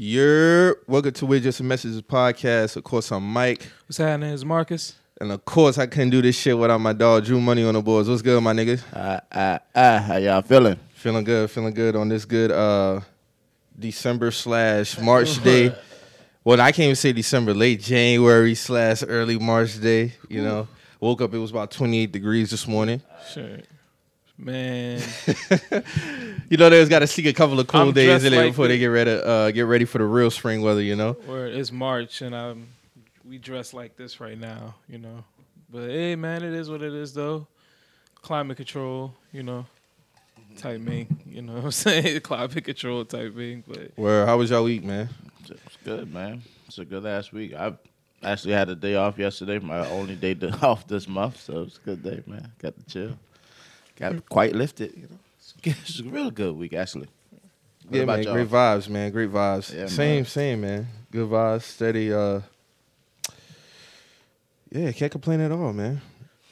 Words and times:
You're 0.00 0.76
welcome 0.86 1.10
to 1.10 1.26
We're 1.26 1.40
Just 1.40 1.58
a 1.58 1.64
Messages 1.64 2.00
podcast. 2.02 2.76
Of 2.76 2.84
course, 2.84 3.10
I'm 3.10 3.28
Mike. 3.28 3.66
What's 3.88 3.96
happening? 3.96 4.30
Is 4.30 4.44
Marcus? 4.44 4.94
And 5.20 5.32
of 5.32 5.44
course, 5.44 5.76
I 5.76 5.88
couldn't 5.88 6.10
do 6.10 6.22
this 6.22 6.38
shit 6.38 6.56
without 6.56 6.78
my 6.80 6.92
dog 6.92 7.24
Drew 7.24 7.40
Money 7.40 7.64
on 7.64 7.74
the 7.74 7.82
boards. 7.82 8.08
What's 8.08 8.22
good, 8.22 8.40
my 8.40 8.52
nigga? 8.52 8.80
Ah, 8.94 9.20
ah, 9.32 9.58
ah, 9.74 9.98
how 9.98 10.16
y'all 10.18 10.42
feeling? 10.42 10.78
Feeling 10.94 11.24
good, 11.24 11.50
feeling 11.50 11.74
good 11.74 11.96
on 11.96 12.08
this 12.08 12.24
good 12.24 12.52
uh 12.52 13.00
December 13.76 14.30
slash 14.30 14.96
March 15.00 15.42
day. 15.42 15.74
Well, 16.44 16.60
I 16.62 16.70
can't 16.70 16.84
even 16.84 16.96
say 16.96 17.12
December, 17.12 17.52
late 17.52 17.80
January 17.80 18.54
slash 18.54 19.02
early 19.06 19.38
March 19.38 19.78
day. 19.80 20.14
You 20.30 20.42
know, 20.42 20.68
woke 20.98 21.20
up, 21.20 21.34
it 21.34 21.38
was 21.38 21.50
about 21.50 21.72
28 21.72 22.10
degrees 22.10 22.50
this 22.50 22.66
morning. 22.66 23.02
Shit. 23.34 23.66
Man, 24.40 25.00
You 26.50 26.56
know, 26.56 26.70
they 26.70 26.78
just 26.78 26.90
got 26.90 27.00
to 27.00 27.06
seek 27.08 27.26
a 27.26 27.32
couple 27.32 27.58
of 27.58 27.66
cool 27.66 27.80
I'm 27.80 27.92
days 27.92 28.24
in 28.24 28.32
there 28.32 28.42
like 28.44 28.52
before 28.52 28.66
the- 28.68 28.74
they 28.74 28.78
get 28.78 28.86
ready, 28.86 29.10
uh, 29.10 29.50
get 29.50 29.62
ready 29.62 29.84
for 29.84 29.98
the 29.98 30.04
real 30.04 30.30
spring 30.30 30.62
weather. 30.62 30.80
You 30.80 30.94
know. 30.96 31.12
where 31.26 31.46
it's 31.48 31.72
March 31.72 32.22
and 32.22 32.34
I'm 32.34 32.68
we 33.28 33.38
dress 33.38 33.74
like 33.74 33.96
this 33.96 34.20
right 34.20 34.38
now, 34.38 34.76
you 34.88 34.98
know. 34.98 35.24
But 35.70 35.90
hey, 35.90 36.14
man, 36.16 36.42
it 36.42 36.54
is 36.54 36.70
what 36.70 36.82
it 36.82 36.94
is, 36.94 37.12
though. 37.12 37.46
Climate 38.22 38.56
control, 38.56 39.12
you 39.32 39.42
know, 39.42 39.66
type 40.56 40.82
thing. 40.84 41.20
You 41.28 41.42
know 41.42 41.54
what 41.54 41.64
I'm 41.64 41.70
saying? 41.72 42.20
Climate 42.20 42.64
control 42.64 43.04
type 43.04 43.34
thing. 43.36 43.64
But 43.66 43.92
Where? 43.96 44.24
How 44.24 44.38
was 44.38 44.50
y'all 44.50 44.64
week, 44.64 44.84
man? 44.84 45.08
It's 45.50 45.76
good, 45.84 46.12
man. 46.12 46.42
It's 46.66 46.78
a 46.78 46.84
good 46.84 47.02
last 47.02 47.32
week. 47.32 47.54
I 47.54 47.74
actually 48.22 48.54
had 48.54 48.68
a 48.70 48.74
day 48.74 48.94
off 48.94 49.18
yesterday, 49.18 49.58
my 49.58 49.86
only 49.90 50.14
day 50.16 50.36
off 50.62 50.86
this 50.86 51.06
month, 51.08 51.40
so 51.40 51.62
it's 51.62 51.76
a 51.76 51.80
good 51.80 52.02
day, 52.02 52.22
man. 52.26 52.52
Got 52.60 52.78
to 52.78 52.84
chill. 52.86 53.18
Got 53.98 54.28
quite 54.28 54.54
lifted, 54.54 54.92
you 54.96 55.02
know. 55.02 55.18
It's, 55.38 55.54
it's 55.64 56.00
a 56.00 56.04
real 56.04 56.30
good 56.30 56.56
week, 56.56 56.72
actually. 56.72 57.08
What 57.88 57.98
yeah, 57.98 58.04
man. 58.04 58.22
y'all? 58.22 58.34
Great 58.34 58.48
vibes, 58.48 58.88
man. 58.88 59.10
Great 59.10 59.30
vibes. 59.32 59.74
Yeah, 59.74 59.86
same, 59.86 60.16
man. 60.16 60.24
same, 60.26 60.60
man. 60.60 60.86
Good 61.10 61.28
vibes, 61.28 61.62
steady. 61.62 62.12
Uh, 62.12 62.40
yeah, 64.70 64.92
can't 64.92 65.10
complain 65.10 65.40
at 65.40 65.50
all, 65.50 65.72
man. 65.72 66.00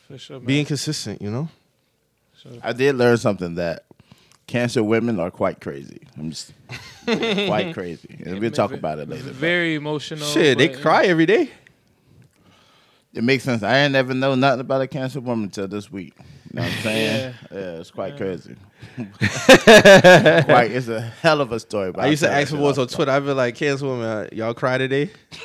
for 0.08 0.18
sure, 0.18 0.38
man. 0.38 0.46
Being 0.46 0.64
consistent, 0.64 1.20
you 1.20 1.30
know. 1.30 1.48
So, 2.42 2.50
I 2.62 2.72
did 2.72 2.96
learn 2.96 3.18
something 3.18 3.54
that 3.56 3.84
cancer 4.46 4.82
women 4.82 5.20
are 5.20 5.30
quite 5.30 5.60
crazy. 5.60 6.00
I'm 6.16 6.30
just 6.30 6.52
quite 7.04 7.72
crazy. 7.74 8.22
And 8.24 8.40
we'll 8.40 8.50
talk 8.50 8.72
about 8.72 8.98
it 8.98 9.08
later. 9.08 9.24
but 9.24 9.34
very 9.34 9.74
emotional. 9.74 10.26
Shit, 10.26 10.58
they 10.58 10.68
but- 10.68 10.80
cry 10.80 11.04
every 11.04 11.26
day. 11.26 11.50
It 13.12 13.24
makes 13.24 13.44
sense. 13.44 13.62
I 13.62 13.78
ain't 13.78 13.92
never 13.92 14.12
know 14.12 14.34
nothing 14.34 14.60
about 14.60 14.82
a 14.82 14.86
cancer 14.86 15.20
woman 15.20 15.44
until 15.44 15.66
this 15.66 15.90
week. 15.90 16.14
You 16.56 16.62
know 16.62 16.68
what 16.68 16.76
I'm 16.76 16.82
saying? 16.82 17.34
yeah, 17.52 17.58
it's 17.80 17.90
quite 17.90 18.12
Yeah. 18.12 18.18
crazy. 18.18 18.56
quite, 20.46 20.70
it's 20.72 20.88
a 20.88 21.00
hell 21.00 21.42
of 21.42 21.52
a 21.52 21.60
story. 21.60 21.92
but 21.92 22.04
I 22.04 22.06
used 22.06 22.22
to 22.22 22.30
ask 22.30 22.50
that 22.50 22.56
for 22.56 22.62
boys 22.62 22.78
on 22.78 22.86
Twitter. 22.88 23.10
I 23.10 23.20
be 23.20 23.32
like, 23.32 23.56
"Cancel 23.56 23.90
women, 23.90 24.06
uh, 24.06 24.28
y'all 24.32 24.54
cry 24.54 24.78
today?" 24.78 25.10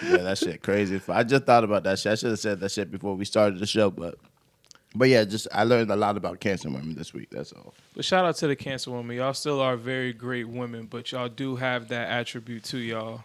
Yeah, 0.00 0.18
that 0.18 0.38
shit 0.38 0.62
crazy. 0.62 1.00
I 1.08 1.24
just 1.24 1.44
thought 1.44 1.64
about 1.64 1.82
that 1.82 1.98
shit. 1.98 2.12
I 2.12 2.14
should 2.14 2.30
have 2.30 2.38
said 2.38 2.60
that 2.60 2.70
shit 2.70 2.90
before 2.90 3.14
we 3.16 3.24
started 3.24 3.58
the 3.58 3.66
show, 3.66 3.90
but 3.90 4.14
but 4.94 5.08
yeah, 5.08 5.24
just 5.24 5.48
I 5.52 5.64
learned 5.64 5.90
a 5.90 5.96
lot 5.96 6.16
about 6.16 6.38
cancer 6.40 6.70
women 6.70 6.94
this 6.94 7.12
week. 7.12 7.28
That's 7.30 7.52
all. 7.52 7.74
But 7.96 8.04
shout 8.04 8.24
out 8.24 8.36
to 8.36 8.46
the 8.46 8.54
cancer 8.56 8.92
women. 8.92 9.16
Y'all 9.16 9.34
still 9.34 9.60
are 9.60 9.76
very 9.76 10.12
great 10.12 10.48
women, 10.48 10.86
but 10.86 11.10
y'all 11.10 11.28
do 11.28 11.56
have 11.56 11.88
that 11.88 12.08
attribute 12.08 12.62
to 12.64 12.78
y'all. 12.78 13.24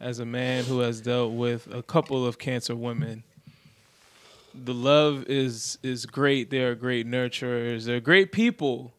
As 0.00 0.18
a 0.18 0.24
man 0.24 0.64
who 0.64 0.80
has 0.80 1.00
dealt 1.00 1.32
with 1.32 1.72
a 1.72 1.82
couple 1.82 2.26
of 2.26 2.38
cancer 2.38 2.74
women, 2.74 3.22
the 4.54 4.74
love 4.74 5.24
is 5.28 5.78
is 5.82 6.06
great. 6.06 6.50
They 6.50 6.62
are 6.62 6.74
great 6.74 7.06
nurturers. 7.06 7.84
They're 7.84 8.00
great 8.00 8.32
people. 8.32 8.94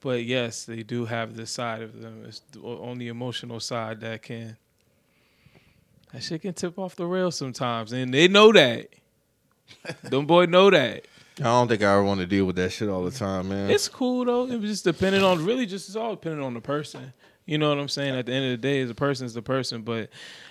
But 0.00 0.24
yes, 0.24 0.64
they 0.64 0.82
do 0.82 1.04
have 1.04 1.36
this 1.36 1.50
side 1.50 1.82
of 1.82 2.00
them. 2.00 2.24
It's 2.26 2.42
on 2.62 2.98
the 2.98 3.08
emotional 3.08 3.60
side 3.60 4.00
that 4.00 4.22
can 4.22 4.56
that 6.12 6.22
shit 6.22 6.42
can 6.42 6.54
tip 6.54 6.78
off 6.78 6.96
the 6.96 7.06
rails 7.06 7.36
sometimes, 7.36 7.92
and 7.92 8.12
they 8.12 8.28
know 8.28 8.52
that. 8.52 8.88
Them 10.02 10.26
boy 10.26 10.46
know 10.46 10.70
that. 10.70 11.06
I 11.38 11.44
don't 11.44 11.68
think 11.68 11.82
I 11.82 11.92
ever 11.92 12.04
want 12.04 12.20
to 12.20 12.26
deal 12.26 12.44
with 12.44 12.56
that 12.56 12.72
shit 12.72 12.88
all 12.88 13.04
the 13.04 13.10
time, 13.10 13.48
man. 13.48 13.70
It's 13.70 13.88
cool 13.88 14.24
though. 14.24 14.46
It 14.46 14.60
was 14.60 14.70
just 14.70 14.84
depending 14.84 15.22
on 15.22 15.44
really 15.44 15.64
just 15.64 15.88
it's 15.88 15.96
all 15.96 16.14
depending 16.14 16.42
on 16.42 16.52
the 16.54 16.60
person. 16.60 17.12
You 17.46 17.58
know 17.58 17.68
what 17.70 17.78
I'm 17.78 17.88
saying? 17.88 18.14
At 18.14 18.26
the 18.26 18.32
end 18.32 18.44
of 18.46 18.50
the 18.52 18.56
day, 18.56 18.84
the 18.84 19.08
is 19.10 19.34
the 19.34 19.42
person. 19.42 19.82
But 19.82 20.10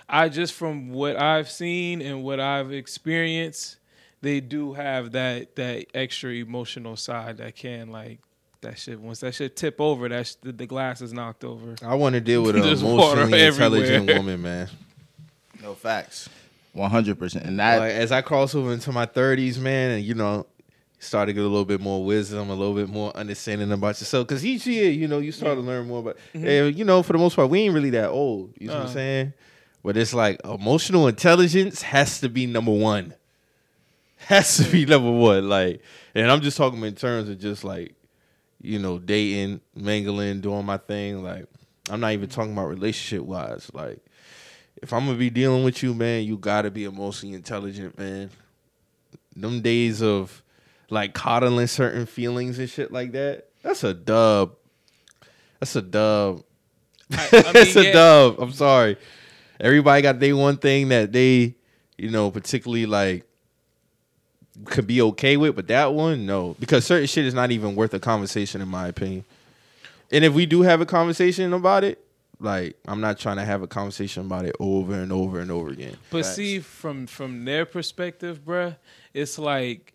I 0.10 0.30
just 0.30 0.54
from 0.54 0.90
what 0.92 1.16
I've 1.16 1.50
seen 1.50 2.02
and 2.02 2.24
what 2.24 2.40
I've 2.40 2.72
experienced, 2.72 3.78
they 4.22 4.40
do 4.42 4.74
have 4.74 5.14
that 5.14 5.56
that 5.56 5.86
extra 5.94 6.32
emotional 6.32 6.98
side 6.98 7.38
that 7.38 7.56
can 7.56 7.92
like 7.92 8.20
that 8.62 8.78
shit. 8.78 9.00
Once 9.00 9.22
that 9.22 9.34
shit 9.34 9.56
tip 9.56 9.80
over, 9.80 10.08
that 10.10 10.28
sh- 10.28 10.36
the, 10.42 10.52
the 10.52 10.66
glass 10.66 11.02
is 11.02 11.14
knocked 11.14 11.44
over. 11.44 11.76
I 11.84 11.96
want 11.96 12.14
to 12.14 12.22
deal 12.22 12.44
with 12.44 12.56
an 12.58 12.62
There's 12.62 12.84
water 12.84 13.22
emotionally 13.22 13.46
intelligent 13.46 14.10
everywhere. 14.10 14.18
woman, 14.18 14.42
man. 14.42 14.70
No 15.62 15.74
facts. 15.74 16.30
One 16.74 16.90
hundred 16.90 17.20
percent. 17.20 17.46
And 17.46 17.60
that 17.60 17.80
like 17.80 17.94
as 17.94 18.12
I 18.12 18.22
cross 18.22 18.54
over 18.56 18.72
into 18.72 18.92
my 18.92 19.06
thirties, 19.06 19.60
man, 19.60 19.92
and 19.92 20.04
you 20.04 20.14
know, 20.14 20.46
start 21.02 21.28
to 21.28 21.34
get 21.34 21.42
a 21.42 21.48
little 21.48 21.66
bit 21.66 21.82
more 21.82 22.06
wisdom, 22.06 22.50
a 22.50 22.56
little 22.56 22.76
bit 22.76 22.88
more 22.88 23.12
understanding 23.18 23.72
about 23.72 24.00
yourself. 24.00 24.28
Because 24.28 24.46
each 24.46 24.66
year, 24.68 24.90
you 24.92 25.08
know, 25.08 25.18
you 25.20 25.32
start 25.32 25.58
to 25.58 25.62
learn 25.62 25.88
more 25.88 26.00
about. 26.00 26.18
And, 26.34 26.78
you 26.78 26.86
know, 26.86 27.02
for 27.04 27.14
the 27.14 27.20
most 27.20 27.36
part, 27.36 27.50
we 27.50 27.62
ain't 27.62 27.74
really 27.74 27.90
that 27.90 28.10
old. 28.10 28.54
You 28.60 28.68
know 28.68 28.76
what 28.76 28.82
I'm 28.84 28.88
Uh. 28.88 28.94
saying? 28.94 29.34
But 29.84 29.98
it's 29.98 30.14
like 30.14 30.40
emotional 30.46 31.08
intelligence 31.08 31.82
has 31.82 32.22
to 32.22 32.30
be 32.30 32.46
number 32.46 32.72
one. 32.72 33.16
Has 34.28 34.58
to 34.58 34.64
be 34.72 34.86
number 34.86 35.12
one. 35.12 35.50
Like, 35.50 35.82
and 36.14 36.30
I'm 36.32 36.42
just 36.42 36.56
talking 36.56 36.82
in 36.84 36.94
terms 36.94 37.28
of 37.30 37.40
just 37.40 37.64
like, 37.64 37.96
you 38.62 38.78
know, 38.78 39.00
dating, 39.00 39.60
mingling, 39.76 40.40
doing 40.42 40.64
my 40.66 40.78
thing. 40.78 41.24
Like, 41.24 41.46
I'm 41.90 42.00
not 42.00 42.12
even 42.12 42.30
talking 42.30 42.54
about 42.54 42.68
relationship 42.68 43.26
wise. 43.26 43.72
Like, 43.74 43.98
if 44.84 44.94
I'm 44.94 45.08
gonna 45.08 45.18
be 45.18 45.32
dealing 45.32 45.64
with 45.64 45.82
you, 45.82 45.96
man, 45.96 46.26
you 46.26 46.38
gotta 46.38 46.70
be 46.70 46.84
emotionally 46.84 47.34
intelligent, 47.36 47.98
man. 47.98 48.30
Them 49.36 49.62
days 49.62 50.04
of 50.04 50.41
like 50.92 51.14
coddling 51.14 51.68
certain 51.68 52.06
feelings 52.06 52.60
and 52.60 52.70
shit 52.70 52.92
like 52.92 53.14
that, 53.14 53.48
that's 53.64 53.84
a 53.84 53.94
dub. 53.94 54.56
That's 55.60 55.76
a 55.76 55.82
dub. 55.82 56.44
I, 57.12 57.30
I 57.32 57.36
mean, 57.44 57.54
That's 57.54 57.76
a 57.76 57.84
yeah, 57.86 57.94
dub. 57.94 58.40
I'm 58.40 58.52
sorry. 58.52 58.98
Everybody 59.60 60.02
got 60.02 60.20
their 60.20 60.36
one 60.36 60.58
thing 60.58 60.90
that 60.90 61.12
they, 61.12 61.56
you 61.98 62.10
know, 62.10 62.32
particularly 62.32 62.86
like 62.86 63.26
could 64.66 64.88
be 64.88 65.02
okay 65.02 65.38
with, 65.38 65.56
but 65.56 65.68
that 65.68 65.94
one, 65.94 66.26
no. 66.26 66.56
Because 66.60 66.86
certain 66.86 67.08
shit 67.08 67.26
is 67.26 67.34
not 67.34 67.52
even 67.52 67.76
worth 67.76 67.94
a 67.94 68.00
conversation 68.00 68.62
in 68.62 68.68
my 68.68 68.88
opinion. 68.88 69.24
And 70.12 70.26
if 70.26 70.34
we 70.34 70.46
do 70.46 70.62
have 70.64 70.82
a 70.82 70.86
conversation 70.86 71.54
about 71.54 71.84
it, 71.84 72.04
like 72.40 72.76
I'm 72.88 73.02
not 73.02 73.20
trying 73.20 73.38
to 73.38 73.46
have 73.46 73.62
a 73.62 73.68
conversation 73.68 74.26
about 74.26 74.46
it 74.46 74.56
over 74.60 74.94
and 74.96 75.12
over 75.12 75.40
and 75.40 75.52
over 75.52 75.70
again. 75.70 75.96
But 76.10 76.26
Facts. 76.26 76.36
see, 76.36 76.60
from 76.60 77.06
from 77.08 77.46
their 77.46 77.66
perspective, 77.66 78.44
bruh, 78.44 78.76
it's 79.14 79.38
like 79.38 79.91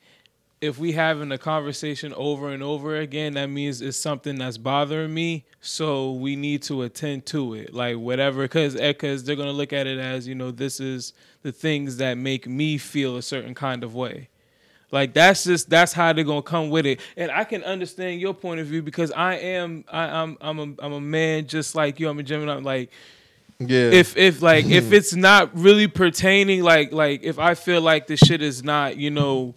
if 0.66 0.78
we 0.78 0.92
having 0.92 1.32
a 1.32 1.38
conversation 1.38 2.12
over 2.14 2.50
and 2.50 2.62
over 2.62 2.96
again, 2.96 3.34
that 3.34 3.46
means 3.46 3.80
it's 3.80 3.96
something 3.96 4.36
that's 4.36 4.58
bothering 4.58 5.14
me. 5.14 5.44
So 5.60 6.12
we 6.12 6.36
need 6.36 6.62
to 6.64 6.82
attend 6.82 7.26
to 7.26 7.54
it, 7.54 7.72
like 7.72 7.96
whatever, 7.96 8.42
because 8.42 8.74
because 8.74 9.22
eh, 9.22 9.26
they're 9.26 9.36
gonna 9.36 9.52
look 9.52 9.72
at 9.72 9.86
it 9.86 9.98
as 9.98 10.28
you 10.28 10.34
know 10.34 10.50
this 10.50 10.80
is 10.80 11.12
the 11.42 11.52
things 11.52 11.96
that 11.96 12.18
make 12.18 12.46
me 12.46 12.76
feel 12.78 13.16
a 13.16 13.22
certain 13.22 13.54
kind 13.54 13.82
of 13.82 13.94
way. 13.94 14.28
Like 14.92 15.14
that's 15.14 15.44
just 15.44 15.70
that's 15.70 15.92
how 15.92 16.12
they're 16.12 16.24
gonna 16.24 16.42
come 16.42 16.70
with 16.70 16.86
it, 16.86 17.00
and 17.16 17.30
I 17.30 17.44
can 17.44 17.64
understand 17.64 18.20
your 18.20 18.34
point 18.34 18.60
of 18.60 18.66
view 18.66 18.82
because 18.82 19.10
I 19.12 19.34
am 19.34 19.84
I, 19.90 20.04
I'm 20.04 20.36
I'm 20.40 20.58
a 20.58 20.84
I'm 20.84 20.92
a 20.92 21.00
man 21.00 21.46
just 21.46 21.74
like 21.74 21.98
you. 21.98 22.08
I'm 22.08 22.18
a 22.18 22.22
Gemini. 22.22 22.54
Like 22.56 22.90
yeah. 23.58 23.90
if 23.90 24.16
if 24.16 24.42
like 24.42 24.66
if 24.66 24.92
it's 24.92 25.14
not 25.14 25.56
really 25.56 25.88
pertaining 25.88 26.62
like 26.62 26.92
like 26.92 27.22
if 27.24 27.38
I 27.38 27.54
feel 27.54 27.80
like 27.80 28.06
this 28.06 28.20
shit 28.20 28.42
is 28.42 28.62
not 28.62 28.96
you 28.96 29.10
know 29.10 29.54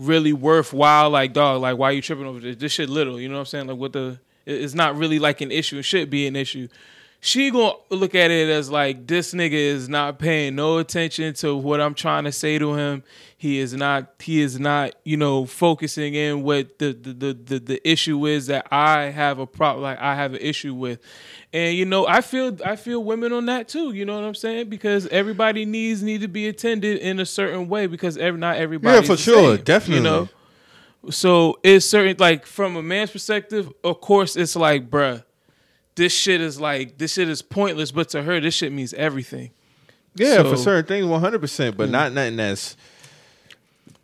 really 0.00 0.32
worthwhile 0.32 1.10
like 1.10 1.34
dog 1.34 1.60
like 1.60 1.76
why 1.76 1.90
are 1.90 1.92
you 1.92 2.00
tripping 2.00 2.24
over 2.24 2.40
this? 2.40 2.56
This 2.56 2.72
shit 2.72 2.88
little 2.88 3.20
you 3.20 3.28
know 3.28 3.34
what 3.34 3.40
I'm 3.40 3.46
saying? 3.46 3.66
Like 3.66 3.76
what 3.76 3.92
the 3.92 4.18
it's 4.46 4.74
not 4.74 4.96
really 4.96 5.18
like 5.18 5.42
an 5.42 5.52
issue. 5.52 5.78
It 5.78 5.82
should 5.82 6.08
be 6.08 6.26
an 6.26 6.34
issue 6.34 6.68
she 7.22 7.50
gonna 7.50 7.74
look 7.90 8.14
at 8.14 8.30
it 8.30 8.48
as 8.48 8.70
like 8.70 9.06
this 9.06 9.34
nigga 9.34 9.52
is 9.52 9.90
not 9.90 10.18
paying 10.18 10.54
no 10.54 10.78
attention 10.78 11.34
to 11.34 11.54
what 11.54 11.78
I'm 11.78 11.94
trying 11.94 12.24
to 12.24 12.32
say 12.32 12.58
to 12.58 12.74
him. 12.74 13.04
He 13.36 13.58
is 13.58 13.74
not 13.74 14.14
he 14.20 14.40
is 14.40 14.58
not, 14.58 14.94
you 15.04 15.18
know, 15.18 15.44
focusing 15.44 16.14
in 16.14 16.42
what 16.42 16.78
the 16.78 16.92
the 16.92 17.12
the, 17.12 17.34
the, 17.34 17.58
the 17.58 17.88
issue 17.88 18.26
is 18.26 18.46
that 18.46 18.66
I 18.72 19.04
have 19.10 19.38
a 19.38 19.46
problem 19.46 19.82
like 19.82 19.98
I 19.98 20.14
have 20.14 20.32
an 20.32 20.40
issue 20.40 20.74
with. 20.74 20.98
And 21.52 21.76
you 21.76 21.84
know, 21.84 22.06
I 22.06 22.22
feel 22.22 22.56
I 22.64 22.76
feel 22.76 23.04
women 23.04 23.32
on 23.32 23.46
that 23.46 23.68
too, 23.68 23.92
you 23.92 24.06
know 24.06 24.14
what 24.14 24.24
I'm 24.24 24.34
saying? 24.34 24.70
Because 24.70 25.06
everybody 25.08 25.66
needs 25.66 26.02
need 26.02 26.22
to 26.22 26.28
be 26.28 26.48
attended 26.48 26.98
in 26.98 27.20
a 27.20 27.26
certain 27.26 27.68
way 27.68 27.86
because 27.86 28.16
every 28.16 28.40
not 28.40 28.56
everybody 28.56 28.96
Yeah, 28.96 29.02
for 29.02 29.18
sure, 29.18 29.58
definitely. 29.58 29.96
You 29.96 30.02
know? 30.02 30.28
So 31.10 31.58
it's 31.62 31.84
certain 31.84 32.16
like 32.18 32.46
from 32.46 32.76
a 32.76 32.82
man's 32.82 33.10
perspective, 33.10 33.70
of 33.84 34.00
course 34.00 34.36
it's 34.36 34.56
like, 34.56 34.88
bruh, 34.88 35.22
this 36.00 36.12
shit 36.14 36.40
is 36.40 36.58
like 36.58 36.96
this 36.96 37.12
shit 37.12 37.28
is 37.28 37.42
pointless, 37.42 37.92
but 37.92 38.08
to 38.10 38.22
her 38.22 38.40
this 38.40 38.54
shit 38.54 38.72
means 38.72 38.94
everything. 38.94 39.50
Yeah, 40.14 40.42
for 40.42 40.56
certain 40.56 40.86
things, 40.86 41.04
one 41.06 41.20
hundred 41.20 41.40
percent, 41.40 41.76
but 41.76 41.88
Mm. 41.88 41.92
not 41.92 42.12
nothing 42.12 42.36
that's 42.36 42.74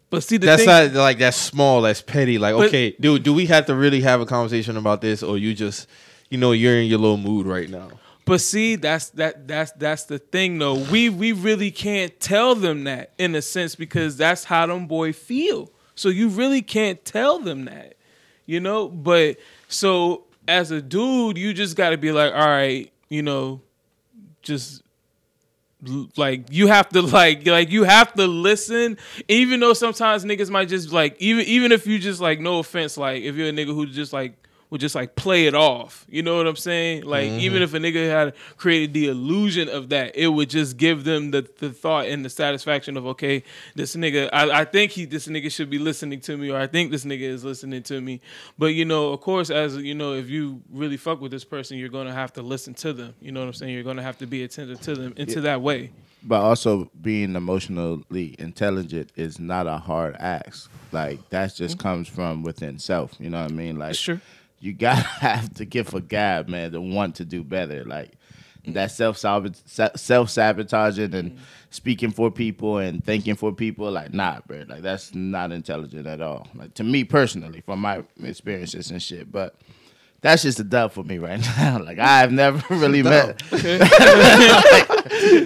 But 0.09 0.23
see, 0.23 0.37
the 0.37 0.47
That's 0.47 0.63
thing, 0.65 0.93
not 0.93 0.93
like 0.93 1.19
that's 1.19 1.37
small, 1.37 1.83
that's 1.83 2.01
petty. 2.01 2.39
Like, 2.39 2.55
But- 2.55 2.69
okay, 2.69 2.95
dude, 3.01 3.23
do 3.25 3.33
we 3.35 3.47
have 3.47 3.67
to 3.67 3.75
really 3.75 4.03
have 4.03 4.21
a 4.21 4.27
conversation 4.27 4.77
about 4.77 5.01
this, 5.01 5.23
or 5.23 5.37
you 5.37 5.53
just, 5.53 5.89
you 6.31 6.39
know, 6.39 6.53
you're 6.53 6.77
in 6.79 6.87
your 6.87 7.01
little 7.01 7.17
mood 7.17 7.47
right 7.47 7.69
now? 7.69 7.89
But 8.25 8.41
see, 8.41 8.77
that's 8.77 9.11
that 9.11 9.49
that's 9.49 9.73
that's 9.73 10.05
the 10.05 10.19
thing 10.19 10.59
though. 10.59 10.75
We 10.75 11.09
we 11.09 11.33
really 11.33 11.71
can't 11.71 12.19
tell 12.21 12.55
them 12.55 12.85
that 12.85 13.13
in 13.19 13.35
a 13.35 13.43
sense 13.43 13.75
because 13.75 14.17
that's 14.17 14.45
how 14.45 14.67
them 14.67 14.87
boy 14.87 15.13
feel. 15.13 15.71
So 15.95 16.09
you 16.11 16.29
really 16.29 16.61
can't 16.63 17.05
tell 17.05 17.39
them 17.39 17.65
that. 17.65 17.95
You 18.45 18.61
know? 18.61 18.89
But 18.89 19.39
so 19.69 20.26
as 20.49 20.71
a 20.71 20.81
dude, 20.81 21.39
you 21.39 21.53
just 21.53 21.77
gotta 21.77 21.97
be 21.97 22.13
like, 22.13 22.33
all 22.33 22.47
right, 22.47 22.93
you 23.09 23.23
know, 23.23 23.61
just 24.43 24.83
like 26.17 26.47
you 26.51 26.67
have 26.69 26.89
to 26.89 27.03
like 27.03 27.47
like 27.47 27.71
you 27.71 27.85
have 27.85 28.13
to 28.15 28.27
listen 28.27 28.97
even 29.29 29.61
though 29.61 29.73
sometimes 29.75 30.25
niggas 30.25 30.51
might 30.51 30.69
just 30.69 30.91
like 30.91 31.15
even 31.21 31.45
even 31.45 31.71
if 31.71 31.87
you 31.87 31.99
just 31.99 32.21
like 32.21 32.41
no 32.41 32.59
offense 32.59 32.97
like 32.97 33.23
if 33.23 33.37
you're 33.37 33.49
a 33.49 33.53
nigga 33.53 33.75
who 33.75 33.87
just 33.87 34.13
like 34.13 34.46
would 34.71 34.81
just 34.81 34.95
like 34.95 35.15
play 35.15 35.47
it 35.47 35.55
off. 35.55 36.07
You 36.09 36.23
know 36.23 36.37
what 36.37 36.47
i'm 36.47 36.57
saying? 36.57 37.05
Like 37.05 37.29
mm-hmm. 37.29 37.41
even 37.41 37.63
if 37.63 37.75
a 37.75 37.79
nigga 37.79 38.09
had 38.09 38.35
created 38.57 38.93
the 38.93 39.09
illusion 39.09 39.69
of 39.69 39.89
that 39.91 40.17
it 40.17 40.29
would 40.29 40.51
just 40.51 40.77
give 40.77 41.05
them 41.05 41.31
the, 41.31 41.49
the 41.59 41.71
thought 41.71 42.07
and 42.07 42.25
the 42.25 42.31
satisfaction 42.31 42.97
of 42.97 43.07
okay 43.07 43.43
this 43.75 43.97
nigga 43.97 44.29
I, 44.33 44.61
I 44.61 44.65
think 44.65 44.93
he 44.93 45.05
this 45.05 45.27
nigga 45.27 45.51
should 45.51 45.71
be 45.71 45.79
listening 45.79 46.21
to 46.21 46.37
me 46.37 46.51
or 46.51 46.59
i 46.59 46.67
think 46.67 46.91
this 46.91 47.05
nigga 47.05 47.23
is 47.23 47.45
listening 47.45 47.83
to 47.85 48.01
me. 48.01 48.21
But 48.59 48.69
you 48.75 48.85
know 48.85 49.13
of 49.13 49.21
course 49.21 49.51
as 49.51 49.77
you 49.77 49.95
know 49.95 50.15
if 50.15 50.29
you 50.29 50.63
really 50.73 50.97
fuck 50.97 51.21
with 51.21 51.31
this 51.31 51.45
person 51.45 51.79
you're 51.79 51.89
gonna 51.89 52.15
have 52.15 52.33
to 52.35 52.43
listen 52.43 52.75
to 52.75 52.93
them. 52.93 53.15
You 53.21 53.33
know 53.33 53.41
what 53.41 53.47
i'm 53.47 53.55
saying? 53.55 53.75
You're 53.75 53.85
gonna 53.85 54.03
have 54.03 54.19
to 54.19 54.27
be 54.27 54.43
attentive 54.43 54.81
to 54.83 54.95
them 54.95 55.15
into 55.17 55.41
that 55.43 55.61
way. 55.61 55.91
But 56.27 56.41
also 56.41 56.91
being 57.01 57.37
emotionally 57.37 58.35
intelligent 58.41 59.13
is 59.15 59.39
not 59.39 59.69
a 59.69 59.79
hard 59.79 60.17
ask. 60.17 60.69
Like 60.91 61.29
that 61.31 61.55
just 61.55 61.79
mm-hmm. 61.79 61.89
comes 61.89 62.09
from 62.09 62.43
within 62.43 62.81
self. 62.81 63.15
You 63.21 63.31
know 63.31 63.43
what 63.43 63.53
I 63.53 63.55
mean? 63.55 63.79
Like 63.79 63.95
true. 63.95 64.21
You 64.61 64.73
gotta 64.73 65.03
have 65.03 65.53
to 65.55 65.65
give 65.65 65.95
a 65.95 66.01
gab, 66.01 66.49
man, 66.49 66.73
to 66.73 66.81
want 66.81 67.17
to 67.17 67.25
do 67.25 67.45
better. 67.45 67.85
Like 67.85 68.13
that 68.69 68.91
self 68.91 69.19
self 69.19 70.31
sabotaging 70.31 71.15
and 71.15 71.39
speaking 71.71 72.11
for 72.11 72.31
people 72.31 72.79
and 72.79 73.05
thinking 73.05 73.35
for 73.37 73.53
people, 73.53 73.91
like 73.91 74.13
nah, 74.13 74.41
bro. 74.47 74.65
Like 74.67 74.83
that's 74.83 75.15
not 75.15 75.53
intelligent 75.53 76.07
at 76.07 76.21
all. 76.21 76.49
Like 76.55 76.75
to 76.75 76.85
me 76.85 77.05
personally, 77.05 77.61
from 77.61 77.81
my 77.81 78.03
experiences 78.23 78.91
and 78.91 79.03
shit. 79.03 79.31
But 79.31 79.57
that's 80.21 80.43
just 80.43 80.59
a 80.59 80.65
dub 80.65 80.93
for 80.93 81.05
me 81.05 81.19
right 81.19 81.41
now. 81.59 81.79
Like 81.83 81.99
I've 81.99 82.33
never 82.33 82.75
really 82.75 83.03
met. 83.03 83.43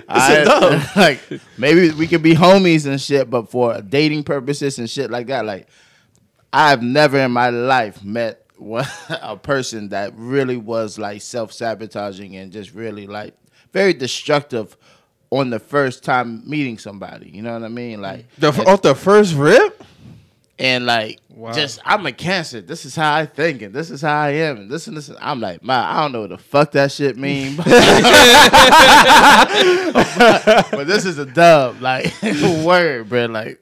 I, 0.09 0.93
like 0.97 1.21
maybe 1.59 1.91
we 1.93 2.07
could 2.07 2.23
be 2.23 2.35
homies 2.35 2.87
and 2.87 3.01
shit, 3.01 3.29
but 3.29 3.51
for 3.51 3.81
dating 3.83 4.25
purposes 4.25 4.79
and 4.79 4.89
shit 4.89 5.11
like 5.11 5.27
that, 5.27 5.45
like 5.45 5.69
I've 6.53 6.83
never 6.83 7.19
in 7.19 7.33
my 7.33 7.51
life 7.51 8.03
met 8.03 8.39
a 9.09 9.37
person 9.37 9.89
that 9.91 10.12
really 10.17 10.57
was 10.57 10.99
like 10.99 11.23
self 11.23 11.53
sabotaging 11.53 12.37
and 12.37 12.53
just 12.53 12.75
really 12.75 13.07
like 13.07 13.35
very 13.73 13.95
destructive 13.95 14.77
on 15.31 15.51
the 15.51 15.59
first 15.59 16.05
time 16.05 16.49
meeting 16.49 16.79
somebody. 16.79 17.31
You 17.31 17.43
know 17.43 17.53
what 17.53 17.65
I 17.65 17.69
mean? 17.69 18.01
Like 18.01 18.27
The, 18.39 18.49
off 18.67 18.83
the 18.83 18.95
first 18.95 19.35
rip, 19.35 19.83
and 20.59 20.87
like 20.87 21.19
Wow. 21.31 21.53
just 21.53 21.81
I'm 21.87 22.05
a 22.05 22.12
cancer. 22.12 22.61
This 22.61 22.85
is 22.85 22.95
how 22.95 23.15
I 23.15 23.25
think 23.25 23.62
and 23.62 23.73
this 23.73 23.91
is 23.91 24.03
how 24.03 24.21
I 24.21 24.31
am 24.31 24.59
and 24.59 24.71
this 24.71 24.89
and 24.89 24.97
this. 24.97 25.09
And 25.09 25.17
I'm 25.21 25.41
like, 25.41 25.65
man, 25.65 25.85
I 25.85 26.03
don't 26.03 26.12
know 26.12 26.21
what 26.23 26.31
the 26.31 26.39
fuck 26.39 26.73
that 26.73 26.93
shit 26.93 27.17
mean. 27.17 27.57
but 27.57 27.65
this 30.87 31.07
is 31.07 31.17
a 31.19 31.25
dub, 31.25 31.81
like 31.81 32.12
word, 32.65 33.09
bro. 33.09 33.27
Like 33.27 33.61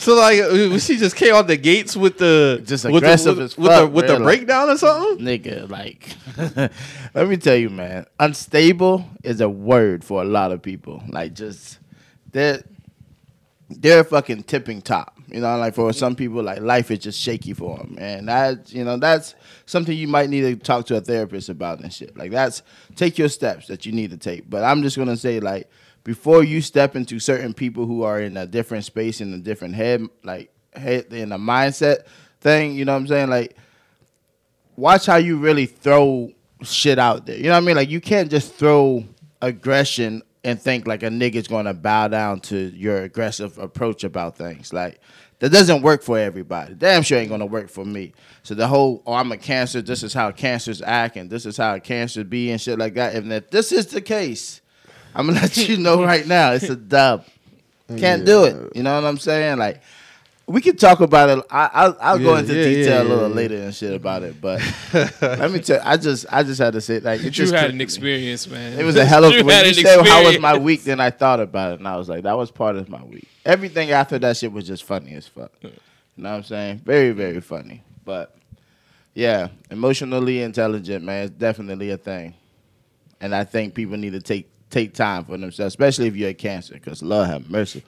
so 0.00 0.14
like 0.16 0.40
uh, 0.40 0.78
she 0.78 0.96
just 0.96 1.14
came 1.16 1.34
out 1.34 1.46
the 1.46 1.56
gates 1.56 1.96
with 1.96 2.18
the 2.18 2.62
Just 2.64 2.84
with 2.84 2.92
the- 2.92 2.98
aggressive 2.98 3.36
with, 3.36 3.44
as 3.44 3.56
with 3.58 3.70
the 3.70 3.76
fuck, 3.76 3.92
with 3.92 4.06
the 4.06 4.12
man, 4.14 4.22
like- 4.22 4.38
breakdown 4.38 4.70
or 4.70 4.76
something. 4.78 5.24
nigga, 5.24 5.68
like 5.70 6.16
let 7.14 7.28
me 7.28 7.36
tell 7.36 7.56
you, 7.56 7.70
man, 7.70 8.06
unstable 8.18 9.04
is 9.22 9.40
a 9.40 9.48
word 9.48 10.02
for 10.04 10.22
a 10.22 10.24
lot 10.24 10.52
of 10.52 10.62
people. 10.62 11.02
Like 11.08 11.34
just 11.34 11.78
they're 12.32 12.62
they're 13.68 14.04
fucking 14.04 14.44
tipping 14.44 14.82
top. 14.82 15.16
You 15.28 15.40
know, 15.40 15.56
like 15.58 15.74
for 15.74 15.92
some 15.92 16.16
people, 16.16 16.42
like 16.42 16.60
life 16.60 16.90
is 16.90 16.98
just 16.98 17.20
shaky 17.20 17.52
for 17.52 17.78
them, 17.78 17.96
and 18.00 18.26
that 18.28 18.72
you 18.72 18.84
know 18.84 18.96
that's 18.96 19.36
something 19.66 19.96
you 19.96 20.08
might 20.08 20.28
need 20.28 20.40
to 20.40 20.56
talk 20.56 20.86
to 20.86 20.96
a 20.96 21.00
therapist 21.00 21.48
about 21.48 21.80
and 21.80 21.92
shit. 21.92 22.16
Like 22.16 22.32
that's 22.32 22.62
take 22.96 23.16
your 23.16 23.28
steps 23.28 23.68
that 23.68 23.86
you 23.86 23.92
need 23.92 24.10
to 24.10 24.16
take. 24.16 24.50
But 24.50 24.64
I'm 24.64 24.82
just 24.82 24.96
gonna 24.96 25.16
say 25.16 25.38
like 25.38 25.70
before 26.04 26.42
you 26.42 26.60
step 26.60 26.96
into 26.96 27.18
certain 27.18 27.54
people 27.54 27.86
who 27.86 28.02
are 28.02 28.20
in 28.20 28.36
a 28.36 28.46
different 28.46 28.84
space 28.84 29.20
in 29.20 29.32
a 29.34 29.38
different 29.38 29.74
head, 29.74 30.06
like 30.24 30.50
head 30.72 31.12
in 31.12 31.32
a 31.32 31.38
mindset 31.38 32.04
thing. 32.40 32.74
You 32.74 32.84
know 32.84 32.92
what 32.92 33.00
I'm 33.00 33.06
saying? 33.06 33.30
Like 33.30 33.56
watch 34.76 35.06
how 35.06 35.16
you 35.16 35.36
really 35.38 35.66
throw 35.66 36.32
shit 36.62 36.98
out 36.98 37.26
there. 37.26 37.36
You 37.36 37.44
know 37.44 37.50
what 37.50 37.58
I 37.58 37.60
mean? 37.60 37.76
Like 37.76 37.90
you 37.90 38.00
can't 38.00 38.30
just 38.30 38.54
throw 38.54 39.04
aggression 39.42 40.22
and 40.42 40.60
think 40.60 40.86
like 40.86 41.02
a 41.02 41.08
nigga's 41.08 41.48
gonna 41.48 41.74
bow 41.74 42.08
down 42.08 42.40
to 42.40 42.56
your 42.56 43.02
aggressive 43.02 43.58
approach 43.58 44.04
about 44.04 44.36
things. 44.36 44.72
Like 44.72 45.00
that 45.40 45.50
doesn't 45.50 45.82
work 45.82 46.02
for 46.02 46.18
everybody. 46.18 46.74
Damn 46.74 47.02
sure 47.02 47.18
ain't 47.18 47.30
gonna 47.30 47.46
work 47.46 47.68
for 47.68 47.84
me. 47.84 48.14
So 48.42 48.54
the 48.54 48.66
whole 48.66 49.02
oh 49.06 49.14
I'm 49.14 49.32
a 49.32 49.36
cancer, 49.36 49.82
this 49.82 50.02
is 50.02 50.14
how 50.14 50.30
cancers 50.30 50.80
act 50.82 51.16
and 51.16 51.28
this 51.28 51.44
is 51.44 51.56
how 51.56 51.74
a 51.74 51.80
cancer 51.80 52.24
be 52.24 52.50
and 52.50 52.60
shit 52.60 52.78
like 52.78 52.94
that. 52.94 53.14
And 53.14 53.32
if 53.32 53.50
this 53.50 53.72
is 53.72 53.86
the 53.86 54.00
case, 54.00 54.59
I'm 55.14 55.26
gonna 55.26 55.40
let 55.40 55.56
you 55.56 55.76
know 55.76 56.02
right 56.04 56.26
now, 56.26 56.52
it's 56.52 56.68
a 56.68 56.76
dub. 56.76 57.24
Can't 57.96 58.24
do 58.24 58.44
it. 58.44 58.76
You 58.76 58.82
know 58.82 58.94
what 58.94 59.06
I'm 59.06 59.18
saying? 59.18 59.58
Like 59.58 59.82
we 60.50 60.60
can 60.60 60.76
talk 60.76 61.00
about 61.00 61.28
it. 61.38 61.44
I, 61.48 61.70
I'll, 61.72 61.96
I'll 62.00 62.18
go 62.18 62.34
into 62.34 62.54
yeah, 62.54 62.64
detail 62.64 62.96
yeah, 62.96 63.02
a 63.02 63.08
little 63.08 63.28
yeah. 63.28 63.34
later 63.34 63.56
and 63.56 63.74
shit 63.74 63.94
about 63.94 64.24
it. 64.24 64.40
But 64.40 64.60
let 65.22 65.50
me 65.50 65.60
tell. 65.60 65.76
You, 65.76 65.82
I 65.84 65.96
just 65.96 66.26
I 66.28 66.42
just 66.42 66.60
had 66.60 66.72
to 66.72 66.80
say 66.80 66.98
like 66.98 67.20
it 67.20 67.24
you 67.24 67.30
just 67.30 67.54
had 67.54 67.62
took 67.62 67.70
an 67.70 67.78
me. 67.78 67.84
experience 67.84 68.48
man 68.48 68.78
It 68.78 68.84
was 68.84 68.96
a 68.96 69.04
hell 69.04 69.24
of 69.24 69.32
You 69.34 69.44
when 69.44 69.64
you 69.64 69.70
an 69.70 69.74
said 69.74 70.06
how 70.06 70.24
was 70.24 70.38
my 70.40 70.58
week. 70.58 70.82
Then 70.82 70.98
I 71.00 71.10
thought 71.10 71.40
about 71.40 71.74
it 71.74 71.78
and 71.78 71.86
I 71.86 71.96
was 71.96 72.08
like, 72.08 72.24
that 72.24 72.36
was 72.36 72.50
part 72.50 72.76
of 72.76 72.88
my 72.88 73.02
week. 73.04 73.28
Everything 73.44 73.92
after 73.92 74.18
that 74.18 74.36
shit 74.36 74.52
was 74.52 74.66
just 74.66 74.84
funny 74.84 75.14
as 75.14 75.26
fuck. 75.26 75.52
You 75.62 75.70
know 76.16 76.30
what 76.30 76.36
I'm 76.36 76.42
saying? 76.42 76.78
Very 76.84 77.12
very 77.12 77.40
funny. 77.40 77.84
But 78.04 78.36
yeah, 79.14 79.48
emotionally 79.70 80.42
intelligent 80.42 81.04
man, 81.04 81.24
is 81.24 81.30
definitely 81.30 81.90
a 81.90 81.96
thing. 81.96 82.34
And 83.20 83.34
I 83.34 83.44
think 83.44 83.74
people 83.74 83.96
need 83.96 84.12
to 84.14 84.20
take 84.20 84.50
take 84.70 84.94
time 84.94 85.24
for 85.24 85.36
themselves, 85.36 85.72
especially 85.72 86.06
if 86.06 86.16
you're 86.16 86.30
a 86.30 86.34
cancer, 86.34 86.74
because 86.74 87.02
Lord 87.02 87.28
have 87.28 87.50
mercy. 87.50 87.84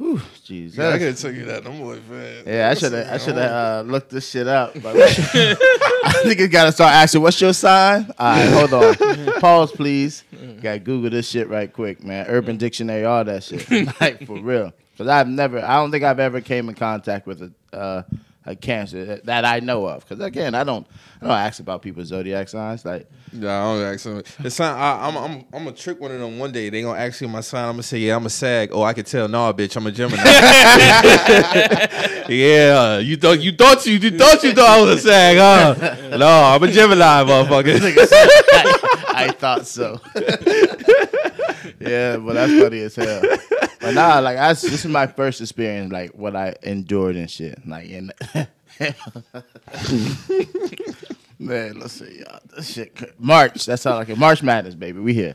Whew, 0.00 0.18
Jesus. 0.44 0.78
Yeah, 0.78 0.88
I 0.88 0.98
could 0.98 1.16
tell 1.18 1.30
you 1.30 1.44
that. 1.44 1.66
I'm 1.66 1.78
like, 1.82 2.08
man. 2.08 2.44
Yeah, 2.46 2.70
I 2.70 2.74
should 2.74 2.92
have. 2.94 3.06
I 3.06 3.18
should 3.18 3.36
have 3.36 3.50
uh, 3.50 3.82
looked 3.86 4.08
this 4.08 4.30
shit 4.30 4.48
up. 4.48 4.72
I 4.74 6.22
think 6.22 6.40
you 6.40 6.48
gotta 6.48 6.72
start 6.72 6.94
asking, 6.94 7.20
"What's 7.20 7.38
your 7.38 7.52
sign?" 7.52 8.10
All 8.18 8.34
right, 8.34 8.48
hold 8.48 8.72
on. 8.72 9.32
Pause, 9.40 9.72
please. 9.72 10.24
Gotta 10.62 10.78
Google 10.78 11.10
this 11.10 11.28
shit 11.28 11.50
right 11.50 11.70
quick, 11.70 12.02
man. 12.02 12.24
Urban 12.28 12.56
Dictionary, 12.56 13.04
all 13.04 13.24
that 13.24 13.44
shit, 13.44 13.70
like 14.00 14.26
for 14.26 14.40
real. 14.40 14.72
Because 14.92 15.08
I've 15.08 15.28
never. 15.28 15.58
I 15.58 15.76
don't 15.76 15.90
think 15.90 16.02
I've 16.02 16.18
ever 16.18 16.40
came 16.40 16.70
in 16.70 16.76
contact 16.76 17.26
with 17.26 17.42
a 17.42 17.76
uh, 17.76 18.02
a 18.50 18.56
cancer 18.56 19.04
that, 19.06 19.24
that 19.24 19.44
I 19.44 19.60
know 19.60 19.86
of. 19.86 20.06
Because 20.06 20.22
again, 20.24 20.54
I 20.54 20.64
don't. 20.64 20.86
I 21.22 21.26
don't 21.26 21.36
ask 21.36 21.60
about 21.60 21.82
people's 21.82 22.08
zodiac 22.08 22.48
signs. 22.48 22.82
Like, 22.82 23.06
Yeah, 23.32 23.62
I 23.62 23.74
don't 23.74 23.82
ask 23.94 24.04
them. 24.04 24.22
It's 24.38 24.58
not, 24.58 24.74
I, 24.74 25.06
I'm 25.06 25.16
I'm 25.18 25.44
I'm 25.52 25.64
gonna 25.64 25.72
trick 25.72 26.00
one 26.00 26.10
of 26.12 26.18
them 26.18 26.38
one 26.38 26.50
day. 26.50 26.70
They 26.70 26.80
gonna 26.80 26.98
ask 26.98 27.20
you 27.20 27.28
my 27.28 27.42
sign. 27.42 27.66
I'm 27.66 27.72
gonna 27.72 27.82
say, 27.82 27.98
yeah, 27.98 28.16
I'm 28.16 28.24
a 28.24 28.30
sag. 28.30 28.70
Oh, 28.72 28.82
I 28.82 28.94
can 28.94 29.04
tell. 29.04 29.28
No, 29.28 29.52
bitch, 29.52 29.76
I'm 29.76 29.86
a 29.86 29.92
Gemini. 29.92 30.22
yeah, 32.28 32.98
you 32.98 33.16
thought 33.18 33.40
you 33.40 33.52
thought 33.52 33.84
you 33.84 33.94
you 33.98 34.10
thought 34.18 34.42
you 34.42 34.52
thought 34.54 34.78
I 34.78 34.80
was 34.82 35.04
a 35.04 35.08
sag, 35.08 35.36
huh? 35.36 36.16
No, 36.16 36.26
I'm 36.26 36.62
a 36.62 36.68
Gemini, 36.72 37.24
motherfucker. 37.24 37.80
I, 38.12 39.26
I 39.26 39.30
thought 39.32 39.66
so. 39.66 40.00
yeah, 41.80 42.16
but 42.16 42.32
that's 42.32 42.58
funny 42.58 42.80
as 42.80 42.96
hell. 42.96 43.22
But 43.80 43.94
nah, 43.94 44.18
like 44.18 44.36
I, 44.36 44.52
this 44.52 44.64
is 44.64 44.86
my 44.86 45.06
first 45.06 45.40
experience, 45.40 45.90
like 45.92 46.10
what 46.10 46.36
I 46.36 46.54
endured 46.62 47.16
and 47.16 47.30
shit. 47.30 47.66
Like 47.66 47.88
in 47.88 48.12
man, 51.38 51.78
let's 51.78 51.94
see, 51.94 52.20
y'all. 52.20 52.40
This 52.54 52.72
shit, 52.72 52.94
cra- 52.94 53.08
March. 53.18 53.64
That's 53.66 53.86
all 53.86 53.98
I 53.98 54.04
can. 54.04 54.18
March 54.18 54.42
Madness, 54.42 54.74
baby. 54.74 55.00
We 55.00 55.14
here. 55.14 55.34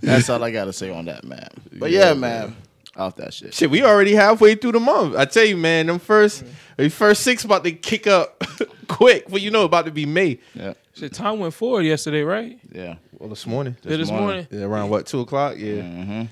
That's 0.00 0.28
all 0.28 0.42
I 0.42 0.50
gotta 0.50 0.72
say 0.72 0.90
on 0.90 1.04
that, 1.06 1.24
man. 1.24 1.48
But 1.72 1.90
yeah, 1.90 2.08
Yeah, 2.08 2.14
man, 2.14 2.56
off 2.96 3.16
that 3.16 3.32
shit. 3.34 3.54
Shit, 3.54 3.70
we 3.70 3.82
already 3.82 4.14
halfway 4.14 4.54
through 4.54 4.72
the 4.72 4.80
month. 4.80 5.16
I 5.16 5.24
tell 5.24 5.44
you, 5.44 5.56
man, 5.56 5.86
them 5.86 5.98
first 5.98 6.44
the 6.76 6.88
first 6.88 7.22
six 7.22 7.44
about 7.44 7.64
to 7.64 7.72
kick 7.72 8.06
up 8.06 8.42
quick. 8.88 9.26
Well, 9.28 9.38
you 9.38 9.50
know, 9.50 9.64
about 9.64 9.84
to 9.86 9.90
be 9.92 10.06
May. 10.06 10.40
Yeah, 10.54 10.74
Shit, 10.94 11.12
time 11.14 11.38
went 11.38 11.54
forward 11.54 11.82
yesterday 11.84 12.22
right 12.22 12.58
yeah. 12.72 12.96
Well, 13.18 13.28
this 13.28 13.46
morning. 13.46 13.76
Yeah, 13.82 13.96
this 13.96 14.10
morning. 14.10 14.46
Yeah, 14.50 14.64
around 14.64 14.90
what 14.90 15.06
two 15.06 15.20
o'clock? 15.20 15.56
Yeah. 15.58 15.82
Mm-hmm. 15.82 16.22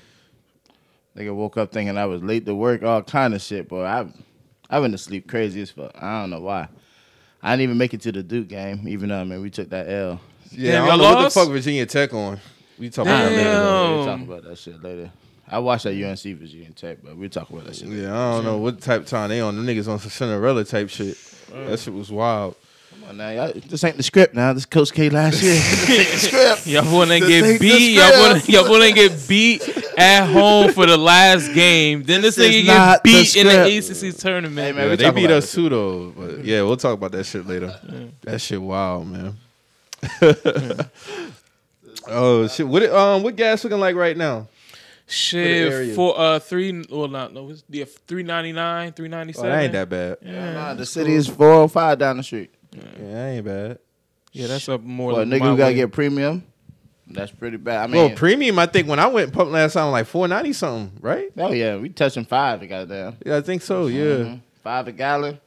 Nigga 1.15 1.35
woke 1.35 1.57
up 1.57 1.71
thinking 1.71 1.97
I 1.97 2.05
was 2.05 2.23
late 2.23 2.45
to 2.45 2.55
work, 2.55 2.83
all 2.83 3.01
kind 3.03 3.33
of 3.33 3.41
shit, 3.41 3.67
boy. 3.67 3.83
I 3.83 4.07
I 4.69 4.79
went 4.79 4.93
to 4.93 4.97
sleep 4.97 5.27
crazy 5.27 5.61
as 5.61 5.71
fuck. 5.71 5.91
I 6.01 6.21
don't 6.21 6.29
know 6.29 6.39
why. 6.39 6.69
I 7.43 7.51
didn't 7.51 7.63
even 7.63 7.77
make 7.77 7.93
it 7.93 8.01
to 8.01 8.11
the 8.11 8.23
Duke 8.23 8.47
game, 8.47 8.87
even 8.87 9.09
though 9.09 9.19
I 9.19 9.23
mean 9.23 9.41
we 9.41 9.49
took 9.49 9.69
that 9.71 9.89
L. 9.89 10.21
Yeah, 10.51 10.71
Damn, 10.73 10.83
I 10.83 10.87
don't 10.87 10.99
y'all 10.99 11.09
know 11.09 11.15
what 11.15 11.23
the 11.23 11.29
fuck 11.31 11.49
Virginia 11.49 11.85
Tech 11.85 12.13
on. 12.13 12.39
We 12.77 12.89
talking 12.89 13.11
about 13.11 13.29
that 13.29 13.35
later. 13.35 13.95
We'll 13.95 14.05
talk 14.05 14.21
about 14.21 14.43
that 14.43 14.57
shit 14.57 14.81
later. 14.81 15.11
I 15.47 15.59
watched 15.59 15.83
that 15.83 16.01
UNC 16.01 16.39
Virginia 16.39 16.71
Tech, 16.71 16.99
but 17.03 17.17
we'll 17.17 17.29
talk 17.29 17.49
about 17.49 17.65
that 17.65 17.75
shit. 17.75 17.89
later. 17.89 18.03
Yeah, 18.03 18.13
I 18.17 18.35
don't 18.35 18.45
know 18.45 18.57
what 18.57 18.79
type 18.81 19.01
of 19.01 19.07
time 19.07 19.29
they 19.29 19.41
on. 19.41 19.55
Them 19.55 19.65
niggas 19.65 19.89
on 19.89 19.99
some 19.99 20.09
Cinderella 20.09 20.63
type 20.63 20.89
shit. 20.89 21.17
That 21.51 21.77
shit 21.79 21.93
was 21.93 22.09
wild. 22.11 22.55
Come 23.11 23.19
on 23.19 23.35
now, 23.35 23.45
y'all, 23.47 23.51
this 23.67 23.83
ain't 23.83 23.97
the 23.97 24.03
script 24.03 24.33
now. 24.33 24.53
This 24.53 24.65
Coach 24.65 24.93
K 24.93 25.09
last 25.09 25.43
year. 25.43 25.55
This 25.59 25.89
ain't 25.89 26.11
the 26.11 26.17
script. 26.17 26.67
Y'all 26.67 26.93
wanna 26.95 27.19
This 27.19 27.27
get 27.51 27.59
beat. 27.59 27.95
Y'all 27.95 28.19
wanna 28.21 28.39
script. 28.39 28.49
y'all 28.49 28.69
wanna 28.71 28.91
get 28.93 29.27
beat 29.27 29.67
at 29.97 30.27
home 30.27 30.71
for 30.71 30.85
the 30.85 30.95
last 30.95 31.53
game. 31.53 32.03
Then 32.03 32.21
this, 32.21 32.35
This 32.35 32.47
nigga 32.55 32.63
get 32.63 32.73
not 32.73 33.03
the 33.03 33.09
beat 33.09 33.35
in 33.35 33.47
the 33.47 33.81
script. 33.81 34.13
ACC 34.15 34.17
tournament. 34.17 34.65
Hey, 34.65 34.71
man, 34.71 34.83
Yeah, 34.85 34.89
we 34.91 34.95
they 34.95 35.11
beat 35.11 35.25
about 35.25 35.35
us 35.37 35.51
too 35.51 35.67
though. 35.67 36.11
But 36.11 36.45
yeah, 36.45 36.61
we'll 36.61 36.77
talk 36.77 36.93
about 36.93 37.11
that 37.11 37.25
shit 37.25 37.45
later. 37.45 37.75
That 38.21 38.39
shit 38.39 38.61
wild, 38.61 39.07
man. 39.07 39.35
oh 42.07 42.47
shit! 42.47 42.65
What 42.65 42.83
um 42.83 43.23
what 43.23 43.35
gas 43.35 43.61
looking 43.65 43.79
like 43.81 43.97
right 43.97 44.15
now? 44.15 44.47
Shit 45.07 45.95
for 45.95 46.17
uh 46.17 46.39
three 46.39 46.85
well 46.89 47.09
not 47.09 47.33
no 47.33 47.49
it's 47.49 47.61
yeah 47.69 47.83
three 48.07 48.23
ninety 48.23 48.53
nine 48.53 48.93
three 48.93 49.09
ninety 49.09 49.33
Oh, 49.35 49.41
seven. 49.41 49.51
that 49.51 49.63
ain't 49.63 49.73
that 49.73 49.89
bad. 49.89 50.17
Yeah, 50.21 50.53
Nah, 50.53 50.73
the 50.75 50.85
city 50.85 51.13
is 51.13 51.27
405 51.27 51.99
down 51.99 52.15
the 52.15 52.23
street. 52.23 52.49
Yeah, 52.73 52.81
that 52.99 53.27
ain't 53.29 53.45
bad. 53.45 53.79
yeah, 54.31 54.47
that's 54.47 54.67
up 54.69 54.81
more. 54.81 55.07
Well, 55.13 55.17
than 55.25 55.29
nigga 55.29 55.39
my 55.39 55.49
who 55.51 55.57
gotta 55.57 55.71
way. 55.71 55.75
get 55.75 55.91
premium. 55.91 56.43
That's 57.07 57.31
pretty 57.31 57.57
bad. 57.57 57.83
I 57.83 57.87
mean, 57.87 57.95
well, 58.07 58.15
premium. 58.15 58.57
I 58.59 58.65
think 58.67 58.87
when 58.87 58.99
I 58.99 59.07
went 59.07 59.33
pump 59.33 59.51
last 59.51 59.73
time, 59.73 59.91
like 59.91 60.05
four 60.07 60.27
ninety 60.27 60.53
something, 60.53 60.97
right? 61.01 61.29
oh 61.37 61.51
yeah, 61.51 61.75
we 61.77 61.89
touching 61.89 62.23
five. 62.25 62.67
Goddamn. 62.67 63.17
Yeah, 63.25 63.37
I 63.37 63.41
think 63.41 63.61
so. 63.61 63.87
Yeah. 63.87 64.03
Mhm. 64.03 64.41
Five 64.63 64.87
a 64.87 64.91
gallon. 64.93 65.39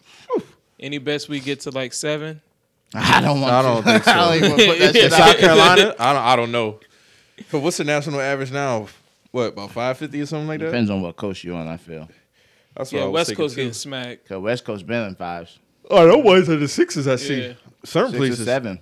Any 0.78 0.98
bets 0.98 1.28
we 1.28 1.40
get 1.40 1.60
to 1.60 1.70
like 1.70 1.92
seven? 1.94 2.42
I 2.92 3.20
don't 3.22 3.40
want. 3.40 3.52
I 3.54 3.62
don't 3.62 3.82
to. 3.82 3.90
think 3.90 4.04
so. 4.04 4.10
I 4.12 4.14
don't 4.16 4.36
even 4.36 4.50
want 4.50 4.62
put 4.62 4.78
that 4.80 4.88
In 4.96 5.02
shit 5.02 5.12
South. 5.12 5.38
Carolina, 5.38 5.94
I 5.98 6.12
don't. 6.12 6.22
I 6.22 6.36
don't 6.36 6.52
know. 6.52 6.80
But 7.50 7.60
what's 7.60 7.78
the 7.78 7.84
national 7.84 8.20
average 8.20 8.52
now? 8.52 8.88
What 9.30 9.48
about 9.54 9.70
five 9.70 9.96
fifty 9.96 10.20
or 10.20 10.26
something 10.26 10.48
like 10.48 10.60
that? 10.60 10.66
Depends 10.66 10.90
on 10.90 11.00
what 11.00 11.16
coast 11.16 11.42
you're 11.44 11.56
on. 11.56 11.66
I 11.66 11.76
feel. 11.78 12.08
That's 12.76 12.92
what 12.92 12.98
I 12.98 13.02
Yeah, 13.02 13.06
was 13.08 13.14
West 13.14 13.28
thinking, 13.28 13.42
Coast 13.44 13.54
too. 13.54 13.60
getting 13.62 13.72
smacked. 13.72 14.28
Cause 14.28 14.42
West 14.42 14.64
Coast 14.64 14.86
been 14.86 15.08
in 15.08 15.14
fives, 15.14 15.58
Oh, 15.90 16.06
those 16.06 16.24
ones 16.24 16.48
are 16.48 16.56
the 16.56 16.68
sixes. 16.68 17.06
I 17.08 17.16
see. 17.16 17.42
Yeah. 17.42 17.52
Certain 17.84 18.10
six 18.12 18.18
places. 18.18 18.40
or 18.40 18.44
seven. 18.44 18.80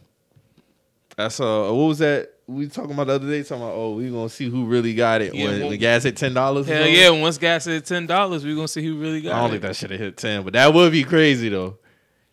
That's 1.17 1.41
uh, 1.41 1.65
what 1.71 1.75
was 1.89 1.99
that? 1.99 2.31
We 2.47 2.69
talking 2.69 2.93
about 2.93 3.07
the 3.07 3.15
other 3.15 3.29
day. 3.29 3.43
Talking 3.43 3.63
about 3.63 3.75
oh, 3.75 3.95
we 3.97 4.11
gonna 4.11 4.29
see 4.29 4.49
who 4.49 4.67
really 4.67 4.95
got 4.95 5.21
it 5.23 5.35
Yeah, 5.35 5.47
when 5.47 5.61
well- 5.61 5.71
the 5.71 5.77
gas 5.77 6.05
at 6.07 6.17
ten 6.17 6.35
dollars. 6.35 6.67
Hell 6.67 6.87
yeah! 6.87 7.11
Once 7.11 7.39
gas 7.39 7.67
at 7.67 7.85
ten 7.85 8.07
dollars, 8.07 8.45
we 8.45 8.55
gonna 8.55 8.69
see 8.69 8.85
who 8.85 8.99
really 8.99 9.21
got 9.21 9.31
it. 9.31 9.35
I 9.35 9.39
don't 9.39 9.47
it. 9.47 9.51
think 9.53 9.63
that 9.63 9.77
should 9.77 9.91
have 9.91 10.01
hit 10.01 10.17
ten, 10.17 10.43
but 10.43 10.53
that 10.55 10.73
would 10.73 10.93
be 10.93 11.05
crazy 11.05 11.49
though. 11.49 11.79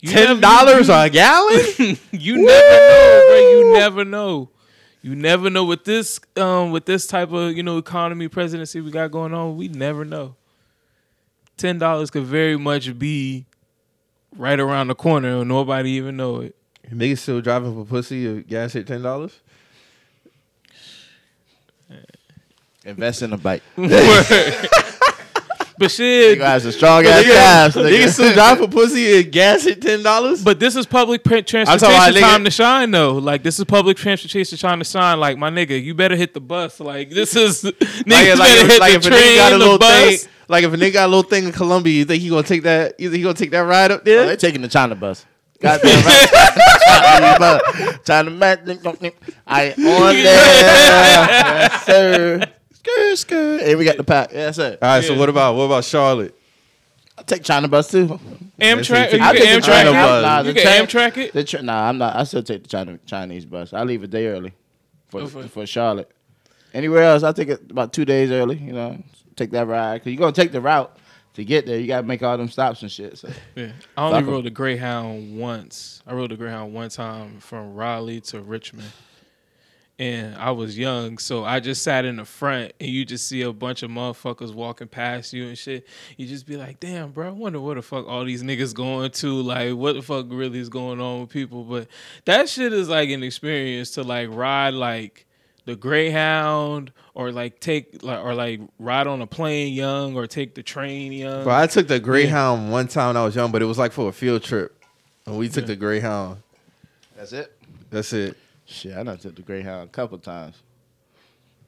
You 0.01 0.11
Ten 0.11 0.39
dollars 0.39 0.87
you- 0.87 0.93
a 0.93 1.09
gallon? 1.09 1.97
you 2.11 2.37
never 2.45 2.79
know, 2.79 3.25
bro. 3.27 3.37
You 3.39 3.73
never 3.73 4.05
know. 4.05 4.49
You 5.01 5.15
never 5.15 5.49
know 5.49 5.65
with 5.65 5.83
this 5.85 6.19
um 6.37 6.71
with 6.71 6.85
this 6.85 7.05
type 7.07 7.31
of 7.31 7.55
you 7.55 7.63
know 7.63 7.77
economy 7.77 8.27
presidency 8.29 8.81
we 8.81 8.91
got 8.91 9.11
going 9.11 9.33
on. 9.33 9.57
We 9.57 9.67
never 9.67 10.05
know. 10.05 10.35
Ten 11.57 11.77
dollars 11.79 12.09
could 12.09 12.23
very 12.23 12.57
much 12.57 12.97
be 12.97 13.45
right 14.35 14.59
around 14.59 14.87
the 14.87 14.95
corner 14.95 15.39
and 15.39 15.49
nobody 15.49 15.91
even 15.91 16.17
know 16.17 16.41
it. 16.41 16.55
Niggas 16.89 17.19
still 17.19 17.41
driving 17.41 17.73
for 17.73 17.85
pussy. 17.87 18.25
If 18.25 18.47
gas 18.47 18.73
hit 18.73 18.87
ten 18.87 19.01
dollars. 19.01 19.39
Invest 22.85 23.21
in 23.21 23.33
a 23.33 23.37
bike. 23.37 23.61
But 25.79 25.91
shit, 25.91 26.37
You 26.37 26.43
guys 26.43 26.65
a 26.65 26.71
strong 26.73 27.05
ass 27.05 27.23
calves. 27.23 27.75
Niggas 27.75 27.89
nigga. 27.89 28.09
still 28.09 28.33
driving 28.33 28.65
for 28.65 28.71
pussy 28.71 29.21
and 29.21 29.31
gas 29.31 29.65
at 29.65 29.81
ten 29.81 30.03
dollars. 30.03 30.43
but 30.43 30.59
this 30.59 30.75
is 30.75 30.85
public 30.85 31.23
pre- 31.23 31.41
talking 31.41 31.45
transportation 31.65 31.95
about 31.95 32.13
nigga- 32.13 32.19
time 32.21 32.43
to 32.45 32.51
shine 32.51 32.91
though. 32.91 33.13
Like 33.13 33.43
this 33.43 33.57
is 33.59 33.65
public 33.65 33.95
transportation 33.97 34.57
time 34.57 34.79
to 34.79 34.85
shine. 34.85 35.19
Like 35.19 35.37
my 35.37 35.49
nigga, 35.49 35.81
you 35.81 35.93
better 35.95 36.15
hit 36.17 36.33
the 36.33 36.41
bus. 36.41 36.79
Like 36.81 37.09
this 37.09 37.35
is 37.35 37.63
niggas 37.71 38.05
Like, 38.05 38.09
like, 38.09 38.37
better 38.37 38.61
if, 38.65 38.71
hit 38.71 38.79
like 38.79 38.91
the 38.91 38.97
if 38.97 39.03
train, 39.05 39.21
nigga 39.21 39.37
got 39.37 39.51
a 39.51 39.53
the 39.53 39.59
little 39.59 39.79
bus. 39.79 40.21
thing, 40.23 40.31
like 40.49 40.63
if 40.65 40.73
a 40.73 40.77
nigga 40.77 40.93
got 40.93 41.05
a 41.05 41.11
little 41.15 41.23
thing 41.23 41.45
in 41.45 41.51
Colombia, 41.53 41.93
you 41.93 42.05
think 42.05 42.21
he 42.21 42.29
gonna 42.29 42.43
take 42.43 42.63
that? 42.63 42.99
You 42.99 43.09
think 43.09 43.17
he 43.17 43.23
gonna 43.23 43.33
take 43.35 43.51
that 43.51 43.59
ride 43.59 43.91
up 43.91 44.01
Oh, 44.01 44.03
there? 44.03 44.25
they 44.27 44.35
taking 44.35 44.61
the 44.61 44.67
China 44.67 44.95
bus. 44.95 45.25
Goddamn 45.61 46.05
right. 46.05 47.99
China 48.05 48.31
match. 48.31 48.59
I 49.45 49.71
on 49.71 49.75
there. 49.77 50.23
yes, 50.23 51.85
sir. 51.85 52.41
Skirt, 52.95 53.17
skirt. 53.17 53.61
Hey, 53.61 53.75
we 53.75 53.85
got 53.85 53.97
the 53.97 54.03
pack. 54.03 54.31
Yes, 54.33 54.55
sir. 54.57 54.77
All 54.81 54.87
right. 54.89 55.03
So 55.03 55.13
Yeah. 55.13 55.19
what 55.19 55.29
about 55.29 55.55
what 55.55 55.63
about 55.63 55.83
Charlotte? 55.83 56.35
I'll 57.17 57.23
take 57.23 57.43
China 57.43 57.67
bus 57.67 57.91
too. 57.91 58.07
Amtrak, 58.07 58.59
you 58.59 58.69
you 58.69 58.81
take- 58.83 59.11
can 59.11 59.21
I 59.21 59.33
the 59.33 59.39
Amtrak 59.39 59.63
China 59.65 59.89
it. 59.89 59.93
bus. 59.93 60.23
Nah, 60.23 60.37
You 60.39 60.43
the 60.43 60.53
can 60.61 60.87
train- 60.87 61.11
Amtrak 61.13 61.17
it. 61.17 61.33
The 61.33 61.43
tra- 61.43 61.61
nah, 61.61 61.89
I'm 61.89 61.97
not. 61.97 62.15
I 62.15 62.23
still 62.23 62.43
take 62.43 62.63
the 62.63 62.69
China 62.69 62.97
Chinese 63.05 63.45
bus. 63.45 63.73
I 63.73 63.83
leave 63.83 64.03
a 64.03 64.07
day 64.07 64.27
early 64.27 64.53
for 65.09 65.21
Oh, 65.21 65.27
for- 65.27 65.43
for 65.47 65.65
Charlotte. 65.65 66.09
Anywhere 66.73 67.03
else, 67.03 67.23
I 67.23 67.31
take 67.31 67.49
it 67.49 67.71
about 67.71 67.91
two 67.93 68.05
days 68.05 68.31
early. 68.31 68.57
You 68.57 68.73
know, 68.73 68.97
take 69.35 69.51
that 69.51 69.67
ride 69.67 69.95
because 69.95 70.11
you're 70.13 70.19
gonna 70.19 70.31
take 70.31 70.51
the 70.51 70.61
route 70.61 70.95
to 71.33 71.43
get 71.43 71.65
there. 71.65 71.79
You 71.79 71.87
gotta 71.87 72.05
make 72.07 72.21
all 72.23 72.37
them 72.37 72.49
stops 72.49 72.81
and 72.83 72.91
shit. 72.91 73.17
So 73.17 73.29
Yeah. 73.55 73.69
I 73.97 74.01
only 74.05 74.19
Fuck 74.19 74.27
'em. 74.27 74.29
rode 74.33 74.45
a 74.45 74.49
Greyhound 74.49 75.37
once. 75.37 76.01
I 76.07 76.13
rode 76.13 76.31
a 76.31 76.35
Greyhound 76.37 76.73
one 76.73 76.89
time 76.89 77.37
from 77.39 77.73
Raleigh 77.75 78.21
to 78.21 78.39
Richmond. 78.39 78.91
And 79.99 80.33
I 80.37 80.51
was 80.51 80.77
young, 80.77 81.17
so 81.17 81.43
I 81.43 81.59
just 81.59 81.83
sat 81.83 82.05
in 82.05 82.15
the 82.15 82.23
front 82.23 82.71
and 82.79 82.89
you 82.89 83.03
just 83.03 83.27
see 83.27 83.41
a 83.41 83.51
bunch 83.51 83.83
of 83.83 83.91
motherfuckers 83.91 84.53
walking 84.53 84.87
past 84.87 85.33
you 85.33 85.49
and 85.49 85.57
shit. 85.57 85.85
You 86.15 86.25
just 86.25 86.45
be 86.45 86.55
like, 86.55 86.79
damn, 86.79 87.11
bro, 87.11 87.27
I 87.27 87.31
wonder 87.31 87.59
what 87.59 87.75
the 87.75 87.81
fuck 87.81 88.07
all 88.07 88.23
these 88.23 88.41
niggas 88.41 88.73
going 88.73 89.11
to. 89.11 89.41
Like, 89.41 89.73
what 89.73 89.95
the 89.95 90.01
fuck 90.01 90.27
really 90.29 90.59
is 90.59 90.69
going 90.69 91.01
on 91.01 91.19
with 91.19 91.29
people? 91.31 91.65
But 91.65 91.89
that 92.23 92.47
shit 92.47 92.71
is 92.71 92.87
like 92.87 93.09
an 93.09 93.23
experience 93.23 93.91
to 93.91 94.03
like 94.03 94.29
ride 94.31 94.73
like 94.73 95.25
the 95.65 95.75
Greyhound 95.75 96.93
or 97.13 97.33
like 97.33 97.59
take 97.59 98.01
like 98.01 98.23
or 98.23 98.33
like 98.33 98.61
ride 98.79 99.05
on 99.05 99.21
a 99.21 99.27
plane 99.27 99.73
young 99.73 100.15
or 100.15 100.27
take 100.27 100.55
the 100.55 100.63
train 100.63 101.11
young. 101.11 101.43
Bro, 101.43 101.53
I 101.53 101.67
took 101.67 101.89
the 101.89 101.99
Greyhound 101.99 102.71
one 102.71 102.87
time 102.87 103.07
when 103.07 103.17
I 103.17 103.25
was 103.25 103.35
young, 103.35 103.51
but 103.51 103.61
it 103.61 103.65
was 103.65 103.77
like 103.77 103.91
for 103.91 104.07
a 104.07 104.13
field 104.13 104.43
trip, 104.43 104.81
and 105.25 105.37
we 105.37 105.49
took 105.49 105.65
the 105.65 105.75
Greyhound. 105.75 106.41
that's 107.17 107.33
it. 107.33 107.53
That's 107.91 108.13
it. 108.13 108.37
Shit, 108.69 108.95
I 108.95 109.03
done 109.03 109.17
took 109.17 109.35
the 109.35 109.41
Greyhound 109.41 109.89
a 109.89 109.91
couple 109.91 110.17
times. 110.19 110.55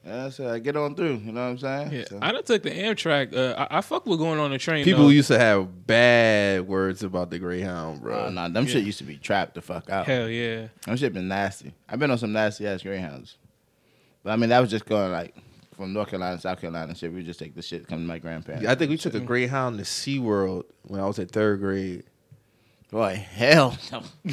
I 0.04 0.30
said, 0.30 0.48
I 0.48 0.58
get 0.58 0.76
on 0.76 0.96
through. 0.96 1.18
You 1.18 1.30
know 1.32 1.42
what 1.44 1.50
I'm 1.50 1.58
saying? 1.58 1.92
Yeah, 1.92 2.04
So- 2.08 2.18
I 2.20 2.32
done 2.32 2.42
took 2.42 2.62
the 2.62 2.70
Amtrak. 2.70 3.34
Uh, 3.36 3.54
I, 3.70 3.78
I 3.78 3.80
fuck 3.82 4.04
with 4.04 4.18
going 4.18 4.40
on 4.40 4.50
the 4.50 4.58
train. 4.58 4.84
People 4.84 5.04
though. 5.04 5.10
used 5.10 5.28
to 5.28 5.38
have 5.38 5.86
bad 5.86 6.66
words 6.66 7.04
about 7.04 7.30
the 7.30 7.38
Greyhound, 7.38 8.00
bro. 8.00 8.28
Nah, 8.28 8.48
nah, 8.48 8.48
them 8.48 8.66
shit 8.66 8.84
used 8.84 8.98
to 8.98 9.04
be 9.04 9.16
trapped 9.16 9.54
the 9.54 9.62
fuck 9.62 9.90
out. 9.90 10.06
Hell 10.06 10.28
yeah. 10.28 10.68
Them 10.86 10.96
shit 10.96 11.12
been 11.12 11.28
nasty. 11.28 11.72
I've 11.88 12.00
been 12.00 12.10
on 12.10 12.18
some 12.18 12.32
nasty 12.32 12.66
ass 12.66 12.82
Greyhounds. 12.82 13.36
But 14.24 14.30
I 14.32 14.36
mean, 14.36 14.50
that 14.50 14.58
was 14.60 14.70
just 14.70 14.86
going 14.86 15.12
like 15.12 15.36
from 15.76 15.92
North 15.92 16.08
Carolina, 16.08 16.40
South 16.40 16.60
Carolina 16.60 16.88
and 16.88 16.98
shit. 16.98 17.12
We 17.12 17.22
just 17.22 17.38
take 17.38 17.54
the 17.54 17.62
shit, 17.62 17.86
come 17.86 17.98
to 17.98 18.04
my 18.04 18.18
grandparents. 18.18 18.66
I 18.66 18.74
think 18.74 18.90
we 18.90 18.96
took 18.96 19.14
a 19.14 19.20
Greyhound 19.20 19.78
to 19.78 19.84
SeaWorld 19.84 20.64
when 20.82 21.00
I 21.00 21.06
was 21.06 21.18
in 21.20 21.26
third 21.28 21.60
grade. 21.60 22.04
Boy, 22.90 23.24
hell 23.32 23.76
no. 23.92 24.02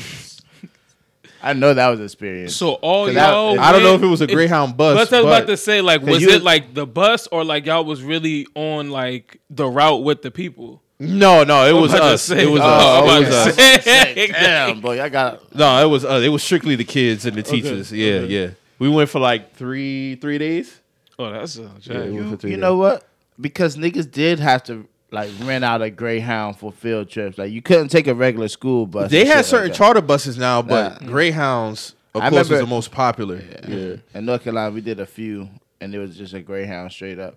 I 1.41 1.53
know 1.53 1.73
that 1.73 1.87
was 1.89 1.99
an 1.99 2.05
experience. 2.05 2.55
So 2.55 2.73
all 2.73 3.05
that- 3.05 3.13
y'all. 3.13 3.59
I 3.59 3.71
don't 3.71 3.83
know 3.83 3.95
if 3.95 4.03
it 4.03 4.07
was 4.07 4.21
a 4.21 4.27
Greyhound 4.27 4.75
bus. 4.77 5.09
But 5.09 5.15
I 5.17 5.21
was 5.21 5.25
about 5.37 5.47
to 5.47 5.57
say, 5.57 5.81
Like, 5.81 6.01
was 6.01 6.21
you- 6.21 6.29
it 6.31 6.43
like 6.43 6.73
the 6.73 6.85
bus 6.85 7.27
or 7.31 7.43
like 7.43 7.65
y'all 7.65 7.85
was 7.85 8.01
really 8.03 8.45
on 8.55 8.89
like 8.91 9.39
the 9.49 9.67
route 9.67 10.03
with 10.03 10.21
the 10.21 10.31
people? 10.31 10.81
no, 11.01 11.45
no, 11.45 11.65
it 11.65 11.79
was 11.79 11.93
about 11.93 11.99
to 12.09 12.13
us. 12.15 12.23
say- 12.23 12.43
It 12.43 12.49
was 12.51 12.61
Oh, 12.61 12.65
us. 12.65 13.03
I'm 13.09 13.23
It 13.23 13.27
was 13.29 13.55
to 13.55 13.61
us. 13.63 13.85
Damn, 14.31 14.81
boy, 14.81 15.01
I 15.01 15.07
got 15.09 15.55
No, 15.55 15.81
it 15.81 15.89
was 15.89 16.03
us. 16.03 16.23
It 16.23 16.29
was 16.29 16.43
strictly 16.43 16.75
the 16.75 16.83
kids 16.83 17.25
and 17.25 17.35
the 17.37 17.43
teachers. 17.43 17.91
Yeah, 17.91 18.13
okay. 18.15 18.27
yeah. 18.27 18.47
We 18.79 18.89
went 18.89 19.09
for 19.09 19.19
like 19.19 19.55
three 19.55 20.15
three 20.15 20.37
days. 20.37 20.79
Oh, 21.17 21.31
that's 21.31 21.57
a 21.57 21.69
Yeah, 21.83 22.03
you, 22.05 22.37
you 22.43 22.57
know 22.57 22.75
what? 22.77 23.05
Because 23.39 23.75
niggas 23.77 24.09
did 24.11 24.39
have 24.39 24.63
to 24.65 24.87
like 25.11 25.31
rent 25.41 25.63
out 25.63 25.81
a 25.81 25.89
Greyhound 25.89 26.57
for 26.57 26.71
field 26.71 27.09
trips. 27.09 27.37
Like 27.37 27.51
you 27.51 27.61
couldn't 27.61 27.89
take 27.89 28.07
a 28.07 28.13
regular 28.15 28.47
school 28.47 28.85
bus. 28.85 29.09
They 29.11 29.25
had 29.25 29.45
certain 29.45 29.69
like 29.69 29.77
charter 29.77 30.01
buses 30.01 30.37
now, 30.37 30.61
but 30.61 31.01
Nah. 31.01 31.07
Greyhounds, 31.07 31.95
of 32.13 32.21
I 32.21 32.29
course, 32.29 32.39
was 32.41 32.49
remember- 32.51 32.65
the 32.65 32.69
most 32.75 32.91
popular. 32.91 33.41
Yeah. 33.67 33.95
In 34.13 34.25
North 34.25 34.43
Carolina, 34.43 34.71
we 34.73 34.81
did 34.81 34.99
a 34.99 35.05
few, 35.05 35.49
and 35.81 35.93
it 35.93 35.99
was 35.99 36.17
just 36.17 36.33
a 36.33 36.41
Greyhound 36.41 36.91
straight 36.91 37.19
up. 37.19 37.35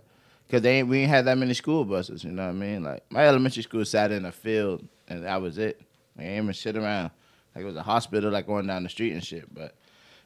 Cause 0.51 0.61
they 0.61 0.81
ain't, 0.81 0.89
we 0.89 0.99
ain't 1.01 1.09
had 1.09 1.25
that 1.25 1.39
many 1.39 1.55
school 1.55 1.83
buses. 1.87 2.25
You 2.25 2.31
know 2.31 2.43
what 2.45 2.51
I 2.51 2.53
mean? 2.53 2.83
Like 2.85 3.03
my 3.11 3.27
elementary 3.27 3.63
school 3.63 3.85
sat 3.87 4.13
in 4.13 4.27
a 4.27 4.33
field, 4.33 4.87
and 5.09 5.25
that 5.25 5.41
was 5.41 5.57
it. 5.57 5.81
They 6.17 6.25
ain't 6.25 6.43
even 6.45 6.53
shit 6.53 6.77
around. 6.77 7.11
Like 7.55 7.63
it 7.63 7.67
was 7.67 7.77
a 7.77 7.83
hospital, 7.83 8.31
like 8.31 8.47
going 8.47 8.67
down 8.67 8.83
the 8.83 8.91
street 8.91 9.13
and 9.15 9.25
shit. 9.25 9.53
But 9.55 9.75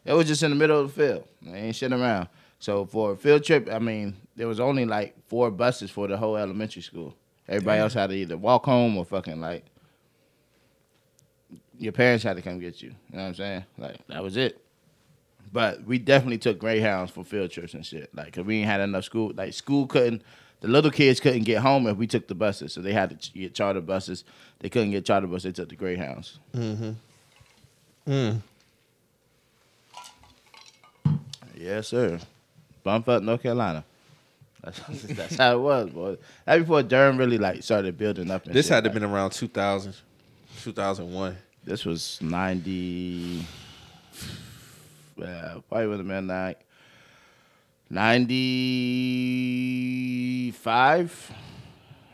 it 0.04 0.12
was 0.14 0.26
just 0.26 0.42
in 0.42 0.50
the 0.50 0.56
middle 0.56 0.80
of 0.80 0.92
the 0.94 1.00
field. 1.06 1.28
They 1.42 1.58
ain't 1.58 1.76
shit 1.76 1.92
around. 1.92 2.26
So 2.58 2.86
for 2.86 3.12
a 3.12 3.16
field 3.16 3.44
trip, 3.44 3.68
I 3.70 3.78
mean, 3.78 4.16
there 4.34 4.48
was 4.48 4.58
only 4.58 4.84
like 4.84 5.14
four 5.28 5.50
buses 5.52 5.92
for 5.92 6.08
the 6.08 6.16
whole 6.16 6.36
elementary 6.36 6.82
school. 6.82 7.14
Everybody 7.48 7.80
else 7.80 7.94
had 7.94 8.10
to 8.10 8.16
either 8.16 8.36
walk 8.36 8.64
home 8.64 8.96
or 8.96 9.04
fucking 9.04 9.40
like 9.40 9.64
your 11.78 11.92
parents 11.92 12.24
had 12.24 12.36
to 12.36 12.42
come 12.42 12.58
get 12.58 12.82
you. 12.82 12.90
You 13.10 13.16
know 13.16 13.22
what 13.22 13.28
I'm 13.28 13.34
saying? 13.34 13.64
Like 13.78 14.06
that 14.08 14.22
was 14.22 14.36
it. 14.36 14.60
But 15.52 15.84
we 15.84 15.98
definitely 15.98 16.38
took 16.38 16.58
Greyhounds 16.58 17.12
for 17.12 17.24
field 17.24 17.50
trips 17.50 17.74
and 17.74 17.86
shit. 17.86 18.14
Like, 18.14 18.32
cause 18.32 18.44
we 18.44 18.58
ain't 18.58 18.66
had 18.66 18.80
enough 18.80 19.04
school. 19.04 19.32
Like, 19.34 19.54
school 19.54 19.86
couldn't. 19.86 20.22
The 20.60 20.68
little 20.68 20.90
kids 20.90 21.20
couldn't 21.20 21.44
get 21.44 21.58
home 21.62 21.86
if 21.86 21.96
we 21.96 22.06
took 22.06 22.26
the 22.28 22.34
buses, 22.34 22.72
so 22.72 22.80
they 22.82 22.92
had 22.92 23.10
to 23.10 23.16
ch- 23.16 23.32
get 23.32 23.54
charter 23.54 23.80
buses. 23.80 24.24
They 24.58 24.68
couldn't 24.68 24.90
get 24.90 25.04
charter 25.04 25.26
buses. 25.26 25.44
They 25.44 25.52
took 25.52 25.68
the 25.68 25.76
Greyhounds. 25.76 26.40
Mm. 26.54 26.94
Hmm. 28.06 28.30
Yes, 31.56 31.88
sir. 31.88 32.18
Bump 32.82 33.08
up 33.08 33.22
North 33.22 33.42
Carolina. 33.42 33.84
That's, 34.66 35.02
that's 35.02 35.36
how 35.36 35.56
it 35.56 35.60
was, 35.60 35.90
boy. 35.90 36.16
That 36.44 36.58
before 36.58 36.82
Durham 36.82 37.16
really 37.16 37.38
like 37.38 37.62
started 37.62 37.96
building 37.96 38.30
up. 38.30 38.44
And 38.46 38.54
This 38.54 38.66
shit, 38.66 38.74
had 38.74 38.84
to 38.84 38.88
like, 38.88 38.94
have 38.94 39.02
been 39.02 39.10
around 39.10 39.30
2000, 39.30 39.94
2001. 40.62 41.36
This 41.64 41.84
was 41.84 42.18
ninety. 42.20 43.44
Yeah, 45.16 45.58
probably 45.68 45.86
would 45.88 45.98
have 45.98 46.06
been 46.06 46.26
like 46.26 46.60
ninety-five, 50.46 51.32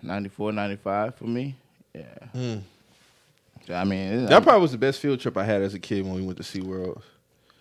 94, 0.03 0.53
95 0.53 1.15
for 1.17 1.25
me. 1.25 1.57
Yeah. 1.95 2.03
Hmm. 2.33 2.59
So, 3.67 3.75
I 3.75 3.85
mean, 3.85 4.27
That 4.27 4.43
probably 4.43 4.63
was 4.63 4.73
the 4.73 4.79
best 4.79 5.01
field 5.01 5.21
trip 5.21 5.37
I 5.37 5.45
had 5.45 5.63
as 5.63 5.75
a 5.75 5.79
kid 5.79 6.05
when 6.05 6.15
we 6.15 6.23
went 6.23 6.39
to 6.39 6.43
SeaWorld. 6.45 7.03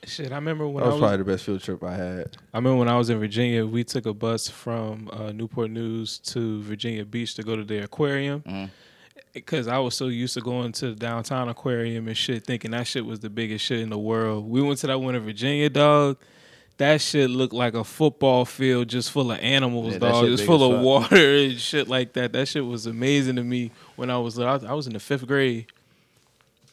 Shit, 0.06 0.32
I 0.32 0.36
remember 0.36 0.68
when 0.68 0.78
That 0.78 0.84
I 0.84 0.88
was 0.88 0.94
was. 0.96 1.02
probably 1.02 1.18
the 1.18 1.24
best 1.32 1.46
field 1.46 1.62
trip 1.62 1.84
I 1.84 1.94
had. 1.96 2.38
I 2.54 2.58
remember 2.58 2.78
when 2.80 2.88
I 2.88 2.98
was 2.98 3.10
in 3.12 3.20
Virginia, 3.20 3.66
we 3.66 3.84
took 3.84 4.08
a 4.08 4.14
bus 4.14 4.48
from 4.50 5.10
uh, 5.14 5.32
Newport 5.32 5.70
News 5.70 6.18
to 6.20 6.62
Virginia 6.64 7.06
Beach 7.06 7.36
to 7.36 7.44
go 7.44 7.56
to 7.56 7.64
their 7.64 7.84
aquarium. 7.84 8.42
Mhm. 8.42 8.70
Because 9.34 9.68
I 9.68 9.78
was 9.78 9.96
so 9.96 10.08
used 10.08 10.34
to 10.34 10.42
going 10.42 10.72
to 10.74 10.88
the 10.90 10.96
downtown 10.96 11.48
aquarium 11.50 12.08
and 12.08 12.18
shit, 12.18 12.44
thinking 12.46 12.72
that 12.72 12.88
shit 12.88 13.06
was 13.06 13.20
the 13.20 13.30
biggest 13.30 13.64
shit 13.64 13.80
in 13.80 13.90
the 13.90 13.98
world. 13.98 14.50
We 14.50 14.62
went 14.62 14.80
to 14.80 14.88
that 14.88 15.00
one 15.00 15.16
in 15.16 15.22
Virginia, 15.22 15.70
dog. 15.70 16.18
That 16.78 17.00
shit 17.00 17.30
looked 17.30 17.54
like 17.54 17.76
a 17.76 17.84
football 17.84 18.44
field 18.44 18.88
just 18.90 19.12
full 19.12 19.32
of 19.32 19.40
animals, 19.40 19.94
Yeah, 19.94 20.00
that 20.00 20.12
dog. 20.14 20.24
shit 20.24 20.32
Just 20.32 20.46
full 20.46 20.64
of 20.64 20.78
fuck. 20.78 20.84
water 20.84 21.16
and 21.46 21.60
shit 21.60 21.88
like 21.88 22.14
that. 22.14 22.34
That 22.34 22.48
shit 22.48 22.66
was 22.66 22.88
amazing 22.88 23.36
to 23.36 23.44
me 23.44 23.70
when 23.98 24.10
I 24.10 24.18
was 24.18 24.40
I 24.40 24.52
was, 24.54 24.64
I 24.64 24.74
was 24.74 24.88
in 24.88 24.94
the 24.94 25.00
fifth 25.00 25.28
grade. 25.28 25.68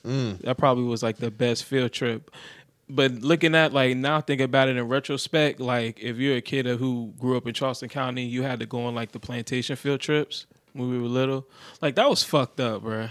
Mm. 0.06 0.40
That 0.40 0.56
probably 0.56 0.85
was 0.85 1.02
like 1.02 1.18
the 1.18 1.30
best 1.30 1.64
field 1.64 1.92
trip. 1.92 2.30
But 2.90 3.12
looking 3.21 3.54
at 3.54 3.73
like 3.73 3.97
now 3.97 4.21
thinking 4.21 4.45
about 4.47 4.68
it 4.68 4.76
in 4.76 4.88
retrospect, 4.88 5.61
like 5.61 6.00
if 6.00 6.16
you're 6.16 6.37
a 6.37 6.40
kid 6.40 6.64
who 6.66 7.12
grew 7.18 7.37
up 7.37 7.47
in 7.47 7.52
Charleston 7.54 7.88
County, 7.90 8.25
you 8.25 8.42
had 8.42 8.61
to 8.61 8.66
go 8.66 8.87
on 8.87 8.95
like 8.95 9.12
the 9.12 9.21
plantation 9.21 9.76
field 9.76 10.00
trips 10.00 10.47
when 10.73 10.88
we 10.90 10.99
were 10.99 11.09
little. 11.09 11.47
Like 11.83 11.97
that 11.97 12.09
was 12.09 12.23
fucked 12.23 12.61
up, 12.61 12.83
bruh. 12.83 13.11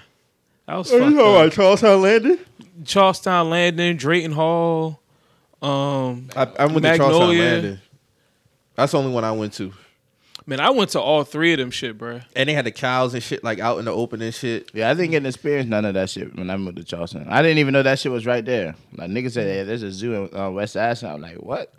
That 0.65 0.75
was 0.77 0.91
Oh, 0.91 0.97
fucked 0.99 1.11
you 1.11 1.17
know 1.17 1.35
up. 1.35 1.41
about 1.45 1.53
Charles 1.53 1.81
Towne 1.81 2.01
Landing? 2.01 2.37
Charles 2.85 3.19
Towne 3.21 3.49
Landing, 3.51 3.97
Drayton 3.97 4.31
Hall, 4.31 4.99
um 5.61 6.29
I, 6.35 6.43
I 6.59 6.65
went 6.65 6.83
to 6.83 6.97
Charles 6.97 6.99
Towne 6.99 7.27
Magnolia. 7.29 7.43
Landing. 7.43 7.79
That's 8.75 8.91
the 8.91 8.97
only 8.99 9.11
one 9.11 9.23
I 9.23 9.31
went 9.31 9.53
to. 9.53 9.73
Man, 10.49 10.61
I 10.61 10.69
went 10.69 10.91
to 10.91 11.01
all 11.01 11.25
three 11.25 11.51
of 11.51 11.59
them 11.59 11.71
shit, 11.71 11.97
bro. 11.97 12.21
And 12.33 12.47
they 12.47 12.53
had 12.53 12.65
the 12.65 12.71
cows 12.71 13.13
and 13.13 13.21
shit 13.21 13.43
like 13.43 13.59
out 13.59 13.79
in 13.79 13.85
the 13.85 13.91
open 13.91 14.21
and 14.21 14.33
shit. 14.33 14.71
Yeah, 14.73 14.89
I 14.89 14.93
didn't 14.93 15.11
get 15.11 15.19
to 15.23 15.27
experience 15.27 15.67
none 15.69 15.83
of 15.83 15.93
that 15.95 16.09
shit 16.09 16.33
when 16.37 16.49
I 16.49 16.55
moved 16.55 16.77
to 16.77 16.85
Charleston. 16.85 17.27
I 17.27 17.41
didn't 17.41 17.57
even 17.57 17.73
know 17.73 17.83
that 17.83 17.99
shit 17.99 18.13
was 18.13 18.25
right 18.25 18.45
there. 18.45 18.73
Like 18.95 19.09
niggas 19.09 19.33
said, 19.33 19.45
hey, 19.47 19.63
there's 19.63 19.83
a 19.83 19.91
zoo 19.91 20.13
in 20.25 20.37
uh, 20.39 20.49
West 20.49 20.77
Ashley. 20.77 21.09
I'm 21.09 21.19
like, 21.19 21.35
what? 21.35 21.73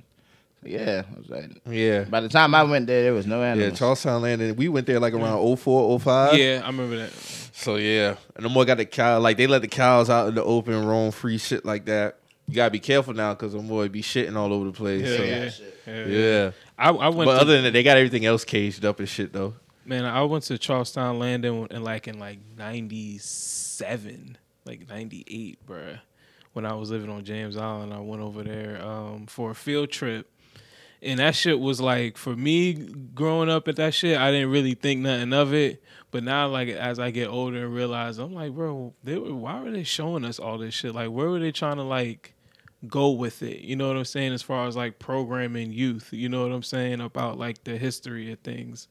Yeah, 0.63 1.05
I 1.15 1.19
was 1.19 1.31
like, 1.31 1.51
Yeah. 1.67 2.03
by 2.05 2.21
the 2.21 2.29
time 2.29 2.55
I 2.55 2.63
went 2.65 2.89
there, 2.89 3.05
there 3.05 3.15
was 3.15 3.27
no 3.27 3.37
animals. 3.43 3.59
Yeah, 3.59 3.63
animals. 3.65 3.79
Charles 3.79 4.03
Towne 4.03 4.23
Landing. 4.23 4.57
We 4.57 4.69
went 4.69 4.87
there 4.87 5.01
like 5.01 5.15
around 5.15 5.57
04, 5.57 5.99
05. 6.01 6.37
Yeah, 6.37 6.61
I 6.63 6.67
remember 6.67 6.97
that. 6.99 7.13
So 7.13 7.77
yeah, 7.77 8.17
and 8.37 8.45
the 8.45 8.49
more 8.51 8.65
got 8.65 8.77
the 8.77 8.85
cow, 8.85 9.19
like 9.19 9.37
they 9.39 9.47
let 9.47 9.63
the 9.63 9.69
cows 9.69 10.11
out 10.11 10.29
in 10.29 10.35
the 10.35 10.45
open, 10.45 10.85
roam 10.85 11.11
free, 11.11 11.39
shit 11.39 11.65
like 11.65 11.87
that. 11.87 12.19
You 12.49 12.55
gotta 12.55 12.71
be 12.71 12.81
careful 12.81 13.12
now 13.12 13.35
because 13.35 13.52
the 13.52 13.61
more 13.61 13.87
be 13.88 14.00
shitting 14.00 14.35
all 14.35 14.52
over 14.55 14.64
the 14.64 14.73
place. 14.73 15.02
Yeah, 15.02 15.17
so, 15.17 15.23
yeah. 15.23 15.50
yeah. 15.87 16.07
Yeah. 16.07 16.50
I, 16.78 16.88
I 16.90 17.09
went 17.11 17.26
But 17.28 17.35
to, 17.35 17.40
other 17.43 17.52
than 17.52 17.64
that, 17.64 17.73
they 17.73 17.83
got 17.83 17.99
everything 17.99 18.25
else 18.25 18.45
caged 18.45 18.85
up 18.87 18.99
and 19.00 19.09
shit 19.09 19.35
though. 19.35 19.55
Man, 19.85 20.07
I 20.07 20.23
went 20.23 20.45
to 20.45 20.57
Charles 20.59 20.90
Towne 20.93 21.19
Landing 21.19 21.67
in 21.71 21.83
like 21.85 22.09
in 22.09 22.19
like 22.19 22.38
'97, 22.57 24.38
like 24.64 24.88
'98, 24.88 25.67
bruh. 25.67 26.00
When 26.55 26.64
I 26.64 26.75
was 26.75 26.90
living 26.90 27.11
on 27.11 27.25
James 27.25 27.57
Island, 27.57 27.93
I 27.93 28.00
went 28.00 28.23
over 28.23 28.43
there 28.43 28.83
um, 28.83 29.26
for 29.26 29.50
a 29.50 29.55
field 29.55 29.90
trip, 29.90 30.31
and 31.02 31.21
that 31.21 31.35
shit 31.35 31.61
was 31.61 31.81
like 31.81 32.17
for 32.17 32.35
me 32.35 32.73
growing 33.14 33.50
up 33.50 33.69
at 33.69 33.76
that 33.76 33.93
shit. 33.95 34.19
I 34.19 34.31
didn't 34.31 34.50
really 34.50 34.75
think 34.75 35.02
nothing 35.02 35.33
of 35.33 35.52
it, 35.52 35.83
but 36.11 36.25
now 36.25 36.49
like 36.49 36.69
as 36.69 36.99
I 36.99 37.11
get 37.11 37.28
older 37.28 37.67
and 37.67 37.75
realize, 37.75 38.19
I'm 38.19 38.33
like, 38.33 38.52
bro, 38.52 38.95
they 39.05 39.17
were 39.19 39.35
why 39.35 39.62
were 39.62 39.71
they 39.71 39.85
showing 39.85 40.25
us 40.25 40.38
all 40.38 40.59
this 40.59 40.75
shit? 40.75 40.95
Like, 40.95 41.11
where 41.11 41.28
were 41.28 41.38
they 41.38 41.52
trying 41.52 41.76
to 41.76 41.83
like 41.83 42.35
go 42.87 43.11
with 43.11 43.43
it? 43.43 43.61
You 43.61 43.77
know 43.77 43.89
what 43.89 43.97
I'm 43.97 44.05
saying? 44.05 44.33
As 44.33 44.43
far 44.43 44.67
as 44.67 44.77
like 44.77 44.99
programming 44.99 45.73
youth, 45.73 46.09
you 46.13 46.29
know 46.29 46.43
what 46.43 46.53
I'm 46.53 46.62
saying 46.62 47.01
about 47.01 47.38
like 47.38 47.64
the 47.64 47.77
history 47.77 48.31
of 48.33 48.38
things 48.41 48.88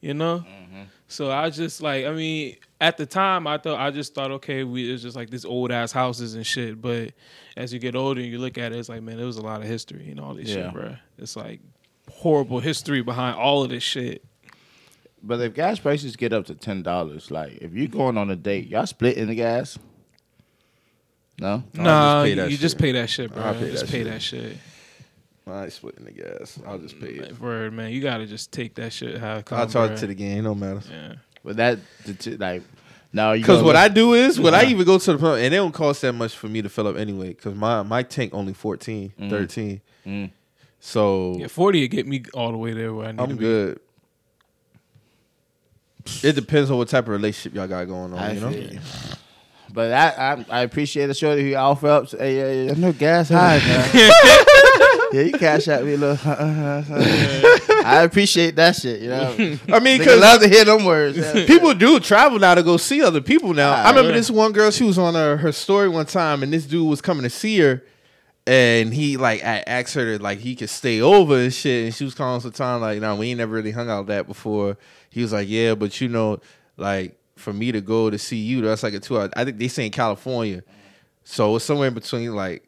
you 0.00 0.14
know. 0.14 0.38
Mm-hmm. 0.38 0.82
So 1.08 1.30
I 1.30 1.50
just 1.50 1.82
like, 1.82 2.06
I 2.06 2.12
mean, 2.12 2.56
at 2.80 2.96
the 2.96 3.06
time, 3.06 3.46
I 3.46 3.58
thought 3.58 3.78
I 3.78 3.90
just 3.90 4.14
thought, 4.14 4.30
okay, 4.32 4.64
we 4.64 4.90
it's 4.92 5.02
just 5.02 5.16
like 5.16 5.30
this 5.30 5.44
old 5.44 5.70
ass 5.70 5.92
houses 5.92 6.34
and 6.34 6.46
shit. 6.46 6.80
But 6.80 7.12
as 7.56 7.72
you 7.72 7.78
get 7.78 7.94
older 7.94 8.20
and 8.20 8.30
you 8.30 8.38
look 8.38 8.58
at 8.58 8.72
it, 8.72 8.78
it's 8.78 8.88
like, 8.88 9.02
man, 9.02 9.16
there 9.16 9.26
was 9.26 9.36
a 9.36 9.42
lot 9.42 9.60
of 9.60 9.66
history 9.66 10.10
and 10.10 10.20
all 10.20 10.34
this 10.34 10.48
Yeah. 10.48 10.66
shit, 10.66 10.72
bro. 10.72 10.96
It's 11.18 11.36
like 11.36 11.60
horrible 12.10 12.60
history 12.60 13.02
behind 13.02 13.36
all 13.36 13.62
of 13.62 13.70
this 13.70 13.82
shit. 13.82 14.24
But 15.22 15.40
if 15.40 15.54
gas 15.54 15.78
prices 15.78 16.16
get 16.16 16.32
up 16.32 16.46
to 16.46 16.54
ten 16.54 16.82
dollars, 16.82 17.30
like 17.30 17.58
if 17.60 17.72
you're 17.74 17.88
going 17.88 18.16
on 18.16 18.30
a 18.30 18.36
date, 18.36 18.68
y'all 18.68 18.86
splitting 18.86 19.26
the 19.26 19.34
gas? 19.34 19.78
No. 21.40 21.64
I'll 21.78 21.82
nah, 21.82 22.22
you, 22.24 22.34
that 22.36 22.50
you 22.50 22.56
just 22.58 22.78
pay 22.78 22.92
that 22.92 23.08
shit, 23.10 23.32
bro. 23.32 23.42
I'll 23.42 23.54
pay 23.54 23.70
just 23.70 23.86
that 23.86 23.90
pay 23.92 24.02
shit. 24.04 24.12
that 24.12 24.20
shit. 24.22 24.56
I 25.46 25.64
ain't 25.64 25.72
splitting 25.72 26.04
the 26.04 26.12
gas. 26.12 26.60
I'll 26.66 26.78
just 26.78 27.00
pay 27.00 27.08
it. 27.08 27.32
Like, 27.32 27.40
word, 27.40 27.72
man, 27.72 27.90
you 27.90 28.00
gotta 28.00 28.26
just 28.26 28.52
take 28.52 28.74
that 28.76 28.92
shit 28.92 29.18
how 29.18 29.32
it 29.32 29.50
I'll 29.50 29.60
comes. 29.60 29.72
charge 29.72 29.98
to 30.00 30.06
the 30.06 30.14
game. 30.14 30.44
No 30.44 30.54
matter. 30.54 30.82
Yeah. 30.88 31.14
But 31.42 31.56
that 31.56 31.78
the 32.04 32.14
t- 32.14 32.36
like 32.36 32.62
no, 33.12 33.32
you 33.32 33.40
Because 33.42 33.62
what 33.62 33.74
look- 33.74 33.76
I 33.82 33.88
do 33.88 34.12
is 34.14 34.38
when 34.38 34.54
I 34.54 34.64
even 34.66 34.86
go 34.86 34.98
to 34.98 35.12
the 35.14 35.18
pump, 35.18 35.36
and 35.38 35.46
it 35.46 35.56
don't 35.56 35.72
cost 35.72 36.02
that 36.02 36.12
much 36.12 36.36
for 36.36 36.46
me 36.46 36.62
to 36.62 36.68
fill 36.68 36.86
up 36.86 36.96
anyway. 36.96 37.28
Because 37.30 37.54
my 37.56 37.82
my 37.82 38.02
tank 38.04 38.32
only 38.34 38.52
14, 38.52 39.12
Mm. 39.18 39.30
13. 39.30 39.80
Mm. 40.06 40.30
So 40.78 41.36
Yeah, 41.38 41.48
forty 41.48 41.80
would 41.80 41.90
get 41.90 42.06
me 42.06 42.22
all 42.34 42.52
the 42.52 42.58
way 42.58 42.72
there 42.74 42.92
where 42.94 43.08
I 43.08 43.12
need 43.12 43.16
to 43.16 43.22
I'm 43.24 43.30
be. 43.30 43.36
good. 43.38 43.80
It 46.22 46.34
depends 46.34 46.70
on 46.70 46.78
what 46.78 46.88
type 46.88 47.04
of 47.04 47.08
relationship 47.10 47.54
y'all 47.54 47.66
got 47.66 47.84
going 47.86 48.12
on. 48.12 48.18
I 48.18 48.32
you 48.34 48.40
know. 48.40 48.78
Feel 49.70 49.84
you. 49.84 49.90
But 49.90 49.92
I, 49.92 50.32
I 50.32 50.44
I 50.58 50.60
appreciate 50.62 51.06
the 51.06 51.14
show 51.14 51.34
that 51.34 51.42
who 51.42 51.54
offer 51.54 51.88
up. 51.88 52.08
Say, 52.08 52.18
hey, 52.18 52.36
yeah, 52.36 52.72
yeah, 52.72 52.78
no 52.78 52.92
gas 52.92 53.28
high, 53.28 53.58
man. 53.58 53.90
yeah, 55.12 55.22
you 55.22 55.32
cash 55.32 55.68
out 55.68 55.84
me 55.84 55.94
a 55.94 55.96
little. 55.96 56.30
Uh, 56.30 56.34
uh, 56.34 56.84
uh, 56.90 57.82
I 57.84 58.02
appreciate 58.02 58.56
that 58.56 58.76
shit. 58.76 59.00
You 59.00 59.08
know, 59.08 59.30
I 59.30 59.34
mean, 59.34 59.58
Nigga 59.68 59.98
because 59.98 60.20
love 60.20 60.40
to 60.42 60.48
hear 60.48 60.64
them 60.64 60.84
words. 60.84 61.18
yeah. 61.18 61.46
people 61.46 61.74
do 61.74 61.98
travel 62.00 62.38
now 62.38 62.54
to 62.54 62.62
go 62.62 62.76
see 62.76 63.02
other 63.02 63.20
people 63.20 63.54
now. 63.54 63.72
I 63.72 63.88
remember 63.90 64.10
yeah. 64.10 64.16
this 64.16 64.30
one 64.30 64.52
girl, 64.52 64.70
she 64.70 64.84
was 64.84 64.98
on 64.98 65.14
her, 65.14 65.36
her 65.38 65.52
story 65.52 65.88
one 65.88 66.06
time, 66.06 66.42
and 66.42 66.52
this 66.52 66.66
dude 66.66 66.88
was 66.88 67.00
coming 67.00 67.22
to 67.22 67.30
see 67.30 67.58
her, 67.60 67.82
and 68.46 68.92
he 68.92 69.16
like 69.16 69.42
I 69.44 69.62
asked 69.66 69.94
her 69.94 70.16
to 70.16 70.22
like 70.22 70.38
he 70.38 70.54
could 70.54 70.70
stay 70.70 71.00
over 71.00 71.36
and 71.36 71.52
shit, 71.52 71.86
and 71.86 71.94
she 71.94 72.04
was 72.04 72.14
calling 72.14 72.40
some 72.40 72.52
time 72.52 72.80
like, 72.80 73.00
no, 73.00 73.16
we 73.16 73.30
ain't 73.30 73.38
never 73.38 73.54
really 73.54 73.72
hung 73.72 73.90
out 73.90 74.06
that 74.06 74.26
before. 74.26 74.76
He 75.10 75.22
was 75.22 75.32
like, 75.32 75.48
yeah, 75.48 75.74
but 75.74 76.00
you 76.00 76.08
know, 76.08 76.40
like 76.76 77.19
for 77.40 77.52
me 77.52 77.72
to 77.72 77.80
go 77.80 78.10
to 78.10 78.18
see 78.18 78.36
you, 78.36 78.60
that's 78.62 78.82
like 78.82 78.94
a 78.94 79.00
two 79.00 79.18
hour. 79.18 79.28
I 79.34 79.44
think 79.44 79.58
they 79.58 79.68
say 79.68 79.86
in 79.86 79.90
California, 79.92 80.62
so 81.24 81.56
it's 81.56 81.64
somewhere 81.64 81.88
in 81.88 81.94
between 81.94 82.34
like. 82.34 82.64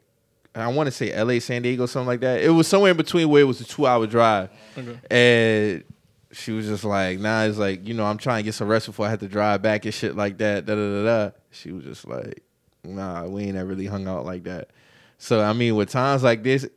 I 0.55 0.67
want 0.67 0.85
to 0.85 0.91
say 0.91 1.11
L.A., 1.11 1.39
San 1.39 1.63
Diego, 1.63 1.87
something 1.87 2.05
like 2.05 2.19
that. 2.19 2.41
It 2.43 2.49
was 2.49 2.67
somewhere 2.67 2.91
in 2.91 2.97
between 2.97 3.27
where 3.27 3.41
it 3.41 3.45
was 3.45 3.59
a 3.59 3.63
two-hour 3.63 4.05
drive, 4.05 4.51
Okay. 4.77 4.99
and 5.09 5.83
she 6.31 6.51
was 6.51 6.67
just 6.67 6.83
like, 6.83 7.19
"Nah, 7.19 7.45
it's 7.45 7.57
like 7.57 7.87
you 7.87 7.95
know, 7.95 8.05
I'm 8.05 8.19
trying 8.19 8.43
to 8.43 8.43
get 8.43 8.53
some 8.53 8.67
rest 8.67 8.85
before 8.85 9.07
I 9.07 9.09
have 9.09 9.19
to 9.21 9.27
drive 9.27 9.63
back 9.63 9.85
and 9.85 9.93
shit 9.93 10.15
like 10.15 10.37
that." 10.37 10.65
Da 10.67 10.75
da 10.75 10.81
da 10.81 11.03
da. 11.03 11.31
She 11.49 11.71
was 11.71 11.83
just 11.85 12.07
like, 12.07 12.43
"Nah, 12.83 13.25
we 13.25 13.43
ain't 13.45 13.57
ever 13.57 13.67
really 13.69 13.87
hung 13.87 14.07
out 14.07 14.25
like 14.25 14.43
that." 14.43 14.69
So 15.17 15.41
I 15.41 15.53
mean, 15.53 15.75
with 15.75 15.89
times 15.89 16.21
like 16.21 16.43
this, 16.43 16.67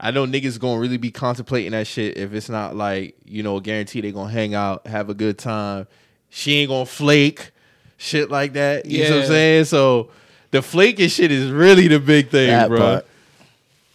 I 0.00 0.10
know 0.10 0.24
niggas 0.24 0.58
gonna 0.58 0.80
really 0.80 0.96
be 0.96 1.10
contemplating 1.10 1.72
that 1.72 1.86
shit 1.86 2.16
if 2.16 2.32
it's 2.32 2.48
not 2.48 2.76
like 2.76 3.14
you 3.26 3.42
know, 3.42 3.60
guarantee 3.60 4.00
they 4.00 4.10
gonna 4.12 4.30
hang 4.32 4.54
out, 4.54 4.86
have 4.86 5.10
a 5.10 5.14
good 5.14 5.36
time. 5.36 5.86
She 6.30 6.54
ain't 6.56 6.68
gonna 6.68 6.86
flake, 6.86 7.50
shit 7.96 8.30
like 8.30 8.52
that. 8.54 8.86
You 8.86 9.04
know 9.04 9.16
what 9.16 9.22
I'm 9.22 9.28
saying? 9.28 9.64
So 9.64 10.10
the 10.50 10.62
flaking 10.62 11.08
shit 11.08 11.30
is 11.30 11.50
really 11.50 11.88
the 11.88 12.00
big 12.00 12.28
thing, 12.28 12.48
That 12.48 12.68
bro. 12.68 13.00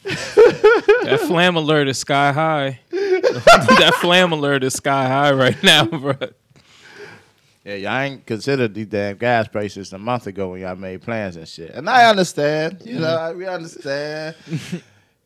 That 1.04 1.19
flam 1.19 1.58
alert 1.58 1.89
is 1.89 1.98
sky 1.98 2.32
high. 2.32 2.80
that 2.91 3.98
flam 4.00 4.32
alert 4.32 4.63
is 4.63 4.74
sky 4.74 5.08
high 5.08 5.32
right 5.34 5.62
now, 5.62 5.86
bro. 5.86 6.13
Yeah, 7.63 7.76
y'all 7.76 8.00
ain't 8.00 8.26
considered 8.26 8.74
these 8.74 8.88
damn 8.88 9.17
gas 9.17 9.48
prices 9.48 9.93
a 9.93 9.98
month 9.98 10.28
ago 10.28 10.50
when 10.50 10.62
y'all 10.62 10.76
made 10.76 11.02
plans 11.02 11.38
and 11.38 11.48
shit. 11.48 11.72
And 11.72 11.89
I 11.89 12.10
understand, 12.10 12.82
you 12.86 13.00
know, 13.00 13.34
we 13.38 13.46
understand. 13.48 14.36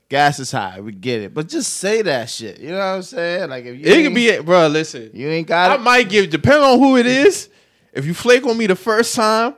gas 0.09 0.39
is 0.39 0.51
high, 0.51 0.79
we 0.79 0.91
get 0.93 1.21
it, 1.21 1.33
but 1.33 1.47
just 1.47 1.73
say 1.75 2.01
that 2.01 2.29
shit. 2.29 2.59
You 2.59 2.69
know 2.69 2.77
what 2.77 2.83
I'm 2.83 3.01
saying? 3.03 3.49
Like 3.49 3.65
if 3.65 3.75
you 3.79 3.85
It 3.85 3.89
ain't- 3.97 4.05
could 4.07 4.15
be, 4.15 4.39
bro. 4.39 4.67
Listen, 4.67 5.09
you 5.13 5.27
ain't 5.29 5.47
got 5.47 5.71
I 5.71 5.75
it. 5.75 5.81
might 5.81 6.09
give, 6.09 6.29
depending 6.29 6.63
on 6.63 6.79
who 6.79 6.97
it 6.97 7.05
is. 7.05 7.49
If 7.93 8.05
you 8.05 8.13
flake 8.13 8.45
on 8.45 8.57
me 8.57 8.67
the 8.67 8.75
first 8.75 9.15
time, 9.15 9.55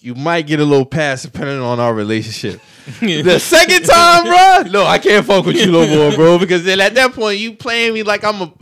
you 0.00 0.14
might 0.14 0.46
get 0.46 0.60
a 0.60 0.64
little 0.64 0.86
pass 0.86 1.22
depending 1.22 1.60
on 1.60 1.78
our 1.80 1.92
relationship. 1.94 2.60
the 3.00 3.38
second 3.38 3.84
time, 3.84 4.24
bro, 4.24 4.70
no, 4.72 4.86
I 4.86 4.98
can't 4.98 5.24
fuck 5.26 5.44
with 5.44 5.56
you 5.56 5.70
no 5.70 5.86
more, 5.86 6.12
bro. 6.16 6.38
Because 6.38 6.64
then 6.64 6.80
at 6.80 6.94
that 6.94 7.12
point, 7.12 7.38
you 7.38 7.52
playing 7.54 7.92
me 7.94 8.02
like 8.02 8.24
I'm 8.24 8.40
a, 8.42 8.52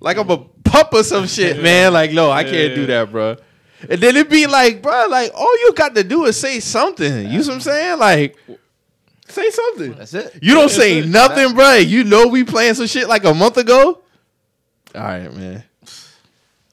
like 0.00 0.16
I'm 0.16 0.30
a 0.30 0.38
pup 0.64 0.92
or 0.94 1.02
some 1.02 1.26
shit, 1.26 1.62
man. 1.62 1.92
Like, 1.92 2.12
no, 2.12 2.30
I 2.30 2.44
can't 2.44 2.74
do 2.74 2.86
that, 2.86 3.10
bro. 3.10 3.36
And 3.88 4.00
then 4.00 4.16
it 4.16 4.30
be 4.30 4.46
like, 4.46 4.82
bro, 4.82 5.06
like 5.10 5.32
all 5.34 5.58
you 5.60 5.72
got 5.74 5.94
to 5.94 6.02
do 6.04 6.24
is 6.24 6.38
say 6.38 6.60
something. 6.60 7.26
You 7.30 7.38
know 7.40 7.46
what 7.46 7.50
I'm 7.50 7.60
saying? 7.60 7.98
Like, 7.98 8.36
say 9.28 9.50
something. 9.50 9.94
That's 9.94 10.14
it. 10.14 10.38
You 10.42 10.54
don't 10.54 10.70
say 10.70 11.02
nothing, 11.02 11.54
bro. 11.54 11.74
You 11.74 12.04
know 12.04 12.28
we 12.28 12.44
playing 12.44 12.74
some 12.74 12.86
shit 12.86 13.08
like 13.08 13.24
a 13.24 13.34
month 13.34 13.56
ago. 13.56 14.02
All 14.94 15.00
right, 15.02 15.32
man. 15.34 15.64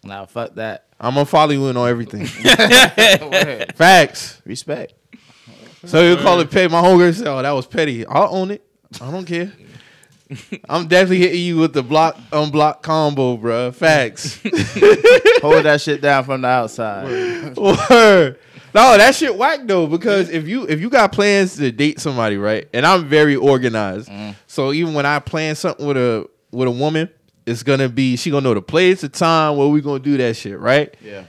Now 0.04 0.26
fuck 0.26 0.56
that. 0.56 0.86
I'm 1.00 1.14
gonna 1.14 1.26
follow 1.26 1.52
you 1.52 1.68
in 1.68 1.78
on 1.78 1.90
everything. 1.90 2.26
Facts. 3.76 4.42
Respect. 4.46 4.94
So 5.86 6.02
you 6.02 6.16
call 6.18 6.40
it 6.40 6.50
petty? 6.50 6.70
My 6.70 6.82
homegirl 6.82 7.14
said, 7.14 7.28
"Oh, 7.28 7.42
that 7.42 7.52
was 7.52 7.68
petty." 7.68 8.06
I'll 8.06 8.34
own 8.34 8.52
it. 8.52 8.66
I 9.02 9.12
don't 9.12 9.26
care. 9.26 9.52
I'm 10.70 10.88
definitely 10.88 11.20
hitting 11.20 11.42
you 11.42 11.58
with 11.58 11.74
the 11.74 11.84
block 11.84 12.18
unblock 12.32 12.82
combo, 12.82 13.38
bro. 13.38 13.72
Facts. 13.72 14.40
Hold 15.42 15.66
that 15.66 15.82
shit 15.82 16.02
down 16.02 16.24
from 16.24 16.42
the 16.42 16.48
outside. 16.48 17.58
Word. 17.58 18.40
No, 18.74 18.98
that 18.98 19.16
shit 19.16 19.36
whack 19.36 19.62
though. 19.66 19.88
Because 19.88 20.30
if 20.30 20.48
you 20.48 20.68
if 20.68 20.82
you 20.82 20.90
got 20.90 21.12
plans 21.12 21.56
to 21.58 21.72
date 21.72 22.00
somebody, 22.00 22.38
right? 22.38 22.68
And 22.74 22.86
I'm 22.86 23.08
very 23.08 23.36
organized, 23.36 24.10
mm. 24.10 24.36
so 24.48 24.74
even 24.74 24.94
when 24.94 25.06
I 25.06 25.20
plan 25.20 25.56
something 25.56 25.86
with 25.86 25.98
a 25.98 26.28
with 26.52 26.68
a 26.68 26.72
woman, 26.72 27.10
it's 27.46 27.64
gonna 27.64 27.90
be 27.90 28.16
she 28.16 28.32
gonna 28.32 28.42
know 28.42 28.54
the 28.54 28.62
place, 28.62 29.02
the 29.02 29.10
time, 29.10 29.58
where 29.58 29.68
we 29.68 29.82
gonna 29.82 30.00
do 30.00 30.18
that 30.18 30.36
shit, 30.36 30.60
right? 30.60 30.96
Yeah. 31.04 31.24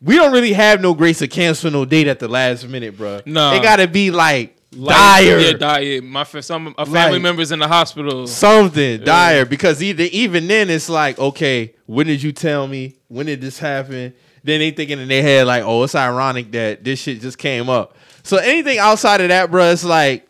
We 0.00 0.16
don't 0.16 0.32
really 0.32 0.52
have 0.52 0.80
no 0.80 0.94
grace 0.94 1.20
to 1.20 1.28
cancel 1.28 1.70
no 1.70 1.84
date 1.84 2.08
at 2.08 2.18
the 2.18 2.26
last 2.26 2.66
minute, 2.66 2.96
bro. 2.96 3.20
No, 3.24 3.52
it 3.54 3.62
gotta 3.62 3.86
be 3.86 4.10
like, 4.10 4.56
Like, 4.74 4.96
dire. 4.96 5.38
Yeah, 5.38 5.52
dire. 5.52 6.02
My 6.02 6.24
some 6.24 6.74
a 6.78 6.86
family 6.86 7.14
Like- 7.14 7.22
members 7.22 7.52
in 7.52 7.58
the 7.58 7.68
hospital. 7.68 8.26
something 8.26 9.04
dire 9.04 9.44
because 9.44 9.82
either 9.82 10.04
even 10.04 10.48
then 10.48 10.70
it's 10.70 10.88
like 10.88 11.18
okay 11.18 11.74
when 11.86 12.06
did 12.06 12.22
you 12.22 12.32
tell 12.32 12.66
me 12.66 12.96
when 13.08 13.26
did 13.26 13.40
this 13.40 13.58
happen 13.58 14.14
then 14.44 14.60
they 14.60 14.70
thinking 14.70 14.98
in 14.98 15.08
their 15.08 15.22
head 15.22 15.46
like 15.46 15.62
oh 15.64 15.82
it's 15.82 15.94
ironic 15.94 16.50
that 16.52 16.82
this 16.84 17.00
shit 17.00 17.20
just 17.20 17.38
came 17.38 17.68
up 17.68 17.96
so 18.22 18.36
anything 18.38 18.78
outside 18.78 19.20
of 19.20 19.28
that 19.28 19.50
bro 19.50 19.70
it's 19.70 19.84
like 19.84 20.26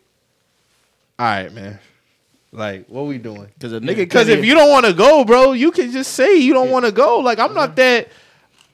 all 1.19 1.27
right 1.27 1.53
man 1.53 1.79
like 2.53 2.87
what 2.89 3.07
we 3.07 3.19
doing 3.19 3.49
Because 3.55 3.73
a 3.73 3.81
nigga 3.81 3.97
because 3.97 4.29
if 4.29 4.45
you 4.45 4.55
don't 4.55 4.71
want 4.71 4.87
to 4.87 4.93
go 4.93 5.25
bro 5.25 5.53
you 5.53 5.71
can 5.71 5.91
just 5.91 6.13
say 6.13 6.37
you 6.37 6.53
don't 6.53 6.71
want 6.71 6.85
to 6.85 6.93
go 6.93 7.19
like 7.21 7.39
i'm 7.39 7.55
not 7.55 7.71
uh-huh. 7.71 7.75
that 7.77 8.09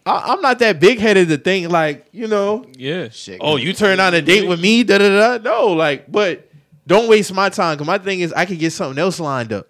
I, 0.07 0.33
i'm 0.33 0.41
not 0.41 0.59
that 0.61 0.81
big-headed 0.81 1.29
to 1.29 1.39
think 1.39 1.71
like 1.71 2.07
you 2.13 2.27
know 2.27 2.65
Yeah. 2.77 3.09
shit. 3.11 3.39
oh, 3.41 3.57
you 3.57 3.73
turn 3.73 4.01
on 4.01 4.15
a 4.15 4.23
date 4.23 4.49
with 4.49 4.61
me, 4.61 4.83
da 4.83 4.99
da 4.99 5.39
da. 5.39 5.43
No, 5.43 5.69
like, 5.69 6.11
but 6.11 6.49
don't 6.87 7.09
waste 7.09 7.33
my 7.35 7.51
time. 7.51 7.77
Cause 7.77 7.87
my 7.87 7.99
thing 7.99 8.21
is, 8.21 8.33
I 8.33 8.47
could 8.47 8.59
get 8.59 8.73
something 8.73 8.99
else 8.99 9.21
lined 9.21 9.53
up. 9.53 9.67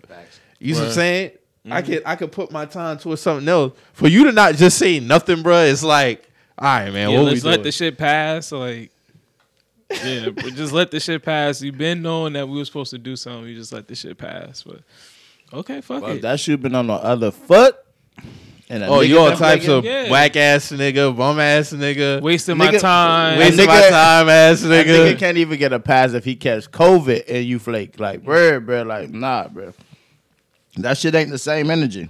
You 0.60 0.74
see 0.74 0.80
what 0.80 0.96
I'm 0.96 0.96
Right. 0.98 1.37
Saying? 1.68 1.72
I 1.72 1.82
mm-hmm. 1.82 1.92
could 1.92 2.02
I 2.06 2.16
could 2.16 2.32
put 2.32 2.52
my 2.52 2.64
time 2.66 2.98
towards 2.98 3.20
something 3.22 3.48
else. 3.48 3.72
For 3.92 4.08
you 4.08 4.24
to 4.24 4.32
not 4.32 4.54
just 4.54 4.78
say 4.78 5.00
nothing, 5.00 5.42
bro, 5.42 5.64
it's 5.64 5.82
like, 5.82 6.28
all 6.58 6.66
right, 6.66 6.92
man. 6.92 7.10
Yeah, 7.10 7.18
what 7.18 7.26
let's 7.26 7.44
let 7.44 7.54
doing? 7.54 7.64
the 7.64 7.72
shit 7.72 7.98
pass. 7.98 8.52
Like, 8.52 8.90
yeah, 9.90 10.30
just 10.54 10.72
let 10.72 10.90
the 10.90 11.00
shit 11.00 11.22
pass. 11.22 11.62
You've 11.62 11.78
been 11.78 12.02
knowing 12.02 12.34
that 12.34 12.48
we 12.48 12.58
were 12.58 12.64
supposed 12.64 12.90
to 12.90 12.98
do 12.98 13.16
something. 13.16 13.48
You 13.48 13.54
just 13.54 13.72
let 13.72 13.86
the 13.88 13.94
shit 13.94 14.18
pass. 14.18 14.62
But 14.62 14.80
okay, 15.52 15.80
fuck 15.80 16.02
Well, 16.02 16.12
if 16.12 16.18
it. 16.18 16.22
that 16.22 16.40
shoe 16.40 16.56
been 16.56 16.74
on 16.74 16.86
the 16.86 16.94
other 16.94 17.30
foot. 17.30 17.76
And 18.70 18.82
a 18.82 18.86
oh, 18.88 19.00
you 19.00 19.18
all 19.18 19.30
types 19.30 19.64
flaking- 19.64 19.70
of 19.70 19.84
Yeah. 19.84 20.10
whack 20.10 20.36
ass 20.36 20.70
nigga, 20.70 21.16
bum 21.16 21.40
ass 21.40 21.72
nigga, 21.72 22.20
Wasting 22.20 22.58
my 22.58 22.70
time. 22.72 23.38
wasting 23.38 23.64
Nigga- 23.64 23.68
my 23.68 23.88
time 23.88 24.28
ass 24.28 24.60
That 24.60 24.86
nigga. 24.86 25.14
nigga 25.14 25.18
can't 25.18 25.38
even 25.38 25.58
get 25.58 25.72
a 25.72 25.80
pass 25.80 26.12
if 26.12 26.24
he 26.24 26.36
catch 26.36 26.70
COVID 26.70 27.24
and 27.28 27.46
you 27.46 27.58
flake. 27.58 27.98
Like, 27.98 28.22
bro, 28.22 28.60
bro, 28.60 28.82
like, 28.82 29.08
nah, 29.10 29.48
bro. 29.48 29.72
That 30.82 30.98
shit 30.98 31.14
ain't 31.14 31.30
the 31.30 31.38
same 31.38 31.70
energy. 31.70 32.08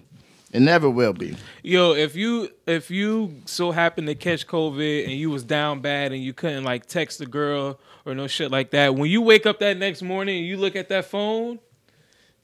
It 0.53 0.61
never 0.61 0.89
will 0.89 1.13
be. 1.13 1.37
Yo, 1.63 1.93
if 1.93 2.17
you 2.17 2.49
if 2.67 2.91
you 2.91 3.43
so 3.45 3.71
happen 3.71 4.07
to 4.07 4.15
catch 4.15 4.47
COVID 4.47 5.05
and 5.05 5.13
you 5.13 5.29
was 5.31 5.45
down 5.45 5.81
bad 5.81 6.13
and 6.13 6.23
you 6.23 6.33
couldn't 6.33 6.65
like 6.65 6.87
text 6.87 7.19
the 7.19 7.27
girl 7.27 7.79
or 8.07 8.15
no 8.15 8.27
shit 8.27 8.51
like 8.51 8.71
that, 8.71 8.95
when 8.95 9.11
you 9.11 9.21
wake 9.21 9.45
up 9.45 9.59
that 9.59 9.77
next 9.77 10.01
morning 10.03 10.39
and 10.39 10.47
you 10.47 10.57
look 10.57 10.75
at 10.75 10.89
that 10.89 11.05
phone, 11.05 11.59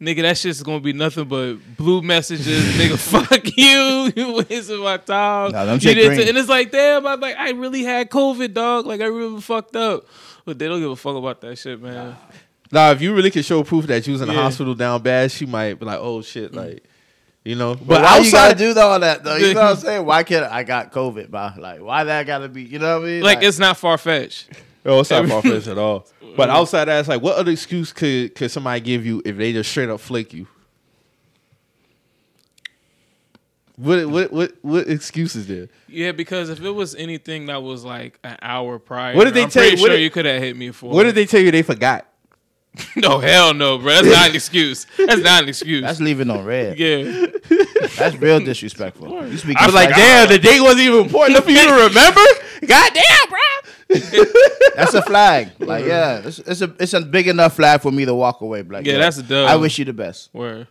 nigga, 0.03 0.21
that 0.21 0.37
shit's 0.37 0.63
gonna 0.63 0.81
be 0.81 0.93
nothing 0.93 1.25
but 1.25 1.55
blue 1.79 2.03
messages, 2.03 2.63
nigga. 2.77 2.99
Fuck 2.99 3.57
you, 3.57 4.13
you 4.17 4.45
wasting 4.49 4.81
my 4.81 4.99
time. 4.99 5.53
Nah, 5.53 5.65
them 5.65 5.79
shit 5.79 5.97
green. 5.97 6.29
and 6.29 6.37
it's 6.37 6.49
like, 6.49 6.71
damn, 6.71 7.07
I'm 7.07 7.21
like, 7.21 7.37
I 7.37 7.53
really 7.53 7.85
had 7.85 8.11
COVID, 8.11 8.53
dog. 8.53 8.85
Like 8.85 9.01
I 9.01 9.07
really 9.07 9.41
fucked 9.41 9.77
up. 9.77 10.05
But 10.45 10.59
they 10.59 10.69
don't 10.69 10.81
give 10.81 10.91
a 10.91 10.97
fuck 10.97 11.17
about 11.17 11.41
that 11.41 11.57
shit, 11.57 11.81
man. 11.81 12.17
Nah, 12.75 12.91
if 12.91 13.01
you 13.01 13.15
really 13.15 13.31
could 13.31 13.45
show 13.45 13.63
proof 13.63 13.87
that 13.87 14.05
you 14.05 14.15
was 14.15 14.21
in 14.21 14.27
the 14.27 14.35
Yeah. 14.35 14.43
hospital 14.43 14.75
down 14.75 15.01
bad, 15.01 15.31
she 15.31 15.47
might 15.47 15.79
be 15.79 15.87
like, 15.87 16.01
oh 16.01 16.23
shit, 16.23 16.51
mm. 16.51 16.57
like, 16.57 16.83
you 17.45 17.55
know. 17.55 17.77
But, 17.77 17.87
But 17.87 18.03
why 18.03 18.19
you 18.19 18.33
gotta 18.33 18.51
outside, 18.55 18.59
do 18.59 18.81
all 18.81 18.99
that 18.99 19.23
though? 19.23 19.37
You 19.37 19.55
know 19.55 19.61
what 19.63 19.71
I'm 19.71 19.77
saying? 19.85 20.05
Why 20.05 20.25
can't 20.25 20.51
I 20.51 20.65
got 20.65 20.91
COVID, 20.91 21.31
bro? 21.31 21.51
Like, 21.57 21.81
why 21.81 22.03
that 22.03 22.27
gotta 22.27 22.49
be? 22.49 22.65
You 22.65 22.81
know 22.81 22.99
what 22.99 23.05
I 23.05 23.09
mean? 23.09 23.23
Like 23.23 23.45
it's 23.45 23.61
not 23.61 23.77
far 23.77 23.97
fetched. 23.97 24.49
Oh, 24.85 24.99
it's 24.99 25.11
not 25.11 25.25
far 25.29 25.41
fetched 25.41 25.69
at 25.69 25.79
all. 25.79 26.05
But 26.37 26.49
mm. 26.49 26.53
outside 26.53 26.87
that, 26.87 26.99
it's 26.99 27.09
like, 27.09 27.23
what 27.23 27.37
other 27.37 27.53
excuse 27.53 27.93
could 27.93 28.35
could 28.35 28.51
somebody 28.51 28.81
give 28.81 29.07
you 29.07 29.23
if 29.25 29.37
they 29.37 29.53
just 29.53 29.71
straight 29.71 29.89
up 29.89 30.01
flake 30.01 30.35
you? 30.35 30.49
What 33.77 34.07
what 34.09 34.33
what 34.33 34.53
what 34.63 34.89
excuse 34.89 35.37
is 35.37 35.47
there? 35.47 35.69
Yeah, 35.89 36.11
because 36.11 36.49
if 36.49 36.61
it 36.61 36.71
was 36.71 36.97
anything 36.97 37.47
that 37.47 37.63
was 37.63 37.85
like 37.85 38.19
an 38.25 38.37
hour 38.43 38.81
prior, 38.81 39.15
What 39.15 39.27
did 39.27 39.35
they 39.35 39.45
I'm 39.45 39.49
tell 39.49 39.63
pretty 39.63 39.77
you- 39.77 39.83
what 39.83 39.89
Sure, 39.91 39.97
did- 39.97 40.03
you 40.03 40.11
could 40.11 40.25
have 40.27 40.43
hit 40.43 40.57
me 40.57 40.73
for. 40.73 40.91
What 40.91 41.05
did 41.05 41.15
they 41.15 41.27
tell 41.27 41.41
you 41.41 41.53
they 41.53 41.63
forgot? 41.63 42.09
No, 42.97 43.19
hell 43.21 43.55
no, 43.55 43.79
bro. 43.79 43.93
That's 44.03 44.07
not 44.09 44.29
an 44.31 44.35
excuse. 44.35 44.87
That's 44.99 45.21
not 45.23 45.43
an 45.45 45.49
excuse. 45.49 45.83
that's 45.83 46.01
leaving 46.01 46.29
on 46.31 46.45
red. 46.45 46.79
yeah, 46.79 47.27
That's 47.97 48.17
real 48.17 48.41
disrespectful. 48.41 49.27
You 49.29 49.37
speak 49.37 49.57
I 49.61 49.67
was 49.67 49.75
like, 49.75 49.91
damn, 49.91 50.29
the 50.29 50.39
date 50.39 50.61
wasn't 50.61 50.81
even 50.83 51.01
important 51.05 51.37
enough 51.37 51.45
for 51.45 51.51
you 51.51 51.67
to 51.67 51.73
remember. 51.89 52.21
God 52.67 52.93
damn, 52.93 53.29
bro. 53.29 53.39
That's 54.77 54.95
a 54.95 55.03
flag. 55.03 55.51
Like, 55.61 55.85
yeah, 55.85 56.23
it's, 56.25 56.39
it's 56.41 56.63
a 56.63 56.75
it's 56.81 56.95
a 56.95 57.01
big 57.03 57.29
enough 57.29 57.55
flag 57.57 57.81
for 57.81 57.93
me 57.93 58.05
to 58.07 58.15
walk 58.15 58.41
away. 58.41 58.63
Like, 58.63 58.87
Yeah, 58.87 58.95
yo, 58.95 58.99
that's 58.99 59.19
a 59.19 59.23
dub. 59.23 59.49
I 59.49 59.57
wish 59.57 59.79
you 59.79 59.85
the 59.85 59.93
best. 59.93 60.31
where 60.33 60.67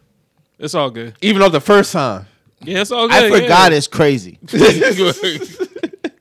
it's 0.60 0.74
all 0.76 0.90
good. 0.90 1.16
Even 1.22 1.42
though 1.42 1.50
the 1.50 1.62
first 1.62 1.94
time. 1.94 2.26
Yeah, 2.62 2.82
it's 2.82 2.92
all 2.92 3.08
good. 3.08 3.16
I 3.16 3.30
good. 3.30 3.44
forgot 3.44 3.72
it's 3.74 3.88
crazy. 3.88 4.40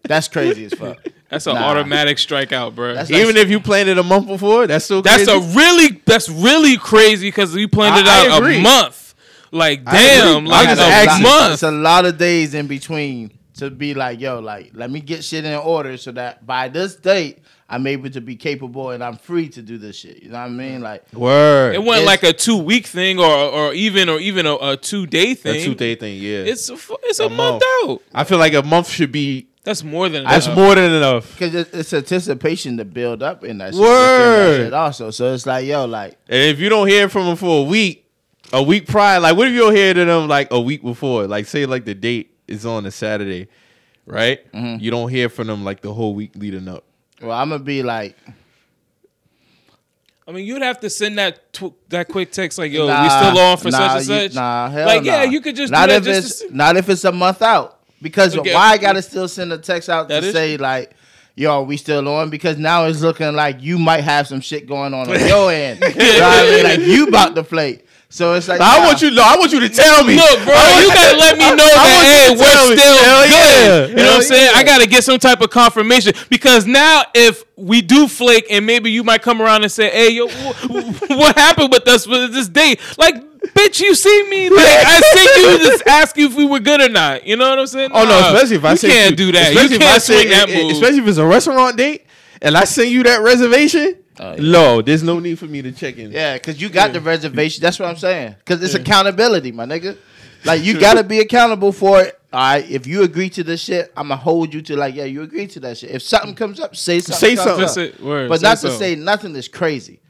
That's 0.04 0.28
crazy 0.28 0.66
as 0.66 0.74
fuck. 0.74 0.98
That's 1.32 1.46
an 1.48 1.54
Nah. 1.54 1.64
automatic 1.64 2.18
strikeout, 2.18 2.74
bro. 2.76 2.94
That's 2.94 3.08
That's, 3.08 3.10
like- 3.10 3.22
Even 3.22 3.36
if 3.36 3.50
you 3.50 3.58
planned 3.58 3.88
it 3.88 3.98
a 3.98 4.02
month 4.04 4.26
before, 4.28 4.66
that's 4.68 4.84
still 4.84 5.02
crazy. 5.02 5.30
a 5.30 5.38
really 5.40 6.00
that's 6.06 6.28
really 6.28 6.76
crazy 6.76 7.26
because 7.28 7.54
you 7.56 7.66
planned 7.68 7.98
it 7.98 8.06
I- 8.06 8.26
I 8.26 8.30
out 8.30 8.38
agree. 8.42 8.58
a 8.58 8.62
month. 8.62 9.14
Like 9.50 9.84
damn, 9.84 10.46
like 10.46 10.68
I'm 10.68 10.72
a 10.78 11.04
just 11.04 11.22
month. 11.22 11.52
It's 11.54 11.62
a 11.62 11.70
lot 11.70 12.06
of 12.06 12.16
days 12.18 12.54
in 12.54 12.68
between 12.68 13.32
to 13.58 13.68
be 13.70 13.92
like, 13.92 14.18
yo, 14.20 14.38
like, 14.38 14.70
let 14.74 14.90
me 14.90 15.00
get 15.00 15.22
shit 15.24 15.44
in 15.44 15.52
order 15.54 15.96
so 15.98 16.10
that 16.12 16.46
by 16.46 16.68
this 16.68 16.94
date 16.96 17.38
I'm 17.68 17.86
able 17.86 18.08
to 18.10 18.20
be 18.20 18.36
capable 18.36 18.90
and 18.90 19.02
I'm 19.04 19.16
free 19.16 19.48
to 19.50 19.62
do 19.62 19.76
this 19.78 19.96
shit. 19.96 20.22
You 20.22 20.28
know 20.30 20.38
what 20.40 20.44
I 20.46 20.48
mean? 20.48 20.80
Like, 20.82 21.04
Word. 21.14 21.74
It 21.74 21.82
wasn't 21.82 22.06
like 22.06 22.22
a 22.22 22.32
two 22.32 22.56
week 22.56 22.86
thing 22.86 23.18
or 23.18 23.26
or 23.26 23.74
even 23.74 24.08
or 24.08 24.18
even 24.20 24.46
a, 24.46 24.54
a 24.56 24.76
two 24.78 25.06
day 25.06 25.34
thing. 25.34 25.56
a 25.56 25.64
two 25.64 25.74
day 25.74 25.94
thing, 25.96 26.16
yeah. 26.20 26.38
It's 26.52 26.68
a, 26.70 26.76
it's 27.04 27.18
a, 27.20 27.26
A 27.26 27.28
month 27.30 27.62
month. 27.62 27.90
out. 27.90 28.02
I 28.14 28.24
feel 28.24 28.38
like 28.38 28.54
a 28.54 28.62
month 28.62 28.88
should 28.90 29.12
be. 29.12 29.48
That's 29.64 29.84
more 29.84 30.08
than 30.08 30.22
enough. 30.22 30.32
That's 30.32 30.48
more 30.56 30.74
than 30.74 30.92
enough. 30.92 31.32
because 31.38 31.54
it's 31.72 31.92
anticipation 31.92 32.78
to 32.78 32.84
build 32.84 33.22
up 33.22 33.44
in 33.44 33.58
that. 33.58 33.74
Word. 33.74 34.56
shit 34.64 34.72
also. 34.72 35.10
So 35.10 35.32
it's 35.32 35.46
like, 35.46 35.66
yo, 35.66 35.84
like, 35.84 36.18
And 36.28 36.42
if 36.50 36.58
you 36.58 36.68
don't 36.68 36.88
hear 36.88 37.08
from 37.08 37.26
them 37.26 37.36
for 37.36 37.60
a 37.60 37.62
week, 37.62 38.10
a 38.52 38.62
week 38.62 38.86
prior, 38.88 39.20
like 39.20 39.36
what 39.36 39.46
if 39.46 39.54
you 39.54 39.60
don't 39.60 39.74
hear 39.74 39.94
to 39.94 40.04
them 40.04 40.26
like 40.28 40.48
a 40.52 40.60
week 40.60 40.82
before? 40.82 41.26
Like 41.28 41.46
say 41.46 41.64
like 41.66 41.84
the 41.84 41.94
date 41.94 42.36
is 42.48 42.66
on 42.66 42.84
a 42.86 42.90
Saturday, 42.90 43.46
right? 44.04 44.50
Mm-hmm. 44.52 44.82
You 44.82 44.90
don't 44.90 45.08
hear 45.08 45.28
from 45.28 45.46
them 45.46 45.64
like 45.64 45.80
the 45.80 45.94
whole 45.94 46.14
week 46.14 46.32
leading 46.34 46.66
up. 46.68 46.84
well, 47.20 47.30
I'm 47.30 47.50
gonna 47.50 47.62
be 47.62 47.82
like, 47.84 48.16
I 50.26 50.32
mean, 50.32 50.44
you'd 50.46 50.62
have 50.62 50.80
to 50.80 50.90
send 50.90 51.18
that 51.18 51.52
tw- 51.52 51.72
that 51.88 52.08
quick 52.08 52.30
text 52.30 52.58
like, 52.58 52.70
"Yo, 52.72 52.86
nah, 52.86 53.02
we 53.02 53.08
still 53.10 53.38
on 53.38 53.56
for 53.58 53.70
nah, 53.70 53.78
such 53.78 53.90
and 53.90 54.00
you- 54.08 54.28
such." 54.28 54.34
Nah, 54.34 54.70
hell 54.70 54.86
like, 54.86 55.04
yeah, 55.04 55.22
you 55.24 55.40
could 55.40 55.56
just 55.56 55.72
not 55.72 55.88
do 55.88 55.94
if 55.96 56.04
just 56.04 56.26
it's 56.26 56.40
to 56.42 56.48
see- 56.48 56.54
not 56.54 56.76
if 56.76 56.88
it's 56.88 57.04
a 57.04 57.12
month 57.12 57.42
out. 57.42 57.80
Because 58.02 58.36
Okay. 58.36 58.52
why 58.54 58.72
I 58.72 58.78
gotta 58.78 59.00
still 59.02 59.28
send 59.28 59.52
a 59.52 59.58
text 59.58 59.88
out 59.88 60.08
That 60.08 60.20
to 60.20 60.26
is 60.26 60.32
say 60.34 60.56
like, 60.56 60.90
yo, 61.36 61.62
we 61.62 61.76
still 61.76 62.06
on? 62.08 62.28
Because 62.30 62.58
now 62.58 62.84
it's 62.86 63.00
looking 63.00 63.34
like 63.34 63.62
you 63.62 63.78
might 63.78 64.02
have 64.02 64.26
some 64.28 64.40
shit 64.40 64.66
going 64.66 64.92
on 64.92 65.08
on 65.08 65.18
your 65.28 65.50
end. 65.52 65.80
You 65.80 65.88
know 66.18 66.28
I 66.28 66.50
mean? 66.50 66.64
Like 66.64 66.80
you 66.80 67.06
about 67.06 67.34
to 67.36 67.42
play. 67.44 67.82
So 68.08 68.34
it's 68.34 68.46
like 68.46 68.60
I 68.60 68.84
want 68.84 69.00
you. 69.00 69.10
No, 69.10 69.22
I 69.22 69.36
want 69.38 69.52
you 69.52 69.60
to 69.60 69.70
tell 69.70 70.04
me. 70.04 70.16
Look, 70.16 70.44
bro, 70.44 70.52
I 70.54 70.82
you 70.82 70.88
gotta 70.92 71.16
let 71.16 71.38
me 71.38 71.44
know 71.46 71.64
I 71.64 71.88
that 71.88 72.02
you 72.04 72.12
hey, 72.12 72.34
to 72.34 72.40
we're 72.42 72.52
tell 72.52 72.68
me. 72.68 72.76
still 72.76 72.96
Hell 72.98 73.22
good. 73.22 73.30
yeah. 73.30 73.86
You 73.86 73.94
know 73.94 74.02
what 74.02 74.04
Hell 74.04 74.16
I'm 74.16 74.22
saying? 74.22 74.50
yeah. 74.52 74.58
I 74.58 74.64
gotta 74.64 74.86
get 74.86 75.04
some 75.04 75.18
type 75.18 75.40
of 75.40 75.48
confirmation 75.48 76.12
because 76.28 76.66
now 76.66 77.04
if 77.14 77.42
we 77.56 77.80
do 77.80 78.06
flake 78.08 78.44
and 78.50 78.66
maybe 78.66 78.90
you 78.90 79.02
might 79.02 79.22
come 79.22 79.40
around 79.40 79.62
and 79.62 79.72
say, 79.72 79.88
"Hey, 79.88 80.10
yo, 80.10 80.28
wh- 80.28 81.08
what 81.10 81.38
happened 81.38 81.72
with 81.72 81.88
us 81.88 82.04
for 82.04 82.28
this 82.28 82.48
date?" 82.48 82.80
Like, 82.98 83.14
bitch, 83.54 83.80
you 83.80 83.94
see 83.94 84.26
me? 84.28 84.48
Like, 84.50 84.66
I 84.66 85.00
see 85.00 85.42
you 85.42 85.58
just 85.70 85.86
ask 85.86 86.16
you 86.16 86.26
if 86.26 86.36
we 86.36 86.44
were 86.46 86.60
good 86.60 86.80
or 86.80 86.88
not. 86.88 87.26
You 87.26 87.36
know 87.36 87.48
what 87.50 87.58
I'm 87.58 87.66
saying? 87.66 87.90
Oh 87.92 88.04
no, 88.04 88.08
Nah, 88.10 88.32
especially 88.34 88.56
if 88.56 88.64
I 88.64 88.72
you 88.72 88.78
can't 88.78 89.16
do 89.16 89.32
that. 89.32 89.52
You 89.52 89.58
especially 89.58 89.76
if 89.76 89.82
I 89.82 89.84
can't 89.86 90.02
say- 90.02 90.14
swing 90.22 90.28
that 90.30 90.48
e- 90.48 90.52
e- 90.52 90.62
move. 90.62 90.72
Especially 90.72 90.98
if 90.98 91.08
it's 91.08 91.18
a 91.18 91.26
restaurant 91.26 91.76
date 91.76 92.06
and 92.40 92.56
I 92.56 92.64
send 92.64 92.90
you 92.90 93.02
that 93.04 93.20
reservation. 93.22 93.96
Oh, 94.20 94.32
yeah. 94.34 94.50
No, 94.52 94.82
there's 94.82 95.02
no 95.02 95.18
need 95.18 95.38
for 95.38 95.46
me 95.46 95.62
to 95.62 95.72
check 95.72 95.96
in. 95.96 96.12
Yeah, 96.12 96.34
because 96.34 96.60
you 96.60 96.68
got 96.68 96.92
the 96.92 97.00
reservation. 97.00 97.62
That's 97.62 97.78
what 97.78 97.88
I'm 97.88 97.96
saying. 97.96 98.36
Because 98.38 98.62
it's 98.62 98.74
accountability, 98.74 99.52
my 99.52 99.64
nigga. 99.64 99.96
Like 100.44 100.62
you 100.62 100.78
gotta 100.78 101.02
be 101.04 101.20
accountable 101.20 101.72
for 101.72 102.02
it. 102.02 102.18
All 102.32 102.40
right, 102.40 102.68
if 102.70 102.86
you 102.86 103.02
agree 103.02 103.28
to 103.30 103.44
this 103.44 103.60
shit, 103.62 103.92
I'm 103.96 104.08
gonna 104.08 104.16
hold 104.20 104.52
you 104.52 104.60
to 104.62 104.76
like, 104.76 104.94
yeah, 104.94 105.04
you 105.04 105.22
agree 105.22 105.46
to 105.48 105.60
that 105.60 105.78
shit. 105.78 105.90
If 105.90 106.02
something 106.02 106.34
comes 106.34 106.58
up, 106.60 106.74
say 106.76 106.98
something. 106.98 107.18
Say 107.30 107.36
something. 107.36 107.64
up. 107.64 107.74
Just 107.74 108.00
word, 108.00 108.28
but 108.28 108.40
say 108.40 108.46
not 108.46 108.58
so. 108.58 108.68
to 108.68 108.74
say 108.74 108.94
nothing 108.96 109.34
is 109.36 109.48
crazy. 109.48 110.00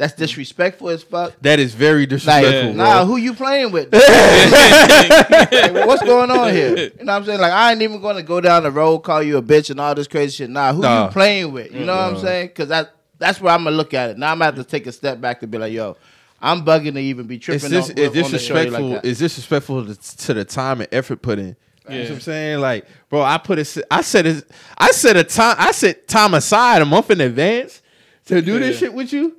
That's 0.00 0.14
disrespectful 0.14 0.88
as 0.88 1.02
fuck. 1.02 1.34
That 1.42 1.58
is 1.60 1.74
very 1.74 2.00
Like, 2.04 2.08
disrespectful, 2.08 2.72
nah, 2.72 3.04
who 3.04 3.18
you 3.18 3.34
playing 3.34 3.70
with? 3.70 3.92
Like, 3.92 5.86
what's 5.86 6.02
going 6.02 6.30
on 6.30 6.52
here? 6.54 6.70
You 6.98 7.04
know 7.04 7.12
what 7.12 7.18
I'm 7.20 7.24
saying? 7.26 7.40
Like, 7.40 7.52
I 7.52 7.72
ain't 7.72 7.82
even 7.82 8.00
gonna 8.00 8.22
go 8.22 8.40
down 8.40 8.62
the 8.62 8.70
road, 8.70 9.00
call 9.00 9.22
you 9.22 9.36
a 9.36 9.42
bitch 9.42 9.68
and 9.70 9.78
all 9.78 9.94
this 9.94 10.08
crazy 10.08 10.36
shit. 10.36 10.48
Nah, 10.50 10.72
who 10.72 10.80
Nah. 10.80 11.04
you 11.06 11.10
playing 11.12 11.52
with? 11.52 11.72
You 11.72 11.84
know 11.84 11.94
what 11.94 12.14
I'm 12.14 12.18
saying? 12.18 12.46
Because 12.48 12.68
that 12.68 12.94
that's 13.18 13.40
where 13.42 13.52
I'm 13.52 13.64
gonna 13.64 13.76
look 13.76 13.92
at 13.92 14.08
it. 14.10 14.18
Now 14.18 14.32
I'm 14.32 14.36
gonna 14.38 14.46
have 14.46 14.54
to 14.56 14.64
take 14.64 14.86
a 14.86 14.92
step 14.92 15.20
back 15.20 15.40
to 15.40 15.46
be 15.46 15.58
like, 15.58 15.72
yo, 15.74 15.96
I'm 16.40 16.64
bugging 16.64 16.94
to 16.94 17.00
even 17.00 17.26
be 17.26 17.36
It's, 17.36 17.44
tripping 17.44 17.68
dis- 17.70 17.90
on, 17.90 17.98
it's 17.98 18.16
on 18.24 18.30
the 18.32 18.38
shorty 18.38 18.64
disrespectful. 18.70 18.88
like 18.88 19.02
that. 19.02 19.08
disrespectful 19.18 19.86
to, 19.94 20.16
to 20.16 20.34
the 20.34 20.44
time 20.46 20.80
and 20.80 20.88
effort 20.92 21.20
put 21.20 21.38
in. 21.38 21.56
You 21.88 21.96
know 21.96 22.02
what 22.04 22.10
I'm 22.12 22.20
saying? 22.20 22.60
Like, 22.60 22.86
bro, 23.10 23.20
I 23.22 23.36
put 23.36 23.58
it. 23.58 23.76
I 23.90 24.00
said 24.00 24.24
it. 24.24 24.50
I 24.78 24.92
set 24.92 25.16
a 25.18 25.24
time. 25.24 25.56
I 25.58 25.72
set 25.72 26.08
time 26.08 26.32
aside 26.34 26.80
a 26.80 26.86
month 26.86 27.10
in 27.10 27.20
advance 27.20 27.82
to 28.26 28.40
do 28.40 28.58
this 28.58 28.78
shit 28.78 28.94
with 28.94 29.12
you, 29.12 29.36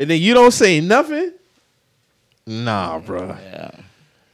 and 0.00 0.10
then 0.10 0.20
you 0.20 0.34
don't 0.34 0.50
say 0.50 0.80
nothing. 0.80 1.32
Nah, 2.46 2.98
bro. 2.98 3.28
Yeah. 3.28 3.70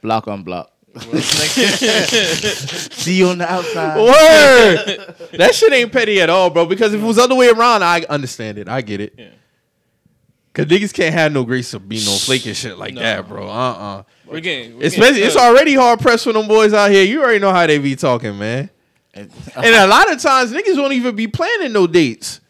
Block 0.01 0.27
on 0.27 0.43
block. 0.43 0.71
See 0.97 3.19
you 3.19 3.27
on 3.27 3.37
the 3.37 3.51
outside. 3.51 3.97
Word. 3.97 5.15
that 5.37 5.53
shit 5.53 5.71
ain't 5.73 5.91
petty 5.91 6.19
at 6.21 6.29
all, 6.29 6.49
bro. 6.49 6.65
Because 6.65 6.93
if 6.93 7.01
it 7.01 7.05
was 7.05 7.19
other 7.19 7.35
way 7.35 7.49
around, 7.49 7.83
I 7.83 8.01
understand 8.09 8.57
it. 8.57 8.67
I 8.67 8.81
get 8.81 9.01
it. 9.01 9.13
Yeah. 9.17 9.29
Cause 10.53 10.65
niggas 10.65 10.91
can't 10.91 11.13
have 11.13 11.31
no 11.31 11.43
grace 11.43 11.71
of 11.75 11.87
be 11.87 11.97
no 11.97 12.13
flaking 12.13 12.55
shit 12.55 12.79
like 12.79 12.95
No. 12.95 13.01
that, 13.01 13.27
bro. 13.27 13.47
Uh 13.47 13.51
uh 13.51 14.03
We're 14.25 14.39
getting, 14.39 14.79
we're 14.79 14.87
Especially, 14.87 15.17
getting 15.19 15.27
it's 15.27 15.37
already 15.37 15.75
hard 15.75 15.99
pressed 15.99 16.23
for 16.23 16.33
them 16.33 16.47
boys 16.47 16.73
out 16.73 16.89
here. 16.89 17.03
You 17.03 17.21
already 17.21 17.37
know 17.37 17.51
how 17.51 17.67
they 17.67 17.77
be 17.77 17.95
talking, 17.95 18.39
man. 18.39 18.71
And- 19.13 19.31
And 19.55 19.75
a 19.75 19.85
lot 19.85 20.11
of 20.11 20.19
times, 20.19 20.51
niggas 20.51 20.75
won't 20.77 20.93
even 20.93 21.15
be 21.15 21.27
planning 21.27 21.73
no 21.73 21.85
dates. 21.85 22.41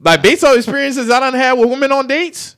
Like 0.00 0.22
based 0.22 0.44
on 0.44 0.56
experiences 0.56 1.10
I 1.10 1.20
don't 1.20 1.34
have 1.34 1.58
with 1.58 1.68
women 1.70 1.90
on 1.92 2.06
dates, 2.06 2.56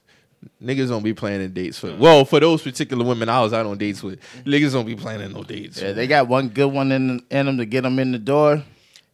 niggas 0.63 0.89
don't 0.89 1.03
be 1.03 1.15
planning 1.15 1.51
dates 1.53 1.79
for. 1.79 1.89
Mm. 1.89 1.99
Well, 1.99 2.25
for 2.25 2.39
those 2.41 2.63
particular 2.63 3.05
women 3.05 3.29
I 3.29 3.41
was 3.41 3.53
out 3.53 3.65
on 3.67 3.79
dates 3.79 4.03
with, 4.03 4.21
niggas 4.45 4.73
don't 4.73 4.87
be 4.87 4.95
planning 4.97 5.33
no 5.33 5.43
dates. 5.43 5.81
Yeah, 5.81 5.93
they 5.93 6.07
got 6.07 6.29
one 6.29 6.49
good 6.49 6.67
one 6.73 6.93
in 6.93 7.23
in 7.31 7.47
them 7.47 7.57
to 7.59 7.65
get 7.65 7.83
them 7.83 7.99
in 7.99 8.13
the 8.13 8.19
door, 8.19 8.63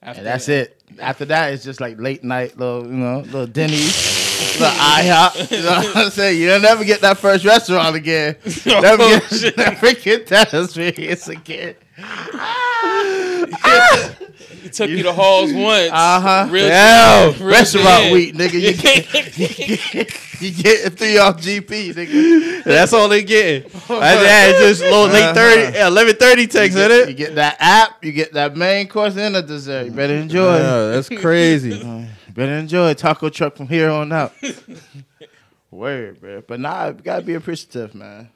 After 0.03 0.19
and 0.21 0.27
that's 0.27 0.47
that. 0.47 0.53
it. 0.71 0.83
After 1.01 1.25
that, 1.27 1.53
it's 1.53 1.65
just 1.65 1.81
like 1.81 1.99
late 2.01 2.23
night, 2.25 2.57
little 2.59 2.85
you 2.87 2.93
know, 2.93 3.19
little 3.21 3.47
Denny's, 3.47 4.57
little 4.61 4.77
IHOP. 4.77 5.51
You 5.51 5.63
know 5.63 5.71
what 5.71 5.97
I'm 5.97 6.11
saying? 6.11 6.41
You'll 6.41 6.61
never 6.61 6.85
get 6.85 7.01
that 7.03 7.19
first 7.19 7.45
restaurant 7.45 7.95
again. 7.97 8.37
Oh, 8.67 8.81
never, 8.81 9.03
Oh, 9.03 9.09
get, 9.21 9.23
shit. 9.31 9.57
never 9.57 9.93
get 10.01 10.27
that 10.29 10.53
experience 10.55 11.29
again. 11.29 11.75
He 14.63 14.71
took 14.71 14.91
you 14.91 15.05
to 15.05 15.13
halls 15.13 15.53
once. 15.53 15.91
Uh 15.93 16.21
huh. 16.21 16.49
Real 16.51 16.67
Yeah, 16.67 17.27
real 17.39 17.49
Restaurant 17.49 18.05
shit. 18.05 18.13
week, 18.13 18.35
nigga. 18.35 18.61
You 18.61 18.75
get, 18.75 19.39
you 19.39 19.77
get, 19.77 20.43
you 20.43 20.63
get 20.63 20.93
three 20.99 21.19
off 21.19 21.37
GP, 21.41 21.95
nigga. 21.95 22.65
That's 22.65 22.93
all 22.93 23.09
they 23.09 23.23
getting. 23.23 23.71
That's 23.71 23.89
that. 23.89 24.49
It's 24.51 24.81
just 24.81 24.91
low 24.91 25.07
late 25.07 25.35
thirty, 25.35 25.79
eleven 25.79 26.17
thirty 26.17 26.47
text, 26.49 26.77
You 26.77 26.83
isn't 26.83 26.99
get, 26.99 27.09
you 27.09 27.15
get 27.15 27.35
that 27.37 27.57
app, 27.61 28.05
you 28.05 28.11
get 28.13 28.33
that 28.33 28.57
main 28.57 28.89
course 28.89 29.17
and 29.17 29.37
a 29.37 29.43
dessert. 29.43 29.87
You 29.87 29.93
better 29.93 30.15
enjoy. 30.15 30.57
Yeah, 30.57 30.89
that's 30.89 31.09
crazy. 31.09 31.77
You 31.77 32.07
better 32.35 32.55
enjoy 32.55 32.95
taco 32.95 33.29
truck 33.29 33.57
from 33.57 33.69
here 33.69 33.91
on 33.91 34.11
out. 34.13 34.33
Word, 35.71 36.21
bro. 36.21 36.43
But 36.47 36.59
nah, 36.61 36.89
you 36.89 36.95
gotta 36.95 37.23
be 37.23 37.35
appreciative, 37.35 37.95
man. 37.95 38.31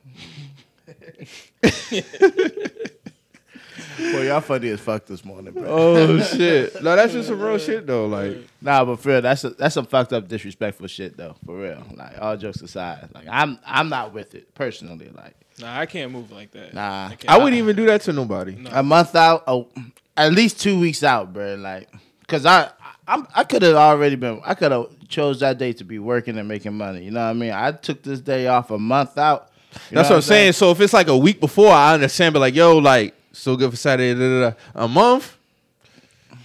Boy, 4.12 4.26
y'all 4.26 4.40
funny 4.40 4.68
as 4.70 4.80
fuck 4.80 5.06
this 5.06 5.24
morning, 5.24 5.52
bro. 5.52 5.64
oh 5.66 6.20
shit! 6.20 6.82
No, 6.82 6.96
that's 6.96 7.12
just 7.12 7.28
some 7.28 7.40
real 7.40 7.58
shit 7.58 7.86
though. 7.86 8.06
Like, 8.06 8.38
Nah, 8.60 8.84
but 8.84 8.96
for 8.96 9.10
real, 9.10 9.22
that's 9.22 9.44
a, 9.44 9.50
that's 9.50 9.74
some 9.74 9.86
fucked 9.86 10.12
up, 10.12 10.28
disrespectful 10.28 10.86
shit 10.86 11.16
though. 11.16 11.36
For 11.44 11.56
real, 11.56 11.82
like 11.94 12.20
all 12.20 12.36
jokes 12.36 12.62
aside, 12.62 13.08
like 13.14 13.26
I'm 13.30 13.58
I'm 13.64 13.88
not 13.88 14.12
with 14.12 14.34
it 14.34 14.54
personally. 14.54 15.10
Like 15.14 15.34
Nah, 15.60 15.78
I 15.78 15.86
can't 15.86 16.12
move 16.12 16.30
like 16.30 16.50
that. 16.52 16.74
Nah. 16.74 17.08
can't. 17.10 17.28
I 17.28 17.38
wouldn't 17.38 17.58
even 17.58 17.76
do 17.76 17.86
that 17.86 18.00
to 18.02 18.12
nobody. 18.12 18.56
No. 18.56 18.70
a 18.72 18.82
month 18.82 19.14
out, 19.14 19.44
oh, 19.46 19.68
at 20.16 20.32
least 20.32 20.60
two 20.60 20.80
weeks 20.80 21.02
out, 21.02 21.32
bro. 21.32 21.54
Like, 21.56 21.92
cause 22.26 22.46
I 22.46 22.70
I'm, 23.06 23.26
I 23.34 23.44
could 23.44 23.62
have 23.62 23.74
already 23.74 24.16
been. 24.16 24.40
I 24.44 24.54
could 24.54 24.72
have 24.72 24.86
chose 25.08 25.40
that 25.40 25.58
day 25.58 25.72
to 25.74 25.84
be 25.84 25.98
working 25.98 26.38
and 26.38 26.48
making 26.48 26.74
money. 26.74 27.04
You 27.04 27.10
know 27.10 27.24
what 27.24 27.30
I 27.30 27.32
mean? 27.34 27.52
I 27.52 27.72
took 27.72 28.02
this 28.02 28.20
day 28.20 28.46
off 28.46 28.70
a 28.70 28.78
month 28.78 29.18
out. 29.18 29.50
You 29.90 29.96
That's 29.96 30.08
what 30.08 30.16
I'm 30.16 30.22
saying. 30.22 30.52
So 30.52 30.70
if 30.70 30.80
it's 30.80 30.92
like 30.92 31.08
a 31.08 31.16
week 31.16 31.40
before, 31.40 31.72
I 31.72 31.94
understand. 31.94 32.32
But 32.32 32.40
like, 32.40 32.54
yo, 32.54 32.78
like, 32.78 33.14
so 33.32 33.56
good 33.56 33.70
for 33.70 33.76
Saturday. 33.76 34.14
Da, 34.14 34.20
da, 34.20 34.50
da. 34.50 34.84
A 34.84 34.88
month, 34.88 35.36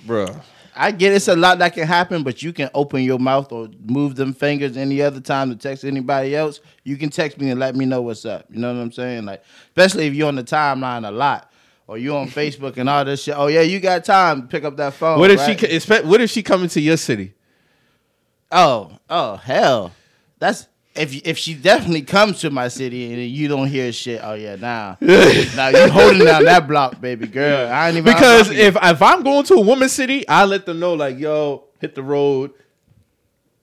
bro. 0.05 0.27
I 0.75 0.91
get 0.91 1.13
it's 1.13 1.29
a 1.29 1.35
lot 1.35 1.59
that 1.59 1.73
can 1.73 1.87
happen, 1.87 2.23
but 2.23 2.43
you 2.43 2.51
can 2.51 2.69
open 2.73 3.01
your 3.01 3.17
mouth 3.17 3.51
or 3.51 3.69
move 3.85 4.15
them 4.15 4.33
fingers 4.33 4.75
any 4.75 5.01
other 5.01 5.21
time 5.21 5.49
to 5.49 5.55
text 5.55 5.85
anybody 5.85 6.35
else. 6.35 6.59
You 6.83 6.97
can 6.97 7.09
text 7.09 7.39
me 7.39 7.49
and 7.49 7.59
let 7.59 7.75
me 7.75 7.85
know 7.85 8.01
what's 8.01 8.25
up. 8.25 8.45
You 8.49 8.59
know 8.59 8.73
what 8.73 8.81
I'm 8.81 8.91
saying? 8.91 9.25
Like, 9.25 9.41
especially 9.69 10.07
if 10.07 10.13
you're 10.13 10.27
on 10.27 10.35
the 10.35 10.43
timeline 10.43 11.07
a 11.07 11.11
lot 11.11 11.49
or 11.87 11.97
you're 11.97 12.17
on 12.17 12.27
Facebook 12.27 12.75
and 12.77 12.89
all 12.89 13.05
this 13.05 13.23
shit. 13.23 13.35
Oh 13.37 13.47
yeah, 13.47 13.61
you 13.61 13.79
got 13.79 14.03
time 14.03 14.47
pick 14.49 14.65
up 14.65 14.75
that 14.77 14.93
phone. 14.93 15.19
What 15.19 15.31
if 15.31 15.39
right? 15.39 15.59
she? 15.59 16.01
What 16.01 16.19
if 16.19 16.29
she 16.29 16.43
coming 16.43 16.67
to 16.69 16.81
your 16.81 16.97
city? 16.97 17.33
Oh, 18.51 18.91
oh 19.09 19.37
hell, 19.37 19.91
that's 20.39 20.67
if 20.95 21.13
if 21.27 21.37
she 21.37 21.53
definitely 21.53 22.01
comes 22.03 22.39
to 22.41 22.49
my 22.49 22.67
city 22.67 23.11
and 23.13 23.21
you 23.21 23.47
don't 23.47 23.67
hear 23.67 23.91
shit. 23.91 24.21
Oh 24.23 24.33
yeah, 24.33 24.55
now 24.55 24.97
now 25.01 25.67
you 25.69 25.89
holding 25.89 26.25
down 26.25 26.43
that 26.45 26.67
block, 26.67 26.99
baby 27.01 27.27
girl. 27.27 27.69
I 27.71 27.87
ain't 27.89 27.97
even 27.97 28.13
Because 28.13 28.49
if 28.49 28.75
if 28.81 29.01
I'm 29.01 29.23
going 29.23 29.43
to 29.45 29.55
a 29.55 29.61
woman's 29.61 29.91
city, 29.93 30.27
I 30.27 30.45
let 30.45 30.65
them 30.65 30.79
know 30.79 30.93
like, 30.93 31.17
yo, 31.19 31.65
hit 31.79 31.95
the 31.95 32.03
road 32.03 32.51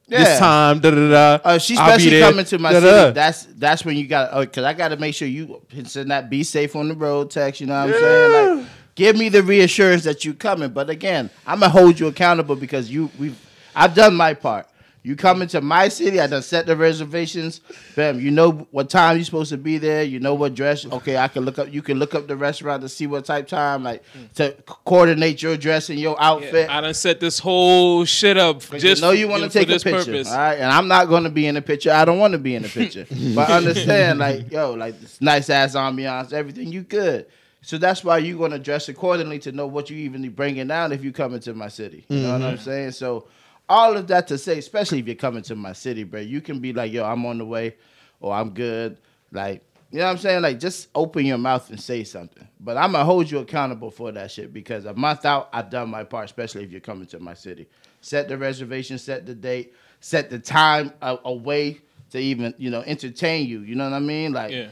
Yeah. 0.08 0.24
this 0.24 0.38
time. 0.38 0.80
Da 0.80 0.90
da 0.90 1.08
da. 1.10 1.38
Uh, 1.44 1.58
she's 1.58 1.78
especially 1.78 2.20
coming 2.20 2.44
to 2.44 2.58
my 2.58 2.72
da-da. 2.72 2.86
city. 3.02 3.12
That's 3.14 3.44
that's 3.56 3.84
when 3.84 3.96
you 3.96 4.06
got 4.06 4.38
because 4.40 4.64
I 4.64 4.72
got 4.74 4.88
to 4.88 4.96
make 4.96 5.14
sure 5.14 5.26
you 5.28 5.62
send 5.84 6.10
that 6.10 6.28
be 6.28 6.42
safe 6.42 6.76
on 6.76 6.88
the 6.88 6.94
road 6.94 7.30
text. 7.30 7.60
You 7.60 7.66
know 7.68 7.86
what 7.86 7.94
I'm 7.94 8.00
saying? 8.00 8.58
Like, 8.58 8.66
give 8.94 9.16
me 9.16 9.30
the 9.30 9.42
reassurance 9.42 10.04
that 10.04 10.24
you 10.24 10.34
coming. 10.34 10.70
But 10.70 10.90
again, 10.90 11.30
I'm 11.46 11.60
gonna 11.60 11.70
hold 11.72 11.98
you 11.98 12.08
accountable 12.08 12.56
because 12.56 12.90
you 12.90 13.10
we've 13.18 13.38
I've 13.74 13.94
done 13.94 14.14
my 14.16 14.34
part. 14.34 14.66
You 15.04 15.16
coming 15.16 15.48
to 15.48 15.60
my 15.60 15.88
city? 15.88 16.20
I 16.20 16.28
done 16.28 16.42
set 16.42 16.66
the 16.66 16.76
reservations. 16.76 17.60
Bam, 17.96 18.20
you 18.20 18.30
know 18.30 18.68
what 18.70 18.88
time 18.88 19.18
you 19.18 19.24
supposed 19.24 19.50
to 19.50 19.56
be 19.56 19.78
there. 19.78 20.04
You 20.04 20.20
know 20.20 20.34
what 20.34 20.54
dress. 20.54 20.86
Okay, 20.86 21.16
I 21.16 21.26
can 21.26 21.44
look 21.44 21.58
up. 21.58 21.72
You 21.72 21.82
can 21.82 21.98
look 21.98 22.14
up 22.14 22.28
the 22.28 22.36
restaurant 22.36 22.82
to 22.82 22.88
see 22.88 23.08
what 23.08 23.24
type 23.24 23.48
time, 23.48 23.82
like 23.82 24.04
mm. 24.14 24.32
to 24.34 24.52
coordinate 24.66 25.42
your 25.42 25.56
dress 25.56 25.90
and 25.90 25.98
your 25.98 26.20
outfit. 26.22 26.70
I 26.70 26.80
done 26.80 26.94
set 26.94 27.18
this 27.18 27.40
whole 27.40 28.04
shit 28.04 28.36
up 28.36 28.60
Just 28.60 28.80
just 28.80 29.02
know 29.02 29.10
you 29.10 29.26
want 29.26 29.42
to 29.42 29.48
take 29.48 29.68
a 29.68 29.72
this 29.72 29.82
picture, 29.82 30.04
purpose. 30.04 30.30
all 30.30 30.38
right? 30.38 30.54
And 30.54 30.70
I'm 30.70 30.86
not 30.86 31.08
going 31.08 31.24
to 31.24 31.30
be 31.30 31.48
in 31.48 31.56
the 31.56 31.62
picture. 31.62 31.90
I 31.90 32.04
don't 32.04 32.20
want 32.20 32.32
to 32.32 32.38
be 32.38 32.54
in 32.54 32.62
the 32.62 32.68
picture, 32.68 33.04
but 33.34 33.50
understand, 33.50 34.20
like, 34.20 34.52
yo, 34.52 34.74
like 34.74 35.00
this 35.00 35.20
nice 35.20 35.50
ass 35.50 35.74
ambiance, 35.74 36.32
everything 36.32 36.70
you 36.70 36.82
good. 36.82 37.26
So 37.62 37.76
that's 37.76 38.04
why 38.04 38.18
you're 38.18 38.38
going 38.38 38.50
to 38.52 38.58
dress 38.58 38.88
accordingly 38.88 39.40
to 39.40 39.52
know 39.52 39.66
what 39.66 39.90
you 39.90 39.96
even 39.96 40.28
bringing 40.30 40.68
down 40.68 40.92
if 40.92 41.02
you 41.02 41.12
come 41.12 41.34
into 41.34 41.54
my 41.54 41.68
city. 41.68 42.04
You 42.08 42.18
know 42.18 42.32
what 42.32 42.42
I'm 42.42 42.54
mm-hmm. 42.54 42.64
saying? 42.64 42.90
So 42.92 43.26
all 43.72 43.96
of 43.96 44.06
that 44.08 44.28
to 44.28 44.38
say, 44.38 44.58
especially 44.58 44.98
if 45.00 45.06
you're 45.06 45.14
coming 45.16 45.42
to 45.44 45.56
my 45.56 45.72
city, 45.72 46.04
bro, 46.04 46.20
you 46.20 46.40
can 46.40 46.60
be 46.60 46.72
like, 46.72 46.92
yo, 46.92 47.04
I'm 47.04 47.24
on 47.26 47.38
the 47.38 47.44
way, 47.46 47.76
or 48.20 48.32
I'm 48.34 48.50
good, 48.50 48.98
like. 49.32 49.62
You 49.90 49.98
know 49.98 50.06
what 50.06 50.12
I'm 50.12 50.18
saying? 50.18 50.40
Like, 50.40 50.58
just 50.58 50.88
open 50.94 51.26
your 51.26 51.36
mouth 51.36 51.68
and 51.68 51.78
say 51.78 52.02
something. 52.02 52.48
But 52.58 52.78
I'm 52.78 52.92
gonna 52.92 53.04
hold 53.04 53.30
you 53.30 53.40
accountable 53.40 53.90
for 53.90 54.10
that 54.12 54.30
shit 54.30 54.50
because 54.50 54.86
a 54.86 54.94
month 54.94 55.26
out, 55.26 55.50
I've 55.52 55.68
done 55.68 55.90
my 55.90 56.02
part, 56.02 56.24
especially 56.24 56.64
if 56.64 56.70
you're 56.72 56.80
coming 56.80 57.06
to 57.08 57.18
my 57.20 57.34
city. 57.34 57.68
Set 58.00 58.26
the 58.26 58.38
reservation, 58.38 58.96
set 58.96 59.26
the 59.26 59.34
date, 59.34 59.74
set 60.00 60.30
the 60.30 60.38
time 60.38 60.94
a- 61.02 61.18
away 61.26 61.82
to 62.08 62.18
even, 62.18 62.54
you 62.56 62.70
know, 62.70 62.80
entertain 62.86 63.46
you. 63.46 63.60
You 63.60 63.74
know 63.74 63.84
what 63.84 63.92
I 63.94 63.98
mean? 63.98 64.32
Like, 64.32 64.52
Yeah. 64.52 64.68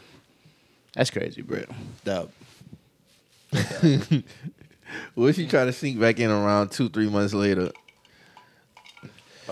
that's 0.95 1.11
crazy, 1.11 1.43
bro. 1.43 1.65
Dub. 2.03 2.31
What 5.15 5.27
if 5.29 5.37
she 5.37 5.47
try 5.47 5.67
to 5.67 5.73
sneak 5.73 6.01
back 6.01 6.19
in 6.19 6.31
around 6.31 6.71
two, 6.73 6.89
three 6.89 7.09
months 7.11 7.35
later? 7.35 7.71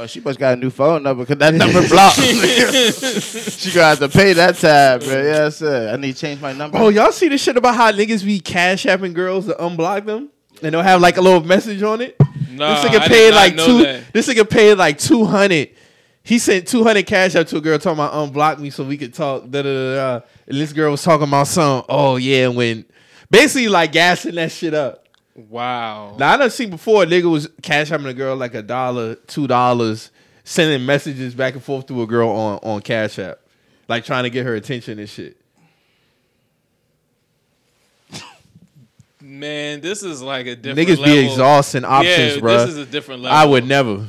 Oh, 0.01 0.07
she 0.07 0.21
must 0.21 0.39
got 0.39 0.57
a 0.57 0.57
new 0.57 0.71
phone 0.71 1.03
number 1.03 1.25
because 1.25 1.39
that 1.39 1.55
number 1.55 1.87
blocked. 1.89 2.21
she 3.59 3.73
gonna 3.73 3.89
have 3.89 3.99
to 3.99 4.09
pay 4.09 4.33
that 4.33 4.55
tab, 4.55 5.03
bro. 5.03 5.21
Yes, 5.21 5.57
sir. 5.57 5.93
I 5.93 5.97
need 5.97 6.15
to 6.15 6.21
change 6.21 6.41
my 6.41 6.53
number. 6.53 6.79
Oh, 6.79 6.89
y'all 6.89 7.11
see 7.11 7.27
the 7.27 7.37
shit 7.37 7.57
about 7.57 7.75
how 7.75 7.91
niggas 7.91 8.25
be 8.25 8.39
cash 8.39 8.85
apping 8.85 9.13
girls 9.13 9.47
to 9.47 9.55
unblock 9.55 10.07
them? 10.07 10.31
And 10.63 10.73
they'll 10.73 10.83
have 10.83 11.01
like 11.01 11.17
a 11.17 11.21
little 11.21 11.43
message 11.43 11.83
on 11.83 12.01
it. 12.01 12.17
Nah, 12.49 12.77
this 12.77 12.85
I 12.85 12.89
nigga 12.89 13.01
did 13.01 13.11
paid 13.11 13.31
not 13.31 13.37
like 13.37 13.55
know 13.57 13.67
two. 13.67 13.83
that. 13.83 14.13
This 14.13 14.29
nigga 14.29 14.49
paid 14.49 14.75
like 14.75 14.99
two 14.99 15.25
hundred. 15.25 15.71
He 16.23 16.39
sent 16.39 16.69
two 16.69 16.85
hundred 16.85 17.09
cash 17.09 17.35
up 17.35 17.49
to 17.49 17.57
a 17.57 17.61
girl 17.61 17.81
talking 17.81 17.99
about 17.99 18.13
unblock 18.13 18.61
me 18.61 18.71
so 18.71 18.85
we 18.85 18.99
could 18.99 19.13
talk. 19.13 19.51
Da 19.51 19.63
da 19.63 19.63
da. 19.63 19.95
da. 20.19 20.27
And 20.47 20.59
this 20.59 20.73
girl 20.73 20.93
was 20.93 21.03
talking 21.03 21.27
about 21.27 21.49
some. 21.49 21.83
Oh 21.89 22.15
yeah, 22.19 22.47
when 22.47 22.85
basically 23.33 23.67
like 23.67 23.91
gassing 23.91 24.37
that 24.37 24.53
shit 24.53 24.75
up. 24.75 25.08
Wow. 25.49 26.17
Now 26.19 26.33
I 26.33 26.37
done 26.37 26.51
seen 26.51 26.71
before 26.71 27.05
a 27.05 27.07
nigga 27.07 27.31
was 27.31 27.49
cash 27.63 27.91
apping 27.91 28.07
a 28.09 28.15
girl 28.15 28.35
like 28.35 28.55
a 28.55 28.63
dollar, 28.63 29.15
two 29.15 29.47
dollars, 29.47 30.11
sending 30.43 30.85
messages 30.85 31.33
back 31.35 31.55
and 31.55 31.63
forth 31.63 31.87
to 31.87 32.03
a 32.03 32.07
girl 32.09 32.29
on 32.31 32.59
on 32.65 32.81
Cash 32.83 33.21
App, 33.21 33.39
like 33.87 34.05
trying 34.05 34.25
to 34.25 34.31
get 34.31 34.45
her 34.47 34.57
attention 34.57 34.99
and 34.99 35.09
shit. 35.09 35.37
Man, 39.21 39.81
this 39.81 40.03
is 40.03 40.23
like 40.23 40.47
a 40.47 40.57
different 40.57 40.89
Niggas 40.89 40.99
level. 40.99 41.15
be 41.15 41.19
exhausting 41.27 41.85
options, 41.85 42.35
yeah, 42.35 42.41
bro. 42.41 42.59
This 42.59 42.71
is 42.71 42.79
a 42.79 42.87
different 42.87 43.23
level. 43.23 43.37
I 43.37 43.45
would 43.45 43.67
never. 43.67 44.07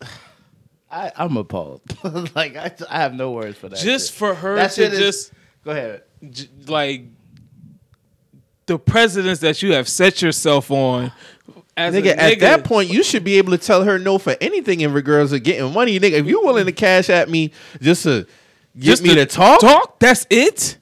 I, 0.90 1.10
I'm 1.16 1.36
appalled. 1.36 1.82
like 2.34 2.56
I, 2.56 2.72
I 2.88 2.98
have 3.00 3.14
no 3.14 3.32
words 3.32 3.58
for 3.58 3.68
that. 3.68 3.78
just 3.78 4.10
shit. 4.10 4.18
for 4.18 4.34
her 4.34 4.56
That 4.56 4.70
to 4.72 4.82
shit 4.82 4.92
is- 4.94 4.98
just 4.98 5.32
go 5.64 5.70
ahead. 5.72 6.02
j- 6.30 6.48
like 6.66 7.04
the 8.72 8.78
precedence 8.78 9.40
that 9.40 9.62
you 9.62 9.72
have 9.74 9.88
set 9.88 10.22
yourself 10.22 10.70
on 10.70 11.12
as 11.76 11.94
Nigga, 11.94 12.06
a 12.12 12.22
at 12.22 12.40
that 12.40 12.64
point, 12.64 12.90
you 12.90 13.02
should 13.02 13.24
be 13.24 13.38
able 13.38 13.52
to 13.52 13.58
tell 13.58 13.82
her 13.84 13.98
no 13.98 14.18
for 14.18 14.36
anything 14.40 14.80
in 14.80 14.92
regards 14.92 15.30
to 15.30 15.40
getting 15.40 15.72
money, 15.72 15.98
nigga. 15.98 16.12
If 16.12 16.26
you're 16.26 16.44
willing 16.44 16.66
to 16.66 16.72
cash 16.72 17.08
at 17.08 17.30
me 17.30 17.52
just 17.80 18.02
to 18.04 18.26
get 18.78 18.84
Just 18.84 19.02
me 19.02 19.10
to 19.10 19.14
to 19.14 19.26
talk, 19.26 19.60
talk. 19.60 19.98
That's 19.98 20.26
it. 20.30 20.78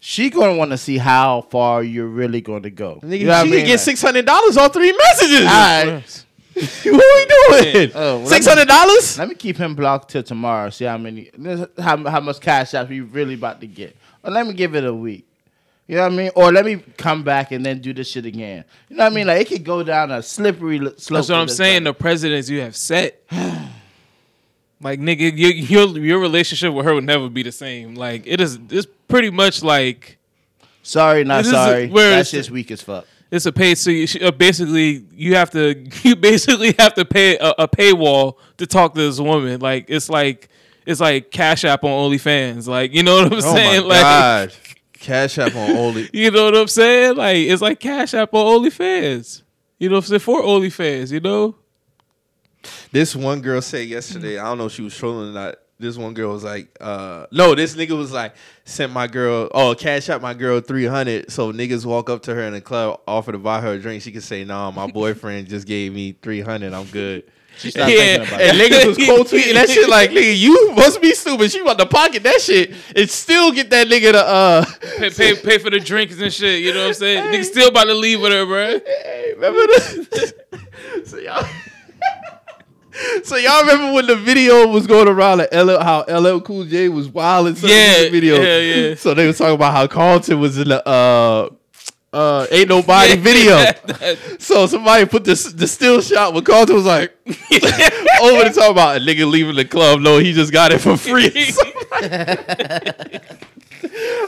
She 0.00 0.28
gonna 0.28 0.54
want 0.56 0.70
to 0.70 0.76
see 0.78 0.98
how 0.98 1.42
far 1.50 1.82
you're 1.82 2.06
really 2.06 2.42
going 2.42 2.64
to 2.64 2.70
go. 2.70 3.00
nigga, 3.02 3.18
You 3.20 3.26
know 3.26 3.32
what 3.32 3.40
I 3.40 3.44
mean? 3.44 3.60
can 3.60 3.66
get 3.68 3.80
six 3.80 4.02
hundred 4.02 4.26
dollars 4.26 4.56
on 4.58 4.70
three 4.70 4.92
messages. 4.92 5.40
All 5.40 5.46
right. 5.46 6.24
what 6.54 7.64
we 7.64 7.72
doing? 7.72 7.90
Oh, 7.94 8.24
Six 8.26 8.46
hundred 8.46 8.68
dollars? 8.68 9.18
Let 9.18 9.28
me 9.28 9.34
keep 9.34 9.56
him 9.56 9.74
blocked 9.74 10.10
till 10.10 10.22
tomorrow. 10.22 10.70
See 10.70 10.84
how 10.84 10.98
many, 10.98 11.30
how, 11.78 11.96
how 12.08 12.20
much 12.20 12.38
cash 12.40 12.74
out 12.74 12.88
he 12.90 13.00
really 13.00 13.34
about 13.34 13.60
to 13.62 13.66
get. 13.66 13.96
Or 14.22 14.30
let 14.30 14.46
me 14.46 14.52
give 14.52 14.74
it 14.76 14.84
a 14.84 14.94
week. 14.94 15.26
You 15.86 15.96
know 15.96 16.02
what 16.04 16.12
I 16.12 16.16
mean? 16.16 16.30
Or 16.34 16.50
let 16.50 16.64
me 16.64 16.76
come 16.96 17.22
back 17.24 17.52
and 17.52 17.64
then 17.64 17.80
do 17.80 17.92
this 17.92 18.08
shit 18.08 18.24
again. 18.24 18.64
You 18.88 18.96
know 18.96 19.04
what 19.04 19.12
I 19.12 19.14
mean? 19.14 19.26
Like 19.26 19.42
it 19.42 19.48
could 19.48 19.64
go 19.64 19.82
down 19.82 20.10
a 20.10 20.22
slippery 20.22 20.78
slope. 20.78 20.96
That's 20.96 21.28
what 21.28 21.32
I'm 21.32 21.48
saying. 21.48 21.80
guy. 21.84 21.90
The 21.90 21.94
precedents 21.94 22.48
you 22.48 22.60
have 22.62 22.74
set. 22.76 23.22
Like 24.80 25.00
nigga, 25.00 25.32
your 25.34 25.50
your 25.52 25.98
your 25.98 26.18
relationship 26.18 26.74
with 26.74 26.84
her 26.84 26.94
would 26.94 27.04
never 27.04 27.30
be 27.30 27.42
the 27.42 27.52
same. 27.52 27.94
Like 27.94 28.24
it 28.26 28.38
is, 28.40 28.58
it's 28.70 28.86
pretty 29.08 29.30
much 29.30 29.62
like 29.62 30.18
Sorry, 30.82 31.24
not 31.24 31.40
It 31.40 31.46
is 31.46 31.52
a- 31.52 31.54
sorry. 31.54 31.86
where 31.88 32.10
That 32.10 32.18
is 32.20 32.28
shit's 32.28 32.48
it? 32.48 32.52
weak 32.52 32.70
as 32.70 32.82
fuck. 32.82 33.06
it's 33.30 33.46
a 33.46 33.52
pay. 33.52 33.74
So 33.76 33.88
you, 33.90 34.06
uh, 34.20 34.30
basically, 34.32 35.06
you 35.14 35.36
have 35.36 35.50
to 35.52 35.86
you 36.02 36.16
basically 36.16 36.74
have 36.78 36.92
to 36.94 37.04
pay 37.06 37.38
a, 37.38 37.54
a 37.60 37.68
paywall 37.68 38.36
to 38.58 38.66
talk 38.66 38.94
to 38.94 39.00
this 39.00 39.18
woman. 39.18 39.60
Like 39.60 39.86
it's 39.88 40.10
like 40.10 40.50
it's 40.84 41.00
like 41.00 41.30
Cash 41.30 41.64
App 41.64 41.82
on 41.84 41.90
OnlyFans. 42.10 42.66
Like 42.66 42.92
you 42.92 43.02
know 43.04 43.22
what 43.22 43.32
I'm 43.32 43.38
Oh 43.38 43.54
saying? 43.54 43.82
my 43.82 43.88
like 43.94 44.02
god! 44.02 44.52
Cash 45.04 45.36
app 45.36 45.54
on 45.54 45.70
only. 45.76 46.08
you 46.14 46.30
know 46.30 46.46
what 46.46 46.56
I'm 46.56 46.66
saying? 46.66 47.16
Like 47.16 47.36
it's 47.36 47.60
like 47.60 47.78
Cash 47.78 48.14
App 48.14 48.32
on 48.32 48.62
OnlyFans. 48.62 49.42
You 49.78 49.90
know 49.90 49.96
what 49.96 50.04
I'm 50.04 50.08
saying? 50.08 50.20
For 50.20 50.40
OnlyFans, 50.40 51.12
you 51.12 51.20
know. 51.20 51.56
This 52.90 53.14
one 53.14 53.42
girl 53.42 53.60
said 53.60 53.86
yesterday, 53.86 54.38
I 54.38 54.44
don't 54.44 54.56
know 54.56 54.66
if 54.66 54.72
she 54.72 54.80
was 54.80 54.96
trolling 54.96 55.28
or 55.28 55.32
not. 55.32 55.56
This 55.78 55.98
one 55.98 56.14
girl 56.14 56.32
was 56.32 56.42
like, 56.42 56.74
uh, 56.80 57.26
no, 57.30 57.54
this 57.54 57.74
nigga 57.74 57.98
was 57.98 58.12
like, 58.12 58.34
sent 58.64 58.92
my 58.92 59.06
girl, 59.06 59.50
oh, 59.52 59.74
cash 59.74 60.08
out 60.08 60.22
my 60.22 60.32
girl 60.32 60.60
300. 60.60 61.30
So 61.30 61.52
niggas 61.52 61.84
walk 61.84 62.08
up 62.08 62.22
to 62.22 62.34
her 62.34 62.42
in 62.42 62.54
the 62.54 62.62
club, 62.62 63.00
offer 63.06 63.32
to 63.32 63.38
buy 63.38 63.60
her 63.60 63.72
a 63.72 63.78
drink. 63.78 64.02
She 64.02 64.10
could 64.10 64.22
say, 64.22 64.44
nah, 64.44 64.70
my 64.70 64.86
boyfriend 64.86 65.48
just 65.48 65.66
gave 65.66 65.92
me 65.92 66.12
300. 66.22 66.72
I'm 66.72 66.86
good. 66.86 67.24
She 67.58 67.70
Yeah. 67.74 67.86
thinking 67.86 68.22
about 68.26 68.40
And 68.40 68.58
niggas 68.60 68.86
was 68.86 68.96
cold 68.98 69.26
tweeting 69.26 69.54
that 69.54 69.68
shit 69.70 69.88
like, 69.88 70.10
nigga, 70.10 70.36
you 70.36 70.72
must 70.72 71.00
be 71.00 71.14
stupid. 71.14 71.50
She 71.50 71.62
want 71.62 71.78
to 71.78 71.86
pocket 71.86 72.22
that 72.24 72.40
shit 72.40 72.72
and 72.94 73.08
still 73.08 73.52
get 73.52 73.70
that 73.70 73.86
nigga 73.86 74.12
to, 74.12 74.26
uh, 74.26 74.64
Pay, 74.98 75.10
pay, 75.10 75.34
pay 75.34 75.58
for 75.58 75.70
the 75.70 75.80
drinks 75.80 76.20
and 76.20 76.32
shit. 76.32 76.62
You 76.62 76.72
know 76.72 76.80
what 76.82 76.88
I'm 76.88 76.94
saying? 76.94 77.32
Nigga 77.32 77.44
still 77.44 77.68
about 77.68 77.84
to 77.84 77.94
leave 77.94 78.20
with 78.20 78.32
her, 78.32 78.44
bro. 78.44 78.80
Hey, 78.80 79.32
remember 79.34 79.60
the 79.60 80.34
so 81.04 81.18
y'all 81.18 81.44
So 83.24 83.36
y'all 83.36 83.62
remember 83.62 83.92
when 83.92 84.06
the 84.06 84.14
video 84.16 84.68
was 84.68 84.86
going 84.86 85.08
around 85.08 85.38
like 85.38 85.52
LL, 85.52 85.80
how 85.80 86.04
LL 86.08 86.40
Cool 86.40 86.64
J 86.64 86.88
was 86.88 87.08
wild 87.08 87.48
in 87.48 87.56
some 87.56 87.68
Yeah, 87.68 87.96
of 87.96 88.04
the 88.04 88.10
video. 88.10 88.40
yeah, 88.40 88.58
yeah. 88.58 88.94
So 88.94 89.14
they 89.14 89.26
were 89.26 89.32
talking 89.32 89.54
about 89.54 89.72
how 89.72 89.86
Carlton 89.88 90.38
was 90.38 90.58
in 90.58 90.68
the 90.68 90.86
uh 90.86 91.48
uh 92.14 92.46
ain't 92.50 92.68
nobody 92.68 93.16
video. 93.16 93.58
So 94.38 94.66
somebody 94.66 95.04
put 95.06 95.24
this 95.24 95.44
the 95.52 95.66
still 95.66 96.00
shot 96.00 96.32
when 96.34 96.44
Carlton 96.44 96.76
was 96.76 96.84
like 96.84 97.16
over 97.26 98.44
the 98.44 98.52
talk 98.54 98.70
about 98.70 98.96
a 98.96 99.00
nigga 99.00 99.28
leaving 99.30 99.56
the 99.56 99.64
club. 99.64 100.00
No, 100.00 100.18
he 100.18 100.32
just 100.32 100.52
got 100.52 100.72
it 100.72 100.80
for 100.80 100.96
free. 100.96 101.30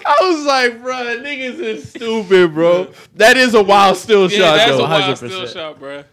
I 0.08 0.16
was 0.22 0.44
like, 0.46 0.82
bro, 0.82 0.94
niggas 1.22 1.58
is 1.60 1.90
stupid, 1.90 2.54
bro. 2.54 2.92
That 3.16 3.36
is 3.36 3.54
a 3.54 3.62
wild 3.62 3.96
still 3.96 4.30
Yeah, 4.30 4.38
shot, 4.38 4.56
that's 4.56 4.70
though. 4.72 4.84
a 4.84 4.88
wild 4.88 5.16
100%. 5.16 5.16
still 5.16 5.46
shot, 5.46 5.78
bro. 5.78 6.04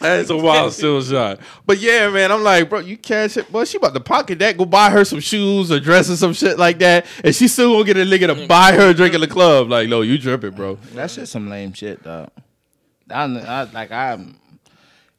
That 0.00 0.20
is 0.20 0.30
a 0.30 0.36
wild 0.36 0.72
still 0.72 1.02
shot. 1.02 1.40
But 1.66 1.78
yeah, 1.78 2.08
man, 2.08 2.32
I'm 2.32 2.42
like, 2.42 2.70
bro, 2.70 2.78
you 2.78 2.96
cash 2.96 3.36
it. 3.36 3.52
but 3.52 3.68
she 3.68 3.76
about 3.76 3.92
to 3.92 4.00
pocket 4.00 4.38
that, 4.38 4.56
go 4.56 4.64
buy 4.64 4.88
her 4.88 5.04
some 5.04 5.20
shoes 5.20 5.70
or 5.70 5.78
dress 5.78 6.08
or 6.08 6.16
some 6.16 6.32
shit 6.32 6.58
like 6.58 6.78
that. 6.78 7.04
And 7.22 7.34
she 7.34 7.48
still 7.48 7.72
gonna 7.72 7.84
get 7.84 7.96
a 7.98 8.00
nigga 8.00 8.28
to 8.28 8.34
mm. 8.34 8.48
buy 8.48 8.72
her 8.72 8.90
a 8.90 8.94
drink 8.94 9.14
in 9.14 9.20
the 9.20 9.28
club. 9.28 9.68
Like, 9.68 9.90
no, 9.90 10.00
you 10.00 10.16
dripping, 10.16 10.52
bro. 10.52 10.76
That's 10.94 11.16
just 11.16 11.32
some 11.32 11.50
lame 11.50 11.74
shit, 11.74 12.02
though. 12.02 12.30
I, 13.10 13.24
I 13.24 13.62
like 13.64 13.92
I'm. 13.92 14.36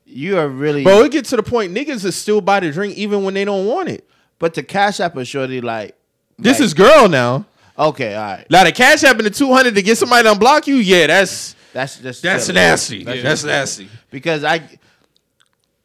You 0.06 0.40
are 0.40 0.48
really, 0.48 0.84
Bro, 0.84 1.04
it 1.04 1.12
get 1.12 1.26
to 1.26 1.38
the 1.38 1.44
point 1.44 1.74
niggas 1.74 2.04
is 2.04 2.16
still 2.16 2.42
buy 2.42 2.60
the 2.60 2.72
drink 2.72 2.98
even 2.98 3.24
when 3.24 3.34
they 3.34 3.46
don't 3.46 3.66
want 3.66 3.88
it. 3.88 4.10
but 4.40 4.54
to 4.56 4.64
cash 4.64 5.00
app 5.00 5.16
a 5.16 5.24
shorty 5.24 5.62
like. 5.62 5.96
This 6.38 6.60
like- 6.60 6.66
is 6.66 6.74
girl 6.74 7.08
now. 7.08 7.46
okay. 7.78 8.16
All 8.16 8.24
right, 8.24 8.46
Now 8.50 8.64
the 8.64 8.72
cash 8.72 9.04
app 9.04 9.20
in 9.20 9.26
the 9.26 9.30
200 9.30 9.76
to 9.76 9.82
get 9.82 9.98
somebody 9.98 10.28
to 10.28 10.36
unblock 10.36 10.68
you, 10.68 10.76
yeah, 10.76 11.08
that's 11.08 11.56
that's 11.74 12.00
just 12.00 12.22
that's 12.24 12.46
silly. 12.46 12.56
nasty. 12.56 13.04
That's 13.04 13.22
That's 13.24 13.44
nasty. 13.44 13.90
because 14.10 14.44
I 14.44 14.62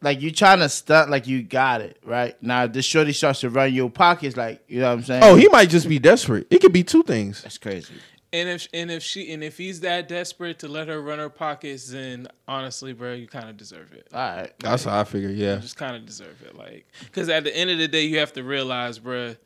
like 0.03 0.21
you 0.21 0.31
trying 0.31 0.59
to 0.59 0.69
stunt 0.69 1.11
like 1.11 1.27
you 1.27 1.43
got 1.43 1.81
it 1.81 1.99
right 2.05 2.41
now. 2.43 2.65
If 2.65 2.73
this 2.73 2.85
shorty 2.85 3.13
starts 3.13 3.41
to 3.41 3.51
run 3.51 3.73
your 3.73 3.91
pockets, 3.91 4.37
like 4.37 4.63
you 4.69 4.81
know 4.81 4.89
what 4.89 4.99
I'm 4.99 5.05
saying. 5.05 5.23
Oh, 5.25 5.35
he 5.37 5.49
might 5.49 5.69
just 5.71 5.89
be 5.89 5.99
desperate. 5.99 6.47
It 6.51 6.61
could 6.61 6.73
be 6.73 6.85
two 6.85 7.03
things. 7.03 7.43
that's 7.43 7.59
crazy. 7.59 7.95
And 8.33 8.49
if 8.49 8.69
and 8.75 8.91
if 8.91 9.03
she 9.03 9.33
and 9.33 9.43
if 9.43 9.57
he's 9.57 9.81
that 9.81 10.09
desperate 10.09 10.59
to 10.59 10.69
let 10.69 10.89
her 10.89 11.01
run 11.01 11.19
her 11.19 11.31
pockets, 11.31 11.89
then 11.89 12.27
honestly, 12.47 12.93
bro, 12.93 13.15
you 13.15 13.27
kind 13.29 13.49
of 13.49 13.57
deserve 13.57 13.93
it. 13.93 14.09
All 14.13 14.19
right, 14.21 14.53
That's 14.59 14.85
how 14.85 15.01
I 15.01 15.05
figure, 15.05 15.31
yeah. 15.31 15.55
You 15.55 15.61
just 15.61 15.77
kind 15.77 15.97
of 15.97 16.05
deserve 16.05 16.43
it, 16.45 16.55
like, 16.57 16.87
because 17.05 17.29
at 17.29 17.45
the 17.45 17.57
end 17.57 17.71
of 17.71 17.79
the 17.79 17.89
day, 17.89 18.03
you 18.03 18.19
have 18.19 18.33
to 18.35 18.43
realize, 18.43 18.99
bro, 18.99 19.37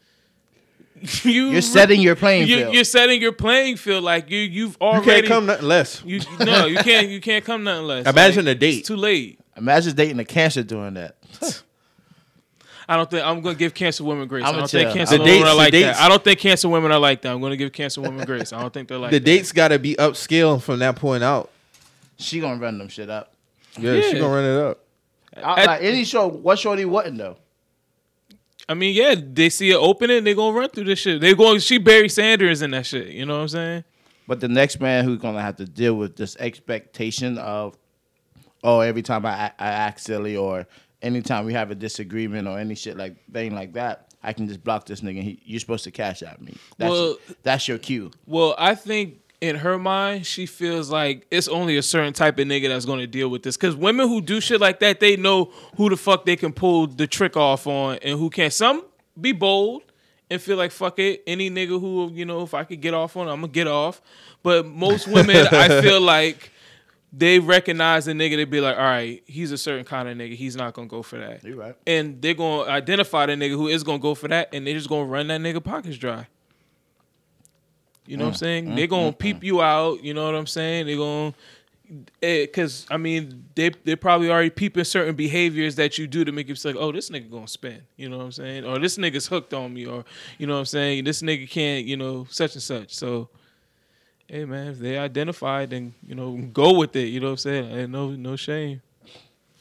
you 1.25 1.51
you're 1.51 1.63
setting 1.63 2.01
your 2.01 2.15
playing 2.17 2.47
you, 2.49 2.57
field. 2.59 2.75
you're 2.75 2.85
setting 2.85 3.21
your 3.23 3.33
playing 3.33 3.77
field. 3.77 4.05
Like 4.05 4.31
you, 4.31 4.39
you've 4.39 4.77
You 4.81 4.87
already. 4.87 5.05
can't 5.07 5.27
come 5.27 5.47
nothing 5.47 5.67
less. 5.69 6.03
You 6.05 6.21
no, 6.41 6.67
you 6.67 6.77
can't. 6.79 7.09
You 7.09 7.21
can't 7.21 7.45
come 7.45 7.65
nothing 7.65 7.87
less. 7.87 8.07
Imagine 8.07 8.45
Like, 8.47 8.57
a 8.57 8.59
date. 8.59 8.79
It's 8.81 8.89
too 8.89 8.97
late. 8.97 9.39
Imagine 9.57 9.95
dating 9.97 10.19
a 10.19 10.25
cancer 10.25 10.63
doing 10.63 10.95
that. 10.95 11.17
I 12.89 12.97
don't 12.97 13.09
think 13.09 13.25
I'm 13.25 13.41
gonna 13.41 13.55
give 13.55 13.73
cancer 13.73 14.03
women 14.03 14.27
grace. 14.27 14.43
I'ma 14.45 14.57
I 14.57 14.59
don't 14.61 14.69
chill. 14.69 14.81
think 14.83 14.95
cancer 14.97 15.17
The 15.17 15.23
women 15.23 15.35
dates- 15.39 15.49
are 15.49 15.55
like 15.55 15.73
dates- 15.73 15.99
that. 15.99 16.05
I 16.05 16.09
don't 16.09 16.25
think 16.25 16.41
cancer 16.41 16.69
women 16.69 16.91
are 16.91 16.99
like 16.99 17.23
that. 17.23 17.33
I'm 17.33 17.41
gonna 17.41 17.57
give 17.57 17.73
cancer 17.73 18.01
women 18.01 18.27
grace. 18.27 18.53
I 18.53 18.61
don't 18.61 18.73
think 18.75 18.89
they're 18.89 18.99
like 18.99 19.13
The 19.13 19.21
that. 19.21 19.25
dates 19.25 19.53
got 19.53 19.69
to 19.69 19.79
be 19.79 19.95
upscale 19.95 20.61
from 20.61 20.81
that 20.81 20.97
point 20.97 21.23
out. 21.23 21.51
She 22.19 22.41
gonna 22.41 22.61
run 22.61 22.79
them 22.79 22.89
shit 22.89 23.09
up. 23.09 23.33
Yeah, 23.79 24.01
she 24.01 24.15
gonna 24.19 24.29
run 24.35 24.45
it 24.45 24.59
up. 24.71 24.79
I, 25.37 25.61
At- 25.61 25.67
like 25.67 25.83
any 25.83 26.05
show, 26.05 26.27
what 26.27 26.59
shorty 26.59 26.85
wouldn't 26.85 27.17
though? 27.17 27.37
I 28.71 28.75
mean, 28.75 28.95
yeah, 28.95 29.17
they 29.21 29.49
see 29.49 29.73
it 29.73 29.77
opening, 29.77 30.23
they 30.23 30.33
gonna 30.33 30.57
run 30.57 30.69
through 30.71 30.85
this 30.85 31.01
shit. 31.01 31.21
They 31.21 31.35
going. 31.35 31.59
She 31.59 31.79
Barry 31.79 32.09
Sanders 32.09 32.63
in 32.63 32.71
that 32.71 32.87
shit. 32.87 33.09
You 33.09 33.27
know 33.27 33.35
what 33.35 33.43
I'm 33.43 33.49
saying? 33.49 33.85
But 34.29 34.39
the 34.39 34.47
next 34.47 34.81
man 34.81 35.05
who's 35.05 35.19
gonna 35.19 35.43
have 35.43 35.57
to 35.57 35.65
deal 35.65 35.95
with 35.95 36.15
this 36.15 36.37
expectation 36.37 37.37
of, 37.39 37.77
oh, 38.63 38.79
every 38.79 39.03
time 39.03 39.27
I, 39.27 39.51
I 39.59 39.67
act 39.67 39.99
silly 39.99 40.37
or 40.37 40.69
anytime 41.03 41.47
we 41.47 41.53
have 41.53 41.73
a 41.73 41.75
disagreement 41.75 42.47
or 42.47 42.61
any 42.61 42.77
shit 42.77 42.97
like 42.97 43.17
thing 43.33 43.57
like 43.57 43.73
that, 43.73 44.15
I 44.23 44.33
can 44.33 44.47
just 44.47 44.63
block 44.63 44.87
this 44.87 45.01
nigga. 45.01 45.21
He, 45.21 45.43
you're 45.45 45.59
supposed 45.59 45.83
to 45.83 45.91
cash 45.91 46.23
at 46.23 46.41
me. 46.41 46.55
That's 46.79 46.93
Well- 46.93 47.17
that's 47.43 47.67
your 47.67 47.79
cue. 47.79 48.13
Well, 48.25 48.55
I 48.57 48.77
think 48.77 49.20
in 49.41 49.57
her 49.57 49.79
mind, 49.79 50.27
she 50.27 50.47
feels 50.47 50.91
like 50.91 51.27
it's 51.31 51.49
only 51.49 51.77
a 51.77 51.83
certain 51.83 52.13
type 52.13 52.39
of 52.39 52.47
nigga 52.47 52.69
that's 52.69 52.85
going 52.85 53.01
to 53.01 53.07
deal 53.07 53.29
with 53.29 53.43
this. 53.43 53.57
Because 53.57 53.75
women 53.75 54.09
who 54.09 54.21
do 54.21 54.41
shit 54.41 54.61
like 54.61 54.81
that, 54.81 55.01
they 55.01 55.17
know 55.17 55.51
who 55.77 55.89
the 55.89 55.97
fuck 55.97 56.27
they 56.27 56.37
can 56.37 56.53
pull 56.53 56.87
the 56.87 57.07
trick 57.07 57.37
off 57.37 57.67
on 57.67 57.99
and 58.03 58.19
who 58.19 58.29
can't. 58.29 58.53
Some 58.53 58.85
be 59.19 59.33
bold 59.33 59.83
and 60.31 60.41
feel 60.41 60.57
like 60.57 60.71
fuck 60.71 60.99
it, 60.99 61.23
any 61.27 61.51
nigga 61.51 61.81
who 61.81 62.11
you 62.13 62.25
know 62.25 62.43
if 62.43 62.55
I 62.55 62.65
could 62.65 62.81
get 62.81 62.95
off 62.95 63.17
on, 63.17 63.29
I'm 63.29 63.41
gonna 63.41 63.53
get 63.53 63.67
off. 63.67 64.01
But 64.43 64.67
most 64.67 65.09
women, 65.09 65.47
I 65.51 65.81
feel 65.81 66.01
like 66.01 66.53
they 67.13 67.39
recognize 67.39 68.05
the 68.05 68.13
nigga. 68.13 68.37
They 68.37 68.45
be 68.45 68.61
like, 68.61 68.77
all 68.77 68.83
right, 68.83 69.23
he's 69.27 69.53
a 69.53 69.59
certain 69.59 69.85
kind 69.85 70.09
of 70.09 70.17
nigga. 70.17 70.35
He's 70.35 70.55
not 70.55 70.75
gonna 70.75 70.87
go 70.87 71.03
for 71.03 71.19
that. 71.19 71.43
You 71.43 71.57
right. 71.57 71.75
And 71.87 72.23
they're 72.23 72.35
gonna 72.35 72.71
identify 72.71 73.27
the 73.27 73.33
nigga 73.33 73.51
who 73.57 73.69
is 73.69 73.83
gonna 73.83 73.99
go 73.99 74.15
for 74.15 74.29
that, 74.29 74.55
and 74.55 74.67
they're 74.67 74.75
just 74.75 74.89
gonna 74.89 75.05
run 75.05 75.27
that 75.29 75.41
nigga 75.41 75.63
pockets 75.63 75.99
dry. 75.99 76.29
You 78.07 78.17
know 78.17 78.25
what 78.25 78.31
I'm 78.31 78.35
mm, 78.35 78.39
saying? 78.39 78.67
Mm, 78.67 78.77
they're 78.77 78.87
gonna 78.87 79.13
mm, 79.13 79.19
peep 79.19 79.45
you 79.45 79.63
out. 79.63 80.03
You 80.03 80.15
know 80.15 80.25
what 80.25 80.35
I'm 80.35 80.47
saying? 80.47 80.87
They're 80.87 80.97
gonna, 80.97 81.35
eh, 82.23 82.47
because 82.47 82.87
I 82.91 82.97
mean, 82.97 83.45
they 83.55 83.71
they 83.85 83.97
probably 83.97 84.31
already 84.31 84.51
peeping 84.51 84.85
certain 84.85 85.15
behaviors 85.15 85.77
that 85.77 85.99
you 85.99 86.07
do 86.07 86.25
to 86.25 86.33
make 86.33 86.49
you 86.49 86.55
say, 86.55 86.73
oh, 86.75 86.93
this 86.93 87.11
nigga 87.11 87.31
gonna 87.31 87.49
spend. 87.49 87.83
You 87.97 88.09
know 88.09 88.19
what 88.19 88.25
I'm 88.25 88.33
saying? 88.33 88.65
Or 88.65 88.79
this 88.79 88.97
nigga's 88.97 89.27
hooked 89.27 89.55
on 89.55 89.73
me. 89.75 89.87
Or 89.87 90.05
you 90.39 90.47
know 90.47 90.55
what 90.55 90.61
I'm 90.61 90.67
saying? 90.67 91.05
This 91.05 91.23
nigga 91.23 91.49
can't. 91.49 91.87
You 91.87 91.97
know, 91.97 92.27
such 92.31 92.55
and 92.55 92.63
such. 92.63 92.95
So. 92.95 93.29
Hey 94.27 94.45
man, 94.45 94.69
if 94.69 94.79
they 94.79 94.97
identify, 94.97 95.67
then 95.67 95.93
you 96.07 96.15
know 96.15 96.37
go 96.53 96.79
with 96.79 96.95
it. 96.95 97.09
You 97.09 97.19
know 97.19 97.27
what 97.27 97.33
I'm 97.33 97.37
saying? 97.39 97.73
And 97.73 97.93
no, 97.93 98.11
no 98.11 98.37
shame. 98.37 98.81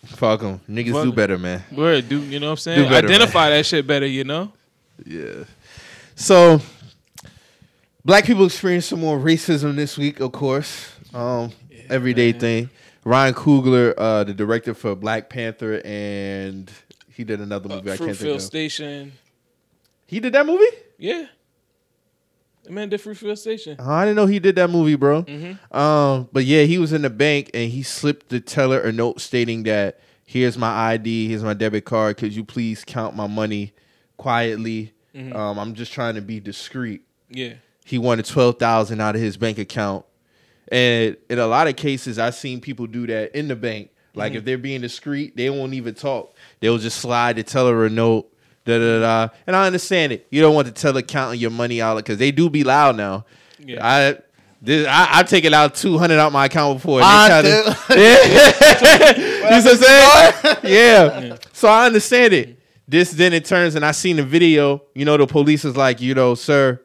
Fuck 0.05 0.41
them. 0.41 0.61
Niggas 0.69 0.91
Fuck 0.91 1.03
do 1.03 1.11
better, 1.11 1.37
man. 1.37 1.63
Word, 1.71 2.07
do 2.07 2.21
you 2.21 2.39
know 2.39 2.47
what 2.47 2.51
I'm 2.51 2.57
saying? 2.57 2.89
Better, 2.89 3.07
Identify 3.07 3.49
that 3.49 3.65
shit 3.65 3.85
better. 3.85 4.05
You 4.05 4.23
know. 4.23 4.51
Yeah. 5.05 5.43
So, 6.15 6.61
black 8.03 8.25
people 8.25 8.45
experience 8.45 8.85
some 8.85 8.99
more 9.01 9.17
racism 9.17 9.75
this 9.75 9.97
week, 9.97 10.19
of 10.19 10.31
course. 10.31 10.91
Um, 11.13 11.51
everyday 11.89 12.31
man. 12.31 12.39
thing. 12.39 12.69
Ryan 13.03 13.33
Coogler, 13.33 13.93
uh, 13.97 14.23
the 14.23 14.33
director 14.33 14.73
for 14.73 14.95
Black 14.95 15.29
Panther, 15.29 15.81
and 15.83 16.71
He 17.13 17.23
did 17.23 17.41
another 17.41 17.67
movie 17.69 17.91
I 17.91 17.97
can't 17.97 18.15
think 18.15 18.35
of. 18.35 18.41
Station. 18.41 19.11
He 20.05 20.19
did 20.19 20.33
that 20.33 20.45
movie? 20.45 20.75
Yeah. 20.97 21.25
The 22.63 22.71
man 22.71 22.89
did 22.89 23.01
Fruitvale 23.01 23.37
Station. 23.37 23.75
Oh, 23.79 23.91
I 23.91 24.05
didn't 24.05 24.15
know 24.15 24.25
he 24.25 24.39
did 24.39 24.55
that 24.55 24.69
movie, 24.69 24.95
bro. 24.95 25.23
Mm-hmm. 25.23 25.75
Um, 25.77 26.29
but 26.31 26.45
yeah, 26.45 26.63
he 26.63 26.77
was 26.77 26.93
in 26.93 27.01
the 27.01 27.09
bank 27.09 27.49
and 27.53 27.69
he 27.69 27.83
slipped 27.83 28.29
the 28.29 28.39
teller 28.39 28.79
a 28.79 28.91
note 28.91 29.21
stating 29.21 29.63
that 29.63 29.99
here's 30.25 30.57
my 30.57 30.69
ID, 30.91 31.27
here's 31.27 31.43
my 31.43 31.53
debit 31.53 31.85
card. 31.85 32.17
Could 32.17 32.35
you 32.35 32.43
please 32.43 32.83
count 32.85 33.15
my 33.15 33.27
money 33.27 33.73
quietly? 34.17 34.93
Mm-hmm. 35.15 35.35
Um, 35.35 35.57
I'm 35.57 35.73
just 35.73 35.91
trying 35.91 36.15
to 36.15 36.21
be 36.21 36.39
discreet. 36.39 37.01
Yeah. 37.29 37.53
He 37.89 37.97
wanted 37.97 38.25
twelve 38.25 38.59
thousand 38.59 39.01
out 39.01 39.15
of 39.15 39.21
his 39.21 39.35
bank 39.35 39.57
account, 39.57 40.05
and 40.71 41.17
in 41.27 41.39
a 41.39 41.47
lot 41.47 41.67
of 41.67 41.75
cases, 41.75 42.19
I've 42.19 42.35
seen 42.35 42.61
people 42.61 42.85
do 42.85 43.07
that 43.07 43.35
in 43.35 43.47
the 43.47 43.55
bank. 43.55 43.89
Like 44.13 44.33
if 44.33 44.45
they're 44.45 44.57
being 44.57 44.81
discreet, 44.81 45.35
they 45.35 45.49
won't 45.49 45.73
even 45.73 45.95
talk. 45.95 46.35
They'll 46.59 46.77
just 46.77 46.99
slide 46.99 47.37
the 47.37 47.43
teller 47.43 47.85
a 47.85 47.89
note. 47.89 48.31
Da 48.65 48.77
da 48.77 48.99
da. 48.99 49.33
And 49.47 49.55
I 49.55 49.65
understand 49.65 50.11
it. 50.11 50.27
You 50.29 50.41
don't 50.41 50.53
want 50.53 50.67
to 50.67 50.73
tell 50.73 50.93
the 50.93 51.01
counting 51.01 51.39
your 51.39 51.49
money 51.51 51.81
out 51.81 51.95
because 51.97 52.19
they 52.19 52.31
do 52.31 52.49
be 52.49 52.63
loud 52.63 52.95
now. 52.95 53.25
Yeah. 53.59 53.85
I. 53.85 54.17
This, 54.61 54.85
I, 54.85 55.19
I've 55.19 55.29
taken 55.29 55.53
out 55.53 55.73
two 55.73 55.97
hundred 55.97 56.19
out 56.19 56.33
my 56.33 56.45
account 56.45 56.79
before. 56.79 56.99
I 57.01 57.29
yeah. 57.39 57.45
you 57.89 59.41
know 59.41 59.49
what 59.49 59.67
I'm 59.67 59.77
saying? 59.77 60.57
Yeah. 60.63 61.37
So 61.53 61.69
I 61.69 61.85
understand 61.85 62.33
it. 62.33 62.59
This 62.85 63.11
then 63.11 63.31
it 63.31 63.45
turns, 63.45 63.75
and 63.75 63.85
I 63.85 63.91
seen 63.91 64.17
the 64.17 64.23
video. 64.23 64.83
You 64.93 65.05
know, 65.05 65.15
the 65.15 65.27
police 65.27 65.63
is 65.63 65.77
like, 65.77 66.01
you 66.01 66.13
know, 66.13 66.35
sir, 66.35 66.81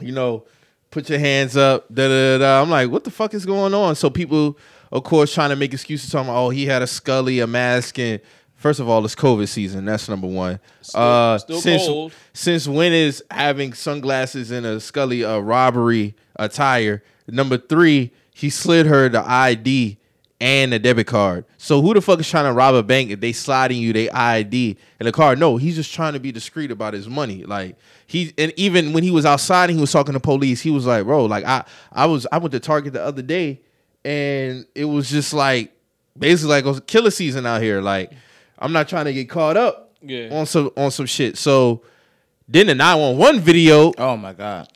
you 0.00 0.12
know, 0.12 0.44
put 0.90 1.08
your 1.08 1.18
hands 1.18 1.56
up. 1.56 1.92
Da 1.92 2.08
da 2.08 2.38
da. 2.38 2.62
I'm 2.62 2.70
like, 2.70 2.90
what 2.90 3.04
the 3.04 3.10
fuck 3.10 3.34
is 3.34 3.46
going 3.46 3.74
on? 3.74 3.94
So 3.96 4.10
people, 4.10 4.58
of 4.92 5.04
course, 5.04 5.32
trying 5.34 5.50
to 5.50 5.56
make 5.56 5.72
excuses, 5.72 6.10
talking 6.10 6.28
about, 6.28 6.38
oh, 6.46 6.50
he 6.50 6.66
had 6.66 6.82
a 6.82 6.86
scully, 6.86 7.40
a 7.40 7.46
mask, 7.46 7.98
and 7.98 8.20
first 8.56 8.80
of 8.80 8.88
all, 8.88 9.04
it's 9.04 9.14
COVID 9.14 9.48
season. 9.48 9.84
That's 9.84 10.08
number 10.08 10.26
one. 10.26 10.60
Still- 10.82 11.00
uh, 11.00 11.38
still 11.38 11.60
since 11.60 11.86
cold. 11.86 12.12
since 12.32 12.66
when 12.68 12.92
is 12.92 13.22
having 13.30 13.72
sunglasses 13.72 14.50
and 14.50 14.66
a 14.66 14.80
scully 14.80 15.22
a 15.22 15.40
robbery 15.40 16.14
attire? 16.36 17.02
Number 17.28 17.58
three, 17.58 18.12
he 18.34 18.50
slid 18.50 18.86
her 18.86 19.08
the 19.08 19.22
ID 19.28 19.98
and 20.40 20.72
a 20.72 20.78
debit 20.78 21.06
card. 21.06 21.44
So 21.58 21.82
who 21.82 21.92
the 21.92 22.00
fuck 22.00 22.18
is 22.18 22.28
trying 22.28 22.46
to 22.46 22.52
rob 22.52 22.74
a 22.74 22.82
bank 22.82 23.10
if 23.10 23.20
they 23.20 23.32
sliding 23.32 23.80
you 23.80 23.92
their 23.92 24.08
ID 24.12 24.76
and 24.98 25.06
the 25.06 25.12
card? 25.12 25.38
No, 25.38 25.58
he's 25.58 25.76
just 25.76 25.92
trying 25.92 26.14
to 26.14 26.18
be 26.20 26.32
discreet 26.32 26.70
about 26.70 26.94
his 26.94 27.08
money. 27.08 27.44
Like 27.44 27.76
he 28.10 28.34
and 28.36 28.52
even 28.56 28.92
when 28.92 29.04
he 29.04 29.12
was 29.12 29.24
outside 29.24 29.70
and 29.70 29.78
he 29.78 29.80
was 29.80 29.92
talking 29.92 30.14
to 30.14 30.20
police, 30.20 30.60
he 30.60 30.70
was 30.70 30.84
like, 30.84 31.04
"Bro, 31.04 31.26
like 31.26 31.44
I 31.44 31.64
I 31.92 32.06
was 32.06 32.26
I 32.32 32.38
went 32.38 32.50
to 32.52 32.58
Target 32.60 32.92
the 32.92 33.02
other 33.04 33.22
day 33.22 33.60
and 34.04 34.66
it 34.74 34.84
was 34.86 35.08
just 35.08 35.32
like 35.32 35.72
basically 36.18 36.50
like 36.50 36.64
it 36.64 36.68
was 36.68 36.80
killer 36.80 37.12
season 37.12 37.46
out 37.46 37.62
here. 37.62 37.80
Like 37.80 38.10
I'm 38.58 38.72
not 38.72 38.88
trying 38.88 39.04
to 39.04 39.12
get 39.12 39.30
caught 39.30 39.56
up 39.56 39.92
Yeah. 40.02 40.28
on 40.32 40.46
some 40.46 40.70
on 40.76 40.90
some 40.90 41.06
shit. 41.06 41.38
So 41.38 41.82
then 42.48 42.66
the 42.66 42.74
911 42.74 43.40
video, 43.42 43.92
Oh 43.96 44.16
my 44.16 44.32
god, 44.32 44.66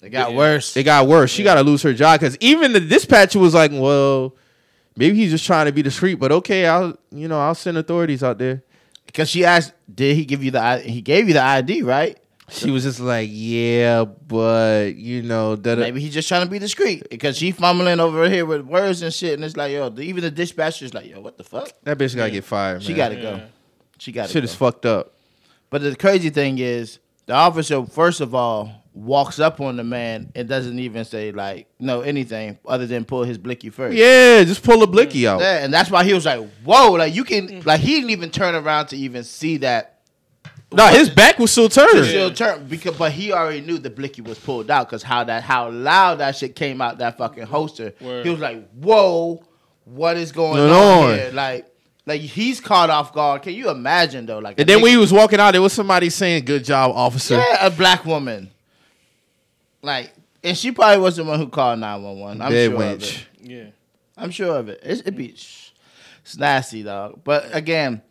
it 0.00 0.10
got 0.10 0.30
Yeah. 0.30 0.36
worse. 0.36 0.76
it 0.76 0.84
got 0.84 1.08
worse. 1.08 1.32
She 1.32 1.42
got 1.42 1.56
to 1.56 1.62
lose 1.62 1.82
her 1.82 1.92
job 1.92 2.20
because 2.20 2.36
even 2.40 2.72
the 2.72 2.80
dispatcher 2.80 3.40
was 3.40 3.54
like, 3.54 3.72
"Well, 3.74 4.36
maybe 4.96 5.16
he's 5.16 5.32
just 5.32 5.44
trying 5.46 5.66
to 5.66 5.72
be 5.72 5.82
discreet, 5.82 6.14
but 6.20 6.30
okay, 6.30 6.64
I'll 6.66 6.96
you 7.10 7.26
know 7.26 7.40
I'll 7.40 7.56
send 7.56 7.76
authorities 7.76 8.22
out 8.22 8.38
there." 8.38 8.62
Because 9.06 9.30
she 9.30 9.42
asked, 9.44 9.72
did 9.92 10.14
he 10.16 10.24
give 10.26 10.44
you 10.44 10.50
the? 10.52 10.78
He 10.80 11.00
gave 11.00 11.26
you 11.28 11.34
the 11.34 11.42
ID, 11.42 11.82
right? 11.82 12.18
She 12.50 12.70
was 12.70 12.82
just 12.84 12.98
like, 13.00 13.28
"Yeah, 13.30 14.04
but 14.04 14.94
you 14.96 15.22
know 15.22 15.54
that." 15.56 15.78
Maybe 15.78 16.00
he's 16.00 16.14
just 16.14 16.28
trying 16.28 16.44
to 16.46 16.50
be 16.50 16.58
discreet 16.58 17.08
because 17.10 17.36
she 17.36 17.50
fumbling 17.52 18.00
over 18.00 18.28
here 18.28 18.46
with 18.46 18.62
words 18.62 19.02
and 19.02 19.12
shit, 19.12 19.34
and 19.34 19.44
it's 19.44 19.56
like, 19.56 19.72
yo, 19.72 19.92
even 19.98 20.22
the 20.22 20.30
dispatcher's 20.30 20.94
like, 20.94 21.06
yo, 21.10 21.20
what 21.20 21.36
the 21.36 21.44
fuck? 21.44 21.70
That 21.84 21.98
bitch 21.98 22.16
gotta 22.16 22.30
get 22.30 22.44
fired. 22.44 22.82
She 22.82 22.88
man. 22.90 22.96
got 22.96 23.08
to 23.10 23.14
Yeah. 23.16 23.22
go. 23.22 23.42
She 23.98 24.12
got 24.12 24.26
to 24.28 24.32
Shit 24.32 24.42
go. 24.42 24.44
is 24.44 24.54
fucked 24.54 24.86
up. 24.86 25.12
But 25.70 25.82
the 25.82 25.94
crazy 25.96 26.30
thing 26.30 26.58
is, 26.58 26.98
the 27.26 27.34
officer 27.34 27.84
first 27.84 28.20
of 28.22 28.34
all 28.34 28.72
walks 28.94 29.38
up 29.38 29.60
on 29.60 29.76
the 29.76 29.84
man 29.84 30.32
and 30.34 30.48
doesn't 30.48 30.78
even 30.78 31.04
say 31.04 31.30
like 31.30 31.68
no 31.78 32.00
anything 32.00 32.58
other 32.66 32.86
than 32.86 33.04
pull 33.04 33.22
his 33.24 33.36
blicky 33.38 33.68
first. 33.70 33.94
Yeah, 33.96 34.42
just 34.44 34.62
pull 34.62 34.82
a 34.82 34.86
blicky 34.86 35.26
out. 35.28 35.40
Yeah, 35.40 35.62
and 35.62 35.72
that's 35.72 35.90
why 35.90 36.02
he 36.04 36.14
was 36.14 36.24
like, 36.24 36.40
"Whoa!" 36.64 36.92
Like 36.92 37.14
you 37.14 37.24
can, 37.24 37.60
like 37.66 37.80
he 37.80 37.96
didn't 37.96 38.10
even 38.10 38.30
turn 38.30 38.54
around 38.54 38.86
to 38.88 38.96
even 38.96 39.22
see 39.24 39.58
that. 39.58 39.97
No, 40.70 40.86
his 40.88 41.08
back 41.08 41.38
was 41.38 41.50
still 41.50 41.68
turned. 41.70 42.04
Still 42.04 42.32
turn 42.32 42.66
because, 42.66 42.96
but 42.96 43.10
he 43.12 43.32
already 43.32 43.62
knew 43.62 43.78
the 43.78 43.88
blicky 43.90 44.20
was 44.20 44.38
pulled 44.38 44.70
out 44.70 44.86
because 44.86 45.02
how 45.02 45.24
that 45.24 45.42
how 45.42 45.70
loud 45.70 46.16
that 46.18 46.36
shit 46.36 46.54
came 46.54 46.82
out 46.82 46.98
that 46.98 47.16
fucking 47.16 47.44
holster. 47.46 47.94
Word. 48.00 48.24
He 48.26 48.30
was 48.30 48.40
like, 48.40 48.68
"Whoa, 48.72 49.42
what 49.86 50.16
is 50.18 50.30
going 50.30 50.56
Going 50.56 50.70
on, 50.70 51.04
on? 51.10 51.14
here?" 51.14 51.30
Like, 51.32 51.66
like 52.04 52.20
he's 52.20 52.60
caught 52.60 52.90
off 52.90 53.14
guard. 53.14 53.42
Can 53.42 53.54
you 53.54 53.70
imagine 53.70 54.26
though? 54.26 54.40
Like, 54.40 54.60
And 54.60 54.68
then 54.68 54.82
when 54.82 54.90
he 54.90 54.98
was 54.98 55.10
walking 55.12 55.40
out, 55.40 55.52
there 55.52 55.62
was 55.62 55.72
somebody 55.72 56.10
saying, 56.10 56.44
"Good 56.44 56.64
job, 56.66 56.92
officer." 56.94 57.36
yeah, 57.36 57.66
a 57.66 57.70
black 57.70 58.04
woman, 58.04 58.50
like, 59.82 60.12
and 60.44 60.56
she 60.56 60.70
probably 60.72 60.98
was 61.02 61.16
the 61.16 61.24
one 61.24 61.38
who 61.38 61.48
called 61.48 61.78
nine 61.78 62.02
one 62.02 62.18
one. 62.18 62.42
I'm 62.42 62.52
Dead 62.52 62.70
sure 62.70 62.82
of 62.82 63.02
it. 63.02 63.26
Yeah. 63.40 63.64
I'm 64.18 64.30
sure 64.30 64.56
of 64.58 64.68
it. 64.68 64.80
It's, 64.82 65.00
it 65.02 65.12
be 65.16 65.28
it's 65.28 66.36
nasty, 66.36 66.82
dog. 66.82 67.20
But 67.24 67.54
again, 67.54 68.02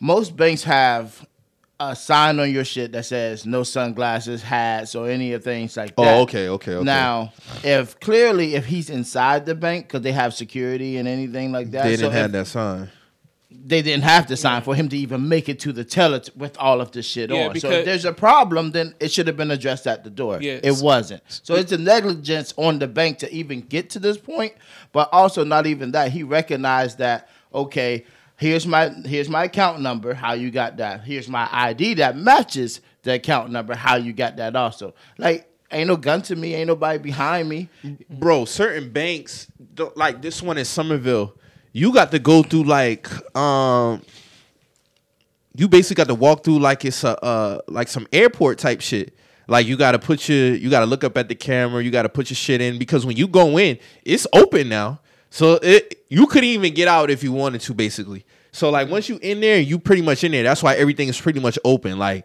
most 0.00 0.36
banks 0.36 0.64
have 0.64 1.26
a 1.78 1.94
sign 1.94 2.40
on 2.40 2.50
your 2.50 2.64
shit 2.64 2.92
that 2.92 3.04
says 3.04 3.44
no 3.44 3.62
sunglasses, 3.62 4.42
hats, 4.42 4.94
or 4.94 5.10
any 5.10 5.32
of 5.34 5.44
things 5.44 5.76
like 5.76 5.92
oh, 5.98 6.04
that. 6.04 6.18
Oh, 6.18 6.22
okay, 6.22 6.48
okay, 6.48 6.74
okay. 6.74 6.84
Now, 6.84 7.32
if 7.62 8.00
clearly 8.00 8.54
if 8.54 8.64
he's 8.66 8.88
inside 8.88 9.44
the 9.46 9.54
bank 9.54 9.86
because 9.86 10.00
they 10.02 10.12
have 10.12 10.32
security 10.32 10.96
and 10.96 11.06
anything 11.06 11.52
like 11.52 11.70
that, 11.72 11.84
they 11.84 11.96
so 11.96 12.02
didn't 12.02 12.14
have 12.14 12.26
if 12.26 12.32
that 12.32 12.46
sign. 12.46 12.90
they 13.50 13.82
didn't 13.82 14.04
have 14.04 14.26
to 14.28 14.36
sign 14.36 14.62
for 14.62 14.74
him 14.74 14.88
to 14.88 14.96
even 14.96 15.28
make 15.28 15.50
it 15.50 15.60
to 15.60 15.72
the 15.72 15.84
teller 15.84 16.20
t- 16.20 16.32
with 16.34 16.56
all 16.58 16.80
of 16.80 16.92
this 16.92 17.04
shit 17.04 17.30
Yeah, 17.30 17.48
on. 17.48 17.60
so 17.60 17.68
if 17.70 17.84
there's 17.84 18.06
a 18.06 18.12
problem, 18.12 18.70
then 18.70 18.94
it 18.98 19.12
should 19.12 19.26
have 19.26 19.36
been 19.36 19.50
addressed 19.50 19.86
at 19.86 20.02
the 20.02 20.10
door. 20.10 20.38
Yes. 20.40 20.60
It 20.64 20.82
wasn't. 20.82 21.22
So 21.28 21.56
it's 21.56 21.72
a 21.72 21.78
negligence 21.78 22.54
on 22.56 22.78
the 22.78 22.88
bank 22.88 23.18
to 23.18 23.30
even 23.30 23.60
get 23.60 23.90
to 23.90 23.98
this 23.98 24.16
point, 24.16 24.54
but 24.92 25.10
also 25.12 25.44
not 25.44 25.66
even 25.66 25.92
that. 25.92 26.10
He 26.10 26.22
recognized 26.22 26.98
that, 26.98 27.28
okay, 27.52 28.06
here's 28.36 28.66
my 28.66 28.88
here's 28.88 29.28
my 29.28 29.44
account 29.44 29.80
number, 29.80 30.14
how 30.14 30.32
you 30.32 30.50
got 30.50 30.76
that. 30.78 31.02
Here's 31.02 31.28
my 31.28 31.48
ID 31.50 31.94
that 31.94 32.16
matches 32.16 32.80
the 33.02 33.14
account 33.14 33.50
number, 33.50 33.74
how 33.74 33.96
you 33.96 34.12
got 34.12 34.36
that 34.36 34.56
also. 34.56 34.94
Like 35.18 35.50
ain't 35.70 35.88
no 35.88 35.96
gun 35.96 36.22
to 36.22 36.36
me, 36.36 36.54
ain't 36.54 36.68
nobody 36.68 36.98
behind 36.98 37.48
me. 37.48 37.68
bro, 38.10 38.44
certain 38.44 38.90
banks, 38.90 39.48
like 39.94 40.22
this 40.22 40.42
one 40.42 40.58
in 40.58 40.64
Somerville, 40.64 41.34
you 41.72 41.92
got 41.92 42.10
to 42.12 42.18
go 42.18 42.42
through 42.42 42.64
like, 42.64 43.08
um, 43.36 44.02
you 45.54 45.68
basically 45.68 45.96
got 45.96 46.08
to 46.08 46.14
walk 46.14 46.44
through 46.44 46.58
like 46.58 46.84
it's 46.84 47.04
a, 47.04 47.22
uh, 47.24 47.60
like 47.68 47.88
some 47.88 48.06
airport 48.12 48.58
type 48.58 48.80
shit. 48.80 49.14
Like 49.48 49.66
you 49.66 49.76
got 49.76 49.92
to 49.92 49.98
put 49.98 50.28
your, 50.28 50.54
you 50.54 50.70
got 50.70 50.80
to 50.80 50.86
look 50.86 51.04
up 51.04 51.16
at 51.16 51.28
the 51.28 51.34
camera, 51.34 51.82
you 51.82 51.90
got 51.90 52.02
to 52.02 52.08
put 52.08 52.30
your 52.30 52.36
shit 52.36 52.60
in 52.60 52.78
because 52.78 53.06
when 53.06 53.16
you 53.16 53.28
go 53.28 53.58
in, 53.58 53.78
it's 54.04 54.26
open 54.32 54.68
now. 54.68 55.00
So 55.36 55.58
it, 55.62 56.02
you 56.08 56.26
couldn't 56.28 56.48
even 56.48 56.72
get 56.72 56.88
out 56.88 57.10
if 57.10 57.22
you 57.22 57.30
wanted 57.30 57.60
to, 57.60 57.74
basically. 57.74 58.24
So 58.52 58.70
like 58.70 58.88
once 58.88 59.10
you 59.10 59.18
in 59.20 59.42
there, 59.42 59.60
you 59.60 59.78
pretty 59.78 60.00
much 60.00 60.24
in 60.24 60.32
there. 60.32 60.42
That's 60.42 60.62
why 60.62 60.76
everything 60.76 61.08
is 61.08 61.20
pretty 61.20 61.40
much 61.40 61.58
open. 61.62 61.98
Like 61.98 62.24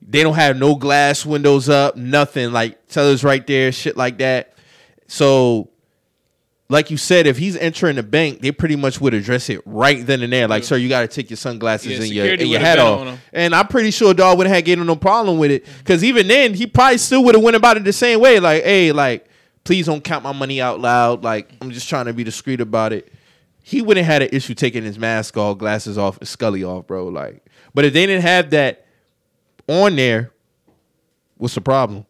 they 0.00 0.22
don't 0.22 0.36
have 0.36 0.56
no 0.56 0.76
glass 0.76 1.26
windows 1.26 1.68
up, 1.68 1.96
nothing. 1.96 2.52
Like 2.52 2.86
tellers 2.86 3.24
right 3.24 3.44
there, 3.44 3.72
shit 3.72 3.96
like 3.96 4.18
that. 4.18 4.54
So, 5.08 5.70
like 6.68 6.92
you 6.92 6.96
said, 6.96 7.26
if 7.26 7.38
he's 7.38 7.56
entering 7.56 7.96
the 7.96 8.04
bank, 8.04 8.40
they 8.40 8.52
pretty 8.52 8.76
much 8.76 9.00
would 9.00 9.14
address 9.14 9.50
it 9.50 9.60
right 9.66 10.06
then 10.06 10.22
and 10.22 10.32
there. 10.32 10.46
Like, 10.46 10.62
sir, 10.62 10.76
you 10.76 10.88
got 10.88 11.00
to 11.00 11.08
take 11.08 11.30
your 11.30 11.36
sunglasses 11.36 11.90
Yeah, 11.90 12.04
and 12.04 12.08
your, 12.08 12.26
and 12.34 12.42
your 12.42 12.60
hat 12.60 12.78
off. 12.78 13.18
And 13.32 13.52
I'm 13.52 13.66
pretty 13.66 13.90
sure 13.90 14.14
dog 14.14 14.38
would 14.38 14.46
have 14.46 14.64
had 14.64 14.78
no 14.78 14.94
problem 14.94 15.38
with 15.38 15.50
it. 15.50 15.66
Because 15.78 16.04
even 16.04 16.28
then, 16.28 16.54
he 16.54 16.68
probably 16.68 16.98
still 16.98 17.24
would 17.24 17.34
have 17.34 17.42
went 17.42 17.56
about 17.56 17.78
it 17.78 17.84
the 17.84 17.92
same 17.92 18.20
way. 18.20 18.38
Like, 18.38 18.62
hey, 18.62 18.92
like, 18.92 19.28
please 19.64 19.86
don't 19.86 20.04
count 20.04 20.22
my 20.22 20.32
money 20.32 20.60
out 20.60 20.80
loud. 20.80 21.24
Like, 21.24 21.50
I'm 21.60 21.70
just 21.70 21.88
trying 21.88 22.06
to 22.06 22.12
be 22.12 22.22
discreet 22.24 22.60
about 22.60 22.92
it. 22.92 23.12
He 23.62 23.80
wouldn't 23.80 24.04
have 24.04 24.12
had 24.12 24.22
an 24.22 24.28
issue 24.32 24.54
taking 24.54 24.84
his 24.84 24.98
mask 24.98 25.36
off, 25.36 25.58
glasses 25.58 25.96
off, 25.96 26.18
and 26.18 26.28
Scully 26.28 26.62
off, 26.62 26.86
bro. 26.86 27.06
Like, 27.08 27.44
but 27.72 27.84
if 27.86 27.94
they 27.94 28.04
didn't 28.06 28.22
have 28.22 28.50
that 28.50 28.86
on 29.66 29.96
there, 29.96 30.32
what's 31.38 31.54
the 31.54 31.62
problem? 31.62 32.04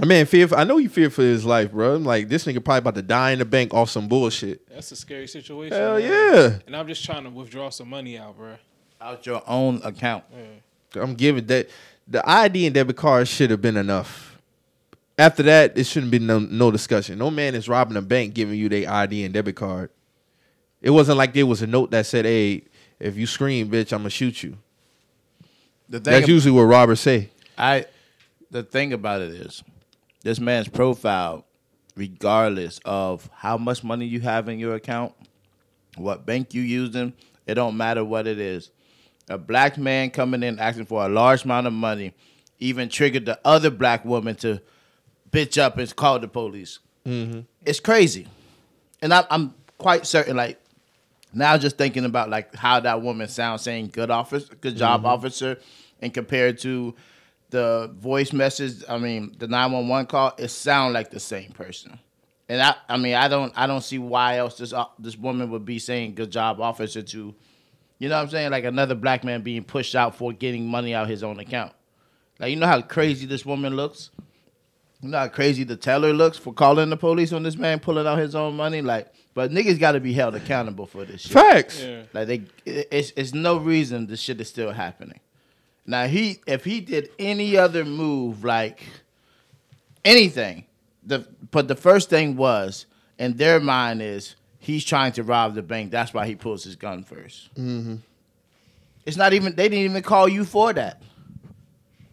I 0.00 0.06
mean, 0.06 0.24
fear. 0.26 0.48
For, 0.48 0.56
I 0.56 0.64
know 0.64 0.78
he 0.78 0.88
feared 0.88 1.12
for 1.12 1.22
his 1.22 1.44
life, 1.44 1.70
bro. 1.70 1.94
I'm 1.94 2.04
like, 2.04 2.28
this 2.28 2.44
nigga 2.46 2.64
probably 2.64 2.78
about 2.78 2.94
to 2.96 3.02
die 3.02 3.32
in 3.32 3.38
the 3.38 3.44
bank 3.44 3.74
off 3.74 3.90
some 3.90 4.08
bullshit. 4.08 4.66
That's 4.68 4.90
a 4.90 4.96
scary 4.96 5.28
situation. 5.28 5.76
Hell 5.76 5.98
man. 5.98 6.10
yeah. 6.10 6.58
And 6.66 6.74
I'm 6.74 6.88
just 6.88 7.04
trying 7.04 7.24
to 7.24 7.30
withdraw 7.30 7.68
some 7.68 7.90
money 7.90 8.18
out, 8.18 8.36
bro. 8.36 8.56
Out 9.00 9.26
your 9.26 9.42
own 9.46 9.80
account. 9.84 10.24
I'm 10.94 11.14
giving 11.14 11.46
that. 11.46 11.68
The 12.08 12.28
ID 12.28 12.66
and 12.66 12.74
debit 12.74 12.96
card 12.96 13.28
should 13.28 13.50
have 13.50 13.60
been 13.62 13.76
enough. 13.76 14.31
After 15.22 15.44
that, 15.44 15.78
it 15.78 15.84
shouldn't 15.84 16.10
be 16.10 16.18
no, 16.18 16.40
no 16.40 16.72
discussion. 16.72 17.16
No 17.16 17.30
man 17.30 17.54
is 17.54 17.68
robbing 17.68 17.96
a 17.96 18.02
bank 18.02 18.34
giving 18.34 18.58
you 18.58 18.68
their 18.68 18.90
ID 18.90 19.24
and 19.24 19.32
debit 19.32 19.54
card. 19.54 19.90
It 20.80 20.90
wasn't 20.90 21.16
like 21.16 21.32
there 21.32 21.46
was 21.46 21.62
a 21.62 21.66
note 21.68 21.92
that 21.92 22.06
said, 22.06 22.24
"Hey, 22.24 22.64
if 22.98 23.16
you 23.16 23.28
scream, 23.28 23.70
bitch, 23.70 23.92
I'm 23.92 24.00
gonna 24.00 24.10
shoot 24.10 24.42
you." 24.42 24.58
The 25.88 26.00
thing 26.00 26.12
That's 26.12 26.26
usually 26.26 26.50
what 26.50 26.62
robbers 26.62 26.98
say. 26.98 27.30
I 27.56 27.86
the 28.50 28.64
thing 28.64 28.92
about 28.92 29.22
it 29.22 29.30
is 29.30 29.62
this 30.24 30.40
man's 30.40 30.66
profile, 30.66 31.46
regardless 31.94 32.80
of 32.84 33.30
how 33.32 33.56
much 33.56 33.84
money 33.84 34.06
you 34.06 34.18
have 34.22 34.48
in 34.48 34.58
your 34.58 34.74
account, 34.74 35.12
what 35.96 36.26
bank 36.26 36.52
you 36.52 36.62
using, 36.62 37.12
It 37.46 37.54
don't 37.54 37.76
matter 37.76 38.04
what 38.04 38.26
it 38.26 38.40
is. 38.40 38.72
A 39.28 39.38
black 39.38 39.78
man 39.78 40.10
coming 40.10 40.42
in 40.42 40.58
asking 40.58 40.86
for 40.86 41.06
a 41.06 41.08
large 41.08 41.44
amount 41.44 41.68
of 41.68 41.72
money 41.72 42.12
even 42.58 42.88
triggered 42.88 43.24
the 43.24 43.38
other 43.44 43.70
black 43.70 44.04
woman 44.04 44.34
to 44.34 44.60
bitch 45.32 45.60
up 45.60 45.78
and 45.78 45.96
call 45.96 46.18
the 46.18 46.28
police. 46.28 46.78
It's 47.64 47.80
crazy, 47.80 48.28
and 49.00 49.12
I, 49.12 49.24
I'm 49.30 49.54
quite 49.78 50.06
certain. 50.06 50.36
Like 50.36 50.60
now, 51.34 51.56
just 51.56 51.76
thinking 51.78 52.04
about 52.04 52.30
like 52.30 52.54
how 52.54 52.78
that 52.80 53.02
woman 53.02 53.28
sounds 53.28 53.62
saying 53.62 53.88
"good 53.92 54.10
officer," 54.10 54.54
"good 54.60 54.76
job, 54.76 55.04
officer," 55.06 55.58
and 56.00 56.12
compared 56.14 56.58
to 56.58 56.94
the 57.50 57.90
voice 57.98 58.32
message. 58.32 58.84
I 58.88 58.98
mean, 58.98 59.34
the 59.38 59.48
nine 59.48 59.72
one 59.72 59.88
one 59.88 60.06
call. 60.06 60.34
It 60.38 60.48
sound 60.48 60.94
like 60.94 61.10
the 61.10 61.20
same 61.20 61.50
person. 61.52 61.98
And 62.48 62.60
I, 62.60 62.74
I 62.88 62.96
mean, 62.98 63.14
I 63.14 63.28
don't, 63.28 63.52
I 63.56 63.66
don't 63.66 63.82
see 63.82 63.98
why 63.98 64.36
else 64.38 64.58
this 64.58 64.72
uh, 64.72 64.84
this 64.98 65.16
woman 65.16 65.50
would 65.50 65.64
be 65.64 65.78
saying 65.78 66.14
"good 66.14 66.30
job, 66.30 66.60
officer" 66.60 67.02
to, 67.02 67.34
you 67.98 68.08
know, 68.08 68.16
what 68.16 68.22
I'm 68.22 68.28
saying 68.28 68.50
like 68.50 68.64
another 68.64 68.94
black 68.94 69.24
man 69.24 69.42
being 69.42 69.64
pushed 69.64 69.94
out 69.94 70.14
for 70.14 70.32
getting 70.32 70.66
money 70.68 70.94
out 70.94 71.08
his 71.08 71.22
own 71.22 71.40
account. 71.40 71.72
Like 72.38 72.50
you 72.50 72.56
know 72.56 72.66
how 72.66 72.80
crazy 72.82 73.26
this 73.26 73.46
woman 73.46 73.74
looks. 73.74 74.10
You 75.02 75.08
know 75.08 75.18
how 75.18 75.28
crazy 75.28 75.64
the 75.64 75.76
teller 75.76 76.12
looks 76.12 76.38
for 76.38 76.52
calling 76.52 76.88
the 76.88 76.96
police 76.96 77.32
on 77.32 77.42
this 77.42 77.56
man 77.56 77.80
pulling 77.80 78.06
out 78.06 78.18
his 78.18 78.36
own 78.36 78.56
money. 78.56 78.82
Like, 78.82 79.12
but 79.34 79.50
niggas 79.50 79.80
got 79.80 79.92
to 79.92 80.00
be 80.00 80.12
held 80.12 80.36
accountable 80.36 80.86
for 80.86 81.04
this 81.04 81.22
shit. 81.22 81.32
Facts. 81.32 81.82
Yeah. 81.82 82.02
Like 82.12 82.28
they, 82.28 82.42
it's 82.64 83.12
it's 83.16 83.34
no 83.34 83.56
reason 83.58 84.06
this 84.06 84.20
shit 84.20 84.40
is 84.40 84.48
still 84.48 84.70
happening. 84.70 85.18
Now 85.84 86.06
he, 86.06 86.38
if 86.46 86.64
he 86.64 86.80
did 86.80 87.10
any 87.18 87.56
other 87.56 87.84
move, 87.84 88.44
like 88.44 88.84
anything, 90.04 90.66
the 91.04 91.26
but 91.50 91.66
the 91.66 91.74
first 91.74 92.08
thing 92.08 92.36
was 92.36 92.86
in 93.18 93.36
their 93.36 93.58
mind 93.58 94.02
is 94.02 94.36
he's 94.60 94.84
trying 94.84 95.10
to 95.12 95.24
rob 95.24 95.56
the 95.56 95.62
bank. 95.62 95.90
That's 95.90 96.14
why 96.14 96.26
he 96.26 96.36
pulls 96.36 96.62
his 96.62 96.76
gun 96.76 97.02
1st 97.04 97.48
Mm-hmm. 97.58 97.94
It's 99.04 99.16
not 99.16 99.32
even 99.32 99.56
they 99.56 99.68
didn't 99.68 99.84
even 99.90 100.02
call 100.04 100.28
you 100.28 100.44
for 100.44 100.72
that. 100.72 101.02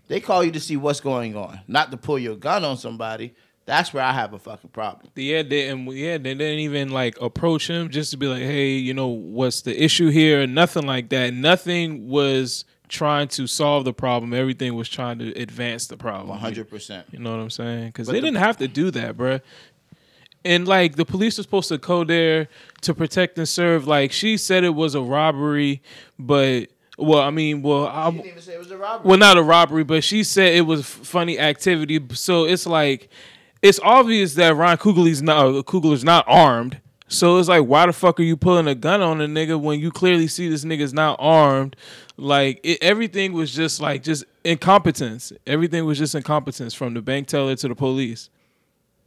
They 0.09 0.19
call 0.19 0.43
you 0.43 0.51
to 0.51 0.59
see 0.59 0.75
what's 0.75 0.99
going 0.99 1.37
on, 1.37 1.61
not 1.67 1.91
to 1.91 1.97
pull 1.97 2.19
your 2.19 2.35
gun 2.35 2.65
on 2.65 2.75
somebody. 2.75 3.33
That's 3.65 3.93
where 3.93 4.03
I 4.03 4.11
have 4.11 4.33
a 4.33 4.39
fucking 4.39 4.71
problem. 4.71 5.11
Yeah, 5.15 5.43
they 5.43 5.69
and 5.69 5.87
yeah, 5.93 6.17
they 6.17 6.33
didn't 6.33 6.59
even 6.59 6.89
like 6.89 7.21
approach 7.21 7.69
him 7.69 7.89
just 7.89 8.09
to 8.11 8.17
be 8.17 8.25
like, 8.25 8.41
hey, 8.41 8.71
you 8.71 8.95
know, 8.95 9.07
what's 9.07 9.61
the 9.61 9.81
issue 9.81 10.09
here? 10.09 10.45
Nothing 10.47 10.87
like 10.87 11.09
that. 11.09 11.33
Nothing 11.35 12.09
was 12.09 12.65
trying 12.87 13.27
to 13.27 13.45
solve 13.45 13.85
the 13.85 13.93
problem. 13.93 14.33
Everything 14.33 14.73
was 14.73 14.89
trying 14.89 15.19
to 15.19 15.31
advance 15.39 15.85
the 15.85 15.97
problem. 15.97 16.29
One 16.29 16.39
hundred 16.39 16.67
percent. 16.67 17.05
You 17.11 17.19
know 17.19 17.29
what 17.29 17.39
I'm 17.39 17.51
saying? 17.51 17.87
Because 17.87 18.07
they 18.07 18.13
the- 18.13 18.21
didn't 18.21 18.37
have 18.37 18.57
to 18.57 18.67
do 18.67 18.89
that, 18.91 19.15
bruh. 19.15 19.41
And 20.43 20.67
like 20.67 20.95
the 20.95 21.05
police 21.05 21.37
were 21.37 21.43
supposed 21.43 21.69
to 21.69 21.77
go 21.77 22.03
there 22.03 22.47
to 22.81 22.95
protect 22.95 23.37
and 23.37 23.47
serve. 23.47 23.85
Like 23.85 24.11
she 24.11 24.37
said, 24.37 24.63
it 24.63 24.73
was 24.73 24.95
a 24.95 25.01
robbery, 25.01 25.83
but 26.17 26.69
well, 26.99 27.19
I 27.19 27.29
mean, 27.29 27.61
well, 27.61 27.87
I, 27.87 28.11
didn't 28.11 28.25
even 28.27 28.41
say 28.41 28.53
it 28.53 28.59
was 28.59 28.71
a 28.71 28.77
robbery. 28.77 29.07
well, 29.07 29.17
not 29.17 29.37
a 29.37 29.43
robbery, 29.43 29.83
but 29.83 30.03
she 30.03 30.23
said 30.23 30.53
it 30.53 30.61
was 30.61 30.85
funny 30.85 31.39
activity. 31.39 31.99
So 32.13 32.45
it's 32.45 32.65
like, 32.65 33.09
it's 33.61 33.79
obvious 33.83 34.35
that 34.35 34.55
Ron 34.55 34.77
Coogler's 34.77 35.21
not 35.21 35.45
uh, 35.45 35.63
Coogler's 35.63 36.03
not 36.03 36.25
armed. 36.27 36.79
So 37.07 37.39
it's 37.39 37.49
like, 37.49 37.65
why 37.65 37.87
the 37.87 37.93
fuck 37.93 38.19
are 38.19 38.23
you 38.23 38.37
pulling 38.37 38.67
a 38.67 38.75
gun 38.75 39.01
on 39.01 39.19
a 39.19 39.25
nigga 39.25 39.59
when 39.59 39.79
you 39.79 39.91
clearly 39.91 40.27
see 40.27 40.47
this 40.47 40.63
nigga's 40.63 40.93
not 40.93 41.17
armed? 41.19 41.75
Like 42.17 42.59
it, 42.63 42.77
everything 42.81 43.33
was 43.33 43.53
just 43.53 43.81
like 43.81 44.03
just 44.03 44.25
incompetence. 44.43 45.33
Everything 45.47 45.85
was 45.85 45.97
just 45.97 46.13
incompetence 46.15 46.73
from 46.73 46.93
the 46.93 47.01
bank 47.01 47.27
teller 47.27 47.55
to 47.55 47.67
the 47.67 47.75
police. 47.75 48.29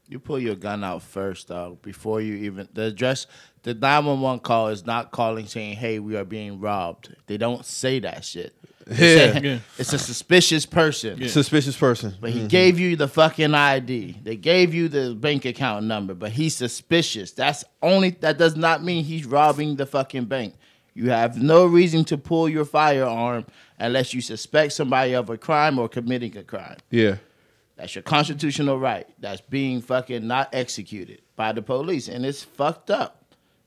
You 0.09 0.19
pull 0.19 0.39
your 0.39 0.57
gun 0.57 0.83
out 0.85 1.03
first, 1.03 1.49
dog, 1.49 1.81
before 1.81 2.21
you 2.21 2.35
even 2.35 2.69
the 2.73 2.87
address. 2.87 3.27
The 3.63 3.75
nine 3.75 4.05
one 4.05 4.21
one 4.21 4.41
call 4.41 4.69
is 4.69 4.85
not 4.85 5.13
calling 5.13 5.47
saying, 5.47 5.77
"Hey, 5.77 5.99
we 5.99 6.17
are 6.17 6.25
being 6.25 6.61
robbed." 6.61 7.15
They 7.27 7.37
don't 7.37 7.65
say 7.65 8.01
that 8.01 8.25
shit. 8.25 8.55
They 8.87 9.17
Yeah. 9.17 9.33
say, 9.33 9.41
Yeah. 9.43 9.59
It's 9.79 9.93
a 9.93 9.99
suspicious 9.99 10.67
person. 10.67 11.29
Suspicious 11.29 11.77
person. 11.77 12.15
But 12.21 12.31
he 12.31 12.41
mm-hmm. 12.41 12.49
gave 12.49 12.81
you 12.81 12.97
the 12.97 13.07
fucking 13.07 13.55
ID. 13.55 14.17
They 14.23 14.37
gave 14.37 14.75
you 14.75 14.89
the 14.89 15.15
bank 15.15 15.45
account 15.45 15.87
number, 15.87 16.15
but 16.15 16.33
he's 16.33 16.57
suspicious. 16.57 17.31
That's 17.31 17.65
only 17.81 18.11
that 18.21 18.39
does 18.39 18.57
not 18.57 18.83
mean 18.83 19.05
he's 19.05 19.25
robbing 19.25 19.77
the 19.77 19.87
fucking 19.87 20.25
bank. 20.25 20.55
You 20.95 21.11
have 21.11 21.41
no 21.41 21.65
reason 21.65 22.05
to 22.07 22.19
pull 22.19 22.49
your 22.49 22.65
firearm 22.65 23.47
unless 23.79 24.13
you 24.13 24.21
suspect 24.21 24.73
somebody 24.73 25.15
of 25.15 25.31
a 25.31 25.39
crime 25.39 25.79
or 25.79 25.89
committing 25.89 26.37
a 26.37 26.43
crime. 26.43 26.77
Yeah. 26.91 27.17
That's 27.77 27.95
your 27.95 28.03
constitutional 28.03 28.79
right. 28.79 29.09
That's 29.19 29.41
being 29.41 29.81
fucking 29.81 30.27
not 30.27 30.51
executed 30.53 31.23
by 31.37 31.53
the 31.53 31.63
police, 31.63 32.09
and 32.09 32.27
it's 32.27 32.43
fucked 32.43 32.91
up. 32.91 33.22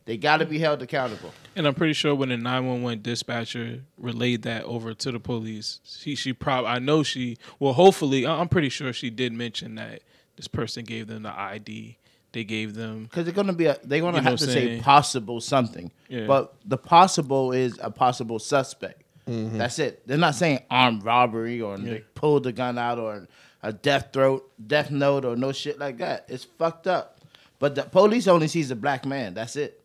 They 0.05 0.17
got 0.17 0.37
to 0.37 0.45
be 0.45 0.59
held 0.59 0.81
accountable. 0.83 1.33
And 1.55 1.65
I'm 1.67 1.73
pretty 1.73 1.93
sure 1.93 2.13
when 2.13 2.29
the 2.29 2.37
911 2.37 3.01
dispatcher 3.01 3.81
relayed 3.97 4.43
that 4.43 4.63
over 4.65 4.93
to 4.93 5.11
the 5.11 5.19
police, 5.19 5.79
she 5.83 6.15
she 6.15 6.31
probably 6.31 6.69
I 6.69 6.79
know 6.79 7.01
she 7.03 7.37
well 7.59 7.73
hopefully 7.73 8.25
I- 8.25 8.39
I'm 8.39 8.47
pretty 8.49 8.69
sure 8.69 8.93
she 8.93 9.09
did 9.09 9.33
mention 9.33 9.75
that 9.75 10.01
this 10.35 10.47
person 10.47 10.85
gave 10.85 11.07
them 11.07 11.23
the 11.23 11.31
ID. 11.37 11.97
They 12.33 12.43
gave 12.43 12.75
them 12.75 13.05
Because 13.05 13.23
they're 13.25 13.33
gonna 13.33 13.53
be 13.53 13.65
a, 13.65 13.79
they're 13.83 14.01
gonna 14.01 14.17
You 14.17 14.23
know 14.23 14.29
have 14.31 14.39
to 14.39 14.45
what 14.45 14.49
I'm 14.49 14.61
say 14.61 14.67
saying? 14.67 14.81
possible 14.83 15.41
something. 15.41 15.91
Yeah. 16.09 16.27
But 16.27 16.53
the 16.65 16.77
possible 16.77 17.51
is 17.53 17.79
a 17.81 17.89
possible 17.89 18.37
suspect. 18.39 19.01
Mm-hmm. 19.27 19.57
That's 19.57 19.79
it. 19.79 20.05
They're 20.07 20.17
not 20.19 20.35
saying 20.35 20.59
armed 20.69 21.03
robbery 21.03 21.61
or 21.61 21.77
they 21.79 22.03
pulled 22.13 22.43
the 22.43 22.51
gun 22.51 22.77
out 22.77 22.99
or 22.99 23.27
a 23.63 23.73
death 23.73 24.09
throat, 24.13 24.51
death 24.67 24.91
note 24.91 25.25
or 25.25 25.35
no 25.35 25.51
shit 25.51 25.79
like 25.79 25.97
that. 25.97 26.25
It's 26.27 26.43
fucked 26.43 26.85
up. 26.85 27.21
But 27.57 27.73
the 27.73 27.83
police 27.83 28.27
only 28.27 28.47
sees 28.49 28.69
a 28.69 28.75
black 28.75 29.03
man. 29.05 29.33
That's 29.33 29.55
it. 29.55 29.81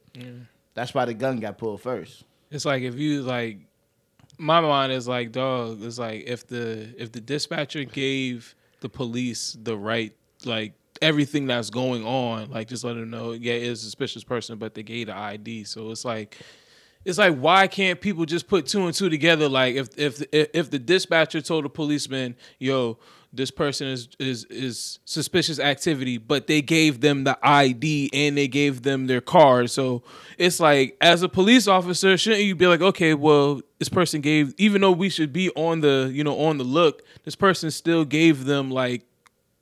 That's 0.74 0.94
why 0.94 1.04
the 1.04 1.14
gun 1.14 1.40
got 1.40 1.58
pulled 1.58 1.80
first. 1.80 2.24
It's 2.50 2.64
like 2.64 2.82
if 2.82 2.96
you 2.96 3.22
like, 3.22 3.58
my 4.38 4.60
mind 4.60 4.92
is 4.92 5.06
like, 5.06 5.32
dog. 5.32 5.82
It's 5.82 5.98
like 5.98 6.24
if 6.26 6.46
the 6.46 6.94
if 6.98 7.12
the 7.12 7.20
dispatcher 7.20 7.84
gave 7.84 8.54
the 8.80 8.88
police 8.88 9.56
the 9.62 9.76
right, 9.76 10.14
like 10.44 10.74
everything 11.02 11.46
that's 11.46 11.70
going 11.70 12.04
on, 12.04 12.50
like 12.50 12.68
just 12.68 12.84
let 12.84 12.94
them 12.94 13.10
know, 13.10 13.32
yeah, 13.32 13.52
it's 13.52 13.80
a 13.80 13.84
suspicious 13.84 14.24
person, 14.24 14.58
but 14.58 14.74
they 14.74 14.82
gave 14.82 15.08
the 15.08 15.16
ID. 15.16 15.64
So 15.64 15.90
it's 15.90 16.04
like, 16.04 16.36
it's 17.04 17.18
like 17.18 17.36
why 17.36 17.66
can't 17.66 18.00
people 18.00 18.24
just 18.24 18.48
put 18.48 18.66
two 18.66 18.86
and 18.86 18.94
two 18.94 19.08
together? 19.08 19.48
Like 19.48 19.74
if 19.74 19.88
if 19.98 20.22
if, 20.32 20.48
if 20.54 20.70
the 20.70 20.78
dispatcher 20.78 21.40
told 21.40 21.64
the 21.64 21.70
policeman, 21.70 22.36
yo. 22.58 22.98
This 23.32 23.50
person 23.50 23.86
is 23.86 24.08
is 24.18 24.44
is 24.46 24.98
suspicious 25.04 25.60
activity, 25.60 26.18
but 26.18 26.48
they 26.48 26.62
gave 26.62 27.00
them 27.00 27.24
the 27.24 27.38
ID 27.42 28.10
and 28.12 28.36
they 28.36 28.48
gave 28.48 28.82
them 28.82 29.06
their 29.06 29.20
card. 29.20 29.70
So 29.70 30.02
it's 30.36 30.58
like, 30.58 30.96
as 31.00 31.22
a 31.22 31.28
police 31.28 31.68
officer, 31.68 32.16
shouldn't 32.16 32.42
you 32.42 32.56
be 32.56 32.66
like, 32.66 32.80
okay, 32.80 33.14
well, 33.14 33.60
this 33.78 33.88
person 33.88 34.20
gave, 34.20 34.52
even 34.58 34.80
though 34.80 34.90
we 34.90 35.08
should 35.08 35.32
be 35.32 35.50
on 35.50 35.80
the 35.80 36.10
you 36.12 36.24
know 36.24 36.38
on 36.40 36.58
the 36.58 36.64
look, 36.64 37.02
this 37.24 37.36
person 37.36 37.70
still 37.70 38.04
gave 38.04 38.44
them 38.46 38.70
like 38.70 39.04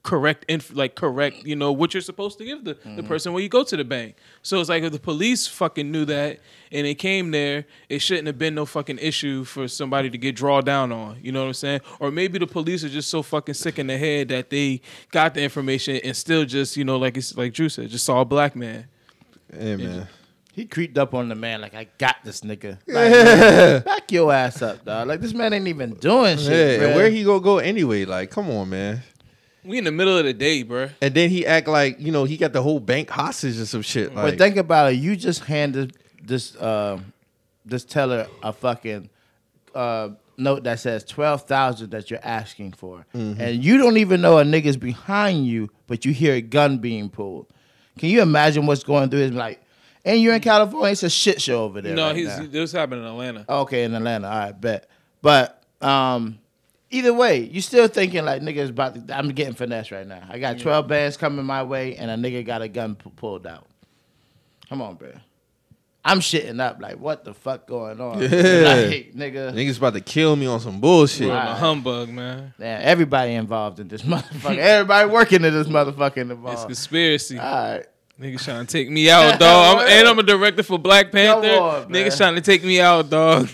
correct 0.08 0.44
inf- 0.48 0.74
like 0.74 0.94
correct 0.94 1.44
you 1.44 1.54
know 1.54 1.70
what 1.70 1.92
you're 1.92 2.00
supposed 2.00 2.38
to 2.38 2.44
give 2.44 2.64
the, 2.64 2.72
the 2.72 2.80
mm-hmm. 2.80 3.06
person 3.06 3.32
when 3.34 3.42
you 3.42 3.48
go 3.48 3.62
to 3.62 3.76
the 3.76 3.84
bank 3.84 4.14
so 4.42 4.58
it's 4.58 4.70
like 4.70 4.82
if 4.82 4.90
the 4.90 4.98
police 4.98 5.46
fucking 5.46 5.92
knew 5.92 6.06
that 6.06 6.40
and 6.72 6.86
it 6.86 6.94
came 6.94 7.30
there 7.30 7.66
it 7.90 7.98
shouldn't 7.98 8.26
have 8.26 8.38
been 8.38 8.54
no 8.54 8.64
fucking 8.64 8.98
issue 8.98 9.44
for 9.44 9.68
somebody 9.68 10.08
to 10.08 10.16
get 10.16 10.34
drawn 10.34 10.64
down 10.64 10.90
on 10.92 11.18
you 11.22 11.30
know 11.30 11.42
what 11.42 11.48
i'm 11.48 11.52
saying 11.52 11.80
or 12.00 12.10
maybe 12.10 12.38
the 12.38 12.46
police 12.46 12.82
are 12.82 12.88
just 12.88 13.10
so 13.10 13.22
fucking 13.22 13.52
sick 13.52 13.78
in 13.78 13.86
the 13.86 13.98
head 13.98 14.28
that 14.28 14.48
they 14.48 14.80
got 15.10 15.34
the 15.34 15.42
information 15.42 15.96
and 15.96 16.16
still 16.16 16.46
just 16.46 16.74
you 16.74 16.84
know 16.84 16.96
like 16.96 17.14
it's 17.16 17.36
like 17.36 17.52
drew 17.52 17.68
said 17.68 17.86
just 17.90 18.06
saw 18.06 18.22
a 18.22 18.24
black 18.24 18.56
man 18.56 18.86
Hey 19.52 19.76
man. 19.76 20.08
He 20.52 20.66
creeped 20.66 20.98
up 20.98 21.14
on 21.14 21.28
the 21.28 21.36
man 21.36 21.60
like 21.60 21.74
I 21.74 21.86
got 21.98 22.16
this 22.24 22.40
nigga. 22.40 22.78
Like, 22.88 23.84
back 23.84 24.10
your 24.10 24.32
ass 24.32 24.60
up, 24.60 24.84
dog. 24.84 25.06
Like 25.06 25.20
this 25.20 25.32
man 25.32 25.52
ain't 25.52 25.68
even 25.68 25.94
doing 25.94 26.36
shit. 26.36 26.80
Yeah, 26.80 26.86
and 26.88 26.96
where 26.96 27.08
he 27.10 27.22
gonna 27.22 27.40
go 27.40 27.58
anyway? 27.58 28.04
Like, 28.04 28.30
come 28.30 28.50
on, 28.50 28.68
man. 28.70 29.02
We 29.68 29.78
in 29.78 29.84
the 29.84 29.92
middle 29.92 30.16
of 30.18 30.24
the 30.24 30.32
day 30.32 30.62
bro. 30.62 30.88
And 31.00 31.14
then 31.14 31.30
he 31.30 31.46
act 31.46 31.68
like 31.68 32.00
you 32.00 32.10
know 32.12 32.24
he 32.24 32.36
got 32.36 32.52
the 32.52 32.62
whole 32.62 32.80
bank 32.80 33.10
hostage 33.10 33.58
or 33.60 33.66
some 33.66 33.82
shit. 33.82 34.14
Like, 34.14 34.24
but 34.24 34.38
think 34.38 34.56
about 34.56 34.92
it. 34.92 34.96
You 34.96 35.14
just 35.16 35.44
handed 35.44 35.94
this 36.22 36.56
uh, 36.56 36.98
this 37.64 37.84
teller 37.84 38.26
a 38.42 38.52
fucking 38.52 39.10
uh, 39.74 40.10
note 40.36 40.64
that 40.64 40.80
says 40.80 41.04
twelve 41.04 41.42
thousand 41.42 41.90
that 41.90 42.10
you're 42.10 42.20
asking 42.24 42.72
for, 42.72 43.06
Mm-hmm. 43.14 43.40
and 43.40 43.64
you 43.64 43.78
don't 43.78 43.98
even 43.98 44.20
know 44.20 44.38
a 44.38 44.44
nigga's 44.44 44.76
behind 44.76 45.46
you, 45.46 45.70
but 45.86 46.04
you 46.04 46.12
hear 46.12 46.34
a 46.34 46.40
gun 46.40 46.78
being 46.78 47.08
pulled. 47.10 47.46
Can 47.98 48.08
you 48.10 48.22
imagine 48.22 48.66
what's 48.66 48.84
going 48.84 49.10
through 49.10 49.20
his 49.20 49.32
like? 49.32 49.60
And 50.04 50.22
you're 50.22 50.34
in 50.34 50.40
California. 50.40 50.92
It's 50.92 51.02
a 51.02 51.10
shit 51.10 51.42
show 51.42 51.64
over 51.64 51.82
there. 51.82 51.94
no 51.94 52.06
right 52.06 52.16
he's 52.16 52.28
now. 52.28 52.46
this 52.48 52.72
happened 52.72 53.02
in 53.02 53.06
atlanta 53.08 53.44
Okay, 53.48 53.84
in 53.84 53.92
Atlanta, 53.94 54.28
all 54.28 54.38
right, 54.38 54.58
bet. 54.58 54.88
But 55.20 55.62
um, 55.82 56.38
either 56.90 57.12
way, 57.14 57.40
you 57.40 57.60
still 57.60 57.88
thinking 57.88 58.24
like 58.24 58.42
niggas 58.42 58.70
about 58.70 59.06
to. 59.08 59.16
I'm 59.16 59.28
getting 59.30 59.54
finesse 59.54 59.90
right 59.90 60.06
now. 60.06 60.22
I 60.28 60.38
got 60.38 60.58
12 60.58 60.86
bands 60.88 61.16
coming 61.16 61.44
my 61.44 61.62
way, 61.62 61.96
and 61.96 62.10
a 62.10 62.14
nigga 62.16 62.44
got 62.44 62.62
a 62.62 62.68
gun 62.68 62.94
p- 62.96 63.10
pulled 63.16 63.46
out. 63.46 63.66
Come 64.68 64.82
on, 64.82 64.96
bro. 64.96 65.12
I'm 66.04 66.20
shitting 66.20 66.60
up 66.60 66.80
like, 66.80 66.98
what 66.98 67.24
the 67.24 67.34
fuck 67.34 67.66
going 67.66 68.00
on? 68.00 68.18
Yeah. 68.22 68.28
Like, 68.28 69.12
nigga. 69.14 69.52
niggas 69.52 69.76
about 69.78 69.92
to 69.94 70.00
kill 70.00 70.36
me 70.36 70.46
on 70.46 70.60
some 70.60 70.80
bullshit. 70.80 71.26
We're 71.28 71.34
a 71.34 71.36
Right. 71.36 71.56
humbug 71.58 72.08
man 72.08 72.54
Man, 72.58 72.80
everybody 72.82 73.32
involved 73.34 73.78
in 73.80 73.88
this 73.88 74.02
motherfucker. 74.12 74.56
everybody 74.56 75.10
working 75.10 75.44
in 75.44 75.52
this 75.52 75.66
motherfucking 75.66 76.16
involved. 76.30 76.54
it's 76.58 76.64
conspiracy 76.64 77.38
All 77.38 77.44
right. 77.74 77.86
Niggas 78.20 78.44
trying 78.44 78.66
to 78.66 78.72
take 78.72 78.90
me 78.90 79.08
out, 79.10 79.38
dog. 79.40 79.78
I'm, 79.80 79.88
and 79.88 80.08
I'm 80.08 80.18
a 80.18 80.22
director 80.24 80.62
for 80.64 80.78
Black 80.78 81.12
Panther. 81.12 81.48
on. 81.56 81.88
Niggas 81.88 82.16
trying 82.16 82.34
to 82.34 82.40
take 82.40 82.64
me 82.64 82.80
out, 82.80 83.08
dog. 83.08 83.48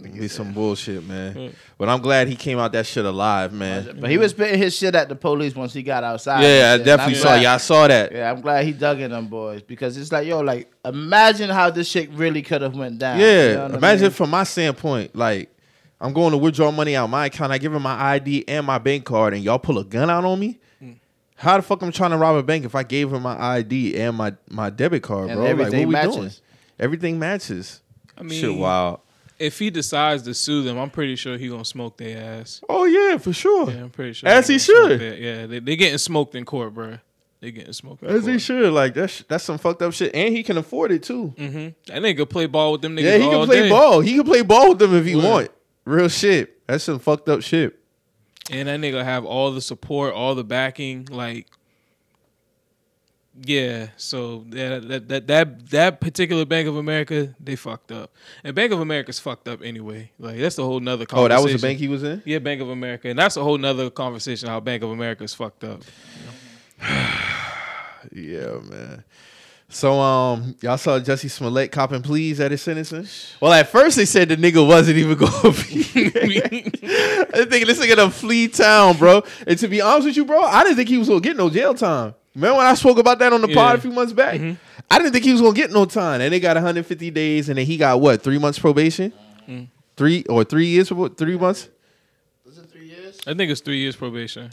Be 0.00 0.28
some 0.28 0.52
bullshit, 0.52 1.04
man. 1.04 1.52
But 1.76 1.88
I'm 1.88 2.00
glad 2.00 2.28
he 2.28 2.36
came 2.36 2.58
out 2.60 2.70
that 2.72 2.86
shit 2.86 3.04
alive, 3.04 3.52
man. 3.52 3.98
But 4.00 4.08
he 4.10 4.16
was 4.16 4.30
spitting 4.30 4.58
his 4.58 4.76
shit 4.76 4.94
at 4.94 5.08
the 5.08 5.16
police 5.16 5.54
once 5.56 5.72
he 5.72 5.82
got 5.82 6.04
outside. 6.04 6.42
Yeah, 6.42 6.74
I 6.74 6.78
definitely 6.84 7.14
saw. 7.16 7.22
glad- 7.30 7.42
Yeah, 7.42 7.54
I 7.54 7.56
saw 7.56 7.88
that. 7.88 8.12
Yeah, 8.12 8.30
I'm 8.30 8.40
glad 8.40 8.64
he 8.64 8.72
dug 8.72 9.00
in 9.00 9.10
them 9.10 9.26
boys 9.26 9.62
because 9.62 9.96
it's 9.96 10.12
like, 10.12 10.26
yo, 10.28 10.40
like 10.40 10.70
imagine 10.84 11.50
how 11.50 11.70
this 11.70 11.88
shit 11.88 12.08
really 12.12 12.42
could 12.42 12.62
have 12.62 12.76
went 12.76 12.98
down. 12.98 13.18
Yeah, 13.18 13.48
You 13.48 13.54
know 13.54 13.62
what 13.64 13.74
I 13.74 13.78
imagine 13.78 14.02
mean? 14.04 14.10
from 14.12 14.30
my 14.30 14.44
standpoint, 14.44 15.16
like 15.16 15.50
I'm 16.00 16.12
going 16.12 16.30
to 16.30 16.38
withdraw 16.38 16.70
money 16.70 16.94
out 16.94 17.08
my 17.10 17.26
account. 17.26 17.50
I 17.50 17.58
give 17.58 17.74
him 17.74 17.82
my 17.82 18.00
ID 18.14 18.44
and 18.46 18.64
my 18.64 18.78
bank 18.78 19.04
card, 19.04 19.34
and 19.34 19.42
y'all 19.42 19.58
pull 19.58 19.78
a 19.80 19.84
gun 19.84 20.08
out 20.08 20.24
on 20.24 20.38
me. 20.38 20.60
How 21.38 21.56
the 21.56 21.62
fuck 21.62 21.82
am 21.82 21.86
I'm 21.86 21.92
trying 21.92 22.10
to 22.10 22.16
rob 22.16 22.36
a 22.36 22.42
bank 22.42 22.64
if 22.64 22.74
I 22.74 22.82
gave 22.82 23.12
him 23.12 23.22
my 23.22 23.40
ID 23.40 23.96
and 24.00 24.16
my 24.16 24.34
my 24.50 24.70
debit 24.70 25.02
card, 25.02 25.30
And 25.30 25.36
bro? 25.36 25.44
Like, 25.44 25.50
everything 25.52 25.78
what 25.80 25.86
we 25.88 25.92
matches. 25.92 26.14
doing? 26.16 26.30
Everything 26.80 27.18
matches. 27.18 27.80
I 28.16 28.22
mean, 28.22 28.40
Shit, 28.40 28.54
wild. 28.54 29.00
if 29.38 29.58
he 29.58 29.70
decides 29.70 30.24
to 30.24 30.34
sue 30.34 30.62
them, 30.62 30.76
I'm 30.78 30.90
pretty 30.90 31.14
sure 31.16 31.38
he 31.38 31.48
gonna 31.48 31.64
smoke 31.64 31.96
their 31.96 32.40
ass. 32.40 32.60
Oh 32.68 32.84
yeah, 32.84 33.18
for 33.18 33.32
sure. 33.32 33.70
Yeah, 33.70 33.82
I'm 33.84 33.90
pretty 33.90 34.12
sure. 34.14 34.28
As 34.28 34.48
he 34.48 34.54
gonna 34.54 34.58
smoke 34.58 34.88
should. 34.90 35.00
their- 35.00 35.14
Yeah, 35.16 35.46
they 35.46 35.58
they 35.60 35.76
getting 35.76 35.98
smoked 35.98 36.34
in 36.34 36.44
court, 36.44 36.74
bro. 36.74 36.98
They 37.40 37.52
getting 37.52 37.72
smoked. 37.72 38.02
In 38.02 38.08
As 38.10 38.24
he 38.26 38.32
court. 38.32 38.40
should. 38.40 38.72
Like 38.72 38.94
that's 38.94 39.22
that's 39.28 39.44
some 39.44 39.58
fucked 39.58 39.80
up 39.82 39.92
shit, 39.92 40.12
and 40.14 40.34
he 40.34 40.42
can 40.42 40.56
afford 40.58 40.90
it 40.90 41.04
too. 41.04 41.32
Mm-hmm. 41.36 41.68
That 41.92 42.02
nigga 42.02 42.28
play 42.28 42.46
ball 42.46 42.72
with 42.72 42.82
them 42.82 42.96
niggas. 42.96 43.02
Yeah, 43.04 43.18
he 43.18 43.24
all 43.26 43.30
can 43.42 43.46
play 43.46 43.62
day. 43.62 43.68
ball. 43.68 44.00
He 44.00 44.14
can 44.14 44.24
play 44.24 44.42
ball 44.42 44.70
with 44.70 44.80
them 44.80 44.92
if 44.96 45.04
he 45.06 45.14
Word. 45.14 45.24
want. 45.24 45.50
Real 45.84 46.08
shit. 46.08 46.66
That's 46.66 46.82
some 46.82 46.98
fucked 46.98 47.28
up 47.28 47.42
shit. 47.42 47.78
And 48.50 48.68
that 48.68 48.80
nigga 48.80 49.04
have 49.04 49.24
all 49.24 49.52
the 49.52 49.60
support, 49.60 50.14
all 50.14 50.34
the 50.34 50.44
backing, 50.44 51.06
like. 51.10 51.46
Yeah, 53.40 53.90
so 53.96 54.44
that 54.48 54.88
that 54.88 55.08
that 55.08 55.26
that 55.28 55.70
that 55.70 56.00
particular 56.00 56.44
Bank 56.44 56.66
of 56.66 56.74
America, 56.74 57.36
they 57.38 57.54
fucked 57.54 57.92
up, 57.92 58.10
and 58.42 58.52
Bank 58.52 58.72
of 58.72 58.80
America's 58.80 59.20
fucked 59.20 59.46
up 59.46 59.62
anyway. 59.62 60.10
Like 60.18 60.38
that's 60.38 60.58
a 60.58 60.64
whole 60.64 60.80
nother. 60.80 61.06
Oh, 61.12 61.28
that 61.28 61.40
was 61.40 61.52
the 61.52 61.58
bank 61.64 61.78
he 61.78 61.86
was 61.86 62.02
in. 62.02 62.20
Yeah, 62.24 62.40
Bank 62.40 62.60
of 62.60 62.68
America, 62.68 63.08
and 63.08 63.16
that's 63.16 63.36
a 63.36 63.44
whole 63.44 63.56
nother 63.56 63.90
conversation. 63.90 64.48
How 64.48 64.58
Bank 64.58 64.82
of 64.82 64.90
America 64.90 65.22
is 65.22 65.34
fucked 65.34 65.62
up. 65.62 65.82
Yeah, 68.12 68.60
man. 68.62 69.04
So 69.70 70.00
um, 70.00 70.56
y'all 70.62 70.78
saw 70.78 70.98
Jesse 70.98 71.28
Smollett 71.28 71.70
copping 71.70 72.00
pleas 72.00 72.40
at 72.40 72.50
his 72.50 72.62
sentencing. 72.62 73.06
Well, 73.40 73.52
at 73.52 73.68
first 73.68 73.96
they 73.96 74.06
said 74.06 74.30
the 74.30 74.36
nigga 74.36 74.66
wasn't 74.66 74.96
even 74.96 75.18
going 75.18 75.30
to 75.42 75.50
be. 75.52 76.64
I 76.64 77.44
think 77.44 77.66
this 77.66 77.78
nigga 77.78 77.96
done 77.96 78.10
flee 78.10 78.48
town, 78.48 78.96
bro. 78.96 79.22
And 79.46 79.58
to 79.58 79.68
be 79.68 79.82
honest 79.82 80.06
with 80.06 80.16
you, 80.16 80.24
bro, 80.24 80.40
I 80.40 80.62
didn't 80.64 80.76
think 80.76 80.88
he 80.88 80.96
was 80.96 81.08
gonna 81.08 81.20
get 81.20 81.36
no 81.36 81.50
jail 81.50 81.74
time. 81.74 82.14
Remember 82.34 82.58
when 82.58 82.66
I 82.66 82.74
spoke 82.74 82.98
about 82.98 83.18
that 83.18 83.32
on 83.32 83.42
the 83.42 83.48
pod 83.52 83.76
a 83.76 83.80
few 83.80 83.90
months 83.90 84.12
back? 84.14 84.40
I 84.90 84.98
didn't 84.98 85.12
think 85.12 85.24
he 85.24 85.32
was 85.32 85.42
gonna 85.42 85.52
get 85.54 85.70
no 85.70 85.84
time, 85.84 86.22
and 86.22 86.32
they 86.32 86.40
got 86.40 86.56
150 86.56 87.10
days, 87.10 87.50
and 87.50 87.58
then 87.58 87.66
he 87.66 87.76
got 87.76 88.00
what 88.00 88.22
three 88.22 88.38
months 88.38 88.58
probation, 88.58 89.12
three 89.98 90.24
or 90.30 90.44
three 90.44 90.66
years, 90.66 90.88
three 90.88 91.36
months, 91.36 91.68
Was 92.46 92.56
it 92.56 92.70
three 92.70 92.86
years? 92.86 93.18
I 93.26 93.34
think 93.34 93.50
it's 93.50 93.60
three 93.60 93.78
years 93.78 93.96
probation. 93.96 94.50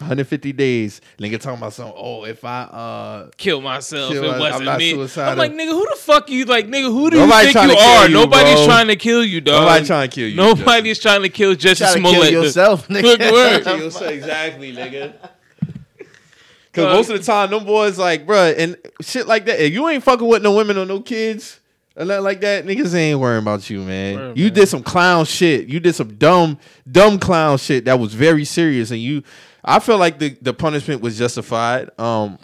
150 0.00 0.52
days. 0.52 1.00
Nigga 1.18 1.40
talking 1.40 1.58
about 1.58 1.72
some. 1.72 1.92
Oh, 1.94 2.24
if 2.24 2.44
I 2.44 2.62
uh 2.62 3.30
Kill 3.36 3.60
myself. 3.60 4.12
Kill 4.12 4.24
it 4.24 4.28
my- 4.28 4.34
I'm 4.34 4.40
wasn't 4.40 4.64
not 4.64 4.78
me. 4.78 4.90
suicidal. 4.92 5.32
I'm 5.32 5.38
like, 5.38 5.52
nigga, 5.52 5.70
who 5.70 5.86
the 5.88 5.96
fuck 5.96 6.28
you? 6.30 6.44
Like, 6.46 6.66
nigga, 6.66 6.86
who 6.92 7.10
do 7.10 7.18
Nobody 7.18 7.46
you 7.48 7.52
think 7.52 7.70
you 7.72 7.76
are? 7.78 8.08
you, 8.08 8.14
Nobody's 8.14 8.54
bro. 8.54 8.66
trying 8.66 8.88
to 8.88 8.96
kill 8.96 9.24
you, 9.24 9.40
dog. 9.40 9.62
Nobody 9.62 9.86
trying 9.86 10.08
to 10.10 10.14
kill 10.14 10.28
you, 10.28 10.36
Nobody's 10.36 10.98
trying 10.98 11.22
to 11.22 11.28
kill 11.28 11.54
Jesse 11.54 11.84
Try 11.84 11.92
to 11.94 11.98
Smollett. 12.00 12.30
kill 12.30 12.40
The- 12.40 12.46
yourself, 12.46 12.88
Look, 12.90 13.02
word. 13.04 13.62
nigga. 13.64 14.10
exactly, 14.10 14.72
nigga. 14.74 15.12
Cause 16.72 16.84
most 16.84 17.10
of 17.10 17.18
the 17.18 17.24
time, 17.24 17.50
them 17.50 17.64
boys 17.64 17.98
like, 17.98 18.26
bruh, 18.26 18.54
and 18.56 18.76
shit 19.00 19.26
like 19.26 19.44
that. 19.46 19.58
If 19.60 19.72
you 19.72 19.88
ain't 19.88 20.04
fucking 20.04 20.26
with 20.26 20.40
no 20.42 20.54
women 20.54 20.78
or 20.78 20.86
no 20.86 21.00
kids 21.00 21.58
or 21.96 22.04
nothing 22.04 22.22
like 22.22 22.40
that, 22.42 22.64
niggas 22.64 22.94
ain't 22.94 23.18
worrying 23.18 23.42
about 23.42 23.68
you, 23.68 23.80
man. 23.82 24.14
Word, 24.16 24.38
you 24.38 24.44
man. 24.46 24.54
did 24.54 24.68
some 24.68 24.82
clown 24.84 25.24
shit. 25.24 25.66
You 25.66 25.80
did 25.80 25.96
some 25.96 26.14
dumb, 26.14 26.58
dumb 26.90 27.18
clown 27.18 27.58
shit 27.58 27.86
that 27.86 27.98
was 27.98 28.14
very 28.14 28.44
serious, 28.44 28.92
and 28.92 29.00
you. 29.00 29.22
I 29.64 29.78
feel 29.78 29.98
like 29.98 30.18
the 30.18 30.36
the 30.40 30.54
punishment 30.54 31.00
was 31.02 31.18
justified. 31.18 31.90
Um, 31.98 32.38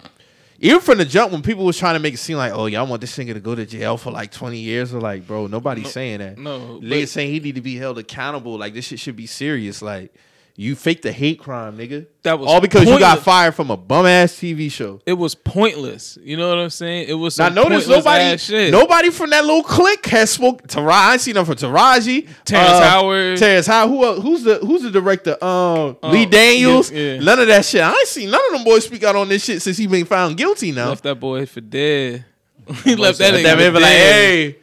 even 0.58 0.80
from 0.80 0.98
the 0.98 1.04
jump, 1.04 1.32
when 1.32 1.42
people 1.42 1.64
was 1.64 1.76
trying 1.78 1.94
to 1.94 2.00
make 2.00 2.14
it 2.14 2.18
seem 2.18 2.38
like, 2.38 2.52
oh, 2.52 2.66
y'all 2.66 2.86
want 2.86 3.00
this 3.02 3.16
nigga 3.18 3.34
to 3.34 3.40
go 3.40 3.54
to 3.54 3.66
jail 3.66 3.96
for 3.96 4.10
like 4.10 4.30
twenty 4.32 4.58
years, 4.58 4.94
or 4.94 5.00
like, 5.00 5.26
bro, 5.26 5.46
nobody's 5.46 5.90
saying 5.92 6.18
that. 6.20 6.38
no, 6.38 6.80
but- 6.82 7.08
saying 7.08 7.32
he 7.32 7.40
need 7.40 7.54
to 7.56 7.60
be 7.60 7.76
held 7.76 7.98
accountable. 7.98 8.56
Like 8.58 8.72
this 8.74 8.86
shit 8.86 8.98
should 8.98 9.16
be 9.16 9.26
serious. 9.26 9.82
Like 9.82 10.14
you 10.58 10.74
faked 10.74 11.02
the 11.02 11.12
hate 11.12 11.38
crime, 11.38 11.76
nigga. 11.76 12.06
That 12.22 12.38
was 12.38 12.48
all 12.48 12.60
because 12.62 12.88
you 12.88 12.98
got 12.98 13.18
fired 13.20 13.54
from 13.54 13.70
a 13.70 13.76
bum 13.76 14.06
ass 14.06 14.32
TV 14.32 14.70
show. 14.72 15.00
It 15.04 15.12
was 15.12 15.34
pointless. 15.34 16.16
You 16.22 16.38
know 16.38 16.48
what 16.48 16.58
I'm 16.58 16.70
saying? 16.70 17.08
It 17.08 17.14
was 17.14 17.38
Now 17.38 17.50
notice 17.50 17.86
nobody, 17.86 18.70
nobody 18.70 19.10
from 19.10 19.30
that 19.30 19.44
little 19.44 19.62
clique 19.62 20.06
has 20.06 20.30
spoke. 20.30 20.66
Taraji, 20.66 20.90
I 20.92 21.12
ain't 21.12 21.20
seen 21.20 21.34
them 21.34 21.44
from 21.44 21.56
Taraji, 21.56 22.26
Terrence 22.44 22.70
uh, 22.70 22.88
Howard. 22.88 23.36
Terrence 23.38 23.66
Howard. 23.66 23.90
Who 23.90 24.20
who's 24.22 24.42
the 24.44 24.56
who's 24.56 24.82
the 24.82 24.90
director? 24.90 25.32
Um, 25.44 25.96
Uh, 26.02 26.10
Lee 26.10 26.24
Daniels. 26.26 26.90
yeah, 26.90 27.14
yeah. 27.14 27.20
None 27.20 27.38
of 27.40 27.46
that 27.48 27.64
shit. 27.64 27.82
I 27.82 27.90
ain't 27.90 28.08
seen 28.08 28.30
none 28.30 28.40
of 28.46 28.52
them 28.52 28.64
boys 28.64 28.84
speak 28.86 29.04
out 29.04 29.14
on 29.14 29.28
this 29.28 29.44
shit 29.44 29.60
since 29.60 29.76
he 29.76 29.86
been 29.86 30.06
found 30.06 30.36
guilty. 30.38 30.72
Now 30.72 30.88
left 30.88 31.02
that 31.04 31.20
boy 31.20 31.44
for 31.46 31.60
dead. 31.60 32.24
he 32.84 32.96
left 32.96 33.18
that 33.18 33.34
nigga 33.34 33.42
that 33.44 33.56
for 33.58 33.72
man 33.72 33.74
like, 33.74 33.92
hey, 33.92 34.56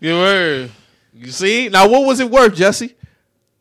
You 0.00 0.12
word. 0.14 0.70
you 1.12 1.30
see? 1.32 1.68
Now 1.68 1.88
what 1.88 2.06
was 2.06 2.20
it 2.20 2.30
worth, 2.30 2.54
Jesse? 2.54 2.94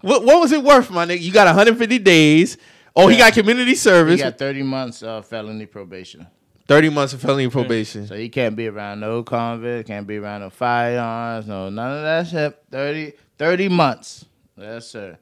What 0.04 0.24
what 0.26 0.40
was 0.42 0.52
it 0.52 0.62
worth, 0.64 0.92
my 0.92 1.06
nigga? 1.06 1.22
You 1.22 1.32
got 1.32 1.48
150 1.48 1.98
days. 2.00 2.58
Oh, 2.96 3.08
he 3.08 3.18
got 3.18 3.34
community 3.34 3.74
service. 3.76 4.18
He 4.20 4.24
got 4.24 4.38
30 4.38 4.62
months 4.64 5.02
of 5.02 5.26
felony 5.26 5.66
probation. 5.66 6.28
30 6.68 6.90
months 6.90 7.14
of 7.14 7.22
felony 7.22 7.50
probation. 7.50 8.06
So 8.06 8.16
he 8.16 8.28
can't 8.30 8.56
be 8.56 8.68
around 8.68 9.00
no 9.00 9.24
convict, 9.24 9.88
can't 9.88 10.06
be 10.06 10.18
around 10.18 10.42
no 10.42 10.50
firearms, 10.50 11.48
no 11.48 11.70
none 11.70 11.98
of 11.98 12.04
that 12.04 12.28
shit. 12.28 12.64
30, 12.70 13.14
30 13.38 13.70
months. 13.70 14.26
Yes, 14.58 14.88
sir. 14.88 15.18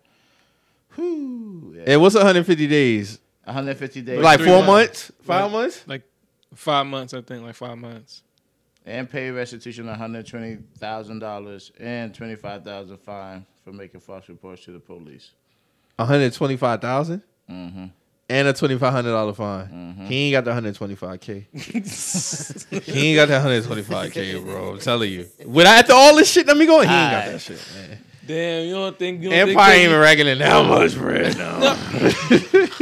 Whew. 0.95 1.73
Yeah. 1.77 1.84
And 1.93 2.01
what's 2.01 2.15
150 2.15 2.67
days? 2.67 3.19
150 3.45 4.01
days. 4.01 4.19
Like 4.19 4.39
three 4.39 4.47
four 4.47 4.63
months. 4.63 4.67
months? 4.67 5.11
Five 5.21 5.43
Like- 5.43 5.51
months? 5.51 5.84
Like 5.88 6.01
five 6.55 6.86
months, 6.88 7.13
I 7.13 7.21
think. 7.21 7.43
Like 7.43 7.55
five 7.55 7.77
months. 7.77 8.23
and 8.86 9.07
pay 9.09 9.29
restitution 9.29 9.86
$120,000 9.86 11.71
and 11.79 12.13
25000 12.13 12.97
fine 12.97 13.45
for 13.64 13.72
making 13.74 13.99
false 13.99 14.28
reports 14.30 14.64
to 14.66 14.72
the 14.72 14.80
police. 14.80 15.32
125,000 15.97 17.22
Mm-hmm. 17.49 17.86
and 18.30 18.47
a 18.47 18.53
$2,500 18.53 19.36
fine. 19.36 19.95
He 20.07 20.34
ain't 20.34 20.45
got 20.45 20.45
the 20.45 20.51
125K. 20.72 22.82
he 22.84 23.07
ain't 23.09 23.16
got 23.18 23.28
that 23.28 23.45
125K, 23.45 24.41
bro. 24.43 24.72
I'm 24.74 24.80
telling 24.80 25.12
you. 25.12 25.28
When 25.45 25.68
I, 25.68 25.80
after 25.80 25.91
all 25.93 26.16
this 26.16 26.32
shit, 26.32 26.47
let 26.47 26.55
me 26.55 26.66
go. 26.66 26.76
He 26.80 26.84
ain't 26.84 26.89
got 26.89 27.26
Aight. 27.26 27.32
that 27.34 27.41
shit, 27.41 27.62
man. 27.76 27.97
Damn, 28.26 28.68
you 28.68 28.74
don't 28.76 28.97
think 28.97 29.22
you 29.24 29.30
don't 29.32 29.49
Empire 29.49 29.72
think 29.72 29.80
ain't 29.82 29.89
even 29.89 29.99
reckoning 29.99 30.38
that 30.39 30.66
much 30.66 30.95
bread, 30.95 31.38
no. 31.38 32.68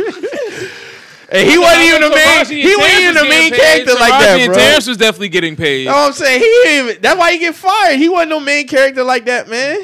And 1.32 1.48
he 1.48 1.60
wasn't 1.60 1.84
even 1.84 2.02
the 2.02 2.10
main. 2.10 2.46
He 2.48 2.76
wasn't 2.76 3.00
even 3.02 3.14
the 3.14 3.22
main 3.24 3.30
getting 3.30 3.52
paid. 3.52 3.60
character 3.86 3.94
like 3.94 4.10
that, 4.10 4.40
and 4.40 4.48
bro. 4.52 4.56
Terrence 4.58 4.88
was 4.88 4.98
definitely 4.98 5.30
getting 5.30 5.56
paid. 5.56 5.82
You 5.82 5.86
know 5.86 5.92
what 5.94 6.08
I'm 6.08 6.14
saying? 6.14 6.40
He 6.42 6.64
ain't 6.68 6.90
even, 6.90 7.02
that's 7.04 7.20
why 7.20 7.34
he 7.34 7.38
get 7.38 7.54
fired. 7.54 7.98
He 8.00 8.10
wasn't 8.10 8.32
no 8.32 8.40
main 8.40 8.68
character 8.68 9.04
like 9.04 9.26
that, 9.26 9.48
man. 9.48 9.78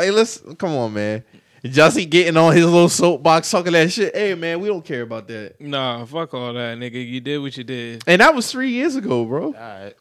Hey, 0.00 0.10
let's 0.10 0.42
come 0.58 0.70
on, 0.70 0.92
man. 0.94 1.24
Jussie 1.64 2.08
getting 2.08 2.36
on 2.36 2.54
his 2.54 2.64
little 2.64 2.88
soapbox 2.88 3.50
talking 3.50 3.72
that 3.72 3.92
shit. 3.92 4.14
Hey, 4.16 4.34
man, 4.34 4.60
we 4.60 4.68
don't 4.68 4.84
care 4.84 5.02
about 5.02 5.28
that. 5.28 5.60
Nah, 5.60 6.04
fuck 6.06 6.32
all 6.32 6.54
that, 6.54 6.78
nigga. 6.78 7.06
You 7.06 7.20
did 7.20 7.38
what 7.38 7.56
you 7.56 7.64
did. 7.64 8.02
And 8.06 8.20
that 8.22 8.34
was 8.34 8.50
three 8.50 8.70
years 8.70 8.96
ago, 8.96 9.24
bro. 9.24 9.46
All 9.46 9.52
right. 9.52 9.94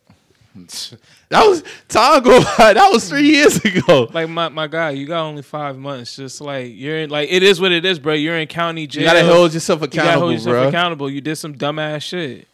That 1.29 1.45
was 1.45 1.63
time 1.87 2.23
go 2.23 2.43
by. 2.57 2.73
That 2.73 2.89
was 2.91 3.07
three 3.07 3.27
years 3.27 3.63
ago. 3.63 4.09
Like 4.11 4.27
my, 4.29 4.49
my 4.49 4.65
guy, 4.65 4.89
you 4.89 5.05
got 5.05 5.25
only 5.25 5.43
five 5.43 5.77
months. 5.77 6.15
Just 6.15 6.41
like 6.41 6.71
you're 6.73 6.97
in, 7.01 7.11
like 7.11 7.29
it 7.31 7.43
is 7.43 7.61
what 7.61 7.71
it 7.71 7.85
is, 7.85 7.99
bro. 7.99 8.15
You're 8.15 8.39
in 8.39 8.47
county 8.47 8.87
jail. 8.87 9.03
You 9.03 9.07
gotta 9.09 9.23
hold 9.23 9.53
yourself 9.53 9.83
accountable. 9.83 9.93
You 9.93 9.99
gotta 9.99 10.09
accountable, 10.09 10.27
hold 10.27 10.33
yourself 10.33 10.53
bro. 10.55 10.67
accountable. 10.67 11.09
You 11.11 11.21
did 11.21 11.35
some 11.35 11.53
dumbass 11.53 12.01
shit. 12.01 12.47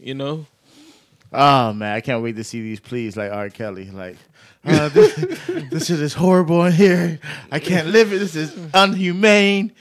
You 0.00 0.14
know. 0.14 0.46
Oh 1.32 1.72
man, 1.72 1.94
I 1.94 2.00
can't 2.00 2.20
wait 2.20 2.34
to 2.34 2.42
see 2.42 2.62
these 2.62 2.80
pleas 2.80 3.16
like 3.16 3.30
R. 3.30 3.48
Kelly. 3.48 3.90
Like, 3.90 4.16
uh, 4.66 4.88
this, 4.90 5.14
this 5.70 5.86
shit 5.86 6.00
is 6.00 6.14
horrible 6.14 6.64
in 6.64 6.72
here. 6.72 7.18
I 7.50 7.58
can't 7.58 7.88
live 7.88 8.12
it. 8.12 8.18
This 8.18 8.34
is 8.34 8.50
unhumane. 8.52 9.72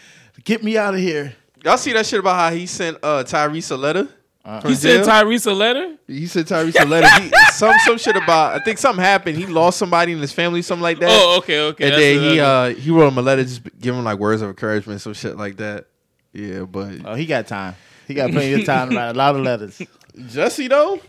Get 0.43 0.63
me 0.63 0.77
out 0.77 0.93
of 0.93 0.99
here. 0.99 1.33
Y'all 1.63 1.77
see 1.77 1.93
that 1.93 2.05
shit 2.05 2.19
about 2.19 2.35
how 2.35 2.51
he 2.55 2.65
sent 2.65 2.97
uh, 3.01 3.23
Tyrese 3.23 3.71
a 3.71 3.77
letter? 3.77 4.09
from 4.43 4.69
He 4.69 4.75
sent? 4.75 5.07
Tyrese 5.07 5.47
a 5.47 5.53
letter. 5.53 5.95
He 6.05 6.27
sent 6.27 6.49
Tyrese 6.49 6.81
a 6.81 6.85
letter. 6.85 7.07
He, 7.21 7.31
some 7.53 7.73
some 7.85 7.97
shit 7.97 8.17
about 8.17 8.53
I 8.53 8.59
think 8.63 8.77
something 8.77 9.03
happened. 9.03 9.37
He 9.37 9.45
lost 9.45 9.77
somebody 9.79 10.11
in 10.11 10.19
his 10.19 10.33
family, 10.33 10.61
something 10.61 10.83
like 10.83 10.99
that. 10.99 11.09
Oh, 11.09 11.37
okay, 11.37 11.61
okay. 11.61 11.85
and 11.85 11.93
That's 11.93 12.01
then 12.01 12.19
he 12.21 12.39
uh 12.39 12.69
he 12.81 12.91
wrote 12.91 13.07
him 13.07 13.17
a 13.17 13.21
letter, 13.21 13.43
just 13.43 13.63
giving 13.79 13.99
him 13.99 14.05
like 14.05 14.19
words 14.19 14.41
of 14.41 14.49
encouragement, 14.49 14.99
some 14.99 15.13
shit 15.13 15.37
like 15.37 15.57
that. 15.57 15.85
Yeah, 16.33 16.63
but 16.63 16.93
Oh, 17.05 17.15
he 17.15 17.25
got 17.25 17.47
time. 17.47 17.75
He 18.07 18.13
got 18.13 18.31
plenty 18.31 18.53
of 18.53 18.65
time 18.65 18.89
to 18.89 18.97
write 18.97 19.09
a 19.09 19.13
lot 19.13 19.35
of 19.35 19.41
letters. 19.43 19.81
Jesse 20.27 20.67
though, 20.67 20.99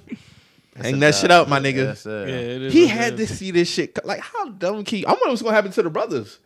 hang 0.81 0.99
that 1.01 1.14
shit 1.14 1.31
out, 1.31 1.49
my 1.49 1.61
nigga. 1.61 1.77
Yes, 1.77 2.07
yeah, 2.07 2.12
it 2.12 2.62
is 2.62 2.72
he 2.72 2.83
what 2.87 2.91
it 2.91 2.97
had 2.97 3.16
to 3.18 3.27
see 3.27 3.51
this 3.51 3.68
shit. 3.70 4.05
Like, 4.05 4.20
how 4.20 4.49
dumb 4.51 4.85
can 4.85 4.99
you? 4.99 5.07
I 5.07 5.11
wonder 5.12 5.29
what's 5.31 5.43
gonna 5.43 5.55
happen 5.55 5.70
to 5.72 5.83
the 5.83 5.91
brothers. 5.91 6.39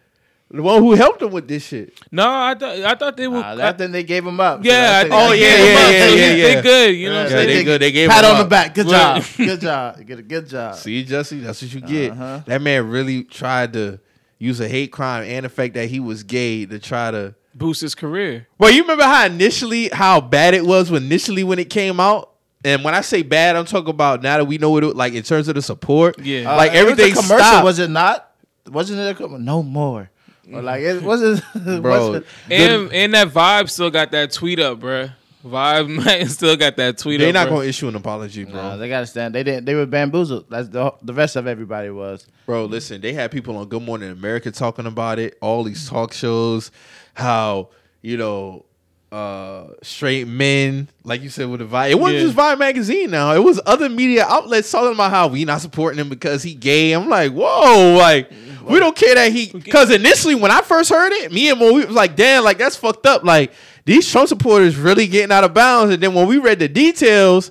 The 0.50 0.62
one 0.62 0.80
who 0.82 0.92
helped 0.94 1.20
him 1.20 1.30
with 1.30 1.46
this 1.46 1.66
shit. 1.66 1.92
No, 2.10 2.26
I 2.26 2.54
thought 2.54 2.78
I 2.78 2.94
thought 2.94 3.16
they 3.18 3.28
were. 3.28 3.40
Nah, 3.40 3.54
that 3.56 3.76
then 3.76 3.92
they 3.92 4.02
gave 4.02 4.26
him 4.26 4.40
up. 4.40 4.64
yeah, 4.64 5.00
I, 5.00 5.02
think 5.02 5.14
Oh, 5.14 5.32
yeah, 5.32 5.46
yeah, 5.46 5.56
yeah, 5.56 5.58
so 5.58 5.68
yeah, 5.68 5.98
they- 6.16 6.38
yeah. 6.40 6.54
They 6.54 6.62
good, 6.62 6.96
you 6.96 7.08
know 7.10 7.14
what 7.16 7.22
I'm 7.24 7.28
saying? 7.30 7.46
they 7.48 7.54
did- 7.54 7.64
good. 7.64 7.82
They 7.82 7.92
gave 7.92 8.08
pat 8.08 8.24
him 8.24 8.30
on 8.30 8.38
the 8.38 8.48
back. 8.48 8.74
Good 8.74 8.88
job. 8.88 9.22
Good 9.36 9.60
job. 9.60 10.06
Get 10.06 10.18
a 10.18 10.22
good 10.22 10.48
job. 10.48 10.74
See, 10.76 11.04
Jesse, 11.04 11.40
that's 11.40 11.60
what 11.60 11.74
you 11.74 11.80
get. 11.82 12.12
Uh-huh. 12.12 12.40
That 12.46 12.62
man 12.62 12.88
really 12.88 13.24
tried 13.24 13.74
to 13.74 14.00
use 14.38 14.58
a 14.60 14.68
hate 14.68 14.90
crime 14.90 15.24
and 15.24 15.44
the 15.44 15.50
fact 15.50 15.74
that 15.74 15.90
he 15.90 16.00
was 16.00 16.22
gay 16.22 16.64
to 16.64 16.78
try 16.78 17.10
to. 17.10 17.34
Boost 17.54 17.82
his 17.82 17.94
career. 17.94 18.46
Well, 18.58 18.70
you 18.70 18.82
remember 18.82 19.04
how 19.04 19.26
initially 19.26 19.88
how 19.88 20.20
bad 20.22 20.54
it 20.54 20.64
was 20.64 20.90
when 20.90 21.02
initially 21.02 21.44
when 21.44 21.58
it 21.58 21.68
came 21.68 22.00
out. 22.00 22.27
And 22.64 22.82
when 22.84 22.94
I 22.94 23.02
say 23.02 23.22
bad, 23.22 23.56
I'm 23.56 23.64
talking 23.64 23.90
about 23.90 24.22
now 24.22 24.38
that 24.38 24.44
we 24.44 24.58
know 24.58 24.70
what 24.70 24.82
it 24.84 24.96
like 24.96 25.12
in 25.14 25.22
terms 25.22 25.48
of 25.48 25.54
the 25.54 25.62
support. 25.62 26.18
Yeah. 26.18 26.52
Uh, 26.52 26.56
like 26.56 26.72
it 26.72 26.82
was 26.84 26.88
a 26.88 26.90
everything 26.92 27.14
commercial, 27.14 27.38
stopped. 27.38 27.64
was 27.64 27.78
it 27.78 27.90
not? 27.90 28.32
Wasn't 28.68 28.98
it 28.98 29.10
a 29.10 29.14
commercial? 29.14 29.38
No 29.38 29.62
more. 29.62 30.10
Or 30.52 30.62
like 30.62 30.82
it 30.82 31.02
wasn't. 31.02 31.42
Bro, 31.82 32.08
wasn't- 32.08 32.26
And 32.50 32.92
and 32.92 33.14
that 33.14 33.28
vibe 33.28 33.70
still 33.70 33.90
got 33.90 34.10
that 34.12 34.32
tweet 34.32 34.58
up, 34.58 34.80
bruh. 34.80 35.12
Vibe 35.44 36.04
man 36.04 36.28
still 36.28 36.56
got 36.56 36.76
that 36.78 36.98
tweet 36.98 37.20
up. 37.20 37.20
They're 37.20 37.28
up. 37.28 37.34
not 37.34 37.46
bruh. 37.46 37.50
going 37.50 37.62
to 37.62 37.68
issue 37.68 37.86
an 37.86 37.94
apology, 37.94 38.44
bro. 38.44 38.54
Nah, 38.54 38.76
they 38.76 38.88
gotta 38.88 39.06
stand. 39.06 39.34
They 39.34 39.44
didn't. 39.44 39.66
They 39.66 39.74
were 39.74 39.86
bamboozled. 39.86 40.46
That's 40.50 40.68
the 40.68 40.92
the 41.02 41.14
rest 41.14 41.36
of 41.36 41.46
everybody 41.46 41.90
was. 41.90 42.26
Bro, 42.46 42.64
listen, 42.66 43.00
they 43.00 43.12
had 43.12 43.30
people 43.30 43.56
on 43.56 43.68
Good 43.68 43.82
Morning 43.82 44.10
America 44.10 44.50
talking 44.50 44.86
about 44.86 45.18
it, 45.18 45.38
all 45.40 45.62
these 45.62 45.88
talk 45.88 46.12
shows, 46.12 46.70
how, 47.14 47.68
you 48.02 48.16
know, 48.16 48.64
uh 49.10 49.68
straight 49.82 50.28
men, 50.28 50.88
like 51.04 51.22
you 51.22 51.30
said 51.30 51.48
with 51.48 51.60
the 51.60 51.66
Vibe. 51.66 51.90
It 51.90 51.98
wasn't 51.98 52.18
Yeah. 52.20 52.24
just 52.26 52.36
Vibe 52.36 52.58
magazine 52.58 53.10
now. 53.10 53.32
It 53.34 53.42
was 53.42 53.58
other 53.64 53.88
media 53.88 54.24
outlets 54.26 54.70
talking 54.70 54.92
about 54.92 55.10
how 55.10 55.28
we 55.28 55.44
not 55.44 55.60
supporting 55.62 55.98
him 55.98 56.08
because 56.10 56.42
he 56.42 56.54
gay. 56.54 56.92
I'm 56.92 57.08
like, 57.08 57.32
whoa, 57.32 57.94
like 57.96 58.30
we 58.68 58.78
don't 58.78 58.94
care 58.94 59.14
that 59.14 59.32
he 59.32 59.50
because 59.50 59.90
initially 59.90 60.34
when 60.34 60.50
I 60.50 60.60
first 60.60 60.90
heard 60.90 61.12
it, 61.12 61.32
me 61.32 61.48
and 61.50 61.58
Mo 61.58 61.72
we 61.72 61.86
was 61.86 61.94
like, 61.94 62.16
damn, 62.16 62.44
like 62.44 62.58
that's 62.58 62.76
fucked 62.76 63.06
up. 63.06 63.24
Like 63.24 63.52
these 63.86 64.10
Trump 64.10 64.28
supporters 64.28 64.76
really 64.76 65.06
getting 65.06 65.32
out 65.32 65.42
of 65.44 65.54
bounds. 65.54 65.94
And 65.94 66.02
then 66.02 66.12
when 66.12 66.26
we 66.26 66.36
read 66.36 66.58
the 66.58 66.68
details, 66.68 67.50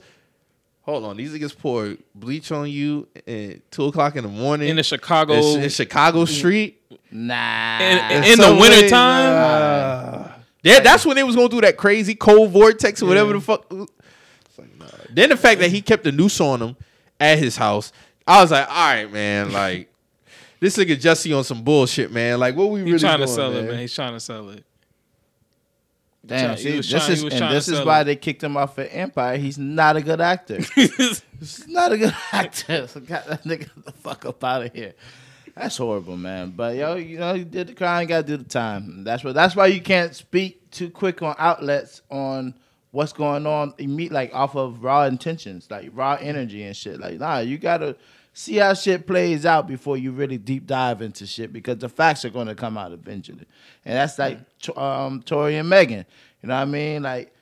hold 0.83 1.05
on, 1.05 1.17
these 1.17 1.33
niggas 1.33 1.57
poured 1.57 1.97
bleach 2.13 2.51
on 2.51 2.69
you 2.69 3.07
at 3.27 3.71
two 3.71 3.85
o'clock 3.85 4.15
in 4.15 4.23
the 4.25 4.29
morning 4.29 4.69
in 4.69 4.75
the 4.75 4.83
Chicago 4.83 5.33
in, 5.33 5.63
in 5.63 5.69
Chicago 5.71 6.25
Street. 6.25 6.75
Nah. 7.09 7.79
in, 7.79 7.97
In 8.17 8.23
in 8.33 8.37
the 8.37 8.43
some 8.43 8.59
winter 8.59 8.87
time. 8.89 9.33
uh, 9.33 10.26
yeah, 10.67 10.79
that's 10.79 11.05
when 11.05 11.15
they 11.15 11.23
was 11.23 11.35
going 11.35 11.49
through 11.49 11.61
that 11.61 11.77
crazy 11.77 12.15
cold 12.15 12.51
vortex 12.51 13.01
or 13.01 13.07
whatever 13.07 13.29
Yeah. 13.29 13.33
the 13.35 13.41
fuck. 13.41 13.71
Like, 13.71 14.79
nah. 14.79 14.85
Then 15.09 15.29
the 15.29 15.37
fact 15.37 15.59
that 15.61 15.69
he 15.71 15.81
kept 15.81 16.03
the 16.03 16.11
noose 16.11 16.39
on 16.41 16.61
him 16.61 16.75
at 17.19 17.37
his 17.39 17.55
house, 17.57 17.91
I 18.27 18.41
was 18.41 18.51
like, 18.51 18.67
all 18.69 18.75
right, 18.75 19.11
man, 19.11 19.51
like 19.51 19.89
this 20.59 20.77
nigga 20.77 20.99
Jesse 20.99 21.31
on 21.33 21.43
some 21.43 21.63
bullshit, 21.63 22.11
man. 22.11 22.39
Like, 22.39 22.55
what 22.55 22.69
we 22.69 22.79
He's 22.81 22.85
really 22.87 22.99
trying 22.99 23.19
to 23.19 23.27
sell 23.27 23.51
man? 23.51 23.65
it, 23.65 23.71
man. 23.71 23.79
He's 23.79 23.93
trying 23.95 24.13
to 24.13 24.19
sell 24.19 24.49
it. 24.49 24.63
Damn. 26.25 26.57
He 26.57 26.63
See, 26.63 26.77
was 26.77 26.89
this 26.89 27.05
trying- 27.05 27.11
is 27.13 27.23
and 27.41 27.53
this 27.55 27.67
is 27.69 27.81
why 27.85 28.01
it. 28.01 28.03
they 28.05 28.15
kicked 28.17 28.43
him 28.43 28.57
off 28.57 28.77
at 28.79 28.89
Empire. 28.91 29.37
He's 29.37 29.57
not 29.57 29.95
a 29.95 30.01
good 30.01 30.19
actor. 30.19 30.59
He's 30.75 31.67
not 31.67 31.93
a 31.93 31.97
good 31.97 32.15
actor. 32.33 32.87
So 32.87 32.99
got 32.99 33.27
that 33.27 33.43
nigga 33.45 33.69
the 33.85 33.91
fuck 33.93 34.25
up 34.25 34.43
out 34.43 34.65
of 34.65 34.73
here. 34.73 34.93
That's 35.57 35.77
horrible, 35.77 36.17
man. 36.17 36.51
But 36.51 36.75
yo, 36.75 36.95
you 36.95 37.17
know, 37.17 37.33
you 37.33 37.45
did 37.45 37.67
the 37.67 37.73
crime, 37.73 38.03
you 38.03 38.07
gotta 38.07 38.27
do 38.27 38.37
the 38.37 38.43
time. 38.43 39.03
That's 39.03 39.23
what. 39.23 39.33
That's 39.33 39.55
why 39.55 39.67
you 39.67 39.81
can't 39.81 40.13
speak 40.13 40.69
too 40.71 40.89
quick 40.89 41.21
on 41.21 41.35
outlets 41.39 42.01
on 42.11 42.53
what's 42.91 43.13
going 43.13 43.47
on. 43.47 43.73
Meet 43.79 44.11
like 44.11 44.33
off 44.35 44.55
of 44.55 44.83
raw 44.83 45.05
intentions, 45.05 45.69
like 45.71 45.89
raw 45.93 46.17
energy 46.19 46.63
and 46.63 46.75
shit. 46.75 46.99
Like, 46.99 47.19
nah, 47.19 47.39
you 47.39 47.57
gotta 47.57 47.95
see 48.33 48.57
how 48.57 48.75
shit 48.75 49.07
plays 49.07 49.47
out 49.47 49.67
before 49.67 49.97
you 49.97 50.11
really 50.11 50.37
deep 50.37 50.67
dive 50.67 51.01
into 51.01 51.25
shit 51.25 51.51
because 51.51 51.79
the 51.79 51.89
facts 51.89 52.23
are 52.23 52.29
gonna 52.29 52.55
come 52.55 52.77
out 52.77 52.91
eventually. 52.91 53.45
And 53.83 53.95
that's 53.95 54.19
like 54.19 54.39
T- 54.59 54.73
um, 54.73 55.23
Tori 55.23 55.55
and 55.55 55.67
Megan. 55.67 56.05
You 56.43 56.49
know 56.49 56.55
what 56.55 56.61
I 56.61 56.65
mean? 56.65 57.01
Like 57.01 57.33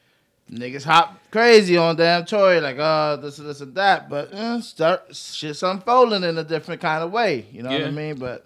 niggas 0.52 0.84
hop 0.84 1.20
crazy 1.32 1.78
on 1.78 1.96
damn 1.96 2.26
Tory, 2.26 2.60
like, 2.60 2.78
oh, 2.80 3.18
this 3.22 3.40
and 3.40 3.50
this 3.50 3.62
and 3.62 3.76
that. 3.76 4.10
But 4.10 4.34
eh, 4.34 4.62
start 4.62 5.16
shit's 5.16 5.64
unfolding 5.64 6.24
in 6.24 6.38
a 6.38 6.44
different 6.44 6.82
kind 6.82 7.04
of 7.04 7.12
way. 7.12 7.46
You 7.52 7.64
know 7.64 7.72
what 7.72 7.84
I 7.84 7.92
mean? 7.92 8.16
But 8.16 8.46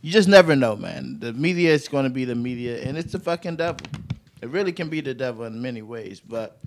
you 0.00 0.12
just 0.12 0.28
never 0.28 0.56
know, 0.56 0.76
man. 0.76 1.18
The 1.20 1.32
media 1.32 1.72
is 1.72 1.88
going 1.88 2.04
to 2.04 2.10
be 2.10 2.24
the 2.24 2.34
media, 2.34 2.82
and 2.82 2.96
it's 2.96 3.12
the 3.12 3.18
fucking 3.18 3.56
devil. 3.56 3.86
It 4.40 4.48
really 4.50 4.72
can 4.72 4.88
be 4.88 5.00
the 5.00 5.14
devil 5.14 5.44
in 5.44 5.60
many 5.60 5.82
ways, 5.82 6.20
but 6.20 6.60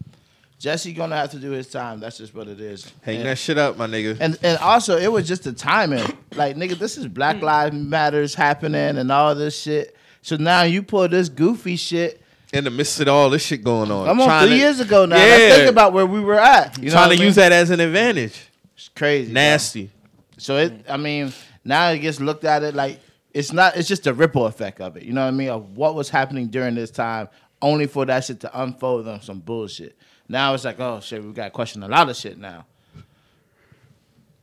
Jesse 0.61 0.93
gonna 0.93 1.15
have 1.15 1.31
to 1.31 1.39
do 1.39 1.49
his 1.49 1.67
time. 1.67 1.99
That's 1.99 2.19
just 2.19 2.35
what 2.35 2.47
it 2.47 2.61
is. 2.61 2.91
Hang 3.01 3.17
and, 3.17 3.25
that 3.25 3.39
shit 3.39 3.57
up, 3.57 3.77
my 3.77 3.87
nigga. 3.87 4.15
and 4.19 4.37
and 4.43 4.59
also 4.59 4.95
it 4.95 5.11
was 5.11 5.27
just 5.27 5.43
the 5.43 5.53
timing. 5.53 6.05
Like 6.35 6.55
nigga, 6.55 6.77
this 6.77 6.97
is 6.99 7.07
Black 7.07 7.41
Lives 7.41 7.75
Matters 7.75 8.35
happening 8.35 8.97
and 8.99 9.11
all 9.11 9.33
this 9.33 9.59
shit. 9.59 9.95
So 10.21 10.35
now 10.35 10.61
you 10.61 10.83
pull 10.83 11.07
this 11.07 11.29
goofy 11.29 11.77
shit. 11.77 12.20
In 12.53 12.65
the 12.65 12.69
midst 12.69 12.99
of 12.99 13.07
all 13.07 13.29
this 13.29 13.45
shit 13.45 13.63
going 13.63 13.89
on, 13.91 14.09
I'm 14.09 14.19
on 14.19 14.41
three 14.41 14.49
to- 14.51 14.55
years 14.57 14.79
ago 14.81 15.05
now. 15.05 15.15
Yeah. 15.15 15.23
Let's 15.23 15.55
think 15.57 15.69
about 15.69 15.93
where 15.93 16.05
we 16.05 16.19
were 16.19 16.39
at. 16.39 16.77
You 16.77 16.85
know 16.85 16.91
trying 16.91 17.09
what 17.09 17.15
to 17.17 17.21
I 17.23 17.25
use 17.25 17.35
that 17.35 17.51
as 17.53 17.69
an 17.69 17.79
advantage. 17.79 18.47
It's 18.75 18.89
crazy. 18.89 19.31
bro. 19.31 19.33
Nasty. 19.41 19.89
So 20.37 20.57
it, 20.57 20.85
I 20.89 20.97
mean, 20.97 21.31
now 21.63 21.89
it 21.91 21.99
gets 21.99 22.19
looked 22.19 22.43
at 22.43 22.63
it 22.63 22.75
like 22.75 22.99
it's 23.33 23.53
not. 23.53 23.77
It's 23.77 23.87
just 23.87 24.05
a 24.07 24.13
ripple 24.13 24.45
effect 24.47 24.81
of 24.81 24.97
it. 24.97 25.03
You 25.03 25.13
know 25.13 25.21
what 25.21 25.27
I 25.29 25.31
mean? 25.31 25.49
Of 25.49 25.77
what 25.77 25.95
was 25.95 26.09
happening 26.09 26.47
during 26.47 26.75
this 26.75 26.91
time, 26.91 27.29
only 27.61 27.87
for 27.87 28.05
that 28.05 28.25
shit 28.25 28.41
to 28.41 28.61
unfold 28.61 29.07
on 29.07 29.21
some 29.21 29.39
bullshit. 29.39 29.95
Now 30.27 30.53
it's 30.53 30.65
like, 30.65 30.79
oh 30.79 30.99
shit, 30.99 31.23
we 31.23 31.31
got 31.31 31.45
to 31.45 31.51
question 31.51 31.83
a 31.83 31.87
lot 31.87 32.09
of 32.09 32.15
shit 32.17 32.37
now. 32.37 32.65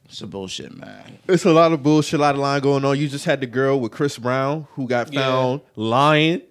It's 0.07 0.19
some 0.19 0.31
bullshit, 0.31 0.75
man. 0.75 1.19
It's 1.29 1.45
a 1.45 1.51
lot 1.53 1.73
of 1.73 1.83
bullshit, 1.83 2.19
a 2.21 2.23
lot 2.23 2.35
of 2.35 2.41
line 2.41 2.63
going 2.63 2.85
on. 2.85 2.99
You 2.99 3.09
just 3.09 3.27
had 3.27 3.41
the 3.43 3.47
girl 3.47 3.79
with 3.79 3.93
Chris 3.93 4.17
Brown 4.17 4.67
who 4.73 4.87
got 4.87 5.13
Yeah. 5.13 5.21
found 5.21 5.61
lying, 5.77 6.43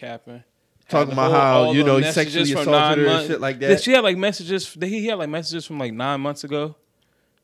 Capping. 0.00 0.42
talking 0.88 1.12
about 1.12 1.30
whole- 1.30 1.66
how 1.66 1.72
you 1.72 1.84
know 1.84 1.98
he 1.98 2.10
sexually 2.10 2.50
assaulted 2.52 3.04
her 3.04 3.06
and 3.06 3.26
shit 3.28 3.40
like 3.40 3.58
Did 3.58 3.70
that. 3.70 3.82
She 3.82 3.92
had 3.92 4.02
like 4.02 4.16
messages. 4.16 4.66
He 4.80 5.06
had 5.06 5.18
like 5.18 5.28
messages 5.28 5.66
from 5.66 5.78
like 5.78 5.92
nine 5.92 6.20
months 6.22 6.42
ago, 6.42 6.74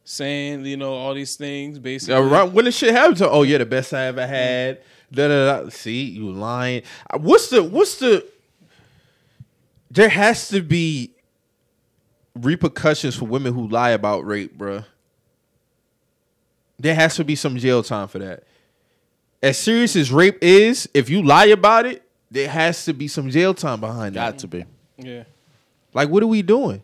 saying 0.05 0.65
you 0.65 0.77
know 0.79 0.95
all 0.95 1.13
these 1.13 1.37
things 1.37 1.79
basically. 1.79 2.15
Yeah, 2.15 2.29
right 2.31 2.51
when 2.51 2.65
the 2.65 2.73
shit 2.73 2.93
happened 2.95 3.19
to, 3.19 3.29
oh 3.29 3.43
yeah, 3.43 3.59
the 3.59 3.67
best 3.67 3.93
I 3.93 4.07
ever 4.07 4.27
had. 4.27 4.81
Da, 5.13 5.29
da, 5.29 5.63
da. 5.65 5.69
See, 5.69 6.05
you 6.05 6.33
lying. 6.33 6.83
Uh, 7.11 7.19
What's 7.19 7.51
the 7.51 7.63
what's 7.63 7.97
the? 7.99 8.27
There 9.91 10.09
has 10.09 10.49
to 10.49 10.63
be 10.63 11.13
repercussions 12.35 13.17
for 13.17 13.27
women 13.27 13.55
who 13.55 13.69
lie 13.69 13.91
about 13.91 14.27
rape, 14.27 14.57
bruh. 14.59 14.85
There 16.79 16.95
has 16.95 17.17
to 17.17 17.25
be 17.25 17.37
some 17.37 17.57
jail 17.57 17.83
time 17.83 18.09
for 18.09 18.19
that. 18.19 18.45
As 19.43 19.59
serious 19.59 19.95
as 19.97 20.11
rape 20.11 20.39
is, 20.43 20.89
if 20.93 21.09
you 21.09 21.23
lie 21.23 21.47
about 21.47 21.87
it, 21.87 22.03
there 22.37 22.49
has 22.49 22.85
to 22.85 22.93
be 22.93 23.09
some 23.09 23.31
jail 23.31 23.55
time 23.55 23.81
behind 23.81 24.15
that. 24.15 24.33
Got 24.33 24.39
to 24.41 24.49
be. 24.49 24.65
Yeah. 24.99 25.25
Like, 25.93 26.09
what 26.09 26.23
are 26.23 26.27
we 26.27 26.43
doing? 26.43 26.83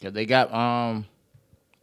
'Cause 0.00 0.12
they 0.12 0.26
got 0.26 0.52
um, 0.52 1.06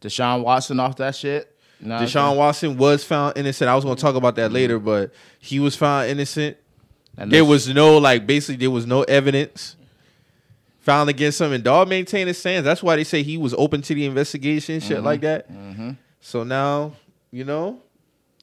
Deshaun 0.02 0.42
Watson 0.42 0.78
off 0.78 0.96
that 0.96 1.16
shit. 1.16 1.56
You 1.80 1.88
know 1.88 1.94
what 1.94 2.02
I'm 2.02 2.08
Deshaun? 2.08 2.36
Watson 2.36 2.76
was 2.76 3.02
found 3.02 3.38
innocent. 3.38 3.68
I 3.68 3.74
was 3.74 3.84
going 3.84 3.96
to 3.96 4.02
talk 4.02 4.14
about 4.14 4.36
that 4.36 4.46
mm-hmm. 4.46 4.54
later, 4.54 4.78
but 4.78 5.12
he 5.38 5.58
was 5.58 5.74
found 5.74 6.08
innocent. 6.08 6.58
And 7.16 7.30
There 7.32 7.44
was 7.44 7.68
no 7.68 7.98
like 7.98 8.26
basically 8.26 8.56
there 8.56 8.70
was 8.70 8.86
no 8.86 9.02
evidence 9.04 9.76
found 10.80 11.10
against 11.10 11.40
him, 11.40 11.52
and 11.52 11.64
Dog 11.64 11.88
maintained 11.88 12.28
his 12.28 12.38
stance. 12.38 12.64
That's 12.64 12.82
why 12.82 12.96
they 12.96 13.04
say 13.04 13.22
he 13.22 13.36
was 13.38 13.54
open 13.54 13.82
to 13.82 13.94
the 13.94 14.04
investigation, 14.04 14.80
shit 14.80 14.98
mm-hmm. 14.98 15.06
like 15.06 15.20
that. 15.22 15.50
Mm-hmm. 15.50 15.92
So 16.20 16.44
now, 16.44 16.92
you 17.30 17.44
know, 17.44 17.80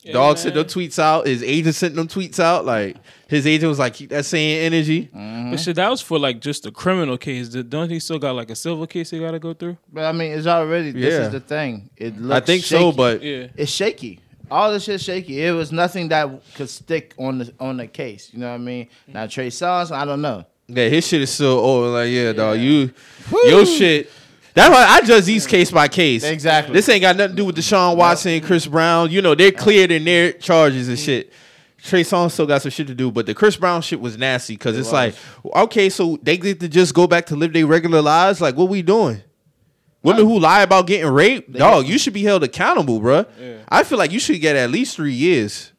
Yeah, 0.04 0.14
Dog 0.14 0.38
sent 0.38 0.56
man. 0.56 0.66
them 0.66 0.74
tweets 0.74 1.00
out. 1.00 1.28
His 1.28 1.44
agent 1.44 1.76
sent 1.76 1.96
them 1.96 2.08
tweets 2.08 2.40
out. 2.40 2.66
Like 2.66 2.96
his 3.28 3.46
agent 3.46 3.68
was 3.70 3.80
like, 3.80 3.94
keep 3.94 4.10
that 4.12 4.26
same 4.26 4.66
energy. 4.66 5.08
Mm-hmm. 5.14 5.52
But 5.52 5.60
shit, 5.60 5.76
that 5.76 5.90
was 5.90 6.02
for 6.02 6.18
like 6.18 6.40
just 6.40 6.66
a 6.66 6.72
criminal 6.72 7.18
case. 7.18 7.50
Don't 7.50 7.90
he 7.90 8.00
still 8.00 8.20
got 8.20 8.36
like 8.36 8.50
a 8.50 8.56
civil 8.56 8.88
case 8.88 9.10
he 9.10 9.20
got 9.20 9.32
to 9.32 9.40
go 9.40 9.54
through? 9.54 9.78
But 9.92 10.06
I 10.06 10.12
mean, 10.14 10.32
it's 10.32 10.48
already. 10.48 10.92
This 10.92 11.14
Yeah. 11.14 11.26
is 11.26 11.32
the 11.32 11.40
thing. 11.42 11.90
It 11.98 12.14
I 12.16 12.18
looks 12.20 12.46
think 12.48 12.64
so, 12.64 12.92
but 12.92 13.22
Yeah. 13.22 13.48
it's 13.58 13.72
shaky. 13.72 14.20
All 14.50 14.72
this 14.72 14.86
shit 14.86 15.02
shaky. 15.02 15.44
It 15.44 15.52
was 15.52 15.74
nothing 15.74 16.08
that 16.10 16.30
could 16.56 16.70
stick 16.70 17.14
on 17.18 17.40
the 17.40 17.54
on 17.60 17.76
the 17.78 17.88
case. 17.88 18.30
You 18.32 18.40
know 18.40 18.48
what 18.50 18.56
I 18.56 18.60
mean? 18.60 18.88
Now 19.08 19.28
Trey 19.28 19.50
Songz, 19.50 19.92
I 19.92 20.06
don't 20.06 20.22
know. 20.22 20.46
yeah, 20.70 20.88
his 20.88 21.06
shit 21.06 21.22
is 21.22 21.32
still 21.32 21.60
old. 21.60 21.92
Like, 21.94 22.10
yeah, 22.12 22.32
dog, 22.32 22.58
Yeah. 22.58 22.64
you, 22.64 22.92
your 23.46 23.66
shit. 23.66 24.10
That's 24.58 24.74
why 24.74 24.86
I 24.88 25.02
judge 25.02 25.26
these 25.26 25.46
case 25.46 25.70
by 25.70 25.88
case. 25.88 26.24
Exactly. 26.24 26.74
This 26.74 26.90
ain't 26.90 27.02
got 27.02 27.16
nothing 27.16 27.36
to 27.36 27.42
do 27.42 27.46
with 27.46 27.56
Deshaun 27.56 27.96
Watson 27.96 28.32
and 28.32 28.44
Chris 28.44 28.66
Brown. 28.66 29.12
You 29.12 29.22
know, 29.22 29.36
they're 29.36 29.52
cleared 29.52 29.92
in 29.92 30.04
their 30.04 30.34
charges 30.34 30.90
and 30.90 30.98
shit. 30.98 31.32
Trey 31.84 32.02
Songz 32.02 32.32
still 32.32 32.48
got 32.48 32.64
some 32.64 32.72
shit 32.72 32.88
to 32.88 32.96
do, 32.96 33.12
but 33.12 33.28
the 33.28 33.36
Chris 33.36 33.56
Brown 33.56 33.84
shit 33.84 34.02
was 34.02 34.18
nasty 34.18 34.56
because 34.56 34.78
it's 34.78 34.92
like, 34.92 35.14
okay, 35.46 35.90
so 35.90 36.18
they 36.24 36.36
get 36.38 36.60
to 36.62 36.68
just 36.68 36.96
go 36.96 37.06
back 37.06 37.28
to 37.28 37.36
live 37.36 37.54
their 37.54 37.68
regular 37.68 38.02
lives. 38.02 38.42
Like, 38.42 38.56
what 38.58 38.68
we 38.68 38.82
doing? 38.82 39.22
Women 40.02 40.26
who 40.26 40.40
lie 40.40 40.64
about 40.64 40.88
getting 40.88 41.12
raped, 41.12 41.54
dog, 41.54 41.86
you 41.86 42.00
should 42.00 42.14
be 42.14 42.24
held 42.24 42.44
accountable, 42.44 43.00
bruh. 43.00 43.28
Yeah. 43.40 43.58
I 43.70 43.84
feel 43.84 44.00
like 44.00 44.12
you 44.12 44.20
should 44.20 44.42
get 44.42 44.56
at 44.56 44.72
least 44.72 44.96
three 44.96 45.14
years 45.14 45.72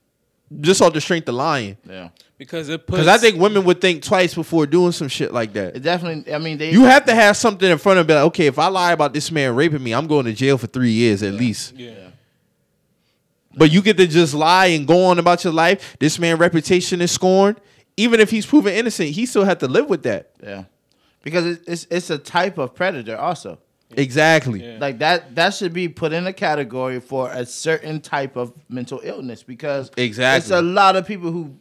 just 0.60 0.80
off 0.80 0.92
the 0.92 1.00
strength 1.00 1.28
of 1.28 1.34
lying. 1.34 1.76
Yeah. 1.88 2.10
Because 2.38 2.68
it 2.68 2.86
puts. 2.86 3.00
Because 3.00 3.08
I 3.08 3.18
think 3.18 3.40
women 3.40 3.64
would 3.64 3.80
think 3.80 4.02
twice 4.04 4.32
before 4.32 4.64
doing 4.64 4.92
some 4.92 5.08
shit 5.08 5.32
like 5.32 5.52
that. 5.54 5.74
It 5.76 5.80
definitely. 5.80 6.32
I 6.32 6.38
mean, 6.38 6.56
they. 6.56 6.70
You 6.70 6.84
have 6.84 7.04
to 7.06 7.14
have 7.14 7.36
something 7.36 7.68
in 7.68 7.78
front 7.78 7.98
of 7.98 8.08
it. 8.08 8.14
Like, 8.14 8.24
okay, 8.26 8.46
if 8.46 8.58
I 8.60 8.68
lie 8.68 8.92
about 8.92 9.12
this 9.12 9.32
man 9.32 9.54
raping 9.56 9.82
me, 9.82 9.92
I'm 9.92 10.06
going 10.06 10.24
to 10.26 10.32
jail 10.32 10.56
for 10.56 10.68
three 10.68 10.92
years 10.92 11.22
at 11.24 11.34
least. 11.34 11.74
Yeah. 11.74 11.92
But 13.56 13.72
you 13.72 13.82
get 13.82 13.96
to 13.96 14.06
just 14.06 14.34
lie 14.34 14.66
and 14.66 14.86
go 14.86 15.06
on 15.06 15.18
about 15.18 15.42
your 15.42 15.52
life. 15.52 15.96
This 15.98 16.18
man 16.18 16.36
reputation 16.38 17.00
is 17.00 17.10
scorned. 17.10 17.60
Even 17.96 18.20
if 18.20 18.30
he's 18.30 18.46
proven 18.46 18.72
innocent, 18.72 19.08
he 19.10 19.26
still 19.26 19.44
had 19.44 19.58
to 19.60 19.66
live 19.66 19.88
with 19.88 20.04
that. 20.04 20.30
Yeah, 20.40 20.64
because 21.24 21.44
it- 21.44 21.62
it's 21.66 21.86
it's 21.90 22.10
a 22.10 22.18
type 22.18 22.56
of 22.58 22.74
predator 22.74 23.16
also. 23.16 23.58
Exactly. 23.96 24.62
Yeah. 24.64 24.78
Like 24.78 24.98
that 25.00 25.34
that 25.34 25.54
should 25.54 25.72
be 25.72 25.88
put 25.88 26.12
in 26.12 26.26
a 26.28 26.32
category 26.32 27.00
for 27.00 27.30
a 27.32 27.44
certain 27.44 28.00
type 28.00 28.36
of 28.36 28.52
mental 28.68 29.00
illness 29.02 29.42
because 29.42 29.90
Exactly. 29.96 30.38
it's 30.44 30.50
a 30.50 30.62
lot 30.62 30.94
of 30.94 31.06
people 31.06 31.32
who 31.32 31.56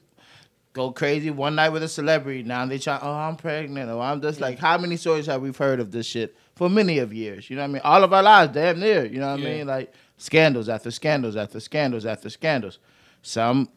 go 0.77 0.91
crazy 0.91 1.29
one 1.29 1.55
night 1.55 1.69
with 1.69 1.83
a 1.83 1.87
celebrity. 1.89 2.43
Now 2.43 2.65
they 2.65 2.77
try, 2.77 2.97
oh, 3.01 3.11
I'm 3.13 3.35
pregnant, 3.35 3.89
or 3.91 4.01
I'm 4.01 4.21
just 4.21 4.39
like, 4.39 4.59
how 4.59 4.77
many 4.77 4.95
stories 4.95 5.25
have 5.25 5.41
we 5.41 5.51
heard 5.51 5.79
of 5.81 5.91
this 5.91 6.05
shit 6.05 6.37
for 6.55 6.69
many 6.69 6.99
of 6.99 7.13
years? 7.13 7.49
You 7.49 7.57
know 7.57 7.63
what 7.63 7.69
I 7.69 7.73
mean? 7.73 7.81
All 7.83 8.03
of 8.03 8.13
our 8.13 8.23
lives, 8.23 8.53
damn 8.53 8.79
near. 8.79 9.05
You 9.05 9.19
know 9.19 9.31
what 9.31 9.41
Yeah. 9.41 9.49
I 9.49 9.51
mean? 9.51 9.67
Like 9.67 9.93
scandals 10.17 10.69
after 10.69 10.91
scandals 10.91 11.35
after 11.35 11.59
scandals 11.59 12.05
after 12.05 12.29
scandals. 12.29 12.79
Some 13.21 13.69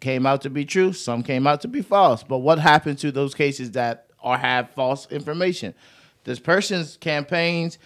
came 0.00 0.24
out 0.26 0.40
to 0.42 0.50
be 0.50 0.64
true, 0.64 0.92
some 0.92 1.22
came 1.22 1.46
out 1.46 1.60
to 1.62 1.68
be 1.68 1.82
false. 1.82 2.22
But 2.22 2.38
what 2.38 2.58
happened 2.58 2.98
to 2.98 3.12
those 3.12 3.34
cases 3.34 3.72
that 3.72 4.06
or 4.22 4.38
have 4.38 4.70
false 4.70 5.06
information? 5.10 5.74
This 6.24 6.38
person's 6.38 6.96
campaigns, 6.96 7.78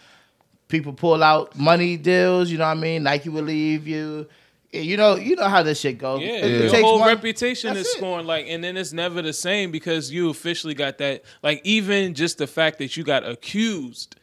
people 0.69 0.93
pull 0.93 1.25
out 1.25 1.59
money 1.59 1.97
deals. 1.97 2.51
You 2.51 2.59
know 2.59 2.66
what 2.66 2.77
I 2.77 2.81
mean? 2.81 3.03
Nike 3.03 3.31
will 3.31 3.43
leave 3.45 3.89
you. 3.89 4.29
You 4.73 4.99
know, 4.99 5.16
you 5.16 5.35
know 5.37 5.49
how 5.49 5.62
this 5.62 5.81
shit 5.81 5.97
goes. 5.99 6.21
Yeah, 6.21 6.29
It- 6.29 6.45
it 6.45 6.61
your 6.62 6.71
takes 6.71 6.83
whole 6.83 6.99
one- 7.01 7.09
reputation 7.09 7.75
is 7.77 7.87
it. 7.87 7.91
scorned. 7.97 8.27
Like, 8.27 8.47
and 8.49 8.62
then 8.62 8.77
it's 8.77 8.93
never 8.93 9.23
the 9.23 9.33
same 9.33 9.71
because 9.71 10.12
you 10.12 10.29
officially 10.29 10.75
got 10.75 10.99
that. 10.99 11.23
Like, 11.43 11.62
even 11.64 12.12
just 12.14 12.37
the 12.39 12.47
fact 12.47 12.79
that 12.79 12.95
you 12.97 13.03
got 13.03 13.27
accused 13.27 14.14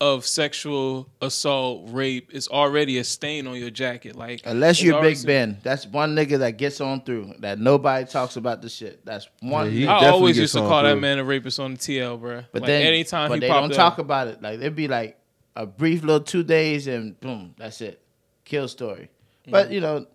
of 0.00 0.24
sexual 0.24 1.06
assault, 1.20 1.82
rape, 1.90 2.30
is 2.32 2.48
already 2.48 2.96
a 2.96 3.04
stain 3.04 3.46
on 3.46 3.56
your 3.56 3.68
jacket. 3.68 4.16
Like, 4.16 4.40
Unless 4.46 4.80
you're 4.82 5.02
Big 5.02 5.18
Ben, 5.26 5.58
that's 5.62 5.86
one 5.86 6.16
nigga 6.16 6.38
that 6.38 6.52
gets 6.56 6.80
on 6.80 7.02
through. 7.02 7.34
That 7.40 7.58
nobody 7.58 8.06
talks 8.06 8.36
about 8.36 8.62
the 8.62 8.70
shit. 8.70 9.04
That's 9.04 9.28
one. 9.40 9.70
Yeah, 9.70 9.88
nigga. 9.88 10.02
I 10.04 10.08
always 10.08 10.38
used 10.38 10.54
to 10.54 10.60
on 10.62 10.68
call 10.68 10.82
that 10.84 10.96
man 10.98 11.18
a 11.18 11.24
rapist 11.24 11.60
on 11.60 11.72
the 11.74 11.78
TL, 11.78 12.18
bro. 12.18 12.42
But 12.52 12.62
like, 12.62 12.66
then, 12.68 12.86
anytime 12.86 13.28
but 13.28 13.34
he 13.34 13.40
they 13.40 13.48
don't 13.48 13.70
up, 13.70 13.76
talk 13.76 13.98
about 13.98 14.28
it. 14.28 14.40
Like 14.40 14.54
it'd 14.60 14.74
be 14.74 14.88
like 14.88 15.18
a 15.54 15.66
brief 15.66 16.00
little 16.02 16.20
two 16.24 16.44
days 16.44 16.86
and 16.86 17.20
boom, 17.20 17.54
that's 17.58 17.82
it, 17.82 18.00
kill 18.46 18.66
story. 18.68 19.10
Mm-hmm. 19.42 19.50
But 19.50 19.70
you 19.70 19.80
know, 19.80 20.06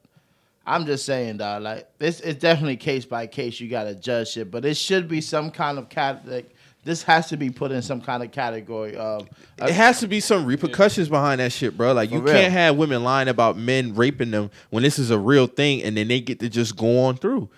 I'm 0.66 0.86
just 0.86 1.06
saying, 1.06 1.38
dog. 1.38 1.64
Like 1.64 1.88
this, 2.00 2.20
it's 2.22 2.40
definitely 2.40 2.78
case 2.78 3.06
by 3.06 3.28
case. 3.28 3.60
You 3.60 3.70
gotta 3.70 3.96
judge 3.96 4.38
it, 4.38 4.52
but 4.52 4.66
it 4.66 4.76
should 4.78 5.08
be 5.08 5.22
some 5.22 5.52
kind 5.52 5.78
of 5.78 5.90
cat. 5.90 6.28
Like 6.28 6.56
this 6.84 7.04
has 7.04 7.28
to 7.30 7.38
be 7.38 7.50
put 7.50 7.72
in 7.72 7.82
some 7.82 8.02
kind 8.02 8.24
of 8.24 8.32
category 8.32 8.96
of. 8.96 9.28
It 9.58 9.72
has 9.72 10.00
to 10.00 10.08
be 10.08 10.20
some 10.20 10.46
repercussions 10.46 11.10
behind 11.10 11.40
that 11.40 11.52
shit, 11.52 11.76
bro. 11.76 11.94
Like 11.94 12.12
you 12.12 12.22
can't 12.22 12.54
have 12.54 12.78
women 12.78 13.04
lying 13.04 13.28
about 13.28 13.58
men 13.58 13.96
raping 13.96 14.32
them 14.32 14.52
when 14.70 14.84
this 14.84 15.00
is 15.00 15.12
a 15.12 15.20
real 15.20 15.48
thing, 15.48 15.84
and 15.84 15.98
then 15.98 16.08
they 16.08 16.22
get 16.22 16.40
to 16.40 16.50
just 16.50 16.76
go 16.76 17.06
on 17.06 17.18
through. 17.18 17.50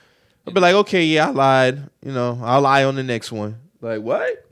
I'll 0.45 0.53
be 0.53 0.61
like, 0.61 0.75
okay, 0.75 1.03
yeah, 1.03 1.27
I 1.27 1.31
lied. 1.31 1.89
You 2.01 2.13
know, 2.13 2.39
I'll 2.41 2.61
lie 2.61 2.85
on 2.85 2.95
the 2.95 3.03
next 3.03 3.31
one. 3.31 3.57
Like 3.81 4.01
what? 4.01 4.46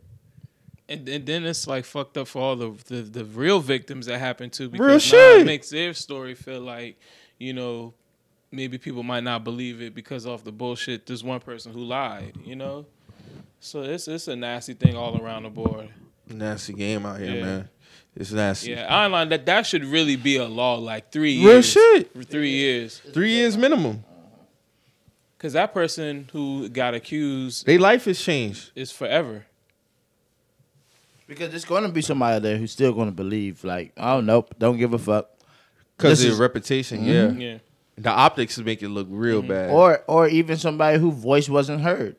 And, 0.87 1.07
and 1.09 1.25
then 1.25 1.45
it's 1.45 1.67
like 1.67 1.85
fucked 1.85 2.17
up 2.17 2.27
for 2.27 2.41
all 2.41 2.55
the 2.55 2.71
the, 2.87 3.01
the 3.01 3.25
real 3.25 3.59
victims 3.59 4.05
that 4.05 4.19
happened 4.19 4.53
to 4.53 4.69
because 4.69 4.85
Real 4.85 4.93
now 4.95 4.99
shit. 4.99 5.41
it 5.41 5.45
makes 5.45 5.69
their 5.69 5.93
story 5.93 6.35
feel 6.35 6.61
like 6.61 6.99
you 7.39 7.53
know 7.53 7.93
maybe 8.51 8.77
people 8.77 9.03
might 9.03 9.23
not 9.23 9.43
believe 9.43 9.81
it 9.81 9.93
because 9.95 10.25
of 10.25 10.43
the 10.43 10.51
bullshit. 10.51 11.05
There's 11.05 11.23
one 11.23 11.39
person 11.41 11.73
who 11.73 11.83
lied, 11.83 12.33
you 12.45 12.55
know. 12.55 12.85
So 13.59 13.81
it's 13.81 14.07
it's 14.07 14.27
a 14.27 14.35
nasty 14.35 14.73
thing 14.75 14.95
all 14.95 15.21
around 15.21 15.43
the 15.43 15.49
board. 15.49 15.89
Nasty 16.29 16.73
game 16.73 17.05
out 17.05 17.19
here, 17.19 17.35
Yeah. 17.35 17.41
man. 17.43 17.69
It's 18.15 18.31
nasty. 18.31 18.71
Yeah, 18.71 18.85
I 18.87 19.07
line 19.07 19.27
that 19.29 19.45
that 19.47 19.65
should 19.65 19.83
really 19.83 20.15
be 20.15 20.37
a 20.37 20.45
law, 20.45 20.75
like 20.75 21.11
three 21.11 21.33
years. 21.33 21.45
Real 21.45 21.53
years. 21.55 21.65
shit. 22.05 22.13
For 22.13 22.23
three 22.23 22.51
years, 22.51 22.99
Three 23.11 23.31
years 23.31 23.57
minimum. 23.57 24.03
because 25.37 25.53
that 25.53 25.73
person 25.73 26.29
who 26.31 26.69
got 26.69 26.93
accused 26.93 27.65
Their 27.65 27.79
life 27.79 28.05
has 28.05 28.19
changed. 28.21 28.71
is 28.75 28.91
forever. 28.91 29.45
Because 31.27 31.49
there's 31.49 31.65
going 31.65 31.83
to 31.83 31.89
be 31.89 32.01
somebody 32.01 32.39
there 32.39 32.57
who's 32.57 32.71
still 32.71 32.93
going 32.93 33.07
to 33.07 33.15
believe, 33.15 33.63
like, 33.63 33.93
oh 33.97 34.21
nope, 34.21 34.53
don't 34.59 34.77
give 34.77 34.93
a 34.93 34.99
fuck, 34.99 35.29
Because 35.97 36.19
This 36.19 36.27
of 36.27 36.33
is- 36.33 36.39
reputation, 36.39 37.01
Mhm. 37.05 37.39
yeah. 37.39 37.45
Yeah, 37.47 37.57
The 37.97 38.09
optics 38.11 38.57
make 38.59 38.83
it 38.83 38.89
look 38.89 39.07
real 39.09 39.41
bad. 39.41 39.71
or 39.71 40.03
or 40.07 40.27
even 40.27 40.57
somebody 40.57 40.99
whose 40.99 41.15
voice 41.15 41.47
wasn't 41.49 41.81
heard, 41.81 42.15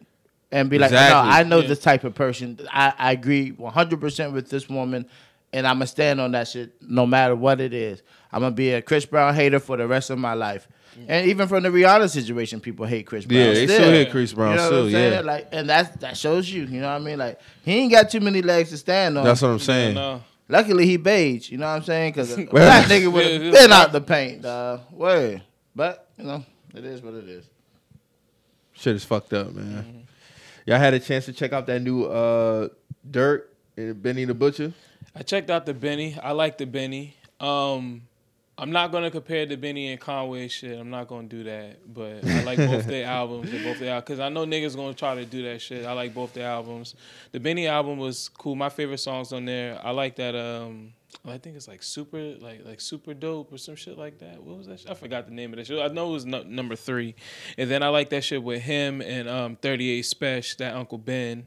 and 0.50 0.70
be 0.70 0.78
like, 0.78 0.90
no, 0.92 0.98
I 0.98 1.42
know 1.42 1.60
Yeah. 1.60 1.68
this 1.68 1.78
type 1.80 2.02
of 2.04 2.14
person. 2.14 2.58
I, 2.72 2.92
I 2.98 3.12
agree 3.12 3.50
100 3.50 4.00
percent 4.00 4.32
with 4.32 4.48
this 4.50 4.68
woman, 4.68 5.06
and 5.52 5.66
I'm 5.66 5.76
gonna 5.76 5.86
stand 5.86 6.20
on 6.20 6.32
that 6.32 6.48
shit 6.48 6.72
no 6.80 7.06
matter 7.06 7.36
what 7.36 7.60
it 7.60 7.72
is. 7.74 8.02
I'm 8.32 8.40
gonna 8.40 8.54
be 8.54 8.72
a 8.72 8.80
Chris 8.82 9.04
Brown 9.06 9.34
hater 9.34 9.60
for 9.60 9.76
the 9.76 9.86
rest 9.86 10.10
of 10.10 10.18
my 10.18 10.34
life. 10.34 10.66
And 11.08 11.28
even 11.28 11.48
from 11.48 11.62
the 11.62 11.68
Rihanna 11.68 12.10
situation, 12.10 12.60
people 12.60 12.86
hate 12.86 13.06
Chris 13.06 13.24
Brown. 13.24 13.40
yeah, 13.40 13.52
they 13.52 13.66
still 13.66 13.90
hate 13.90 14.10
Chris 14.10 14.32
Brown, 14.32 14.52
You 14.52 14.56
know 14.56 14.66
still, 14.66 14.84
what 14.84 14.94
I'm 14.94 15.12
yeah. 15.12 15.20
Like, 15.20 15.48
and 15.52 15.68
that 15.68 16.00
that 16.00 16.16
shows 16.16 16.50
you. 16.50 16.64
You 16.64 16.80
know 16.80 16.88
what 16.88 17.00
I 17.00 17.04
mean? 17.04 17.18
Like, 17.18 17.40
he 17.64 17.72
ain't 17.72 17.92
got 17.92 18.10
too 18.10 18.20
many 18.20 18.42
legs 18.42 18.70
to 18.70 18.76
stand 18.76 19.18
on. 19.18 19.24
That's 19.24 19.42
what 19.42 19.48
I'm 19.48 19.58
saying. 19.58 19.94
no. 19.94 20.22
Luckily, 20.48 20.86
he 20.86 20.96
beige. 20.96 21.50
You 21.50 21.58
know 21.58 21.66
what 21.66 21.76
I'm 21.76 21.82
saying? 21.82 22.12
Because 22.12 22.38
a 22.38 22.44
black 22.50 22.86
nigga 22.86 23.12
would 23.12 23.24
have 23.24 23.52
been 23.52 23.72
out 23.72 23.92
the 23.92 24.00
paint. 24.00 24.44
Uh, 24.44 24.78
word. 24.92 25.42
But 25.74 26.08
you 26.16 26.24
know, 26.24 26.44
it 26.74 26.84
is 26.84 27.02
what 27.02 27.14
it 27.14 27.28
is. 27.28 27.44
Shit 28.72 28.96
is 28.96 29.04
fucked 29.04 29.32
up, 29.32 29.52
man. 29.54 30.06
Y'all 30.66 30.78
had 30.78 30.94
a 30.94 31.00
chance 31.00 31.24
to 31.26 31.32
check 31.32 31.52
out 31.52 31.66
that 31.66 31.80
new 31.80 32.04
uh 32.04 32.68
Durk 33.08 33.44
and 33.76 34.00
Benny 34.02 34.24
the 34.24 34.34
Butcher. 34.34 34.72
I 35.14 35.22
checked 35.22 35.50
out 35.50 35.64
the 35.66 35.74
Benny. 35.74 36.16
I 36.22 36.32
like 36.32 36.58
the 36.58 36.66
Benny. 36.66 37.16
Um, 37.40 38.02
I'm 38.58 38.70
not 38.70 38.90
gonna 38.90 39.10
compare 39.10 39.44
the 39.44 39.56
Benny 39.56 39.92
and 39.92 40.00
Conway 40.00 40.48
shit. 40.48 40.78
I'm 40.78 40.88
not 40.88 41.08
gonna 41.08 41.28
do 41.28 41.44
that. 41.44 41.92
But 41.92 42.24
I 42.26 42.42
like 42.42 42.56
both 42.56 42.86
their 42.86 43.04
albums. 43.06 43.50
Both 43.50 43.80
their 43.80 44.00
because 44.00 44.18
I 44.18 44.30
know 44.30 44.46
niggas 44.46 44.74
gonna 44.74 44.94
try 44.94 45.14
to 45.14 45.26
do 45.26 45.42
that 45.42 45.60
shit. 45.60 45.84
I 45.84 45.92
like 45.92 46.14
both 46.14 46.32
their 46.32 46.48
albums. 46.48 46.94
The 47.32 47.40
Benny 47.40 47.66
album 47.66 47.98
was 47.98 48.30
cool. 48.30 48.54
My 48.54 48.70
favorite 48.70 48.98
songs 48.98 49.32
on 49.32 49.44
there. 49.44 49.78
I 49.84 49.90
like 49.90 50.16
that. 50.16 50.34
Um, 50.34 50.94
I 51.26 51.38
think 51.38 51.56
it's 51.56 51.68
like 51.68 51.82
super, 51.82 52.18
like 52.40 52.64
like 52.64 52.80
super 52.80 53.12
dope 53.12 53.52
or 53.52 53.58
some 53.58 53.76
shit 53.76 53.98
like 53.98 54.18
that. 54.20 54.42
What 54.42 54.56
was 54.56 54.66
that? 54.68 54.80
Shit? 54.80 54.90
I 54.90 54.94
forgot 54.94 55.26
the 55.26 55.34
name 55.34 55.52
of 55.52 55.58
that 55.58 55.66
shit. 55.66 55.78
I 55.78 55.88
know 55.88 56.10
it 56.10 56.12
was 56.12 56.24
no, 56.24 56.42
number 56.42 56.76
three. 56.76 57.14
And 57.58 57.70
then 57.70 57.82
I 57.82 57.88
like 57.88 58.08
that 58.10 58.24
shit 58.24 58.42
with 58.42 58.62
him 58.62 59.02
and 59.02 59.28
um 59.28 59.56
38 59.56 60.02
Special, 60.02 60.56
that 60.58 60.74
Uncle 60.74 60.98
Ben. 60.98 61.46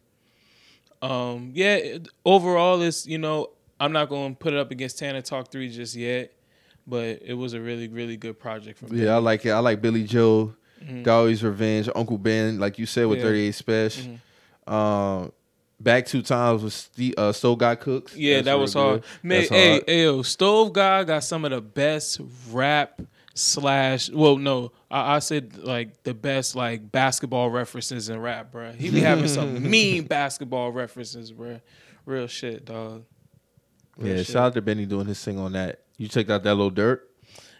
Um, 1.02 1.52
yeah, 1.56 1.76
it, 1.76 2.08
overall, 2.26 2.82
it's 2.82 3.08
you 3.08 3.18
know 3.18 3.50
I'm 3.80 3.94
not 3.94 4.10
going 4.10 4.36
to 4.36 4.38
put 4.38 4.54
it 4.54 4.60
up 4.60 4.72
against 4.72 5.00
Tana 5.00 5.22
Talk 5.22 5.52
Three 5.52 5.70
just 5.70 5.96
yet, 5.96 6.34
but 6.90 7.22
it 7.24 7.34
was 7.36 7.54
a 7.54 7.62
really 7.62 7.88
really 7.88 8.18
good 8.18 8.40
project 8.40 8.80
from 8.80 8.96
Yeah, 8.96 9.16
I 9.16 9.18
like 9.20 9.46
it. 9.46 9.52
I 9.52 9.60
like 9.60 9.82
Billy 9.82 10.04
Joe, 10.04 10.54
Mhm. 10.84 11.04
Dolly's 11.04 11.44
Revenge, 11.44 11.90
Uncle 11.96 12.18
Ben, 12.18 12.60
like 12.60 12.80
you 12.80 12.86
said 12.86 13.06
with 13.08 13.20
Yeah. 13.20 13.26
Mm-hmm. 13.26 13.34
38 13.34 13.56
Special. 13.56 14.20
Um, 14.68 15.32
back 15.80 16.06
two 16.06 16.22
times 16.22 16.64
with 16.64 16.74
Steve, 16.74 17.14
uh, 17.18 17.32
Stove 17.32 17.58
God 17.58 17.80
Cooks. 17.80 18.16
Yeah, 18.16 18.36
That's 18.36 18.46
that 18.46 18.60
was 18.60 18.74
hard. 18.74 19.02
good. 19.02 19.10
Man, 19.24 19.38
That's 19.40 19.50
hey, 19.50 19.70
hard. 19.72 19.84
hey, 19.88 20.24
Stove 20.24 20.74
God 20.74 21.08
got 21.08 21.24
some 21.24 21.46
of 21.46 21.52
the 21.52 21.62
best 21.62 22.20
rap 22.52 23.02
slash. 23.34 24.10
Well, 24.10 24.38
no, 24.38 24.72
I, 24.92 25.16
I 25.16 25.20
said 25.20 25.58
like 25.58 26.04
the 26.04 26.14
best 26.14 26.56
like 26.56 26.92
basketball 26.92 27.50
references 27.50 28.10
in 28.10 28.20
rap, 28.20 28.52
bro. 28.52 28.72
He 28.74 28.90
be 28.90 29.00
having 29.02 29.28
some 29.28 29.70
mean 29.70 30.06
basketball 30.06 30.72
references, 30.72 31.32
bro. 31.32 31.60
Real 32.06 32.28
shit, 32.28 32.66
dog. 32.66 33.04
Real 33.98 34.12
Yeah, 34.18 34.18
shit. 34.24 34.28
shout 34.28 34.44
out 34.48 34.54
to 34.54 34.62
Benny 34.62 34.86
doing 34.86 35.08
his 35.08 35.24
thing 35.24 35.38
on 35.40 35.52
that. 35.54 35.80
You 36.00 36.08
checked 36.08 36.32
out 36.32 36.42
that 36.44 36.56
little 36.56 36.72
Durk. 36.72 37.02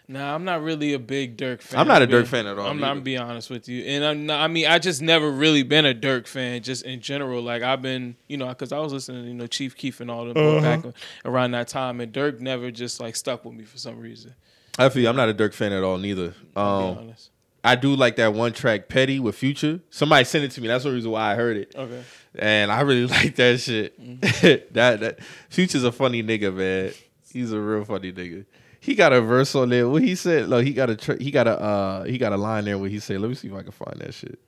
Nah, 0.08 0.34
I'm 0.34 0.44
not 0.44 0.64
really 0.64 0.94
a 0.94 0.98
big 1.00 1.38
Durk 1.38 1.62
fan. 1.62 1.80
I'm 1.80 1.88
not 1.88 2.02
a 2.02 2.08
to 2.08 2.14
Durk 2.16 2.26
fan 2.26 2.48
at 2.48 2.58
all, 2.58 2.66
I'm 2.66 2.78
not 2.80 2.88
neither. 2.88 2.90
gonna 2.96 3.02
be 3.02 3.18
honest 3.18 3.52
with 3.52 3.70
you, 3.70 3.84
and 3.84 4.04
I'm 4.04 4.26
not, 4.26 4.40
I 4.42 4.48
mean, 4.48 4.66
I 4.66 4.80
just 4.80 5.04
never 5.04 5.30
really 5.30 5.62
been 5.62 5.86
a 5.86 5.94
Durk 5.94 6.26
fan, 6.26 6.64
just 6.64 6.84
in 6.84 7.00
general. 7.00 7.44
Like 7.44 7.62
I've 7.62 7.84
been, 7.84 8.16
you 8.28 8.36
know, 8.38 8.48
because 8.48 8.72
I 8.72 8.80
was 8.80 8.92
listening, 8.92 9.22
to, 9.22 9.28
you 9.28 9.36
know, 9.36 9.46
Chief 9.46 9.76
Keef 9.78 10.00
and 10.02 10.10
all 10.10 10.26
them 10.26 10.36
Uh-huh. 10.36 10.62
back 10.62 10.94
around 11.26 11.52
that 11.52 11.68
time, 11.68 12.02
and 12.02 12.12
Durk 12.12 12.40
never 12.40 12.72
just 12.72 13.00
like 13.00 13.16
stuck 13.16 13.46
with 13.46 13.54
me 13.54 13.66
for 13.66 13.78
some 13.78 14.00
reason. 14.00 14.34
I 14.80 14.90
feel 14.90 15.04
you. 15.04 15.10
I'm 15.10 15.16
not 15.16 15.30
a 15.30 15.34
Durk 15.36 15.54
fan 15.54 15.74
at 15.74 15.84
all, 15.84 16.00
neither. 16.00 16.34
I'll 16.56 16.94
be 16.94 17.00
Um, 17.02 17.06
honest. 17.10 17.30
I 17.64 17.76
do 17.76 17.94
like 17.96 18.16
that 18.16 18.34
one 18.34 18.54
track, 18.54 18.88
Petty 18.88 19.20
with 19.20 19.36
Future. 19.36 19.82
Somebody 19.92 20.24
sent 20.24 20.46
it 20.46 20.52
to 20.52 20.62
me. 20.62 20.70
That's 20.70 20.86
the 20.86 20.92
reason 20.92 21.12
why 21.12 21.34
I 21.34 21.36
heard 21.36 21.58
it. 21.58 21.76
Okay. 21.76 22.02
and 22.36 22.72
I 22.72 22.82
really 22.82 23.06
like 23.16 23.36
that 23.36 23.60
shit. 23.60 24.00
Mm-hmm. 24.02 24.74
that 24.74 25.00
that 25.02 25.20
Future's 25.50 25.84
a 25.84 25.92
funny 25.92 26.24
nigga, 26.24 26.52
man. 26.52 26.94
He's 27.32 27.52
a 27.52 27.60
real 27.60 27.86
funny 27.86 28.12
nigga. 28.12 28.46
He 28.80 28.96
got 28.96 29.14
a 29.14 29.22
verse 29.22 29.54
on 29.56 29.70
there. 29.70 29.88
What 29.90 30.02
he 30.02 30.16
said? 30.16 30.48
Look, 30.48 30.64
he 30.64 30.74
got 30.74 30.90
a 30.90 30.96
tr- 30.96 31.20
he 31.20 31.32
got 31.32 31.48
a 31.48 31.60
uh 31.60 32.04
he 32.04 32.18
got 32.18 32.32
a 32.34 32.38
line 32.38 32.66
there 32.66 32.78
where 32.78 32.90
he 32.90 33.00
said, 33.00 33.20
"Let 33.20 33.30
me 33.30 33.36
see 33.36 33.50
if 33.50 33.54
I 33.54 33.62
can 33.62 33.72
find 33.72 34.00
that 34.00 34.14
shit." 34.14 34.40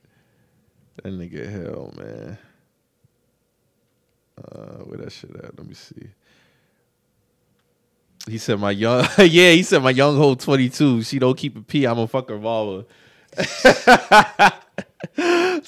That 1.03 1.13
nigga 1.13 1.49
hell, 1.49 1.93
man. 1.97 2.37
Uh, 4.37 4.83
where 4.85 4.97
that 4.99 5.11
shit 5.11 5.35
at? 5.35 5.57
Let 5.57 5.67
me 5.67 5.73
see. 5.73 6.07
He 8.27 8.37
said 8.37 8.59
my 8.59 8.71
young 8.71 9.05
yeah, 9.17 9.51
he 9.51 9.63
said 9.63 9.81
my 9.81 9.89
young 9.89 10.15
hoe 10.17 10.35
22. 10.35 11.03
She 11.03 11.19
don't 11.19 11.37
keep 11.37 11.57
a 11.57 11.61
pee. 11.61 11.85
I'm 11.85 11.99
a 11.99 12.07
fuck 12.07 12.29
her 12.29 12.35
revolver. 12.35 12.85
it's 13.37 13.65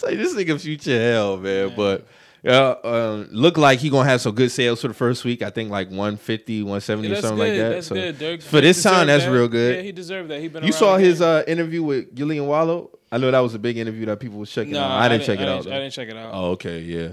like 0.04 0.18
this 0.18 0.36
nigga 0.36 0.60
future 0.60 1.00
hell, 1.00 1.38
man. 1.38 1.74
But 1.76 2.08
Uh, 2.46 2.76
um, 2.84 3.28
look 3.32 3.58
like 3.58 3.80
he 3.80 3.90
gonna 3.90 4.10
have 4.10 4.20
some 4.20 4.36
good 4.36 4.52
sales 4.52 4.82
for 4.82 4.90
the 4.90 4.94
first 4.94 5.24
week. 5.24 5.42
I 5.42 5.50
think 5.50 5.72
like 5.72 5.88
150, 5.88 6.64
170 6.64 7.08
Yeah, 7.08 7.14
or 7.14 7.22
something 7.22 7.38
good. 7.38 7.44
like 7.48 7.58
that. 7.58 7.70
That's 7.76 7.88
so 7.88 7.96
good. 7.96 8.18
Durk, 8.20 8.44
for 8.44 8.60
this 8.60 8.84
time, 8.84 9.08
that's 9.08 9.24
that. 9.24 9.32
real 9.32 9.48
good. 9.48 9.78
Yeah, 9.78 9.82
he 9.82 9.92
deserved 9.94 10.30
that. 10.30 10.42
He 10.42 10.50
been. 10.50 10.64
you 10.66 10.74
saw 10.74 10.98
his 10.98 11.22
uh, 11.22 11.44
interview 11.48 11.82
with 11.84 12.14
Gillie 12.14 12.38
and 12.40 12.48
Wallo. 12.48 12.90
I 13.12 13.18
know 13.18 13.32
that 13.32 13.40
was 13.40 13.54
a 13.54 13.60
big 13.60 13.78
interview 13.78 14.06
that 14.08 14.20
people 14.20 14.40
was 14.40 14.52
checking 14.52 14.74
Nah, 14.74 14.84
out. 14.84 15.02
I 15.04 15.08
didn't 15.10 15.24
check 15.26 15.40
it 15.40 15.48
I 15.48 15.52
out. 15.54 15.64
Didn't, 15.64 15.74
I 15.74 15.80
didn't 15.80 15.94
check 15.94 16.10
it 16.10 16.18
out. 16.18 16.32
Oh, 16.34 16.52
okay, 16.52 16.80
yeah. 16.80 17.10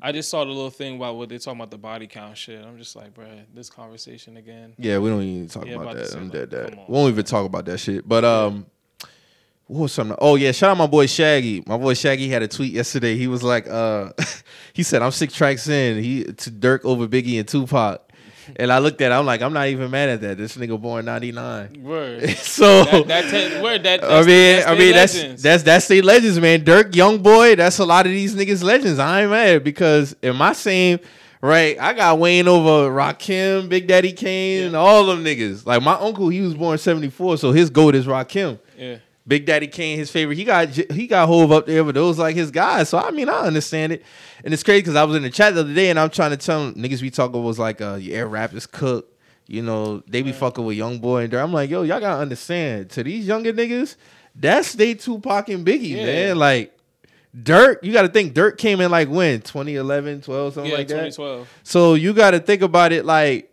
I 0.00 0.12
just 0.12 0.30
saw 0.30 0.44
the 0.44 0.50
little 0.50 0.70
thing 0.70 0.96
about 0.96 1.16
what 1.16 1.28
they 1.28 1.38
talking 1.38 1.58
about 1.60 1.72
the 1.72 1.76
body 1.78 2.06
count 2.06 2.36
shit. 2.38 2.64
I'm 2.64 2.78
just 2.78 2.94
like, 2.94 3.12
bruh, 3.14 3.44
this 3.52 3.68
conversation 3.68 4.36
again. 4.36 4.74
Yeah, 4.78 4.98
we 4.98 5.10
don't 5.10 5.22
even 5.24 5.48
talk 5.48 5.66
Yeah, 5.66 5.74
about 5.74 5.94
about 5.94 5.96
that. 5.96 6.14
I'm 6.16 6.22
like, 6.24 6.32
dead 6.32 6.50
that. 6.52 6.70
We 6.70 6.84
won't 6.94 7.10
even 7.12 7.24
talk 7.24 7.44
about 7.44 7.64
that 7.64 7.78
shit. 7.78 8.08
But 8.08 8.24
um 8.24 8.66
what 9.68 9.82
was 9.82 9.92
something? 9.92 10.16
Oh 10.20 10.34
yeah, 10.36 10.52
shout 10.52 10.70
out 10.70 10.76
my 10.76 10.86
boy 10.86 11.06
Shaggy. 11.06 11.62
My 11.66 11.76
boy 11.76 11.94
Shaggy 11.94 12.28
had 12.28 12.42
a 12.42 12.48
tweet 12.48 12.72
yesterday. 12.72 13.16
He 13.16 13.26
was 13.28 13.42
like, 13.42 13.68
uh 13.68 14.10
he 14.72 14.82
said, 14.82 15.02
I'm 15.02 15.12
six 15.12 15.32
tracks 15.34 15.68
in. 15.68 16.02
He 16.02 16.24
to 16.24 16.50
Durk 16.50 16.84
over 16.84 17.06
Biggie 17.06 17.38
and 17.38 17.46
Tupac. 17.46 18.02
And 18.56 18.72
I 18.72 18.78
looked 18.78 19.02
at 19.02 19.12
it, 19.12 19.14
I'm 19.14 19.26
like, 19.26 19.42
I'm 19.42 19.52
not 19.52 19.68
even 19.68 19.90
mad 19.90 20.08
at 20.08 20.22
that. 20.22 20.38
This 20.38 20.56
nigga 20.56 20.80
born 20.80 21.04
99. 21.04 21.82
Word. 21.82 22.30
so 22.38 22.82
that, 22.84 23.06
that 23.08 23.30
te- 23.30 23.62
word 23.62 23.82
that. 23.82 24.02
I 24.02 24.06
That's, 24.06 24.26
mean, 24.26 24.56
that's 24.56 24.66
I 24.66 24.74
mean 24.78 24.92
that's 24.94 25.14
legends. 25.16 25.42
that's 25.42 25.62
that's 25.64 25.88
they 25.88 26.00
legends, 26.00 26.40
man. 26.40 26.64
Durk, 26.64 26.94
young 26.96 27.18
boy, 27.22 27.56
that's 27.56 27.78
a 27.78 27.84
lot 27.84 28.06
of 28.06 28.12
these 28.12 28.34
niggas 28.34 28.62
legends. 28.64 28.98
I 28.98 29.20
ain't 29.22 29.30
mad 29.30 29.64
because 29.64 30.16
in 30.22 30.34
my 30.36 30.54
same 30.54 30.98
right, 31.42 31.78
I 31.78 31.92
got 31.92 32.18
Wayne 32.18 32.48
over 32.48 32.90
Rakim, 32.90 33.68
Big 33.68 33.86
Daddy 33.86 34.12
Kane, 34.12 34.64
and 34.68 34.74
all 34.76 35.04
them 35.04 35.22
niggas. 35.22 35.66
Like 35.66 35.82
my 35.82 35.94
uncle, 35.94 36.30
he 36.30 36.40
was 36.40 36.54
born 36.54 36.78
seventy 36.78 37.10
four, 37.10 37.36
so 37.36 37.52
his 37.52 37.68
goat 37.68 37.94
is 37.94 38.06
Rakim. 38.06 38.58
yeah. 38.78 38.96
Big 39.28 39.44
Daddy 39.44 39.66
Kane, 39.66 39.98
his 39.98 40.10
favorite. 40.10 40.36
He 40.38 40.44
got 40.44 40.70
he 40.70 41.06
got 41.06 41.28
Hov 41.28 41.52
up 41.52 41.66
there, 41.66 41.84
but 41.84 41.94
those 41.94 42.18
like 42.18 42.34
his 42.34 42.50
guys. 42.50 42.88
So 42.88 42.98
I 42.98 43.10
mean, 43.10 43.28
I 43.28 43.40
understand 43.40 43.92
it, 43.92 44.02
and 44.42 44.54
it's 44.54 44.62
crazy 44.62 44.80
because 44.80 44.96
I 44.96 45.04
was 45.04 45.16
in 45.16 45.22
the 45.22 45.30
chat 45.30 45.54
the 45.54 45.60
other 45.60 45.74
day 45.74 45.90
and 45.90 46.00
I'm 46.00 46.08
trying 46.10 46.30
to 46.30 46.36
tell 46.38 46.64
them, 46.64 46.74
niggas 46.82 47.02
we 47.02 47.10
talking 47.10 47.44
was 47.44 47.58
like, 47.58 47.80
uh, 47.82 47.98
yeah, 48.00 48.20
rap 48.22 48.54
is 48.54 48.66
cooked. 48.66 49.14
You 49.46 49.62
know, 49.62 50.02
they 50.08 50.22
be 50.22 50.32
fucking 50.32 50.64
with 50.64 50.76
young 50.76 50.98
boy 50.98 51.24
and. 51.24 51.34
I'm 51.34 51.52
like, 51.52 51.68
yo, 51.70 51.82
y'all 51.82 52.00
gotta 52.00 52.20
understand. 52.20 52.90
To 52.90 53.04
these 53.04 53.26
younger 53.26 53.52
niggas, 53.52 53.96
that's 54.34 54.72
they 54.72 54.94
Tupac 54.94 55.48
and 55.50 55.64
Biggie, 55.66 55.90
Yeah. 55.96 56.04
man. 56.04 56.38
Like 56.38 56.74
Durk, 57.36 57.76
you 57.82 57.92
gotta 57.92 58.08
think 58.08 58.34
Durk 58.34 58.56
came 58.58 58.80
in 58.80 58.90
like 58.90 59.08
when 59.08 59.40
2011, 59.42 60.22
12, 60.22 60.54
something 60.54 60.70
Yeah, 60.70 60.76
like 60.78 60.88
that. 60.88 61.12
2012. 61.12 61.48
So 61.62 61.94
you 61.94 62.12
got 62.14 62.30
to 62.32 62.40
think 62.40 62.62
about 62.62 62.92
it 62.92 63.04
like 63.04 63.50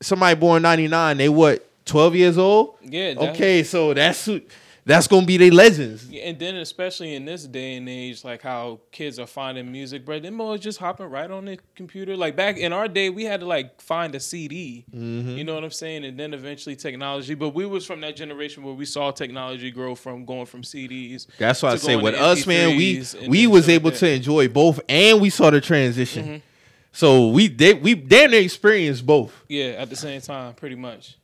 somebody 0.00 0.38
born 0.38 0.62
99, 0.62 1.16
they 1.18 1.28
what, 1.28 1.66
12 1.84 2.14
years 2.14 2.38
old? 2.38 2.76
Yeah. 2.82 3.14
Okay, 3.16 3.62
so 3.62 3.94
that's 3.94 4.24
who, 4.24 4.40
that's 4.86 5.06
going 5.06 5.22
to 5.22 5.26
be 5.26 5.36
their 5.36 5.50
legends. 5.50 6.08
Yeah, 6.08 6.24
and 6.24 6.38
then 6.38 6.56
especially 6.56 7.14
in 7.14 7.24
this 7.24 7.46
day 7.46 7.76
and 7.76 7.88
age, 7.88 8.24
like 8.24 8.42
how 8.42 8.80
kids 8.90 9.18
are 9.18 9.26
finding 9.26 9.70
music, 9.70 10.04
bro, 10.04 10.18
them 10.18 10.40
always 10.40 10.60
just 10.60 10.78
hopping 10.78 11.06
right 11.06 11.30
on 11.30 11.44
the 11.44 11.58
computer. 11.74 12.16
Like 12.16 12.34
back 12.34 12.56
in 12.56 12.72
our 12.72 12.88
day, 12.88 13.10
we 13.10 13.24
had 13.24 13.40
to 13.40 13.46
like 13.46 13.80
find 13.80 14.14
a 14.14 14.20
CD. 14.20 14.84
Mm-hmm. 14.92 15.30
You 15.30 15.44
know 15.44 15.54
what 15.54 15.64
I'm 15.64 15.70
saying? 15.70 16.04
And 16.04 16.18
then 16.18 16.34
eventually 16.34 16.76
technology. 16.76 17.34
But 17.34 17.50
we 17.50 17.66
was 17.66 17.86
from 17.86 18.00
that 18.00 18.16
generation 18.16 18.62
where 18.62 18.74
we 18.74 18.84
saw 18.84 19.10
technology 19.10 19.70
grow 19.70 19.94
from 19.94 20.24
going 20.24 20.46
from 20.46 20.62
CDs. 20.62 21.26
That's 21.38 21.62
why 21.62 21.70
I 21.72 21.76
say 21.76 21.96
with 21.96 22.14
us, 22.14 22.46
man, 22.46 22.76
we 22.76 22.96
MP3s 22.96 23.22
and 23.22 23.30
we 23.30 23.42
then 23.42 23.50
was 23.50 23.68
able 23.68 23.92
to 23.92 24.08
enjoy 24.08 24.48
both 24.48 24.80
and 24.88 25.20
we 25.20 25.30
saw 25.30 25.50
the 25.50 25.60
transition. 25.60 26.24
Mm-hmm. 26.24 26.36
So 26.92 27.28
we 27.28 27.48
did 27.48 27.82
we 27.82 27.94
damn 27.94 28.32
near 28.32 28.40
experienced 28.40 29.06
both. 29.06 29.32
Yeah, 29.48 29.66
at 29.78 29.90
the 29.90 29.96
same 29.96 30.20
time, 30.20 30.54
pretty 30.54 30.74
much. 30.74 31.16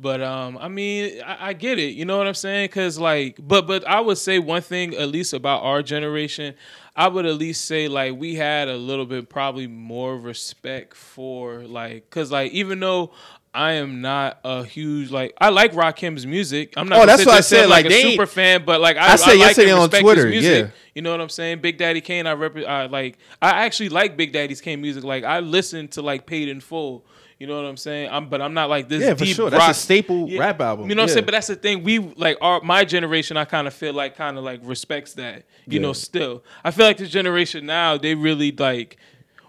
But 0.00 0.22
um, 0.22 0.56
I 0.58 0.68
mean, 0.68 1.20
I, 1.22 1.48
I 1.48 1.52
get 1.52 1.78
it. 1.78 1.94
You 1.94 2.06
know 2.06 2.16
what 2.16 2.26
I'm 2.26 2.34
saying? 2.34 2.70
Cause 2.70 2.98
like, 2.98 3.38
but 3.38 3.66
but 3.66 3.86
I 3.86 4.00
would 4.00 4.16
say 4.18 4.38
one 4.38 4.62
thing 4.62 4.94
at 4.94 5.08
least 5.08 5.34
about 5.34 5.62
our 5.62 5.82
generation. 5.82 6.54
I 6.96 7.08
would 7.08 7.26
at 7.26 7.34
least 7.34 7.66
say 7.66 7.86
like 7.86 8.16
we 8.16 8.34
had 8.34 8.68
a 8.68 8.76
little 8.76 9.06
bit 9.06 9.28
probably 9.28 9.66
more 9.66 10.16
respect 10.16 10.94
for 10.94 11.64
like, 11.64 12.08
cause 12.10 12.32
like 12.32 12.52
even 12.52 12.80
though. 12.80 13.12
I 13.52 13.72
am 13.72 14.00
not 14.00 14.38
a 14.44 14.62
huge 14.62 15.10
like 15.10 15.34
I 15.40 15.48
like 15.48 15.72
Rakim's 15.72 16.24
music. 16.24 16.74
I'm 16.76 16.88
not. 16.88 17.00
Oh, 17.00 17.04
that's 17.06 17.26
what 17.26 17.34
I 17.34 17.40
said, 17.40 17.68
like, 17.68 17.84
like, 17.84 17.92
a 17.92 18.02
super 18.02 18.26
fan, 18.26 18.64
but 18.64 18.80
like 18.80 18.96
I, 18.96 19.14
I 19.14 19.16
said 19.16 19.30
I 19.30 19.32
like 19.32 19.40
yesterday 19.40 19.72
on 19.72 19.90
Twitter, 19.90 20.28
music. 20.28 20.66
yeah. 20.66 20.70
You 20.94 21.02
know 21.02 21.10
what 21.10 21.20
I'm 21.20 21.28
saying? 21.28 21.60
Big 21.60 21.76
Daddy 21.76 22.00
Kane, 22.00 22.28
I 22.28 22.34
rep. 22.34 22.56
I 22.58 22.86
like. 22.86 23.18
I 23.42 23.64
actually 23.64 23.88
like 23.88 24.16
Big 24.16 24.32
Daddy's 24.32 24.60
Kane 24.60 24.80
music. 24.80 25.02
Like 25.02 25.24
I 25.24 25.40
listen 25.40 25.88
to 25.88 26.00
like 26.00 26.26
Paid 26.26 26.48
in 26.48 26.60
Full. 26.60 27.04
You 27.40 27.46
know 27.46 27.56
what 27.56 27.64
I'm 27.64 27.78
saying? 27.78 28.10
I'm, 28.12 28.28
but 28.28 28.42
I'm 28.42 28.52
not 28.52 28.68
like 28.68 28.88
this. 28.90 29.02
Yeah, 29.02 29.14
for 29.14 29.24
deep 29.24 29.34
sure. 29.34 29.48
That's 29.48 29.78
a 29.78 29.80
staple 29.80 30.28
rap 30.38 30.60
album. 30.60 30.90
You 30.90 30.94
know 30.94 31.02
what 31.02 31.08
I'm 31.08 31.14
saying? 31.14 31.24
But 31.24 31.32
that's 31.32 31.46
the 31.46 31.56
thing. 31.56 31.82
We 31.82 31.98
like 31.98 32.36
our 32.42 32.60
my 32.60 32.84
generation. 32.84 33.38
I 33.38 33.46
kind 33.46 33.66
of 33.66 33.72
feel 33.72 33.94
like 33.94 34.14
kind 34.14 34.36
of 34.36 34.44
like 34.44 34.60
respects 34.62 35.14
that. 35.14 35.44
You 35.66 35.76
Yeah. 35.80 35.86
know, 35.86 35.92
still. 35.94 36.44
I 36.62 36.70
feel 36.70 36.84
like 36.84 36.98
this 36.98 37.08
generation 37.08 37.64
now 37.64 37.96
they 37.96 38.14
really 38.14 38.52
like. 38.52 38.98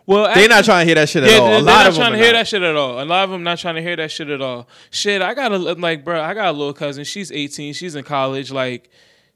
Well, 0.06 0.34
They're 0.34 0.48
not 0.48 0.64
trying 0.64 0.82
to 0.82 0.86
hear 0.86 0.96
that 0.96 1.10
shit 1.10 1.24
at 1.24 1.30
yeah, 1.30 1.38
all. 1.38 1.48
they're, 1.50 1.60
A 1.60 1.62
lot 1.62 1.66
not 1.74 1.88
of 1.88 1.94
them 1.94 2.02
trying 2.02 2.12
to 2.14 2.18
hear 2.18 2.28
not. 2.34 2.40
that 2.40 2.48
shit 2.48 2.64
at 2.64 2.76
all. 2.76 3.04
A 3.04 3.06
lot 3.06 3.24
of 3.26 3.30
them 3.30 3.44
not 3.44 3.58
trying 3.60 3.76
to 3.76 3.82
hear 3.82 3.96
that 3.98 4.10
shit 4.12 4.30
at 4.30 4.42
all. 4.42 4.68
Shit, 4.90 5.22
I 5.22 5.34
got 5.34 5.52
a 5.52 5.58
like, 5.58 6.04
bro. 6.06 6.20
I 6.22 6.34
got 6.34 6.48
a 6.48 6.52
little 6.58 6.74
cousin. 6.74 7.04
She's 7.04 7.32
18. 7.32 7.74
She's 7.74 7.96
in 7.96 8.04
college. 8.06 8.52
Like, 8.52 8.90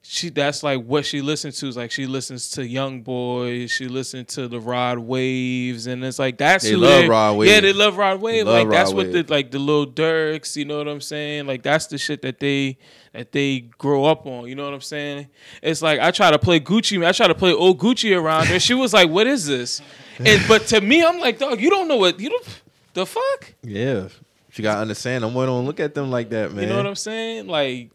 she 0.08 0.30
that's 0.30 0.62
like 0.62 0.84
what 0.84 1.03
she 1.06 1.22
listens 1.22 1.60
to. 1.60 1.68
Is 1.68 1.76
like 1.76 1.89
she 1.91 2.06
listens 2.06 2.49
to 2.51 2.66
Young 2.68 3.01
Boys. 3.01 3.72
She 3.72 3.88
listens 3.88 4.36
to 4.36 4.47
the 4.47 4.60
Rod 4.60 4.99
Waves, 4.99 5.88
and 5.88 6.03
it's 6.06 6.20
like 6.20 6.38
that's 6.38 6.64
They 6.64 6.76
love 6.76 7.01
they- 7.01 7.08
Rod 7.10 7.41
Yeah, 7.41 7.60
they 7.62 7.74
love 7.74 7.97
Rod 7.97 8.22
Wave. 8.22 8.45
like 8.45 8.70
that's 8.70 8.91
Rod 8.91 8.97
what 8.97 9.08
Wave. 9.08 9.28
the 9.28 9.34
like 9.34 9.51
the 9.51 9.58
little 9.60 9.88
Durks. 9.88 10.56
You 10.56 10.66
know 10.66 10.78
what 10.78 10.88
I'm 10.88 11.01
saying? 11.01 11.47
Like 11.47 11.64
that's 11.64 11.88
the 11.88 11.97
shit 11.97 12.22
that 12.22 12.39
they 12.39 12.78
that 13.14 13.32
they 13.32 13.62
grow 13.62 14.06
up 14.06 14.26
on. 14.28 14.47
You 14.47 14.56
know 14.56 14.66
what 14.66 14.74
I'm 14.74 14.82
saying? 14.82 15.28
It's 15.64 15.82
like 15.82 15.99
I 15.99 16.12
try 16.12 16.30
to 16.32 16.38
play 16.39 16.60
Gucci. 16.60 17.03
I 17.06 17.12
try 17.12 17.28
to 17.28 17.36
play 17.36 17.51
old 17.53 17.80
Gucci 17.80 18.16
around 18.16 18.47
her. 18.47 18.60
She 18.60 18.74
was 18.76 18.93
like, 18.93 19.10
"What 19.10 19.26
is 19.26 19.47
this?" 19.47 19.82
And 20.20 20.41
but 20.47 20.68
to 20.68 20.82
me, 20.82 21.03
I'm 21.03 21.20
like, 21.20 21.39
"Dog, 21.39 21.60
you 21.60 21.70
don't 21.70 21.88
know 21.88 21.97
what 21.97 22.20
you 22.20 22.30
don't 22.30 22.62
the 22.93 23.06
fuck." 23.06 23.53
Yeah. 23.64 24.08
You 24.53 24.62
gotta 24.62 24.80
understand 24.80 25.24
them. 25.26 25.34
We 25.34 25.45
don't 25.45 25.66
look 25.66 25.82
at 25.82 25.93
them 25.95 26.10
like 26.12 26.30
that, 26.30 26.53
man. 26.53 26.64
You 26.64 26.70
know 26.70 26.78
what 26.78 26.86
I'm 26.86 26.95
saying? 26.95 27.47
Like 27.47 27.89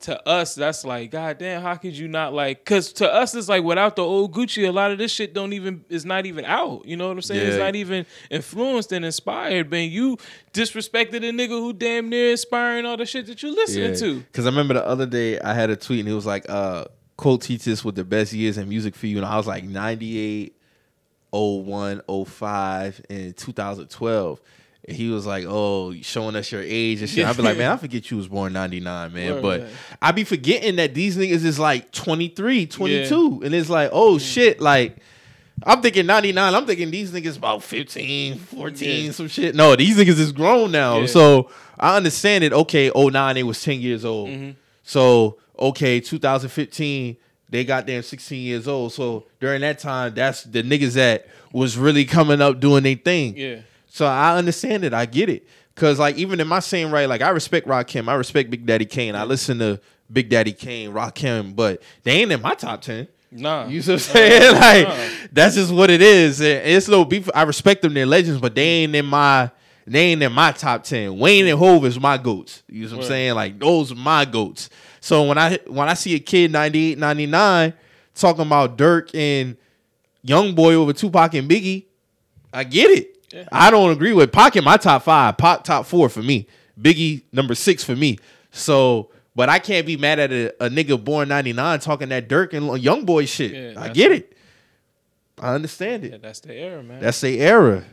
to 0.00 0.28
us, 0.28 0.54
that's 0.54 0.84
like, 0.84 1.10
God 1.10 1.38
damn, 1.38 1.62
how 1.62 1.74
could 1.76 1.96
you 1.96 2.08
not 2.08 2.32
like? 2.32 2.58
Because 2.58 2.92
to 2.94 3.12
us, 3.12 3.34
it's 3.34 3.48
like 3.48 3.62
without 3.62 3.96
the 3.96 4.02
old 4.02 4.34
Gucci, 4.34 4.68
a 4.68 4.72
lot 4.72 4.90
of 4.90 4.98
this 4.98 5.12
shit 5.12 5.32
don't 5.34 5.52
even 5.52 5.84
is 5.88 6.04
not 6.04 6.26
even 6.26 6.44
out. 6.44 6.84
You 6.84 6.96
know 6.96 7.08
what 7.08 7.16
I'm 7.16 7.22
saying? 7.22 7.46
It's 7.46 7.56
not 7.56 7.74
even 7.74 8.06
influenced 8.30 8.92
and 8.92 9.04
inspired. 9.04 9.70
Man, 9.70 9.90
you 9.90 10.18
disrespected 10.52 11.16
a 11.16 11.32
nigga 11.32 11.48
who 11.48 11.72
damn 11.72 12.08
near 12.08 12.32
inspiring 12.32 12.84
all 12.84 12.96
the 12.96 13.06
shit 13.06 13.26
that 13.26 13.42
you 13.42 13.54
listening 13.54 13.96
to. 13.96 14.20
Because 14.20 14.46
I 14.46 14.50
remember 14.50 14.74
the 14.74 14.86
other 14.86 15.06
day 15.06 15.40
I 15.40 15.54
had 15.54 15.70
a 15.70 15.76
tweet 15.76 16.00
and 16.00 16.08
it 16.08 16.14
was 16.14 16.26
like, 16.26 16.48
uh, 16.48 16.84
quote 17.16 17.42
teaches 17.42 17.84
what 17.84 17.94
the 17.94 18.04
best 18.04 18.32
years 18.32 18.58
in 18.58 18.68
music 18.68 18.94
for 18.94 19.06
you. 19.06 19.16
And 19.16 19.26
I 19.26 19.36
was 19.36 19.46
like 19.46 19.64
98, 19.64 20.54
01, 21.30 22.02
05, 22.26 23.02
and 23.08 23.36
2012. 23.36 24.40
He 24.88 25.08
was 25.10 25.26
like, 25.26 25.44
"Oh, 25.46 25.92
showing 26.02 26.36
us 26.36 26.52
your 26.52 26.62
age 26.62 27.00
and 27.00 27.10
shit." 27.10 27.26
I'd 27.26 27.36
be 27.36 27.42
like, 27.42 27.58
"Man, 27.58 27.72
I 27.72 27.76
forget 27.76 28.10
you 28.10 28.16
was 28.16 28.28
born 28.28 28.52
'99, 28.52 29.12
man." 29.12 29.32
Word, 29.34 29.42
but 29.42 29.60
man. 29.62 29.70
I 30.00 30.12
be 30.12 30.24
forgetting 30.24 30.76
that 30.76 30.94
these 30.94 31.16
niggas 31.16 31.44
is 31.44 31.58
like 31.58 31.90
23, 31.92 32.66
22, 32.66 33.42
and 33.44 33.54
it's 33.54 33.68
like, 33.68 33.90
"Oh 33.92 34.18
shit!" 34.18 34.60
Like 34.60 34.98
I'm 35.64 35.80
thinking 35.80 36.06
99. 36.06 36.54
I'm 36.54 36.66
thinking 36.66 36.90
these 36.90 37.12
niggas 37.12 37.36
about 37.38 37.62
15, 37.62 38.38
14, 38.38 39.06
Yeah. 39.06 39.10
some 39.12 39.28
shit. 39.28 39.54
No, 39.54 39.74
these 39.74 39.96
niggas 39.96 40.18
is 40.18 40.32
grown 40.32 40.70
now. 40.70 41.00
Yeah. 41.00 41.06
So 41.06 41.50
I 41.78 41.96
understand 41.96 42.44
it. 42.44 42.52
Okay, 42.52 42.90
09, 42.94 43.34
they 43.34 43.42
was 43.42 43.62
10 43.62 43.80
years 43.80 44.04
old. 44.04 44.28
Mm-hmm. 44.28 44.50
So, 44.82 45.38
okay, 45.58 46.00
2015, 46.00 47.16
they 47.48 47.64
got 47.64 47.86
them 47.86 48.02
16 48.02 48.42
years 48.42 48.68
old. 48.68 48.92
So 48.92 49.24
during 49.40 49.62
that 49.62 49.78
time, 49.78 50.14
that's 50.14 50.44
the 50.44 50.62
niggas 50.62 50.94
that 50.94 51.26
was 51.52 51.78
really 51.78 52.04
coming 52.04 52.40
up 52.40 52.60
doing 52.60 52.82
their 52.82 52.96
thing. 52.96 53.36
Yeah. 53.36 53.56
So 53.96 54.04
I 54.04 54.36
understand 54.36 54.84
it. 54.84 54.92
I 54.92 55.06
get 55.06 55.30
it. 55.30 55.48
Cause 55.74 55.98
like 55.98 56.16
even 56.16 56.38
in 56.38 56.46
my 56.46 56.60
same 56.60 56.90
right, 56.90 57.08
like 57.08 57.22
I 57.22 57.30
respect 57.30 57.66
Rakim, 57.66 58.10
I 58.10 58.14
respect 58.14 58.50
Big 58.50 58.66
Daddy 58.66 58.84
Kane. 58.84 59.14
I 59.14 59.24
listen 59.24 59.58
to 59.60 59.80
Big 60.12 60.28
Daddy 60.28 60.52
Kane, 60.52 60.90
Rakim, 60.90 61.56
but 61.56 61.82
they 62.02 62.12
ain't 62.12 62.30
in 62.30 62.42
my 62.42 62.54
top 62.54 62.82
ten. 62.82 63.08
Nah. 63.32 63.66
You 63.66 63.80
see 63.80 63.92
what 63.92 63.94
I'm 63.94 63.98
saying? 64.00 64.52
like 64.86 64.86
uh. 64.86 65.08
that's 65.32 65.54
just 65.54 65.72
what 65.72 65.88
it 65.88 66.02
is. 66.02 66.42
It's 66.42 66.88
no 66.88 67.06
beef. 67.06 67.30
I 67.34 67.44
respect 67.44 67.80
them, 67.80 67.94
they're 67.94 68.04
legends, 68.04 68.38
but 68.38 68.54
they 68.54 68.66
ain't 68.66 68.94
in 68.94 69.06
my 69.06 69.50
they 69.86 70.00
ain't 70.00 70.22
in 70.22 70.32
my 70.32 70.52
top 70.52 70.84
ten. 70.84 71.18
Wayne 71.18 71.46
and 71.46 71.58
Hov 71.58 71.86
is 71.86 71.98
my 71.98 72.18
goats. 72.18 72.64
You 72.68 72.82
know 72.82 72.88
what 72.88 72.92
I'm 72.92 72.98
Right. 72.98 73.08
saying? 73.08 73.34
Like 73.34 73.58
those 73.58 73.92
are 73.92 73.96
my 73.96 74.26
goats. 74.26 74.68
So 75.00 75.22
when 75.22 75.38
I 75.38 75.58
when 75.68 75.88
I 75.88 75.94
see 75.94 76.14
a 76.14 76.18
kid 76.18 76.52
98, 76.52 76.98
99 76.98 77.72
talking 78.14 78.42
about 78.42 78.76
Durk 78.76 79.14
and 79.14 79.56
Young 80.20 80.54
Boy 80.54 80.74
over 80.74 80.92
Tupac 80.92 81.32
and 81.32 81.48
Biggie, 81.50 81.86
I 82.52 82.64
get 82.64 82.90
it. 82.90 83.15
Yeah. 83.36 83.48
I 83.52 83.70
don't 83.70 83.90
agree 83.90 84.12
with 84.12 84.32
Pac 84.32 84.56
in 84.56 84.64
my 84.64 84.76
top 84.76 85.02
five. 85.02 85.36
Pac 85.36 85.64
top 85.64 85.86
four 85.86 86.08
for 86.08 86.22
me. 86.22 86.46
Biggie 86.80 87.22
number 87.32 87.54
six 87.54 87.82
for 87.84 87.94
me. 87.96 88.18
So, 88.50 89.10
but 89.34 89.48
I 89.48 89.58
can't 89.58 89.86
be 89.86 89.96
mad 89.96 90.18
at 90.18 90.32
a, 90.32 90.64
a 90.64 90.68
nigga 90.70 91.02
born 91.02 91.28
ninety 91.28 91.52
nine 91.52 91.78
talking 91.80 92.08
that 92.10 92.28
Durk 92.28 92.52
and 92.54 92.82
young 92.82 93.04
boy 93.04 93.26
shit. 93.26 93.52
Yeah, 93.52 93.80
I 93.82 93.88
get 93.90 94.12
it. 94.12 94.36
I 95.38 95.54
understand 95.54 96.04
Yeah, 96.04 96.14
it. 96.14 96.22
that's 96.22 96.40
the 96.40 96.54
era, 96.54 96.82
man. 96.82 97.00
That's 97.00 97.20
the 97.20 97.38
era. 97.40 97.84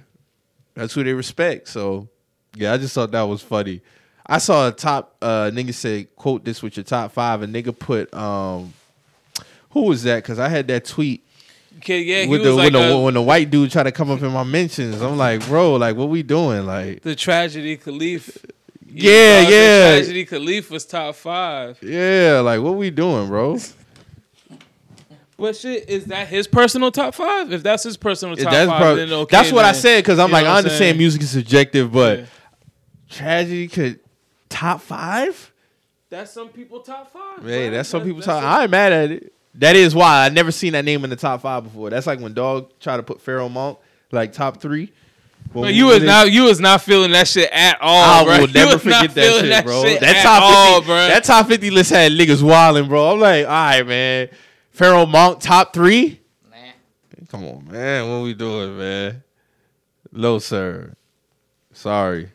That's 0.76 0.94
who 0.94 1.04
they 1.04 1.14
respect. 1.14 1.68
So, 1.68 2.08
yeah, 2.56 2.74
I 2.74 2.78
just 2.78 2.94
thought 2.96 3.12
that 3.12 3.24
was 3.24 3.42
funny. 3.42 3.82
I 4.26 4.38
saw 4.38 4.70
a 4.70 4.72
top 4.72 5.16
uh 5.22 5.52
nigga 5.54 5.74
say 5.74 6.06
quote 6.16 6.46
this 6.46 6.64
with 6.64 6.78
your 6.78 6.86
top 6.86 7.12
five. 7.12 7.42
A 7.42 7.46
nigga 7.48 7.78
put 7.78 8.14
um 8.14 8.74
Who 9.72 9.82
was 9.84 10.04
that? 10.04 10.24
Because 10.24 10.40
I 10.40 10.48
had 10.48 10.68
that 10.70 10.86
tweet 10.86 11.23
yeah, 11.86 12.22
he 12.24 12.28
with 12.28 12.42
was 12.42 12.50
the, 12.50 12.54
like 12.56 12.74
when, 12.74 12.74
the 12.74 12.94
a- 12.94 13.02
when 13.02 13.14
the 13.14 13.22
white 13.22 13.50
dude 13.50 13.72
tried 13.72 13.84
to 13.84 13.92
come 13.92 14.10
up 14.12 14.22
in 14.22 14.32
my 14.32 14.44
mentions. 14.44 15.02
I'm 15.02 15.18
like, 15.18 15.46
bro, 15.48 15.76
like 15.76 15.96
what 15.96 16.10
we 16.10 16.24
doing? 16.24 16.66
Like, 16.66 17.02
the 17.02 17.16
tragedy 17.16 17.78
Khalif. 17.78 18.38
Yeah, 18.96 19.42
dog, 19.42 19.52
yeah. 19.52 19.90
The 19.92 19.98
tragedy 20.06 20.26
Khalif 20.28 20.70
was 20.70 20.86
top 20.86 21.16
five. 21.16 21.80
yeah, 21.82 22.42
like 22.44 22.62
what 22.62 22.76
we 22.76 22.92
doing, 22.92 23.28
bro? 23.28 23.58
But 25.36 25.56
shit, 25.56 25.90
is 25.90 26.06
that 26.06 26.28
his 26.28 26.48
personal 26.48 26.92
top 26.92 27.16
five? 27.16 27.52
If 27.52 27.64
that's 27.64 27.82
his 27.84 27.98
personal 27.98 28.36
top 28.36 28.52
that's 28.52 28.70
five, 28.70 28.80
prob- 28.82 28.98
then 28.98 29.12
okay. 29.12 29.36
that's 29.36 29.52
what 29.52 29.66
I 29.66 29.72
said 29.72 30.04
because 30.04 30.20
I'm 30.20 30.30
you 30.30 30.34
like, 30.34 30.46
I 30.46 30.58
understand 30.58 30.78
saying? 30.80 30.98
music 30.98 31.24
is 31.24 31.32
subjective, 31.32 31.92
but 31.92 32.20
Yeah. 32.20 32.26
tragedy 33.10 33.68
could 33.68 34.00
top 34.48 34.80
five. 34.82 35.52
That's 36.10 36.32
some 36.32 36.50
people 36.50 36.80
top 36.82 37.12
five. 37.12 37.44
Hey, 37.44 37.70
that's 37.70 37.90
some 37.90 38.02
people 38.04 38.18
that's 38.18 38.28
talk. 38.28 38.44
a- 38.44 38.46
I 38.46 38.62
ain't 38.64 38.72
mad 38.72 38.94
at 38.94 39.10
it. 39.12 39.34
That 39.56 39.76
is 39.76 39.94
why 39.94 40.26
I 40.26 40.30
never 40.30 40.52
seen 40.52 40.74
that 40.74 40.84
name 40.86 41.04
in 41.04 41.10
the 41.10 41.16
top 41.16 41.42
five 41.42 41.64
before. 41.64 41.90
That's 41.90 42.08
like 42.08 42.20
when 42.20 42.34
Dog 42.34 42.72
tried 42.80 42.98
to 42.98 43.04
put 43.04 43.24
Pharoahe 43.24 43.52
Monch 43.52 43.78
like 44.12 44.34
top 44.34 44.60
three. 44.60 44.92
When 45.52 45.66
But 45.66 45.74
you 45.76 45.88
went 45.88 46.02
was 46.02 46.08
not 46.08 46.32
you 46.32 46.44
was 46.46 46.60
not 46.60 46.82
feeling 46.82 47.12
that 47.12 47.28
shit 47.28 47.50
at 47.52 47.78
all, 47.82 48.22
I 48.22 48.24
bro. 48.24 48.38
will 48.40 48.48
You 48.48 48.54
never 48.54 48.74
was 48.76 48.86
not 48.86 49.02
forget 49.02 49.16
that 49.16 49.24
feeling 49.26 49.46
shit, 49.52 49.66
bro. 49.66 49.84
shit 49.84 50.00
that 50.00 50.16
at 50.16 50.24
top 50.24 50.42
all, 50.44 50.76
50, 50.80 50.86
bro. 50.88 50.96
that 50.96 51.24
top 51.24 51.48
fifty 51.48 51.70
list 51.70 51.92
had 51.92 52.12
niggas 52.14 52.42
wilding, 52.42 52.88
bro. 52.88 53.12
I'm 53.14 53.20
like, 53.20 53.46
all 53.46 53.52
right, 53.52 53.86
man. 53.86 54.30
Pharoahe 54.76 55.10
Monch 55.10 55.44
top 55.44 55.74
three. 55.74 56.20
Come 57.30 57.46
on, 57.46 57.68
man. 57.72 58.10
What 58.10 58.24
we 58.24 58.34
doing, 58.36 58.78
man? 58.78 59.24
Low, 60.12 60.38
sir. 60.40 60.94
Sorry. 61.74 62.30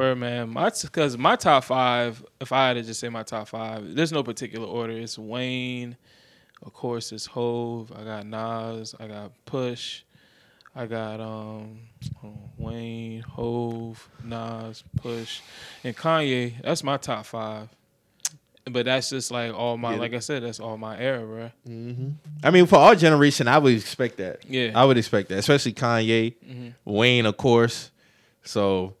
Where 0.00 0.16
man, 0.16 0.48
my 0.48 0.70
because 0.82 1.18
my 1.18 1.36
top 1.36 1.62
five. 1.64 2.24
If 2.40 2.52
I 2.52 2.68
had 2.68 2.74
to 2.74 2.82
just 2.82 3.00
say 3.00 3.10
my 3.10 3.22
top 3.22 3.48
five, 3.48 3.94
there's 3.94 4.12
no 4.12 4.22
particular 4.22 4.66
order. 4.66 4.94
It's 4.94 5.18
Wayne, 5.18 5.94
of 6.62 6.72
course. 6.72 7.12
It's 7.12 7.26
Hov. 7.26 7.92
I 7.94 8.04
got 8.04 8.24
Nas. 8.26 8.94
I 8.98 9.08
got 9.08 9.32
Push. 9.44 10.04
I 10.74 10.86
got 10.86 11.20
um 11.20 11.80
Wayne, 12.56 13.20
Hov, 13.20 14.08
Nas, 14.24 14.84
Push, 14.96 15.42
and 15.84 15.94
Kanye. 15.94 16.54
That's 16.62 16.82
my 16.82 16.96
top 16.96 17.26
five. 17.26 17.68
But 18.70 18.86
that's 18.86 19.10
just 19.10 19.30
like 19.30 19.52
all 19.52 19.76
my, 19.76 19.92
Yeah. 19.94 20.00
like 20.00 20.14
I 20.14 20.20
said, 20.20 20.42
that's 20.44 20.60
all 20.60 20.78
my 20.78 20.98
era, 20.98 21.26
bro. 21.26 21.50
I 22.42 22.50
mean, 22.50 22.64
for 22.64 22.76
our 22.76 22.94
generation, 22.94 23.48
I 23.48 23.58
would 23.58 23.74
expect 23.74 24.16
that. 24.16 24.46
Yeah. 24.48 24.70
I 24.74 24.86
would 24.86 24.96
expect 24.96 25.28
that, 25.28 25.38
especially 25.40 25.74
Kanye, 25.74 26.36
Mhm. 26.42 26.74
Wayne, 26.86 27.26
of 27.26 27.36
course. 27.36 27.90
So 28.44 28.94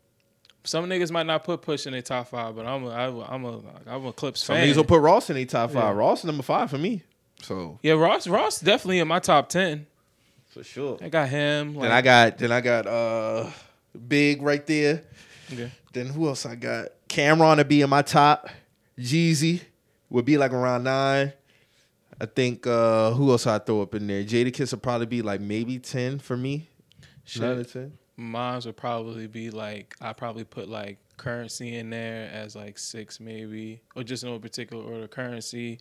Some 0.64 0.86
niggas 0.88 1.10
might 1.10 1.26
not 1.26 1.42
put 1.44 1.62
Push 1.62 1.86
in 1.86 1.92
their 1.92 2.02
top 2.02 2.28
five, 2.28 2.54
but 2.54 2.66
I'm 2.66 2.84
a 2.84 2.90
I'm 2.90 3.44
a 3.44 3.60
I'm 3.86 4.06
a 4.06 4.12
Clipse 4.12 4.42
some 4.42 4.56
fan. 4.56 4.64
Some 4.66 4.72
niggas 4.72 4.76
will 4.76 4.84
put 4.84 5.00
Ross 5.00 5.30
in 5.30 5.36
their 5.36 5.46
top 5.46 5.70
five. 5.70 5.82
Yeah. 5.94 5.98
Ross 5.98 6.22
number 6.24 6.42
five 6.42 6.70
for 6.70 6.78
me. 6.78 7.02
So 7.42 7.78
yeah, 7.82 7.94
Ross, 7.94 8.26
Ross 8.26 8.60
definitely 8.60 8.98
in 8.98 9.08
my 9.08 9.18
top 9.20 9.48
ten. 9.48 9.86
for 10.48 10.62
sure. 10.62 10.98
I 11.00 11.08
got 11.08 11.28
him. 11.30 11.74
Like, 11.74 11.82
Then 11.88 11.92
I 11.92 12.02
got 12.02 12.38
then 12.38 12.52
I 12.52 12.60
got 12.60 12.86
uh 12.86 13.50
Big 14.08 14.42
right 14.42 14.64
there. 14.66 15.02
Okay. 15.52 15.70
Then 15.92 16.06
who 16.06 16.28
else 16.28 16.44
I 16.46 16.54
got? 16.54 16.88
Cam'ron 17.08 17.56
to 17.56 17.64
be 17.64 17.80
in 17.80 17.90
my 17.90 18.02
top. 18.02 18.48
Jeezy 18.98 19.62
would 20.10 20.24
be 20.24 20.36
like 20.38 20.52
around 20.52 20.84
nine. 20.84 21.32
I 22.20 22.26
think 22.26 22.66
uh 22.66 23.12
who 23.12 23.30
else 23.30 23.46
I 23.46 23.58
throw 23.58 23.80
up 23.80 23.94
in 23.94 24.06
there? 24.06 24.22
Jadakiss 24.22 24.72
would 24.72 24.82
probably 24.82 25.06
be 25.06 25.22
like 25.22 25.40
maybe 25.40 25.78
ten 25.78 26.18
for 26.18 26.36
me. 26.36 26.68
Shit. 27.24 27.42
Nine 27.42 27.58
or 27.58 27.64
ten. 27.64 27.92
Mine 28.20 28.60
would 28.66 28.76
probably 28.76 29.26
be 29.26 29.50
like 29.50 29.96
I 30.00 30.12
probably 30.12 30.44
put 30.44 30.68
like 30.68 30.98
Curren$y 31.16 31.66
in 31.66 31.88
there 31.88 32.30
as 32.30 32.54
like 32.54 32.78
six 32.78 33.18
maybe, 33.18 33.80
or 33.96 34.02
just 34.02 34.24
no 34.24 34.38
particular 34.38 34.84
order. 34.84 35.08
Curren$y, 35.08 35.78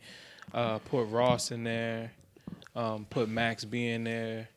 uh, 0.54 0.80
put 0.80 1.10
Ross 1.10 1.52
in 1.52 1.66
there, 1.66 2.14
um, 2.78 3.06
put 3.10 3.28
Max 3.28 3.66
B 3.66 3.90
in 3.90 4.06
there. 4.06 4.48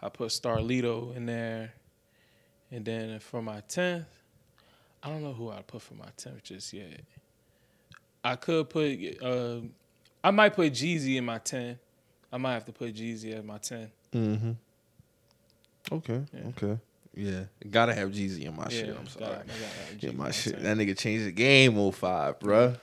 I 0.00 0.08
put 0.08 0.28
Starlito 0.28 1.16
in 1.16 1.26
there, 1.26 1.72
and 2.70 2.84
then 2.84 3.18
for 3.18 3.42
my 3.42 3.60
tenth, 3.60 4.06
I 5.02 5.08
don't 5.08 5.22
know 5.22 5.32
who 5.32 5.50
I'd 5.50 5.66
put 5.66 5.82
for 5.82 5.94
my 5.94 6.08
tenth 6.16 6.44
just 6.44 6.72
yet. 6.72 7.00
I 8.22 8.36
could 8.36 8.70
put, 8.70 8.90
uh, 9.22 9.60
I 10.22 10.30
might 10.30 10.54
put 10.54 10.72
Jeezy 10.72 11.16
in 11.16 11.24
my 11.24 11.38
ten. 11.38 11.78
I 12.32 12.36
might 12.38 12.54
have 12.54 12.66
to 12.66 12.72
put 12.72 12.94
Jeezy 12.94 13.32
as 13.32 13.44
my 13.44 13.58
ten. 13.58 13.90
Mm-hmm. 14.12 14.52
Okay. 15.92 16.22
Yeah. 16.32 16.48
Okay. 16.48 16.78
Yeah. 17.16 17.44
Gotta 17.70 17.94
have 17.94 18.10
Jeezy 18.10 18.42
in 18.44 18.54
my 18.54 18.64
Yeah, 18.64 18.68
shit. 18.68 18.88
I'm 18.90 18.94
gotta- 18.96 19.10
sorry. 19.10 19.24
I 19.24 19.36
gotta 19.38 19.52
have 19.52 20.02
Yeah, 20.02 20.10
Jeezy 20.10 20.16
my 20.16 20.30
shit. 20.30 20.62
That 20.62 20.76
nigga 20.76 20.96
changed 20.96 21.26
the 21.26 21.32
game 21.32 21.74
05, 21.92 22.38
bruh. 22.38 22.78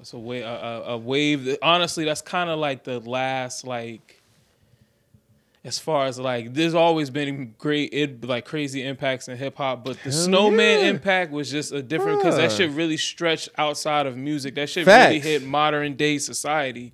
It's 0.00 0.12
a 0.12 0.18
wave, 0.18 0.42
a, 0.42 0.46
a, 0.48 0.82
a 0.94 0.98
wave. 0.98 1.44
That, 1.44 1.58
honestly, 1.62 2.04
that's 2.04 2.22
kind 2.22 2.50
of 2.50 2.58
like 2.58 2.82
the 2.84 2.98
last 2.98 3.64
like. 3.64 4.18
As 5.64 5.78
far 5.78 6.06
as 6.06 6.18
like, 6.18 6.54
there's 6.54 6.74
always 6.74 7.08
been 7.08 7.54
great, 7.56 7.90
it, 7.92 8.24
like 8.24 8.44
crazy 8.44 8.82
impacts 8.84 9.28
in 9.28 9.36
hip 9.36 9.56
hop, 9.56 9.84
but 9.84 9.96
the 10.02 10.10
Hell 10.10 10.24
Snowman 10.24 10.80
yeah. 10.80 10.90
impact 10.90 11.30
was 11.30 11.52
just 11.52 11.70
a 11.70 11.80
different 11.80 12.18
because 12.18 12.34
that 12.34 12.50
shit 12.50 12.72
really 12.72 12.96
stretched 12.96 13.48
outside 13.56 14.06
of 14.06 14.16
music. 14.16 14.56
That 14.56 14.68
shit 14.68 14.88
really 14.88 15.20
hit 15.20 15.44
modern 15.44 15.94
day 15.94 16.18
society. 16.18 16.92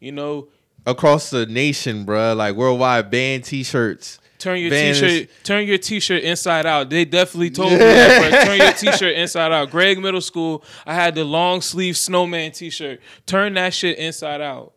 You 0.00 0.10
know, 0.10 0.48
Across 0.84 1.30
the 1.30 1.46
nation, 1.46 2.04
bruh. 2.04 2.36
Like 2.36 2.56
worldwide 2.56 3.08
band 3.08 3.44
t-shirts. 3.44 4.18
Turn 4.38 4.58
your 4.60 4.70
t-shirt, 4.70 5.28
turn 5.44 5.66
your 5.66 5.78
t-shirt 5.78 6.22
inside 6.22 6.66
out. 6.66 6.90
They 6.90 7.04
definitely 7.04 7.50
told 7.50 7.72
me 7.72 7.78
that. 7.78 8.30
Bro. 8.30 8.40
Turn 8.44 8.58
your 8.58 8.72
t-shirt 8.72 9.16
inside 9.16 9.52
out. 9.52 9.70
Greg 9.70 9.98
Middle 10.00 10.20
School, 10.20 10.64
I 10.86 10.94
had 10.94 11.14
the 11.14 11.24
long 11.24 11.60
sleeve 11.60 11.96
Snowman 11.96 12.52
t-shirt. 12.52 13.00
Turn 13.26 13.54
that 13.54 13.74
shit 13.74 13.98
inside 13.98 14.40
out. 14.40 14.72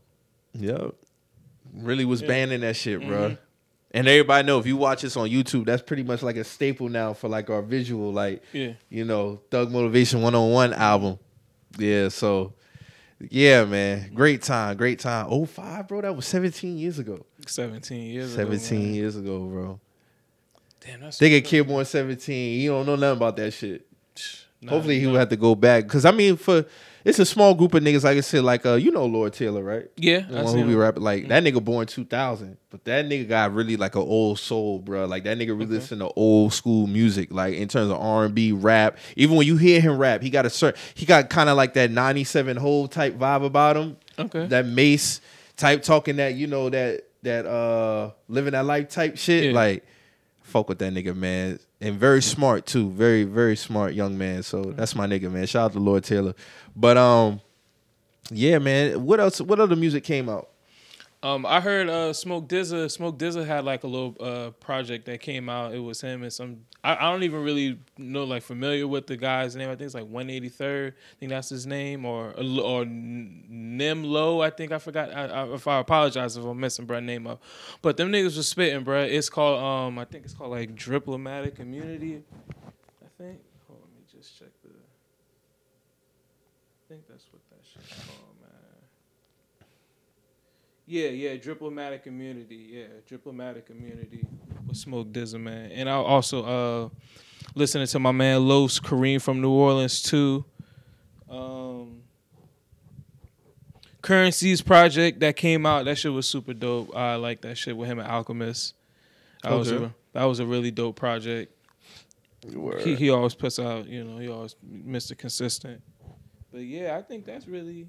Yep. 0.53 0.95
Really 1.74 2.05
was 2.05 2.22
banning 2.22 2.62
that 2.62 2.76
shit, 2.76 2.99
bruh. 2.99 3.32
Mhm. 3.32 3.38
And 3.93 4.07
everybody 4.07 4.45
know 4.47 4.57
if 4.59 4.66
you 4.66 4.78
watch 4.78 5.01
this 5.01 5.16
on 5.18 5.30
YouTube, 5.30 5.66
that's 5.66 5.82
pretty 5.82 6.03
much 6.03 6.22
like 6.24 6.38
a 6.38 6.43
staple 6.43 6.88
now 6.89 7.14
for 7.14 7.28
like 7.28 7.49
our 7.49 7.62
visual, 7.62 8.12
like 8.14 8.41
Yeah. 8.53 8.74
you 8.89 9.03
know, 9.05 9.41
Thug 9.51 9.72
Motivation 9.72 10.22
101 10.22 10.74
album. 10.74 11.20
Yeah, 11.78 12.09
so 12.09 12.53
yeah, 13.30 13.65
man. 13.65 14.13
Great 14.13 14.41
time, 14.41 14.78
great 14.78 14.99
time. 14.99 15.28
Oh 15.30 15.45
five, 15.45 15.88
bro. 15.88 16.01
That 16.01 16.15
was 16.15 16.26
17 16.26 16.78
years 16.78 16.99
ago. 16.99 17.26
17 17.45 18.01
years 18.01 18.34
ago. 18.34 18.43
17 18.43 18.93
years 18.93 19.15
ago, 19.15 19.39
bro. 19.45 19.80
Damn, 20.80 21.01
that's 21.01 21.17
They 21.17 21.30
get 21.30 21.45
kid 21.45 21.67
born 21.67 21.86
17. 21.86 22.59
You 22.61 22.72
don't 22.72 22.86
know 22.86 22.95
nothing 22.95 23.17
about 23.17 23.36
that 23.38 23.51
shit. 23.51 23.86
Nah, 24.61 24.72
Hopefully 24.72 24.99
he 24.99 25.05
nah. 25.05 25.11
will 25.11 25.19
have 25.19 25.30
to 25.30 25.38
go 25.38 25.55
back. 25.55 25.88
Cause 25.88 26.05
I 26.05 26.11
mean, 26.11 26.38
for 26.38 26.65
it's 27.04 27.20
a 27.20 27.26
small 27.26 27.54
group 27.56 27.74
of 27.74 27.84
niggas, 27.84 28.04
like 28.04 28.18
I 28.18 28.22
said, 28.22 28.43
like 28.43 28.66
uh, 28.66 28.74
you 28.76 28.91
know 28.91 29.06
Lord 29.06 29.34
Taylor, 29.34 29.64
right? 29.64 29.88
Yeah, 29.97 30.20
The 30.22 30.39
I 30.39 30.43
one 30.43 30.54
seen 30.54 30.64
who 30.64 30.70
be 30.70 30.76
rapping 30.76 31.04
like 31.04 31.28
that 31.30 31.43
nigga 31.43 31.64
born 31.64 31.88
2000, 31.88 32.58
but 32.70 32.84
that 32.86 33.06
nigga 33.06 33.28
got 33.28 33.54
really 33.54 33.78
like 33.78 33.95
an 33.95 34.02
old 34.02 34.39
soul, 34.39 34.80
bro. 34.80 35.06
Like 35.06 35.24
that 35.24 35.38
nigga 35.38 35.49
really 35.49 35.66
Okay. 35.66 35.74
listen 35.74 35.99
to 35.99 36.10
old 36.16 36.54
school 36.54 36.88
music, 36.88 37.32
like 37.32 37.56
in 37.56 37.68
terms 37.68 37.89
of 37.91 37.97
R 37.99 38.26
and 38.26 38.36
B 38.36 38.52
rap. 38.52 38.97
Even 39.16 39.36
when 39.38 39.47
you 39.47 39.58
hear 39.58 39.82
him 39.82 39.97
rap, 39.97 40.22
he 40.22 40.30
got 40.30 40.45
a 40.45 40.49
certain, 40.49 40.80
he 40.93 41.06
got 41.06 41.30
kind 41.30 41.49
of 41.49 41.58
like 41.58 41.74
that 41.74 41.91
97 41.91 42.58
whole 42.58 42.88
type 42.88 43.16
vibe 43.18 43.45
about 43.45 43.78
him. 43.78 43.97
Okay. 44.20 44.45
That 44.47 44.66
Mase 44.66 45.22
type 45.58 45.84
talking 45.84 46.18
that 46.18 46.36
you 46.36 46.47
know 46.47 46.70
that 46.70 47.06
that 47.24 47.45
uh 47.45 48.12
living 48.28 48.52
that 48.54 48.66
life 48.66 48.89
type 48.89 49.18
shit. 49.18 49.45
Yeah. 49.45 49.52
Like 49.52 49.86
fuck 50.41 50.68
with 50.70 50.80
that 50.80 50.93
nigga, 50.93 51.16
man. 51.16 51.60
And 51.82 52.00
very 52.00 52.22
smart 52.22 52.68
too. 52.68 52.92
Very, 52.92 53.24
very 53.24 53.56
smart 53.56 53.96
young 53.96 54.16
man. 54.16 54.44
So 54.44 54.62
that's 54.62 54.94
my 54.96 55.08
nigga, 55.08 55.32
man. 55.32 55.48
Shout 55.48 55.66
out 55.66 55.74
to 55.74 55.80
Lord 55.80 56.04
Taylor. 56.04 56.36
But 56.76 56.95
um, 56.95 57.41
yeah, 58.30 58.60
man. 58.60 59.03
What 59.03 59.20
else? 59.20 59.41
What 59.41 59.60
other 59.60 59.76
music 59.76 60.03
came 60.03 60.30
out? 60.30 60.51
Um, 61.23 61.45
I 61.45 61.61
heard 61.61 61.88
uh 61.88 62.14
Smoke 62.14 62.48
DZA. 62.48 62.89
Smoke 62.89 63.19
DZA 63.19 63.45
had 63.45 63.64
like 63.64 63.84
a 63.84 63.88
little 63.88 64.15
uh 64.19 64.49
project 64.52 65.06
that 65.06 65.22
came 65.22 65.49
out. 65.49 65.72
It 65.72 65.80
was 65.80 66.02
him 66.02 66.23
and 66.23 66.34
some. 66.34 66.61
I, 66.84 66.95
I 66.95 67.11
don't 67.11 67.22
even 67.22 67.43
really 67.43 67.77
know 67.95 68.23
like 68.23 68.41
familiar 68.41 68.88
with 68.88 69.06
the 69.06 69.18
guy's 69.18 69.56
name. 69.56 69.69
I 69.69 69.73
think 69.76 69.85
it's 69.85 69.93
like 69.93 70.10
183rd. 70.10 70.88
I 70.89 70.93
think 71.19 71.30
that's 71.30 71.49
his 71.49 71.68
name 71.68 72.06
or 72.06 72.34
or 72.39 72.85
Nym 72.85 74.03
Lo. 74.03 74.41
I 74.41 74.49
think 74.49 74.72
I 74.72 74.80
forgot. 74.80 75.14
I, 75.14 75.26
I, 75.27 75.53
if 75.53 75.68
I 75.68 75.77
apologize 75.80 76.38
if 76.38 76.43
I'm 76.43 76.60
messing 76.60 76.88
bruh 76.88 77.03
name 77.03 77.27
up. 77.27 77.43
But 77.84 77.98
them 77.98 78.11
niggas 78.11 78.35
was 78.38 78.48
spitting, 78.48 78.84
bruh. 78.84 79.07
It's 79.07 79.30
called 79.30 79.61
um. 79.61 79.99
I 79.99 80.06
think 80.06 80.26
it's 80.26 80.34
called 80.34 80.49
like 80.49 80.76
Diplomatic 80.76 81.60
Immunity. 81.60 82.23
I 82.49 83.07
think. 83.22 83.41
Hold 83.68 83.80
on, 83.84 83.89
let 83.93 83.99
me 83.99 84.06
just 84.11 84.39
check 84.39 84.49
the. 84.64 84.69
I 84.69 84.73
think 86.89 87.07
that's 87.07 87.27
what 87.31 87.41
that 87.52 87.60
shit's 87.64 87.93
called, 88.07 88.41
man. 88.41 88.49
Yeah, 90.91 91.07
yeah, 91.07 91.38
diplomatic 91.38 92.05
immunity. 92.05 92.68
Yeah, 92.69 92.88
diplomatic 93.07 93.69
immunity 93.69 94.27
with 94.68 94.76
Smoke 94.76 95.07
DZA, 95.13 95.39
man. 95.39 95.72
And 95.72 95.89
I 95.89 95.93
also 95.93 96.43
uh 96.43 96.89
listening 97.55 97.88
to 97.88 97.99
my 97.99 98.11
man 98.11 98.45
Los 98.45 98.77
Kareem 98.77 99.22
from 99.22 99.39
New 99.39 99.51
Orleans 99.51 100.01
too. 100.01 100.43
Um 101.30 102.01
Curren$y's 104.01 104.61
project 104.61 105.22
that 105.22 105.38
came 105.38 105.65
out, 105.65 105.85
that 105.85 105.97
shit 105.97 106.11
was 106.11 106.27
super 106.27 106.53
dope. 106.53 106.93
I 106.93 107.15
like 107.15 107.39
that 107.43 107.57
shit 107.57 107.77
with 107.77 107.88
him 107.88 107.99
and 107.99 108.07
Alchemist. 108.09 108.76
That 109.43 109.53
was 109.53 109.72
a 109.72 109.93
that 110.11 110.26
was 110.26 110.41
a 110.41 110.45
really 110.45 110.72
dope 110.72 110.97
project. 110.97 111.55
He 112.84 112.95
he 112.95 113.09
always 113.09 113.34
puts 113.34 113.59
out, 113.59 113.88
you 113.88 114.03
know, 114.03 114.18
he 114.18 114.27
always 114.27 114.57
Mr. 114.69 115.18
Consistent. 115.18 115.81
But 116.51 116.63
yeah, 116.63 116.97
I 116.97 117.01
think 117.01 117.26
that's 117.26 117.47
really 117.47 117.88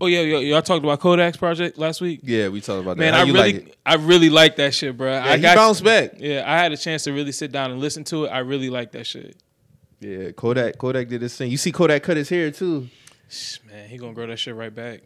Oh 0.00 0.06
yeah, 0.06 0.20
y- 0.20 0.40
y'all 0.40 0.62
talked 0.62 0.84
about 0.84 1.00
Kodak's 1.00 1.36
project 1.36 1.78
last 1.78 2.00
week. 2.00 2.20
Yeah, 2.22 2.48
we 2.48 2.60
talked 2.60 2.82
about 2.82 2.96
that. 2.96 3.00
Man, 3.02 3.14
How 3.14 3.20
I 3.20 3.24
really, 3.24 3.52
like? 3.52 3.78
I 3.86 3.94
really 3.94 4.28
like 4.30 4.56
that 4.56 4.74
shit, 4.74 4.96
bro. 4.96 5.12
Yeah, 5.12 5.24
I 5.24 5.38
got, 5.38 5.56
bounced 5.56 5.84
back. 5.84 6.14
yeah, 6.18 6.42
I 6.46 6.58
had 6.58 6.72
a 6.72 6.76
chance 6.76 7.04
to 7.04 7.12
really 7.12 7.32
sit 7.32 7.52
down 7.52 7.70
and 7.70 7.80
listen 7.80 8.04
to 8.04 8.24
it. 8.24 8.28
I 8.28 8.38
really 8.38 8.70
like 8.70 8.92
that 8.92 9.06
shit. 9.06 9.36
Yeah, 10.00 10.32
Kodak. 10.32 10.78
Kodak 10.78 11.08
did 11.08 11.22
his 11.22 11.36
thing. 11.36 11.50
You 11.50 11.56
see 11.56 11.72
Kodak 11.72 12.02
cut 12.02 12.16
his 12.16 12.28
hair 12.28 12.50
too. 12.50 12.88
Man, 13.70 13.88
he 13.88 13.96
gonna 13.98 14.12
grow 14.12 14.26
that 14.26 14.38
shit 14.38 14.54
right 14.54 14.74
back. 14.74 15.00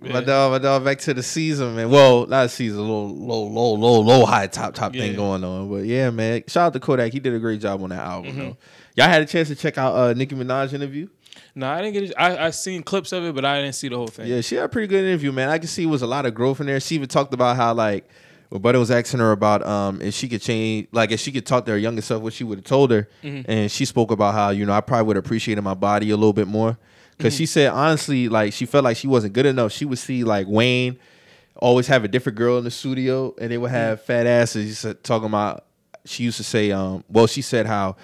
My 0.00 0.08
Yeah. 0.08 0.20
dog, 0.22 0.52
my 0.52 0.58
dog, 0.58 0.84
back 0.84 0.98
to 1.00 1.14
the 1.14 1.22
season, 1.22 1.76
man. 1.76 1.90
Well, 1.90 2.26
not 2.26 2.50
season, 2.50 2.78
a 2.78 2.82
little 2.82 3.14
low, 3.14 3.44
low, 3.44 3.74
low, 3.74 4.00
low, 4.00 4.24
high, 4.26 4.46
top, 4.48 4.74
top 4.74 4.92
thing 4.92 5.14
going 5.14 5.44
on. 5.44 5.70
But 5.70 5.84
yeah, 5.84 6.10
man. 6.10 6.42
Shout 6.48 6.66
out 6.68 6.72
to 6.72 6.80
Kodak. 6.80 7.12
He 7.12 7.20
did 7.20 7.34
a 7.34 7.38
great 7.38 7.60
job 7.60 7.82
on 7.82 7.90
that 7.90 8.00
album, 8.00 8.30
Mm-hmm. 8.32 8.40
though. 8.40 8.56
Y'all 8.96 9.08
had 9.08 9.22
a 9.22 9.26
chance 9.26 9.48
to 9.48 9.54
check 9.54 9.78
out 9.78 9.94
uh, 9.94 10.12
Nicki 10.12 10.34
Minaj 10.34 10.72
interview. 10.72 11.08
No, 11.54 11.68
I 11.68 11.80
didn't 11.82 11.92
get. 11.94 12.02
It. 12.04 12.14
I 12.18 12.46
I 12.46 12.50
seen 12.50 12.82
clips 12.82 13.12
of 13.12 13.24
it, 13.24 13.34
but 13.34 13.44
I 13.44 13.60
didn't 13.60 13.74
see 13.74 13.88
the 13.88 13.96
whole 13.96 14.06
thing. 14.08 14.26
Yeah, 14.26 14.40
she 14.40 14.56
had 14.56 14.64
a 14.64 14.68
pretty 14.68 14.86
good 14.88 15.04
interview, 15.04 15.32
man. 15.32 15.48
I 15.48 15.58
can 15.58 15.68
see 15.68 15.82
it 15.84 15.86
was 15.86 16.02
a 16.02 16.06
lot 16.06 16.26
of 16.26 16.34
growth 16.34 16.60
in 16.60 16.66
there. 16.66 16.80
She 16.80 16.94
even 16.94 17.08
talked 17.08 17.32
about 17.32 17.56
how 17.56 17.72
like 17.74 18.08
when 18.50 18.60
Budden 18.60 18.80
was 18.80 18.90
asking 18.90 19.20
her 19.20 19.32
about 19.32 19.64
um 19.66 20.00
if 20.02 20.14
she 20.14 20.28
could 20.28 20.42
change 20.42 20.88
like 20.92 21.10
if 21.10 21.20
she 21.20 21.30
could 21.32 21.46
talk 21.46 21.64
to 21.66 21.72
her 21.72 21.78
younger 21.78 22.02
self 22.02 22.22
what 22.22 22.32
she 22.34 22.44
would 22.44 22.58
have 22.58 22.64
told 22.64 22.90
her. 22.90 23.08
And 23.22 23.70
she 23.70 23.84
spoke 23.86 24.10
about 24.10 24.34
how, 24.34 24.50
you 24.50 24.66
know, 24.66 24.72
I 24.72 24.80
probably 24.82 25.06
would 25.06 25.16
have 25.16 25.24
appreciated 25.24 25.62
my 25.62 25.74
body 25.74 26.10
a 26.10 26.16
little 26.16 26.32
bit 26.34 26.48
more. 26.48 26.76
Because 27.22 27.36
she 27.36 27.46
said 27.46 27.70
honestly, 27.70 28.28
like 28.28 28.52
she 28.52 28.66
felt 28.66 28.84
like 28.84 28.96
she 28.96 29.06
wasn't 29.06 29.32
good 29.32 29.46
enough. 29.46 29.72
She 29.72 29.84
would 29.84 29.98
see 29.98 30.24
like 30.24 30.46
Wayne 30.48 30.98
always 31.56 31.86
have 31.86 32.04
a 32.04 32.08
different 32.08 32.36
girl 32.36 32.58
in 32.58 32.64
the 32.64 32.70
studio, 32.70 33.34
and 33.40 33.50
they 33.50 33.58
would 33.58 33.70
have 33.70 34.02
fat 34.02 34.26
asses. 34.26 34.68
She 34.68 34.74
said, 34.74 35.04
talking 35.04 35.26
about. 35.26 35.64
She 36.04 36.24
used 36.24 36.36
to 36.38 36.44
say, 36.44 36.72
um, 36.72 37.04
well, 37.08 37.28
she 37.28 37.42
said 37.42 37.64
how 37.64 37.94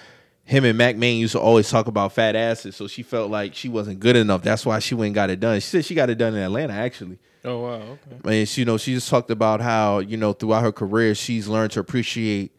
him 0.45 0.63
and 0.63 0.77
Mac 0.77 0.95
Main 0.95 1.19
used 1.19 1.33
to 1.33 1.39
always 1.39 1.69
talk 1.69 1.87
about 1.87 2.13
fat 2.13 2.35
asses, 2.35 2.75
so 2.75 2.87
she 2.87 3.03
felt 3.03 3.29
like 3.29 3.53
she 3.53 3.67
wasn't 3.67 3.99
good 3.99 4.15
enough. 4.15 4.41
That's 4.41 4.65
why 4.65 4.79
she 4.79 4.95
went 4.95 5.07
and 5.07 5.15
got 5.15 5.29
it 5.29 5.39
done. 5.41 5.59
She 5.59 5.67
said 5.67 5.85
she 5.85 5.95
got 5.95 6.09
it 6.09 6.15
done 6.15 6.33
in 6.33 6.41
Atlanta, 6.41 6.73
actually. 6.73 7.19
Oh 7.43 7.59
wow, 7.59 7.73
okay. 7.73 8.39
And 8.39 8.47
she, 8.47 8.61
you 8.61 8.65
know, 8.65 8.77
she 8.77 8.93
just 8.93 9.09
talked 9.09 9.29
about 9.31 9.61
how 9.61 9.99
you 9.99 10.17
know 10.17 10.33
throughout 10.33 10.63
her 10.63 10.71
career 10.71 11.13
she's 11.13 11.47
learned 11.47 11.71
to 11.73 11.81
appreciate, 11.81 12.57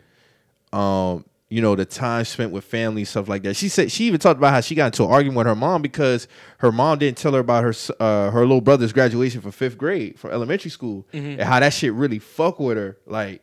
um, 0.73 1.25
you 1.51 1.61
know, 1.61 1.75
the 1.75 1.85
time 1.85 2.25
spent 2.25 2.53
with 2.53 2.65
family 2.65 3.05
stuff 3.05 3.29
like 3.29 3.43
that. 3.43 3.55
She 3.57 3.69
said 3.69 3.91
she 3.93 4.05
even 4.05 4.19
talked 4.21 4.39
about 4.39 4.53
how 4.55 4.61
she 4.61 4.75
got 4.75 4.87
into 4.87 5.05
an 5.05 5.11
argument 5.11 5.37
with 5.39 5.47
her 5.49 5.55
mom 5.57 5.83
because 5.83 6.29
her 6.59 6.71
mom 6.73 6.99
didn't 7.01 7.19
tell 7.19 7.33
her 7.33 7.41
about 7.41 7.65
her 7.65 7.75
uh, 7.99 8.31
her 8.31 8.41
little 8.43 8.61
brother's 8.61 8.93
graduation 8.93 9.41
for 9.41 9.51
fifth 9.51 9.77
grade 9.77 10.19
from 10.19 10.31
elementary 10.31 10.71
school 10.71 11.07
and 11.13 11.41
how 11.43 11.59
that 11.61 11.73
shit 11.73 11.93
really 11.93 12.19
fuck 12.21 12.59
with 12.61 12.77
her. 12.77 12.97
Like 13.05 13.43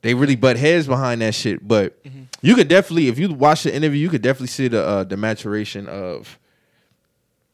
they 0.00 0.14
really 0.14 0.36
butt 0.36 0.56
heads 0.56 0.86
behind 0.86 1.20
that 1.20 1.34
shit. 1.34 1.66
But 1.68 1.98
you 2.42 2.54
could 2.54 2.68
definitely, 2.68 3.08
if 3.08 3.18
you 3.18 3.32
watch 3.32 3.62
the 3.64 3.74
interview, 3.74 4.00
you 4.00 4.08
could 4.08 4.22
definitely 4.22 4.46
see 4.48 4.68
the 4.68 4.82
uh, 4.82 5.04
the 5.04 5.16
maturation 5.18 5.86
of 5.86 6.38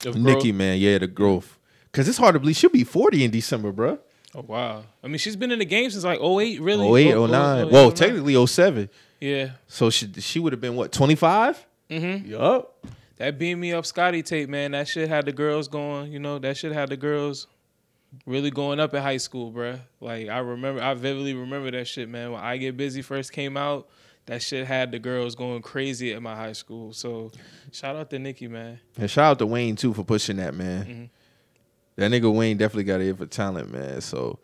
Of 0.07 0.17
Nicki, 0.17 0.51
growth. 0.51 0.55
man. 0.57 0.79
Yeah, 0.79 0.99
the 0.99 1.07
growth. 1.09 1.59
Cause 1.93 2.09
it's 2.09 2.19
hard 2.19 2.35
to 2.35 2.39
believe 2.39 2.55
she'll 2.57 2.71
be 2.71 2.85
forty 2.85 3.25
in 3.25 3.33
December, 3.33 3.73
bro. 3.73 3.99
Oh 4.37 4.45
wow. 4.47 4.85
I 5.03 5.09
mean, 5.09 5.19
she's 5.19 5.35
been 5.35 5.51
in 5.51 5.59
the 5.59 5.65
game 5.65 5.91
since 5.91 6.05
like 6.05 6.21
08, 6.21 6.61
really. 6.61 6.87
08, 7.09 7.15
Oh, 7.15 7.27
09. 7.27 7.65
oh, 7.65 7.69
Well, 7.73 7.87
09. 7.89 7.95
technically 7.97 8.47
07. 8.47 8.89
Yeah. 9.21 9.51
So 9.67 9.91
she 9.91 10.11
she 10.19 10.39
would 10.41 10.53
have 10.53 10.61
been 10.61 10.77
what, 10.77 10.93
25? 10.93 11.67
Mm-hmm. 11.91 12.31
Yup. 12.31 12.87
That 13.17 13.39
beam 13.39 13.61
me 13.61 13.73
up 13.75 13.85
Scotty 13.85 14.23
tape, 14.23 14.49
man. 14.49 14.71
That 14.73 14.89
shit 14.89 15.09
had 15.09 15.27
the 15.27 15.33
girls 15.33 15.69
going. 15.69 16.11
You 16.11 16.19
know, 16.19 16.39
that 16.39 16.57
shit 16.57 16.73
had 16.73 16.89
the 16.89 16.97
girls 16.97 17.47
really 18.27 18.51
going 18.51 18.81
up 18.81 18.95
in 18.95 19.03
high 19.03 19.19
school, 19.19 19.53
bruh. 19.53 19.79
Like 20.01 20.29
I 20.29 20.39
remember, 20.39 20.83
I 20.83 20.95
vividly 20.95 21.35
remember 21.35 21.71
that 21.73 21.87
shit, 21.87 22.09
man. 22.09 22.33
When 22.33 22.41
I 22.41 22.57
Get 22.57 22.77
Busy 22.77 23.03
first 23.03 23.33
came 23.33 23.57
out, 23.59 23.89
that 24.27 24.43
shit 24.43 24.67
had 24.67 24.91
the 24.93 24.99
girls 24.99 25.35
going 25.35 25.61
crazy 25.61 26.15
at 26.15 26.23
my 26.23 26.35
high 26.35 26.53
school. 26.53 26.93
So 26.93 27.31
shout 27.73 27.97
out 27.97 28.09
to 28.11 28.19
Nicki, 28.19 28.49
man. 28.49 28.81
And 28.97 29.11
shout 29.11 29.33
out 29.33 29.39
to 29.41 29.47
Wayne 29.47 29.77
too 29.77 29.93
for 29.93 30.05
pushing 30.05 30.37
that, 30.37 30.55
man. 30.55 30.85
Mhm. 30.87 31.11
That 31.97 32.11
nigga 32.11 32.33
Wayne 32.33 32.57
definitely 32.57 32.85
got 32.85 33.01
it 33.03 33.19
for 33.19 33.27
talent, 33.27 33.71
man. 33.71 34.01
So 34.01 34.39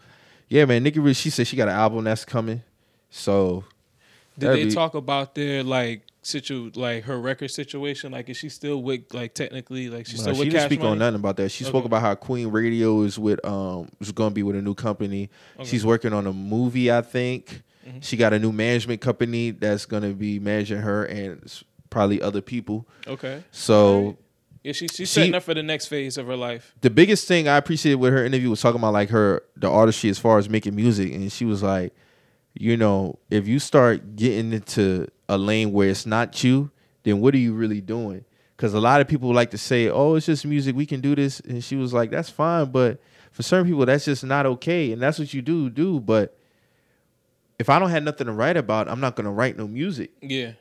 yeah, 0.48 0.64
man. 0.66 0.82
Nicki, 0.82 1.12
she 1.14 1.30
said 1.30 1.46
she 1.46 1.56
got 1.56 1.68
an 1.68 1.74
album 1.74 2.04
that's 2.04 2.24
coming. 2.26 2.62
So 3.08 3.64
Did 4.38 4.46
That'd 4.48 4.60
they 4.60 4.64
be- 4.68 4.74
talk 4.74 4.94
about 4.94 5.34
their 5.34 5.62
like 5.62 6.02
situ 6.22 6.70
like 6.74 7.04
her 7.04 7.18
record 7.18 7.50
situation? 7.50 8.12
Like, 8.12 8.28
is 8.28 8.36
she 8.36 8.48
still 8.48 8.82
with 8.82 9.12
like 9.14 9.32
technically 9.34 9.88
like 9.88 10.06
she's 10.06 10.18
uh, 10.20 10.22
still 10.22 10.34
she 10.34 10.38
with 10.40 10.46
didn't 10.48 10.60
Cash 10.60 10.68
speak 10.68 10.78
Money? 10.80 10.90
on 10.92 10.98
nothing 10.98 11.16
about 11.20 11.36
that. 11.38 11.50
She 11.50 11.64
spoke 11.64 11.84
about 11.84 12.02
how 12.02 12.14
Queen 12.14 12.48
Radio 12.48 13.02
is 13.02 13.18
with 13.18 13.44
um 13.46 13.88
is 14.00 14.12
going 14.12 14.30
to 14.30 14.34
be 14.34 14.42
with 14.42 14.56
a 14.56 14.62
new 14.62 14.74
company. 14.74 15.30
Okay. 15.58 15.68
She's 15.68 15.86
working 15.86 16.12
on 16.12 16.26
a 16.26 16.32
movie, 16.32 16.92
I 16.92 17.00
think. 17.02 17.62
Mhm. 17.88 18.02
She 18.04 18.16
got 18.16 18.32
a 18.32 18.38
new 18.38 18.52
management 18.52 19.00
company 19.00 19.52
that's 19.52 19.86
going 19.86 20.02
to 20.02 20.12
be 20.12 20.38
managing 20.38 20.78
her 20.78 21.04
and 21.04 21.50
probably 21.88 22.20
other 22.20 22.40
people. 22.42 22.86
Okay. 23.06 23.42
So. 23.52 24.18
Yeah, 24.64 24.72
she, 24.72 24.88
she's 24.88 24.96
She- 24.96 25.06
setting 25.06 25.34
up 25.36 25.44
for 25.44 25.54
the 25.54 25.62
next 25.62 25.86
phase 25.86 26.18
of 26.18 26.26
her 26.26 26.34
life. 26.36 26.74
the 26.80 26.90
biggest 26.90 27.28
thing 27.28 27.46
I 27.46 27.56
appreciated 27.56 28.00
with 28.00 28.12
her 28.12 28.24
interview 28.24 28.50
was 28.50 28.60
talking 28.60 28.80
about 28.80 28.92
like 28.94 29.10
her 29.10 29.44
the 29.56 29.70
artistry 29.70 30.10
as 30.10 30.18
far 30.18 30.38
as 30.38 30.48
making 30.50 30.74
music, 30.74 31.12
and 31.14 31.30
she 31.30 31.44
was 31.44 31.62
like, 31.62 31.94
you 32.58 32.76
know, 32.76 33.18
if 33.30 33.46
you 33.46 33.58
start 33.58 34.16
getting 34.16 34.52
into 34.52 35.06
a 35.28 35.38
lane 35.38 35.72
where 35.72 35.88
it's 35.88 36.06
not 36.06 36.42
you, 36.42 36.70
then 37.02 37.20
what 37.20 37.34
are 37.34 37.38
you 37.38 37.54
really 37.54 37.80
doing? 37.80 38.24
Because 38.56 38.74
a 38.74 38.80
lot 38.80 39.00
of 39.00 39.08
people 39.08 39.32
like 39.32 39.50
to 39.50 39.58
say, 39.58 39.88
oh, 39.88 40.14
it's 40.14 40.26
just 40.26 40.46
music, 40.46 40.74
we 40.74 40.86
can 40.86 41.00
do 41.00 41.14
this, 41.14 41.40
and 41.40 41.62
she 41.62 41.76
was 41.76 41.92
like, 41.92 42.10
that's 42.10 42.30
fine, 42.30 42.70
but 42.70 43.00
for 43.32 43.42
certain 43.42 43.66
people, 43.66 43.84
that's 43.84 44.06
just 44.06 44.24
not 44.24 44.46
okay, 44.46 44.92
and 44.92 45.02
that's 45.02 45.18
what 45.18 45.32
you 45.34 45.42
do 45.42 45.70
do, 45.70 46.00
but. 46.00 46.36
If 47.58 47.70
I 47.70 47.78
don't 47.78 47.88
have 47.88 48.02
nothing 48.02 48.26
to 48.26 48.34
write 48.34 48.58
about, 48.58 48.86
I'm 48.86 49.00
not 49.00 49.16
gonna 49.16 49.32
write 49.32 49.56
no 49.56 49.66
music. 49.66 50.10
Yeah. 50.20 50.52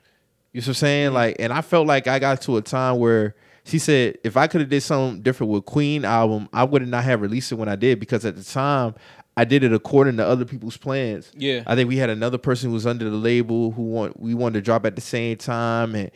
You 0.56 0.62
know 0.62 0.68
what 0.68 0.68
I'm 0.68 0.74
saying? 0.76 1.06
Mm-hmm. 1.08 1.16
Like, 1.16 1.36
and 1.40 1.52
I 1.52 1.60
felt 1.62 1.86
like 1.86 2.08
I 2.08 2.18
got 2.20 2.40
to 2.44 2.56
a 2.56 2.62
time 2.62 3.00
where 3.00 3.36
she 3.66 3.80
said 3.80 4.20
if 4.24 4.38
I 4.38 4.48
could 4.48 4.62
have 4.62 4.70
did 4.70 4.82
something 4.82 5.22
different 5.22 5.52
with 5.52 5.66
Queen 5.66 6.06
album, 6.06 6.48
I 6.54 6.64
would 6.64 6.88
not 6.88 7.04
have 7.04 7.20
released 7.20 7.52
it 7.52 7.56
when 7.56 7.68
I 7.68 7.76
did 7.76 8.00
because 8.00 8.24
at 8.24 8.38
the 8.38 8.44
time 8.44 8.96
I 9.38 9.44
did 9.46 9.64
it 9.64 9.74
according 9.74 10.18
to 10.18 10.26
other 10.26 10.46
people's 10.46 10.78
plans. 10.78 11.32
Yeah. 11.36 11.64
I 11.68 11.76
think 11.76 11.90
we 11.90 11.98
had 11.98 12.10
another 12.10 12.38
person 12.38 12.70
who 12.70 12.74
was 12.74 12.86
under 12.88 13.10
the 13.10 13.18
label 13.18 13.72
who 13.72 13.84
want 13.84 14.20
we 14.20 14.34
wanted 14.34 14.54
to 14.60 14.62
drop 14.62 14.86
at 14.86 14.96
the 14.96 15.02
same 15.02 15.38
time 15.38 15.94
and 15.96 16.10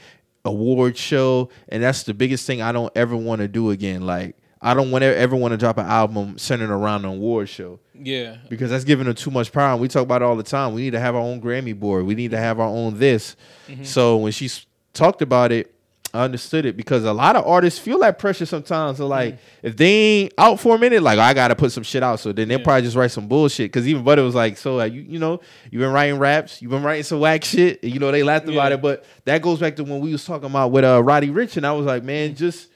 award 0.45 0.97
show, 0.97 1.49
and 1.67 1.83
that's 1.83 2.03
the 2.03 2.13
biggest 2.13 2.47
thing 2.47 2.61
I 2.61 2.71
don't 2.71 2.91
ever 2.95 3.15
want 3.15 3.41
to 3.41 3.47
do 3.47 3.71
again. 3.71 4.05
Like, 4.05 4.37
I 4.61 4.73
don't 4.73 4.91
want 4.91 5.03
to 5.03 5.15
ever 5.17 5.35
want 5.35 5.51
to 5.51 5.57
drop 5.57 5.77
an 5.77 5.85
album 5.85 6.37
centered 6.37 6.69
around 6.69 7.05
an 7.05 7.11
award 7.11 7.47
show 7.49 7.79
Yeah. 7.93 8.37
because 8.49 8.69
that's 8.71 8.83
giving 8.83 9.05
them 9.05 9.15
too 9.15 9.31
much 9.31 9.51
power. 9.51 9.71
And 9.73 9.81
we 9.81 9.87
talk 9.87 10.03
about 10.03 10.21
it 10.21 10.25
all 10.25 10.35
the 10.35 10.43
time. 10.43 10.73
We 10.73 10.81
need 10.81 10.91
to 10.91 10.99
have 10.99 11.15
our 11.15 11.21
own 11.21 11.41
Grammy 11.41 11.77
board. 11.77 12.05
We 12.05 12.15
need 12.15 12.31
to 12.31 12.37
have 12.37 12.59
our 12.59 12.67
own 12.67 12.99
this. 12.99 13.35
Mm-hmm. 13.67 13.83
So 13.83 14.17
when 14.17 14.31
she 14.31 14.49
talked 14.93 15.21
about 15.21 15.51
it, 15.51 15.73
I 16.13 16.23
understood 16.23 16.65
it 16.65 16.75
because 16.75 17.03
a 17.03 17.13
lot 17.13 17.35
of 17.35 17.45
artists 17.45 17.77
feel 17.79 17.99
that 17.99 18.17
pressure 18.17 18.45
sometimes. 18.47 18.97
So 18.97 19.05
like, 19.05 19.37
if 19.61 19.77
they 19.77 19.85
ain't 19.87 20.33
out 20.39 20.59
for 20.59 20.75
a 20.75 20.79
minute, 20.79 21.03
like 21.03 21.19
I 21.19 21.33
gotta 21.35 21.55
put 21.55 21.71
some 21.71 21.83
shit 21.83 22.01
out. 22.01 22.19
So 22.19 22.31
then 22.31 22.47
they'll 22.47 22.57
Yeah. 22.59 22.63
probably 22.63 22.81
just 22.81 22.95
write 22.95 23.11
some 23.11 23.27
bullshit. 23.27 23.71
Because 23.71 23.87
even 23.87 24.03
Budden 24.03 24.25
was 24.25 24.33
like, 24.33 24.57
"So 24.57 24.75
like, 24.75 24.91
you 24.91 25.01
you 25.07 25.19
know, 25.19 25.39
you've 25.69 25.81
been 25.81 25.91
writing 25.91 26.17
raps, 26.17 26.61
you've 26.61 26.71
been 26.71 26.81
writing 26.81 27.03
some 27.03 27.19
whack 27.19 27.43
shit." 27.43 27.83
And, 27.83 27.93
you 27.93 27.99
know, 27.99 28.11
they 28.11 28.23
laughed 28.23 28.47
about 28.49 28.71
it, 28.71 28.81
but 28.81 29.05
that 29.25 29.41
goes 29.43 29.59
back 29.59 29.75
to 29.75 29.83
when 29.83 29.99
we 29.99 30.11
was 30.11 30.25
talking 30.25 30.49
about 30.49 30.71
with 30.71 30.83
uh 30.83 31.03
Roddy 31.03 31.27
Ricch, 31.29 31.57
and 31.57 31.65
I 31.67 31.73
was 31.73 31.85
like, 31.85 32.03
man, 32.03 32.33
just 32.33 32.69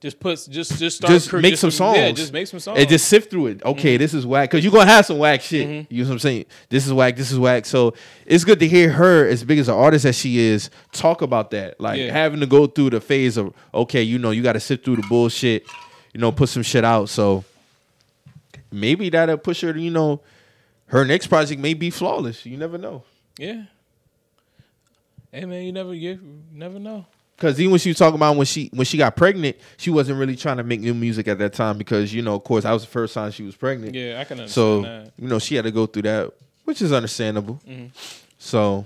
Just 0.00 0.18
put 0.18 0.46
just 0.50 0.78
just 0.78 0.96
start 0.96 1.12
just 1.12 1.30
make 1.32 1.56
some 1.58 1.70
songs. 1.70 1.98
Yeah, 1.98 2.10
just 2.12 2.32
make 2.32 2.46
some 2.46 2.58
songs. 2.58 2.78
and 2.78 2.88
just 2.88 3.06
sift 3.06 3.30
through 3.30 3.48
it. 3.48 3.62
Okay, 3.62 3.98
this 3.98 4.14
is 4.14 4.24
whack 4.24 4.50
because 4.50 4.64
you're 4.64 4.72
gonna 4.72 4.86
have 4.90 5.04
some 5.04 5.18
whack 5.18 5.42
shit. 5.42 5.68
Mhm. 5.68 5.86
You 5.90 6.04
know 6.04 6.08
what 6.08 6.12
I'm 6.14 6.18
saying? 6.20 6.46
This 6.70 6.86
is 6.86 6.92
whack. 6.94 7.16
This 7.16 7.30
is 7.30 7.38
whack. 7.38 7.66
So 7.66 7.92
it's 8.24 8.42
good 8.44 8.58
to 8.60 8.66
hear 8.68 8.88
her, 8.90 9.28
as 9.28 9.44
big 9.44 9.58
as 9.58 9.68
an 9.68 9.74
artist 9.74 10.06
as 10.06 10.18
she 10.18 10.38
is, 10.38 10.70
talk 10.92 11.20
about 11.20 11.50
that. 11.50 11.78
Like 11.78 11.98
Yeah. 11.98 12.12
having 12.12 12.40
to 12.40 12.46
go 12.46 12.66
through 12.66 12.90
the 12.90 13.00
phase 13.02 13.36
of 13.36 13.52
okay, 13.74 14.02
you 14.02 14.18
know, 14.18 14.30
you 14.30 14.42
got 14.42 14.54
to 14.54 14.60
sift 14.60 14.86
through 14.86 14.96
the 14.96 15.06
bullshit. 15.06 15.64
You 16.14 16.20
know, 16.20 16.32
put 16.32 16.48
some 16.48 16.62
shit 16.62 16.82
out. 16.84 17.10
So 17.10 17.44
maybe 18.72 19.10
that'll 19.10 19.36
push 19.36 19.60
her. 19.60 19.72
to, 19.74 19.78
You 19.80 19.90
know, 19.90 20.22
her 20.86 21.04
next 21.04 21.26
project 21.26 21.60
may 21.60 21.74
be 21.74 21.90
flawless. 21.90 22.46
You 22.46 22.56
never 22.56 22.78
know. 22.78 23.04
yeah. 23.38 23.64
Hey 25.30 25.44
man, 25.44 25.62
you 25.62 25.72
never 25.72 25.94
you 25.94 26.18
never 26.52 26.78
know. 26.78 27.04
Cause 27.40 27.58
even 27.58 27.70
when 27.72 27.80
she 27.80 27.88
was 27.88 27.96
talking 27.98 28.16
about 28.16 28.36
when 28.36 28.44
she 28.46 28.68
when 28.74 28.84
she 28.84 28.98
got 28.98 29.16
pregnant, 29.16 29.56
she 29.78 29.90
wasn't 29.90 30.18
really 30.18 30.36
trying 30.36 30.58
to 30.58 30.62
make 30.62 30.80
new 30.80 30.92
music 30.94 31.26
at 31.26 31.38
that 31.38 31.54
time 31.54 31.78
because 31.78 32.12
you 32.14 32.20
know, 32.22 32.34
of 32.34 32.44
course, 32.44 32.64
that 32.64 32.72
was 32.72 32.82
the 32.82 32.88
first 32.90 33.14
time 33.14 33.30
she 33.32 33.42
was 33.42 33.56
pregnant. 33.56 33.94
Yeah, 33.94 34.20
I 34.20 34.24
can 34.24 34.38
understand 34.40 34.50
So 34.50 34.82
that. 34.82 35.12
you 35.18 35.26
know 35.26 35.38
she 35.38 35.54
had 35.56 35.64
to 35.64 35.70
go 35.70 35.86
through 35.86 36.02
that, 36.02 36.30
which 36.64 36.82
is 36.82 36.92
understandable. 36.92 37.58
Mhm. 37.66 37.90
So 38.38 38.84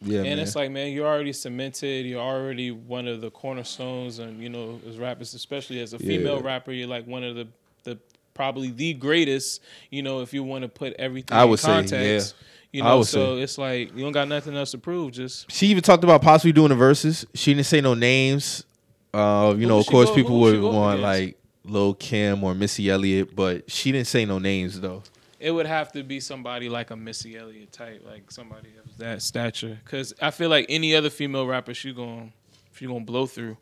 yeah, 0.00 0.18
and 0.20 0.28
man. 0.28 0.38
it's 0.38 0.54
like, 0.54 0.70
man, 0.70 0.92
you're 0.92 1.06
already 1.06 1.32
cemented. 1.32 2.06
You're 2.06 2.20
already 2.20 2.70
one 2.70 3.08
of 3.08 3.20
the 3.20 3.30
cornerstones, 3.30 4.20
and 4.20 4.40
you 4.40 4.50
know, 4.50 4.80
as 4.88 4.96
rappers, 4.98 5.34
especially 5.34 5.80
as 5.80 5.92
a 5.94 5.98
female 5.98 6.36
Yeah. 6.36 6.46
rapper, 6.46 6.70
you're 6.72 6.86
like 6.88 7.06
one 7.08 7.24
of 7.24 7.34
the 7.34 7.48
the 7.82 7.98
probably 8.34 8.70
the 8.70 8.92
greatest. 8.94 9.60
You 9.90 10.02
know, 10.02 10.20
if 10.20 10.32
you 10.32 10.44
want 10.44 10.62
to 10.62 10.68
put 10.68 10.92
everything 10.98 11.36
I 11.36 11.42
in 11.42 11.50
would 11.50 11.58
say, 11.58 11.66
context. 11.68 12.34
You 12.74 12.82
know, 12.82 13.04
so 13.04 13.36
it's 13.36 13.56
like 13.56 13.94
you 13.96 14.02
don't 14.02 14.10
got 14.10 14.26
nothing 14.26 14.56
else 14.56 14.72
to 14.72 14.78
prove. 14.78 15.12
Just 15.12 15.50
she 15.50 15.68
even 15.68 15.80
talked 15.82 16.02
about 16.02 16.22
possibly 16.22 16.50
doing 16.50 16.70
the 16.70 16.74
verses. 16.74 17.24
She 17.32 17.54
didn't 17.54 17.66
say 17.66 17.80
no 17.80 17.94
names. 17.94 18.64
Uh, 19.12 19.52
you 19.54 19.62
Who 19.62 19.66
know, 19.68 19.78
of 19.78 19.86
course, 19.86 20.08
go- 20.08 20.14
people 20.16 20.40
would 20.40 20.54
she 20.56 20.60
would 20.60 20.72
go 20.72 20.76
want 20.76 20.98
like 21.00 21.38
Lil 21.64 21.94
Kim 21.94 22.42
or 22.42 22.52
Missy 22.52 22.90
Elliott, 22.90 23.36
but 23.36 23.70
she 23.70 23.92
didn't 23.92 24.08
say 24.08 24.24
no 24.24 24.40
names 24.40 24.80
though. 24.80 25.04
it 25.38 25.52
would 25.52 25.66
have 25.66 25.92
to 25.92 26.02
be 26.02 26.18
somebody 26.18 26.68
like 26.68 26.90
a 26.90 26.96
Missy 26.96 27.36
Elliott 27.36 27.70
type, 27.70 28.02
like 28.04 28.30
somebody 28.32 28.70
of 28.84 28.98
that 28.98 29.22
stature. 29.22 29.78
Because 29.84 30.12
I 30.20 30.32
feel 30.32 30.50
like 30.50 30.66
any 30.68 30.96
other 30.96 31.10
female 31.10 31.46
rapper, 31.46 31.74
she 31.74 31.92
going 31.92 32.32
she 32.74 32.86
gonna 32.88 33.04
blow 33.04 33.26
through. 33.26 33.56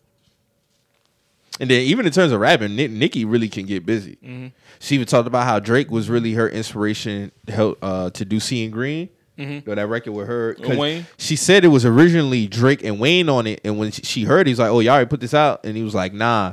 And 1.61 1.71
then 1.71 1.83
even 1.83 2.07
in 2.07 2.13
terms 2.13 2.33
of 2.33 2.41
rapping, 2.41 2.75
Ni- 2.77 2.89
Nicki 2.89 3.25
really 3.25 3.49
can 3.49 3.67
get 3.67 3.85
busy. 3.87 4.17
Mm-hmm. 4.25 4.47
She 4.81 4.95
even 4.97 5.07
talked 5.07 5.27
about 5.27 5.45
how 5.45 5.59
Drake 5.61 5.91
was 5.91 6.09
really 6.09 6.33
her 6.33 6.49
inspiration 6.49 7.31
help, 7.49 7.79
uh, 7.83 8.11
to 8.11 8.25
do 8.25 8.41
Seeing 8.41 8.71
Green. 8.71 9.09
Mhm. 9.39 9.65
Go 9.65 9.75
that 9.75 9.87
record 9.87 10.13
with 10.13 10.27
her, 10.29 10.57
Wayne? 10.61 11.07
She 11.19 11.37
said 11.37 11.65
it 11.65 11.69
was 11.69 11.85
originally 11.87 12.47
Drake 12.47 12.85
and 12.85 12.99
Wayne 13.01 13.29
on 13.29 13.47
it, 13.47 13.61
and 13.65 13.79
when 13.79 13.91
she- 13.91 14.25
heard, 14.25 14.47
it, 14.47 14.51
he's 14.51 14.59
like, 14.59 14.71
"Oh, 14.71 14.81
y'all 14.81 14.93
already 14.95 15.09
put 15.09 15.21
this 15.21 15.33
out," 15.35 15.61
and 15.65 15.77
he 15.77 15.83
was 15.83 15.95
like, 15.95 16.13
"Nah." 16.13 16.53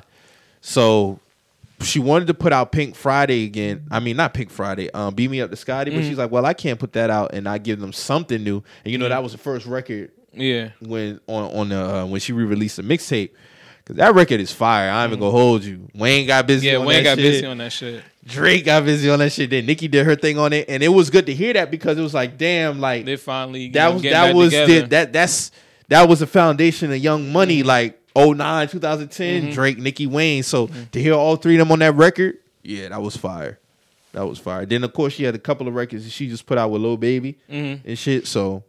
So 0.62 1.20
she 1.82 2.00
wanted 2.00 2.28
to 2.28 2.34
put 2.34 2.52
out 2.54 2.72
Pink 2.72 2.96
Friday 2.96 3.44
again. 3.46 3.84
I 3.92 4.00
mean, 4.00 4.18
not 4.18 4.34
Pink 4.34 4.50
Friday. 4.50 4.90
Um, 4.92 5.14
Beat 5.14 5.30
Me 5.32 5.42
Up 5.42 5.50
to 5.50 5.56
Scotty, 5.56 5.92
but 5.92 6.02
Mhm. 6.04 6.08
she's 6.10 6.18
like, 6.18 6.32
"Well, 6.32 6.46
I 6.46 6.54
can't 6.54 6.80
put 6.80 6.94
that 6.94 7.10
out 7.10 7.32
and 7.34 7.44
not 7.46 7.64
give 7.64 7.80
them 7.80 7.94
something 7.94 8.44
new." 8.44 8.64
And 8.86 8.92
you 8.92 8.98
know, 8.98 9.06
Yeah. 9.06 9.10
that 9.10 9.24
was 9.24 9.32
the 9.34 9.38
first 9.38 9.66
record 9.66 10.12
Yeah. 10.34 10.70
when 10.82 11.20
on 11.28 11.52
on 11.52 11.70
the 11.70 11.96
uh, 11.98 12.06
when 12.06 12.20
she 12.22 12.32
re-released 12.34 12.78
the 12.78 12.84
mixtape. 12.84 13.30
Cause 13.90 13.96
that 13.98 14.14
record 14.14 14.40
is 14.40 14.52
fire. 14.52 14.92
I 14.92 15.02
ain't 15.04 15.10
even 15.10 15.20
gonna 15.20 15.32
hold 15.32 15.64
you. 15.64 15.88
Wayne 15.96 16.28
got 16.28 16.46
busy. 16.46 16.68
Mm-hmm. 16.68 16.74
Yeah, 16.76 16.80
on 16.80 16.86
Wayne 16.86 17.04
that 17.04 17.16
got 17.16 17.18
shit. 17.22 17.32
busy 17.34 17.46
on 17.48 17.58
that 17.58 17.72
shit. 17.72 18.04
Drake 18.24 18.66
got 18.66 18.86
busy 18.86 19.10
on 19.10 19.18
that 19.18 19.32
shit. 19.32 19.50
Then 19.50 19.66
Nicki 19.66 19.88
did 19.88 20.06
her 20.06 20.16
thing 20.16 20.38
on 20.38 20.54
it, 20.54 20.70
and 20.70 20.84
it 20.84 20.90
was 20.90 21.10
good 21.10 21.26
to 21.26 21.34
hear 21.34 21.54
that 21.54 21.72
because 21.72 21.98
it 21.98 22.02
was 22.02 22.14
like, 22.14 22.38
damn, 22.38 22.80
like 22.80 23.06
They 23.06 23.16
finally 23.16 23.70
that 23.70 23.92
was 23.92 24.04
that 24.04 24.36
was 24.36 24.52
the, 24.52 24.82
that 24.92 25.12
that's 25.12 25.50
that 25.88 26.08
was 26.08 26.20
the 26.20 26.28
foundation 26.28 26.92
of 26.92 27.00
Young 27.00 27.32
Money, 27.34 27.64
like 27.64 28.00
09, 28.16 28.68
2010, 28.68 29.48
Mhm. 29.48 29.54
Drake, 29.56 29.80
Nicki 29.80 30.06
Wayne. 30.06 30.44
So 30.44 30.70
to 30.92 31.02
hear 31.02 31.14
all 31.16 31.36
three 31.38 31.56
of 31.56 31.60
them 31.60 31.72
on 31.72 31.80
that 31.80 31.96
record, 31.96 32.38
yeah, 32.62 32.90
that 32.90 33.02
was 33.02 33.18
fire. 33.18 33.58
That 34.12 34.28
was 34.28 34.38
fire. 34.38 34.68
Then 34.68 34.84
of 34.84 34.94
course 34.94 35.14
she 35.14 35.24
had 35.24 35.34
a 35.34 35.40
couple 35.40 35.68
of 35.68 35.74
records 35.74 36.04
that 36.04 36.12
she 36.12 36.28
just 36.30 36.46
put 36.46 36.60
out 36.60 36.70
with 36.70 36.84
Lil 36.84 36.98
Baby 36.98 37.40
Mhm. 37.52 37.80
and 37.84 37.98
shit. 37.98 38.28
So 38.28 38.64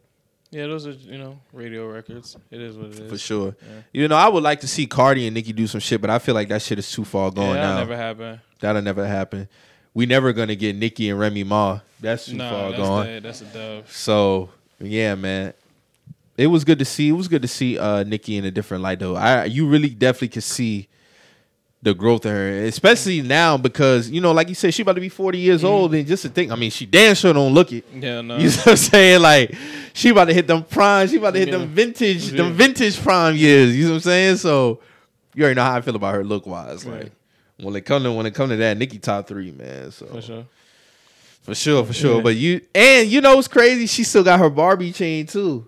Yeah, 0.52 0.66
those 0.66 0.86
are 0.86 0.90
you 0.92 1.18
know 1.18 1.38
radio 1.52 1.86
records. 1.88 2.36
It 2.50 2.60
is 2.60 2.76
what 2.76 2.86
it 2.90 2.98
is. 3.00 3.10
for 3.12 3.18
sure, 3.18 3.54
Yeah. 3.62 3.82
you 3.92 4.08
know, 4.08 4.16
I 4.16 4.28
would 4.28 4.42
like 4.42 4.60
to 4.60 4.68
see 4.68 4.86
Cardi 4.86 5.26
and 5.26 5.34
Nicki 5.34 5.52
do 5.52 5.66
some 5.68 5.80
shit, 5.80 6.00
but 6.00 6.10
I 6.10 6.18
feel 6.18 6.34
like 6.34 6.48
that 6.48 6.60
shit 6.62 6.78
is 6.78 6.90
too 6.90 7.04
far 7.04 7.26
Yeah, 7.28 7.34
gone 7.34 7.54
that'll 7.54 7.70
now. 7.74 7.78
never 7.78 7.96
happen. 7.96 8.40
That'll 8.60 8.82
never 8.82 9.06
happen. 9.06 9.48
We 9.94 10.06
never 10.06 10.32
gonna 10.32 10.56
get 10.56 10.74
Nicki 10.76 11.08
and 11.08 11.18
Remy 11.20 11.44
Ma. 11.44 11.80
That's 12.00 12.26
too 12.26 12.36
Nah, 12.36 12.50
far 12.50 12.70
that's 12.70 12.82
gone. 12.82 13.06
dead. 13.06 13.22
That's 13.22 13.40
a 13.42 13.44
dove. 13.44 13.92
So 13.92 14.50
yeah, 14.80 15.14
man. 15.14 15.52
It 16.36 16.46
was 16.46 16.64
good 16.64 16.78
to 16.78 16.84
see. 16.84 17.08
It 17.10 17.12
was 17.12 17.28
good 17.28 17.42
to 17.42 17.48
see 17.48 17.78
uh 17.78 18.02
Nicki 18.02 18.36
in 18.36 18.44
a 18.44 18.50
different 18.50 18.82
light 18.82 18.98
though. 18.98 19.14
I 19.14 19.44
you 19.44 19.68
really 19.68 19.90
definitely 19.90 20.28
could 20.28 20.42
see 20.42 20.88
the 21.82 21.94
growth 21.94 22.26
in 22.26 22.32
her, 22.32 22.64
especially 22.64 23.22
now 23.22 23.56
because 23.56 24.10
you 24.10 24.20
know, 24.20 24.32
like 24.32 24.48
you 24.48 24.54
said, 24.54 24.74
she 24.74 24.82
about 24.82 24.94
to 24.94 25.00
be 25.00 25.08
forty 25.08 25.38
years 25.38 25.62
mm-hmm. 25.62 25.72
old, 25.72 25.94
and 25.94 26.06
just 26.06 26.22
to 26.22 26.28
think, 26.28 26.52
I 26.52 26.56
mean, 26.56 26.70
she 26.70 26.84
damn 26.86 27.14
sure 27.14 27.32
don't 27.32 27.54
look 27.54 27.72
it. 27.72 27.86
Yeah, 27.94 28.20
no. 28.20 28.36
You 28.36 28.44
know 28.50 28.56
what 28.56 28.68
I'm 28.68 28.76
saying? 28.76 29.22
Like 29.22 29.54
she 29.94 30.10
about 30.10 30.26
to 30.26 30.34
hit 30.34 30.46
them 30.46 30.62
prime. 30.64 31.08
She 31.08 31.16
about 31.16 31.32
to 31.32 31.38
hit 31.38 31.48
Yeah. 31.48 31.58
them 31.58 31.68
vintage, 31.68 32.28
them 32.28 32.52
vintage 32.52 33.00
prime 33.02 33.34
years. 33.36 33.76
You 33.76 33.84
know 33.84 33.90
what 33.92 33.96
I'm 33.96 34.00
saying? 34.02 34.36
So 34.36 34.80
you 35.34 35.44
already 35.44 35.56
know 35.56 35.64
how 35.64 35.76
I 35.76 35.80
feel 35.80 35.96
about 35.96 36.14
her 36.14 36.24
look 36.24 36.46
wise. 36.46 36.84
Like 36.84 37.02
Right. 37.02 37.12
when 37.60 37.74
it 37.76 37.82
come 37.82 38.02
to 38.02 38.12
when 38.12 38.26
it 38.26 38.34
come 38.34 38.50
to 38.50 38.56
that, 38.56 38.76
Nicki 38.76 38.98
top 38.98 39.26
three, 39.26 39.50
man. 39.50 39.90
So 39.90 40.06
for 40.06 40.20
sure. 40.20 40.46
for 41.42 41.54
sure, 41.54 41.84
for 41.86 41.92
sure. 41.94 42.16
Yeah. 42.16 42.22
But 42.22 42.36
you 42.36 42.60
and 42.74 43.08
you 43.08 43.22
know 43.22 43.36
what's 43.36 43.48
crazy? 43.48 43.86
She 43.86 44.04
still 44.04 44.24
got 44.24 44.38
her 44.38 44.50
Barbie 44.50 44.92
chain 44.92 45.26
too. 45.26 45.66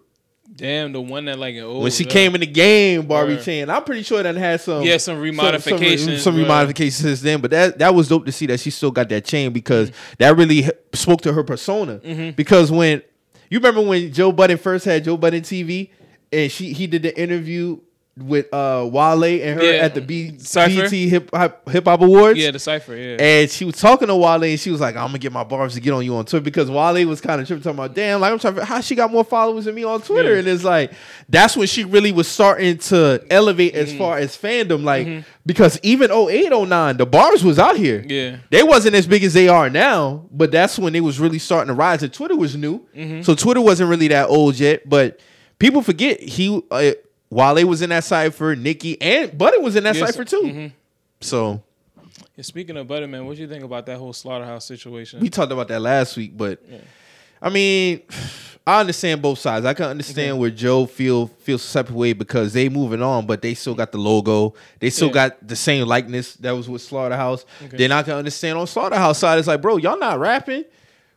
Damn, 0.55 0.93
the 0.93 1.01
one 1.01 1.25
that 1.25 1.39
like 1.39 1.55
an 1.55 1.63
old 1.65 1.83
when 1.83 1.91
she 1.93 2.05
came 2.05 2.35
in 2.35 2.41
the 2.43 2.47
game, 2.47 3.07
Barbie 3.07 3.39
chain. 3.39 3.71
I'm 3.71 3.85
pretty 3.85 4.03
sure 4.03 4.23
that 4.23 4.35
had 4.37 4.61
some 4.61 4.83
Yeah, 4.83 4.99
some 4.99 5.17
some, 5.17 5.23
remodifications. 5.25 6.19
some, 6.19 6.37
word. 6.37 6.47
remodifications 6.47 6.93
since 6.93 7.21
then. 7.23 7.41
But 7.41 7.51
that 7.53 7.79
that 7.79 7.95
was 7.95 8.09
dope 8.09 8.27
to 8.27 8.33
see 8.33 8.47
that 8.47 8.61
she 8.61 8.71
still 8.71 8.91
got 8.91 9.09
that 9.09 9.25
chain 9.25 9.53
because 9.53 9.91
that 10.19 10.37
really 10.37 10.69
spoke 10.93 11.23
to 11.23 11.33
her 11.33 11.43
persona. 11.43 11.99
Mhm. 12.05 12.37
Because 12.37 12.71
when 12.71 13.03
you 13.51 13.59
remember 13.59 13.81
when 13.83 14.13
Joe 14.13 14.31
Budden 14.33 14.59
first 14.59 14.85
had 14.85 15.05
Joe 15.05 15.17
Budden 15.17 15.43
TV 15.43 15.91
and 16.33 16.51
she 16.53 16.73
he 16.73 16.87
did 16.87 17.03
the 17.03 17.19
interview 17.19 17.79
with 18.15 18.53
uh 18.53 18.87
Wale 18.93 19.25
and 19.25 19.59
her 19.59 19.63
Yeah. 19.65 19.81
at 19.81 19.95
the 19.95 20.03
B? 20.03 20.33
BET 20.33 20.91
Hip 20.91 21.31
Hop 21.33 21.67
Hip 21.71 21.85
Hop 21.87 22.03
Awards. 22.03 22.39
Yeah, 22.39 22.51
the 22.51 22.59
cipher. 22.59 22.95
Yeah. 22.95 23.17
And 23.19 23.51
she 23.51 23.65
was 23.65 23.77
talking 23.81 24.09
to 24.09 24.15
Wale, 24.17 24.43
and 24.45 24.61
she 24.61 24.71
was 24.71 24.83
like, 24.83 24.97
"I'm 24.97 25.07
gonna 25.07 25.19
get 25.19 25.33
my 25.33 25.45
barbs 25.45 25.75
to 25.75 25.81
get 25.81 25.95
on 25.95 26.05
you 26.05 26.15
on 26.17 26.27
Twitter," 26.27 26.45
because 26.45 26.71
Wale 26.71 27.07
was 27.07 27.23
kind 27.23 27.41
of 27.41 27.47
tripping, 27.47 27.63
talking 27.63 27.79
about, 27.79 27.95
"Damn, 27.95 28.21
like 28.21 28.31
I'm 28.33 28.39
trying 28.39 28.57
to 28.57 28.65
how 28.67 28.83
she 28.83 28.95
got 28.95 29.11
more 29.11 29.25
followers 29.25 29.65
than 29.65 29.75
me 29.75 29.85
on 29.85 30.03
Twitter," 30.03 30.35
Yeah. 30.35 30.39
and 30.41 30.49
it's 30.49 30.63
like 30.63 30.93
that's 31.31 31.57
when 31.57 31.67
she 31.67 31.85
really 31.85 32.13
was 32.13 32.29
starting 32.29 32.77
to 32.79 33.23
elevate 33.31 33.73
Mm-hmm. 33.73 33.83
as 33.83 33.95
far 33.95 34.19
as 34.19 34.37
fandom, 34.37 34.85
like 34.85 35.25
because 35.47 35.81
even 35.83 36.11
08, 36.11 36.53
09, 36.53 36.99
the 36.99 37.07
bars 37.07 37.43
was 37.43 37.59
out 37.59 37.79
here. 37.79 38.05
yeah. 38.07 38.37
They 38.51 38.63
wasn't 38.63 38.95
as 38.95 39.07
big 39.07 39.25
as 39.25 39.33
they 39.33 39.49
are 39.49 39.71
now, 39.71 40.27
but 40.31 40.53
that's 40.53 40.79
when 40.79 40.93
they 40.93 41.01
was 41.01 41.19
really 41.19 41.39
starting 41.39 41.69
to 41.69 41.75
rise. 41.75 42.03
And 42.03 42.13
Twitter 42.13 42.37
was 42.37 42.57
new, 42.57 42.83
Mhm. 42.95 43.25
so 43.25 43.35
Twitter 43.35 43.63
wasn't 43.63 43.89
really 43.89 44.09
that 44.09 44.29
old 44.29 44.59
yet. 44.59 44.87
But 44.87 45.19
people 45.59 45.81
forget 45.81 46.21
he 46.23 46.61
uh, 46.71 46.91
Wale 47.33 47.67
was 47.67 47.81
in 47.83 47.91
that 47.91 48.05
cipher, 48.05 48.55
Nicki 48.55 49.01
and 49.01 49.37
Budden 49.37 49.63
was 49.63 49.75
in 49.77 49.85
that 49.85 49.97
Yes, 49.97 50.11
cipher 50.11 50.25
too. 50.25 50.43
mhm. 50.43 50.73
So 51.21 51.63
Yeah, 52.37 52.43
speaking 52.43 52.77
of 52.77 52.87
Butterman, 52.87 53.27
what 53.27 53.37
do 53.37 53.43
you 53.43 53.49
think 53.49 53.65
about 53.65 53.87
that 53.87 53.97
whole 53.99 54.13
slaughterhouse 54.13 54.67
situation? 54.67 55.21
we 55.21 55.31
talked 55.31 55.51
about 55.53 55.69
that 55.69 55.81
last 55.81 56.17
week, 56.17 56.37
but 56.37 56.61
Yeah. 56.71 56.79
I 57.41 57.49
mean, 57.49 58.03
I 58.67 58.79
understand 58.81 59.21
both 59.23 59.39
sides. 59.41 59.67
I 59.67 59.75
can 59.75 59.87
understand 59.87 60.33
Okay. 60.33 60.39
where 60.41 60.51
Joe 60.51 60.87
feel 60.87 61.27
feels 61.27 61.65
a 61.65 61.67
separate 61.67 61.97
way 61.97 62.13
because 62.13 62.53
they 62.53 62.69
moving 62.69 63.03
on, 63.03 63.27
but 63.27 63.43
they 63.43 63.55
still 63.55 63.75
got 63.75 63.91
the 63.93 63.99
logo. 63.99 64.55
They 64.79 64.91
still 64.91 65.09
Yeah. 65.09 65.15
got 65.15 65.49
the 65.49 65.57
same 65.57 65.87
likeness 65.89 66.35
that 66.37 66.53
was 66.53 66.69
with 66.69 66.81
Slaughterhouse. 66.83 67.45
Okay. 67.65 67.77
Then 67.79 67.91
I 67.93 68.03
can 68.05 68.13
understand 68.15 68.59
on 68.59 68.67
Slaughterhouse 68.69 69.19
side, 69.19 69.39
it's 69.41 69.49
like, 69.49 69.61
bro, 69.63 69.79
y'all 69.79 69.99
not 69.99 70.21
rapping. 70.21 70.65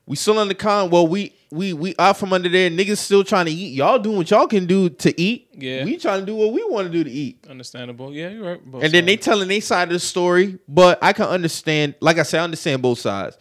We 0.08 0.16
still 0.16 0.40
on 0.40 0.48
the 0.48 0.56
con. 0.56 0.90
Well, 0.90 1.06
we 1.08 1.34
we 1.56 1.74
we 1.74 1.96
out 1.98 2.18
from 2.18 2.34
under 2.34 2.50
there. 2.50 2.70
Niggas 2.70 2.98
still 2.98 3.24
trying 3.24 3.46
to 3.46 3.52
eat. 3.52 3.74
Y'all 3.74 3.98
doing 4.00 4.18
what 4.18 4.30
y'all 4.30 4.48
can 4.48 4.66
do 4.66 4.90
to 4.90 5.20
eat. 5.20 5.48
Yeah. 5.54 5.84
We 5.86 5.98
trying 5.98 6.20
to 6.20 6.26
do 6.26 6.36
what 6.36 6.52
we 6.54 6.64
want 6.66 6.88
to 6.88 6.94
do 6.94 7.04
to 7.04 7.10
eat. 7.10 7.46
Understandable. 7.50 8.14
Yeah, 8.14 8.30
you're 8.30 8.44
right. 8.46 8.66
Both 8.66 8.84
And 8.84 8.94
then 8.94 9.06
they 9.06 9.18
telling 9.18 9.48
their 9.48 9.62
side 9.62 9.88
of 9.88 9.94
the 9.94 10.00
story, 10.00 10.60
but 10.68 11.00
I 11.02 11.14
can 11.14 11.26
understand. 11.26 11.96
Like 12.00 12.18
I 12.20 12.24
said, 12.24 12.42
I 12.42 12.44
understand 12.44 12.82
both 12.82 13.00
sides. 13.00 13.38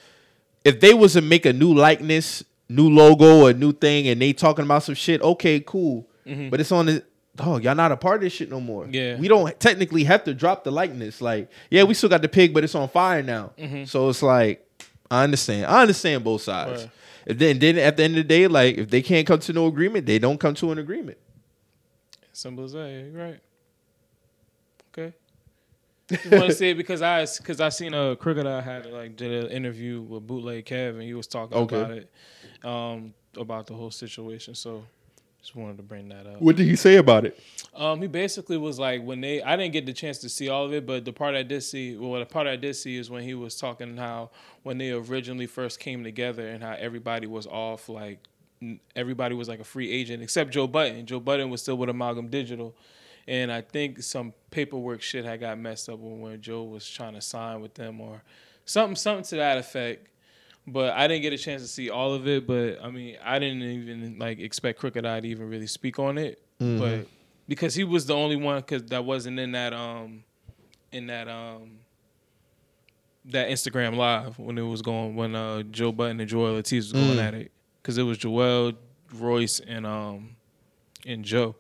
If 0.64 0.80
they 0.80 0.94
was 0.94 1.12
to 1.14 1.20
make 1.20 1.44
a 1.44 1.52
new 1.52 1.74
likeness, 1.74 2.42
new 2.68 2.88
logo, 2.88 3.46
a 3.46 3.52
new 3.52 3.72
thing, 3.72 4.08
and 4.08 4.20
they 4.22 4.32
talking 4.32 4.64
about 4.64 4.82
some 4.84 4.94
shit, 4.94 5.20
okay, 5.20 5.60
cool. 5.60 6.08
Mhm. 6.26 6.50
But 6.50 6.60
it's 6.60 6.72
on 6.72 6.86
the 6.86 7.04
dog. 7.36 7.64
Y'all 7.64 7.74
not 7.74 7.92
a 7.92 7.96
part 7.96 8.16
of 8.16 8.20
this 8.22 8.32
shit 8.32 8.48
no 8.50 8.60
more. 8.60 8.86
Yeah. 8.90 9.16
we 9.16 9.28
don't 9.28 9.58
technically 9.60 10.04
have 10.04 10.24
to 10.24 10.32
drop 10.34 10.64
the 10.64 10.70
likeness. 10.70 11.20
Like, 11.20 11.50
yeah, 11.70 11.82
we 11.82 11.92
still 11.94 12.08
got 12.08 12.22
the 12.22 12.28
pig, 12.28 12.54
but 12.54 12.64
it's 12.64 12.74
on 12.74 12.88
fire 12.88 13.22
now. 13.22 13.50
Mhm. 13.58 13.86
So 13.88 14.08
it's 14.08 14.22
like, 14.22 14.66
I 15.10 15.22
understand. 15.24 15.66
I 15.66 15.82
understand 15.82 16.24
both 16.24 16.42
sides. 16.42 16.82
Right. 16.84 16.90
If 17.26 17.38
then, 17.38 17.59
then 17.59 17.78
at 17.78 17.96
the 17.96 18.05
end 18.05 18.14
of 18.16 18.24
the 18.24 18.28
day, 18.28 18.46
like 18.46 18.76
if 18.76 18.90
they 18.90 19.02
can't 19.02 19.26
come 19.26 19.40
to 19.40 19.52
no 19.52 19.66
agreement, 19.66 20.06
they 20.06 20.18
don't 20.18 20.38
come 20.38 20.55
to 20.56 20.72
an 20.72 20.78
agreement. 20.78 21.18
Simple 22.32 22.64
as 22.64 22.72
that. 22.72 22.88
Yeah, 22.88 22.98
you're 23.05 23.26
right. 23.26 23.40
Okay. 24.92 25.14
Just 26.09 26.26
want 26.26 26.51
to 26.51 26.56
say 26.56 26.70
it 26.70 26.74
because 26.76 27.01
I 27.02 27.24
because 27.38 27.60
I 27.60 27.68
seen 27.70 27.94
a 27.94 28.14
cricketer 28.16 28.60
had 28.60 28.86
like 28.86 29.16
did 29.16 29.44
an 29.44 29.51
interview 29.51 30.02
with 30.02 30.26
Bootleg 30.26 30.66
Kev 30.66 30.90
and 30.90 31.02
he 31.02 31.14
was 31.14 31.26
talking 31.26 31.56
Okay. 31.56 31.76
about 31.76 31.90
it, 31.92 32.10
um, 32.62 33.14
about 33.36 33.66
the 33.66 33.74
whole 33.74 33.90
situation. 33.90 34.55
So 34.55 34.84
just 35.44 35.54
wanted 35.54 35.76
to 35.76 35.82
bring 35.82 36.08
that 36.08 36.26
up. 36.26 36.40
What 36.40 36.56
did 36.56 36.66
he 36.66 36.74
say 36.74 36.96
about 36.96 37.26
it? 37.26 37.38
Um, 37.74 38.00
he 38.00 38.08
basically 38.08 38.56
was 38.56 38.78
like 38.78 39.02
when 39.02 39.20
they 39.20 39.42
I 39.42 39.56
didn't 39.56 39.74
get 39.74 39.84
the 39.84 39.92
chance 39.92 40.16
to 40.20 40.30
see 40.30 40.48
all 40.48 40.64
of 40.64 40.72
it, 40.72 40.86
but 40.86 41.04
the 41.04 41.12
part 41.12 41.34
I 41.34 41.42
did 41.42 41.62
see, 41.62 41.98
well, 41.98 42.18
the 42.18 42.24
part 42.24 42.46
I 42.46 42.56
did 42.56 42.74
see 42.76 42.96
is 42.96 43.10
when 43.10 43.22
he 43.22 43.34
was 43.34 43.56
talking 43.56 43.98
how 43.98 44.30
when 44.62 44.78
they 44.78 44.90
originally 44.90 45.46
first 45.46 45.80
came 45.80 46.02
together 46.02 46.48
and 46.48 46.62
how 46.62 46.72
everybody 46.78 47.26
was 47.26 47.46
off, 47.46 47.90
like 47.90 48.20
everybody 48.96 49.34
was 49.34 49.46
like 49.46 49.60
a 49.60 49.64
free 49.64 49.90
agent 49.90 50.22
except 50.22 50.50
Joe 50.50 50.66
Budden. 50.66 51.04
Joe 51.04 51.20
Budden 51.20 51.50
was 51.50 51.60
still 51.60 51.76
with 51.76 51.90
Amalgam 51.90 52.28
Digital, 52.28 52.74
and 53.28 53.52
I 53.52 53.60
think 53.60 54.02
some 54.02 54.32
paperwork 54.50 55.02
shit 55.02 55.26
had 55.26 55.40
got 55.40 55.58
messed 55.58 55.90
up 55.90 55.98
when, 55.98 56.20
when 56.20 56.40
Joe 56.40 56.62
was 56.62 56.88
trying 56.88 57.12
to 57.12 57.20
sign 57.20 57.60
with 57.60 57.74
them 57.74 58.00
or 58.00 58.22
something, 58.64 58.96
something 58.96 59.24
to 59.24 59.36
that 59.36 59.58
effect. 59.58 60.08
But 60.66 60.94
I 60.94 61.06
didn't 61.08 61.22
get 61.22 61.32
a 61.34 61.38
chance 61.38 61.60
to 61.62 61.68
see 61.68 61.90
all 61.90 62.14
of 62.14 62.26
it. 62.26 62.46
But 62.46 62.78
I 62.82 62.90
mean, 62.90 63.16
I 63.22 63.38
didn't 63.38 63.62
even 63.62 64.18
like 64.18 64.38
expect 64.40 64.78
Crooked 64.78 65.04
I 65.04 65.20
to 65.20 65.28
even 65.28 65.48
really 65.50 65.66
speak 65.66 65.98
on 65.98 66.16
it. 66.18 66.40
But 66.58 67.06
because 67.48 67.74
he 67.74 67.84
was 67.84 68.06
the 68.06 68.14
only 68.14 68.36
one 68.36 68.60
because 68.60 68.84
that 68.84 69.04
wasn't 69.04 69.38
in 69.38 69.52
that 69.52 69.74
um 69.74 70.24
in 70.92 71.08
that 71.08 71.28
um 71.28 71.78
that 73.26 73.48
Instagram 73.48 73.96
live 73.96 74.38
when 74.38 74.56
it 74.58 74.62
was 74.62 74.80
going 74.82 75.16
when 75.16 75.34
uh 75.34 75.62
Joe 75.64 75.92
Budden 75.92 76.20
and 76.20 76.28
Joel 76.28 76.54
Ortiz 76.56 76.86
was 76.86 76.92
going 76.92 77.16
Mm. 77.18 77.22
at 77.22 77.34
it 77.34 77.52
because 77.82 77.98
it 77.98 78.02
was 78.02 78.18
Joel 78.18 78.72
Royce 79.14 79.60
and 79.60 79.86
um 79.86 80.36
and 81.06 81.24
Joe. 81.24 81.54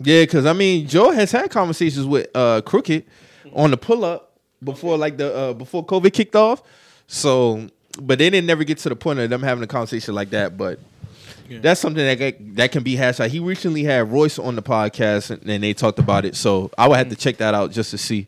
Yeah, 0.00 0.22
because 0.22 0.46
I 0.46 0.52
mean, 0.52 0.88
Joe 0.88 1.10
has 1.12 1.30
had 1.30 1.50
conversations 1.50 2.06
with 2.06 2.28
uh 2.34 2.60
Crooked 2.62 3.04
on 3.52 3.70
the 3.70 3.76
pull 3.76 4.04
up 4.04 4.38
before 4.62 4.96
like 4.98 5.16
the 5.18 5.32
uh 5.34 5.52
before 5.52 5.84
COVID 5.86 6.12
kicked 6.12 6.34
off. 6.34 6.62
So, 7.06 7.68
but 8.00 8.18
they 8.18 8.30
didn't 8.30 8.46
never 8.46 8.64
get 8.64 8.78
to 8.78 8.88
the 8.88 8.96
point 8.96 9.18
of 9.18 9.30
them 9.30 9.42
having 9.42 9.62
a 9.64 9.66
conversation 9.66 10.14
like 10.14 10.30
that. 10.30 10.56
But 10.56 10.78
Yeah. 11.48 11.58
that's 11.60 11.80
something 11.80 12.04
that 12.04 12.18
get- 12.18 12.56
that 12.56 12.72
can 12.72 12.82
be 12.82 12.96
hashed 12.96 13.20
out. 13.20 13.30
He 13.30 13.40
recently 13.40 13.84
had 13.84 14.10
Royce 14.10 14.38
on 14.38 14.56
the 14.56 14.62
podcast 14.62 15.30
and, 15.30 15.48
and 15.48 15.62
they 15.62 15.74
talked 15.74 15.98
about 15.98 16.24
it. 16.24 16.36
So 16.36 16.70
I 16.78 16.88
would 16.88 16.96
have 16.96 17.08
to 17.10 17.16
mm. 17.16 17.20
check 17.20 17.36
that 17.38 17.54
out 17.54 17.70
just 17.72 17.90
to 17.90 17.98
see 17.98 18.26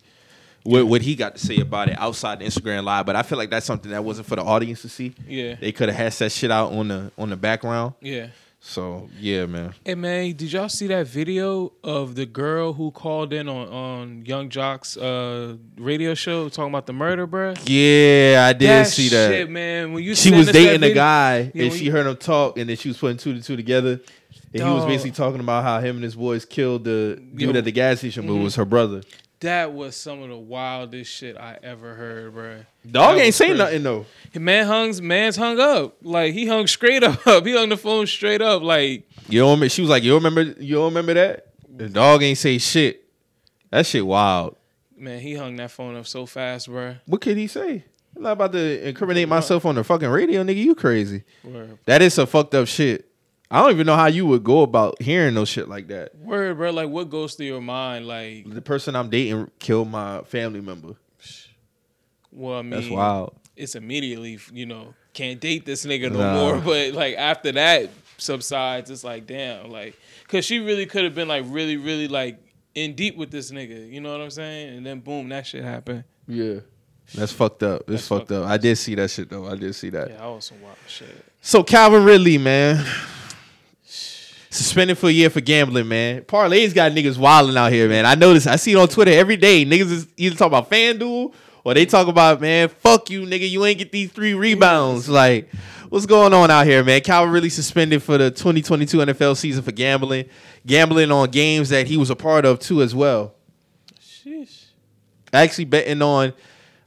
what, 0.63 0.87
what 0.87 1.03
he 1.03 1.15
got 1.15 1.37
to 1.37 1.47
say 1.47 1.59
about 1.59 1.89
it 1.89 1.99
outside 1.99 2.41
the 2.41 2.45
Instagram 2.45 2.85
live. 2.85 3.07
But 3.07 3.17
I 3.17 3.23
feel 3.23 3.39
like 3.39 3.51
that's 3.51 3.67
something 3.67 3.91
that 3.91 4.05
wasn't 4.05 4.27
for 4.27 4.37
the 4.37 4.43
audience 4.43 4.83
to 4.83 4.89
see. 4.89 5.15
Yeah. 5.27 5.55
They 5.55 5.73
could 5.73 5.89
have 5.89 5.97
hashed 5.97 6.19
that 6.19 6.33
shit 6.33 6.51
out 6.51 6.73
on 6.73 6.89
the 6.89 7.11
on 7.17 7.31
the 7.31 7.37
background. 7.37 7.95
Yeah. 8.01 8.29
So 8.61 9.09
yeah, 9.21 9.47
man. 9.47 9.75
Hey 9.85 9.95
man, 9.95 10.33
did 10.35 10.53
y'all 10.53 10.69
see 10.69 10.89
that 10.89 11.07
video 11.07 11.73
of 11.85 12.15
the 12.17 12.27
girl 12.27 12.73
who 12.73 12.91
called 12.91 13.33
in 13.33 13.49
on 13.49 13.69
on 13.69 14.25
Yung 14.27 14.49
Joc's 14.49 14.97
uh, 14.97 15.57
radio 15.79 16.15
show 16.15 16.49
talking 16.49 16.71
about 16.73 16.87
the 16.87 16.93
murder, 16.93 17.27
bruh? 17.29 17.55
Yeah, 17.67 18.47
I 18.47 18.53
did 18.55 18.69
that 18.69 18.87
see 18.89 19.09
that. 19.11 19.31
shit, 19.31 19.51
man. 19.51 19.93
When 19.93 20.03
you 20.03 20.15
she 20.17 20.33
was 20.33 20.51
dating 20.51 20.83
a 20.83 20.93
guy, 20.93 21.53
Yeah, 21.55 21.65
and 21.65 21.73
she 21.73 21.85
you- 21.87 21.93
heard 21.93 22.07
him 22.07 22.17
talk, 22.17 22.59
and 22.59 22.69
then 22.69 22.77
she 22.77 22.89
was 22.89 22.99
putting 22.99 23.19
two 23.19 23.35
to 23.35 23.43
two 23.43 23.57
together. 23.57 24.01
And 24.53 24.63
he 24.65 24.71
was 24.71 24.85
basically 24.87 25.11
talking 25.13 25.41
about 25.41 25.65
how 25.65 25.81
him 25.81 25.97
and 25.97 26.05
his 26.05 26.15
boys 26.17 26.45
killed 26.47 26.85
the 26.85 27.21
dude 27.35 27.53
Yo. 27.53 27.59
at 27.59 27.65
the 27.65 27.73
gas 27.73 27.99
station, 27.99 28.27
but 28.27 28.33
it 28.33 28.37
Mhm. 28.37 28.45
was 28.45 28.55
her 28.57 28.65
brother. 28.65 29.03
That 29.41 29.73
was 29.75 29.95
some 29.97 30.23
of 30.23 30.31
the 30.31 30.37
wildest 30.37 31.13
shit 31.13 31.37
I 31.37 31.59
ever 31.63 31.95
heard, 31.95 32.35
bruh. 32.35 32.65
Dog 32.91 33.19
ain't 33.19 33.35
saying 33.35 33.59
nothing 33.59 33.83
though. 33.83 34.07
Man 34.35 34.67
hung, 34.67 35.07
man's 35.07 35.37
hung 35.37 35.61
up. 35.61 35.97
Like 36.03 36.33
he 36.33 36.47
hung 36.47 36.67
straight 36.67 37.03
up. 37.27 37.45
He 37.45 37.53
hung 37.53 37.69
the 37.69 37.77
phone 37.77 38.07
straight 38.07 38.41
up. 38.41 38.63
Like 38.63 39.07
You 39.29 39.41
don't. 39.41 39.51
remember- 39.51 39.69
She 39.69 39.83
was 39.83 39.91
like, 39.91 40.03
"You 40.03 40.13
don't 40.13 40.25
remember? 40.25 40.61
You 40.63 40.77
don't 40.77 40.87
remember 40.87 41.15
that?" 41.15 41.49
The 41.69 41.89
dog 41.91 42.23
ain't 42.23 42.39
say 42.39 42.57
shit. 42.59 43.05
That 43.71 43.85
shit 43.85 44.07
wild. 44.07 44.57
man, 44.97 45.21
he 45.21 45.35
hung 45.35 45.57
that 45.57 45.71
phone 45.71 45.97
up 45.97 46.07
so 46.07 46.25
fast, 46.25 46.71
bruh. 46.71 46.99
What 47.05 47.21
could 47.21 47.37
he 47.37 47.47
say? 47.47 47.85
I'm 48.17 48.23
not 48.23 48.33
about 48.33 48.53
to 48.53 48.89
incriminate 48.89 49.29
myself 49.29 49.67
on 49.67 49.75
the 49.75 49.85
fucking 49.85 50.09
radio, 50.09 50.43
nigga. 50.43 50.57
You 50.57 50.75
crazy? 50.75 51.25
Word, 51.45 51.77
That 51.85 52.01
is 52.01 52.15
some 52.15 52.27
fucked 52.27 52.55
up 52.55 52.67
shit. 52.67 53.07
I 53.51 53.61
don't 53.63 53.71
even 53.71 53.87
know 53.87 53.95
how 53.97 54.07
you 54.07 54.27
would 54.27 54.43
go 54.43 54.63
about 54.63 55.01
hearing 55.01 55.35
no 55.35 55.45
shit 55.45 55.69
like 55.69 55.87
that. 55.89 56.15
word, 56.17 56.57
bro. 56.57 56.71
Like 56.73 56.89
what 56.89 57.09
goes 57.11 57.35
through 57.35 57.47
your 57.47 57.61
mind? 57.61 58.07
Like, 58.09 58.49
The 58.53 58.61
person 58.63 58.97
I'm 58.97 59.09
dating 59.09 59.51
killed 59.59 59.89
my 59.91 60.23
family 60.23 60.61
member. 60.61 60.95
well, 62.33 62.59
I 62.59 62.63
mean, 62.63 62.71
That's 62.71 62.89
wild. 62.91 63.37
it's 63.57 63.75
immediately, 63.75 64.39
you 64.53 64.67
know, 64.67 64.95
can't 65.13 65.41
date 65.41 65.65
this 65.65 65.87
nigga 65.87 66.11
no 66.13 66.19
Nah. 66.19 66.35
more. 66.35 66.59
But 66.65 66.93
like 66.93 67.17
after 67.17 67.53
that 67.53 67.91
subsides, 68.19 68.91
it's 68.91 69.05
like 69.05 69.27
damn, 69.27 69.71
like, 69.71 69.97
cause 70.29 70.45
she 70.45 70.59
really 70.59 70.87
could 70.87 71.05
have 71.05 71.15
been 71.15 71.29
like 71.29 71.45
really, 71.47 71.77
really 71.77 72.09
like 72.09 72.39
in 72.75 72.95
deep 72.95 73.17
with 73.17 73.31
this 73.31 73.51
nigga. 73.53 73.91
You 73.91 74.01
know 74.01 74.11
what 74.13 74.21
I'm 74.21 74.31
saying? 74.31 74.77
And 74.79 74.85
then 74.87 75.01
boom, 75.01 75.29
that 75.31 75.47
shit 75.47 75.63
happened. 75.65 76.05
Yeah. 76.27 76.61
That's 77.15 77.31
fucked 77.33 77.63
up. 77.63 77.83
It's 77.83 77.89
That's 77.91 78.09
fucked 78.09 78.29
fucked 78.29 78.33
up. 78.33 78.49
I 78.49 78.57
did 78.57 78.77
see 78.77 78.97
that 78.97 79.09
shit 79.11 79.31
though. 79.31 79.47
I 79.47 79.55
did 79.55 79.73
see 79.77 79.91
that. 79.91 80.11
Yeah, 80.11 80.17
that 80.17 80.27
was 80.27 80.47
some 80.47 80.61
wild 80.61 80.77
shit. 80.89 81.25
So 81.41 81.63
Calvin 81.63 82.03
Ridley, 82.03 82.39
man. 82.39 82.85
Suspended 84.57 84.97
for 84.97 85.09
a 85.09 85.13
year 85.13 85.29
for 85.29 85.43
gambling, 85.43 85.87
man. 85.87 86.23
Parlays 86.23 86.75
got 86.75 86.93
niggas 86.93 87.19
wilding 87.19 87.57
out 87.57 87.71
here, 87.71 87.89
man. 87.89 88.07
I 88.07 88.15
notice. 88.15 88.47
I 88.47 88.57
see 88.57 88.73
it 88.73 88.77
on 88.77 88.89
Twitter 88.89 89.11
every 89.11 89.37
day. 89.37 89.67
Niggas 89.67 89.91
is 89.93 90.09
either 90.17 90.35
talk 90.35 90.47
about 90.47 90.71
FanDuel 90.71 91.35
or 91.63 91.75
they 91.75 91.85
talk 91.85 92.09
about, 92.09 92.41
man, 92.41 92.69
fuck 92.69 93.11
you, 93.11 93.23
nigga. 93.23 93.49
You 93.49 93.67
ain't 93.67 93.79
get 93.79 93.93
these 93.93 94.11
three 94.11 94.33
rebounds. 94.35 95.09
Like, 95.11 95.51
what's 95.91 96.07
going 96.07 96.33
on 96.33 96.51
out 96.51 96.65
here, 96.65 96.83
man? 96.83 97.03
Calvin 97.03 97.33
really 97.33 97.51
suspended 97.51 98.03
for 98.03 98.17
the 98.17 98.31
2022 98.31 98.97
NFL 98.99 99.37
season 99.37 99.63
for 99.63 99.73
gambling, 99.73 100.27
gambling 100.65 101.11
on 101.11 101.31
games 101.31 101.69
that 101.69 101.87
he 101.87 101.99
was 101.99 102.09
a 102.09 102.17
part 102.17 102.47
of 102.47 102.59
too, 102.59 102.81
as 102.81 102.95
well. 102.95 103.35
Sheesh. 104.01 104.67
Actually 105.33 105.67
betting 105.67 106.01
on 106.01 106.33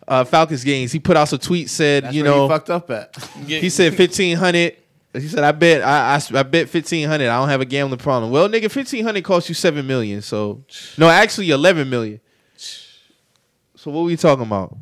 uh, 0.07 0.23
Falcons 0.23 0.63
games. 0.63 0.91
He 0.91 0.99
put 0.99 1.15
out 1.15 1.29
some 1.29 1.39
tweets 1.39 1.69
said, 1.69 2.05
That's 2.05 2.15
you 2.15 2.23
know, 2.23 2.47
he 2.47 2.49
fucked 2.49 2.69
up 2.71 2.89
at. 2.89 3.15
He 3.45 3.69
said 3.69 3.93
fifteen 3.95 4.37
hundred. 4.37 4.75
He 5.13 5.27
said, 5.27 5.43
"I 5.43 5.51
bet 5.51 5.81
I, 5.81 6.15
I, 6.15 6.39
I 6.39 6.43
bet 6.43 6.69
fifteen 6.69 7.07
hundred. 7.07 7.29
I 7.29 7.37
don't 7.39 7.49
have 7.49 7.61
a 7.61 7.65
gambling 7.65 7.99
problem." 7.99 8.31
Well, 8.31 8.47
nigga, 8.47 8.69
fifteen 8.69 9.03
hundred 9.03 9.23
costs 9.23 9.49
you 9.49 9.55
seven 9.55 9.87
million. 9.87 10.21
So, 10.21 10.63
no, 10.97 11.09
actually 11.09 11.49
eleven 11.49 11.89
million. 11.89 12.19
So 13.75 13.91
what 13.91 14.01
we 14.05 14.15
talking 14.17 14.45
about? 14.45 14.77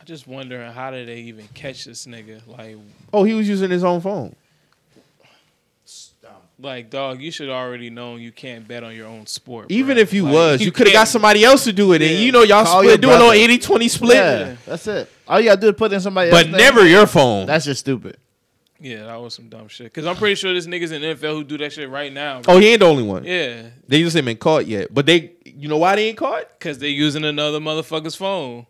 I 0.00 0.04
just 0.04 0.26
wondering 0.26 0.72
how 0.72 0.90
did 0.90 1.06
they 1.08 1.18
even 1.22 1.48
catch 1.54 1.84
this 1.84 2.06
nigga? 2.06 2.40
Like, 2.46 2.76
Oh, 3.12 3.24
he 3.24 3.34
was 3.34 3.48
using 3.48 3.70
his 3.70 3.84
own 3.84 4.00
phone. 4.00 4.34
like 6.58 6.90
dog, 6.90 7.20
you 7.20 7.30
should 7.30 7.48
already 7.48 7.90
know 7.90 8.16
you 8.16 8.30
can't 8.30 8.66
bet 8.68 8.84
on 8.84 8.94
your 8.94 9.06
own 9.08 9.26
sport. 9.26 9.66
Even 9.70 9.96
bruh. 9.96 10.00
if 10.00 10.12
you 10.12 10.24
Like, 10.24 10.32
was, 10.32 10.60
you 10.62 10.70
could 10.72 10.86
have 10.86 10.94
got 10.94 11.08
somebody 11.08 11.44
else 11.44 11.64
to 11.64 11.72
do 11.72 11.92
it, 11.92 12.02
and 12.02 12.18
you 12.18 12.30
know 12.32 12.42
y'all 12.42 12.64
Call 12.64 12.80
split 12.80 12.88
your 12.90 12.98
doing 12.98 13.14
on 13.14 13.20
brother. 13.20 13.36
80-20 13.84 13.90
split, 13.90 14.14
Yeah, 14.16 14.56
that's 14.66 14.86
it. 14.86 15.10
All 15.26 15.40
you 15.40 15.46
gotta 15.48 15.60
do 15.60 15.68
is 15.68 15.74
put 15.74 15.92
in 15.92 16.00
somebody 16.00 16.30
else. 16.30 16.40
but 16.42 16.46
else's 16.46 16.58
never 16.64 16.82
name. 16.84 16.92
your 16.92 17.06
phone. 17.06 17.46
That's 17.46 17.64
just 17.64 17.80
stupid. 17.80 18.16
Yeah, 18.82 19.04
that 19.06 19.20
was 19.20 19.34
some 19.34 19.48
dumb 19.48 19.68
shit. 19.68 19.94
Cause 19.94 20.04
I'm 20.06 20.16
pretty 20.16 20.34
sure 20.34 20.52
there's 20.52 20.66
niggas 20.66 20.92
in 20.92 21.00
the 21.02 21.14
NFL 21.14 21.34
who 21.34 21.44
do 21.44 21.56
that 21.58 21.72
shit 21.72 21.88
right 21.88 22.12
now. 22.12 22.42
oh, 22.48 22.58
he 22.58 22.68
ain't 22.70 22.80
the 22.80 22.86
only 22.86 23.04
one. 23.04 23.24
Yeah, 23.24 23.62
They 23.86 24.02
just 24.02 24.16
ain't 24.16 24.26
been 24.26 24.36
caught 24.36 24.66
yet. 24.66 24.92
But 24.92 25.06
they, 25.06 25.32
you 25.44 25.68
know 25.68 25.78
why 25.78 25.94
they 25.96 26.08
ain't 26.08 26.18
caught? 26.18 26.58
cause 26.58 26.78
they 26.78 26.88
using 26.88 27.24
another 27.24 27.60
motherfucker's 27.60 28.16
phone. 28.16 28.66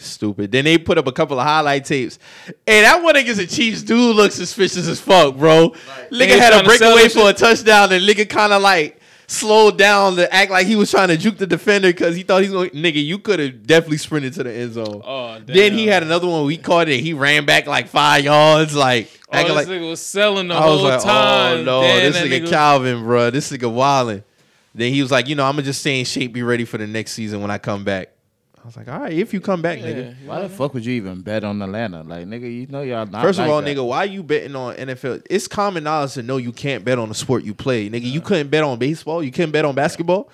Stupid. 0.00 0.52
Then 0.52 0.64
they 0.64 0.78
put 0.78 0.96
up 0.96 1.08
a 1.08 1.12
couple 1.12 1.40
of 1.40 1.44
highlight 1.44 1.84
tapes. 1.84 2.20
Hey, 2.64 2.82
that 2.82 3.02
one 3.02 3.16
against 3.16 3.40
the 3.40 3.46
Chiefs 3.48 3.82
dude 3.82 4.14
looks 4.14 4.36
suspicious 4.36 4.86
as 4.86 5.00
fuck, 5.00 5.36
bro. 5.36 5.74
They 6.10 6.28
Nigga 6.28 6.38
had 6.38 6.52
a 6.52 6.62
breakaway 6.64 7.02
that 7.08 7.12
for 7.12 7.28
a 7.30 7.32
touchdown, 7.32 7.92
and 7.92 8.04
nigga 8.06 8.28
kind 8.28 8.52
of 8.52 8.62
like 8.62 8.97
slowed 9.28 9.78
down 9.78 10.16
to 10.16 10.34
act 10.34 10.50
like 10.50 10.66
he 10.66 10.74
was 10.74 10.90
trying 10.90 11.08
to 11.08 11.16
juke 11.16 11.36
the 11.38 11.46
defender 11.46 11.88
because 11.88 12.16
he 12.16 12.22
thought 12.24 12.42
he's 12.42 12.50
going. 12.50 12.70
Nigga, 12.70 13.04
you 13.04 13.18
could 13.18 13.38
have 13.38 13.64
definitely 13.66 13.98
sprinted 13.98 14.32
to 14.34 14.42
the 14.42 14.52
end 14.52 14.72
zone. 14.72 15.02
Oh, 15.04 15.34
damn. 15.38 15.46
then 15.46 15.72
he 15.74 15.86
had 15.86 16.02
another 16.02 16.26
one. 16.26 16.44
We 16.46 16.56
caught 16.56 16.88
it. 16.88 17.00
He 17.00 17.12
ran 17.12 17.44
back 17.46 17.66
like 17.66 17.88
five 17.88 18.24
yards, 18.24 18.74
like 18.74 19.08
Oh, 19.30 19.36
acting 19.36 19.54
like. 19.54 19.68
nigga 19.68 19.88
was 19.90 20.00
selling 20.00 20.48
the 20.48 20.54
I 20.54 20.66
was 20.66 20.80
whole 20.80 20.88
like, 20.88 21.00
oh, 21.00 21.04
time. 21.04 21.58
oh 21.58 21.62
no, 21.62 21.80
Then 21.82 22.12
this 22.12 22.20
that 22.22 22.28
nigga, 22.30 22.48
Calvin, 22.50 23.02
bro, 23.04 23.30
this 23.30 23.52
nigga 23.52 23.70
wildin'. 23.72 24.24
Then 24.74 24.92
he 24.92 25.02
was 25.02 25.10
like, 25.10 25.28
you 25.28 25.34
know, 25.34 25.44
I'm 25.44 25.52
gonna 25.52 25.62
just 25.64 25.80
stay 25.80 25.98
in 25.98 26.04
shape, 26.06 26.32
be 26.32 26.42
ready 26.42 26.64
for 26.64 26.78
the 26.78 26.86
next 26.86 27.12
season 27.12 27.40
when 27.42 27.50
I 27.50 27.58
come 27.58 27.84
back. 27.84 28.10
I 28.68 28.70
was 28.70 28.76
like, 28.76 28.88
all 28.88 29.00
right, 29.00 29.14
if 29.14 29.32
you 29.32 29.40
come 29.40 29.62
back, 29.62 29.78
Yeah, 29.78 29.86
nigga. 29.86 30.20
you 30.20 30.28
Why 30.28 30.36
know? 30.36 30.42
the 30.42 30.48
fuck 30.50 30.74
would 30.74 30.84
you 30.84 30.92
even 30.92 31.22
bet 31.22 31.42
on 31.42 31.62
Atlanta? 31.62 32.02
Like, 32.02 32.26
nigga, 32.26 32.42
you 32.54 32.66
know 32.66 32.82
y'all 32.82 33.06
not. 33.06 33.22
First 33.22 33.38
of 33.38 33.46
like 33.46 33.50
all, 33.50 33.62
that. 33.62 33.74
nigga, 33.76 33.86
why 33.86 34.04
you 34.04 34.22
betting 34.22 34.54
on 34.54 34.76
NFL? 34.76 35.24
It's 35.30 35.48
common 35.48 35.84
knowledge 35.84 36.12
to 36.14 36.22
know 36.22 36.36
you 36.36 36.52
can't 36.52 36.84
bet 36.84 36.98
on 36.98 37.08
the 37.08 37.14
sport 37.14 37.44
you 37.44 37.54
play. 37.54 37.88
Nigga, 37.88 38.02
you 38.02 38.20
couldn't 38.20 38.48
bet 38.48 38.62
on 38.64 38.78
baseball. 38.78 39.22
You 39.22 39.30
couldn't 39.32 39.52
bet 39.52 39.64
on 39.64 39.74
basketball. 39.74 40.28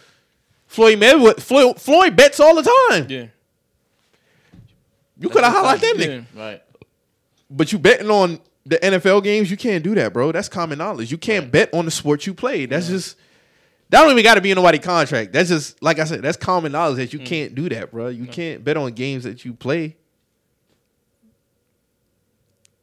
Floyd 0.66 0.98
Mayweather, 0.98 1.40
Floyd, 1.40 1.81
Floyd 1.81 2.16
bets 2.16 2.40
all 2.40 2.56
the 2.56 2.69
time. 2.90 3.06
Yeah. 3.09 3.27
You 5.16 5.28
could 5.28 5.44
have 5.44 5.55
highlighted 5.55 5.81
that 5.82 5.97
nigga. 5.97 6.24
Yeah. 6.35 6.43
Right. 6.44 6.62
But 7.48 7.70
you 7.70 7.78
betting 7.78 8.11
on 8.11 8.40
the 8.66 8.78
NFL 8.78 9.23
games, 9.23 9.48
you 9.48 9.56
can't 9.56 9.85
do 9.85 9.94
that, 9.94 10.12
bro. 10.12 10.32
That's 10.32 10.48
common 10.48 10.78
knowledge. 10.78 11.12
You 11.12 11.19
can't 11.19 11.52
bet 11.52 11.73
on 11.73 11.85
the 11.85 11.93
sport 11.93 12.27
you 12.27 12.35
play. 12.35 12.66
That's 12.66 12.89
just 12.89 13.16
that 13.95 14.03
don't 14.03 14.11
even 14.11 14.25
got 14.25 14.35
to 14.35 14.41
be 14.41 14.51
in 14.51 14.57
nobody 14.57 14.79
contract. 14.79 15.33
That's 15.33 15.49
just 15.49 15.81
like 15.83 15.99
I 16.01 16.05
said. 16.05 16.21
That's 16.23 16.37
common 16.37 16.73
knowledge 16.73 16.97
that 16.97 17.12
you 17.12 17.21
Mm. 17.21 17.27
can't 17.27 17.55
do 17.55 17.69
that, 17.69 17.93
bro. 17.93 18.09
You 18.09 18.27
can't 18.27 18.65
bet 18.65 18.77
on 18.77 18.93
games 18.93 19.23
that 19.25 19.45
you 19.45 19.53
play. 19.55 19.95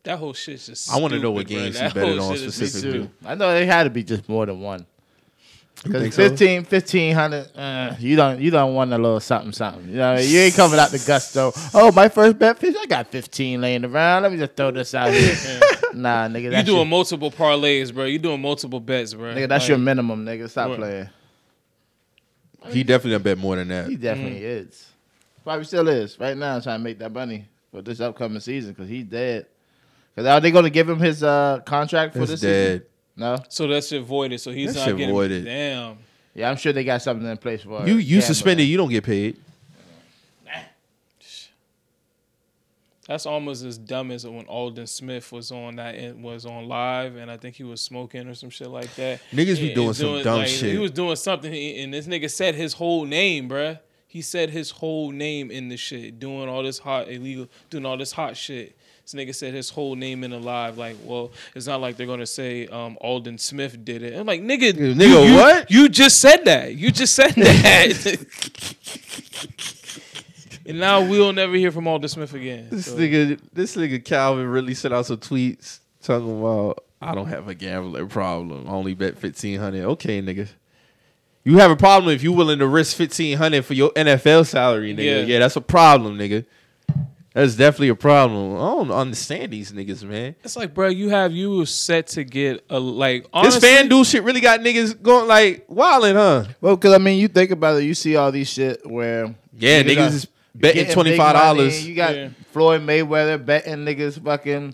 That 0.04 0.18
whole 0.18 0.34
shit's 0.34 0.66
just. 0.68 0.90
I 0.92 0.98
wanna 0.98 1.16
know 1.16 1.22
stupid, 1.22 1.32
what 1.36 1.48
bro. 1.48 1.56
games 1.58 1.76
he 1.76 1.82
That 1.82 1.94
betted 1.94 2.18
on 2.20 2.38
specifically. 2.38 3.10
I 3.26 3.36
know 3.36 3.50
it 3.56 3.66
had 3.68 3.84
to 3.84 3.90
be 3.90 4.04
just 4.04 4.28
more 4.30 4.46
than 4.46 4.60
one. 4.62 4.86
Because 5.84 6.02
think 6.02 6.14
so? 6.14 6.30
15, 6.30 6.64
1500, 6.66 7.50
uh, 7.58 7.96
you 8.00 8.16
don't 8.16 8.40
you 8.40 8.52
don't 8.52 8.74
want 8.76 8.94
a 8.94 8.98
little 8.98 9.20
something 9.20 9.52
something. 9.52 9.90
You 9.90 9.98
know, 9.98 10.16
you 10.18 10.40
ain't 10.40 10.56
coming 10.56 10.80
out 10.80 10.92
the 10.92 11.00
gusto. 11.06 11.52
Oh, 11.74 11.92
my 11.92 12.08
first 12.08 12.38
bet, 12.40 12.58
fish, 12.60 12.76
I 12.80 12.86
got 12.86 13.08
fifteen 13.12 13.62
laying 13.62 13.84
around. 13.84 14.24
Let 14.24 14.32
me 14.32 14.38
just 14.38 14.56
throw 14.56 14.72
this 14.72 14.94
out 14.94 15.12
here. 15.12 15.36
Nah, 15.94 16.28
nigga, 16.28 16.44
You 16.58 16.64
doing 16.64 16.78
your, 16.78 16.86
multiple 16.86 17.32
parlays, 17.32 17.94
bro. 17.94 18.06
You 18.06 18.20
doing 18.20 18.42
multiple 18.42 18.80
bets, 18.80 19.14
bro. 19.14 19.34
nigga, 19.34 19.48
that's 19.50 19.64
Like, 19.64 19.70
your 19.70 19.78
minimum, 19.78 20.26
nigga. 20.26 20.50
Stop 20.50 20.70
What? 20.70 20.80
playing. 20.80 21.10
He 22.70 22.84
definitely 22.84 23.12
done 23.12 23.24
bet 23.24 23.38
more 23.38 23.56
than 23.56 23.70
that. 23.70 23.90
He 23.90 23.96
definitely 23.96 24.40
Mm-hmm. 24.42 24.68
is. 24.70 24.88
Probably 25.44 25.66
still 25.66 25.88
is 25.88 26.20
right 26.20 26.38
now, 26.38 26.60
trying 26.60 26.80
to 26.80 26.84
make 26.84 27.00
that 27.00 27.12
money 27.12 27.46
for 27.72 27.82
this 27.82 28.00
upcoming 28.00 28.40
season 28.40 28.74
because 28.74 28.88
he's 28.90 29.06
dead. 29.06 29.48
Because 30.14 30.28
are 30.28 30.40
they 30.40 30.52
going 30.52 30.66
to 30.66 30.70
give 30.70 30.88
him 30.88 31.00
his 31.00 31.24
uh, 31.24 31.62
contract 31.66 32.14
for 32.14 32.20
That's 32.20 32.32
this 32.32 32.42
dead. 32.42 32.74
season? 32.82 32.88
No. 33.18 33.38
So 33.50 33.68
that 33.68 33.84
shit 33.84 34.04
voided. 34.04 34.40
So 34.40 34.52
he's 34.52 34.74
That 34.76 34.88
not 34.90 34.98
getting. 34.98 35.14
voided. 35.16 35.46
Damn. 35.46 35.98
Yeah, 36.36 36.50
I'm 36.50 36.58
sure 36.58 36.72
they 36.72 36.84
got 36.84 37.02
something 37.02 37.28
in 37.28 37.38
place 37.38 37.64
for 37.64 37.86
You 37.88 37.96
you 37.96 38.22
suspended, 38.22 38.68
you 38.68 38.78
don't 38.78 38.90
get 38.90 39.04
paid. 39.04 39.38
That's 43.12 43.26
almost 43.26 43.66
as 43.66 43.78
dumb 43.78 44.10
as 44.10 44.26
when 44.26 44.46
Aldon 44.46 44.88
Smith 44.88 45.34
was 45.34 45.52
on 45.52 45.76
that 45.76 46.16
was 46.18 46.46
on 46.46 46.70
live, 46.70 47.18
and 47.18 47.30
I 47.30 47.36
think 47.36 47.58
he 47.58 47.64
was 47.66 47.82
smoking 47.82 48.26
or 48.26 48.34
some 48.36 48.50
shit 48.50 48.70
like 48.70 48.96
that. 48.96 49.20
Niggas 49.34 49.58
be 49.60 49.66
And 49.68 49.76
doing 49.76 49.94
some 49.94 50.24
dumb 50.24 50.46
shit. 50.46 50.72
He 50.72 50.78
was 50.78 50.92
doing 50.92 51.18
something, 51.18 51.54
and 51.54 51.94
this 51.94 52.08
nigga 52.08 52.32
said 52.32 52.56
his 52.56 52.72
whole 52.72 53.04
name, 53.04 53.50
bruh. 53.50 53.80
He 54.08 54.22
said 54.22 54.50
his 54.52 54.72
whole 54.72 55.12
name 55.12 55.52
in 55.52 55.68
the 55.68 55.76
shit, 55.76 56.20
doing 56.20 56.48
all 56.48 56.64
this 56.64 56.80
hot 56.80 57.10
illegal, 57.10 57.50
doing 57.70 57.86
all 57.86 57.98
this 57.98 58.14
hot 58.14 58.38
shit. 58.38 58.78
This 59.04 59.14
nigga 59.14 59.36
said 59.36 59.54
his 59.54 59.70
whole 59.70 59.96
name 59.96 60.24
in 60.24 60.32
the 60.32 60.40
live. 60.40 60.78
Like, 60.78 60.96
well, 61.04 61.32
it's 61.54 61.68
not 61.68 61.82
like 61.82 61.98
they're 61.98 62.08
gonna 62.08 62.26
say 62.26 62.68
um, 62.68 62.98
Aldon 63.02 63.38
Smith 63.40 63.84
did 63.84 64.04
it. 64.04 64.14
I'm 64.18 64.26
like, 64.26 64.42
nigga, 64.42 64.72
Nigga, 64.72 65.26
you, 65.26 65.32
you- 65.32 65.36
what? 65.36 65.70
You 65.70 65.90
just 65.90 66.22
said 66.22 66.46
that. 66.46 66.76
You 66.76 66.92
just 66.92 67.14
said 67.14 67.32
that. 67.36 68.26
and 70.66 70.80
now 70.80 71.02
we'll 71.02 71.34
never 71.34 71.56
hear 71.56 71.72
from 71.72 71.88
Aldon 71.88 72.10
Smith 72.10 72.34
again. 72.34 72.68
This 72.70 72.86
So- 72.88 72.96
nigga, 72.98 73.40
this 73.54 73.76
nigga 73.76 74.04
Calvin 74.04 74.48
really 74.48 74.74
sent 74.74 74.94
out 74.94 75.06
some 75.06 75.18
tweets 75.18 75.80
talking 76.02 76.40
about 76.40 76.84
I 77.02 77.16
don't 77.16 77.28
have 77.28 77.48
a 77.48 77.56
gambling 77.56 78.08
problem. 78.10 78.68
I 78.68 78.72
only 78.72 78.94
bet 78.94 79.18
fifteen 79.18 79.60
hundred. 79.60 79.86
Okay, 79.86 80.22
nigga. 80.22 80.48
You 81.44 81.58
have 81.58 81.72
a 81.72 81.76
problem 81.76 82.14
if 82.14 82.22
you 82.22 82.32
willing 82.32 82.60
to 82.60 82.68
risk 82.68 82.96
fifteen 82.96 83.38
hundred 83.38 83.66
for 83.66 83.74
your 83.74 83.90
NFL 83.92 84.46
salary, 84.46 84.94
nigga. 84.94 85.04
Yeah. 85.04 85.22
Yeah. 85.22 85.40
that's 85.40 85.56
a 85.56 85.62
problem, 85.62 86.18
nigga. 86.18 86.46
That's 87.34 87.56
definitely 87.56 87.88
a 87.90 87.96
problem. 87.96 88.56
I 88.56 88.60
don't 88.60 88.92
understand 88.92 89.54
these 89.54 89.72
niggas, 89.72 90.04
man. 90.04 90.36
It's 90.44 90.58
like, 90.58 90.74
bro, 90.74 90.90
you 90.90 91.10
have 91.10 91.32
you 91.32 91.52
was 91.52 91.74
set 91.74 92.08
to 92.08 92.26
get 92.26 92.64
a 92.70 92.78
like 92.78 93.24
This 93.24 93.30
honestly, 93.34 93.70
FanDuel 93.70 94.06
shit 94.12 94.24
really 94.24 94.42
got 94.42 94.60
niggas 94.60 95.02
going 95.02 95.28
like 95.30 95.64
wilding, 95.70 96.16
huh? 96.16 96.44
Well, 96.60 96.76
because 96.76 96.94
I 96.94 96.98
mean, 96.98 97.20
you 97.20 97.30
think 97.30 97.52
about 97.52 97.78
it, 97.82 97.86
you 97.86 97.94
see 97.94 98.18
all 98.18 98.34
these 98.34 98.50
shit 98.50 98.86
where 98.86 99.34
Yeah, 99.58 99.82
niggas 99.82 99.98
are 99.98 100.14
is 100.14 100.28
betting 100.56 100.76
getting 100.82 100.94
twenty 100.94 101.10
big 101.11 101.18
five 101.18 101.36
money. 101.36 101.45
dollars. 101.60 101.88
You 101.88 101.95
got 101.95 102.15
Yeah. 102.15 102.30
Floyd 102.52 102.82
Mayweather 102.82 103.44
betting 103.44 103.86
niggas 103.86 104.23
fucking 104.23 104.73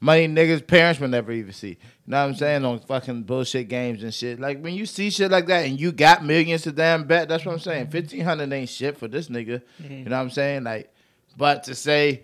money 0.00 0.28
niggas 0.28 0.66
parents 0.66 1.00
will 1.00 1.08
never 1.08 1.32
even 1.32 1.52
see. 1.52 1.70
You 1.70 1.76
know 2.06 2.18
what 2.22 2.28
I'm 2.30 2.34
saying 2.36 2.64
on 2.64 2.78
fucking 2.80 3.24
bullshit 3.24 3.68
games 3.68 4.02
and 4.02 4.14
shit. 4.14 4.40
Like 4.40 4.60
when 4.62 4.74
you 4.74 4.86
see 4.86 5.10
shit 5.10 5.30
like 5.30 5.46
that 5.46 5.66
and 5.66 5.78
you 5.78 5.92
got 5.92 6.24
millions 6.24 6.62
to 6.62 6.72
damn 6.72 7.04
bet, 7.04 7.28
that's 7.28 7.44
what 7.44 7.52
I'm 7.52 7.58
saying. 7.58 7.84
Mm-hmm. 7.84 7.92
Fifteen 7.92 8.20
hundred 8.24 8.52
ain't 8.52 8.68
shit 8.70 8.96
for 8.96 9.08
this 9.08 9.28
nigga. 9.28 9.60
Mm-hmm. 9.82 9.92
You 9.92 10.04
know 10.06 10.16
what 10.16 10.22
I'm 10.22 10.30
saying? 10.30 10.64
Like, 10.64 10.92
but 11.36 11.64
to 11.64 11.74
say 11.74 12.22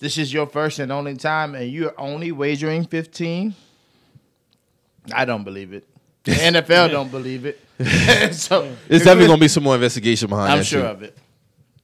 this 0.00 0.18
is 0.18 0.32
your 0.32 0.46
first 0.46 0.78
and 0.80 0.90
only 0.92 1.16
time 1.16 1.54
and 1.54 1.70
you're 1.70 1.94
only 1.98 2.32
wagering 2.32 2.84
fifteen, 2.84 3.54
I 5.14 5.24
don't 5.24 5.44
believe 5.44 5.72
it. 5.72 5.86
The 6.24 6.32
NFL 6.32 6.90
don't 6.90 7.10
believe 7.10 7.46
it. 7.46 7.60
so 8.34 8.70
It's 8.88 9.04
definitely 9.04 9.26
gonna 9.28 9.38
be 9.40 9.48
some 9.48 9.62
more 9.64 9.74
investigation 9.74 10.28
behind 10.28 10.52
I'm 10.52 10.58
that 10.58 10.64
sure 10.64 10.80
shit. 10.82 10.90
of 10.90 11.02
it. 11.02 11.18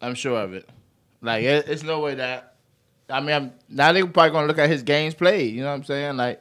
I'm 0.01 0.15
sure 0.15 0.39
of 0.41 0.55
it. 0.55 0.69
Like 1.23 1.45
it, 1.45 1.69
it's 1.69 1.83
no 1.83 2.01
way 2.01 2.15
that. 2.17 2.55
I 3.09 3.21
mean, 3.21 3.31
I'm, 3.35 3.53
now 3.69 3.93
they 3.93 4.03
probably 4.03 4.31
gonna 4.31 4.47
look 4.47 4.59
at 4.59 4.71
his 4.71 4.83
games 4.83 5.15
played. 5.15 5.55
You 5.55 5.63
know 5.63 5.69
what 5.69 5.75
I'm 5.75 5.85
saying? 5.85 6.17
Like, 6.17 6.41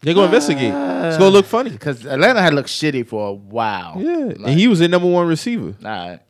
They're 0.00 0.14
gonna 0.14 0.26
investigate. 0.26 0.72
It's 0.72 1.18
gonna 1.18 1.28
look 1.30 1.46
funny. 1.46 1.70
because 1.70 2.04
Atlanta 2.06 2.40
had 2.40 2.54
looked 2.54 2.70
shitty 2.70 3.06
for 3.06 3.28
a 3.28 3.32
while. 3.32 4.00
Yeah, 4.00 4.16
Like, 4.16 4.38
and 4.40 4.58
he 4.58 4.66
was 4.66 4.78
the 4.80 4.88
number 4.88 5.08
one 5.08 5.28
receiver. 5.28 5.74
all 5.84 6.08
right. 6.08 6.20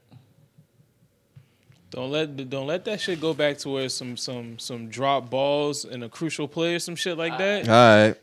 Don't 1.91 2.11
let 2.11 2.51
don't 2.51 2.67
let 2.67 2.85
that 2.87 3.01
shit 3.01 3.21
go 3.21 3.33
back 3.33 3.59
to 3.59 3.69
where 3.71 3.89
some 3.89 4.17
some 4.17 4.59
some 4.59 4.89
drop 4.89 5.31
balls 5.31 5.85
and 5.85 6.03
a 6.05 6.09
crucial 6.09 6.49
play 6.49 6.75
or 6.75 6.79
some 6.79 6.97
shit 6.97 7.17
like 7.17 7.39
that. 7.39 7.69
All 7.69 7.75
right, 8.09 8.17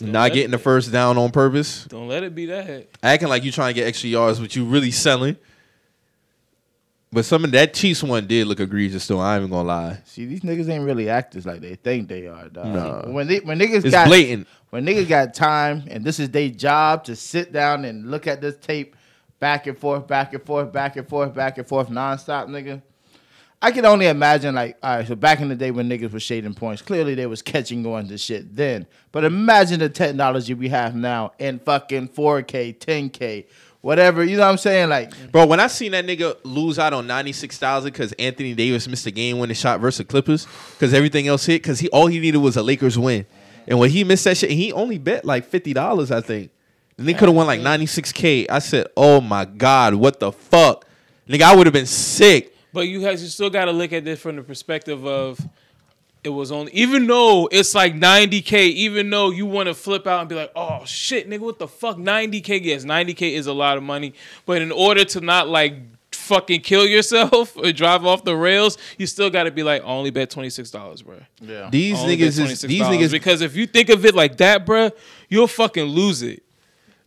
not 0.00 0.22
let- 0.22 0.32
getting 0.32 0.52
the 0.52 0.58
first 0.58 0.90
down 0.92 1.18
on 1.18 1.30
purpose, 1.30 1.84
Don't 1.84 2.08
let 2.08 2.22
it 2.22 2.34
be 2.34 2.46
that. 2.46 2.86
acting 3.02 3.28
like 3.28 3.42
you 3.44 3.50
trying 3.52 3.74
to 3.74 3.78
get 3.78 3.86
extra 3.88 4.08
yards, 4.08 4.38
but 4.40 4.54
you 4.56 4.64
really 4.64 4.90
selling. 4.92 5.36
But 7.14 7.24
some 7.24 7.44
of 7.44 7.52
that 7.52 7.74
Chiefs 7.74 8.02
one 8.02 8.26
did 8.26 8.48
look 8.48 8.58
egregious, 8.58 9.06
though. 9.06 9.20
I 9.20 9.36
ain't 9.36 9.42
even 9.42 9.50
gonna 9.52 9.68
lie. 9.68 9.98
See, 10.04 10.24
these 10.24 10.40
niggas 10.40 10.68
ain't 10.68 10.84
really 10.84 11.08
actors 11.08 11.46
like 11.46 11.60
they 11.60 11.76
think 11.76 12.08
they 12.08 12.26
are. 12.26 12.48
Dog. 12.48 12.66
Nah. 12.66 13.08
When 13.08 13.28
they, 13.28 13.38
when 13.38 13.56
niggas 13.56 13.84
It's 13.84 13.92
got 13.92 14.08
blatant. 14.08 14.48
when 14.70 14.84
niggas 14.84 15.08
got 15.08 15.32
time 15.32 15.84
and 15.88 16.04
this 16.04 16.18
is 16.18 16.30
their 16.30 16.48
job 16.48 17.04
to 17.04 17.14
sit 17.14 17.52
down 17.52 17.84
and 17.84 18.10
look 18.10 18.26
at 18.26 18.40
this 18.40 18.56
tape 18.56 18.96
back 19.38 19.68
and 19.68 19.78
forth, 19.78 20.08
back 20.08 20.34
and 20.34 20.44
forth, 20.44 20.72
back 20.72 20.96
and 20.96 21.08
forth, 21.08 21.32
back 21.32 21.56
and 21.56 21.68
forth, 21.68 21.88
nonstop, 21.88 22.48
nigga. 22.48 22.82
I 23.62 23.70
can 23.70 23.86
only 23.86 24.08
imagine 24.08 24.56
like, 24.56 24.76
all 24.82 24.96
right, 24.96 25.06
so 25.06 25.14
back 25.14 25.40
in 25.40 25.48
the 25.48 25.54
day 25.54 25.70
when 25.70 25.88
niggas 25.88 26.12
was 26.12 26.22
shading 26.24 26.52
points, 26.52 26.82
clearly 26.82 27.14
they 27.14 27.26
was 27.26 27.42
catching 27.42 27.86
on 27.86 28.08
to 28.08 28.18
shit 28.18 28.56
then. 28.56 28.88
But 29.12 29.22
imagine 29.22 29.78
the 29.78 29.88
technology 29.88 30.52
we 30.52 30.68
have 30.70 30.96
now 30.96 31.32
in 31.38 31.60
fucking 31.60 32.08
4K, 32.08 32.76
10K, 32.76 33.46
whatever. 33.84 34.24
You 34.24 34.38
know 34.38 34.44
what 34.44 34.52
I'm 34.52 34.56
saying? 34.56 34.88
Like, 34.88 35.10
mm-hmm. 35.10 35.26
Bro, 35.26 35.46
when 35.46 35.60
I 35.60 35.66
seen 35.66 35.92
that 35.92 36.06
nigga 36.06 36.36
lose 36.42 36.78
out 36.78 36.94
on 36.94 37.06
ninety 37.06 37.32
six 37.32 37.58
thousand 37.58 37.92
because 37.92 38.12
Anthony 38.12 38.54
Davis 38.54 38.88
missed 38.88 39.06
a 39.06 39.10
game 39.10 39.38
winning 39.38 39.54
shot 39.54 39.78
versus 39.78 39.98
the 39.98 40.04
Clippers 40.04 40.46
because 40.72 40.94
everything 40.94 41.28
else 41.28 41.44
hit 41.44 41.62
because 41.62 41.78
he 41.78 41.88
all 41.90 42.06
he 42.06 42.18
needed 42.18 42.38
was 42.38 42.56
a 42.56 42.62
Lakers 42.62 42.98
win, 42.98 43.26
and 43.68 43.78
when 43.78 43.90
he 43.90 44.02
missed 44.02 44.24
that 44.24 44.38
shit, 44.38 44.50
he 44.50 44.72
only 44.72 44.96
bet 44.96 45.24
like 45.24 45.44
fifty 45.44 45.74
dollars, 45.74 46.10
I 46.10 46.22
think. 46.22 46.50
And 46.96 47.06
they 47.06 47.12
could 47.12 47.28
have 47.28 47.36
won 47.36 47.46
like 47.46 47.60
ninety 47.60 47.86
six 47.86 48.10
k. 48.10 48.48
I 48.48 48.60
said, 48.60 48.86
oh 48.96 49.20
my 49.20 49.44
god, 49.44 49.94
what 49.94 50.18
the 50.18 50.32
fuck, 50.32 50.86
nigga, 51.28 51.42
I 51.42 51.54
would 51.54 51.66
have 51.66 51.74
been 51.74 51.86
sick. 51.86 52.56
But 52.72 52.88
you 52.88 53.02
guys, 53.02 53.22
you 53.22 53.28
still 53.28 53.50
got 53.50 53.66
to 53.66 53.72
look 53.72 53.92
at 53.92 54.04
this 54.04 54.18
from 54.18 54.36
the 54.36 54.42
perspective 54.42 55.06
of 55.06 55.38
it 56.24 56.30
was 56.30 56.50
only 56.50 56.72
even 56.72 57.06
though 57.06 57.48
it's 57.52 57.74
like 57.74 57.94
90k, 57.94 58.52
even 58.70 59.10
though 59.10 59.30
you 59.30 59.46
want 59.46 59.68
to 59.68 59.74
flip 59.74 60.06
out 60.06 60.20
and 60.20 60.28
be 60.28 60.34
like, 60.34 60.50
oh 60.56 60.82
shit, 60.84 61.28
nigga, 61.28 61.40
what 61.40 61.58
the 61.58 61.68
fuck, 61.68 61.96
90k? 61.96 62.60
Yes, 62.64 62.84
90k 62.84 63.32
is 63.32 63.46
a 63.46 63.52
lot 63.52 63.76
of 63.76 63.82
money, 63.82 64.14
but 64.46 64.62
in 64.62 64.72
order 64.72 65.04
to 65.04 65.20
not 65.20 65.48
like 65.48 65.74
fucking 66.12 66.60
kill 66.62 66.86
yourself 66.86 67.56
or 67.62 67.72
drive 67.72 68.06
off 68.06 68.24
the 68.24 68.34
rails, 68.34 68.78
you 68.98 69.06
still 69.06 69.30
got 69.30 69.44
to 69.44 69.50
be 69.50 69.62
like, 69.62 69.82
only 69.84 70.10
bet 70.10 70.30
twenty 70.30 70.50
six 70.50 70.70
dollars, 70.70 71.02
bro. 71.02 71.16
yeah. 71.40 71.68
These 71.70 72.00
Only 72.00 72.16
niggas 72.16 72.38
is 72.40 72.60
these 72.62 72.82
niggas 72.82 73.10
because 73.12 73.40
if 73.42 73.54
you 73.56 73.66
think 73.66 73.90
of 73.90 74.04
it 74.04 74.14
like 74.14 74.36
that, 74.38 74.64
bro, 74.64 74.90
you'll 75.28 75.46
fucking 75.46 75.84
lose 75.84 76.22
it. 76.22 76.42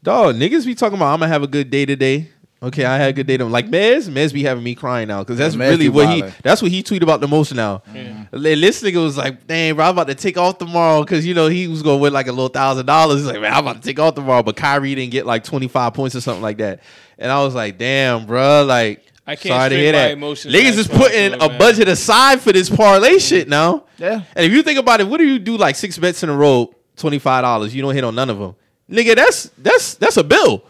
Dog, 0.04 0.36
niggas 0.36 0.66
be 0.66 0.76
talking 0.76 0.98
about 0.98 1.14
I'm 1.14 1.20
gonna 1.20 1.32
have 1.32 1.44
a 1.44 1.48
good 1.48 1.70
day 1.70 1.86
today. 1.86 2.30
Okay, 2.62 2.86
I 2.86 2.98
had 2.98 3.10
a 3.10 3.14
good 3.14 3.28
day. 3.28 3.38
To 3.38 3.46
like 3.46 3.68
Mez, 3.68 4.10
Mez 4.10 4.34
be 4.34 4.42
having 4.44 4.64
me 4.64 4.74
crying 4.74 5.08
now 5.08 5.20
because 5.20 5.38
that's 5.38 5.56
Yeah, 5.56 5.68
really 5.68 5.90
what 5.90 6.10
he 6.10 6.24
that's 6.42 6.60
what 6.62 6.72
he 6.72 6.82
tweeted 6.82 7.04
about 7.04 7.22
the 7.22 7.28
most 7.28 7.54
now. 7.54 7.84
And 7.94 8.28
This 8.32 8.82
nigga 8.82 9.04
was 9.04 9.16
like, 9.16 9.46
"Dang, 9.46 9.76
bro, 9.76 9.86
I'm 9.86 9.92
about 9.92 10.08
to 10.08 10.16
take 10.16 10.38
off 10.38 10.58
tomorrow 10.58 11.04
because 11.04 11.24
you 11.26 11.36
know 11.36 11.48
he 11.50 11.68
was 11.68 11.84
gonna 11.84 11.98
win 11.98 12.14
like 12.14 12.26
a 12.28 12.32
little 12.32 12.48
thousand 12.50 12.88
dollars." 12.88 13.20
He's 13.20 13.28
like, 13.28 13.40
"Man, 13.42 13.54
I'm 13.54 13.60
about 13.60 13.82
to 13.82 13.88
take 13.88 14.00
off 14.00 14.16
tomorrow," 14.16 14.42
but 14.42 14.56
Kyrie 14.56 14.96
didn't 14.96 15.12
get 15.12 15.28
like 15.28 15.44
25 15.44 15.94
points 15.94 16.16
or 16.16 16.22
something 16.22 16.42
like 16.42 16.58
that. 16.58 16.80
And 17.20 17.32
I 17.32 17.44
was 17.44 17.54
like, 17.54 17.78
"Damn, 17.78 18.26
bro, 18.26 18.64
like." 18.66 19.04
I 19.30 19.36
can't 19.36 19.54
sorry 19.54 19.70
to 19.72 19.76
string 19.76 19.84
hear 19.84 19.92
my 19.92 19.98
that. 20.00 20.12
emotions 20.14 20.54
Niggas 20.54 20.64
back 20.64 20.74
is 20.80 20.88
to 20.88 20.94
what 20.94 21.02
I 21.02 21.08
putting 21.10 21.34
a 21.34 21.50
man. 21.50 21.58
budget 21.60 21.88
aside 21.90 22.40
for 22.40 22.54
this 22.54 22.70
parlay 22.70 23.18
shit 23.20 23.50
now. 23.50 23.84
Yeah. 23.98 24.22
And 24.34 24.46
if 24.46 24.54
you 24.54 24.64
think 24.64 24.80
about 24.80 25.02
it, 25.02 25.08
what 25.10 25.18
do 25.18 25.26
you 25.28 25.38
do 25.38 25.58
like 25.58 25.76
six 25.76 25.98
bets 25.98 26.24
in 26.24 26.30
a 26.30 26.36
row, 26.36 26.74
twenty 26.96 27.20
five 27.20 27.44
dollars? 27.44 27.76
You 27.76 27.82
don't 27.82 27.94
hit 27.94 28.06
on 28.06 28.16
none 28.16 28.30
of 28.30 28.40
them, 28.40 28.56
nigga. 28.90 29.18
That's 29.18 29.52
that's 29.58 29.96
that's 29.96 30.16
a 30.16 30.24
bill. 30.24 30.64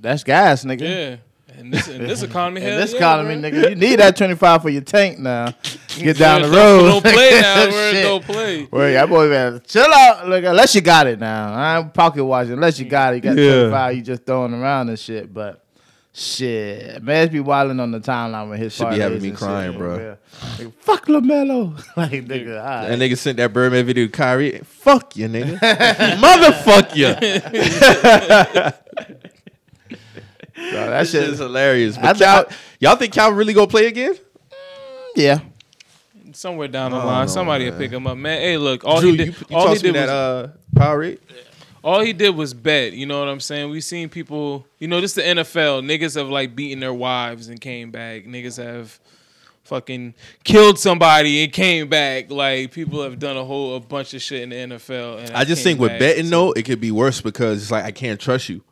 That's 0.00 0.24
gas, 0.24 0.64
nigga. 0.64 0.80
Yeah. 0.82 1.16
In 1.58 1.70
this, 1.70 1.88
in 1.88 2.06
this 2.06 2.22
economy, 2.28 2.60
In 2.62 2.76
this 2.78 2.92
yeah, 2.92 2.98
economy, 2.98 3.40
bro. 3.40 3.50
nigga, 3.50 3.70
you 3.70 3.74
need 3.74 3.98
that 3.98 4.16
25 4.16 4.62
for 4.62 4.68
your 4.70 4.82
tank 4.82 5.18
now. 5.18 5.52
Get 5.98 6.16
down 6.16 6.42
the 6.42 6.48
road. 6.50 6.82
Don't, 6.82 7.02
don't 7.02 7.14
play 7.14 7.30
now. 7.42 7.66
Word, 7.68 7.92
Shit. 7.92 8.04
don't 8.04 8.24
play. 8.24 8.64
Word, 8.70 8.92
that 8.94 9.08
boy 9.08 9.28
man, 9.28 9.60
chill 9.66 9.92
out. 9.92 10.28
Look, 10.28 10.44
unless 10.44 10.74
you 10.76 10.80
got 10.82 11.08
it 11.08 11.18
now. 11.18 11.52
I'm 11.52 11.90
pocket 11.90 12.24
watching. 12.24 12.52
Unless 12.52 12.78
you 12.78 12.84
got 12.84 13.12
it, 13.14 13.16
you 13.16 13.22
got 13.22 13.36
Yeah. 13.36 13.52
25, 13.62 13.96
you 13.96 14.02
just 14.02 14.24
throwing 14.24 14.54
around 14.54 14.88
and 14.90 14.98
shit. 14.98 15.34
But 15.34 15.64
shit, 16.12 17.02
man, 17.02 17.28
be 17.28 17.40
wilding 17.40 17.80
on 17.80 17.90
the 17.90 17.98
timeline 18.00 18.50
with 18.50 18.60
his 18.60 18.72
Should 18.72 18.90
be 18.90 18.96
parlays 18.96 19.00
having 19.00 19.22
me 19.22 19.30
crying, 19.32 19.72
shit, 19.72 19.78
bro. 19.80 19.98
Yeah. 19.98 20.64
Like, 20.64 20.80
fuck 20.80 21.06
LaMelo. 21.06 21.74
like 21.96 22.12
nigga, 22.12 22.60
all 22.60 22.64
right. 22.66 22.88
That 22.88 22.98
nigga 23.00 23.18
sent 23.18 23.36
that 23.38 23.52
Birdman 23.52 23.84
video 23.84 24.06
to 24.06 24.12
Kyrie. 24.12 24.60
Fuck 24.60 25.16
you, 25.16 25.26
nigga. 25.28 25.58
Motherfuck 26.18 26.94
you. 26.94 27.14
Bro, 30.58 30.70
that 30.72 30.90
That 30.90 31.06
shit 31.06 31.22
shit 31.22 31.30
is 31.34 31.38
hilarious. 31.38 31.96
I- 31.96 32.02
But 32.02 32.18
Cal, 32.18 32.44
y'all 32.80 32.96
think 32.96 33.12
Cal 33.12 33.32
really 33.32 33.52
gonna 33.52 33.66
play 33.66 33.86
again? 33.86 34.14
yeah. 35.14 35.40
Somewhere 36.32 36.68
down 36.68 36.90
the 36.92 36.98
line, 36.98 37.26
know, 37.26 37.32
somebody 37.32 37.70
will 37.70 37.78
pick 37.78 37.90
him 37.90 38.06
up, 38.06 38.16
man. 38.16 38.40
Hey, 38.40 38.56
look, 38.58 38.84
all 38.84 39.00
Drew, 39.00 39.12
he 39.12 39.16
did, 39.16 39.26
you, 39.28 39.34
you 39.48 39.56
all 39.56 39.62
he 39.68 39.74
tossed 39.74 39.84
me 39.84 39.92
did 39.92 40.00
was, 40.02 40.10
uh, 40.10 40.50
power 40.76 40.98
rate. 40.98 41.20
all 41.82 42.00
he 42.00 42.12
did 42.12 42.36
was 42.36 42.52
bet. 42.54 42.92
You 42.92 43.06
know 43.06 43.18
what 43.18 43.28
I'm 43.28 43.40
saying? 43.40 43.70
We've 43.70 43.82
seen 43.82 44.08
people, 44.08 44.66
you 44.78 44.86
know, 44.88 45.00
this 45.00 45.14
the 45.14 45.22
NFL. 45.22 45.82
Niggas 45.82 46.16
have 46.16 46.28
like 46.28 46.54
beaten 46.54 46.80
their 46.80 46.92
wives 46.92 47.48
and 47.48 47.60
came 47.60 47.90
back. 47.90 48.24
Niggas 48.26 48.62
have 48.62 49.00
fucking 49.64 50.14
killed 50.44 50.78
somebody 50.78 51.42
and 51.44 51.52
came 51.52 51.88
back. 51.88 52.30
Like 52.30 52.72
people 52.72 53.02
have 53.02 53.18
done 53.18 53.36
a 53.36 53.44
whole 53.44 53.76
a 53.76 53.80
bunch 53.80 54.12
of 54.14 54.20
shit 54.22 54.42
in 54.42 54.50
the 54.50 54.76
NFL. 54.76 55.24
And 55.24 55.30
I 55.34 55.44
just 55.44 55.60
came 55.60 55.72
think 55.72 55.80
with 55.80 55.90
back. 55.92 55.98
betting 56.00 56.24
So, 56.26 56.30
though, 56.30 56.52
it 56.52 56.64
could 56.66 56.80
be 56.80 56.90
worse 56.90 57.20
because 57.20 57.62
it's 57.62 57.70
like 57.70 57.84
I 57.84 57.90
can't 57.90 58.20
trust 58.20 58.48
you. 58.50 58.62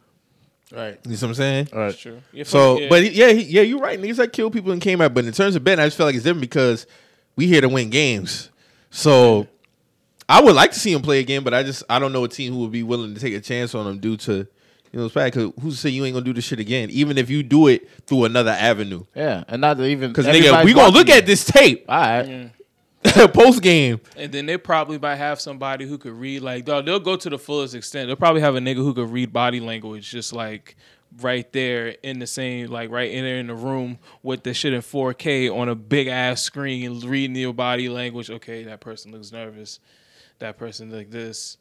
Right. 0.72 0.98
You 1.05 1.10
know 1.12 1.16
what 1.16 1.22
I'm 1.22 1.34
saying? 1.34 1.68
All 1.72 1.78
right. 1.78 1.86
That's 1.88 1.98
true. 1.98 2.20
Yeah, 2.32 2.44
So, 2.44 2.74
fuck- 2.74 2.82
yeah. 2.82 2.88
but 2.88 3.02
he- 3.05 3.10
yeah, 3.10 3.28
he, 3.32 3.43
yeah, 3.43 3.62
you're 3.62 3.78
right. 3.80 4.01
Niggas 4.01 4.18
like 4.18 4.32
kill 4.32 4.51
people 4.51 4.72
and 4.72 4.80
came 4.82 5.01
out. 5.01 5.14
But 5.14 5.24
in 5.24 5.32
terms 5.32 5.55
of 5.56 5.62
betting, 5.64 5.80
I 5.82 5.86
just 5.86 5.97
feel 5.97 6.06
like 6.06 6.14
it's 6.16 6.24
different 6.24 6.40
because 6.40 6.86
we 7.36 7.47
here 7.47 7.60
to 7.60 7.68
win 7.68 7.88
games. 7.90 8.51
So 8.90 9.47
I 10.28 10.40
would 10.43 10.55
like 10.56 10.72
to 10.72 10.78
see 10.78 10.93
him 10.93 11.02
play 11.02 11.20
again, 11.20 11.44
but 11.44 11.55
I 11.55 11.62
just 11.62 11.84
I 11.88 11.98
don't 11.98 12.12
know 12.12 12.24
a 12.24 12.28
team 12.28 12.52
who 12.52 12.60
would 12.60 12.72
be 12.72 12.82
willing 12.82 13.14
to 13.14 13.20
take 13.20 13.34
a 13.34 13.40
chance 13.40 13.74
on 13.74 13.86
him 13.86 13.98
due 13.98 14.16
to 14.18 14.32
you 14.93 14.98
know 15.01 15.05
it's 15.05 15.14
bad 15.14 15.32
because 15.32 15.52
who's 15.62 15.74
to 15.74 15.80
say 15.82 15.90
you 15.90 16.05
ain't 16.05 16.14
gonna 16.14 16.24
do 16.24 16.32
this 16.32 16.44
shit 16.44 16.59
again, 16.59 16.90
even 16.90 17.16
if 17.18 17.30
you 17.30 17.43
do 17.44 17.68
it 17.68 17.88
through 18.06 18.24
another 18.24 18.51
avenue. 18.52 19.05
Yeah. 19.14 19.44
And 19.48 19.60
not 19.60 19.78
even 19.80 20.10
Because 20.10 20.26
nigga, 20.26 20.64
we 20.64 20.72
gonna 20.74 20.88
look 20.93 21.06
watching 21.09 21.20
at 21.22 21.26
this 21.26 21.44
tape. 21.44 21.84
All 21.88 21.97
right. 22.01 22.26
Yeah. 22.26 22.48
post 23.33 23.62
game. 23.62 24.01
And 24.16 24.33
then 24.33 24.47
they 24.47 24.57
probably 24.57 24.99
might 24.99 25.16
have 25.16 25.41
somebody 25.41 25.87
who 25.87 25.99
could 25.99 26.12
read 26.12 26.43
like 26.43 26.65
dog, 26.65 26.87
they'll 26.87 27.01
go 27.01 27.16
to 27.16 27.31
the 27.31 27.39
fullest 27.39 27.74
extent. 27.74 28.09
They'll 28.09 28.16
probably 28.16 28.41
have 28.41 28.57
a 28.57 28.61
nigga 28.61 28.77
who 28.77 28.95
could 28.95 29.11
read 29.11 29.33
body 29.33 29.61
language 29.61 30.11
just 30.11 30.33
like 30.33 30.77
right 31.20 31.51
there 31.53 31.97
in 32.03 32.19
the 32.19 32.27
same 32.27 32.69
like 32.69 32.91
right 32.91 33.11
in 33.11 33.24
there 33.24 33.39
in 33.39 33.47
the 33.47 33.55
room 33.55 33.99
with 34.23 34.43
the 34.43 34.53
shit 34.53 34.73
in 34.73 34.81
4K 34.81 35.55
on 35.55 35.69
a 35.69 35.74
big 35.74 36.09
ass 36.09 36.43
screen 36.43 37.01
reading 37.01 37.37
your 37.37 37.55
body 37.55 37.89
language. 37.89 38.31
Okay, 38.31 38.65
that 38.65 38.81
person 38.81 39.12
looks 39.12 39.33
nervous. 39.33 39.81
That 40.39 40.59
person 40.59 40.91
like 40.91 41.11
this. 41.11 41.57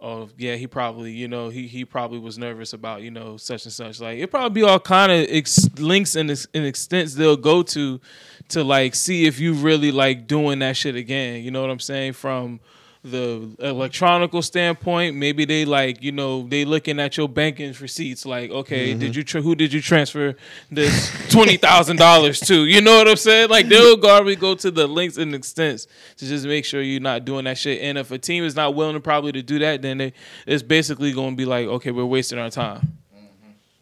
Oh 0.00 0.28
yeah, 0.36 0.54
he 0.54 0.66
probably 0.66 1.10
you 1.10 1.26
know 1.26 1.48
he 1.48 1.66
he 1.66 1.84
probably 1.84 2.18
was 2.18 2.38
nervous 2.38 2.72
about 2.72 3.02
you 3.02 3.10
know 3.10 3.36
such 3.36 3.64
and 3.64 3.72
such. 3.72 4.00
Like 4.00 4.18
it 4.18 4.30
probably 4.30 4.62
be 4.62 4.62
all 4.62 4.78
kind 4.78 5.10
of 5.10 5.26
ex- 5.28 5.68
links 5.76 6.14
and, 6.14 6.30
ex- 6.30 6.46
and 6.54 6.64
extents 6.64 7.14
they'll 7.14 7.36
go 7.36 7.62
to 7.64 8.00
to 8.48 8.64
like 8.64 8.94
see 8.94 9.26
if 9.26 9.38
you 9.40 9.52
really 9.54 9.92
like 9.92 10.26
doing 10.26 10.58
that 10.60 10.76
shit 10.76 10.96
again. 10.96 11.42
You 11.42 11.50
know 11.50 11.60
what 11.60 11.70
I'm 11.70 11.80
saying? 11.80 12.14
From 12.14 12.60
the 13.04 13.48
electronical 13.60 14.42
standpoint. 14.42 15.14
Maybe 15.14 15.44
they 15.44 15.64
like 15.64 16.02
you 16.02 16.10
know 16.10 16.42
they 16.48 16.64
looking 16.64 16.98
at 16.98 17.16
your 17.16 17.28
banking 17.28 17.72
receipts. 17.80 18.26
Like, 18.26 18.50
okay, 18.50 18.90
Mm-hmm. 18.90 18.98
did 18.98 19.16
you 19.16 19.22
tra- 19.22 19.40
who 19.40 19.54
did 19.54 19.72
you 19.72 19.80
transfer 19.80 20.34
this 20.70 21.10
twenty 21.30 21.56
thousand 21.56 21.96
dollars 21.98 22.40
to? 22.40 22.66
You 22.66 22.80
know 22.80 22.96
what 22.98 23.06
I'm 23.08 23.16
saying? 23.16 23.50
Like 23.50 23.68
they'll 23.68 23.96
probably 23.96 24.34
go 24.34 24.54
to 24.56 24.70
the 24.70 24.86
links 24.88 25.16
and 25.16 25.32
extents 25.34 25.86
to 26.16 26.26
just 26.26 26.44
make 26.44 26.64
sure 26.64 26.82
you're 26.82 27.00
not 27.00 27.24
doing 27.24 27.44
that 27.44 27.56
shit. 27.56 27.80
And 27.82 27.96
if 27.98 28.10
a 28.10 28.18
team 28.18 28.42
is 28.44 28.56
not 28.56 28.74
willing 28.74 28.94
to 28.94 29.00
probably 29.00 29.30
to 29.32 29.42
do 29.42 29.60
that, 29.60 29.80
then 29.80 29.98
they 29.98 30.12
it's 30.46 30.64
basically 30.64 31.12
going 31.12 31.30
to 31.30 31.36
be 31.36 31.44
like, 31.44 31.66
okay, 31.68 31.92
we're 31.92 32.04
wasting 32.04 32.38
our 32.40 32.50
time. 32.50 32.98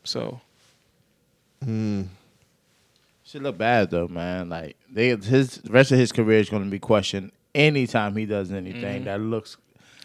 So 0.04 0.40
Look 3.42 3.58
bad 3.58 3.90
though, 3.90 4.08
man. 4.08 4.48
Like 4.48 4.76
they, 4.90 5.08
his 5.16 5.60
rest 5.68 5.92
of 5.92 5.98
his 5.98 6.12
career 6.12 6.38
is 6.38 6.50
going 6.50 6.64
to 6.64 6.70
be 6.70 6.78
questioned 6.78 7.32
anytime 7.54 8.14
he 8.16 8.26
does 8.26 8.52
anything 8.52 8.82
mm-hmm. 8.82 9.04
that 9.04 9.20
looks 9.20 9.56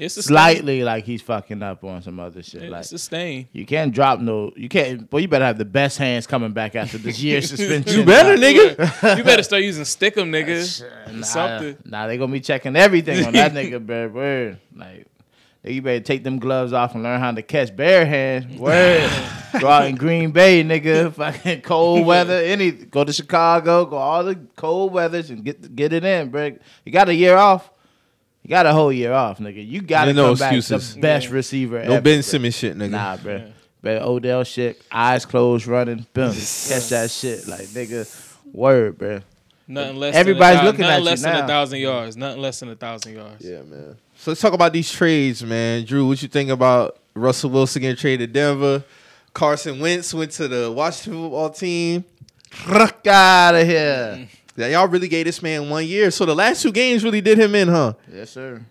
it's 0.02 0.16
slightly 0.16 0.84
like 0.84 1.04
he's 1.06 1.22
fucking 1.22 1.62
up 1.62 1.84
on 1.84 2.02
some 2.02 2.20
other 2.20 2.42
shit. 2.42 2.62
Stain. 2.62 2.72
Like 2.72 2.82
It's 2.82 2.92
a 2.92 2.98
stain. 2.98 3.48
you 3.54 3.68
can't 3.68 3.94
drop 3.94 4.20
no, 4.20 4.52
you 4.56 4.68
can't. 4.68 5.08
Boy, 5.08 5.20
you 5.20 5.28
better 5.28 5.46
have 5.46 5.60
the 5.60 5.66
best 5.66 6.00
hands 6.00 6.26
coming 6.26 6.54
back 6.54 6.76
after 6.76 6.98
this 6.98 7.22
year 7.22 7.40
suspension. 7.42 8.00
You 8.00 8.06
better, 8.06 8.36
nigga. 8.36 9.18
you 9.18 9.24
better 9.24 9.44
start 9.44 9.62
using 9.62 9.84
stickum, 9.84 10.30
nigga. 10.30 11.14
Nah, 11.14 11.22
Something. 11.24 11.78
Nah, 11.86 12.08
they 12.08 12.18
gonna 12.18 12.32
be 12.32 12.40
checking 12.40 12.76
everything 12.76 13.26
on 13.26 13.34
that 13.34 13.54
nigga, 13.54 13.86
bro. 13.86 14.08
Word. 14.08 14.60
Like, 14.76 15.06
you 15.64 15.82
better 15.82 16.00
take 16.00 16.24
them 16.24 16.40
gloves 16.40 16.74
off 16.74 16.96
and 16.96 17.04
learn 17.04 17.20
how 17.20 17.32
to 17.32 17.42
catch 17.42 17.76
bare 17.76 18.06
hands. 18.06 18.58
Word. 18.60 19.10
go 19.60 19.68
out 19.68 19.86
in 19.86 19.96
Green 19.96 20.32
Bay, 20.32 20.64
nigga. 20.64 21.14
Fucking 21.16 21.62
cold 21.62 22.06
weather. 22.06 22.34
Any 22.38 22.72
go 22.72 23.04
to 23.04 23.14
Chicago, 23.14 23.86
go 23.86 23.98
all 23.98 24.24
the 24.24 24.40
cold 24.56 24.92
weathers 24.94 25.30
and 25.30 25.44
get 25.44 25.76
get 25.76 25.94
it 25.94 26.04
in, 26.04 26.30
bro. 26.30 26.58
You 26.86 26.92
got 26.92 27.10
a 27.10 27.14
year 27.16 27.36
off. 27.38 27.70
You 28.44 28.50
got 28.50 28.66
a 28.66 28.74
whole 28.74 28.92
year 28.92 29.14
off, 29.14 29.38
nigga. 29.38 29.66
You 29.68 29.82
gotta 29.82 30.10
Ain't 30.10 30.18
no 30.18 30.30
come 30.30 30.38
back 30.40 30.54
excuses. 30.56 30.96
the 30.96 31.02
best 31.02 31.28
Yeah. 31.28 31.34
receiver 31.34 31.76
No 31.84 31.94
ever. 31.94 32.02
Ben 32.02 32.16
bro. 32.18 32.22
Simmons 32.22 32.56
shit, 32.58 32.76
nigga. 32.76 32.90
Nah, 32.90 33.18
bro. 33.18 33.44
But 33.84 34.02
Odell 34.02 34.44
shit, 34.44 34.82
eyes 34.92 35.26
closed, 35.26 35.68
running, 35.68 36.06
boom, 36.14 36.32
catch 36.32 36.90
that 36.90 37.10
shit, 37.12 37.48
like 37.48 37.68
nigga. 37.68 38.08
Word, 38.52 38.98
bro. 38.98 39.20
Nothing 39.68 39.96
less. 39.98 40.16
Everybody's 40.16 40.58
than 40.60 40.66
a, 40.66 40.70
looking 40.70 40.82
nothing 40.82 40.94
at 40.96 41.00
you 41.00 41.06
less 41.06 41.22
than 41.22 41.34
now. 41.34 41.44
a 41.46 41.48
thousand 41.48 41.80
yards. 41.80 42.18
Nothing 42.18 42.42
less 42.42 42.60
than 42.60 42.70
a 42.70 42.76
thousand 42.76 43.14
yards. 43.16 43.46
Yeah, 43.46 43.62
man. 43.62 43.96
So 44.22 44.30
let's 44.30 44.40
talk 44.40 44.54
about 44.54 44.72
these 44.72 44.92
trades, 44.92 45.44
man. 45.44 45.84
Drew, 45.84 46.08
what 46.08 46.22
you 46.22 46.28
think 46.28 46.52
about 46.52 47.00
Russell 47.16 47.50
Wilson 47.50 47.82
getting 47.82 47.98
traded 47.98 48.32
to 48.32 48.40
Denver? 48.40 48.84
Carson 49.34 49.80
Wentz 49.80 50.14
went 50.14 50.30
to 50.34 50.48
the 50.48 50.72
Washington 50.72 51.24
football 51.24 51.50
team. 51.50 52.06
Out 52.68 53.56
of 53.56 53.66
here. 53.66 54.28
Yeah, 54.56 54.68
y'all 54.68 54.88
really 54.88 55.08
gave 55.08 55.26
this 55.26 55.42
man 55.42 55.72
one 55.72 55.88
year. 55.88 56.12
So 56.12 56.28
the 56.28 56.36
last 56.36 56.62
two 56.62 56.72
games 56.72 57.04
really 57.04 57.22
did 57.22 57.40
him 57.40 57.56
in, 57.56 57.68
huh? 57.68 57.94
Yes, 58.14 58.30
sir. 58.30 58.64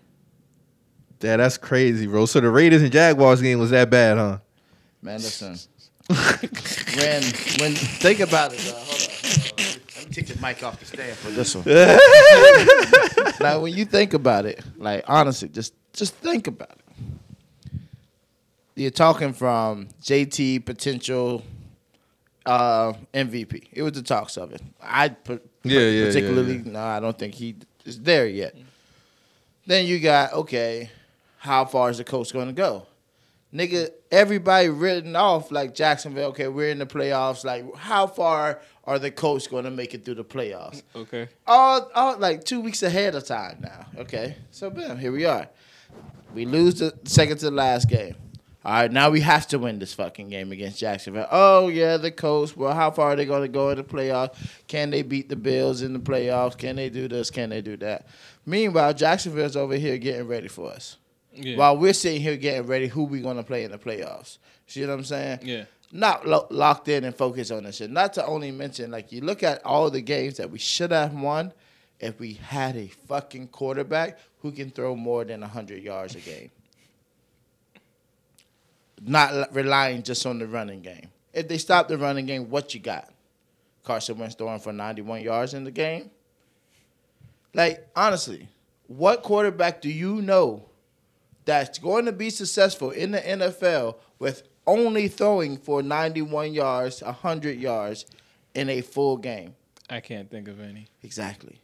Yeah, 1.19 1.35
that's 1.35 1.57
crazy, 1.57 2.07
bro. 2.07 2.27
So 2.27 2.39
the 2.39 2.49
Raiders 2.49 2.81
and 2.81 2.89
Jaguars 2.89 3.41
game 3.41 3.59
was 3.59 3.71
that 3.71 3.89
bad, 3.89 4.17
huh? 4.17 4.37
Man, 5.01 5.19
listen. 5.19 5.57
when 6.07 7.23
when 7.59 7.75
think 7.75 8.21
about 8.21 8.53
it, 8.53 8.65
uh, 8.69 8.71
hold 8.71 9.01
on, 9.01 9.09
hold 9.25 9.65
on. 9.65 9.77
Let 9.97 10.00
me 10.00 10.00
take 10.11 10.27
the 10.27 10.39
mic 10.41 10.63
off 10.63 10.79
the 10.79 10.85
stand 10.85 11.17
for 11.17 11.31
this 11.31 11.55
one. 11.55 11.65
now, 13.39 13.59
when 13.59 13.73
you 13.73 13.85
think 13.85 14.13
about 14.13 14.45
it, 14.45 14.63
like 14.77 15.03
honestly, 15.07 15.49
just 15.49 15.73
just 15.93 16.15
think 16.15 16.47
about 16.47 16.71
it. 16.71 16.77
You're 18.75 18.91
talking 18.91 19.33
from 19.33 19.89
JT 20.01 20.65
potential 20.65 21.43
uh, 22.45 22.93
MVP. 23.13 23.67
It 23.71 23.83
was 23.83 23.93
the 23.93 24.01
talks 24.01 24.37
of 24.37 24.51
it. 24.53 24.61
I 24.81 25.09
put 25.09 25.47
Yeah, 25.63 25.79
yeah, 25.79 25.89
yeah, 25.89 26.05
particularly 26.05 26.57
yeah. 26.57 26.71
no, 26.71 26.79
I 26.79 26.99
don't 26.99 27.17
think 27.17 27.35
he 27.35 27.55
is 27.85 27.99
there 27.99 28.27
yet. 28.27 28.55
Then 29.65 29.85
you 29.85 29.99
got 29.99 30.33
okay, 30.33 30.89
how 31.37 31.65
far 31.65 31.89
is 31.89 31.97
the 31.97 32.03
coach 32.03 32.33
going 32.33 32.47
to 32.47 32.53
go? 32.53 32.87
Nigga, 33.53 33.89
everybody 34.11 34.69
written 34.69 35.15
off 35.15 35.51
like 35.51 35.75
Jacksonville. 35.75 36.29
Okay, 36.29 36.47
we're 36.47 36.69
in 36.69 36.79
the 36.79 36.85
playoffs. 36.85 37.43
Like, 37.43 37.75
how 37.75 38.07
far 38.07 38.61
are 38.83 38.99
the 38.99 39.11
Colts 39.11 39.47
going 39.47 39.65
to 39.65 39.71
make 39.71 39.93
it 39.93 40.05
through 40.05 40.15
the 40.15 40.23
playoffs? 40.23 40.83
Okay. 40.95 41.27
All, 41.45 41.89
all 41.93 42.17
like 42.17 42.43
two 42.43 42.61
weeks 42.61 42.83
ahead 42.83 43.15
of 43.15 43.25
time 43.25 43.59
now. 43.61 43.85
Okay, 43.97 44.35
so 44.51 44.69
bam, 44.69 44.97
here 44.97 45.11
we 45.11 45.25
are. 45.25 45.47
We 46.33 46.45
lose 46.45 46.79
the 46.79 46.97
second 47.03 47.37
to 47.39 47.45
the 47.45 47.51
last 47.51 47.89
game. 47.89 48.15
All 48.63 48.73
right, 48.73 48.91
now 48.91 49.09
we 49.09 49.21
have 49.21 49.47
to 49.47 49.57
win 49.57 49.79
this 49.79 49.93
fucking 49.95 50.29
game 50.29 50.51
against 50.51 50.79
Jacksonville. 50.79 51.27
Oh 51.31 51.67
yeah, 51.67 51.97
the 51.97 52.11
Colts. 52.11 52.55
Well, 52.55 52.75
how 52.75 52.91
far 52.91 53.13
are 53.13 53.15
they 53.15 53.25
going 53.25 53.41
to 53.41 53.47
go 53.47 53.69
in 53.69 53.77
the 53.77 53.83
playoffs? 53.83 54.35
Can 54.67 54.91
they 54.91 55.01
beat 55.01 55.29
the 55.29 55.35
Bills 55.35 55.81
in 55.81 55.93
the 55.93 55.99
playoffs? 55.99 56.57
Can 56.57 56.75
they 56.75 56.89
do 56.89 57.07
this? 57.07 57.31
Can 57.31 57.49
they 57.49 57.61
do 57.61 57.75
that? 57.77 58.05
Meanwhile, 58.45 58.93
Jacksonville's 58.93 59.55
over 59.55 59.75
here 59.75 59.97
getting 59.97 60.27
ready 60.27 60.47
for 60.47 60.71
us. 60.71 60.97
Yeah. 61.33 61.57
While 61.57 61.77
we're 61.77 61.93
sitting 61.93 62.21
here 62.21 62.37
getting 62.37 62.67
ready, 62.67 62.87
who 62.87 63.05
we 63.05 63.21
going 63.21 63.37
to 63.37 63.43
play 63.43 63.63
in 63.63 63.71
the 63.71 63.79
playoffs? 63.79 64.37
See 64.67 64.81
what 64.81 64.91
I'm 64.91 65.03
saying? 65.03 65.39
Yeah. 65.43 65.63
Not 65.91 66.27
lo- 66.27 66.47
locked 66.49 66.87
in 66.87 67.03
and 67.03 67.15
focused 67.15 67.51
on 67.51 67.63
this 67.63 67.77
shit. 67.77 67.89
Not 67.89 68.13
to 68.13 68.25
only 68.25 68.51
mention, 68.51 68.91
like 68.91 69.11
you 69.11 69.21
look 69.21 69.43
at 69.43 69.63
all 69.65 69.89
the 69.89 70.01
games 70.01 70.37
that 70.37 70.49
we 70.49 70.59
should 70.59 70.91
have 70.91 71.13
won 71.13 71.53
if 71.99 72.19
we 72.19 72.33
had 72.33 72.75
a 72.75 72.87
fucking 72.87 73.49
quarterback 73.49 74.19
who 74.39 74.51
can 74.51 74.69
throw 74.71 74.95
more 74.95 75.23
than 75.23 75.41
hundred 75.41 75.83
yards 75.83 76.15
a 76.15 76.19
game. 76.19 76.51
Not 79.03 79.53
relying 79.53 80.03
just 80.03 80.25
on 80.25 80.39
the 80.39 80.47
running 80.47 80.81
game. 80.81 81.09
If 81.33 81.47
they 81.47 81.57
stop 81.57 81.87
the 81.87 81.97
running 81.97 82.25
game, 82.25 82.49
what 82.49 82.73
you 82.73 82.79
got? 82.79 83.11
Carson 83.83 84.17
Wentz 84.17 84.35
throwing 84.35 84.59
for 84.59 84.73
91 84.73 85.21
yards 85.21 85.53
in 85.53 85.63
the 85.63 85.71
game. 85.71 86.11
Like 87.53 87.87
honestly, 87.95 88.47
what 88.87 89.23
quarterback 89.23 89.81
do 89.81 89.89
you 89.89 90.21
know 90.21 90.65
that's 91.45 91.79
going 91.79 92.05
to 92.05 92.11
be 92.11 92.29
successful 92.29 92.91
in 92.91 93.11
the 93.11 93.19
NFL 93.19 93.95
with 94.19 94.43
only 94.71 95.07
throwing 95.07 95.57
for 95.57 95.83
91 95.83 96.53
yards, 96.53 97.01
100 97.01 97.59
yards 97.59 98.05
in 98.55 98.69
a 98.69 98.81
full 98.81 99.17
game. 99.17 99.55
I 99.89 99.99
can't 99.99 100.29
think 100.29 100.47
of 100.47 100.61
any. 100.61 100.87
Exactly. 101.03 101.59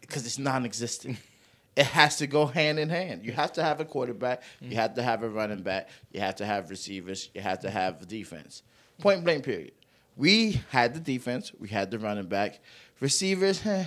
Because 0.00 0.24
it's 0.24 0.38
non 0.38 0.64
existent. 0.64 1.18
it 1.76 1.86
has 1.86 2.16
to 2.18 2.26
go 2.26 2.46
hand 2.46 2.78
in 2.78 2.88
hand. 2.88 3.24
You 3.24 3.32
have 3.32 3.52
to 3.54 3.62
have 3.62 3.80
a 3.80 3.84
quarterback, 3.84 4.42
you 4.60 4.76
have 4.76 4.94
to 4.94 5.02
have 5.02 5.22
a 5.22 5.28
running 5.28 5.62
back, 5.62 5.88
you 6.12 6.20
have 6.20 6.36
to 6.36 6.46
have 6.46 6.70
receivers, 6.70 7.30
you 7.34 7.40
have 7.40 7.60
to 7.60 7.70
have 7.70 8.06
defense. 8.06 8.62
Point 8.98 9.24
blank, 9.24 9.44
period. 9.44 9.72
We 10.16 10.60
had 10.70 10.94
the 10.94 11.00
defense, 11.00 11.52
we 11.58 11.68
had 11.68 11.90
the 11.90 11.98
running 11.98 12.26
back, 12.26 12.60
receivers, 13.00 13.64
eh. 13.66 13.86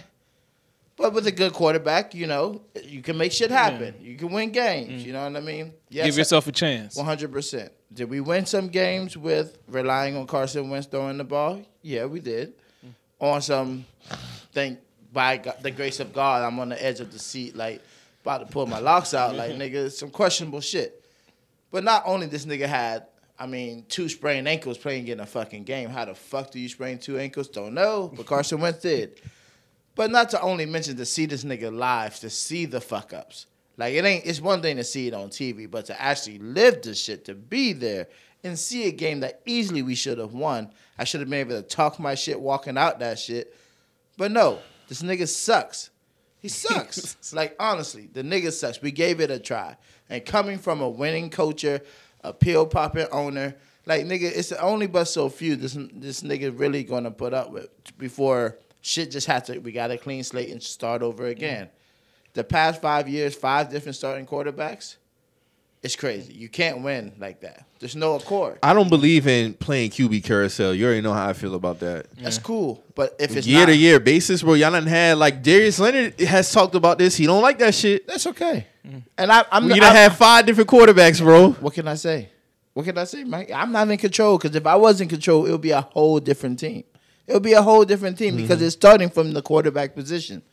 But 0.98 1.14
with 1.14 1.28
a 1.28 1.32
good 1.32 1.52
quarterback, 1.52 2.16
you 2.16 2.26
know, 2.26 2.62
you 2.84 3.02
can 3.02 3.18
make 3.18 3.34
shit 3.34 3.52
happen. 3.52 3.96
You 4.00 4.16
can 4.16 4.32
win 4.32 4.52
games. 4.52 5.04
Mm. 5.04 5.06
You 5.06 5.14
know 5.14 5.24
what 5.26 5.36
I 5.36 5.42
mean? 5.42 5.74
Yes, 5.90 6.06
Give 6.06 6.18
yourself 6.18 6.48
a 6.48 6.54
chance. 6.54 6.96
one 6.96 7.06
hundred 7.06 7.32
percent. 7.34 7.72
Did 7.94 8.10
we 8.10 8.22
win 8.22 8.46
some 8.46 8.70
games 8.70 9.18
with 9.18 9.58
relying 9.68 10.16
on 10.16 10.26
Carson 10.26 10.70
Wentz 10.70 10.88
throwing 10.88 11.18
the 11.18 11.24
ball? 11.26 11.62
Yeah, 11.82 12.06
we 12.06 12.22
did. 12.22 12.54
Mm. 12.86 12.92
On 13.20 13.42
some, 13.42 13.86
thank 14.54 14.80
by 15.12 15.38
God, 15.38 15.56
the 15.62 15.72
grace 15.72 16.00
of 16.00 16.14
God, 16.14 16.44
I'm 16.44 16.60
on 16.60 16.70
the 16.70 16.84
edge 16.84 17.00
of 17.00 17.12
the 17.12 17.20
seat, 17.20 17.56
like 17.56 17.82
about 18.22 18.40
to 18.40 18.46
pull 18.46 18.66
my 18.66 18.80
locks 18.80 19.14
out, 19.14 19.36
like 19.36 19.52
nigga, 19.54 19.92
some 19.92 20.10
questionable 20.10 20.62
shit. 20.62 21.04
But 21.72 21.84
not 21.84 22.04
only 22.06 22.28
this 22.28 22.46
nigga 22.46 22.68
had, 22.68 23.08
I 23.38 23.48
mean, 23.48 23.86
two 23.90 24.08
sprained 24.08 24.48
ankles 24.48 24.78
playing 24.78 25.10
in 25.10 25.20
a 25.20 25.26
fucking 25.26 25.64
game. 25.64 25.90
How 25.90 26.06
the 26.06 26.16
fuck 26.16 26.52
do 26.52 26.60
you 26.60 26.70
sprain 26.70 27.00
two 27.00 27.18
ankles? 27.18 27.50
Don't 27.50 27.74
know. 27.74 28.12
But 28.16 28.26
Carson 28.26 28.62
Wentz 28.62 28.80
did. 28.80 29.20
But 29.96 30.12
not 30.12 30.30
to 30.32 30.42
only 30.42 30.66
mention 30.66 30.98
to 30.98 31.06
see 31.06 31.26
this 31.26 31.44
nigga 31.44 31.76
live, 31.76 32.20
to 32.20 32.30
see 32.30 32.66
the 32.66 32.82
fuck 32.82 33.14
ups. 33.14 33.48
Like 33.78 33.94
it 33.94 34.06
ain't 34.06 34.26
it's 34.26 34.42
one 34.42 34.62
thing 34.62 34.78
to 34.78 34.84
see 34.84 35.08
it 35.08 35.14
on 35.14 35.30
TV, 35.30 35.70
but 35.70 35.86
to 35.86 36.02
actually 36.02 36.40
live 36.40 36.82
this 36.82 37.02
shit, 37.02 37.26
to 37.26 37.34
be 37.34 37.74
there 37.74 38.08
and 38.44 38.58
see 38.58 38.88
a 38.88 38.92
game 38.92 39.22
that 39.22 39.42
easily 39.46 39.82
we 39.82 39.96
should 39.96 40.18
have 40.18 40.34
won. 40.34 40.70
I 40.98 41.04
should 41.04 41.20
have 41.20 41.30
been 41.30 41.40
able 41.40 41.62
to 41.62 41.68
talk 41.68 42.00
my 42.00 42.16
shit 42.16 42.40
walking 42.40 42.78
out 42.78 43.00
that 43.00 43.20
shit. 43.20 43.56
But 44.18 44.32
no, 44.32 44.60
this 44.88 45.02
nigga 45.02 45.28
sucks. 45.28 45.90
He 46.42 46.48
sucks. 46.50 47.34
like 47.34 47.56
honestly, 47.60 48.10
the 48.12 48.24
nigga 48.24 48.52
sucks. 48.52 48.82
We 48.82 48.92
gave 48.92 49.20
it 49.20 49.32
a 49.32 49.40
try. 49.40 49.78
And 50.10 50.26
coming 50.26 50.58
from 50.58 50.82
a 50.82 50.90
winning 50.90 51.30
coacher, 51.30 51.82
a 52.24 52.34
pill 52.34 52.66
popping 52.66 53.08
owner, 53.12 53.56
like 53.86 54.06
nigga, 54.06 54.24
it's 54.24 54.52
only 54.54 54.88
but 54.88 55.06
so 55.06 55.30
few 55.30 55.56
this 55.56 55.78
this 55.94 56.22
nigga 56.22 56.58
really 56.58 56.84
gonna 56.84 57.12
put 57.12 57.34
up 57.34 57.52
with 57.52 57.70
before 57.98 58.58
shit 58.86 59.10
just 59.12 59.26
had 59.28 59.44
to 59.45 59.57
we 59.60 59.72
got 59.72 59.90
a 59.91 59.98
clean 59.98 60.24
slate 60.24 60.49
and 60.49 60.62
start 60.62 61.02
over 61.02 61.26
again. 61.26 61.70
The 62.34 62.44
past 62.44 62.82
five 62.82 63.07
years, 63.10 63.34
five 63.36 63.70
different 63.72 63.95
starting 63.95 64.26
quarterbacks, 64.28 64.98
it's 65.82 65.95
crazy. 65.95 66.34
You 66.34 66.49
can't 66.49 66.84
win 66.84 67.14
like 67.18 67.41
that. 67.41 67.66
There's 67.80 67.95
no 67.95 68.16
accord. 68.16 68.60
I 68.62 68.74
don't 68.74 68.90
believe 68.90 69.26
in 69.28 69.53
playing 69.53 69.91
QB 69.91 70.24
carousel. 70.24 70.74
You 70.76 70.86
already 70.86 71.02
know 71.02 71.14
how 71.14 71.28
I 71.30 71.34
feel 71.34 71.56
about 71.56 71.80
that. 71.80 72.07
That's 72.18 72.38
cool. 72.38 72.84
But 72.94 73.16
if 73.20 73.36
it's 73.36 73.48
year 73.48 73.62
not, 73.62 73.66
to 73.68 73.76
year 73.76 73.99
basis, 73.99 74.44
bro, 74.44 74.53
y'all 74.53 74.72
done 74.72 74.86
had 74.88 75.18
like 75.18 75.41
Darius 75.41 75.80
Leonard 75.80 76.20
has 76.20 76.52
talked 76.52 76.76
about 76.76 76.98
this. 76.98 77.16
He 77.16 77.26
don't 77.26 77.41
like 77.41 77.57
that 77.60 77.74
shit. 77.74 78.07
that's 78.07 78.28
okay. 78.28 78.68
Mm. 78.86 79.03
And 79.18 79.32
I, 79.32 79.45
I'm 79.52 79.66
You 79.68 79.74
I- 79.76 79.80
done 79.80 79.95
had 79.95 80.16
five 80.16 80.45
different 80.45 80.70
quarterbacks, 80.70 81.20
bro. 81.22 81.52
What 81.53 81.74
can 81.74 81.88
I 81.88 81.95
say? 81.95 82.30
What 82.74 82.86
can 82.86 82.98
I 82.98 83.06
say, 83.06 83.24
Mike? 83.24 83.49
I'm 83.52 83.72
not 83.72 83.90
in 83.90 83.98
control 83.98 84.38
because 84.38 84.53
if 84.56 84.66
I 84.68 84.76
was 84.76 84.99
in 84.99 85.07
control, 85.07 85.45
it 85.45 85.52
would 85.52 85.62
be 85.62 85.72
a 85.72 85.82
whole 85.82 86.20
different 86.20 86.60
team. 86.60 86.84
It'll 87.28 87.40
be 87.42 87.54
a 87.54 87.62
whole 87.62 87.86
different 87.86 88.18
team 88.20 88.36
because 88.36 88.58
Mm-hmm. 88.58 88.66
it's 88.66 88.76
starting 88.76 89.10
from 89.10 89.32
the 89.34 89.42
quarterback 89.42 89.96
position. 89.96 90.44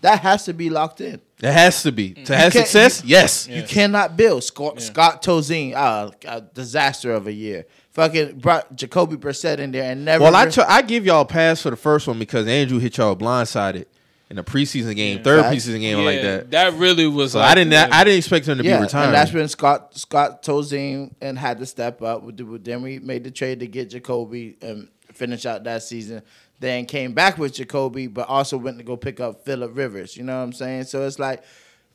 That 0.00 0.20
has 0.20 0.44
to 0.46 0.52
be 0.54 0.70
locked 0.70 1.00
in. 1.00 1.20
It 1.42 1.52
has 1.52 1.82
to 1.82 1.92
be 1.92 2.12
to 2.14 2.36
have 2.36 2.52
can't- 2.52 2.66
success. 2.66 3.02
yes, 3.04 3.46
You 3.48 3.62
cannot 3.62 4.16
build 4.16 4.42
Scott, 4.44 4.80
Scott 4.80 5.22
Tolzien, 5.22 5.74
uh, 5.74 6.10
a 6.26 6.40
disaster 6.40 7.12
of 7.12 7.26
a 7.26 7.32
year. 7.32 7.66
Fucking 7.92 8.38
brought 8.38 8.74
Jacoby 8.74 9.16
Brissett 9.16 9.58
in 9.58 9.70
there 9.70 9.90
and 9.92 10.04
never. 10.04 10.24
Well, 10.24 10.34
I 10.34 10.48
tr- 10.50 10.62
I 10.66 10.82
give 10.82 11.06
y'all 11.06 11.20
a 11.22 11.26
pass 11.26 11.62
for 11.62 11.70
the 11.70 11.76
first 11.76 12.06
one 12.08 12.18
because 12.18 12.46
Andrew 12.48 12.78
hit 12.78 12.96
y'all 12.96 13.14
blindsided 13.14 13.84
in 14.30 14.36
the 14.36 14.42
preseason 14.42 14.96
game, 14.96 15.22
third 15.22 15.42
Facts. 15.44 15.54
preseason 15.66 15.80
game 15.80 15.98
yeah, 15.98 16.04
like 16.04 16.22
that. 16.22 16.50
That 16.50 16.72
really 16.74 17.06
was. 17.06 17.32
So 17.32 17.38
like, 17.38 17.50
I 17.52 17.54
didn't 17.54 17.72
I 17.74 18.02
didn't 18.02 18.18
expect 18.18 18.48
him 18.48 18.58
to 18.58 18.64
yeah, 18.64 18.78
be 18.78 18.82
retired. 18.82 19.04
and 19.06 19.14
that's 19.14 19.32
when 19.32 19.46
Scott 19.48 19.96
Scott 19.96 20.42
Tolzien 20.42 21.12
and 21.20 21.38
had 21.38 21.58
to 21.60 21.66
step 21.66 22.02
up. 22.02 22.22
With 22.24 22.64
Then 22.64 22.82
we 22.82 22.98
made 22.98 23.22
the 23.24 23.30
trade 23.30 23.60
to 23.60 23.66
get 23.68 23.90
Jacoby 23.90 24.56
and 24.60 24.88
finish 25.14 25.46
out 25.46 25.64
that 25.64 25.82
season. 25.82 26.22
Then 26.60 26.86
came 26.86 27.12
back 27.14 27.36
with 27.38 27.54
Jacoby, 27.54 28.06
but 28.06 28.28
also 28.28 28.56
went 28.56 28.78
to 28.78 28.84
go 28.84 28.96
pick 28.96 29.20
up 29.20 29.44
Philip 29.44 29.76
Rivers. 29.76 30.16
You 30.16 30.22
know 30.24 30.36
what 30.36 30.44
I'm 30.44 30.52
saying? 30.52 30.84
So 30.84 31.04
it's 31.06 31.18
like 31.18 31.42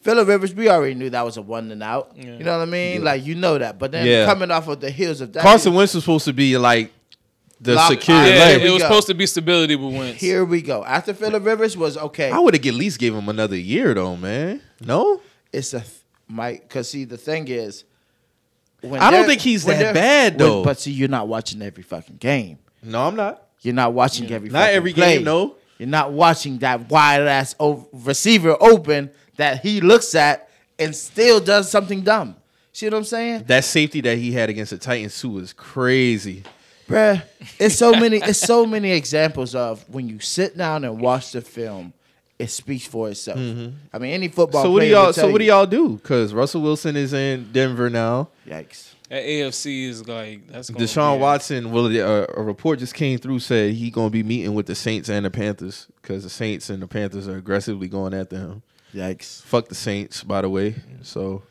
Philip 0.01 0.27
Rivers. 0.27 0.53
We 0.53 0.69
already 0.69 0.95
knew 0.95 1.09
that 1.09 1.23
was 1.25 1.37
a 1.37 1.41
one 1.41 1.71
and 1.71 1.81
out. 1.81 2.11
Yeah. 2.15 2.37
You 2.37 2.43
know 2.43 2.57
what 2.57 2.67
I 2.67 2.71
mean? 2.71 3.03
Like 3.03 3.25
you 3.25 3.35
know 3.35 3.57
that. 3.57 3.79
But 3.79 3.91
then 3.91 4.05
Yeah. 4.05 4.25
coming 4.25 4.51
off 4.51 4.67
of 4.67 4.79
the 4.81 4.91
heels 4.91 5.21
of 5.21 5.33
that, 5.33 5.41
Carson 5.43 5.73
Wentz 5.73 5.93
was 5.93 6.03
supposed 6.03 6.25
to 6.25 6.33
be 6.33 6.57
like 6.57 6.91
the 7.61 7.73
Lock- 7.75 7.89
security. 7.91 8.29
Yeah, 8.31 8.49
Yeah, 8.51 8.65
it 8.67 8.71
was 8.71 8.81
go. 8.81 8.87
supposed 8.89 9.07
to 9.07 9.13
be 9.13 9.25
stability 9.25 9.75
with 9.75 9.95
Wentz. 9.95 10.19
Here 10.21 10.43
we 10.45 10.61
go. 10.61 10.83
After 10.85 11.13
Philip 11.13 11.45
Rivers 11.45 11.75
was 11.77 11.97
okay. 11.97 12.29
I 12.29 12.39
would 12.39 12.53
have 12.53 12.65
at 12.65 12.73
least 12.73 12.99
gave 12.99 13.13
him 13.15 13.27
another 13.29 13.57
year 13.57 13.93
though, 13.93 14.15
man. 14.17 14.61
No, 14.81 15.21
it's 15.51 15.73
a 15.73 15.79
th- 15.79 15.91
Mike. 16.27 16.61
Because 16.67 16.89
see, 16.89 17.05
the 17.05 17.17
thing 17.17 17.47
is, 17.47 17.85
when 18.81 19.01
I 19.01 19.09
don't 19.11 19.25
think 19.25 19.41
he's 19.41 19.65
when 19.65 19.77
that 19.79 19.83
they're- 19.85 19.93
bad, 19.93 20.33
when- 20.33 20.37
though. 20.49 20.63
But 20.63 20.79
see, 20.79 20.91
you're 20.91 21.09
not 21.09 21.27
watching 21.27 21.61
every 21.61 21.83
fucking 21.83 22.17
game. 22.17 22.59
No, 22.83 23.07
I'm 23.07 23.15
not. 23.15 23.43
You're 23.61 23.73
not 23.73 23.93
watching 23.93 24.31
every. 24.31 24.49
Not 24.49 24.69
every 24.69 24.93
play. 24.93 25.17
game, 25.17 25.25
no. 25.25 25.55
You're 25.77 25.87
not 25.89 26.11
watching 26.11 26.57
that 26.59 26.89
wide 26.89 27.21
ass 27.21 27.55
o- 27.59 27.87
receiver 27.93 28.55
open 28.59 29.11
that 29.37 29.61
he 29.61 29.79
looks 29.81 30.13
at 30.15 30.49
and 30.77 30.95
still 30.95 31.39
does 31.39 31.69
something 31.69 32.01
dumb. 32.01 32.35
See 32.73 32.85
what 32.85 32.93
I'm 32.95 33.03
saying, 33.03 33.43
That 33.47 33.65
safety 33.65 33.99
that 34.01 34.17
he 34.17 34.31
had 34.31 34.49
against 34.49 34.71
the 34.71 34.77
Titans 34.77 35.19
too 35.19 35.39
is 35.39 35.53
crazy. 35.53 36.43
Bruh, 36.87 37.21
It's 37.59 37.75
so 37.75 37.91
many. 37.91 38.17
It's 38.17 38.39
so 38.39 38.65
many 38.65 38.91
examples 38.91 39.55
of 39.55 39.87
when 39.89 40.07
you 40.07 40.19
sit 40.19 40.57
down 40.57 40.83
and 40.83 40.99
watch 40.99 41.31
the 41.31 41.41
film, 41.41 41.93
it 42.37 42.49
speaks 42.49 42.85
for 42.85 43.09
itself. 43.09 43.37
I 43.37 43.99
mean, 43.99 44.13
any 44.13 44.27
football. 44.29 44.63
Mm-hmm. 44.63 44.67
So 44.67 44.71
what 44.71 44.79
do 44.81 44.85
player 44.85 44.95
will 44.95 45.03
y'all? 45.03 45.13
So 45.13 45.31
what 45.31 45.37
do 45.39 45.45
y'all 45.45 45.65
do? 45.65 45.89
Because 45.97 46.33
Russell 46.33 46.61
Wilson 46.61 46.95
is 46.95 47.13
in 47.13 47.51
Denver 47.51 47.89
now. 47.89 48.29
Yikes. 48.47 48.93
That 49.09 49.23
AFC 49.23 49.85
is 49.85 50.07
like 50.07 50.47
that's. 50.47 50.69
Gonna 50.69 50.85
Deshaun 50.85 51.17
be- 51.17 51.21
Watson. 51.21 51.71
Well, 51.71 51.87
uh, 51.87 52.27
a 52.35 52.43
report 52.43 52.77
just 52.79 52.93
came 52.93 53.17
through 53.17 53.39
said 53.39 53.73
he 53.73 53.89
gonna 53.89 54.11
be 54.11 54.21
meeting 54.23 54.53
with 54.53 54.67
the 54.67 54.75
Saints 54.75 55.09
and 55.09 55.25
the 55.25 55.31
Panthers 55.31 55.87
because 56.01 56.23
the 56.23 56.29
Saints 56.29 56.69
and 56.69 56.81
the 56.81 56.87
Panthers 56.87 57.27
are 57.27 57.37
aggressively 57.37 57.87
going 57.87 58.13
after 58.13 58.37
him. 58.37 58.61
Yikes. 58.93 59.41
Fuck 59.43 59.67
the 59.67 59.75
Saints, 59.75 60.23
by 60.23 60.41
the 60.41 60.49
way. 60.49 60.75
So, 61.01 61.43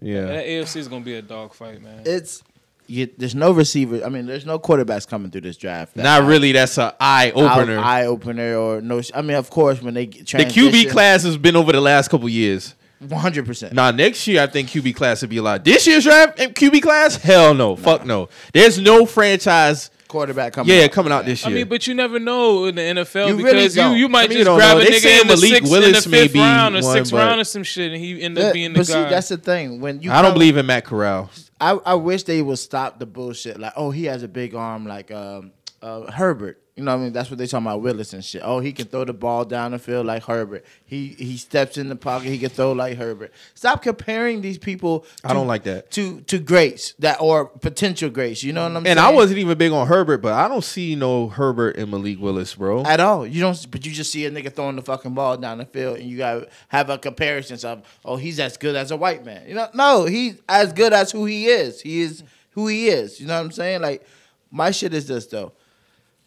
yeah. 0.00 0.26
That 0.26 0.46
AFC 0.46 0.76
is 0.76 0.88
gonna 0.88 1.04
be 1.04 1.14
a 1.14 1.22
dogfight, 1.22 1.82
man. 1.82 2.02
It's 2.04 2.42
you, 2.86 3.08
there's 3.18 3.34
no 3.34 3.52
receiver. 3.52 4.04
I 4.04 4.08
mean, 4.08 4.26
there's 4.26 4.46
no 4.46 4.58
quarterbacks 4.58 5.06
coming 5.08 5.30
through 5.30 5.42
this 5.42 5.56
draft. 5.56 5.96
Not 5.96 6.22
I- 6.22 6.26
really. 6.26 6.52
That's 6.52 6.78
an 6.78 6.92
eye 7.00 7.32
opener. 7.32 7.78
eye 7.78 8.06
opener 8.06 8.56
or 8.56 8.80
no. 8.80 9.00
I 9.14 9.22
mean, 9.22 9.36
of 9.36 9.50
course, 9.50 9.82
when 9.82 9.94
they 9.94 10.06
the 10.06 10.22
QB 10.22 10.90
class 10.90 11.24
has 11.24 11.36
been 11.36 11.56
over 11.56 11.72
the 11.72 11.80
last 11.80 12.08
couple 12.08 12.28
years. 12.28 12.74
One 13.00 13.20
hundred 13.20 13.46
percent. 13.46 13.72
Now 13.72 13.90
next 13.90 14.26
year, 14.26 14.42
I 14.42 14.46
think 14.46 14.68
QB 14.68 14.94
class 14.94 15.20
would 15.22 15.30
be 15.30 15.38
a 15.38 15.42
lot. 15.42 15.64
This 15.64 15.86
year's 15.86 16.04
draft 16.04 16.38
and 16.38 16.54
QB 16.54 16.82
class, 16.82 17.16
hell 17.16 17.54
no, 17.54 17.76
fuck 17.76 18.04
no. 18.04 18.28
There's 18.52 18.78
no 18.78 19.06
franchise, 19.06 19.90
quarterback 20.08 20.52
coming. 20.52 20.74
yeah, 20.76 20.84
out. 20.84 20.92
coming 20.92 21.12
out 21.12 21.24
this 21.24 21.42
year. 21.44 21.50
I 21.50 21.54
mean, 21.60 21.68
but 21.68 21.86
you 21.86 21.94
never 21.94 22.18
know 22.18 22.66
in 22.66 22.74
the 22.74 22.82
NFL 22.82 23.28
You 23.28 23.36
because 23.38 23.74
don't. 23.74 23.92
you, 23.92 23.98
you 24.00 24.08
might 24.08 24.24
I 24.24 24.28
mean, 24.28 24.38
just 24.38 24.50
you 24.50 24.56
grab 24.56 24.76
know. 24.76 24.82
a 24.82 24.84
They 24.84 24.90
nigga 24.90 25.00
saying 25.00 25.20
in 25.22 25.26
the 25.28 25.34
Malik 25.36 25.50
sixth, 25.50 25.70
Willis 25.72 26.04
in 26.06 26.10
the 26.10 26.16
may 26.16 26.22
fifth 26.24 26.32
be 26.34 26.38
round 26.40 26.76
or 26.76 26.82
one, 26.82 26.92
sixth 26.96 27.12
round 27.12 27.40
or 27.40 27.44
some 27.44 27.62
shit, 27.62 27.92
and 27.92 28.00
he 28.02 28.20
end 28.22 28.36
Yeah, 28.36 28.44
up 28.48 28.52
being 28.52 28.72
the 28.72 28.80
but 28.80 28.86
see, 28.86 28.92
guy. 28.92 29.08
that's 29.08 29.28
the 29.28 29.36
thing. 29.38 29.80
When 29.80 30.02
you, 30.02 30.10
I 30.12 30.20
don't 30.20 30.32
believe 30.34 30.56
in 30.56 30.66
Matt 30.66 30.84
Corral. 30.84 31.30
I, 31.62 31.72
I 31.72 31.94
wish 31.94 32.22
they 32.24 32.40
would 32.42 32.58
stop 32.58 32.98
the 32.98 33.04
bullshit. 33.06 33.60
Like, 33.60 33.74
oh, 33.76 33.90
he 33.90 34.04
has 34.06 34.22
a 34.22 34.28
big 34.28 34.54
arm, 34.54 34.86
like 34.86 35.10
um, 35.10 35.52
uh, 35.82 36.10
Herbert. 36.10 36.62
You 36.76 36.86
know 36.86 36.92
what 36.92 37.00
I 37.00 37.04
mean? 37.04 37.12
That's 37.12 37.28
what 37.28 37.36
they 37.36 37.46
talking 37.46 37.66
about 37.66 37.82
Willis 37.82 38.14
and 38.14 38.24
shit. 38.24 38.40
Oh, 38.42 38.60
he 38.60 38.72
can 38.72 38.86
throw 38.86 39.04
the 39.04 39.12
ball 39.12 39.44
down 39.44 39.72
the 39.72 39.78
field 39.78 40.06
like 40.06 40.22
Herbert. 40.24 40.64
He 40.86 41.08
he 41.08 41.36
steps 41.36 41.76
in 41.76 41.90
the 41.90 41.96
pocket. 41.96 42.28
He 42.28 42.38
can 42.38 42.48
throw 42.48 42.72
like 42.72 42.96
Herbert. 42.96 43.34
Stop 43.54 43.82
comparing 43.82 44.40
these 44.40 44.56
people. 44.56 45.04
I 45.22 45.34
don't 45.34 45.46
like 45.46 45.64
that. 45.64 45.90
to 45.90 46.22
to 46.22 46.38
greats 46.38 46.94
that 47.00 47.20
or 47.20 47.46
potential 47.46 48.08
greats. 48.08 48.42
You 48.42 48.54
know 48.54 48.62
what 48.62 48.76
I'm 48.76 48.84
saying? 48.84 48.96
And 48.96 49.00
I 49.00 49.10
wasn't 49.10 49.40
even 49.40 49.58
big 49.58 49.72
on 49.72 49.88
Herbert, 49.88 50.18
but 50.22 50.32
I 50.32 50.48
don't 50.48 50.64
see 50.64 50.94
no 50.94 51.28
Herbert 51.28 51.76
and 51.76 51.90
Malik 51.90 52.18
Willis, 52.18 52.54
bro. 52.54 52.82
at 52.84 52.98
all. 52.98 53.26
You 53.26 53.42
don't, 53.42 53.70
but 53.70 53.84
you 53.84 53.92
just 53.92 54.10
see 54.10 54.24
a 54.24 54.30
nigga 54.30 54.50
throwing 54.50 54.76
the 54.76 54.82
fucking 54.82 55.12
ball 55.12 55.36
down 55.36 55.58
the 55.58 55.66
field, 55.66 55.98
and 55.98 56.08
you 56.08 56.16
got 56.16 56.48
have 56.68 56.88
a 56.88 56.96
comparison 56.96 57.58
of, 57.68 57.82
oh, 58.06 58.16
he's 58.16 58.40
as 58.40 58.56
good 58.56 58.74
as 58.76 58.90
a 58.90 58.96
white 58.96 59.22
man. 59.22 59.46
You 59.46 59.54
know, 59.54 59.68
no, 59.74 60.06
he's 60.06 60.40
as 60.48 60.72
good 60.72 60.94
as 60.94 61.10
who 61.10 61.26
he 61.26 61.46
is. 61.46 61.82
He 61.82 62.00
is 62.00 62.22
who 62.52 62.68
he 62.68 62.88
is. 62.88 63.20
You 63.20 63.26
know 63.26 63.34
what 63.34 63.44
I'm 63.44 63.52
saying? 63.52 63.82
Like, 63.82 64.06
my 64.50 64.70
shit 64.70 64.94
is 64.94 65.06
this 65.06 65.26
though. 65.26 65.52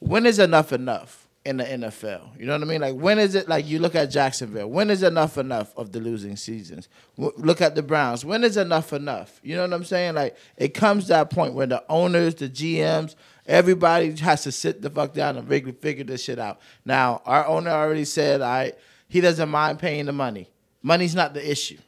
When 0.04 0.26
is 0.26 0.40
enough 0.40 0.74
enough 0.74 1.28
in 1.46 1.58
the 1.58 1.64
NFL? 1.64 2.40
You 2.40 2.46
know 2.46 2.54
what 2.54 2.62
I 2.62 2.66
mean? 2.66 2.82
Like, 2.82 2.96
when 2.96 3.20
is 3.20 3.36
it 3.36 3.48
like 3.48 3.66
you 3.66 3.80
look 3.80 3.96
at 3.96 4.12
Jacksonville? 4.12 4.70
When 4.70 4.90
is 4.90 5.02
enough 5.02 5.38
enough 5.38 5.74
of 5.78 5.92
the 5.92 6.00
losing 6.00 6.36
seasons? 6.36 6.90
W- 7.18 7.34
Look 7.38 7.62
at 7.62 7.76
the 7.76 7.84
Browns. 7.84 8.26
When 8.26 8.44
is 8.44 8.58
enough 8.58 8.92
enough? 8.92 9.40
You 9.44 9.56
know 9.56 9.62
what 9.62 9.74
I'm 9.74 9.86
saying? 9.86 10.16
Like, 10.16 10.36
it 10.58 10.74
comes 10.74 11.06
to 11.06 11.10
that 11.10 11.30
point 11.30 11.54
where 11.54 11.68
the 11.68 11.84
owners, 11.90 12.36
the 12.36 12.50
GMs, 12.50 13.16
everybody 13.46 14.12
has 14.18 14.44
to 14.44 14.52
sit 14.52 14.82
the 14.82 14.90
fuck 14.90 15.14
down 15.14 15.38
and 15.38 15.48
figure, 15.48 15.74
figure 15.74 16.04
this 16.04 16.24
shit 16.24 16.40
out. 16.40 16.60
Now, 16.86 17.22
our 17.26 17.46
owner 17.48 17.72
already 17.72 18.06
said, 18.06 18.42
I 18.42 18.74
he 19.08 19.22
doesn't 19.22 19.50
mind 19.50 19.80
paying 19.80 20.06
the 20.06 20.12
money. 20.12 20.50
Money's 20.82 21.16
not 21.16 21.34
the 21.34 21.50
issue. 21.50 21.76
You 21.76 21.80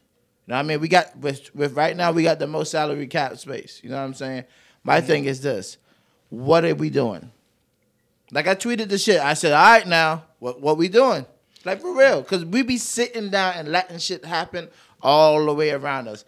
know 0.48 0.56
what 0.56 0.60
I 0.60 0.64
mean? 0.64 0.80
We 0.80 0.88
got 0.88 1.18
with 1.18 1.54
with 1.54 1.76
right 1.76 1.98
now 1.98 2.12
we 2.12 2.24
got 2.24 2.40
the 2.40 2.48
most 2.48 2.72
salary 2.72 3.08
cap 3.08 3.38
space. 3.38 3.82
You 3.84 3.90
know 3.90 3.98
what 3.98 4.04
I'm 4.04 4.14
saying? 4.14 4.46
My 4.84 5.00
mm-hmm. 5.00 5.08
thing 5.08 5.26
is 5.26 5.42
this: 5.42 5.78
what 6.30 6.64
are 6.64 6.76
we 6.76 6.90
doing? 6.90 7.32
Like 8.36 8.48
I 8.48 8.54
tweeted 8.54 8.90
the 8.90 8.98
shit. 8.98 9.22
I 9.22 9.34
said, 9.34 9.54
"All 9.54 9.64
right, 9.64 9.88
now 9.88 10.26
what 10.40 10.60
what 10.60 10.78
we 10.78 10.90
doing? 10.90 11.26
Like 11.64 11.80
for 11.80 11.96
real? 11.98 12.22
Because 12.22 12.44
we 12.44 12.64
be 12.64 12.78
sitting 12.78 13.30
down 13.30 13.54
and 13.56 13.70
letting 13.70 13.98
shit 13.98 14.26
happen 14.26 14.68
all 15.02 15.46
the 15.46 15.54
way 15.54 15.72
around 15.72 16.10
us. 16.10 16.26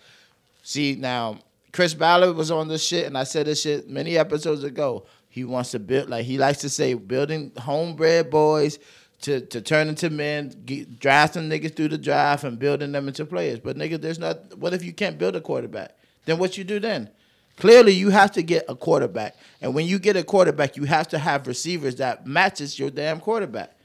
See 0.63 0.95
now, 0.95 1.39
Chris 1.73 1.93
Ballard 1.93 2.37
was 2.37 2.49
on 2.49 2.69
this 2.69 2.81
shit, 2.81 3.07
and 3.07 3.17
I 3.17 3.25
said 3.25 3.45
this 3.45 3.61
shit 3.61 3.89
many 3.89 4.17
episodes 4.17 4.63
ago. 4.63 5.05
He 5.27 5.43
wants 5.43 5.71
to 5.71 5.79
build, 5.79 6.09
like 6.09 6.25
he 6.25 6.37
likes 6.37 6.59
to 6.59 6.69
say, 6.69 6.93
building 6.93 7.51
homebred 7.57 8.29
boys 8.29 8.79
to 9.23 9.41
to 9.41 9.59
turn 9.59 9.89
into 9.89 10.09
men, 10.09 10.53
get, 10.65 11.01
drafting 11.01 11.49
niggas 11.49 11.75
through 11.75 11.89
the 11.89 11.97
draft 11.97 12.45
and 12.45 12.57
building 12.57 12.93
them 12.93 13.09
into 13.09 13.25
players. 13.25 13.59
But 13.59 13.75
nigga, 13.75 13.99
there's 13.99 14.17
not. 14.17 14.57
What 14.57 14.73
if 14.73 14.81
you 14.81 14.93
can't 14.93 15.17
build 15.17 15.35
a 15.35 15.41
quarterback? 15.41 15.97
Then 16.23 16.37
what 16.37 16.57
you 16.57 16.63
do 16.63 16.79
then? 16.79 17.09
Clearly, 17.57 17.91
you 17.93 18.09
have 18.11 18.31
to 18.33 18.43
get 18.43 18.65
a 18.69 18.75
quarterback, 18.75 19.35
and 19.61 19.73
when 19.73 19.87
you 19.87 19.97
get 19.97 20.15
a 20.15 20.23
quarterback, 20.23 20.77
you 20.77 20.83
have 20.83 21.07
to 21.09 21.17
have 21.17 21.47
receivers 21.47 21.95
that 21.95 22.27
matches 22.27 22.77
your 22.77 22.91
damn 22.91 23.19
quarterback. 23.19 23.75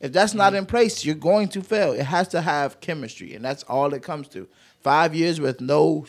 If 0.00 0.12
that's 0.12 0.34
not 0.34 0.48
mm-hmm. 0.48 0.58
in 0.58 0.66
place, 0.66 1.04
you're 1.04 1.14
going 1.14 1.48
to 1.48 1.62
fail. 1.62 1.92
It 1.92 2.04
has 2.04 2.28
to 2.28 2.42
have 2.42 2.80
chemistry, 2.80 3.34
and 3.34 3.42
that's 3.42 3.62
all 3.64 3.94
it 3.94 4.02
comes 4.02 4.28
to. 4.28 4.46
Five 4.82 5.14
years 5.14 5.40
with 5.40 5.62
no 5.62 6.04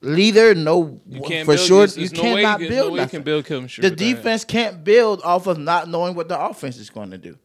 leader, 0.00 0.54
no 0.54 0.98
for 1.44 1.58
sure. 1.58 1.86
You 1.86 2.08
no 2.08 2.20
cannot 2.20 2.60
can, 2.60 2.68
build 2.68 2.88
no 2.88 2.94
way 2.94 3.02
you 3.02 3.08
can 3.08 3.22
build 3.22 3.44
chemistry. 3.44 3.82
The 3.82 3.94
defense 3.94 4.44
can't 4.44 4.82
build 4.82 5.20
off 5.22 5.46
of 5.46 5.58
not 5.58 5.88
knowing 5.88 6.14
what 6.14 6.28
the 6.28 6.40
offense 6.40 6.78
is 6.78 6.88
going 6.88 7.10
to 7.10 7.18
do. 7.18 7.36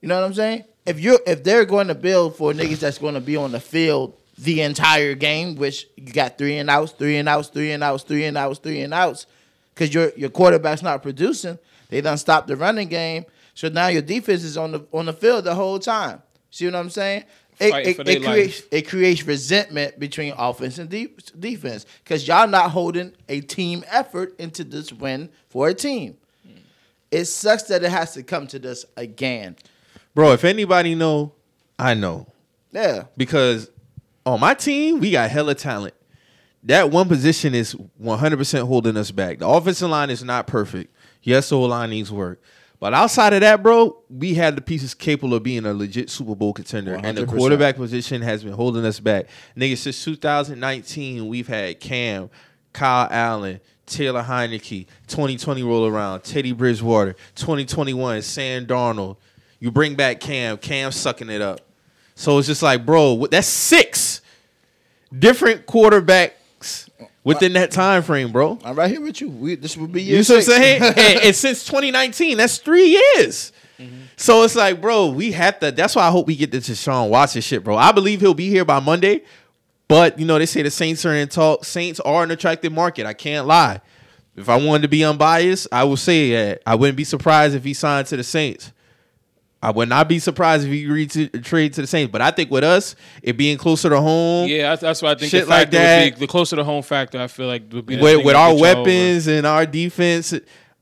You 0.00 0.08
know 0.08 0.18
what 0.18 0.26
I'm 0.26 0.34
saying? 0.34 0.64
If 0.86 0.98
you're 0.98 1.20
if 1.26 1.44
they're 1.44 1.66
going 1.66 1.88
to 1.88 1.94
build 1.94 2.36
for 2.36 2.52
niggas 2.52 2.80
that's 2.80 2.98
going 2.98 3.14
to 3.14 3.20
be 3.20 3.36
on 3.36 3.52
the 3.52 3.60
field 3.60 4.16
the 4.40 4.62
entire 4.62 5.14
game, 5.14 5.54
which 5.56 5.86
you 5.96 6.12
got 6.12 6.38
three 6.38 6.56
and 6.58 6.70
outs, 6.70 6.92
three 6.92 7.16
and 7.16 7.28
outs, 7.28 7.48
three 7.48 7.72
and 7.72 7.84
outs, 7.84 8.02
three 8.02 8.24
and 8.24 8.38
outs, 8.38 8.58
three 8.58 8.80
and 8.80 8.94
outs, 8.94 9.26
because 9.74 9.92
your 9.92 10.12
your 10.16 10.30
quarterback's 10.30 10.82
not 10.82 11.02
producing. 11.02 11.58
They 11.88 12.00
done 12.00 12.16
stopped 12.18 12.48
the 12.48 12.56
running 12.56 12.88
game, 12.88 13.26
so 13.54 13.68
now 13.68 13.88
your 13.88 14.02
defense 14.02 14.42
is 14.42 14.56
on 14.56 14.72
the 14.72 14.86
on 14.92 15.06
the 15.06 15.12
field 15.12 15.44
the 15.44 15.54
whole 15.54 15.78
time. 15.78 16.22
See 16.50 16.64
what 16.64 16.74
I'm 16.74 16.90
saying? 16.90 17.24
It, 17.60 17.98
it, 17.98 18.08
it 18.08 18.22
creates 18.22 18.60
life. 18.60 18.68
it 18.70 18.88
creates 18.88 19.22
resentment 19.24 20.00
between 20.00 20.32
offense 20.38 20.78
and 20.78 20.88
de- 20.88 21.14
defense 21.38 21.84
because 22.02 22.26
y'all 22.26 22.48
not 22.48 22.70
holding 22.70 23.12
a 23.28 23.42
team 23.42 23.84
effort 23.88 24.34
into 24.40 24.64
this 24.64 24.90
win 24.90 25.28
for 25.50 25.68
a 25.68 25.74
team. 25.74 26.16
It 27.10 27.26
sucks 27.26 27.64
that 27.64 27.82
it 27.82 27.90
has 27.90 28.14
to 28.14 28.22
come 28.22 28.46
to 28.46 28.58
this 28.58 28.86
again. 28.96 29.56
Bro, 30.14 30.32
if 30.32 30.44
anybody 30.44 30.94
know, 30.94 31.34
I 31.78 31.92
know. 31.94 32.28
Yeah, 32.72 33.04
Because 33.16 33.68
on 34.26 34.40
my 34.40 34.54
team, 34.54 35.00
we 35.00 35.12
got 35.12 35.30
hella 35.30 35.54
talent. 35.54 35.94
That 36.64 36.90
one 36.90 37.08
position 37.08 37.54
is 37.54 37.74
100% 38.02 38.66
holding 38.66 38.96
us 38.96 39.10
back. 39.10 39.38
The 39.38 39.48
offensive 39.48 39.88
line 39.88 40.10
is 40.10 40.22
not 40.22 40.46
perfect. 40.46 40.94
Yes, 41.22 41.48
the 41.48 41.56
line 41.56 41.90
needs 41.90 42.12
work. 42.12 42.40
But 42.78 42.94
outside 42.94 43.34
of 43.34 43.40
that, 43.40 43.62
bro, 43.62 44.02
we 44.08 44.34
had 44.34 44.56
the 44.56 44.62
pieces 44.62 44.94
capable 44.94 45.34
of 45.34 45.42
being 45.42 45.66
a 45.66 45.74
legit 45.74 46.08
Super 46.08 46.34
Bowl 46.34 46.54
contender. 46.54 46.98
And 47.02 47.16
the 47.16 47.26
quarterback 47.26 47.76
position 47.76 48.22
has 48.22 48.42
been 48.42 48.54
holding 48.54 48.86
us 48.86 48.98
back. 49.00 49.26
Nigga, 49.54 49.76
since 49.76 50.02
2019, 50.02 51.28
we've 51.28 51.46
had 51.46 51.78
Cam, 51.78 52.30
Kyle 52.72 53.06
Allen, 53.10 53.60
Taylor 53.84 54.22
Heinicke, 54.22 54.86
2020 55.08 55.62
roll 55.62 55.86
around, 55.86 56.22
Teddy 56.22 56.52
Bridgewater, 56.52 57.14
2021, 57.34 58.22
Sam 58.22 58.66
Darnold. 58.66 59.16
You 59.58 59.70
bring 59.70 59.94
back 59.94 60.20
Cam, 60.20 60.56
Cam 60.56 60.90
sucking 60.90 61.28
it 61.28 61.42
up. 61.42 61.60
So 62.20 62.36
it's 62.36 62.46
just 62.46 62.62
like, 62.62 62.84
bro, 62.84 63.26
that's 63.30 63.46
six 63.46 64.20
different 65.18 65.64
quarterbacks 65.66 66.90
within 67.24 67.54
that 67.54 67.70
time 67.70 68.02
frame, 68.02 68.30
bro. 68.30 68.58
I'm 68.62 68.76
right 68.76 68.90
here 68.90 69.00
with 69.00 69.22
you. 69.22 69.30
We, 69.30 69.54
this 69.54 69.74
would 69.78 69.90
be 69.90 70.02
You 70.02 70.22
see 70.22 70.34
what 70.34 70.38
I'm 70.40 70.44
saying? 70.44 70.82
and, 70.98 70.98
and 70.98 71.34
since 71.34 71.64
2019, 71.64 72.36
that's 72.36 72.58
three 72.58 72.88
years. 72.88 73.52
Mm-hmm. 73.78 74.02
So 74.18 74.42
it's 74.42 74.54
like, 74.54 74.82
bro, 74.82 75.08
we 75.08 75.32
have 75.32 75.60
to. 75.60 75.72
That's 75.72 75.96
why 75.96 76.08
I 76.08 76.10
hope 76.10 76.26
we 76.26 76.36
get 76.36 76.50
this 76.50 76.68
Deshaun 76.68 77.08
Watson 77.08 77.40
shit, 77.40 77.64
bro. 77.64 77.78
I 77.78 77.90
believe 77.90 78.20
he'll 78.20 78.34
be 78.34 78.50
here 78.50 78.66
by 78.66 78.80
Monday. 78.80 79.22
But 79.88 80.18
you 80.18 80.26
know, 80.26 80.38
they 80.38 80.44
say 80.44 80.60
the 80.60 80.70
Saints 80.70 81.06
are 81.06 81.14
in 81.14 81.28
talk. 81.28 81.64
Saints 81.64 82.00
are 82.00 82.22
an 82.22 82.30
attractive 82.30 82.70
market. 82.70 83.06
I 83.06 83.14
can't 83.14 83.46
lie. 83.46 83.80
If 84.36 84.50
I 84.50 84.56
wanted 84.56 84.82
to 84.82 84.88
be 84.88 85.04
unbiased, 85.04 85.68
I 85.72 85.84
would 85.84 85.98
say 85.98 86.32
that 86.32 86.62
I 86.66 86.74
wouldn't 86.74 86.98
be 86.98 87.04
surprised 87.04 87.54
if 87.54 87.64
he 87.64 87.72
signed 87.72 88.08
to 88.08 88.18
the 88.18 88.24
Saints. 88.24 88.72
I 89.62 89.70
would 89.70 89.88
not 89.90 90.08
be 90.08 90.18
surprised 90.18 90.64
if 90.66 90.72
he 90.72 90.84
agreed 90.84 91.10
to 91.10 91.28
trade 91.40 91.74
to 91.74 91.82
the 91.82 91.86
Saints. 91.86 92.10
But 92.10 92.22
I 92.22 92.30
think 92.30 92.50
with 92.50 92.64
us, 92.64 92.96
it 93.22 93.36
being 93.36 93.58
closer 93.58 93.90
to 93.90 94.00
home, 94.00 94.48
Yeah, 94.48 94.70
that's, 94.70 94.80
that's 94.80 95.02
what 95.02 95.16
I 95.16 95.20
think. 95.20 95.30
Shit 95.30 95.44
the 95.44 95.50
like 95.50 95.70
that. 95.72 96.04
would 96.04 96.14
be 96.14 96.20
the 96.20 96.26
closer 96.26 96.56
to 96.56 96.64
home 96.64 96.82
factor. 96.82 97.20
I 97.20 97.26
feel 97.26 97.46
like 97.46 97.70
would 97.72 97.84
be 97.84 97.98
with, 98.00 98.24
with 98.24 98.34
our 98.36 98.48
y'all 98.48 98.64
over. 98.64 98.80
weapons 98.80 99.26
and 99.26 99.46
our 99.46 99.66
defense. 99.66 100.32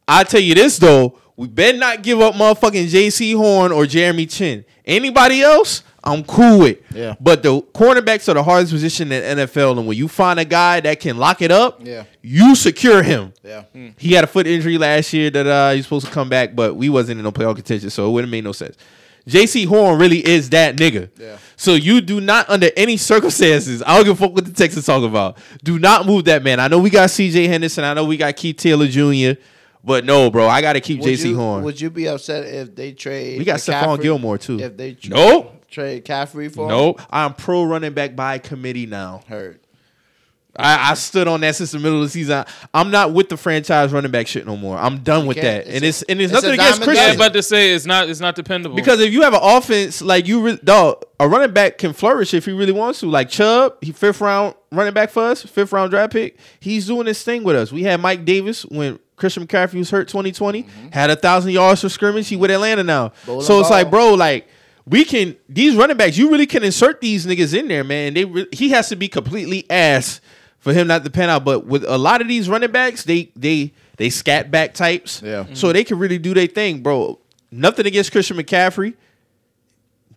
I 0.07 0.23
tell 0.25 0.41
you 0.41 0.55
this 0.55 0.79
though, 0.79 1.19
we 1.37 1.49
better 1.49 1.77
not 1.79 2.03
give 2.03 2.21
up 2.21 2.35
motherfucking 2.35 2.87
Jaycee 2.89 3.35
Horn 3.37 3.73
or 3.73 3.85
Jeremy 3.87 4.27
Chinn. 4.27 4.65
Anybody 4.85 5.43
else, 5.43 5.83
I'm 6.05 6.23
cool 6.25 6.61
with. 6.61 6.79
Yeah. 6.95 7.17
But 7.21 7.43
the 7.43 7.61
cornerbacks 7.61 8.29
are 8.29 8.35
the 8.35 8.43
hardest 8.43 8.73
position 8.73 9.11
in 9.13 9.37
NFL, 9.39 9.79
and 9.79 9.87
when 9.87 9.97
you 9.97 10.07
find 10.09 10.39
a 10.39 10.45
guy 10.45 10.81
that 10.81 11.01
can 11.01 11.17
lock 11.19 11.43
it 11.43 11.51
up, 11.51 11.81
Yeah. 11.85 12.05
you 12.23 12.55
secure 12.55 13.03
him. 13.03 13.33
Yeah. 13.45 13.65
He 13.99 14.13
had 14.13 14.25
a 14.25 14.29
foot 14.29 14.47
injury 14.47 14.79
last 14.79 15.13
year 15.13 15.29
that 15.31 15.47
uh, 15.47 15.73
he's 15.73 15.85
supposed 15.85 16.07
to 16.07 16.13
come 16.13 16.29
back, 16.29 16.55
but 16.55 16.77
we 16.77 16.89
wasn't 16.89 17.19
in 17.19 17.25
no 17.25 17.33
playoff 17.33 17.57
contention, 17.57 17.91
so 17.91 18.09
it 18.09 18.13
wouldn't 18.13 18.31
make 18.31 18.45
no 18.45 18.53
sense. 18.53 18.77
Jaycee 19.27 19.67
Horn 19.67 19.99
really 19.99 20.27
is 20.27 20.49
that 20.51 20.77
nigga. 20.77 21.11
Yeah. 21.19 21.37
So 21.57 21.75
you 21.75 22.01
do 22.01 22.19
not, 22.21 22.49
under 22.49 22.71
any 22.77 22.97
circumstances, 22.97 23.83
I 23.83 23.97
don't 23.97 24.05
give 24.07 24.19
a 24.23 24.25
fuck 24.27 24.35
what 24.35 24.47
the 24.47 24.53
Texans 24.53 24.87
talk 24.87 25.03
about. 25.03 25.37
Do 25.63 25.79
not 25.79 26.07
move 26.07 26.25
that 26.27 26.43
man. 26.43 26.61
I 26.61 26.69
know 26.69 26.79
we 26.79 26.89
got 26.89 27.11
C.J. 27.11 27.47
Henderson. 27.49 27.85
I 27.85 27.93
know 27.93 28.05
we 28.05 28.17
got 28.17 28.35
Keith 28.37 28.57
Taylor 28.57 28.87
Jr. 28.87 29.39
But 29.85 30.05
no, 30.05 30.31
bro, 30.31 30.49
I 30.49 30.61
got 30.63 30.75
to 30.75 30.81
keep 30.81 31.01
Would 31.01 31.07
J.C. 31.07 31.29
you- 31.31 31.37
Horn. 31.37 31.63
Would 31.65 31.81
you 31.81 31.91
be 31.91 32.09
upset 32.09 32.47
if 32.47 32.75
they 32.75 32.93
trade? 32.93 33.39
we 33.39 33.45
got 33.45 33.59
Stephon 33.61 34.01
Gilmore 34.01 34.39
too. 34.39 34.59
If 34.61 34.77
they 34.77 34.95
tra- 34.95 35.11
Nope. 35.15 35.58
Trade 35.71 36.05
Caffrey 36.05 36.49
for 36.49 36.63
him? 36.63 36.69
Nope. 36.69 37.01
I'm 37.11 37.35
pro 37.35 37.65
running 37.65 37.93
back 37.93 38.17
by 38.17 38.39
committee 38.39 38.87
now. 38.87 39.23
Heard. 39.29 39.61
I, 40.59 40.91
I 40.91 40.95
stood 40.95 41.29
on 41.29 41.41
that 41.43 41.55
since 41.55 41.71
the 41.71 41.79
middle 41.79 41.99
of 41.99 42.05
the 42.05 42.09
season. 42.09 42.45
I'm 42.75 42.91
not 42.91 43.13
with 43.13 43.29
the 43.29 43.37
franchise 43.37 43.93
running 43.93 44.11
back 44.11 44.27
shit 44.27 44.45
no 44.45 44.57
more. 44.57 44.77
I'm 44.77 44.99
done 45.05 45.27
with 45.27 45.37
that. 45.37 45.67
it's 45.67 45.69
And 45.69 45.85
it's 45.85 46.03
and 46.03 46.21
it's, 46.21 46.33
it's 46.33 46.43
nothing 46.43 46.55
against 46.55 46.81
diamond 46.81 46.85
Christian. 46.85 47.03
Yeah, 47.03 47.07
dozen. 47.15 47.19
but 47.19 47.33
to 47.35 47.43
say 47.43 47.73
it's 47.75 47.87
not 47.87 48.09
it's 48.09 48.19
not 48.19 48.35
dependable 48.35 48.75
Because 48.75 49.01
if 49.01 49.13
you 49.13 49.23
have 49.23 49.35
an 49.35 49.41
offense 49.43 50.03
like 50.03 50.27
you, 50.27 50.41
re- 50.43 50.59
dog, 50.65 51.05
a 51.21 51.29
running 51.29 51.53
back 51.53 51.79
can 51.79 51.93
flourish 51.93 52.35
if 52.35 52.45
he 52.45 52.53
really 52.53 52.73
wants 52.73 53.01
to. 53.01 53.07
Like 53.07 53.29
Chubb, 53.29 53.77
he 53.83 53.93
fifth 53.93 54.21
round 54.21 54.57
running 54.73 54.95
back 54.95 55.11
for 55.11 55.23
us, 55.25 55.43
fifth 55.43 55.73
round 55.73 55.91
draft 55.91 56.13
pick. 56.13 56.37
He's 56.59 56.87
doing 56.87 57.05
this 57.05 57.23
thing 57.23 57.45
with 57.45 57.55
us. 57.55 57.71
We 57.71 57.85
had 57.85 58.01
Mike 58.01 58.25
Davis 58.25 58.67
when 58.67 58.99
Christian 59.15 59.47
McCaffrey 59.47 59.79
was 59.79 59.91
hurt 59.91 60.09
2020, 60.09 60.65
mm-hmm. 60.65 60.89
had 60.89 61.11
a 61.11 61.17
thousand 61.17 61.53
yards 61.53 61.83
for 61.83 61.89
scrimmage. 61.89 62.29
He 62.29 62.37
with 62.37 62.51
Atlanta 62.51 62.83
now. 62.83 63.13
Bowling 63.27 63.45
so 63.45 63.61
it's 63.61 63.69
ball. 63.69 63.79
like, 63.79 63.91
bro, 63.91 64.15
like 64.15 64.49
we 64.89 65.05
can 65.05 65.37
these 65.49 65.77
running 65.77 65.97
backs. 65.97 66.17
You 66.17 66.31
really 66.31 66.47
can 66.47 66.65
insert 66.65 67.01
these 67.01 67.27
niggas 67.27 67.59
in 67.59 67.69
there, 67.69 67.85
man. 67.85 68.15
They 68.15 68.25
re- 68.25 68.49
he 68.53 68.71
has 68.71 68.89
to 68.89 68.97
be 68.97 69.09
completely 69.09 69.69
ass 69.71 70.21
for 70.59 70.73
him 70.73 70.87
not 70.87 71.05
to 71.05 71.11
pan 71.11 71.31
out. 71.31 71.45
But 71.45 71.67
with 71.67 71.85
a 71.85 71.99
lot 71.99 72.21
of 72.21 72.29
these 72.29 72.49
running 72.49 72.71
backs, 72.71 73.05
they 73.05 73.31
they 73.37 73.73
they 73.97 74.11
scat 74.11 74.51
back 74.51 74.75
types. 74.75 75.23
Yeah. 75.23 75.45
Mm-hmm. 75.45 75.55
So 75.55 75.73
they 75.73 75.85
can 75.85 75.99
really 75.99 76.19
do 76.19 76.35
their 76.35 76.47
thing, 76.47 76.83
bro. 76.83 77.19
Nothing 77.51 77.87
against 77.87 78.13
Christian 78.13 78.37
McCaffrey. 78.37 78.95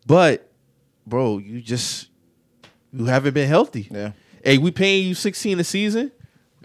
But, 0.05 0.49
bro, 1.05 1.37
you 1.37 1.61
just 1.61 2.09
you 2.91 3.05
haven't 3.05 3.33
been 3.33 3.47
healthy. 3.47 3.87
Yeah. 3.91 4.11
Hey, 4.43 4.57
we 4.57 4.71
paying 4.71 5.07
you 5.07 5.13
16 5.13 5.59
a 5.59 5.63
season? 5.63 6.11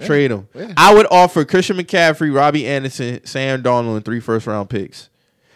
Trade 0.00 0.30
him. 0.30 0.48
Yeah. 0.54 0.72
I 0.76 0.94
would 0.94 1.06
offer 1.10 1.44
Christian 1.44 1.76
McCaffrey, 1.78 2.34
Robbie 2.34 2.66
Anderson, 2.66 3.24
Sam 3.24 3.62
Darnold, 3.62 3.96
and 3.96 4.04
three 4.04 4.20
first 4.20 4.46
round 4.46 4.68
picks. 4.68 5.08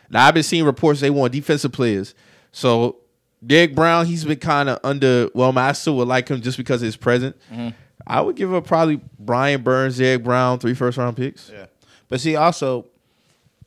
Now 0.08 0.26
I've 0.26 0.34
been 0.34 0.42
seeing 0.42 0.64
reports 0.64 1.00
they 1.00 1.10
want 1.10 1.32
defensive 1.32 1.72
players. 1.72 2.14
So 2.52 2.96
Derrick 3.44 3.74
Brown, 3.74 4.06
he's 4.06 4.24
been 4.24 4.38
kind 4.38 4.68
of 4.68 4.78
under. 4.84 5.28
Well, 5.34 5.56
I 5.58 5.72
still 5.72 5.96
would 5.96 6.08
like 6.08 6.28
him 6.28 6.40
just 6.40 6.56
because 6.58 6.82
of 6.82 6.86
his 6.86 6.96
presence. 6.96 7.36
Mm-hmm. 7.52 7.68
I 8.06 8.20
would 8.20 8.36
give 8.36 8.52
up 8.52 8.66
probably 8.66 9.00
Brian 9.18 9.62
Burns, 9.62 9.98
Derrick 9.98 10.24
Brown, 10.24 10.58
three 10.58 10.74
first 10.74 10.98
round 10.98 11.16
picks. 11.16 11.50
Yeah. 11.50 11.66
But 12.08 12.20
see, 12.20 12.34
also, 12.36 12.86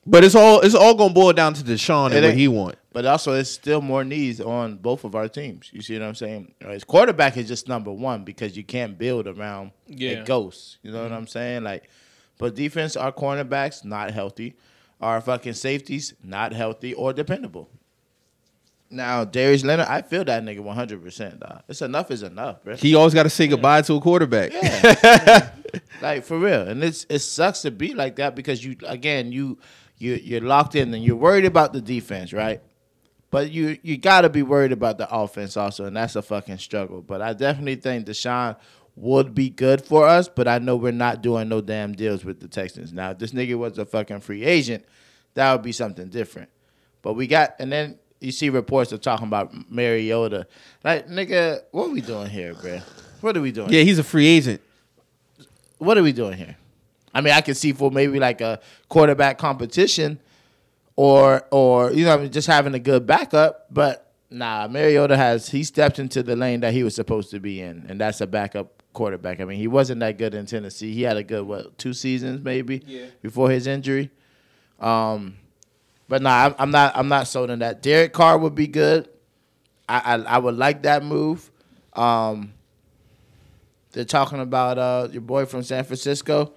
But 0.06 0.24
it's 0.26 0.36
all 0.36 0.60
it's 0.62 0.76
all 0.76 0.96
gonna 0.96 1.14
boil 1.14 1.32
down 1.34 1.54
to 1.54 1.64
Deshaun 1.64 2.08
and 2.08 2.16
It 2.16 2.22
what 2.22 2.30
ain't- 2.32 2.38
he 2.38 2.48
want. 2.50 2.76
but 2.92 3.06
also, 3.06 3.32
it's 3.34 3.50
still 3.50 3.80
more 3.82 4.04
needs 4.04 4.42
on 4.42 4.76
both 4.76 5.06
of 5.06 5.16
our 5.16 5.30
teams. 5.30 5.70
You 5.72 5.82
see 5.82 5.98
what 5.98 6.06
I'm 6.06 6.16
saying? 6.16 6.52
His 6.60 6.84
Quarterback 6.84 7.38
is 7.38 7.48
just 7.48 7.70
number 7.70 7.92
one 7.92 8.26
because 8.26 8.58
you 8.58 8.64
can't 8.66 8.98
build 8.98 9.28
around 9.28 9.72
Yeah. 9.88 10.10
a 10.22 10.26
ghost. 10.26 10.78
You 10.84 10.92
know 10.92 10.98
Mm-hmm. 10.98 11.12
what 11.12 11.18
I'm 11.18 11.28
saying? 11.28 11.64
Like, 11.64 11.90
but 12.38 12.54
defense, 12.54 12.98
our 12.98 13.14
cornerbacks 13.14 13.86
not 13.86 14.12
healthy, 14.12 14.56
our 15.00 15.22
fucking 15.22 15.54
safeties 15.54 16.14
not 16.22 16.52
healthy 16.52 16.94
or 16.94 17.14
dependable. 17.14 17.70
Now, 18.94 19.26
Darius 19.26 19.64
Leonard, 19.64 19.88
I 19.88 20.02
feel 20.02 20.24
that 20.26 20.44
nigga 20.44 20.60
100. 20.60 21.04
percent 21.04 21.40
Dog, 21.40 21.64
it's 21.68 21.82
enough 21.82 22.12
is 22.12 22.24
enough, 22.24 22.64
bro. 22.64 22.76
He 22.76 22.96
always 22.96 23.14
got 23.14 23.24
to 23.24 23.30
say 23.30 23.48
goodbye 23.48 23.82
to 23.84 23.96
a 23.96 24.02
quarterback. 24.02 24.52
Yeah. 24.64 25.50
like 26.02 26.24
for 26.24 26.38
real. 26.38 26.68
And 26.68 26.84
it's 26.84 27.06
it 27.10 27.20
sucks 27.20 27.64
to 27.64 27.72
be 27.72 27.96
like 27.96 28.18
that 28.18 28.36
because 28.36 28.64
you 28.64 28.76
again 28.86 29.32
you 29.32 29.58
you 29.98 30.14
you're 30.16 30.42
locked 30.42 30.76
in 30.76 30.94
and 30.94 31.04
you're 31.04 31.16
worried 31.16 31.46
about 31.46 31.74
the 31.74 31.82
defense, 31.82 32.32
right? 32.32 32.62
But 33.32 33.50
you 33.52 33.80
you 33.82 33.98
gotta 33.98 34.30
be 34.30 34.44
worried 34.44 34.72
about 34.72 35.00
the 35.00 35.12
offense 35.12 35.58
also, 35.58 35.86
and 35.86 35.98
that's 35.98 36.16
a 36.16 36.22
fucking 36.22 36.60
struggle. 36.60 37.02
But 37.02 37.24
I 37.24 37.34
definitely 37.34 37.78
think 37.78 38.06
Deshaun 38.06 38.56
would 38.96 39.34
be 39.34 39.50
good 39.50 39.84
for 39.84 40.08
us, 40.08 40.28
but 40.28 40.48
I 40.48 40.60
know 40.60 40.76
we're 40.76 40.92
not 40.92 41.24
doing 41.24 41.50
no 41.50 41.60
damn 41.62 41.94
deals 41.94 42.24
with 42.24 42.40
the 42.40 42.48
Texans. 42.48 42.94
Now, 42.94 43.10
if 43.10 43.18
this 43.18 43.32
nigga 43.32 43.58
was 43.58 43.80
a 43.80 43.86
fucking 43.86 44.20
free 44.20 44.44
agent, 44.44 44.86
that 45.34 45.52
would 45.52 45.64
be 45.64 45.72
something 45.72 46.10
different. 46.10 46.50
But 47.02 47.14
we 47.14 47.26
got 47.26 47.56
and 47.58 47.72
then 47.72 47.98
you 48.24 48.32
see 48.32 48.50
reports 48.50 48.92
of 48.92 49.02
talking 49.02 49.28
about 49.28 49.54
Mariota. 49.72 50.48
Like, 50.84 51.08
nigga, 51.08 51.62
what 51.72 51.88
are 51.88 51.92
we 51.92 52.02
doing 52.02 52.30
here, 52.30 52.54
bruh? 52.54 52.82
What 53.22 53.36
are 53.38 53.42
we 53.42 53.52
doing? 53.52 53.70
Yeah, 53.72 53.82
he's 53.84 54.00
a 54.00 54.04
free 54.04 54.28
agent. 54.28 54.62
what 55.78 55.98
are 55.98 56.04
we 56.04 56.12
doing 56.14 56.38
here? 56.38 56.56
I 57.14 57.22
mean, 57.22 57.34
I 57.34 57.42
can 57.42 57.54
see 57.56 57.74
for 57.74 57.92
maybe 57.92 58.20
like 58.20 58.42
a 58.42 58.60
quarterback 58.90 59.38
competition, 59.38 60.20
or 60.96 61.44
or 61.52 61.92
you 61.92 62.06
know 62.06 62.28
just 62.28 62.48
having 62.48 62.74
a 62.74 62.80
good 62.80 63.06
backup. 63.06 63.68
But 63.72 64.12
nah, 64.30 64.68
Mariota 64.68 65.16
has 65.16 65.50
he 65.50 65.64
stepped 65.64 66.00
into 66.00 66.24
the 66.24 66.36
lane 66.36 66.62
that 66.62 66.74
he 66.74 66.84
was 66.84 66.96
supposed 66.96 67.30
to 67.32 67.40
be 67.40 67.62
in, 67.62 67.86
and 67.88 68.00
that's 68.02 68.20
a 68.22 68.28
backup 68.28 68.82
quarterback. 68.94 69.42
I 69.42 69.46
mean, 69.46 69.58
he 69.58 69.68
wasn't 69.68 70.00
that 70.02 70.18
good 70.18 70.34
in 70.34 70.46
Tennessee. 70.46 70.94
He 70.94 71.04
had 71.04 71.18
a 71.18 71.24
good 71.24 71.46
what 71.46 71.78
two 71.78 71.94
seasons 71.94 72.44
maybe 72.44 72.82
Yeah. 72.88 73.06
before 73.22 73.50
his 73.52 73.68
injury. 73.68 74.10
Um, 74.80 75.36
but 76.14 76.22
nah, 76.22 76.46
I'm, 76.46 76.56
I'm 76.60 76.70
not 76.70 76.96
I'm 76.96 77.08
not 77.08 77.28
sold 77.28 77.50
on 77.50 77.58
that. 77.58 77.82
Derek 77.82 78.14
Carr 78.14 78.38
would 78.38 78.54
be 78.54 78.68
good. 78.68 79.10
I 79.90 80.14
I, 80.14 80.36
I 80.36 80.38
would 80.38 80.56
like 80.56 80.84
that 80.84 81.04
move. 81.04 81.50
Um, 81.94 82.54
they're 83.94 84.06
talking 84.06 84.40
about 84.40 84.78
uh, 84.78 85.08
your 85.12 85.24
boy 85.24 85.48
from 85.48 85.64
San 85.64 85.84
Francisco. 85.84 86.54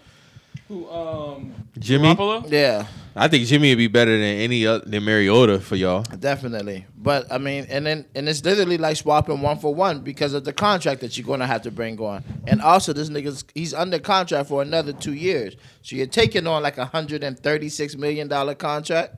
Who, 0.68 0.86
um, 0.90 1.54
Jimmy? 1.78 2.14
Garoppolo? 2.14 2.50
Yeah, 2.50 2.86
I 3.14 3.28
think 3.28 3.46
Jimmy 3.46 3.70
would 3.70 3.78
be 3.78 3.88
better 3.88 4.10
than 4.10 4.20
any 4.20 4.66
other 4.66 4.84
than 4.84 5.02
Mariota 5.02 5.58
for 5.58 5.76
y'all. 5.76 6.02
definitely. 6.02 6.84
But 6.94 7.32
I 7.32 7.38
mean, 7.38 7.66
and 7.70 7.86
then 7.86 8.04
and 8.14 8.28
it's 8.28 8.44
literally 8.44 8.76
like 8.76 8.98
swapping 8.98 9.40
one 9.40 9.58
for 9.58 9.74
one 9.74 10.00
because 10.00 10.34
of 10.34 10.44
the 10.44 10.52
contract 10.52 11.00
that 11.00 11.16
you're 11.16 11.26
gonna 11.26 11.46
have 11.46 11.62
to 11.62 11.70
bring 11.70 11.98
on, 11.98 12.24
and 12.46 12.60
also 12.60 12.92
this 12.92 13.08
nigga's 13.08 13.42
he's 13.54 13.72
under 13.72 13.98
contract 13.98 14.50
for 14.50 14.60
another 14.60 14.92
two 14.92 15.14
years. 15.14 15.56
So 15.80 15.96
you're 15.96 16.08
taking 16.08 16.46
on 16.46 16.62
like 16.62 16.76
a 16.76 16.84
hundred 16.84 17.24
and 17.24 17.38
thirty 17.38 17.70
six 17.70 17.96
million 17.96 18.28
dollar 18.28 18.54
contract 18.54 19.16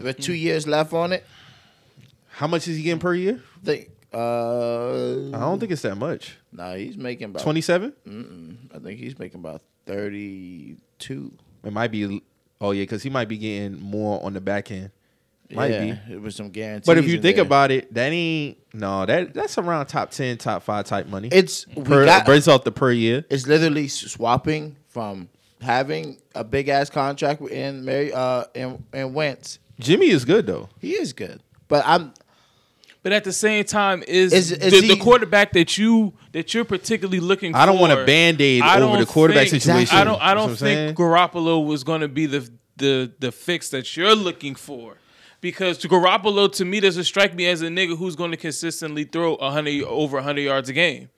with 0.00 0.18
two 0.18 0.34
years 0.34 0.66
left 0.66 0.92
on 0.92 1.12
it. 1.12 1.24
How 2.28 2.46
much 2.46 2.66
is 2.68 2.76
he 2.76 2.82
getting 2.82 3.00
per 3.00 3.14
year? 3.14 3.42
Think, 3.64 3.90
uh, 4.12 5.28
I 5.28 5.40
don't 5.40 5.60
think 5.60 5.72
it's 5.72 5.82
that 5.82 5.96
much. 5.96 6.36
nah, 6.52 6.74
he's 6.74 6.96
making 6.96 7.26
about 7.26 7.42
Twenty 7.42 7.60
seven. 7.60 8.68
I 8.74 8.78
think 8.78 8.98
he's 8.98 9.18
making 9.18 9.40
about 9.40 9.62
thirty 9.86 10.76
two. 10.98 11.32
It 11.64 11.72
might 11.72 11.90
be. 11.90 12.22
Oh 12.60 12.72
yeah, 12.72 12.82
because 12.82 13.02
he 13.02 13.10
might 13.10 13.28
be 13.28 13.38
getting 13.38 13.80
more 13.80 14.22
on 14.24 14.34
the 14.34 14.40
back 14.40 14.70
end. 14.70 14.90
Might 15.52 15.72
yeah, 15.72 15.98
be. 16.06 16.14
it 16.14 16.20
was 16.20 16.36
some 16.36 16.50
guarantees. 16.50 16.86
But 16.86 16.98
if 16.98 17.08
you 17.08 17.16
in 17.16 17.22
think 17.22 17.36
there. 17.36 17.44
about 17.44 17.70
it, 17.70 17.92
that 17.94 18.12
ain't 18.12 18.58
no. 18.72 19.04
That 19.04 19.34
that's 19.34 19.58
around 19.58 19.86
top 19.86 20.10
ten, 20.10 20.38
top 20.38 20.62
five 20.62 20.86
type 20.86 21.06
money. 21.06 21.28
it's 21.32 21.66
we 21.68 21.82
per, 21.82 22.04
got, 22.04 22.24
based 22.26 22.48
off 22.48 22.64
the 22.64 22.72
per 22.72 22.92
year. 22.92 23.24
it's 23.28 23.46
literally 23.46 23.88
swapping 23.88 24.76
from 24.88 25.28
having 25.60 26.18
a 26.34 26.44
big 26.44 26.68
ass 26.68 26.88
contract 26.88 27.42
in 27.42 27.84
Mary 27.84 28.12
uh 28.12 28.44
in, 28.54 28.84
in 28.92 29.12
Wentz. 29.12 29.58
Jimmy 29.80 30.08
is 30.08 30.24
good 30.24 30.46
though. 30.46 30.68
He 30.78 30.92
is 30.92 31.12
good, 31.12 31.40
but 31.68 31.82
I'm 31.86 32.12
But 33.02 33.12
at 33.12 33.24
the 33.24 33.32
same 33.32 33.64
time, 33.64 34.02
is, 34.06 34.32
Is- 34.32 34.52
is 34.52 34.82
the, 34.82 34.94
the 34.94 35.00
quarterback 35.00 35.52
that 35.52 35.78
you 35.78 36.12
that 36.32 36.52
you're 36.52 36.64
particularly 36.66 37.20
looking 37.20 37.52
for. 37.52 37.58
I 37.58 37.66
don't 37.66 37.76
for? 37.76 37.80
want 37.80 37.92
a 37.98 38.04
band-aid 38.04 38.62
over 38.62 38.98
the 38.98 39.06
quarterback 39.06 39.48
think- 39.48 39.62
situation. 39.62 39.96
I 39.96 40.04
don't. 40.04 40.20
I 40.20 40.34
don't 40.34 40.50
what 40.50 40.58
saying? 40.58 40.88
think 40.88 40.98
Garoppolo 40.98 41.64
was 41.64 41.82
going 41.84 42.02
to 42.02 42.08
be 42.08 42.26
the 42.26 42.48
the 42.76 43.10
the 43.18 43.32
fix 43.32 43.70
that 43.70 43.96
you're 43.96 44.14
looking 44.14 44.54
for. 44.54 44.96
Because 45.40 45.78
to 45.78 45.88
Garoppolo, 45.88 46.52
to 46.56 46.66
me, 46.66 46.80
doesn't 46.80 47.04
strike 47.04 47.34
me 47.34 47.46
as 47.46 47.62
a 47.62 47.68
nigga 47.68 47.96
who's 47.96 48.14
going 48.14 48.30
to 48.30 48.36
consistently 48.36 49.04
throw 49.04 49.38
hundred 49.38 49.82
over 49.84 50.20
hundred 50.20 50.42
yards 50.42 50.68
a 50.68 50.74
game. 50.74 51.08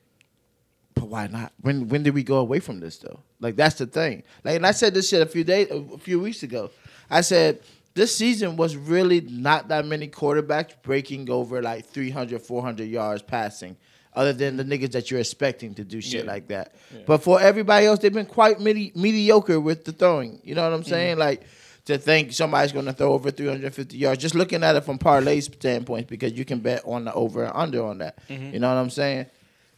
But 0.95 1.09
why 1.09 1.27
not? 1.27 1.53
When 1.61 1.89
when 1.89 2.05
did 2.05 2.15
we 2.15 2.23
go 2.23 2.37
away 2.37 2.61
from 2.61 2.79
this 2.79 2.99
though? 2.99 3.19
Like 3.41 3.57
that's 3.57 3.77
the 3.77 3.87
thing. 3.87 4.23
Like 4.45 4.55
and 4.57 4.67
I 4.67 4.71
said 4.71 4.95
this 4.95 5.09
shit 5.09 5.23
a 5.23 5.27
few 5.27 5.43
days, 5.43 5.69
a 5.71 5.99
few 5.99 6.21
weeks 6.21 6.45
ago. 6.45 6.71
I 7.11 7.23
said 7.23 7.61
this 7.95 8.15
season 8.17 8.57
was 8.57 8.77
really 8.77 9.21
not 9.21 9.69
that 9.69 9.87
many 9.87 10.09
quarterbacks 10.09 10.73
breaking 10.83 11.31
over 11.31 11.61
like 11.63 11.87
300, 11.87 12.41
400 12.41 12.85
yards 12.85 13.23
passing, 13.23 13.77
other 14.15 14.33
than 14.33 14.57
the 14.57 14.65
niggas 14.65 14.93
that 14.93 15.11
you're 15.11 15.21
expecting 15.21 15.75
to 15.75 15.85
do 15.85 16.01
shit 16.01 16.25
Yeah. 16.25 16.31
like 16.31 16.49
that. 16.49 16.75
But 17.07 17.23
for 17.23 17.41
everybody 17.41 17.87
else, 17.87 17.99
they've 17.99 18.13
been 18.13 18.27
quite 18.27 18.61
medi- 18.61 18.93
mediocre 18.95 19.61
with 19.61 19.85
the 19.85 19.93
throwing. 19.93 20.41
You 20.45 20.55
know 20.55 20.63
what 20.63 20.73
I'm 20.73 20.81
mm-hmm. 20.81 20.91
saying? 20.91 21.19
Like 21.19 21.43
to 21.87 21.99
think 21.99 22.33
somebody's 22.33 22.73
going 22.73 22.87
to 22.87 22.93
throw 22.93 23.13
over 23.13 23.31
350 23.31 23.97
yards, 23.97 24.23
just 24.23 24.35
looking 24.35 24.63
at 24.63 24.77
it 24.77 24.85
from 24.85 24.99
parlay 24.99 25.41
standpoint, 25.41 26.09
because 26.09 26.33
you 26.33 26.45
can 26.45 26.61
bet 26.61 26.83
on 26.87 27.05
the 27.05 27.13
over 27.15 27.45
and 27.45 27.53
under 27.55 27.85
on 27.85 27.99
that. 27.99 28.27
Mm-hmm. 28.29 28.55
You 28.55 28.61
know 28.61 28.69
what 28.69 28.81
I'm 28.81 28.91
saying? 28.91 29.27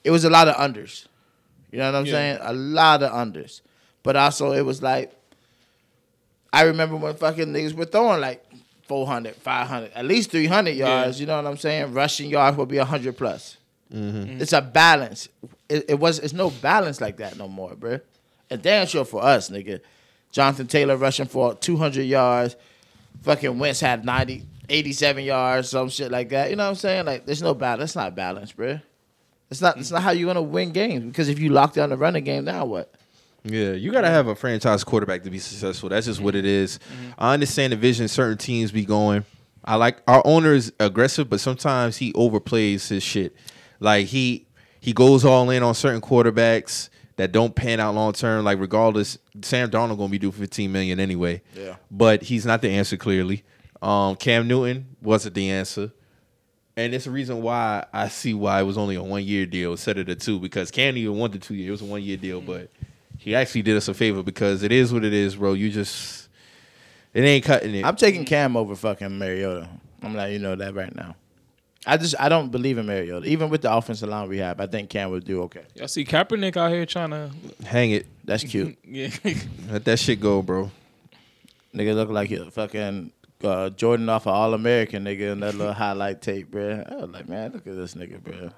It 0.03 0.11
was 0.11 0.25
a 0.25 0.31
lot 0.31 0.49
of 0.49 0.57
unders. 0.57 1.07
You 1.73 1.79
know 1.79 1.91
what 1.91 1.99
I'm 1.99 2.07
Yeah. 2.07 2.13
saying? 2.13 2.39
A 2.43 2.53
lot 2.53 3.03
of 3.03 3.11
unders. 3.11 3.61
But 4.03 4.17
also 4.17 4.53
it 4.53 4.61
was 4.63 4.83
like 4.83 5.13
I 6.55 6.63
remember 6.63 6.97
when 6.97 7.15
fucking 7.15 7.47
niggas 7.47 7.75
were 7.75 7.85
throwing 7.85 8.21
like 8.21 8.45
400, 8.87 9.35
500, 9.35 9.93
at 9.93 10.05
least 10.05 10.31
300 10.31 10.71
yards. 10.71 11.21
You 11.21 11.27
know 11.27 11.37
what 11.37 11.47
I'm 11.47 11.57
saying? 11.57 11.93
Rushing 11.93 12.31
yards 12.31 12.57
will 12.57 12.67
be 12.67 12.79
100 12.79 13.17
plus. 13.17 13.57
Mm-hmm. 13.93 14.41
It's 14.41 14.53
a 14.53 14.63
balance. 14.63 15.29
It, 15.69 15.87
it 15.89 15.99
was. 15.99 16.21
It's 16.21 16.33
no 16.33 16.51
balance 16.51 17.01
like 17.01 17.17
that 17.17 17.37
no 17.37 17.49
more, 17.49 17.73
bruh. 17.73 18.01
And 18.51 18.63
damn 18.63 18.87
sure 18.87 19.05
for 19.05 19.23
us, 19.23 19.51
nigga. 19.51 19.81
Jonathan 20.31 20.69
Taylor 20.69 20.97
rushing 20.97 21.27
for 21.27 21.55
200 21.55 22.03
yards. 22.03 22.55
Fucking 23.23 23.59
Wentz 23.59 23.81
had 23.81 24.05
90, 24.05 24.45
87 24.69 25.25
yards, 25.25 25.71
some 25.71 25.89
shit 25.89 26.13
like 26.13 26.29
that. 26.29 26.51
You 26.51 26.57
know 26.57 26.65
what 26.65 26.71
I'm 26.71 26.75
saying? 26.77 27.07
Like, 27.07 27.27
there's 27.27 27.43
no 27.43 27.55
balance. 27.55 27.81
That's 27.81 27.97
not 27.97 28.15
balance, 28.15 28.53
bruh. 28.53 28.81
It's 29.51 29.61
not. 29.61 29.77
It's 29.77 29.91
not 29.91 30.03
how 30.03 30.13
you're 30.13 30.29
gonna 30.29 30.43
win 30.43 30.71
games 30.71 31.05
because 31.05 31.29
if 31.29 31.41
you 31.41 31.49
lock 31.49 31.75
down 31.75 31.91
the 31.91 31.97
running 31.97 32.25
game, 32.25 32.45
now 32.45 32.65
what? 32.65 32.95
Yeah, 33.45 33.73
you 33.73 33.93
gotta 33.93 34.09
have 34.09 34.27
a 34.27 34.35
franchise 34.35 34.85
quarterback 34.85 35.23
to 35.25 35.31
be 35.31 35.39
successful. 35.39 35.91
That's 35.91 36.07
just 36.07 36.21
what 36.21 36.35
it 36.35 36.47
is. 36.47 36.79
Mm-hmm. 36.79 37.11
I 37.19 37.35
understand 37.35 37.73
the 37.73 37.77
vision 37.77 38.09
certain 38.09 38.39
teams 38.39 38.73
be 38.73 38.85
going. 38.87 39.25
I 39.65 39.77
like 39.77 40.03
our 40.07 40.23
owner 40.27 40.55
is 40.55 40.73
aggressive, 40.81 41.29
but 41.29 41.41
sometimes 41.41 41.99
he 41.99 42.13
overplays 42.15 42.89
his 42.89 43.03
shit. 43.03 43.37
Like 43.81 44.07
he 44.07 44.47
he 44.81 44.93
goes 44.93 45.25
all 45.25 45.49
in 45.51 45.63
on 45.63 45.75
certain 45.75 46.01
quarterbacks 46.01 46.89
that 47.17 47.33
don't 47.33 47.55
pan 47.55 47.81
out 47.81 47.95
long 47.95 48.15
term. 48.15 48.45
Like 48.45 48.59
regardless, 48.59 49.19
Sam 49.43 49.71
Darnold 49.71 49.99
gonna 49.99 50.09
be 50.09 50.19
due 50.19 50.33
15 50.33 50.73
million 50.73 50.99
anyway. 50.99 51.43
Yeah. 51.55 51.77
But 51.91 52.23
he's 52.23 52.47
not 52.47 52.63
the 52.63 52.71
answer 52.71 52.97
clearly. 52.97 53.45
Um, 53.83 54.17
Cam 54.17 54.49
Newton 54.49 54.97
wasn't 55.03 55.35
the 55.35 55.51
answer. 55.51 55.93
And 56.77 56.93
it's 56.93 57.05
the 57.05 57.11
reason 57.11 57.41
why 57.41 57.87
I 57.93 58.09
see 58.09 58.35
why 58.35 58.61
it 58.61 58.65
was 58.65 58.77
only 58.77 58.97
a 58.97 59.03
one 59.03 59.23
year 59.23 59.47
deal 59.47 59.73
instead 59.73 59.99
of 59.99 60.07
the 60.07 60.17
two 60.17 60.41
because 60.41 60.71
Cam 60.71 60.97
even 60.97 61.19
wanted 61.19 61.43
two 61.43 61.55
years. 61.55 61.69
It 61.69 61.71
was 61.73 61.83
a 61.83 61.85
one 61.85 62.03
year 62.03 62.17
deal, 62.17 62.41
but 62.41 62.71
he 63.25 63.35
actually 63.35 63.63
did 63.63 63.75
us 63.75 63.89
a 63.89 63.95
favor 63.95 64.23
because 64.23 64.63
it 64.63 64.71
is 64.71 64.93
what 64.93 65.03
it 65.03 65.15
is, 65.15 65.37
bro. 65.37 65.55
You 65.55 65.71
just 65.71 66.29
it 67.15 67.23
ain't 67.23 67.43
cutting 67.43 67.75
it. 67.75 67.83
I'm 67.83 67.97
taking 67.97 68.27
Cam 68.27 68.55
over 68.55 68.77
fucking 68.77 69.19
Mariota. 69.19 69.67
I'm 70.03 70.15
letting 70.15 70.35
you 70.35 70.39
know 70.41 70.55
that 70.57 70.75
right 70.75 70.95
now. 70.95 71.17
I 71.87 71.97
just 71.97 72.15
I 72.21 72.29
don't 72.29 72.51
believe 72.51 72.77
in 72.77 72.85
Mariota. 72.85 73.25
Even 73.27 73.49
with 73.49 73.63
the 73.63 73.75
offensive 73.75 74.11
line 74.11 74.29
we 74.29 74.37
have, 74.39 74.61
I 74.61 74.67
think 74.67 74.91
Cam 74.91 75.11
will 75.11 75.21
do 75.21 75.41
okay. 75.45 75.63
Y'all 75.75 75.89
see 75.89 76.05
Kaepernick 76.05 76.59
out 76.59 76.71
here 76.71 76.85
trying 76.85 77.11
to, 77.11 77.31
Hang 77.65 77.93
it. 77.93 78.07
That's 78.25 78.45
cute. 78.45 78.77
yeah, 78.85 79.09
Let 79.71 79.87
that 79.87 79.99
shit 79.99 80.21
go, 80.21 80.43
bro. 80.43 80.71
nigga 81.75 81.95
look 81.95 82.11
like 82.11 82.31
a 82.31 82.51
fucking 82.51 83.11
uh, 83.43 83.71
Jordan 83.71 84.11
off 84.11 84.27
an 84.27 84.33
All 84.33 84.53
American 84.53 85.05
nigga 85.05 85.33
in 85.33 85.41
that 85.41 85.55
little 85.55 85.73
highlight 85.73 86.21
tape, 86.21 86.51
bro. 86.51 86.85
I 86.87 86.95
was 86.97 87.11
like, 87.11 87.27
man, 87.27 87.53
look 87.53 87.67
at 87.67 87.75
this 87.75 87.95
nigga, 87.95 88.23
bro. 88.23 88.51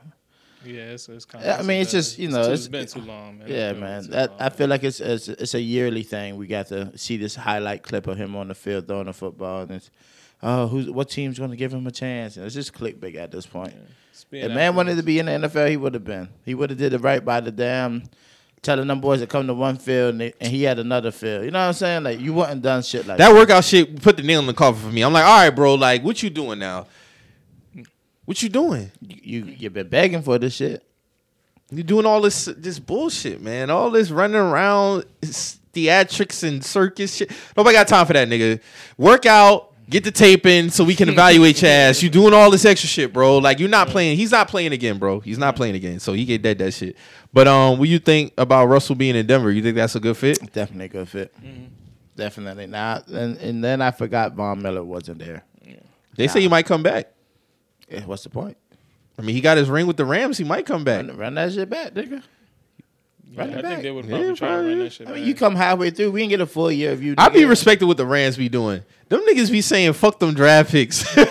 Yeah. 0.67 0.93
It's, 0.93 1.09
it's 1.09 1.25
kind 1.25 1.45
of. 1.45 1.61
I 1.61 1.63
mean, 1.63 1.83
it's 1.83 1.93
just, 1.93 2.19
you 2.19 2.29
know, 2.29 2.41
it's, 2.41 2.67
it's- 2.67 2.69
been 2.69 2.87
too 2.87 3.01
long, 3.01 3.39
man. 3.39 3.49
Yeah, 3.49 3.73
man. 3.73 4.11
That 4.11 4.31
long. 4.31 4.41
I 4.41 4.49
feel 4.51 4.69
like 4.69 4.85
it's, 4.85 5.01
it's 5.01 5.29
it's 5.29 5.55
a 5.55 5.61
yearly 5.61 6.03
thing. 6.03 6.37
We 6.37 6.47
got 6.47 6.67
to 6.69 6.97
see 6.99 7.17
this 7.17 7.35
highlight 7.35 7.83
clip 7.83 8.07
of 8.07 8.17
him 8.17 8.37
on 8.37 8.49
the 8.49 8.55
field 8.55 8.87
throwing 8.87 9.07
the 9.07 9.13
football, 9.13 9.63
and 9.63 9.73
it's 9.73 9.91
oh, 10.43 10.67
who's 10.69 10.91
what 10.91 11.09
team's 11.11 11.39
going 11.39 11.51
to 11.51 11.57
give 11.57 11.73
him 11.73 11.87
a 11.87 11.91
chance? 11.93 12.37
And 12.37 12.47
it's 12.47 12.55
just 12.55 12.73
clickbait 12.75 13.17
at 13.17 13.31
this 13.31 13.47
point. 13.47 13.75
Spin 14.13 14.51
If 14.51 14.55
man 14.55 14.75
wanted 14.75 14.97
to 14.97 15.03
be 15.03 15.19
in 15.19 15.27
the 15.27 15.33
NFL, 15.33 15.71
he 15.71 15.77
would 15.77 15.95
have 15.95 16.05
been. 16.05 16.29
He 16.45 16.55
would 16.55 16.71
have 16.71 16.79
did 16.79 16.93
it 16.95 16.99
right 17.03 17.25
by 17.25 17.41
the 17.41 17.53
damn 17.53 18.05
telling 18.63 18.89
them 18.89 19.01
boys 19.01 19.21
to 19.21 19.27
come 19.27 19.47
to 19.47 19.55
one 19.55 19.77
field 19.77 20.13
and, 20.13 20.21
they, 20.21 20.35
and 20.41 20.51
he 20.51 20.65
had 20.65 20.79
another 20.79 21.11
field. 21.11 21.45
You 21.45 21.51
know 21.51 21.61
what 21.61 21.67
I'm 21.67 21.73
saying? 21.73 22.03
Like 22.03 22.21
you 22.21 22.33
wouldn't 22.35 22.63
done 22.63 22.83
shit 22.83 23.07
like 23.07 23.19
That 23.19 23.33
workout 23.33 23.65
shit 23.65 24.03
put 24.03 24.17
the 24.17 24.23
nail 24.23 24.41
in 24.41 24.47
the 24.47 24.55
coffin 24.55 24.83
for 24.89 24.93
me. 24.93 25.03
I'm 25.03 25.13
like, 25.13 25.25
all 25.25 25.39
right, 25.39 25.51
bro. 25.51 25.75
Like, 25.75 26.03
what 26.03 26.23
you 26.23 26.31
doing 26.31 26.59
now? 26.59 26.87
What 28.27 28.43
you 28.43 28.49
doing? 28.49 28.91
You 29.01 29.45
you 29.45 29.71
been 29.71 29.89
begging 29.89 30.21
for 30.23 30.39
this 30.39 30.55
shit. 30.55 30.85
You 31.71 31.83
doing 31.83 32.05
all 32.07 32.21
this 32.21 32.45
this 32.45 32.79
bullshit, 32.79 33.41
man. 33.41 33.71
All 33.71 33.91
this 33.91 34.11
running 34.11 34.37
around, 34.37 35.05
theatrics 35.23 36.47
and 36.47 36.65
circus 36.65 37.17
shit. 37.17 37.31
Nobody 37.57 37.75
got 37.75 37.89
time 37.89 38.05
for 38.05 38.13
that, 38.13 38.29
nigga. 38.29 38.61
Work 38.99 39.27
out, 39.27 39.73
get 39.89 40.03
the 40.03 40.11
tape 40.11 40.45
in 40.45 40.71
so 40.71 40.83
we 40.83 40.97
can 40.97 41.09
evaluate 41.09 41.63
your 41.63 41.71
ass. 41.71 42.03
You 42.03 42.11
doing 42.11 42.35
all 42.35 42.51
this 42.51 42.65
extra 42.65 42.89
shit, 42.89 43.13
bro. 43.13 43.39
Like 43.39 43.61
you're 43.61 43.69
not 43.69 43.89
playing. 43.89 44.17
He's 44.17 44.33
not 44.33 44.49
playing 44.49 44.73
again, 44.73 44.99
bro. 44.99 45.21
He's 45.21 45.39
not 45.39 45.55
playing 45.55 45.77
again. 45.77 46.01
So 46.01 46.13
he 46.13 46.25
get 46.25 46.43
that 46.43 46.59
that 46.59 46.73
shit. 46.73 46.97
But 47.33 47.47
um, 47.47 47.79
what 47.79 47.89
you 47.89 48.01
think 48.01 48.33
about 48.37 48.67
Russell 48.67 48.97
being 48.97 49.15
in 49.15 49.27
Denver? 49.27 49.53
You 49.53 49.63
think 49.63 49.77
that's 49.77 49.95
a 49.95 50.01
good 50.01 50.17
fit? 50.17 50.41
Definitely 50.53 50.87
a 50.87 50.89
good 50.89 51.09
fit. 51.09 51.35
Definitely. 52.17 52.67
Now 52.67 53.03
and, 53.07 53.37
and 53.37 53.63
then 53.63 53.81
I 53.81 53.93
forgot 53.93 54.33
Von 54.33 54.63
Miller 54.63 54.83
wasn't 54.83 55.21
there. 55.21 55.45
They 56.17 56.29
say 56.29 56.41
he 56.41 56.49
might 56.49 56.67
come 56.67 56.83
back. 56.83 57.13
Yeah, 57.89 58.05
what's 58.05 58.25
the 58.25 58.31
point? 58.31 58.57
I 59.19 59.23
mean, 59.23 59.35
he 59.35 59.41
got 59.41 59.57
his 59.57 59.71
ring 59.71 59.87
with 59.87 59.97
the 59.97 60.05
Rams. 60.05 60.39
He 60.39 60.45
might 60.45 60.67
come 60.67 60.85
back. 60.85 61.07
Run, 61.07 61.17
run 61.17 61.35
that 61.35 61.53
shit 61.53 61.71
back, 61.71 61.95
nigga. 61.95 62.23
Yeah, 63.33 63.41
Run 63.41 63.51
it 63.51 63.59
I 63.59 63.63
back. 63.63 63.71
think 63.71 63.83
they 63.83 63.91
would 63.91 64.05
Yeah, 64.05 64.11
probably 64.11 64.35
try 64.35 64.49
to 64.49 64.55
run 64.57 64.79
that 64.81 64.93
shit. 64.93 65.09
I 65.09 65.13
mean, 65.13 65.21
back. 65.21 65.29
you 65.29 65.35
come 65.35 65.57
halfway 65.57 65.91
through, 65.91 66.11
we 66.11 66.21
didn't 66.21 66.31
get 66.31 66.41
a 66.41 66.47
full 66.47 66.71
year 66.71 66.93
of 66.93 67.03
you. 67.03 67.15
I'd 67.19 67.33
be 67.33 67.41
nigga. 67.41 67.49
respecting 67.49 67.89
what 67.89 67.97
the 67.97 68.07
Rams 68.07 68.37
be 68.37 68.49
doing. 68.49 68.83
Them 69.09 69.21
niggas 69.21 69.51
be 69.51 69.61
saying 69.63 69.93
fuck 69.95 70.19
them 70.19 70.35
draft 70.35 70.71
picks. 70.71 71.05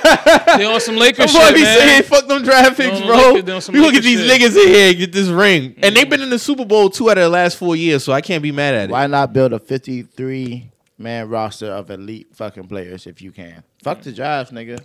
They 0.55 0.63
on 0.65 0.79
some 0.79 0.95
Lakers 0.95 1.33
Them 1.33 1.41
boy 1.41 1.47
shit, 1.47 1.55
be 1.55 1.63
man. 1.63 1.77
saying 1.77 2.03
fuck 2.03 2.27
them 2.27 2.41
draft 2.43 2.77
picks, 2.77 3.01
bro. 3.01 3.15
Lakers- 3.33 3.43
they 3.43 3.51
on 3.51 3.61
some 3.61 3.73
We 3.73 3.81
gonna 3.81 3.91
get 3.91 4.03
these 4.03 4.21
shit. 4.21 4.41
niggas 4.41 4.55
in 4.63 4.67
here 4.69 4.89
and 4.89 4.97
get 4.97 5.11
this 5.11 5.27
ring. 5.27 5.75
And 5.83 5.93
they've 5.95 6.03
mm-hmm. 6.03 6.09
been 6.11 6.21
in 6.21 6.29
the 6.29 6.39
Super 6.39 6.63
Bowl 6.63 6.89
two 6.89 7.09
out 7.09 7.17
of 7.17 7.23
the 7.23 7.29
last 7.29 7.57
four 7.57 7.75
years, 7.75 8.03
so 8.03 8.13
I 8.13 8.21
can't 8.21 8.41
be 8.41 8.53
mad 8.53 8.73
at 8.73 8.89
it. 8.89 8.93
Why 8.93 9.07
not 9.07 9.33
build 9.33 9.51
a 9.51 9.59
53 9.59 10.71
man 10.97 11.27
roster 11.27 11.67
of 11.67 11.91
elite 11.91 12.27
fucking 12.33 12.67
players 12.69 13.05
if 13.05 13.21
you 13.21 13.33
can? 13.33 13.63
Fuck 13.83 13.99
mm. 13.99 14.03
the 14.03 14.11
drives, 14.13 14.51
nigga. 14.51 14.81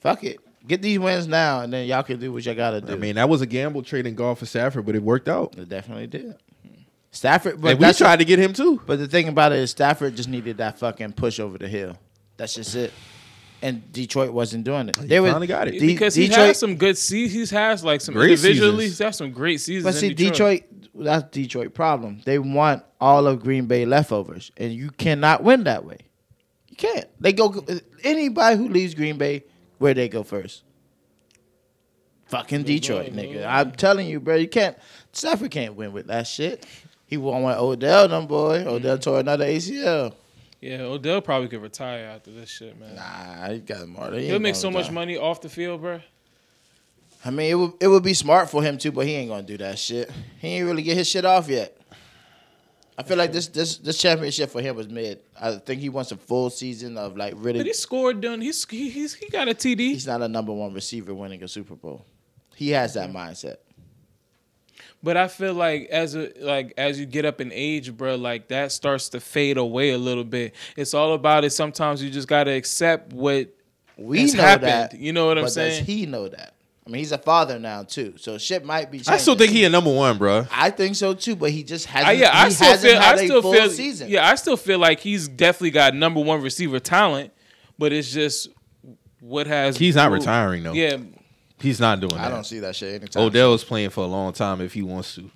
Fuck 0.00 0.24
it. 0.24 0.40
Get 0.66 0.82
these 0.82 0.98
wins 0.98 1.26
now, 1.26 1.60
and 1.60 1.72
then 1.72 1.86
y'all 1.86 2.02
can 2.02 2.20
do 2.20 2.32
what 2.32 2.44
y'all 2.44 2.54
gotta 2.54 2.80
do. 2.80 2.92
I 2.92 2.96
mean, 2.96 3.14
that 3.14 3.28
was 3.28 3.40
a 3.40 3.46
gamble 3.46 3.82
trading 3.82 4.14
Goff 4.14 4.40
for 4.40 4.46
Stafford, 4.46 4.84
but 4.86 4.94
it 4.94 5.02
worked 5.02 5.28
out. 5.28 5.56
it 5.56 5.68
definitely 5.68 6.06
did. 6.06 6.36
Stafford, 7.12 7.60
but 7.60 7.72
and 7.72 7.80
we 7.80 7.92
tried 7.92 8.20
to 8.20 8.24
get 8.24 8.38
him 8.38 8.52
too. 8.52 8.80
But 8.86 8.98
the 8.98 9.08
thing 9.08 9.28
about 9.28 9.52
it 9.52 9.58
is, 9.58 9.70
Stafford 9.70 10.14
just 10.16 10.28
needed 10.28 10.58
that 10.58 10.78
fucking 10.78 11.12
push 11.14 11.40
over 11.40 11.58
the 11.58 11.66
hill. 11.66 11.96
That's 12.36 12.54
just 12.54 12.74
it. 12.76 12.92
And 13.62 13.92
Detroit 13.92 14.30
wasn't 14.32 14.64
doing 14.64 14.88
it. 14.88 14.96
They 14.96 15.20
were 15.20 15.28
finally 15.28 15.46
got 15.46 15.68
it. 15.68 15.72
De- 15.72 15.86
because 15.86 16.14
he 16.14 16.28
Detroit, 16.28 16.46
has 16.48 16.58
some 16.58 16.76
good 16.76 16.96
seasons. 16.96 17.34
He's 17.34 17.50
has 17.50 17.84
like 17.84 18.00
some 18.00 18.14
Great 18.14 18.30
individually. 18.30 18.84
seasons. 18.86 18.98
He's 18.98 18.98
had 19.04 19.14
some 19.14 19.32
great 19.32 19.60
seasons. 19.60 19.84
But 19.84 19.98
see, 19.98 20.08
in 20.10 20.14
Detroit. 20.14 20.64
Detroit, 20.70 21.04
that's 21.04 21.30
Detroit 21.30 21.74
problem. 21.74 22.22
They 22.24 22.38
want 22.38 22.84
all 23.00 23.26
of 23.26 23.40
Green 23.40 23.66
Bay 23.66 23.84
leftovers, 23.84 24.50
and 24.56 24.72
you 24.72 24.90
cannot 24.90 25.42
win 25.42 25.64
that 25.64 25.84
way. 25.84 25.98
You 26.68 26.76
can't. 26.76 27.06
They 27.20 27.32
go 27.32 27.64
anybody 28.04 28.56
who 28.56 28.68
leaves 28.68 28.94
Green 28.94 29.18
Bay, 29.18 29.44
where 29.80 29.94
they 29.94 30.08
go 30.08 30.22
first? 30.22 30.62
Fucking 32.26 32.62
Detroit, 32.62 33.12
nigga. 33.12 33.44
I'm 33.44 33.72
telling 33.72 34.06
you, 34.06 34.20
bro. 34.20 34.36
You 34.36 34.46
can't. 34.46 34.76
Stafford 35.10 35.50
can't 35.50 35.74
win 35.74 35.92
with 35.92 36.06
that 36.06 36.28
shit. 36.28 36.64
He 37.06 37.16
won 37.16 37.42
with 37.42 37.56
Odell, 37.56 38.06
them 38.06 38.28
boy. 38.28 38.58
Mm-hmm. 38.58 38.68
Odell 38.68 38.98
tore 38.98 39.18
another 39.18 39.46
ACL. 39.46 40.14
Yeah, 40.60 40.82
Odell 40.82 41.22
probably 41.22 41.48
could 41.48 41.62
retire 41.62 42.04
after 42.04 42.30
this 42.30 42.50
shit, 42.50 42.78
man. 42.78 42.94
Nah, 42.94 43.50
he 43.50 43.58
got 43.60 43.88
more. 43.88 44.12
He 44.12 44.26
He'll 44.26 44.38
make 44.38 44.54
so 44.54 44.70
much 44.70 44.90
money 44.90 45.16
off 45.16 45.40
the 45.40 45.48
field, 45.48 45.80
bro. 45.80 46.00
I 47.24 47.30
mean, 47.30 47.50
it 47.50 47.54
would 47.54 47.72
it 47.80 47.88
would 47.88 48.04
be 48.04 48.14
smart 48.14 48.50
for 48.50 48.62
him 48.62 48.78
too, 48.78 48.92
but 48.92 49.06
he 49.06 49.14
ain't 49.14 49.30
gonna 49.30 49.42
do 49.42 49.56
that 49.56 49.78
shit. 49.78 50.10
He 50.38 50.48
ain't 50.48 50.66
really 50.66 50.82
get 50.82 50.96
his 50.98 51.08
shit 51.08 51.24
off 51.24 51.48
yet. 51.48 51.79
I 52.98 53.02
feel 53.02 53.16
like 53.16 53.32
this 53.32 53.48
this 53.48 53.78
this 53.78 53.98
championship 53.98 54.50
for 54.50 54.60
him 54.60 54.76
was 54.76 54.88
mid. 54.88 55.20
I 55.40 55.56
think 55.56 55.80
he 55.80 55.88
wants 55.88 56.12
a 56.12 56.16
full 56.16 56.50
season 56.50 56.98
of 56.98 57.16
like 57.16 57.34
really. 57.36 57.60
But 57.60 57.66
he 57.66 57.72
scored 57.72 58.20
done. 58.20 58.40
He's 58.40 58.64
he, 58.68 58.90
he's 58.90 59.14
he 59.14 59.28
got 59.28 59.48
a 59.48 59.54
TD. 59.54 59.78
He's 59.78 60.06
not 60.06 60.20
a 60.22 60.28
number 60.28 60.52
one 60.52 60.74
receiver 60.74 61.14
winning 61.14 61.42
a 61.42 61.48
Super 61.48 61.74
Bowl. 61.76 62.04
He 62.56 62.70
has 62.70 62.94
that 62.94 63.10
mindset. 63.10 63.56
But 65.02 65.16
I 65.16 65.28
feel 65.28 65.54
like 65.54 65.88
as 65.88 66.14
a 66.14 66.30
like 66.40 66.74
as 66.76 67.00
you 67.00 67.06
get 67.06 67.24
up 67.24 67.40
in 67.40 67.50
age, 67.54 67.96
bro, 67.96 68.16
like 68.16 68.48
that 68.48 68.70
starts 68.70 69.08
to 69.10 69.20
fade 69.20 69.56
away 69.56 69.90
a 69.92 69.98
little 69.98 70.24
bit. 70.24 70.54
It's 70.76 70.92
all 70.92 71.14
about 71.14 71.44
it. 71.44 71.50
Sometimes 71.50 72.02
you 72.02 72.10
just 72.10 72.28
gotta 72.28 72.50
accept 72.50 73.14
what 73.14 73.48
We 73.96 74.26
know 74.26 74.42
happened. 74.42 74.68
that. 74.70 74.94
You 74.98 75.14
know 75.14 75.24
what 75.26 75.38
I'm 75.38 75.48
saying? 75.48 75.78
Does 75.78 75.86
he 75.86 76.04
know 76.04 76.28
that? 76.28 76.54
I 76.90 76.92
mean, 76.92 76.98
he's 76.98 77.12
a 77.12 77.18
father 77.18 77.60
now 77.60 77.84
too, 77.84 78.14
so 78.16 78.36
shit 78.36 78.64
might 78.64 78.90
be. 78.90 78.98
Changing. 78.98 79.14
I 79.14 79.16
still 79.18 79.36
think 79.36 79.52
he 79.52 79.62
a 79.64 79.70
number 79.70 79.94
one, 79.94 80.18
bro. 80.18 80.44
I 80.50 80.70
think 80.70 80.96
so 80.96 81.14
too, 81.14 81.36
but 81.36 81.52
he 81.52 81.62
just 81.62 81.86
hasn't. 81.86 82.08
I, 82.08 82.12
yeah, 82.12 82.30
I 82.32 82.48
still 82.48 82.66
hasn't 82.68 82.92
feel. 82.92 83.00
had 83.00 83.18
I 83.18 83.22
a 83.22 83.24
still 83.26 83.42
feel. 83.52 83.70
season. 83.70 84.08
Yeah, 84.10 84.28
I 84.28 84.34
still 84.34 84.56
feel 84.56 84.80
like 84.80 84.98
he's 84.98 85.28
definitely 85.28 85.70
got 85.70 85.94
number 85.94 86.20
one 86.20 86.42
receiver 86.42 86.80
talent, 86.80 87.32
but 87.78 87.92
it's 87.92 88.10
just 88.10 88.48
what 89.20 89.46
has. 89.46 89.76
He's 89.76 89.94
not 89.94 90.08
who- 90.08 90.14
retiring 90.16 90.64
though. 90.64 90.72
Yeah, 90.72 90.96
He's 91.60 91.78
not 91.78 92.00
doing 92.00 92.14
I 92.14 92.24
that. 92.24 92.28
don't 92.30 92.44
see 92.44 92.58
that 92.58 92.74
shit 92.74 93.00
anytime. 93.02 93.22
Odell 93.22 93.54
is 93.54 93.62
playing 93.62 93.90
for 93.90 94.02
a 94.02 94.08
long 94.08 94.32
time 94.32 94.60
if 94.60 94.72
he 94.74 94.82
wants 94.82 95.14
to. 95.14 95.30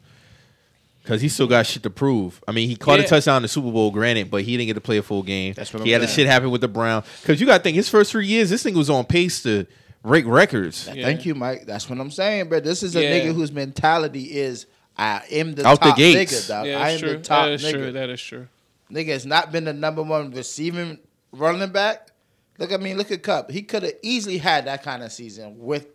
Cause 1.05 1.21
he 1.21 1.29
still 1.29 1.47
got 1.47 1.67
shit 1.67 1.83
to 1.83 1.91
prove. 1.91 2.43
I 2.49 2.53
mean, 2.53 2.67
he 2.67 2.77
caught 2.77 2.99
Yeah. 2.99 3.05
a 3.05 3.09
touchdown 3.09 3.37
in 3.37 3.43
the 3.43 3.49
Super 3.49 3.71
Bowl, 3.71 3.91
granted, 3.91 4.31
but 4.31 4.43
he 4.43 4.57
didn't 4.57 4.69
get 4.69 4.75
to 4.75 4.81
play 4.81 4.97
a 4.97 5.03
full 5.03 5.23
game. 5.23 5.53
That's 5.53 5.71
what 5.71 5.83
he 5.85 5.95
I'm 5.95 6.01
had 6.01 6.09
the 6.09 6.11
shit 6.11 6.27
happen 6.27 6.51
with 6.51 6.63
the 6.63 6.69
Brown. 6.69 7.05
Cause 7.25 7.39
you 7.39 7.47
got 7.47 7.59
to 7.59 7.63
think 7.63 7.77
his 7.77 7.91
first 7.91 8.11
three 8.11 8.27
years, 8.27 8.49
this 8.49 8.63
thing 8.63 8.75
was 8.75 8.89
on 8.89 9.05
pace 9.05 9.43
to 9.43 9.67
break 10.05 10.27
records. 10.27 10.89
Yeah. 10.93 11.05
Thank 11.05 11.27
you, 11.27 11.35
Mike. 11.35 11.67
That's 11.67 11.89
what 11.89 11.99
I'm 11.99 12.11
saying, 12.11 12.49
bro. 12.49 12.61
This 12.61 12.83
is 12.83 12.95
a 12.95 13.03
Yeah. 13.03 13.11
nigga 13.21 13.35
whose 13.35 13.51
mentality 13.51 14.25
is 14.37 14.67
I 14.97 15.23
am 15.33 15.55
the 15.55 15.67
Out 15.67 15.81
the 15.81 15.89
top 15.89 15.97
gates. 15.97 16.33
nigga, 16.33 16.49
dog. 16.49 16.67
yeah, 16.67 16.79
I 16.79 16.93
that's 16.93 16.95
am 16.95 17.09
true. 17.09 17.17
the 17.19 17.25
top 17.25 17.45
that 17.47 17.53
is 17.53 17.65
nigga. 17.65 17.73
true. 17.73 17.93
That 17.93 18.11
is 18.11 18.23
true. 18.23 18.49
Nigga 18.93 19.09
has 19.09 19.27
not 19.27 19.51
been 19.51 19.65
the 19.65 19.73
number 19.73 20.03
one 20.03 20.31
receiving 20.31 20.99
running 21.33 21.71
back. 21.71 22.11
Look, 22.59 22.73
I 22.73 22.77
mean, 22.77 22.97
look 22.97 23.11
at 23.11 23.23
Kupp. 23.25 23.51
He 23.51 23.63
could 23.63 23.83
have 23.83 23.95
easily 24.03 24.39
had 24.39 24.67
that 24.67 24.85
kind 24.85 25.03
of 25.03 25.11
season 25.11 25.57
with 25.59 25.89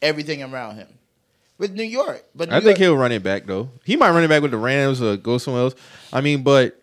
everything 0.00 0.42
around 0.42 0.76
him. 0.76 0.88
With 1.58 1.72
New 1.74 1.82
York, 1.84 2.24
but 2.34 2.48
New 2.48 2.56
I 2.56 2.60
think 2.60 2.78
he'll 2.78 2.96
run 2.96 3.12
it 3.12 3.22
back 3.22 3.44
though. 3.46 3.68
He 3.84 3.94
might 3.96 4.10
run 4.10 4.24
it 4.24 4.28
back 4.28 4.40
with 4.42 4.50
the 4.50 4.56
Rams 4.56 5.00
or 5.02 5.16
go 5.18 5.36
somewhere 5.38 5.62
else. 5.64 5.74
I 6.12 6.20
mean, 6.22 6.42
but 6.42 6.80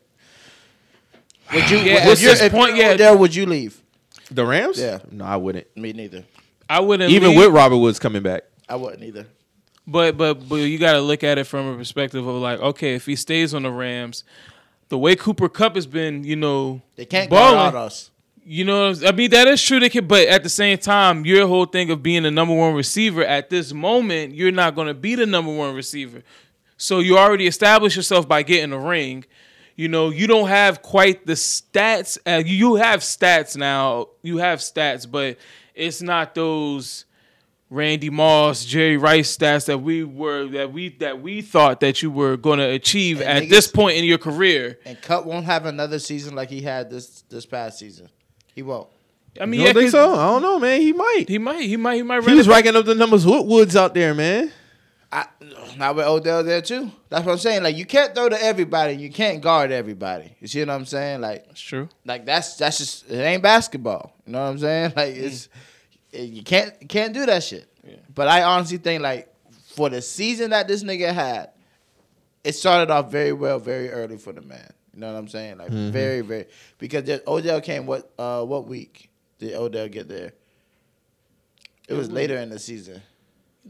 would 1.54 1.70
you? 1.70 1.78
Yeah, 1.80 2.08
would 2.08 2.18
at 2.24 2.42
if 2.42 2.52
point, 2.52 2.76
you 2.76 2.84
were 2.84 2.90
yeah. 2.92 2.94
There, 2.96 3.18
would 3.18 3.34
you 3.36 3.46
leave? 3.46 3.82
the 4.32 4.46
Rams, 4.46 4.80
Yeah. 4.80 5.00
no, 5.12 5.26
I 5.26 5.36
wouldn't. 5.38 5.66
Me 5.76 5.92
neither. 5.92 6.24
I 6.70 6.80
wouldn't 6.82 7.10
Even 7.12 7.30
leave, 7.32 7.38
with 7.40 7.52
Robert 7.52 7.78
Woods 7.78 8.00
coming 8.00 8.22
back, 8.22 8.44
I 8.68 8.76
wouldn't 8.76 9.04
either. 9.04 9.26
but 9.88 10.16
but 10.18 10.48
but 10.48 10.56
you 10.58 10.78
got 10.78 10.94
to 10.94 11.02
look 11.02 11.24
at 11.24 11.38
it 11.38 11.46
from 11.46 11.68
a 11.68 11.76
perspective 11.76 12.26
of 12.28 12.36
like, 12.36 12.60
okay, 12.60 12.94
if 12.96 13.06
he 13.08 13.16
stays 13.16 13.54
on 13.54 13.64
the 13.64 13.72
Rams, 13.72 14.24
the 14.90 14.98
way 14.98 15.16
Cooper 15.16 15.50
Kupp 15.50 15.76
has 15.76 15.88
been, 15.88 16.24
you 16.24 16.36
know, 16.36 16.82
They 16.96 17.06
can't 17.06 17.30
balling, 17.30 17.56
guard 17.56 17.76
us. 17.76 18.12
You 18.46 18.66
know, 18.66 18.94
I 19.06 19.12
mean 19.12 19.32
that 19.32 19.48
is 19.48 19.62
true. 19.62 19.80
They 19.80 19.90
can, 19.90 20.08
but 20.08 20.28
at 20.28 20.44
the 20.44 20.50
same 20.50 20.78
time, 20.78 21.26
your 21.26 21.48
whole 21.48 21.66
thing 21.66 21.90
of 21.92 22.02
being 22.04 22.24
the 22.24 22.32
number 22.32 22.54
one 22.56 22.74
receiver 22.74 23.24
at 23.24 23.50
this 23.50 23.74
moment, 23.74 24.34
you're 24.36 24.52
not 24.52 24.76
going 24.76 24.88
to 24.88 24.94
be 24.94 25.16
the 25.16 25.26
number 25.26 25.52
one 25.54 25.74
receiver. 25.76 26.24
So 26.78 27.00
you 27.00 27.18
already 27.18 27.46
established 27.46 27.96
yourself 27.96 28.28
by 28.28 28.42
getting 28.44 28.72
a 28.74 28.80
ring. 28.80 29.26
You 29.76 29.88
know, 29.88 30.10
you 30.10 30.28
don't 30.28 30.48
have 30.48 30.82
quite 30.82 31.26
the 31.26 31.34
stats. 31.34 32.18
Uh, 32.26 32.42
you 32.46 32.76
have 32.76 33.02
stats 33.02 33.56
now. 33.58 34.08
You 34.24 34.38
have 34.38 34.60
stats, 34.60 35.10
but 35.10 35.38
it's 35.80 36.02
not 36.02 36.36
those 36.36 37.06
Randy 37.72 38.10
Moss, 38.10 38.66
Jerry 38.66 38.98
Rice 38.98 39.36
stats 39.38 39.66
that 39.68 39.78
we 39.80 40.04
were 40.04 40.48
that 40.48 40.74
we 40.74 40.90
that 40.98 41.22
we 41.22 41.42
thought 41.42 41.80
that 41.82 42.02
you 42.02 42.10
were 42.10 42.36
going 42.38 42.58
to 42.60 42.66
achieve 42.66 43.22
And 43.22 43.30
at 43.30 43.44
niggas- 43.44 43.50
this 43.50 43.68
point 43.68 43.98
in 43.98 44.04
your 44.06 44.18
career. 44.18 44.80
And 44.86 45.00
Kupp 45.02 45.26
won't 45.26 45.46
have 45.46 45.66
another 45.66 46.00
season 46.00 46.36
like 46.36 46.50
he 46.50 46.62
had 46.62 46.90
this 46.90 47.22
this 47.30 47.46
past 47.46 47.78
season. 47.80 48.10
He 48.56 48.64
won't. 48.64 48.88
I 49.40 49.46
mean, 49.46 49.60
you 49.62 49.68
don't 49.68 49.76
yeah, 49.76 49.82
think 49.82 49.92
'cause 49.94 50.14
so? 50.14 50.14
I 50.16 50.26
don't 50.28 50.42
know, 50.42 50.60
man. 50.60 50.82
He 50.82 50.92
might. 50.92 51.26
He 51.28 51.38
might. 51.38 51.62
He 51.62 51.78
might. 51.78 51.96
He 51.98 52.02
might. 52.04 52.24
He 52.24 52.34
was 52.34 52.48
back. 52.48 52.66
racking 52.66 52.76
up 52.76 52.86
the 52.86 52.96
numbers 52.96 53.26
with 53.26 53.46
Woods 53.46 53.76
out 53.76 53.94
there, 53.94 54.14
man. 54.16 54.52
I, 55.12 55.26
not 55.78 55.96
with 55.96 56.06
Odell 56.06 56.44
there 56.44 56.62
too. 56.62 56.92
That's 57.10 57.26
what 57.26 57.32
I'm 57.34 57.38
saying. 57.40 57.64
Like 57.64 57.76
you 57.78 57.86
can't 57.86 58.14
throw 58.14 58.30
to 58.30 58.44
everybody. 58.44 58.94
You 58.94 59.10
can't 59.12 59.42
guard 59.42 59.72
everybody. 59.72 60.36
You 60.40 60.48
see 60.48 60.60
what 60.60 60.70
I'm 60.70 60.86
saying? 60.86 61.22
Like 61.22 61.48
That's 61.48 61.62
true. 61.62 61.90
like 62.06 62.26
that's 62.26 62.56
that's 62.58 62.78
just 62.80 63.10
it 63.10 63.20
ain't 63.20 63.42
basketball. 63.42 64.14
You 64.26 64.34
know 64.34 64.44
what 64.44 64.50
I'm 64.50 64.60
saying? 64.60 64.94
Like 64.96 65.16
mm. 65.16 65.22
it's 65.24 65.50
you 66.12 66.44
can't 66.44 66.74
you 66.82 66.88
can't 66.88 67.14
do 67.14 67.26
that 67.26 67.44
shit. 67.44 67.66
But 68.14 68.28
I 68.28 68.44
honestly 68.44 68.78
think 68.78 69.02
like 69.02 69.34
for 69.68 69.90
the 69.90 70.02
season 70.02 70.52
that 70.52 70.68
this 70.68 70.84
nigga 70.84 71.14
had, 71.14 71.52
it 72.44 72.54
started 72.54 72.92
off 72.92 73.12
very 73.12 73.34
well, 73.34 73.60
very 73.60 73.90
early 73.90 74.18
for 74.18 74.34
the 74.34 74.42
man. 74.42 74.72
You 74.94 75.02
know 75.02 75.14
what 75.14 75.20
I'm 75.20 75.28
saying? 75.28 75.58
Like 75.58 75.70
very, 75.70 76.22
very 76.22 76.46
because 76.78 77.04
there, 77.06 77.22
Odell 77.28 77.62
came 77.62 77.86
what 77.86 78.12
uh 78.20 78.44
what 78.44 78.68
week 78.68 79.10
did 79.40 79.54
Odell 79.56 79.88
get 79.88 80.08
there? 80.08 80.34
It 81.88 81.94
was 81.94 82.12
later 82.12 82.38
in 82.38 82.50
the 82.50 82.60
season. 82.60 83.02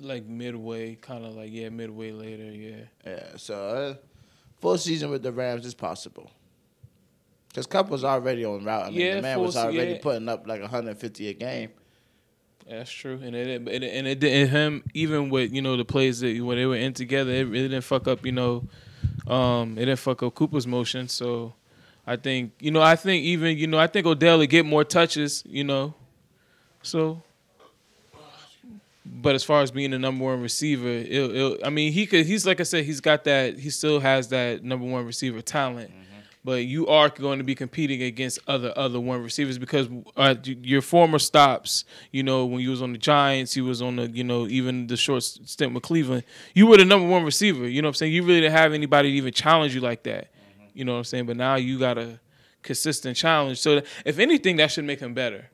Like 0.02 0.26
midway, 0.26 0.96
kind 0.96 1.26
of 1.26 1.36
like 1.36 1.52
yeah, 1.52 1.70
midway 1.70 2.12
later. 2.12 2.44
Yeah. 2.44 2.76
Yeah, 3.06 3.24
so 3.38 3.56
uh, 3.56 3.94
full 4.60 4.78
season 4.78 5.10
with 5.10 5.24
the 5.24 5.32
Rams 5.32 5.66
is 5.66 5.74
possible. 5.74 6.32
Because 7.50 7.66
Kupp 7.66 7.90
was 7.90 8.04
already 8.04 8.46
on 8.46 8.64
route. 8.64 8.86
I 8.86 8.90
mean, 8.92 9.00
Yeah, 9.00 9.16
the 9.16 9.22
man 9.24 9.36
full 9.38 9.46
was 9.46 9.56
se- 9.56 9.62
already 9.62 9.92
yeah. 9.94 9.98
putting 10.02 10.30
up 10.30 10.48
like 10.48 10.62
150 10.62 11.28
a 11.30 11.34
game. 11.34 11.70
That's 12.70 12.92
true, 12.92 13.20
and 13.24 13.36
it, 13.36 13.68
it 13.68 13.84
and 13.84 14.08
it 14.08 14.20
didn't 14.20 14.50
him 14.50 14.84
even 14.94 15.32
with 15.32 15.52
you 15.52 15.60
know 15.60 15.76
the 15.76 15.84
plays 15.84 16.20
that 16.20 16.40
when 16.40 16.56
they 16.56 16.68
were 16.68 16.76
in 16.76 16.94
together, 16.94 17.32
it 17.32 17.52
didn't 17.52 17.82
fuck 17.82 18.08
up. 18.08 18.24
You 18.24 18.32
know, 18.32 18.68
um, 19.26 19.72
it 19.76 19.86
didn't 19.86 19.98
fuck 19.98 20.22
up 20.22 20.36
Cooper's 20.36 20.68
motion. 20.68 21.08
So, 21.08 21.54
I 22.06 22.16
think 22.16 22.54
you 22.60 22.70
know, 22.70 22.82
I 22.82 22.96
think 22.96 23.24
even 23.24 23.58
you 23.58 23.66
know, 23.66 23.80
I 23.80 23.88
think 23.88 24.06
Odell 24.06 24.38
would 24.38 24.52
get 24.52 24.68
more 24.68 24.84
touches. 24.84 25.44
You 25.48 25.64
know, 25.64 25.96
so. 26.84 27.24
But 29.12 29.34
as 29.34 29.44
far 29.44 29.64
as 29.64 29.72
being 29.72 29.90
the 29.90 29.98
number 29.98 30.24
one 30.24 30.40
receiver, 30.40 30.88
it'll, 30.88 31.36
it'll, 31.36 31.58
I 31.66 31.72
mean, 31.72 31.92
he 31.92 32.06
could. 32.06 32.28
He's 32.28 32.46
like 32.46 32.60
I 32.60 32.64
said, 32.64 32.86
he's 32.86 33.02
got 33.02 33.24
that. 33.24 33.58
He 33.58 33.72
still 33.72 34.00
has 34.00 34.28
that 34.28 34.64
number 34.64 34.86
one 34.86 35.04
receiver 35.08 35.42
talent. 35.42 35.92
But 36.44 36.66
you 36.66 36.88
are 36.88 37.10
going 37.10 37.40
to 37.40 37.44
be 37.44 37.54
competing 37.54 38.02
against 38.02 38.40
other 38.48 38.72
other 38.78 39.00
one 39.00 39.22
receivers 39.22 39.58
because 39.58 39.90
uh, 40.16 40.36
your 40.44 40.82
former 40.82 41.20
stops, 41.20 41.84
you 42.12 42.24
know, 42.24 42.46
when 42.46 42.62
you 42.62 42.70
was 42.70 42.82
on 42.82 42.94
the 42.94 42.98
Giants, 42.98 43.58
you 43.58 43.66
was 43.66 43.82
on 43.82 43.98
the, 43.98 44.10
you 44.10 44.24
know, 44.24 44.48
even 44.48 44.88
the 44.88 44.96
short 44.96 45.24
stint 45.24 45.74
with 45.74 45.84
Cleveland, 45.84 46.24
you 46.54 46.66
were 46.66 46.78
the 46.78 46.86
number 46.86 47.08
one 47.08 47.26
receiver. 47.26 47.68
You 47.68 47.82
know 47.82 47.88
what 47.88 47.92
I'm 47.92 47.96
saying? 47.96 48.14
You 48.14 48.24
really 48.24 48.40
didn't 48.42 48.54
have 48.54 48.74
anybody 48.74 49.12
to 49.12 49.18
even 49.18 49.34
challenge 49.34 49.76
you 49.76 49.82
like 49.82 50.04
that. 50.04 50.30
You 50.74 50.86
know 50.86 50.94
what 50.94 51.00
I'm 51.00 51.04
saying? 51.04 51.26
But 51.26 51.36
now 51.36 51.56
you 51.56 51.78
got 51.78 51.98
a 51.98 52.20
consistent 52.64 53.18
challenge. 53.18 53.60
So 53.60 53.82
if 54.06 54.18
anything, 54.18 54.56
that 54.58 54.72
should 54.72 54.86
make 54.86 55.02
him 55.02 55.14
better. 55.14 55.50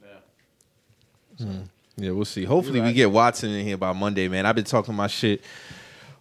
Yeah, 1.97 2.11
we'll 2.11 2.25
see. 2.25 2.43
Hopefully, 2.43 2.81
we 2.81 2.93
get 2.93 3.09
Watson 3.09 3.51
in 3.51 3.65
here 3.65 3.77
by 3.77 3.93
Monday, 3.93 4.27
man. 4.27 4.45
I've 4.45 4.55
been 4.55 4.65
talking 4.65 4.93
my 4.93 5.07
shit. 5.07 5.41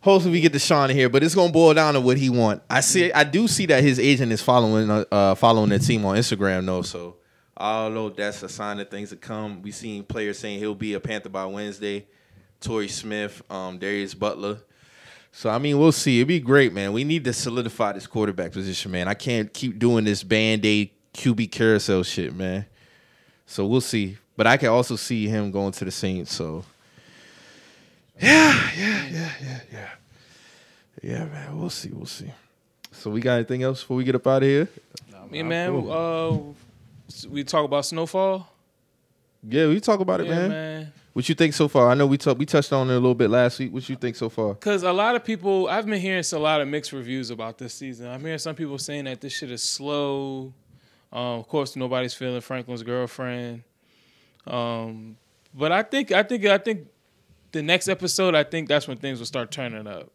Hopefully, 0.04 0.32
we 0.32 0.42
get 0.42 0.52
Deshaun 0.52 0.90
here, 0.90 1.08
but 1.08 1.24
it's 1.24 1.34
gonna 1.34 1.50
boil 1.50 1.72
down 1.72 1.94
to 1.94 2.00
what 2.02 2.18
he 2.18 2.28
want. 2.28 2.62
I 2.68 2.80
see. 2.82 3.10
I 3.10 3.24
do 3.24 3.48
see 3.48 3.64
that 3.66 3.82
his 3.82 3.98
agent 3.98 4.32
is 4.32 4.42
following 4.42 4.90
uh, 4.90 5.06
uh 5.10 5.34
following 5.34 5.70
the 5.70 5.78
team 5.78 6.04
on 6.04 6.18
Instagram, 6.18 6.66
though. 6.66 6.82
So 6.82 7.16
know 7.58 8.10
that's 8.10 8.42
a 8.42 8.48
sign 8.50 8.80
of 8.80 8.90
things 8.90 9.08
to 9.10 9.16
come. 9.16 9.62
We 9.62 9.70
seen 9.70 10.04
players 10.04 10.38
saying 10.38 10.58
he'll 10.58 10.74
be 10.74 10.92
a 10.92 11.00
Panther 11.00 11.30
by 11.30 11.46
Wednesday. 11.46 12.06
Torrey 12.60 12.88
Smith, 12.88 13.40
um, 13.50 13.78
Darius 13.78 14.12
Butler. 14.12 14.58
So 15.32 15.48
I 15.48 15.56
mean, 15.56 15.78
we'll 15.78 15.90
see. 15.90 16.18
It'd 16.18 16.28
be 16.28 16.38
great, 16.38 16.74
man. 16.74 16.92
We 16.92 17.02
need 17.02 17.24
to 17.24 17.32
solidify 17.32 17.92
this 17.92 18.06
quarterback 18.06 18.52
position, 18.52 18.92
man. 18.92 19.08
I 19.08 19.14
can't 19.14 19.50
keep 19.54 19.78
doing 19.78 20.04
this 20.04 20.22
band 20.22 20.66
aid 20.66 20.90
QB 21.14 21.50
carousel 21.50 22.02
shit, 22.02 22.34
man. 22.34 22.66
So 23.46 23.64
we'll 23.64 23.80
see. 23.80 24.18
But 24.36 24.46
I 24.48 24.58
can 24.58 24.68
also 24.68 24.96
see 24.96 25.28
him 25.28 25.50
going 25.50 25.72
to 25.72 25.86
the 25.86 25.90
Saints. 25.90 26.34
So 26.34 26.62
yeah, 28.20 28.70
yeah, 28.76 29.06
yeah, 29.10 29.30
yeah, 29.42 29.60
yeah. 29.72 29.88
Yeah, 31.02 31.24
man. 31.26 31.58
We'll 31.58 31.70
see. 31.70 31.90
We'll 31.90 32.06
see. 32.06 32.30
So 32.92 33.10
we 33.10 33.20
got 33.20 33.34
anything 33.34 33.62
else 33.62 33.80
before 33.80 33.96
we 33.98 34.04
get 34.04 34.14
up 34.14 34.26
out 34.26 34.42
of 34.42 34.48
here? 34.48 34.68
Yeah, 35.30 35.42
man. 35.42 35.74
Uh, 35.90 36.38
we 37.28 37.44
talk 37.44 37.64
about 37.64 37.84
snowfall. 37.84 38.48
Yeah, 39.46 39.66
we 39.66 39.80
talk 39.80 40.00
about 40.00 40.20
it, 40.20 40.26
Yeah, 40.26 40.34
man. 40.34 40.48
man. 40.50 40.92
What 41.12 41.28
you 41.28 41.34
think 41.34 41.54
so 41.54 41.68
far? 41.68 41.90
I 41.90 41.94
know 41.94 42.06
we 42.06 42.18
talked 42.18 42.38
we 42.38 42.46
touched 42.46 42.72
on 42.72 42.88
it 42.88 42.92
a 42.92 42.94
little 42.94 43.14
bit 43.14 43.30
last 43.30 43.58
week. 43.60 43.72
What 43.72 43.88
you 43.88 43.94
think 43.94 44.16
so 44.16 44.28
far? 44.28 44.54
Because 44.54 44.82
a 44.82 44.92
lot 44.92 45.14
of 45.14 45.22
people, 45.24 45.68
I've 45.68 45.86
been 45.86 46.00
hearing 46.00 46.24
a 46.32 46.38
lot 46.38 46.60
of 46.60 46.66
mixed 46.66 46.92
reviews 46.92 47.30
about 47.30 47.58
this 47.58 47.72
season. 47.74 48.08
I'm 48.08 48.20
hearing 48.20 48.38
some 48.38 48.56
people 48.56 48.78
saying 48.78 49.04
that 49.04 49.20
this 49.20 49.32
shit 49.32 49.50
is 49.50 49.62
slow. 49.62 50.52
Um, 51.12 51.38
of 51.38 51.46
course, 51.46 51.76
nobody's 51.76 52.14
feeling 52.14 52.40
Franklin's 52.40 52.82
girlfriend. 52.82 53.62
Um, 54.46 55.16
but 55.54 55.70
I 55.70 55.84
think, 55.84 56.10
I 56.10 56.24
think, 56.24 56.44
I 56.46 56.58
think 56.58 56.88
the 57.54 57.62
next 57.62 57.88
episode, 57.88 58.34
I 58.34 58.44
think 58.44 58.68
that's 58.68 58.86
when 58.86 58.98
things 58.98 59.18
will 59.20 59.26
start 59.26 59.50
turning 59.50 59.86
up. 59.86 60.12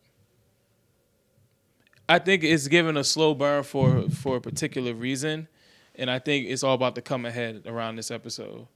I 2.08 2.20
think 2.20 2.44
it's 2.44 2.68
given 2.68 2.98
a 2.98 3.04
slow 3.04 3.34
burn 3.34 3.64
for 3.64 4.10
for 4.10 4.38
a 4.38 4.42
particular 4.42 4.94
reason, 4.94 5.48
and 5.96 6.12
I 6.12 6.20
think 6.20 6.48
it's 6.48 6.64
all 6.64 6.74
about 6.76 6.96
the 6.96 7.02
come 7.02 7.26
ahead 7.26 7.64
around 7.66 7.96
this 7.96 8.12
episode. 8.12 8.68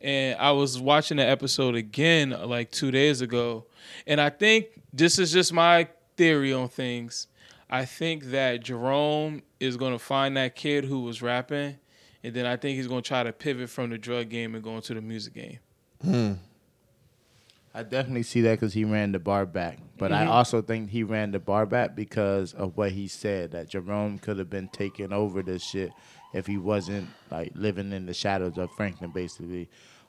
And 0.00 0.38
I 0.38 0.52
was 0.52 0.80
watching 0.80 1.16
the 1.16 1.26
episode 1.26 1.74
again 1.74 2.30
like 2.30 2.70
two 2.70 2.90
days 2.90 3.20
ago, 3.20 3.66
and 4.06 4.20
I 4.20 4.30
think 4.30 4.66
this 4.92 5.18
is 5.18 5.32
just 5.32 5.52
my 5.52 5.88
theory 6.16 6.52
on 6.52 6.68
things. 6.68 7.26
I 7.68 7.84
think 7.84 8.24
that 8.26 8.62
Jerome 8.62 9.42
is 9.60 9.76
gonna 9.76 9.98
find 9.98 10.36
that 10.36 10.54
kid 10.54 10.84
who 10.84 11.00
was 11.00 11.20
rapping, 11.20 11.78
and 12.22 12.34
then 12.34 12.46
I 12.46 12.56
think 12.56 12.76
he's 12.76 12.86
gonna 12.86 13.02
try 13.02 13.24
to 13.24 13.32
pivot 13.32 13.68
from 13.68 13.90
the 13.90 13.98
drug 13.98 14.28
game 14.30 14.54
and 14.54 14.62
go 14.64 14.76
into 14.76 14.94
the 14.94 15.02
music 15.02 15.34
game. 15.34 15.58
Hmm. 16.02 16.32
I 17.76 17.82
definitely 17.82 18.22
see 18.22 18.40
that 18.40 18.52
because 18.52 18.72
he 18.72 18.84
ran 18.86 19.12
the 19.12 19.18
bar 19.18 19.44
back. 19.44 19.78
But 19.98 20.10
I 20.10 20.24
also 20.24 20.62
think 20.62 20.88
he 20.88 21.02
ran 21.02 21.30
the 21.32 21.38
bar 21.38 21.66
back 21.66 21.94
because 21.94 22.54
of 22.54 22.74
what 22.76 22.92
he 22.92 23.06
said 23.06 23.50
that 23.52 23.68
Jerome 23.68 24.18
could 24.18 24.38
have 24.38 24.48
been 24.48 24.68
taking 24.68 25.12
over 25.12 25.42
this 25.42 25.62
shit 25.62 25.92
if 26.32 26.46
he 26.46 26.56
wasn't 26.56 27.08
like 27.30 27.52
living 27.54 27.92
in 27.92 28.06
the 28.06 28.14
shadows 28.14 28.56
of 28.56 28.70
Franklin, 28.72 29.10
basically. 29.10 29.68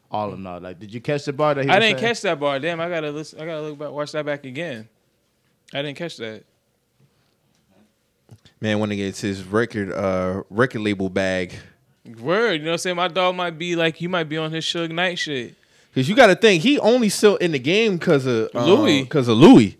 all 0.09 0.33
in 0.33 0.47
all. 0.47 0.61
Like, 0.61 0.79
did 0.79 0.93
you 0.93 1.01
catch 1.01 1.25
the 1.25 1.33
bar 1.33 1.55
that 1.55 1.65
he 1.65 1.69
I 1.69 1.75
was 1.75 1.83
didn't 1.83 1.99
saying? 1.99 2.09
catch 2.13 2.21
that 2.21 2.39
bar. 2.39 2.57
Damn, 2.59 2.79
I 2.79 2.87
gotta 2.87 3.11
listen. 3.11 3.41
I 3.41 3.45
gotta 3.45 3.61
look 3.63 3.77
back, 3.77 3.91
watch 3.91 4.13
that 4.13 4.25
back 4.25 4.45
again. 4.45 4.87
I 5.73 5.81
didn't 5.81 5.97
catch 5.97 6.15
that. 6.17 6.45
Man, 8.61 8.79
when 8.79 8.89
he 8.91 8.97
gets 8.97 9.19
his 9.21 9.43
record 9.43 9.91
uh 9.91 10.43
record 10.49 10.79
label 10.81 11.09
bag. 11.09 11.53
Word, 12.21 12.53
you 12.53 12.59
know 12.59 12.65
what 12.67 12.71
I'm 12.73 12.77
saying? 12.77 12.95
My 12.95 13.09
dog 13.09 13.35
might 13.35 13.57
be 13.57 13.75
like, 13.75 13.99
you 13.99 14.07
might 14.07 14.29
be 14.29 14.37
on 14.37 14.51
his 14.53 14.63
Suge 14.63 14.91
Knight 14.91 15.19
shit. 15.19 15.55
Cause 15.97 16.07
you 16.07 16.15
got 16.15 16.27
to 16.27 16.35
think 16.35 16.61
he 16.61 16.77
only 16.77 17.09
still 17.09 17.37
in 17.37 17.51
the 17.53 17.57
game 17.59 17.97
because 17.97 18.27
of 18.27 18.51
uh, 18.53 18.63
Louis. 18.65 19.01
Because 19.01 19.27
of 19.27 19.35
Louis. 19.37 19.75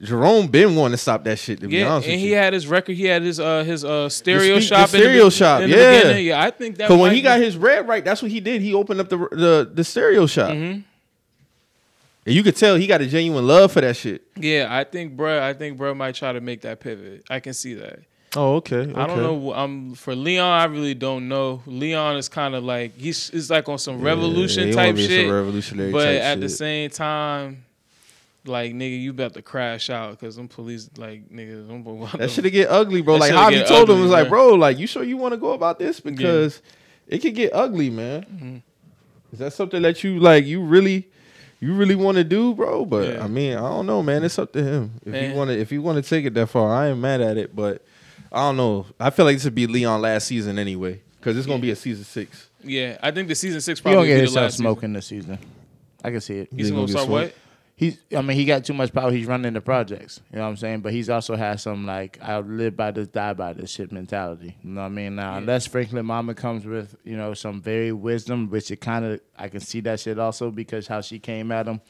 Jerome 0.00 0.46
been 0.48 0.76
wanting 0.76 0.92
to 0.92 0.96
stop 0.98 1.24
that 1.24 1.38
shit. 1.38 1.60
To 1.60 1.66
be 1.66 1.78
Yeah, 1.78 1.88
honest 1.90 2.08
and 2.08 2.20
he 2.20 2.28
you. 2.28 2.34
had 2.36 2.52
his 2.52 2.66
record. 2.68 2.94
He 2.94 3.04
had 3.06 3.22
his 3.22 3.40
uh 3.40 3.64
his 3.64 3.84
uh 3.84 4.08
stereo 4.10 4.56
speak- 4.60 4.68
shop. 4.68 4.90
the 4.90 4.96
in 4.98 5.02
stereo 5.02 5.28
shop, 5.30 5.62
in 5.62 5.70
the 5.70 5.76
yeah. 5.76 6.02
beginning. 6.02 6.26
yeah. 6.26 6.42
I 6.42 6.50
think 6.50 6.76
that. 6.76 6.88
Cause 6.88 7.00
when 7.00 7.12
he 7.14 7.22
got 7.22 7.38
be- 7.38 7.46
his 7.46 7.56
red 7.56 7.88
right, 7.88 8.04
that's 8.04 8.20
what 8.22 8.30
he 8.30 8.38
did. 8.40 8.60
He 8.60 8.74
opened 8.74 9.00
up 9.00 9.08
the 9.08 9.16
the 9.16 9.70
the 9.74 9.82
stereo 9.82 10.26
shop, 10.26 10.50
Mhm. 10.50 10.84
and 12.26 12.34
you 12.34 12.42
could 12.44 12.54
tell 12.54 12.76
he 12.76 12.86
got 12.86 13.00
a 13.00 13.06
genuine 13.06 13.44
love 13.46 13.72
for 13.72 13.80
that 13.80 13.96
shit. 13.96 14.22
Yeah, 14.36 14.68
I 14.70 14.84
think 14.84 15.16
bruh, 15.16 15.40
I 15.40 15.52
think 15.54 15.78
bruh 15.78 15.96
might 15.96 16.14
try 16.14 16.32
to 16.32 16.40
make 16.40 16.60
that 16.60 16.78
pivot. 16.80 17.24
I 17.28 17.40
can 17.40 17.54
see 17.54 17.74
that. 17.74 17.98
Oh, 18.36 18.56
okay. 18.56 18.92
I 18.94 19.06
don't 19.06 19.22
know. 19.22 19.54
Um, 19.54 19.94
for 19.94 20.14
Leon, 20.14 20.46
I 20.46 20.64
really 20.64 20.94
don't 20.94 21.28
know. 21.28 21.62
Leon 21.66 22.16
is 22.16 22.28
kind 22.28 22.54
of 22.54 22.62
like 22.62 22.96
he's 22.96 23.30
it's 23.30 23.48
like 23.48 23.68
on 23.68 23.78
some 23.78 24.02
revolution 24.02 24.68
he 24.68 24.74
type 24.74 24.96
shit. 24.96 25.30
revolutionary 25.30 25.92
but 25.92 26.08
at 26.08 26.40
the 26.40 26.48
same 26.48 26.90
time, 26.90 27.64
like 28.44 28.72
nigga, 28.74 29.00
you 29.00 29.10
about 29.10 29.34
to 29.34 29.42
crash 29.42 29.88
out 29.88 30.12
because 30.12 30.36
them 30.36 30.48
police 30.48 30.90
like 30.98 31.28
niggas. 31.30 31.68
Them, 31.68 31.84
That 32.18 32.30
should 32.30 32.50
get 32.52 32.68
ugly, 32.68 33.00
bro. 33.00 33.18
That 33.18 33.32
like 33.32 33.54
Javi 33.54 33.66
told 33.66 33.88
him, 33.88 33.96
ugly, 33.96 34.02
was 34.02 34.10
like, 34.10 34.28
bro, 34.28 34.54
like 34.54 34.78
you 34.78 34.86
sure 34.86 35.02
you 35.02 35.16
want 35.16 35.32
to 35.32 35.38
go 35.38 35.52
about 35.52 35.78
this 35.78 36.00
because 36.00 36.60
it 37.06 37.18
could 37.18 37.34
get 37.34 37.52
ugly, 37.54 37.88
man. 37.88 38.22
Mm-hmm. 38.22 38.56
Is 39.32 39.38
that 39.38 39.52
something 39.52 39.82
that 39.82 40.04
you 40.04 40.18
like? 40.18 40.44
You 40.44 40.62
really, 40.62 41.08
you 41.60 41.74
really 41.74 41.94
want 41.94 42.16
to 42.16 42.24
do, 42.24 42.54
bro? 42.54 42.84
But 42.84 43.14
Yeah. 43.14 43.24
I 43.24 43.28
mean, 43.28 43.54
I 43.56 43.60
don't 43.60 43.86
know, 43.86 44.02
man. 44.02 44.24
It's 44.24 44.38
up 44.38 44.52
to 44.52 44.62
him. 44.62 45.00
If 45.04 45.12
Man. 45.12 45.30
he 45.30 45.36
want 45.36 45.48
to, 45.48 45.58
if 45.58 45.70
he 45.70 45.78
want 45.78 46.02
to 46.02 46.08
take 46.08 46.24
it 46.24 46.34
that 46.34 46.48
far, 46.48 46.74
I 46.74 46.88
ain't 46.88 46.98
mad 46.98 47.20
at 47.20 47.36
it. 47.36 47.54
But 47.56 47.82
I 48.32 48.40
don't 48.48 48.56
know. 48.56 48.86
I 49.00 49.10
feel 49.10 49.24
like 49.24 49.36
this 49.36 49.44
would 49.44 49.54
be 49.54 49.66
Leon 49.66 50.00
last 50.02 50.26
season 50.26 50.58
anyway 50.58 51.00
because 51.18 51.36
it's 51.36 51.46
gonna 51.46 51.62
be 51.62 51.70
a 51.70 51.76
season 51.76 52.04
six. 52.04 52.48
Yeah, 52.62 52.98
I 53.02 53.10
think 53.10 53.28
the 53.28 53.34
season 53.34 53.60
six 53.60 53.78
He 53.78 53.82
probably 53.82 53.96
gonna 53.98 54.06
get 54.08 54.14
be 54.14 54.18
the 54.20 54.24
himself 54.26 54.42
last 54.44 54.56
smoking 54.56 54.92
this 54.92 55.06
season. 55.06 55.38
I 56.04 56.10
can 56.10 56.20
see 56.20 56.38
it. 56.40 56.48
He's 56.54 56.66
He 56.68 56.72
gonna 56.74 56.82
gonna 56.82 56.86
get 56.86 56.92
start 56.92 57.06
smoked. 57.06 57.22
what? 57.26 57.34
He's, 57.76 57.96
I 58.16 58.22
mean, 58.22 58.36
he 58.36 58.44
got 58.44 58.64
too 58.64 58.72
much 58.74 58.92
power. 58.92 59.12
He's 59.12 59.26
running 59.26 59.52
the 59.52 59.60
projects. 59.60 60.20
You 60.32 60.38
know 60.38 60.42
what 60.42 60.48
I'm 60.48 60.56
saying? 60.56 60.80
But 60.80 60.92
he's 60.92 61.08
also 61.08 61.36
had 61.36 61.60
some 61.60 61.86
like, 61.86 62.18
I'll 62.20 62.40
live 62.40 62.76
by 62.76 62.90
this, 62.90 63.06
die 63.06 63.34
by 63.34 63.52
this 63.52 63.70
shit 63.70 63.92
mentality. 63.92 64.56
You 64.64 64.70
know 64.70 64.80
what 64.80 64.86
I 64.88 64.90
mean? 64.90 65.14
Now, 65.14 65.30
Yeah. 65.32 65.38
unless 65.38 65.68
Franklin 65.68 66.04
Mama 66.04 66.34
comes 66.34 66.64
with, 66.66 66.96
you 67.04 67.16
know, 67.16 67.34
some 67.34 67.62
very 67.62 67.92
wisdom, 67.92 68.50
which 68.50 68.72
it 68.72 68.80
kind 68.80 69.04
of, 69.04 69.20
I 69.38 69.46
can 69.46 69.60
see 69.60 69.78
that 69.82 70.00
shit 70.00 70.18
also 70.18 70.50
because 70.50 70.88
how 70.88 71.00
she 71.02 71.20
came 71.20 71.52
at 71.52 71.68
him 71.68 71.80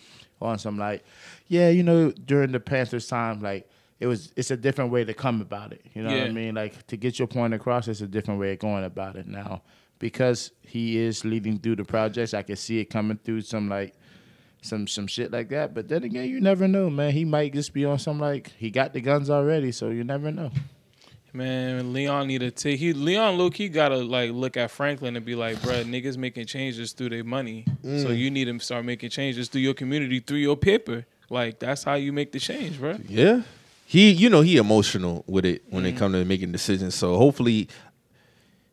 on 0.42 0.58
some 0.58 0.76
like, 0.76 1.04
yeah, 1.46 1.70
you 1.70 1.82
know, 1.82 2.10
during 2.10 2.52
the 2.52 2.60
Panthers 2.60 3.08
time, 3.08 3.40
like 3.40 3.66
it 4.00 4.06
was, 4.06 4.32
it's 4.36 4.50
a 4.50 4.56
different 4.56 4.90
way 4.92 5.04
to 5.04 5.14
come 5.14 5.40
about 5.40 5.72
it. 5.72 5.82
You 5.94 6.02
know 6.02 6.10
what 6.10 6.28
I 6.28 6.32
mean? 6.32 6.54
Like 6.54 6.86
to 6.86 6.96
get 6.96 7.18
your 7.18 7.28
point 7.28 7.52
across, 7.54 7.88
it's 7.88 8.00
a 8.00 8.06
different 8.06 8.38
way 8.40 8.52
of 8.52 8.58
going 8.58 8.84
about 8.84 9.16
it 9.16 9.26
now. 9.26 9.62
Because 9.98 10.52
he 10.62 10.98
is 10.98 11.24
leading 11.24 11.58
through 11.58 11.76
the 11.76 11.84
projects, 11.84 12.32
I 12.32 12.42
can 12.42 12.54
see 12.56 12.78
it 12.78 12.84
coming 12.84 13.18
through 13.24 13.40
some 13.40 13.68
like 13.68 13.94
some 14.62 14.86
some 14.86 15.08
shit 15.08 15.32
like 15.32 15.48
that. 15.48 15.74
But 15.74 15.88
then 15.88 16.04
again, 16.04 16.28
you 16.28 16.40
never 16.40 16.68
know, 16.68 16.88
man. 16.88 17.10
He 17.12 17.24
might 17.24 17.52
just 17.52 17.72
be 17.72 17.84
on 17.84 17.98
some 17.98 18.20
like 18.20 18.52
he 18.56 18.70
got 18.70 18.92
the 18.92 19.00
guns 19.00 19.28
already, 19.28 19.72
so 19.72 19.88
you 19.88 20.04
never 20.04 20.30
know. 20.30 20.52
Man, 21.32 21.92
Leon 21.92 22.26
need 22.28 22.38
to 22.40 22.50
take 22.50 22.78
he 22.78 22.92
Leon 22.92 23.36
low 23.36 23.50
he 23.50 23.68
gotta 23.68 23.96
like 23.98 24.30
look 24.30 24.56
at 24.56 24.70
Franklin 24.70 25.14
and 25.16 25.26
be 25.26 25.34
like, 25.34 25.56
bruh, 25.58 25.84
niggas 25.84 26.16
making 26.16 26.46
changes 26.46 26.92
through 26.92 27.10
their 27.10 27.24
money. 27.24 27.64
So 27.82 28.08
Mm. 28.08 28.18
you 28.18 28.30
need 28.30 28.44
to 28.46 28.58
start 28.60 28.84
making 28.84 29.10
changes 29.10 29.48
through 29.48 29.60
your 29.62 29.74
community, 29.74 30.20
through 30.20 30.38
your 30.38 30.56
paper. 30.56 31.06
Like 31.28 31.58
that's 31.58 31.82
how 31.84 31.94
you 31.94 32.12
make 32.12 32.32
the 32.32 32.38
change, 32.38 32.76
bruh. 32.78 33.04
Yeah. 33.08 33.42
He, 33.90 34.10
you 34.10 34.28
know, 34.28 34.42
he 34.42 34.58
emotional 34.58 35.24
with 35.26 35.46
it 35.46 35.62
when 35.70 35.84
Mm-hmm. 35.84 35.96
it 35.96 35.98
comes 35.98 36.14
to 36.14 36.24
making 36.26 36.52
decisions. 36.52 36.94
So 36.94 37.16
hopefully, 37.16 37.68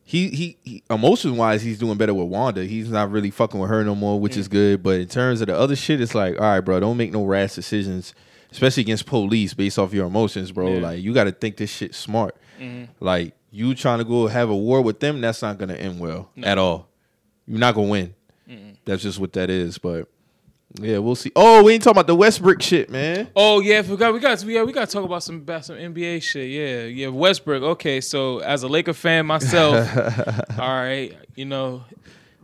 he 0.04 0.28
he, 0.28 0.58
he 0.62 0.82
emotion 0.90 1.36
wise, 1.38 1.62
he's 1.62 1.78
doing 1.78 1.96
better 1.96 2.12
with 2.12 2.28
Wanda. 2.28 2.64
He's 2.64 2.90
not 2.90 3.10
really 3.10 3.30
fucking 3.30 3.58
with 3.58 3.70
her 3.70 3.82
no 3.82 3.94
more, 3.94 4.20
which 4.20 4.34
Mm. 4.34 4.38
is 4.38 4.48
good. 4.48 4.82
But 4.82 5.00
in 5.00 5.08
terms 5.08 5.40
of 5.40 5.46
the 5.46 5.56
other 5.58 5.74
shit, 5.74 6.00
it's 6.02 6.14
like, 6.14 6.34
all 6.36 6.42
right, 6.42 6.60
bro, 6.60 6.80
don't 6.80 6.96
make 6.98 7.12
no 7.12 7.24
rash 7.24 7.54
decisions, 7.54 8.14
especially 8.52 8.82
against 8.82 9.06
police 9.06 9.54
based 9.54 9.78
off 9.78 9.94
your 9.94 10.06
emotions, 10.06 10.52
bro. 10.52 10.74
Yeah. 10.74 10.80
Like 10.80 11.00
you 11.00 11.14
got 11.14 11.24
to 11.24 11.32
think 11.32 11.56
this 11.56 11.70
shit 11.70 11.94
smart. 11.94 12.36
Mhm. 12.60 12.88
Like 13.00 13.34
you 13.50 13.74
trying 13.74 13.98
to 13.98 14.04
go 14.04 14.26
have 14.26 14.50
a 14.50 14.56
war 14.56 14.82
with 14.82 15.00
them, 15.00 15.22
that's 15.22 15.40
not 15.40 15.56
gonna 15.56 15.74
end 15.74 15.98
well 15.98 16.30
No. 16.36 16.46
at 16.46 16.58
all. 16.58 16.88
You're 17.46 17.58
not 17.58 17.74
gonna 17.74 17.88
win. 17.88 18.14
That's 18.84 19.02
just 19.02 19.18
what 19.18 19.32
that 19.32 19.48
is. 19.50 19.78
But 19.78 20.08
yeah, 20.74 20.98
we'll 20.98 21.14
see. 21.14 21.32
Oh, 21.34 21.62
we 21.62 21.74
ain't 21.74 21.82
talking 21.82 21.96
about 21.96 22.06
the 22.06 22.14
Westbrook 22.14 22.60
shit, 22.60 22.90
man. 22.90 23.28
Oh 23.34 23.60
yeah, 23.60 23.82
forgot 23.82 24.12
we 24.12 24.20
got 24.20 24.42
we 24.44 24.54
got 24.54 24.66
we 24.66 24.72
got 24.72 24.88
to 24.88 24.92
talk 24.92 25.04
about 25.04 25.22
some 25.22 25.36
about 25.36 25.64
some 25.64 25.76
NBA 25.76 26.22
shit. 26.22 26.50
Yeah, 26.50 26.84
yeah, 26.84 27.08
Westbrook. 27.08 27.62
Okay, 27.62 28.00
so 28.00 28.40
as 28.40 28.62
a 28.62 28.68
Laker 28.68 28.92
fan 28.92 29.26
myself, 29.26 29.88
all 30.58 30.68
right, 30.68 31.16
you 31.34 31.44
know, 31.44 31.84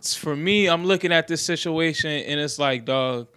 for 0.03 0.35
me, 0.35 0.69
I'm 0.69 0.85
looking 0.85 1.12
at 1.12 1.28
this 1.28 1.43
situation 1.43 2.11
and 2.11 2.40
it's 2.40 2.59
like, 2.59 2.85
dog. 2.85 3.28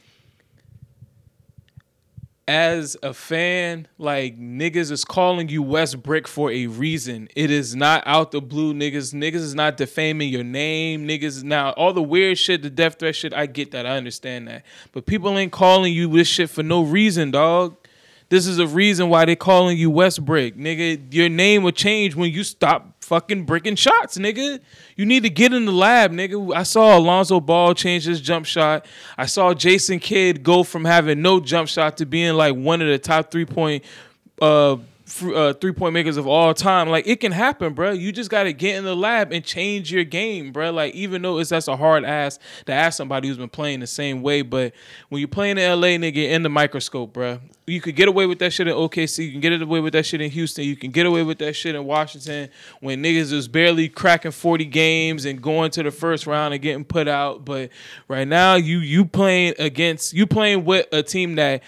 As 2.48 2.96
a 3.02 3.12
fan, 3.12 3.88
like 3.98 4.38
niggas 4.40 4.92
is 4.92 5.04
calling 5.04 5.50
you 5.50 5.64
Westbrick 5.64 6.28
for 6.28 6.52
a 6.52 6.68
reason. 6.68 7.28
It 7.36 7.50
is 7.50 7.76
not 7.76 8.04
out 8.06 8.30
the 8.30 8.40
blue, 8.40 8.72
niggas. 8.72 9.16
Niggas 9.16 9.36
is 9.36 9.56
not 9.56 9.78
defaming 9.78 10.30
your 10.30 10.44
name. 10.44 11.08
Niggas 11.08 11.44
now 11.44 11.72
all 11.72 11.92
the 11.92 12.04
weird 12.04 12.38
shit, 12.38 12.62
the 12.62 12.70
death 12.70 13.00
threat 13.00 13.16
shit. 13.16 13.34
I 13.34 13.48
get 13.48 13.72
that. 13.72 13.88
I 13.88 13.98
understand 13.98 14.48
that. 14.48 14.64
But 14.92 15.08
people 15.08 15.36
ain't 15.36 15.52
calling 15.52 15.92
you 15.92 16.08
this 16.08 16.28
shit 16.28 16.52
for 16.52 16.62
no 16.62 16.84
reason, 16.84 17.32
dog. 17.32 17.78
This 18.36 18.48
is 18.48 18.60
a 18.60 18.68
reason 18.68 19.08
why 19.08 19.24
they 19.24 19.38
calling 19.38 19.78
you 19.78 19.90
Westbrick, 19.90 20.58
nigga. 20.58 21.14
Your 21.14 21.30
name 21.30 21.64
will 21.64 21.72
change 21.72 22.16
when 22.16 22.34
you 22.34 22.44
stop 22.44 23.02
fucking 23.02 23.46
breaking 23.46 23.78
shots, 23.78 24.18
nigga. 24.18 24.60
You 24.98 25.06
need 25.06 25.24
to 25.24 25.30
get 25.30 25.54
in 25.54 25.64
the 25.64 25.72
lab, 25.72 26.12
nigga. 26.12 26.54
I 26.54 26.64
saw 26.64 26.98
Alonzo 26.98 27.40
Ball 27.40 27.74
change 27.74 28.04
his 28.04 28.20
jump 28.20 28.46
shot. 28.46 28.88
I 29.18 29.26
saw 29.26 29.54
Jason 29.54 30.00
Kidd 30.00 30.44
go 30.44 30.64
from 30.64 30.84
having 30.84 31.22
no 31.22 31.40
jump 31.40 31.70
shot 31.70 31.96
to 32.00 32.06
being 32.06 32.34
like 32.34 32.54
one 32.58 32.82
of 32.82 32.90
the 32.90 33.00
top 33.00 33.32
three 33.32 33.46
point 33.46 33.86
uh, 34.42 34.76
uh 35.24 35.54
three 35.54 35.72
point 35.72 35.94
makers 35.94 36.18
of 36.18 36.28
all 36.28 36.54
time. 36.54 36.90
Like 36.90 37.08
it 37.08 37.20
can 37.20 37.32
happen, 37.32 37.74
bro. 37.74 37.92
You 37.92 38.12
just 38.12 38.30
got 38.30 38.44
to 38.44 38.54
get 38.54 38.76
in 38.76 38.84
the 38.84 38.96
lab 38.96 39.32
and 39.32 39.44
change 39.44 39.92
your 39.92 40.04
game, 40.04 40.52
bro. 40.52 40.72
Like 40.72 40.96
even 40.96 41.22
though 41.22 41.38
it's 41.38 41.52
that's 41.52 41.68
a 41.68 41.78
hard 41.78 42.04
ass 42.04 42.40
to 42.66 42.74
ask 42.74 42.98
somebody 42.98 43.28
who's 43.28 43.38
been 43.38 43.50
playing 43.50 43.80
the 43.80 43.88
same 43.88 44.22
way, 44.22 44.42
but 44.42 44.74
when 45.10 45.20
you're 45.20 45.28
playing 45.28 45.58
in 45.58 45.80
LA, 45.80 45.90
nigga, 45.90 46.30
in 46.30 46.44
the 46.44 46.50
microscope, 46.50 47.14
bro. 47.14 47.40
You 47.68 47.82
could 47.82 47.96
get 47.96 48.08
away 48.08 48.28
with 48.28 48.38
that 48.40 48.54
shit 48.54 48.68
in 48.68 48.76
OKC. 48.76 49.26
You 49.26 49.32
can 49.32 49.42
get 49.42 49.60
away 49.60 49.80
with 49.80 49.94
that 49.94 50.06
shit 50.06 50.22
in 50.22 50.30
Houston. 50.30 50.66
You 50.66 50.76
can 50.76 50.92
get 50.92 51.08
away 51.08 51.24
with 51.24 51.40
that 51.40 51.54
shit 51.54 51.74
in 51.74 51.84
Washington 51.86 52.50
when 52.80 53.02
niggas 53.02 53.34
is 53.34 53.48
barely 53.48 53.90
cracking 53.90 54.30
40 54.30 54.66
games 54.66 55.26
and 55.26 55.42
going 55.42 55.72
to 55.72 55.82
the 55.82 55.90
first 55.90 56.28
round 56.28 56.54
and 56.54 56.62
getting 56.62 56.86
put 56.86 57.08
out. 57.08 57.44
But 57.44 57.72
right 58.08 58.28
now, 58.28 58.54
you 58.54 58.80
you 58.80 59.04
playing 59.04 59.56
against 59.58 60.14
you 60.14 60.28
playing 60.28 60.64
with 60.64 60.86
a 60.92 61.02
team 61.02 61.36
that 61.36 61.64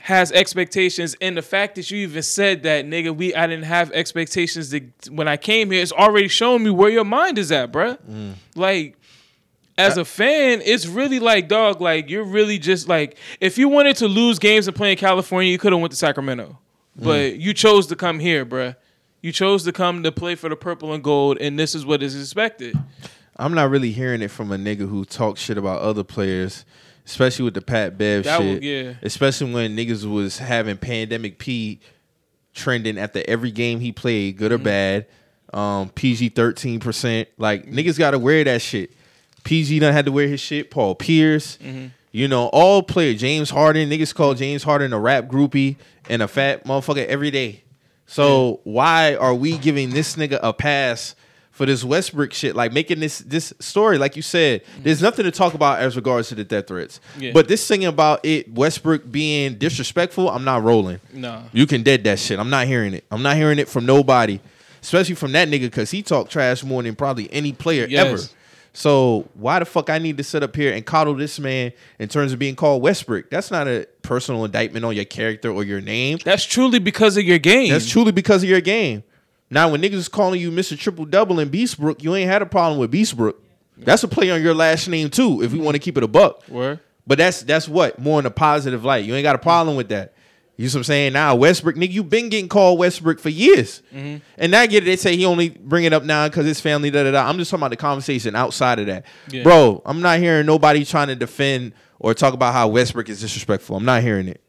has 0.00 0.32
expectations 0.32 1.14
and 1.20 1.36
the 1.36 1.42
fact 1.42 1.74
that 1.74 1.90
you 1.90 1.98
even 1.98 2.22
said 2.22 2.62
that 2.62 2.86
nigga 2.86 3.14
we 3.14 3.34
I 3.34 3.46
didn't 3.46 3.66
have 3.66 3.92
expectations 3.92 4.70
that 4.70 4.82
when 5.10 5.28
I 5.28 5.36
came 5.36 5.70
here 5.70 5.82
it's 5.82 5.92
already 5.92 6.28
showing 6.28 6.64
me 6.64 6.70
where 6.70 6.88
your 6.88 7.04
mind 7.04 7.36
is 7.36 7.52
at 7.52 7.70
bruh. 7.70 7.98
Mm. 8.10 8.34
like 8.54 8.96
as 9.76 9.98
a 9.98 10.04
fan 10.04 10.62
it's 10.64 10.86
really 10.86 11.20
like 11.20 11.48
dog 11.48 11.82
like 11.82 12.08
you're 12.08 12.24
really 12.24 12.58
just 12.58 12.88
like 12.88 13.18
if 13.40 13.58
you 13.58 13.68
wanted 13.68 13.96
to 13.96 14.08
lose 14.08 14.38
games 14.38 14.66
and 14.66 14.76
play 14.76 14.92
in 14.92 14.96
California 14.96 15.52
you 15.52 15.58
could 15.58 15.72
have 15.72 15.80
went 15.80 15.90
to 15.90 15.98
Sacramento. 15.98 16.58
Mm. 16.98 17.04
But 17.04 17.36
you 17.36 17.52
chose 17.52 17.86
to 17.88 17.96
come 17.96 18.18
here 18.18 18.46
bruh. 18.46 18.76
you 19.20 19.32
chose 19.32 19.64
to 19.64 19.72
come 19.72 20.02
to 20.02 20.10
play 20.10 20.34
for 20.34 20.48
the 20.48 20.56
purple 20.56 20.94
and 20.94 21.04
gold 21.04 21.36
and 21.42 21.58
this 21.58 21.74
is 21.74 21.84
what 21.84 22.02
is 22.02 22.18
expected. 22.18 22.74
I'm 23.36 23.54
not 23.54 23.68
really 23.70 23.92
hearing 23.92 24.22
it 24.22 24.30
from 24.30 24.50
a 24.50 24.56
nigga 24.56 24.88
who 24.88 25.04
talks 25.04 25.40
shit 25.40 25.56
about 25.56 25.80
other 25.80 26.04
players, 26.04 26.64
especially 27.06 27.44
with 27.44 27.54
the 27.54 27.62
Pat 27.62 27.96
Bev 27.98 28.24
That 28.24 28.38
shit. 28.40 28.54
would- 28.54 28.62
yeah. 28.64 28.92
Especially 29.02 29.52
when 29.52 29.76
niggas 29.76 30.04
was 30.10 30.38
having 30.38 30.76
pandemic 30.76 31.38
P 31.38 31.80
trending 32.54 32.98
after 32.98 33.22
every 33.28 33.50
game 33.50 33.80
he 33.80 33.92
played, 33.92 34.36
good 34.36 34.52
or 34.52 34.56
Mm-hmm. 34.56 34.64
bad. 34.64 35.06
Um, 35.52 35.88
PG 35.90 36.30
thirteen 36.30 36.78
percent. 36.78 37.28
Like 37.36 37.66
niggas 37.66 37.98
gotta 37.98 38.18
wear 38.18 38.44
that 38.44 38.62
shit. 38.62 38.92
PG 39.42 39.78
done 39.80 39.92
had 39.92 40.04
to 40.06 40.12
wear 40.12 40.28
his 40.28 40.40
shit. 40.40 40.70
Paul 40.70 40.94
Pierce. 40.94 41.56
Mm-hmm. 41.58 41.86
You 42.12 42.28
know, 42.28 42.46
all 42.48 42.82
player 42.82 43.14
James 43.14 43.50
Harden. 43.50 43.88
Niggas 43.90 44.14
call 44.14 44.34
James 44.34 44.62
Harden 44.62 44.92
a 44.92 44.98
rap 44.98 45.26
groupie 45.26 45.76
and 46.08 46.22
a 46.22 46.28
fat 46.28 46.64
motherfucker 46.66 47.04
every 47.06 47.30
day. 47.30 47.62
So 48.06 48.60
why 48.64 49.14
are 49.14 49.34
we 49.34 49.56
giving 49.58 49.90
this 49.90 50.16
nigga 50.16 50.38
a 50.42 50.52
pass 50.52 51.14
for 51.60 51.66
this 51.66 51.84
Westbrick 51.84 52.32
shit? 52.32 52.56
Like 52.56 52.72
making 52.72 53.00
this 53.00 53.18
this 53.18 53.52
story, 53.58 53.98
like 53.98 54.16
you 54.16 54.22
said, 54.22 54.64
mm-hmm. 54.64 54.82
there's 54.82 55.02
nothing 55.02 55.26
to 55.26 55.30
talk 55.30 55.52
about 55.52 55.78
as 55.80 55.94
regards 55.94 56.30
to 56.30 56.34
the 56.34 56.42
death 56.42 56.68
threats. 56.68 57.00
Yeah. 57.18 57.32
But 57.34 57.48
this 57.48 57.68
thing 57.68 57.84
about 57.84 58.24
it, 58.24 58.54
Westbrick 58.54 59.12
being 59.12 59.56
disrespectful, 59.56 60.30
I'm 60.30 60.42
not 60.42 60.62
rolling. 60.62 61.00
no 61.12 61.44
You 61.52 61.66
can 61.66 61.82
dead 61.82 62.02
that 62.04 62.18
shit. 62.18 62.38
I'm 62.38 62.48
not 62.48 62.66
hearing 62.66 62.94
it. 62.94 63.04
I'm 63.10 63.22
not 63.22 63.36
hearing 63.36 63.58
it 63.58 63.68
from 63.68 63.84
nobody, 63.84 64.40
especially 64.80 65.16
from 65.16 65.32
that 65.32 65.48
nigga, 65.48 65.64
because 65.64 65.90
he 65.90 66.02
talked 66.02 66.32
trash 66.32 66.64
more 66.64 66.82
than 66.82 66.96
probably 66.96 67.30
any 67.30 67.52
player 67.52 67.84
Yes. 67.86 68.06
ever. 68.06 68.22
So 68.72 69.28
why 69.34 69.58
the 69.58 69.66
fuck 69.66 69.90
I 69.90 69.98
need 69.98 70.16
to 70.16 70.24
sit 70.24 70.42
up 70.42 70.56
here 70.56 70.72
and 70.72 70.86
coddle 70.86 71.14
this 71.14 71.38
man 71.38 71.72
in 71.98 72.08
terms 72.08 72.32
of 72.32 72.38
being 72.38 72.56
called 72.56 72.82
Westbrick? 72.82 73.28
That's 73.28 73.50
not 73.50 73.68
a 73.68 73.86
personal 74.00 74.46
indictment 74.46 74.86
on 74.86 74.96
your 74.96 75.04
character 75.04 75.50
or 75.50 75.62
your 75.62 75.82
name. 75.82 76.20
That's 76.24 76.46
truly 76.46 76.78
because 76.78 77.18
of 77.18 77.24
your 77.24 77.38
game. 77.38 77.68
That's 77.68 77.86
truly 77.86 78.12
because 78.12 78.42
of 78.42 78.48
your 78.48 78.62
game. 78.62 79.02
Now, 79.50 79.68
when 79.70 79.82
niggas 79.82 79.94
is 79.94 80.08
calling 80.08 80.40
you 80.40 80.50
Mr. 80.50 80.78
Triple 80.78 81.04
Double 81.04 81.40
and 81.40 81.50
Beastbrook, 81.50 82.02
you 82.02 82.14
ain't 82.14 82.30
had 82.30 82.40
a 82.40 82.46
problem 82.46 82.78
with 82.78 82.92
Beastbrook. 82.92 83.34
That's 83.76 84.02
a 84.04 84.08
play 84.08 84.30
on 84.30 84.42
your 84.42 84.54
last 84.54 84.88
name 84.88 85.10
too, 85.10 85.42
if 85.42 85.52
we 85.52 85.58
want 85.58 85.74
to 85.74 85.78
keep 85.78 85.96
it 85.96 86.02
a 86.02 86.08
buck. 86.08 86.46
Word. 86.48 86.80
But 87.06 87.18
that's 87.18 87.42
that's 87.42 87.68
what 87.68 87.98
more 87.98 88.20
in 88.20 88.26
a 88.26 88.30
positive 88.30 88.84
light. 88.84 89.04
You 89.04 89.14
ain't 89.14 89.22
got 89.22 89.34
a 89.34 89.38
problem 89.38 89.76
with 89.76 89.88
that. 89.88 90.14
You 90.56 90.68
see 90.68 90.76
what 90.76 90.80
I'm 90.80 90.84
saying? 90.84 91.12
Now 91.14 91.34
Westbrick, 91.36 91.74
nigga, 91.74 91.90
you 91.90 92.04
been 92.04 92.28
getting 92.28 92.48
called 92.48 92.78
Westbrick 92.78 93.18
for 93.18 93.30
years, 93.30 93.82
mm-hmm. 93.92 94.18
and 94.36 94.52
now 94.52 94.66
get 94.66 94.82
it. 94.82 94.86
They 94.86 94.96
say 94.96 95.16
he 95.16 95.24
only 95.24 95.48
bring 95.48 95.84
it 95.84 95.92
up 95.94 96.04
now 96.04 96.28
because 96.28 96.44
his 96.44 96.60
family. 96.60 96.90
Da 96.90 97.02
da 97.02 97.12
da. 97.12 97.26
I'm 97.26 97.38
just 97.38 97.50
talking 97.50 97.62
about 97.62 97.70
the 97.70 97.76
conversation 97.76 98.36
outside 98.36 98.78
of 98.78 98.86
that, 98.86 99.06
Yeah. 99.30 99.42
bro. 99.42 99.80
I'm 99.86 100.02
not 100.02 100.18
hearing 100.18 100.44
nobody 100.44 100.84
trying 100.84 101.08
to 101.08 101.16
defend 101.16 101.72
or 101.98 102.12
talk 102.12 102.34
about 102.34 102.52
how 102.52 102.68
Westbrick 102.70 103.08
is 103.08 103.20
disrespectful. 103.22 103.76
I'm 103.76 103.86
not 103.86 104.02
hearing 104.02 104.28
it. 104.28 104.42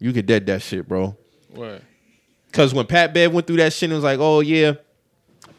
You 0.00 0.12
could 0.12 0.26
dead 0.26 0.46
that 0.46 0.62
shit, 0.62 0.88
bro. 0.88 1.16
Word. 1.54 1.82
Cause 2.52 2.74
when 2.74 2.86
Pat 2.86 3.14
Bev 3.14 3.32
went 3.32 3.46
through 3.46 3.56
that 3.56 3.72
shit, 3.72 3.90
it 3.90 3.94
was 3.94 4.04
like, 4.04 4.18
oh 4.20 4.40
yeah, 4.40 4.74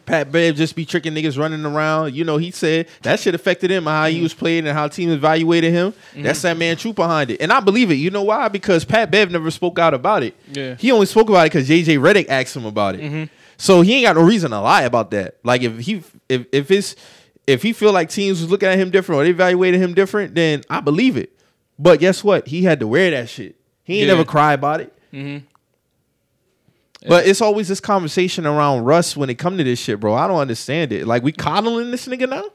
Pat 0.06 0.32
Bev 0.32 0.56
just 0.56 0.76
be 0.76 0.86
tricking 0.86 1.14
niggas 1.14 1.38
running 1.38 1.65
around. 1.65 2.14
You 2.14 2.24
know, 2.24 2.38
he 2.38 2.52
said 2.52 2.88
that 3.02 3.20
shit 3.20 3.36
affected 3.36 3.72
him 3.72 3.88
and 3.88 3.95
how 3.95 4.06
he 4.06 4.15
mm-hmm. 4.15 4.24
was 4.24 4.34
playing 4.34 4.68
and 4.68 4.78
how 4.78 4.88
teams 4.88 5.14
evaluated 5.14 5.72
him. 5.72 5.94
That's 6.15 6.40
mm-hmm. 6.40 6.48
that 6.48 6.57
man 6.57 6.78
truth 6.78 6.95
behind 6.95 7.32
it. 7.32 7.41
And 7.41 7.52
I 7.52 7.60
believe 7.60 7.91
it. 7.91 7.95
You 7.95 8.10
know 8.10 8.24
why? 8.24 8.48
Because 8.48 8.86
Pat 8.86 9.11
Bev 9.11 9.32
never 9.32 9.49
spoke 9.52 9.80
out 9.80 9.94
about 9.94 10.24
it. 10.24 10.36
Yeah. 10.52 10.76
He 10.76 10.91
only 10.91 11.06
spoke 11.06 11.30
about 11.30 11.48
it 11.48 11.53
because 11.53 11.70
JJ 11.70 11.99
Redick 11.99 12.28
asked 12.30 12.56
him 12.56 12.65
about 12.65 12.95
it. 12.95 13.02
Mm-hmm. 13.02 13.24
So 13.57 13.82
he 13.82 13.95
ain't 13.95 14.06
got 14.06 14.15
no 14.15 14.24
reason 14.24 14.52
to 14.52 14.60
lie 14.60 14.84
about 14.84 15.11
that. 15.11 15.38
Like 15.44 15.61
if 15.61 15.80
he 15.80 16.03
if 16.28 16.45
if 16.52 16.72
it's 16.72 16.95
if 17.48 17.61
he 17.61 17.74
feel 17.74 17.94
like 17.94 18.10
teams 18.10 18.41
was 18.41 18.49
looking 18.49 18.70
at 18.70 18.78
him 18.78 18.90
different 18.90 19.22
or 19.22 19.24
they 19.24 19.30
evaluated 19.30 19.80
him 19.80 19.94
different, 19.94 20.36
then 20.36 20.64
I 20.70 20.82
believe 20.82 21.18
it. 21.18 21.38
But 21.80 21.99
guess 21.99 22.24
what? 22.24 22.48
He 22.48 22.64
had 22.64 22.80
to 22.82 22.88
wear 22.88 23.11
that 23.11 23.30
shit. 23.30 23.56
He 23.84 23.99
ain't 23.99 24.07
Yeah. 24.07 24.14
never 24.14 24.26
cry 24.26 24.53
about 24.53 24.82
it. 24.82 24.94
But 27.08 27.28
it's 27.28 27.42
always 27.42 27.68
this 27.68 27.80
conversation 27.80 28.46
around 28.46 28.84
Russ 28.84 29.18
when 29.18 29.30
it 29.30 29.36
come 29.36 29.58
to 29.58 29.64
this 29.64 29.80
shit, 29.80 30.00
bro. 30.00 30.14
I 30.14 30.28
don't 30.28 30.40
understand 30.40 30.92
it. 30.92 31.06
Like 31.06 31.24
we 31.24 31.32
coddling 31.32 31.92
this 31.92 32.08
nigga 32.08 32.30
now. 32.30 32.46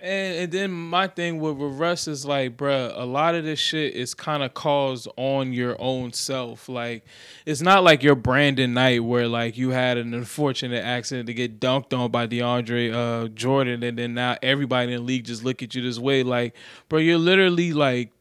And, 0.00 0.36
and 0.36 0.52
then 0.52 0.70
my 0.70 1.08
thing 1.08 1.40
with, 1.40 1.56
with 1.56 1.72
Russ 1.72 2.06
is 2.06 2.24
like, 2.24 2.56
bruh, 2.56 2.92
a 2.94 3.04
lot 3.04 3.34
of 3.34 3.42
this 3.42 3.58
shit 3.58 3.94
is 3.94 4.14
kind 4.14 4.44
of 4.44 4.54
caused 4.54 5.08
on 5.16 5.52
your 5.52 5.74
own 5.80 6.12
self. 6.12 6.68
Like, 6.68 7.04
it's 7.44 7.60
not 7.62 7.82
like 7.82 8.04
your 8.04 8.14
Brandon 8.14 8.72
Knight 8.74 9.02
where 9.02 9.26
like 9.26 9.58
you 9.58 9.70
had 9.70 9.98
an 9.98 10.14
unfortunate 10.14 10.84
accident 10.84 11.26
to 11.26 11.34
get 11.34 11.58
dunked 11.58 11.98
on 11.98 12.12
by 12.12 12.28
DeAndre 12.28 12.94
uh, 12.94 13.28
Jordan, 13.28 13.82
and 13.82 13.98
then 13.98 14.14
now 14.14 14.36
everybody 14.40 14.92
in 14.92 14.98
the 14.98 15.04
league 15.04 15.24
just 15.24 15.44
look 15.44 15.64
at 15.64 15.74
you 15.74 15.82
this 15.82 15.98
way. 15.98 16.22
Like, 16.22 16.54
bro, 16.88 17.00
you're 17.00 17.18
literally 17.18 17.72
like, 17.72 18.12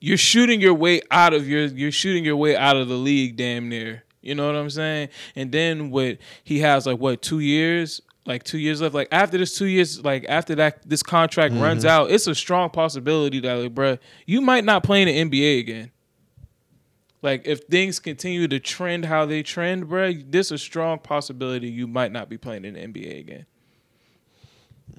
you're 0.00 0.16
shooting 0.16 0.62
your 0.62 0.74
way 0.74 1.02
out 1.10 1.34
of 1.34 1.46
your, 1.46 1.64
you're 1.64 1.92
shooting 1.92 2.24
your 2.24 2.36
way 2.36 2.56
out 2.56 2.76
of 2.78 2.88
the 2.88 2.96
league, 2.96 3.36
damn 3.36 3.68
near. 3.68 4.04
You 4.22 4.34
know 4.34 4.46
what 4.46 4.56
I'm 4.56 4.70
saying? 4.70 5.08
And 5.36 5.52
then 5.52 5.90
what 5.90 6.18
he 6.44 6.60
has 6.60 6.86
like 6.86 6.98
what 6.98 7.20
two 7.22 7.40
years, 7.40 8.00
like 8.24 8.44
two 8.44 8.58
years 8.58 8.80
left. 8.80 8.94
Like 8.94 9.08
after 9.10 9.36
this 9.36 9.56
two 9.56 9.66
years, 9.66 10.02
like 10.04 10.24
after 10.28 10.54
that 10.54 10.88
this 10.88 11.02
contract 11.02 11.54
runs 11.54 11.84
mm-hmm. 11.84 11.90
out, 11.90 12.10
it's 12.10 12.26
a 12.26 12.34
strong 12.34 12.70
possibility 12.70 13.40
that 13.40 13.54
like, 13.54 13.74
bruh, 13.74 13.98
you 14.26 14.40
might 14.40 14.64
not 14.64 14.84
play 14.84 15.02
in 15.02 15.30
the 15.30 15.40
NBA 15.40 15.60
again. 15.60 15.90
Like 17.20 17.46
if 17.46 17.64
things 17.64 17.98
continue 17.98 18.48
to 18.48 18.58
trend 18.58 19.04
how 19.04 19.26
they 19.26 19.42
trend, 19.42 19.88
bruh, 19.88 20.24
there's 20.30 20.52
a 20.52 20.58
strong 20.58 20.98
possibility 20.98 21.68
you 21.68 21.86
might 21.86 22.12
not 22.12 22.28
be 22.28 22.38
playing 22.38 22.64
in 22.64 22.74
the 22.74 22.80
NBA 22.80 23.20
again. 23.20 23.46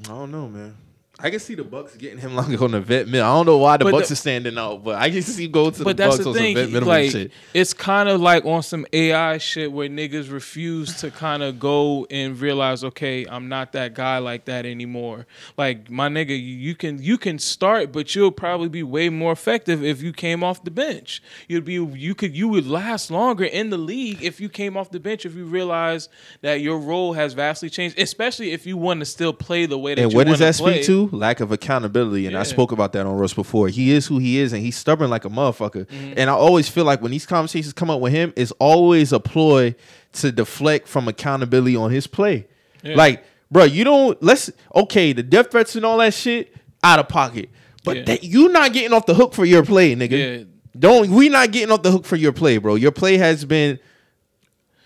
I 0.06 0.08
don't 0.08 0.32
know, 0.32 0.48
man. 0.48 0.76
I 1.20 1.30
can 1.30 1.40
see 1.40 1.54
the 1.54 1.64
Bucks 1.64 1.96
getting 1.96 2.18
him 2.18 2.36
like 2.36 2.60
on 2.60 2.72
the 2.72 2.82
vet 2.82 3.06
minimum. 3.08 3.32
I 3.32 3.36
don't 3.36 3.46
know 3.46 3.58
why 3.60 3.78
the 3.78 3.86
But 3.86 3.92
Bucks 3.92 4.08
the- 4.10 4.14
are 4.14 4.16
standing 4.16 4.58
out, 4.58 4.84
but 4.84 4.96
I 4.96 5.12
can 5.12 5.22
see 5.22 5.48
go 5.48 5.70
to 5.70 5.78
the 5.84 5.94
Bucks 5.94 5.98
the 5.98 6.06
on 6.06 6.24
some 6.24 6.34
thing, 6.34 6.56
vet 6.56 6.66
minimum 6.70 6.90
like 6.90 7.12
shit. 7.12 7.32
it's 7.54 7.72
kind 7.72 8.10
of 8.10 8.20
like 8.20 8.44
on 8.46 8.64
some 8.64 8.86
AI 8.92 9.38
shit 9.38 9.72
where 9.72 9.88
niggas 9.88 10.32
refuse 10.32 11.00
to 11.02 11.12
kind 11.12 11.44
of 11.44 11.60
go 11.60 12.08
and 12.10 12.38
realize, 12.40 12.84
okay, 12.84 13.28
I'm 13.30 13.48
not 13.48 13.74
that 13.74 13.94
guy 13.94 14.18
like 14.18 14.46
that 14.46 14.66
anymore. 14.66 15.28
Like 15.56 15.88
my 15.90 16.10
nigga, 16.10 16.30
you, 16.38 16.74
can 16.74 17.00
you 17.02 17.20
can 17.20 17.38
start, 17.38 17.92
but 17.92 18.16
you'll 18.16 18.32
probably 18.32 18.70
be 18.70 18.82
way 18.82 19.10
more 19.10 19.32
effective 19.32 19.84
if 19.84 20.02
you 20.02 20.14
came 20.14 20.44
off 20.44 20.64
the 20.64 20.72
bench. 20.72 21.22
You'd 21.48 21.64
be 21.64 21.74
you 21.74 22.16
could 22.16 22.36
you 22.36 22.48
would 22.50 22.66
last 22.66 23.12
longer 23.12 23.46
in 23.46 23.70
the 23.70 23.78
league 23.78 24.24
if 24.24 24.42
you 24.42 24.50
came 24.50 24.76
off 24.76 24.90
the 24.90 25.00
bench 25.00 25.28
if 25.28 25.36
you 25.36 25.46
realize 25.46 26.10
that 26.42 26.62
your 26.62 26.80
role 26.80 27.14
has 27.14 27.34
vastly 27.34 27.70
changed, 27.70 28.00
especially 28.00 28.52
if 28.52 28.66
you 28.66 28.78
want 28.78 29.00
to 29.02 29.06
still 29.06 29.32
play 29.32 29.68
the 29.68 29.78
way 29.78 29.94
that 29.94 30.02
And 30.02 30.12
you 30.12 30.18
what 30.18 30.26
does 30.26 30.40
that 30.40 30.56
play. 30.56 30.82
speak 30.82 30.86
to? 30.88 31.03
Lack 31.12 31.40
of 31.40 31.52
accountability. 31.52 32.28
And 32.28 32.38
I 32.38 32.44
spoke 32.44 32.72
about 32.72 32.94
that 32.94 33.06
on 33.06 33.16
Russ 33.16 33.34
before. 33.34 33.68
He 33.68 33.92
is 33.92 34.08
who 34.08 34.18
he 34.20 34.40
is, 34.40 34.54
and 34.54 34.62
he's 34.62 34.76
stubborn 34.76 35.10
like 35.10 35.26
a 35.26 35.30
motherfucker. 35.30 35.86
Mm-hmm. 35.86 36.14
And 36.18 36.30
I 36.30 36.34
always 36.34 36.70
feel 36.70 36.86
like 36.86 37.02
when 37.02 37.12
these 37.12 37.26
conversations 37.26 37.74
come 37.74 37.90
up 37.90 38.00
with 38.02 38.14
him, 38.14 38.34
it's 38.36 38.52
always 38.60 39.12
a 39.12 39.20
ploy 39.20 39.76
to 40.14 40.32
deflect 40.32 40.88
from 40.88 41.08
accountability 41.08 41.76
on 41.76 41.92
his 41.92 42.08
play. 42.08 42.48
Yeah. 42.84 42.96
Like, 42.96 43.24
bro, 43.52 43.64
you 43.64 43.84
don't 43.84 44.22
let's 44.22 44.52
okay, 44.76 45.14
the 45.14 45.24
death 45.24 45.52
threats 45.52 45.76
and 45.76 45.86
all 45.86 45.98
that 45.98 46.14
shit 46.14 46.56
out 46.84 47.00
of 47.00 47.08
pocket. 47.08 47.50
But 47.84 47.98
Yeah. 47.98 48.04
that, 48.04 48.24
you 48.24 48.50
not 48.50 48.74
getting 48.74 48.94
off 48.94 49.06
the 49.06 49.14
hook 49.14 49.34
for 49.34 49.46
your 49.46 49.64
play, 49.64 49.96
nigga. 49.96 50.40
Yeah. 50.40 50.44
Don't 50.78 51.10
we 51.12 51.30
not 51.30 51.52
getting 51.52 51.72
off 51.72 51.84
the 51.84 51.92
hook 51.92 52.06
for 52.06 52.16
your 52.16 52.32
play, 52.32 52.58
bro? 52.58 52.76
Your 52.76 52.92
play 52.92 53.18
has 53.18 53.46
been 53.46 53.80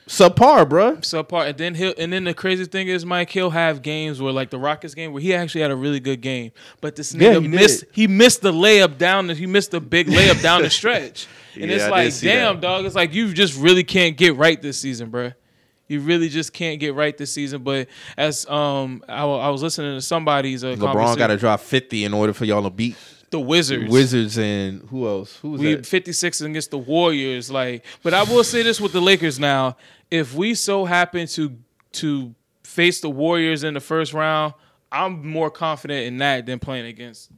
subpar, 0.07 0.67
bro. 0.67 0.95
subpar. 0.97 1.49
And 1.49 1.57
then 1.57 1.75
he'll 1.75 1.93
and 1.97 2.11
then 2.11 2.23
the 2.23 2.34
crazy 2.34 2.65
thing 2.65 2.88
is 2.88 3.05
Mike 3.05 3.29
he'll 3.29 3.49
have 3.49 3.81
games 3.81 4.21
where 4.21 4.31
like 4.34 4.49
the 4.49 4.57
Rockets 4.57 4.93
game 4.95 5.13
where 5.13 5.21
he 5.21 5.34
actually 5.34 5.61
had 5.61 5.71
a 5.71 5.75
really 5.75 5.99
good 5.99 6.21
game. 6.21 6.51
But 6.81 6.95
this 6.95 7.13
Yeah, 7.13 7.34
nigga 7.34 7.41
he 7.43 7.47
missed 7.47 7.79
did. 7.81 7.89
he 7.91 8.07
missed 8.07 8.41
the 8.41 8.51
layup 8.51 8.97
down 8.97 9.27
the, 9.27 9.34
he 9.35 9.45
missed 9.45 9.71
the 9.71 9.81
big 9.81 10.07
layup 10.07 10.41
down 10.41 10.61
the 10.63 10.69
stretch. 10.69 11.27
And 11.59 11.71
Yeah, 11.71 11.77
it's 11.77 11.89
like, 11.89 12.19
damn, 12.21 12.55
that. 12.57 12.61
dog. 12.61 12.85
It's 12.85 12.93
like 12.93 13.15
you 13.15 13.34
just 13.34 13.57
really 13.59 13.84
can't 13.84 14.15
get 14.15 14.35
right 14.35 14.61
this 14.61 14.79
season, 14.79 15.09
bro. 15.09 15.31
You 15.88 16.01
really 16.01 16.29
just 16.29 16.53
can't 16.53 16.79
get 16.79 16.93
right 16.93 17.17
this 17.17 17.31
season. 17.34 17.63
But 17.63 17.88
as 18.15 18.47
um 18.47 19.03
I, 19.09 19.23
I 19.23 19.49
was 19.49 19.63
listening 19.63 19.95
to 19.97 20.01
somebody's 20.01 20.63
uh, 20.63 20.75
LeBron 20.75 21.17
got 21.17 21.27
to 21.27 21.38
drop 21.38 21.59
50 21.61 22.05
in 22.05 22.13
order 22.13 22.31
for 22.34 22.45
y'all 22.45 22.61
to 22.61 22.69
beat 22.69 22.95
the 23.31 23.39
Wizards. 23.39 23.91
Wizards 23.91 24.38
and 24.38 24.84
who 24.89 25.07
else? 25.07 25.35
Who 25.38 25.49
was 25.51 25.61
We 25.61 25.75
that? 25.75 25.85
56 25.88 26.41
against 26.41 26.69
the 26.71 26.77
Warriors. 26.77 27.49
Like, 27.49 27.84
but 28.03 28.13
I 28.13 28.21
will 28.23 28.43
say 28.43 28.61
this 28.61 28.79
with 28.79 28.93
the 28.93 29.01
Lakers 29.01 29.39
now: 29.39 29.77
if 30.11 30.34
we 30.34 30.53
so 30.55 30.85
happen 30.85 31.27
to 31.27 31.57
to 31.93 32.34
face 32.63 33.01
the 33.01 33.09
Warriors 33.09 33.63
in 33.63 33.73
the 33.73 33.79
first 33.79 34.13
round, 34.13 34.53
I'm 34.91 35.27
more 35.27 35.49
confident 35.49 36.05
in 36.07 36.17
that 36.17 36.45
than 36.45 36.59
playing 36.59 36.85
against 36.85 37.29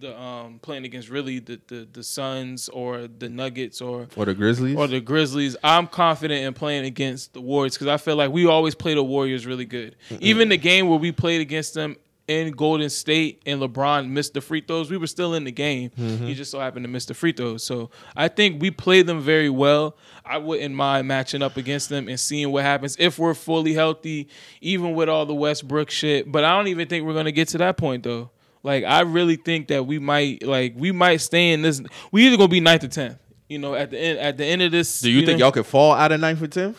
the 0.00 0.16
um 0.18 0.60
playing 0.60 0.84
against 0.84 1.08
really 1.08 1.40
the 1.40 1.60
the, 1.66 1.88
the 1.92 2.02
Suns 2.02 2.68
or 2.68 3.08
the 3.08 3.28
Nuggets 3.28 3.80
or 3.80 4.06
Or 4.16 4.24
the 4.26 4.34
Grizzlies? 4.34 4.76
or 4.76 4.86
the 4.86 5.00
Grizzlies. 5.00 5.56
I'm 5.64 5.86
confident 5.86 6.44
in 6.44 6.54
playing 6.54 6.84
against 6.84 7.32
the 7.34 7.40
Warriors 7.40 7.74
because 7.74 7.88
I 7.88 7.96
feel 7.96 8.16
like 8.16 8.30
we 8.30 8.46
always 8.46 8.74
play 8.74 8.94
the 8.94 9.02
Warriors 9.02 9.46
really 9.46 9.64
good. 9.64 9.96
Even 10.20 10.48
the 10.50 10.56
game 10.58 10.88
where 10.88 10.98
we 10.98 11.10
played 11.12 11.40
against 11.40 11.74
them 11.74 11.96
in 12.28 12.50
Golden 12.52 12.90
State 12.90 13.40
and 13.46 13.58
LeBron 13.60 14.10
missed 14.10 14.34
the 14.34 14.42
free 14.42 14.60
throws, 14.60 14.90
we 14.90 14.98
were 14.98 15.06
still 15.06 15.32
in 15.32 15.44
the 15.44 15.50
game. 15.50 15.90
He 15.96 16.34
just 16.34 16.50
so 16.50 16.60
happened 16.60 16.84
to 16.84 16.88
miss 16.88 17.06
the 17.06 17.14
free 17.14 17.32
throws. 17.32 17.64
So 17.64 17.90
I 18.14 18.28
think 18.28 18.60
we 18.60 18.70
played 18.70 19.06
them 19.06 19.20
very 19.20 19.48
well. 19.48 19.96
I 20.28 20.38
wouldn't 20.38 20.74
mind 20.74 21.08
matching 21.08 21.42
up 21.42 21.56
against 21.56 21.88
them 21.88 22.08
and 22.08 22.20
seeing 22.20 22.52
what 22.52 22.64
happens 22.64 22.96
if 22.98 23.18
we're 23.18 23.34
fully 23.34 23.72
healthy, 23.72 24.28
even 24.60 24.94
with 24.94 25.08
all 25.08 25.24
the 25.24 25.34
Westbrook 25.34 25.90
shit. 25.90 26.30
But 26.30 26.44
I 26.44 26.54
don't 26.56 26.68
even 26.68 26.86
think 26.86 27.06
we're 27.06 27.14
gonna 27.14 27.32
get 27.32 27.48
to 27.48 27.58
that 27.58 27.76
point 27.76 28.02
though. 28.02 28.30
Like 28.62 28.84
I 28.84 29.00
really 29.00 29.36
think 29.36 29.68
that 29.68 29.86
we 29.86 29.98
might 29.98 30.42
like 30.42 30.74
we 30.76 30.92
might 30.92 31.18
stay 31.18 31.52
in 31.52 31.62
this. 31.62 31.80
We 32.12 32.26
either 32.26 32.36
gonna 32.36 32.48
be 32.48 32.60
ninth 32.60 32.84
or 32.84 32.88
tenth. 32.88 33.18
You 33.48 33.58
know, 33.58 33.74
at 33.74 33.90
the 33.90 33.98
end 33.98 34.18
at 34.18 34.36
the 34.36 34.44
end 34.44 34.62
of 34.62 34.70
this. 34.70 35.00
Do 35.00 35.10
you, 35.10 35.24
think 35.24 35.38
know, 35.38 35.46
y'all 35.46 35.52
could 35.52 35.66
fall 35.66 35.92
out 35.92 36.12
of 36.12 36.20
ninth 36.20 36.42
or 36.42 36.48
tenth? 36.48 36.78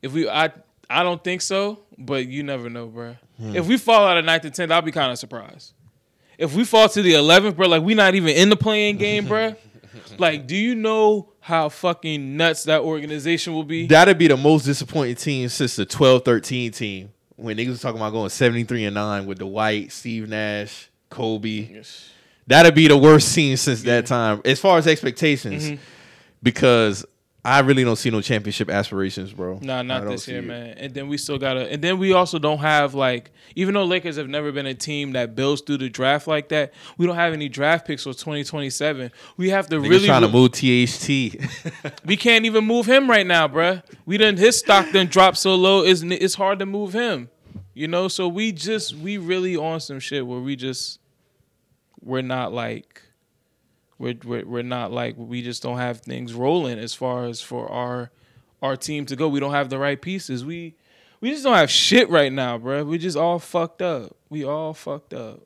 If 0.00 0.12
we, 0.12 0.28
I, 0.28 0.52
I 0.88 1.02
don't 1.02 1.22
think 1.22 1.42
so, 1.42 1.80
but 1.96 2.28
you 2.28 2.44
never 2.44 2.70
know, 2.70 2.86
bro. 2.86 3.16
Hmm. 3.38 3.56
If 3.56 3.66
we 3.66 3.76
fall 3.76 4.06
out 4.06 4.16
of 4.16 4.24
ninth 4.24 4.44
and 4.44 4.54
tenth, 4.54 4.70
I'll 4.70 4.82
be 4.82 4.92
kind 4.92 5.10
of 5.10 5.18
surprised. 5.18 5.72
If 6.38 6.54
we 6.54 6.64
fall 6.64 6.88
to 6.88 7.02
the 7.02 7.14
eleventh, 7.14 7.56
bro, 7.56 7.66
like 7.66 7.82
we 7.82 7.94
not 7.94 8.14
even 8.14 8.30
in 8.30 8.48
the 8.48 8.56
playing 8.56 8.98
game, 8.98 9.26
bro. 9.28 9.56
like, 10.18 10.46
do 10.46 10.56
you 10.56 10.74
know 10.74 11.30
how 11.40 11.68
fucking 11.68 12.36
nuts 12.36 12.64
that 12.64 12.82
organization 12.82 13.54
will 13.54 13.64
be? 13.64 13.86
That'd 13.86 14.18
be 14.18 14.28
the 14.28 14.36
most 14.36 14.64
disappointing 14.64 15.16
team 15.16 15.48
since 15.48 15.76
the 15.76 15.86
12-13 15.86 16.74
team 16.74 17.10
when 17.36 17.56
niggas 17.56 17.68
was 17.68 17.80
talking 17.80 18.00
about 18.00 18.10
going 18.12 18.28
73 18.30 18.86
and 18.86 18.94
9 18.94 19.26
with 19.26 19.38
Dwight, 19.38 19.92
Steve 19.92 20.28
Nash, 20.28 20.90
Kobe. 21.10 21.82
That'd 22.46 22.74
be 22.74 22.88
the 22.88 22.96
worst 22.96 23.34
team 23.34 23.56
since 23.56 23.82
that 23.82 24.06
time 24.06 24.40
as 24.44 24.58
far 24.60 24.78
as 24.78 24.86
expectations 24.86 25.64
Mm-hmm. 25.70 25.82
because 26.42 27.04
I 27.44 27.60
really 27.60 27.84
don't 27.84 27.96
see 27.96 28.10
no 28.10 28.20
championship 28.20 28.68
aspirations, 28.68 29.32
bro. 29.32 29.58
Nah, 29.62 29.82
not 29.82 30.04
this 30.04 30.26
year, 30.26 30.40
it. 30.40 30.46
man. 30.46 30.76
And 30.76 30.92
then 30.92 31.08
we 31.08 31.16
still 31.16 31.38
gotta. 31.38 31.70
And 31.70 31.82
then 31.82 31.98
we 31.98 32.12
also 32.12 32.38
don't 32.38 32.58
have 32.58 32.94
like, 32.94 33.30
even 33.54 33.74
though 33.74 33.84
Lakers 33.84 34.16
have 34.16 34.28
never 34.28 34.50
been 34.50 34.66
a 34.66 34.74
team 34.74 35.12
that 35.12 35.36
builds 35.36 35.62
through 35.62 35.78
the 35.78 35.88
draft 35.88 36.26
like 36.26 36.48
that, 36.48 36.74
we 36.96 37.06
don't 37.06 37.14
have 37.14 37.32
any 37.32 37.48
draft 37.48 37.86
picks 37.86 38.02
for 38.02 38.12
2027. 38.12 39.12
We 39.36 39.50
have 39.50 39.68
to 39.68 39.76
Niggas 39.76 39.88
really. 39.88 40.06
trying 40.06 40.22
to 40.22 40.28
move 40.28 40.52
THT. 40.52 42.02
we 42.04 42.16
can't 42.16 42.44
even 42.44 42.64
move 42.64 42.86
him 42.86 43.08
right 43.08 43.26
now, 43.26 43.46
bro. 43.46 43.82
We 44.04 44.18
done 44.18 44.36
his 44.36 44.58
stock 44.58 44.90
done 44.92 45.06
dropped 45.06 45.38
so 45.38 45.54
low. 45.54 45.84
It's 45.84 46.02
it's 46.02 46.34
hard 46.34 46.58
to 46.58 46.66
move 46.66 46.92
him. 46.92 47.30
You 47.72 47.86
know, 47.86 48.08
so 48.08 48.26
we 48.26 48.50
just 48.50 48.96
we 48.96 49.16
really 49.16 49.56
on 49.56 49.78
some 49.78 50.00
shit 50.00 50.26
where 50.26 50.40
we 50.40 50.56
just 50.56 50.98
we're 52.00 52.22
not 52.22 52.52
like 52.52 53.02
we're 53.98 54.14
we're, 54.24 54.44
we're 54.44 54.62
not 54.62 54.92
like 54.92 55.14
we 55.16 55.42
just 55.42 55.62
don't 55.62 55.78
have 55.78 56.00
things 56.00 56.32
rolling 56.34 56.78
as 56.78 56.94
far 56.94 57.24
as 57.26 57.40
for 57.40 57.70
our 57.70 58.10
our 58.62 58.76
team 58.76 59.06
to 59.06 59.16
go. 59.16 59.28
We 59.28 59.40
don't 59.40 59.52
have 59.52 59.68
the 59.70 59.78
right 59.78 60.00
pieces. 60.00 60.44
We 60.44 60.74
we 61.20 61.30
just 61.30 61.44
don't 61.44 61.54
have 61.54 61.70
shit 61.70 62.08
right 62.10 62.32
now, 62.32 62.58
bro. 62.58 62.84
We 62.84 62.98
just 62.98 63.16
all 63.16 63.38
fucked 63.38 63.82
up. 63.82 64.16
We 64.30 64.44
all 64.44 64.72
fucked 64.74 65.14
up. 65.14 65.40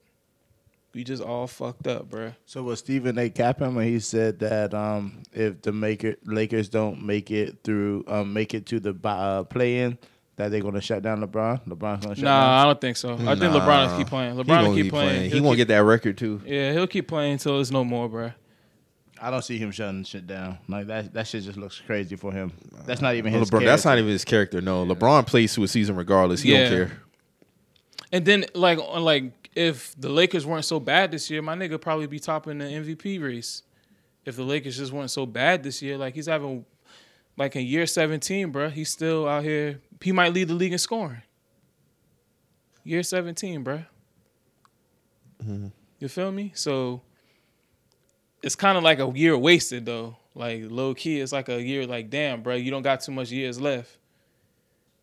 We 0.94 1.04
just 1.04 1.22
all 1.22 1.46
fucked 1.46 1.86
up, 1.86 2.10
bro. 2.10 2.32
So 2.44 2.62
was 2.62 2.80
Stephen 2.80 3.16
A. 3.16 3.30
capping 3.30 3.74
when 3.74 3.86
he 3.86 3.98
said 3.98 4.38
that 4.40 4.74
um, 4.74 5.22
if 5.32 5.62
the 5.62 5.72
maker 5.72 6.16
Lakers 6.26 6.68
don't 6.68 7.02
make 7.02 7.30
it 7.30 7.60
through, 7.64 8.04
um, 8.06 8.34
make 8.34 8.52
it 8.52 8.66
to 8.66 8.78
the 8.78 8.94
uh, 9.08 9.44
play-in, 9.44 9.96
that 10.36 10.50
they're 10.50 10.60
gonna 10.60 10.82
shut 10.82 11.02
down 11.02 11.22
LeBron. 11.26 11.66
LeBron's 11.66 12.04
gonna 12.04 12.14
shut 12.16 12.24
Nah, 12.24 12.40
down. 12.40 12.58
I 12.60 12.64
don't 12.64 12.80
think 12.82 12.98
so. 12.98 13.14
I 13.14 13.16
think 13.16 13.40
Nah. 13.40 13.60
LeBron 13.66 13.90
will 13.90 13.96
keep 13.98 14.06
playing. 14.08 14.36
He 14.36 14.42
LeBron 14.42 14.46
gonna 14.46 14.68
will 14.68 14.76
keep 14.76 14.90
playing. 14.92 15.22
He 15.22 15.28
He'll 15.30 15.42
won't 15.42 15.54
keep- 15.56 15.68
get 15.68 15.74
that 15.74 15.84
record 15.84 16.18
too. 16.18 16.42
Yeah, 16.44 16.72
he'll 16.74 16.86
keep 16.86 17.08
playing 17.08 17.32
until 17.34 17.58
it's 17.58 17.70
no 17.70 17.84
more, 17.84 18.10
bro. 18.10 18.32
I 19.22 19.30
don't 19.30 19.42
see 19.42 19.56
him 19.56 19.70
shutting 19.70 20.02
shit 20.04 20.26
down. 20.26 20.58
Like 20.68 20.88
that, 20.88 21.14
that 21.14 21.26
shit 21.28 21.44
just 21.44 21.56
looks 21.56 21.80
crazy 21.86 22.16
for 22.16 22.32
him. 22.32 22.52
That's 22.86 23.00
not 23.00 23.14
even 23.14 23.32
his. 23.32 23.48
LeBron, 23.50 23.64
that's 23.64 23.84
not 23.84 23.90
character. 23.92 23.98
even 24.00 24.12
his 24.12 24.24
character. 24.24 24.60
No, 24.60 24.84
LeBron 24.84 25.26
plays 25.26 25.54
through 25.54 25.64
a 25.64 25.68
season 25.68 25.94
regardless. 25.96 26.42
He 26.42 26.52
Yeah. 26.52 26.68
don't 26.68 26.70
care. 26.88 27.02
And 28.10 28.24
then 28.26 28.44
like 28.54 28.78
like 28.78 29.50
if 29.54 29.94
the 29.98 30.08
Lakers 30.08 30.44
weren't 30.44 30.64
so 30.64 30.80
bad 30.80 31.12
this 31.12 31.30
year, 31.30 31.40
my 31.40 31.54
nigga 31.54 31.80
probably 31.80 32.06
be 32.06 32.18
topping 32.18 32.58
the 32.58 32.64
MVP 32.64 33.22
race. 33.22 33.62
If 34.24 34.36
the 34.36 34.42
Lakers 34.44 34.76
just 34.76 34.92
weren't 34.92 35.10
so 35.10 35.24
bad 35.24 35.62
this 35.62 35.80
year, 35.82 35.96
like 35.96 36.14
he's 36.14 36.26
having 36.26 36.64
like 37.36 37.54
in 37.56 37.64
year 37.66 37.86
17, 37.86 38.50
bro, 38.50 38.68
he's 38.70 38.90
still 38.90 39.28
out 39.28 39.44
here. 39.44 39.80
He 40.00 40.12
might 40.12 40.32
lead 40.34 40.48
the 40.48 40.54
league 40.54 40.72
in 40.72 40.78
scoring. 40.78 41.22
Year 42.84 43.02
17, 43.02 43.62
bro. 43.62 43.84
Mm-hmm. 45.42 45.68
You 46.00 46.08
feel 46.08 46.32
me? 46.32 46.52
So 46.54 47.02
it's 48.42 48.54
kind 48.56 48.76
of 48.76 48.84
like 48.84 48.98
a 48.98 49.10
year 49.14 49.36
wasted 49.36 49.86
though. 49.86 50.16
Like 50.34 50.62
low 50.68 50.94
key, 50.94 51.20
it's 51.20 51.32
like 51.32 51.48
a 51.48 51.62
year 51.62 51.86
like 51.86 52.10
damn, 52.10 52.42
bro, 52.42 52.54
you 52.54 52.70
don't 52.70 52.82
got 52.82 53.00
too 53.02 53.12
much 53.12 53.30
years 53.30 53.60
left. 53.60 53.98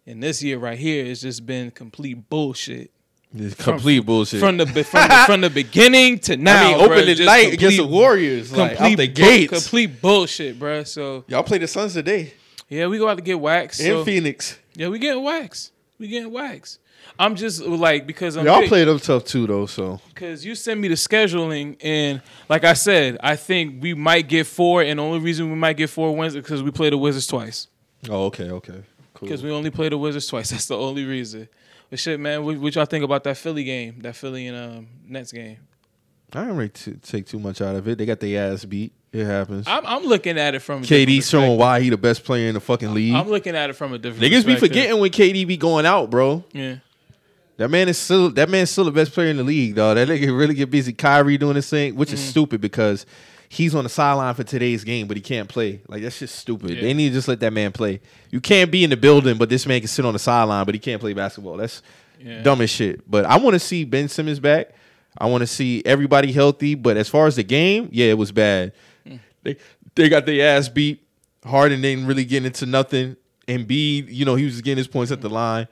And 0.08 0.24
this 0.24 0.42
year 0.42 0.58
right 0.58 0.78
here, 0.78 1.06
it's 1.06 1.22
just 1.22 1.46
been 1.46 1.70
complete 1.70 2.30
bullshit 2.30 2.90
It's 3.36 3.54
complete 3.54 4.00
bullshit. 4.00 4.40
from 4.40 4.58
the 4.58 4.66
from 4.66 4.74
the, 5.08 5.24
from 5.28 5.42
the 5.42 5.50
beginning 5.52 6.18
to 6.20 6.36
now. 6.38 6.62
I 6.70 6.72
mean, 6.78 6.82
opening 6.92 7.16
just 7.16 7.28
night 7.28 7.54
against 7.54 7.78
the 7.78 7.84
complete- 7.84 7.92
Warriors, 7.96 8.52
like 8.52 8.82
out 8.82 8.98
the 8.98 9.08
bu- 9.08 9.14
gates. 9.14 9.54
complete 9.54 10.02
bullshit, 10.02 10.58
bro. 10.58 10.84
So 10.84 11.26
Y'all 11.28 11.44
play 11.44 11.60
the 11.60 11.68
Suns 11.68 11.94
today 11.94 12.34
yeah, 12.72 12.86
we 12.86 13.00
go 13.00 13.08
out 13.08 13.18
to 13.18 13.24
get 13.24 13.40
waxed. 13.40 13.80
in 13.80 13.88
So, 13.88 14.06
Phoenix. 14.06 14.60
yeah, 14.76 14.90
we 14.90 15.00
getting 15.00 15.24
waxed. 15.24 15.72
We 15.98 16.08
getting 16.08 16.32
waxed. 16.32 16.78
I'm 17.18 17.36
just 17.36 17.62
like 17.62 18.08
because 18.08 18.38
I'm 18.38 18.46
Y'all 18.46 18.62
big- 18.62 18.70
played 18.70 18.88
them 18.88 19.00
tough 19.00 19.26
too, 19.26 19.46
though. 19.48 19.66
So 19.66 20.00
because 20.10 20.46
you 20.46 20.56
sent 20.56 20.80
me 20.80 20.88
the 20.88 20.96
scheduling, 20.96 21.78
and 21.82 22.22
like 22.48 22.64
I 22.64 22.74
said, 22.74 23.18
I 23.22 23.36
think 23.36 23.82
we 23.82 23.94
might 23.94 24.28
get 24.28 24.48
four, 24.48 24.82
and 24.82 25.00
the 25.00 25.04
only 25.04 25.20
reason 25.20 25.50
we 25.50 25.56
might 25.56 25.78
get 25.78 25.90
four 25.90 26.16
wins 26.16 26.36
is 26.36 26.42
because 26.42 26.64
we 26.64 26.72
play 26.72 26.90
the 26.90 26.98
Wizards 26.98 27.28
twice. 27.28 27.68
oh, 28.10 28.26
okay, 28.26 28.50
okay, 28.52 28.84
cool. 29.14 29.28
Because 29.28 29.44
we 29.44 29.52
only 29.52 29.70
play 29.72 29.90
the 29.90 29.98
Wizards 29.98 30.28
twice. 30.28 30.50
That's 30.52 30.68
the 30.68 30.78
only 30.78 31.06
reason. 31.06 31.50
But 31.90 32.00
shit, 32.00 32.20
man, 32.20 32.46
what, 32.46 32.58
what 32.58 32.76
y'all 32.76 32.86
think 32.86 33.04
about 33.04 33.24
that 33.24 33.36
Philly 33.38 33.64
game? 33.64 34.00
That 34.02 34.16
Philly 34.16 34.46
and 34.48 34.56
um, 34.56 34.88
Nets 35.08 35.32
game? 35.32 35.58
I 36.32 36.42
didn't 36.42 36.58
really 36.58 36.70
t- 36.70 36.94
take 37.02 37.26
too 37.26 37.40
much 37.40 37.60
out 37.62 37.76
of 37.76 37.88
it. 37.88 37.98
They 37.98 38.06
got 38.06 38.20
their 38.20 38.52
ass 38.54 38.64
beat. 38.64 38.94
It 39.12 39.26
happens. 39.26 39.66
I'm, 39.68 39.84
I'm 39.88 40.04
looking 40.04 40.38
at 40.38 40.54
it 40.54 40.60
from 40.60 40.84
a 40.84 40.86
different 40.86 41.10
KD 41.10 41.28
showing 41.28 41.58
why 41.58 41.82
he 41.82 41.90
the 41.90 41.98
best 41.98 42.24
player 42.24 42.48
in 42.48 42.54
the 42.54 42.60
fucking 42.60 42.94
league. 42.94 43.16
I'm 43.16 43.28
looking 43.28 43.56
at 43.56 43.72
it 43.72 43.74
from 43.74 43.92
a 43.94 43.98
different. 43.98 44.24
Niggas 44.32 44.46
be 44.46 44.56
forgetting 44.56 45.00
when 45.00 45.10
KD 45.10 45.48
be 45.48 45.58
going 45.58 45.88
out, 45.88 46.12
bro. 46.12 46.44
Yeah, 46.52 46.76
That 47.60 47.70
man 47.70 47.90
is 47.90 47.98
still 47.98 48.30
that 48.32 48.50
man's 48.50 48.70
still 48.70 48.86
the 48.86 48.92
best 48.92 49.12
player 49.12 49.30
in 49.30 49.36
the 49.38 49.44
league, 49.44 49.76
dog. 49.76 49.96
That 49.98 50.08
nigga 50.08 50.36
really 50.38 50.54
get 50.54 50.72
busy. 50.72 50.94
Kyrie 50.94 51.38
doing 51.38 51.58
his 51.58 51.70
thing, 51.70 51.96
which 51.96 52.14
is 52.14 52.20
stupid 52.22 52.62
because 52.62 53.06
he's 53.50 53.76
on 53.76 53.84
the 53.84 53.90
sideline 53.90 54.34
for 54.34 54.44
today's 54.46 54.86
game, 54.86 55.08
but 55.08 55.18
he 55.18 55.22
can't 55.22 55.50
play. 55.50 55.82
Like 55.90 56.02
that's 56.02 56.18
just 56.20 56.38
stupid. 56.38 56.72
Yeah. 56.72 56.82
They 56.82 56.94
need 56.94 57.10
to 57.10 57.16
just 57.16 57.28
let 57.28 57.42
that 57.42 57.52
man 57.52 57.74
play. 57.74 58.00
You 58.32 58.40
can't 58.40 58.72
be 58.72 58.86
in 58.86 58.90
the 58.90 58.96
building, 58.96 59.38
but 59.38 59.50
this 59.50 59.66
man 59.66 59.82
can 59.82 59.90
sit 59.90 60.06
on 60.06 60.14
the 60.14 60.20
sideline, 60.20 60.66
but 60.66 60.74
he 60.74 60.80
can't 60.80 61.02
play 61.02 61.12
basketball. 61.14 61.58
That's 61.58 61.82
Yeah. 62.18 62.42
dumb 62.44 62.62
as 62.62 62.70
shit. 62.70 63.10
But 63.12 63.26
I 63.26 63.36
want 63.38 63.56
to 63.56 63.60
see 63.60 63.84
Ben 63.84 64.08
Simmons 64.08 64.40
back. 64.40 64.70
I 65.18 65.26
want 65.26 65.42
to 65.42 65.48
see 65.48 65.82
everybody 65.86 66.32
healthy. 66.32 66.76
But 66.76 66.96
as 66.96 67.10
far 67.10 67.28
as 67.28 67.36
the 67.36 67.44
game, 67.44 67.90
yeah, 67.92 68.08
it 68.08 68.18
was 68.18 68.32
bad. 68.32 68.72
Mm. 69.06 69.20
They 69.44 69.58
they 69.96 70.08
got 70.08 70.26
their 70.26 70.56
ass 70.58 70.70
beat. 70.70 71.04
Harden 71.46 71.82
didn't 71.82 72.06
really 72.08 72.24
get 72.26 72.46
into 72.46 72.66
nothing. 72.66 73.18
Embiid, 73.50 74.06
you 74.10 74.24
know, 74.24 74.36
he 74.36 74.46
was 74.46 74.62
getting 74.62 74.78
his 74.78 74.88
points 74.88 75.12
at 75.12 75.20
the 75.20 75.30
line. 75.30 75.68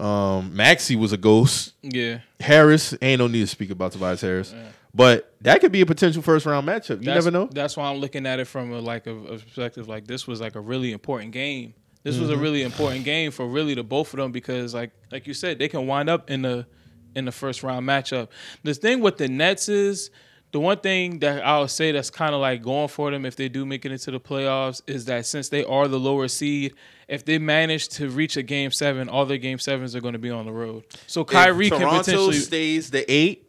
Um, 0.00 0.54
Maxey 0.56 0.96
was 0.96 1.12
a 1.12 1.16
ghost. 1.16 1.72
yeah. 1.82 2.20
Harris 2.40 2.94
ain't 3.00 3.18
no 3.20 3.26
need 3.26 3.40
to 3.40 3.46
speak 3.46 3.70
about 3.70 3.92
Tobias 3.92 4.20
Harris, 4.20 4.54
but 4.94 5.34
that 5.40 5.60
could 5.60 5.72
be 5.72 5.80
a 5.80 5.86
potential 5.86 6.22
first 6.22 6.46
round 6.46 6.66
matchup. 6.68 6.98
You 7.00 7.06
That's- 7.06 7.24
never 7.24 7.30
know. 7.30 7.48
That's 7.52 7.76
why 7.76 7.90
I'm 7.90 7.98
looking 7.98 8.26
at 8.26 8.38
it 8.40 8.46
from 8.46 8.72
a 8.72 8.80
like 8.80 9.06
a, 9.06 9.14
a 9.16 9.38
perspective 9.38 9.88
like 9.88 10.06
this 10.06 10.26
was 10.26 10.40
like 10.40 10.54
a 10.56 10.60
really 10.60 10.92
important 10.92 11.32
game. 11.32 11.74
This 12.02 12.18
was 12.18 12.28
a 12.28 12.34
Mm-hmm. 12.34 12.42
really 12.42 12.62
important 12.62 13.04
game 13.04 13.30
for 13.30 13.46
really 13.46 13.74
the 13.74 13.82
both 13.82 14.12
of 14.12 14.18
them 14.18 14.30
because 14.30 14.74
like 14.74 14.90
like 15.10 15.26
you 15.26 15.32
said 15.34 15.58
they 15.58 15.68
can 15.68 15.86
wind 15.86 16.10
up 16.10 16.30
in 16.30 16.42
the 16.42 16.66
in 17.14 17.24
the 17.24 17.32
first 17.32 17.62
round 17.62 17.86
matchup. 17.88 18.28
The 18.62 18.74
thing 18.74 19.00
with 19.00 19.16
the 19.16 19.28
Nets 19.28 19.68
is 19.70 20.10
the 20.52 20.60
one 20.60 20.78
thing 20.78 21.20
that 21.20 21.44
I'll 21.46 21.66
say 21.66 21.92
that's 21.92 22.10
kind 22.10 22.34
of 22.34 22.40
like 22.40 22.62
going 22.62 22.88
for 22.88 23.10
them 23.10 23.24
if 23.24 23.36
they 23.36 23.48
do 23.48 23.64
make 23.64 23.84
it 23.86 23.92
into 23.92 24.10
the 24.10 24.20
playoffs 24.20 24.82
is 24.86 25.06
that 25.06 25.24
since 25.26 25.48
they 25.48 25.64
are 25.64 25.88
the 25.88 25.98
lower 25.98 26.28
seed, 26.28 26.74
if 27.08 27.24
they 27.24 27.38
manage 27.38 27.88
to 27.90 28.08
reach 28.08 28.36
a 28.36 28.42
game 28.42 28.70
seven, 28.70 29.08
all 29.08 29.26
their 29.26 29.38
game 29.38 29.58
sevens 29.58 29.94
are 29.94 30.00
going 30.00 30.12
to 30.14 30.18
be 30.18 30.30
on 30.30 30.46
the 30.46 30.52
road. 30.52 30.84
So 31.06 31.24
Kyrie 31.24 31.66
if 31.66 31.72
can 31.72 31.80
Toronto 31.80 31.98
potentially 32.00 32.36
stays 32.36 32.90
the 32.90 33.10
eight, 33.12 33.48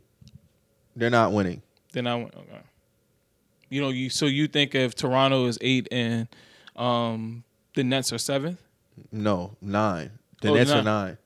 they're 0.96 1.10
not 1.10 1.32
winning. 1.34 1.62
then 1.94 2.08
I 2.08 2.16
went. 2.16 2.34
Okay. 2.36 2.60
You 3.70 3.82
know, 3.82 3.90
you 3.90 4.10
so 4.10 4.26
you 4.28 4.48
think 4.48 4.76
if 4.76 4.96
Toronto 4.96 5.46
is 5.48 5.58
eight 5.62 5.88
and 5.92 6.28
um, 6.76 7.44
the 7.74 7.84
Nets 7.84 8.14
are 8.14 8.18
seventh? 8.18 8.62
No, 9.12 9.56
nine. 9.62 10.12
The 10.42 10.50
Oh, 10.50 10.54
Nets 10.54 10.72
are 10.72 10.76
nine. 10.76 10.84
nine. 10.86 11.18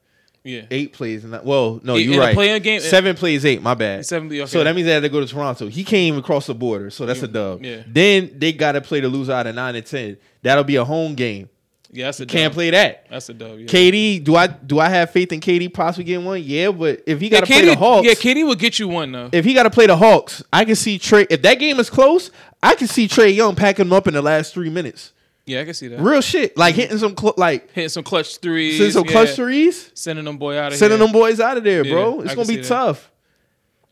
Yeah, 0.43 0.61
Eight 0.72 0.93
plays 0.93 1.26
nine. 1.26 1.41
Well, 1.43 1.81
no, 1.84 1.95
you're 1.95 2.18
right. 2.19 2.34
play-in 2.34 2.61
game- 2.64 2.80
Seven 2.80 3.15
plays 3.15 3.45
eight. 3.45 3.61
My 3.61 3.73
bad. 3.73 4.06
Seven. 4.06 4.27
Okay. 4.31 4.45
So 4.45 4.64
that 4.64 4.73
means 4.73 4.85
they 4.88 4.93
had 4.93 5.03
to 5.03 5.10
go 5.10 5.19
to 5.19 5.27
Toronto. 5.27 5.68
He 5.68 5.84
can't 5.84 6.03
even 6.07 6.22
cross 6.23 6.47
the 6.47 6.56
border, 6.56 6.89
so 6.89 7.06
that's 7.06 7.22
a 7.22 7.27
dub. 7.27 7.64
Yeah. 7.64 7.84
Then 7.85 8.31
they 8.38 8.53
got 8.53 8.72
to 8.72 8.81
play 8.81 9.01
the 9.01 9.10
loser 9.10 9.34
out 9.34 9.47
of 9.47 9.56
nine 9.56 9.76
and 9.76 9.85
ten. 9.85 10.18
That'll 10.41 10.64
be 10.64 10.77
a 10.77 10.85
home 10.85 11.14
game. 11.15 11.49
Yeah, 11.91 12.06
that's 12.06 12.20
a 12.20 12.26
Can't 12.28 12.52
dub. 12.52 12.56
play 12.56 12.70
that. 12.70 13.07
That's 13.10 13.30
a 13.30 13.34
dub. 13.34 13.57
Yeah. 13.60 13.66
KD, 13.66 14.24
do 14.24 14.36
I 14.36 14.45
do 14.48 14.80
I 14.80 14.90
have 14.90 15.10
faith 15.11 15.32
in 15.32 15.40
KD 15.40 15.74
possibly 15.74 16.03
getting 16.03 16.24
one? 16.26 16.41
Yeah, 16.44 16.70
but 16.72 17.02
if 17.07 17.20
he 17.20 17.30
got 17.30 17.38
yeah, 17.38 17.41
to 17.41 17.45
play 17.64 17.66
the 17.74 17.76
Hawks, 17.76 18.06
yeah, 18.07 18.14
KD 18.14 18.45
will 18.45 18.56
get 18.56 18.78
you 18.78 18.88
one 18.88 19.11
though. 19.11 19.30
if 19.32 19.44
he 19.44 19.53
got 19.56 19.64
to 19.64 19.72
play 19.72 19.88
the 19.88 19.98
Hawks, 19.98 20.44
I 20.53 20.66
can 20.66 20.76
see 20.76 20.99
Trey. 20.99 21.26
If 21.30 21.41
that 21.41 21.56
game 21.56 21.80
is 21.80 21.90
close, 21.90 22.30
I 22.61 22.76
can 22.76 22.88
see 22.88 23.07
Trae 23.07 23.36
Young 23.36 23.56
packing 23.56 23.86
them 23.86 23.94
up 23.94 24.07
in 24.07 24.14
the 24.14 24.22
last 24.22 24.53
three 24.53 24.70
minutes. 24.70 25.14
Yeah, 25.48 25.61
I 25.61 25.66
can 25.66 25.74
see 25.74 25.88
that. 25.88 25.99
Real 25.99 26.22
shit, 26.22 26.56
like 26.56 26.76
hitting 26.76 26.99
some 26.99 27.18
cl- 27.18 27.34
like 27.38 27.72
Hitting 27.74 27.90
some 27.90 28.03
clutch 28.03 28.38
threes. 28.38 28.76
sending 28.78 28.91
some 28.94 29.06
yeah. 29.06 29.11
clutch 29.11 29.30
threes, 29.36 29.90
Sending 29.95 30.26
them 30.26 30.38
boy 30.38 30.60
out 30.60 30.72
of 30.74 30.78
sending 30.78 30.99
here. 30.99 31.07
them 31.07 31.11
boys 31.11 31.40
out 31.40 31.57
of 31.57 31.64
there, 31.64 31.84
bro. 31.84 32.20
I 32.20 32.24
It's 32.24 32.28
can 32.28 32.36
gonna 32.36 32.48
be 32.48 32.56
that. 32.57 32.61
Mm-hmm. 32.66 32.68
tough. 32.68 33.11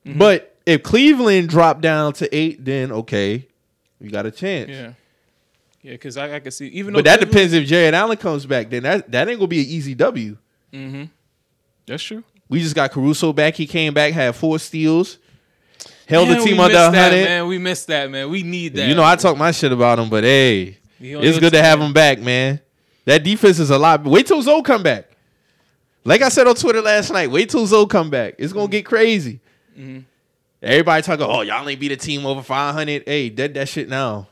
But 0.05 0.55
if 0.67 0.83
Cleveland 0.83 1.49
dropped 1.49 1.81
down 1.81 2.13
to 2.13 2.35
eight, 2.35 2.63
then 2.63 2.91
okay, 2.91 3.47
you 3.99 4.09
got 4.11 4.25
a 4.27 4.31
chance. 4.31 4.69
Yeah. 4.69 4.93
Yeah, 5.87 5.93
because 5.93 6.17
I, 6.17 6.35
I 6.35 6.39
can 6.41 6.51
see 6.51 6.67
even 6.67 6.93
But 6.93 7.05
that 7.05 7.19
Cleveland- 7.19 7.31
depends 7.31 7.53
if 7.53 7.65
Jarrett 7.65 7.93
Allen 7.93 8.17
comes 8.17 8.45
back. 8.45 8.69
Then 8.69 8.83
that 8.83 9.09
that 9.09 9.29
ain't 9.29 9.39
gonna 9.39 9.47
be 9.47 9.61
an 9.61 9.67
easy 9.67 9.95
W. 9.95 10.35
That's 11.85 12.03
true. 12.03 12.25
We 12.49 12.59
just 12.59 12.75
got 12.75 12.91
Caruso 12.91 13.31
back. 13.31 13.55
He 13.55 13.65
came 13.65 13.93
back, 13.93 14.11
had 14.11 14.35
four 14.35 14.59
steals, 14.59 15.17
held 16.05 16.27
Man, 16.27 16.39
the 16.39 16.43
team 16.43 16.59
under 16.59 16.77
hundred. 16.77 17.23
man. 17.23 17.47
We 17.47 17.57
missed 17.57 17.87
that, 17.87 18.11
man. 18.11 18.29
We 18.29 18.43
need 18.43 18.73
that. 18.75 18.89
You 18.89 18.95
know, 18.95 19.03
I 19.03 19.15
talk 19.15 19.37
my 19.37 19.51
shit 19.51 19.71
about 19.71 19.97
him, 19.97 20.09
but 20.09 20.25
hey, 20.25 20.77
it's 20.99 21.39
good 21.39 21.53
to 21.53 21.61
have 21.63 21.79
him 21.79 21.93
back, 21.93 22.19
man. 22.19 22.59
That 23.05 23.23
defense 23.23 23.57
is 23.59 23.69
a 23.69 23.77
lot. 23.77 24.03
Wait 24.03 24.27
till 24.27 24.41
Zoe 24.41 24.61
come 24.63 24.83
back. 24.83 25.09
Like 26.03 26.21
I 26.21 26.27
said 26.27 26.47
on 26.47 26.55
Twitter 26.55 26.81
last 26.81 27.13
night, 27.13 27.31
wait 27.31 27.49
till 27.49 27.65
Zoe 27.65 27.87
come 27.87 28.09
back. 28.09 28.35
It's 28.39 28.51
gonna 28.51 28.67
get 28.67 28.85
crazy. 28.85 29.39
Mm-hmm. 29.79 29.99
Everybody 30.61 31.01
talking, 31.03 31.25
oh, 31.25 31.41
y'all 31.43 31.67
ain't 31.69 31.79
beat 31.79 31.93
a 31.93 31.97
team 31.97 32.25
over 32.25 32.41
500. 32.41 33.03
Hey, 33.05 33.29
dead 33.29 33.53
that 33.53 33.69
shit 33.69 33.87
now. 33.87 34.27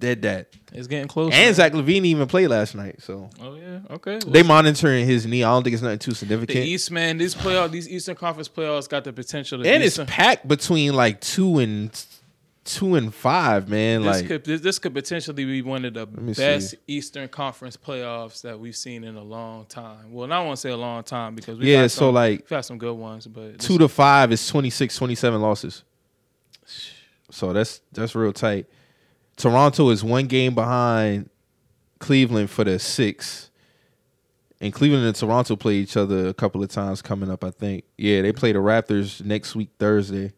Dead 0.00 0.22
that. 0.22 0.48
it's 0.72 0.86
getting 0.86 1.08
close. 1.08 1.32
And. 1.34 1.54
Zach 1.54 1.72
LaVine 1.72 2.06
even 2.06 2.26
played 2.26 2.48
last 2.48 2.74
night, 2.74 3.02
so 3.02 3.28
Oh 3.40 3.54
yeah. 3.54 3.80
Okay. 3.90 4.18
Well, 4.24 4.32
they 4.32 4.42
monitoring 4.42 5.06
his 5.06 5.26
knee. 5.26 5.44
I 5.44 5.50
don't 5.50 5.62
think 5.62 5.74
it's 5.74 5.82
nothing 5.82 5.98
too 5.98 6.12
the 6.12 6.16
significant. 6.16 6.64
East, 6.64 6.90
man. 6.90 7.18
These 7.18 7.34
playoff, 7.34 7.70
these 7.70 7.88
Eastern 7.88 8.16
Conference 8.16 8.48
playoffs 8.48 8.88
got 8.88 9.04
the 9.04 9.12
potential 9.12 9.62
to. 9.62 9.68
and 9.68 9.84
it's 9.84 9.98
packed 10.06 10.48
between 10.48 10.94
like 10.94 11.20
two 11.20 11.58
and 11.58 11.92
two 12.64 12.94
and 12.94 13.14
five, 13.14 13.68
man. 13.68 14.02
This 14.02 14.20
like 14.20 14.26
could 14.26 14.44
this, 14.44 14.60
this 14.62 14.78
could 14.78 14.94
potentially 14.94 15.44
be 15.44 15.60
one 15.60 15.84
of 15.84 15.94
the 15.94 16.06
best 16.06 16.70
see. 16.70 16.78
Eastern 16.86 17.28
Conference 17.28 17.76
playoffs 17.76 18.42
that 18.42 18.58
we've 18.58 18.76
seen 18.76 19.04
in 19.04 19.16
a 19.16 19.22
long 19.22 19.66
time. 19.66 20.12
Well, 20.12 20.28
not 20.28 20.46
want 20.46 20.56
to 20.56 20.60
say 20.60 20.70
a 20.70 20.76
long 20.76 21.02
time 21.02 21.34
because 21.34 21.58
we've 21.58 21.68
Yeah, 21.68 21.88
so, 21.88 22.06
some, 22.06 22.14
like, 22.14 22.40
we've 22.40 22.48
had 22.50 22.60
some 22.62 22.78
good 22.78 22.94
ones, 22.94 23.26
but 23.26 23.58
two 23.58 23.76
to 23.78 23.88
five 23.88 24.32
is 24.32 24.46
26, 24.48 24.96
27 24.96 25.40
losses. 25.42 25.84
So 27.30 27.52
that's 27.52 27.80
that's 27.92 28.14
real 28.14 28.32
tight. 28.32 28.66
Toronto 29.40 29.90
is 29.90 30.04
one 30.04 30.26
game 30.26 30.54
behind 30.54 31.30
Cleveland 31.98 32.50
for 32.50 32.64
the 32.64 32.78
six, 32.78 33.50
And 34.60 34.72
Cleveland 34.72 35.06
and 35.06 35.16
Toronto 35.16 35.56
play 35.56 35.76
each 35.76 35.96
other 35.96 36.28
a 36.28 36.34
couple 36.34 36.62
of 36.62 36.68
times 36.70 37.00
coming 37.02 37.30
up. 37.30 37.42
I 37.42 37.50
think. 37.50 37.84
Yeah, 37.96 38.22
they 38.22 38.32
play 38.32 38.52
the 38.52 38.58
Raptors 38.58 39.24
next 39.24 39.54
week 39.56 39.70
Thursday. 39.78 40.32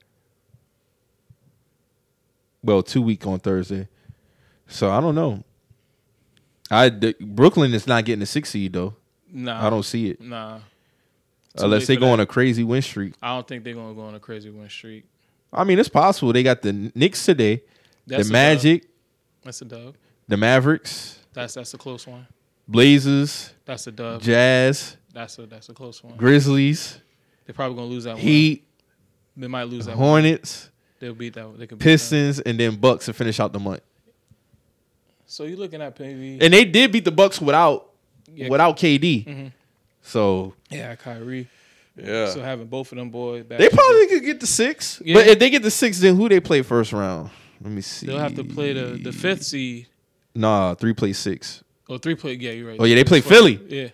Well, 2.63 2.83
two 2.83 3.03
week 3.03 3.27
on 3.27 3.41
Thursday. 3.41 3.89
So 4.69 4.91
I 4.91 5.01
don't 5.01 5.15
know. 5.15 5.43
I 6.71 6.89
the, 6.89 7.15
Brooklyn 7.21 7.75
is 7.75 7.87
not 7.87 8.05
getting 8.05 8.23
a 8.23 8.27
six 8.27 8.51
seed 8.51 8.73
though. 8.73 8.95
Nah, 9.31 9.67
I 9.67 9.71
don't 9.71 9.83
see 9.83 10.11
it 10.11 10.21
Nah, 10.21 10.61
unless 11.59 11.87
they 11.87 11.97
go 11.97 12.07
that. 12.07 12.13
on 12.13 12.21
a 12.21 12.27
crazy 12.27 12.63
win 12.65 12.83
streak. 12.83 13.15
I 13.23 13.35
don't 13.35 13.47
think 13.49 13.65
they're 13.65 13.75
gonna 13.75 13.95
go 13.95 14.03
on 14.03 14.15
a 14.15 14.21
crazy 14.21 14.51
win 14.51 14.69
streak. 14.69 15.05
I 15.53 15.65
mean, 15.65 15.79
it's 15.79 15.89
possible. 15.89 16.33
They 16.33 16.43
got 16.43 16.63
the 16.63 16.93
Knicks 16.95 17.25
today, 17.27 17.63
That's 18.07 18.29
the 18.29 18.33
Magic. 18.33 18.87
That's 19.45 19.61
a 19.63 19.65
dub. 19.65 19.95
the 20.29 20.37
Mavericks, 20.37 21.19
That's 21.33 21.55
that's 21.55 21.75
a 21.75 21.79
close 21.79 22.07
one. 22.07 22.27
Blazers, 22.69 23.53
That's 23.65 23.87
a 23.87 23.93
dub. 23.93 24.23
Jazz, 24.23 24.97
That's 25.13 25.39
a 25.39 25.47
that's 25.47 25.69
a 25.69 25.75
close 25.75 26.03
one. 26.03 26.17
Grizzlies, 26.17 26.99
They're 27.47 27.55
probably 27.55 27.77
gonna 27.77 27.89
lose 27.89 28.05
that 28.05 28.13
one. 28.15 28.21
Heat, 28.23 28.65
They 29.37 29.47
might 29.49 29.65
lose 29.65 29.87
that 29.87 29.97
one. 29.97 30.07
Hornets, 30.07 30.71
They'll 31.01 31.15
beat 31.15 31.35
that. 31.35 31.49
one. 31.49 31.59
They 31.59 31.67
could 31.67 31.79
beat. 31.79 31.85
Pistons, 31.85 32.39
and 32.41 32.59
then 32.59 32.77
Bucks 32.77 33.07
to 33.07 33.13
finish 33.13 33.41
out 33.41 33.53
the 33.53 33.59
month. 33.59 33.83
So 35.27 35.45
you're 35.45 35.57
looking 35.59 35.81
at 35.83 35.99
maybe 35.99 36.39
And 36.41 36.53
they 36.53 36.65
did 36.65 36.93
beat 36.93 37.05
the 37.05 37.11
Bucks 37.11 37.41
without 37.41 37.91
yeah, 38.33 38.49
without 38.49 38.77
KD. 38.77 39.27
Mhm. 39.27 39.53
So 40.03 40.55
yeah 40.71 40.95
Kyrie. 40.95 41.49
yeah, 41.97 42.31
So 42.31 42.41
having 42.43 42.67
both 42.67 42.93
of 42.93 42.99
them 42.99 43.11
boys 43.11 43.45
back. 43.45 43.59
they 43.59 43.69
probably 43.69 44.07
could 44.09 44.25
get 44.25 44.41
the 44.41 44.47
six. 44.47 45.01
Yeah. 45.05 45.15
But 45.15 45.27
if 45.27 45.39
they 45.39 45.51
get 45.51 45.63
the 45.63 45.71
six, 45.71 45.99
then 46.01 46.17
who 46.17 46.29
they 46.29 46.41
play 46.41 46.63
first 46.63 46.93
round? 46.93 47.31
Let 47.63 47.73
me 47.73 47.81
see. 47.83 48.07
they'll 48.07 48.19
have 48.19 48.35
to 48.37 48.45
play 48.45 48.73
the 48.73 48.99
the 49.03 49.13
fifth 49.13 49.45
seed 49.45 49.87
Nah, 50.35 50.75
three 50.75 50.95
play 50.95 51.13
six. 51.13 51.63
or 51.89 51.99
three 51.99 52.15
play. 52.15 52.33
Yeah, 52.35 52.53
you're 52.53 52.69
right. 52.69 52.77
Oh, 52.81 52.85
yeah, 52.85 52.95
they 52.95 53.05
play. 53.05 53.21
Philly. 53.21 53.61
Yeah, 53.69 53.89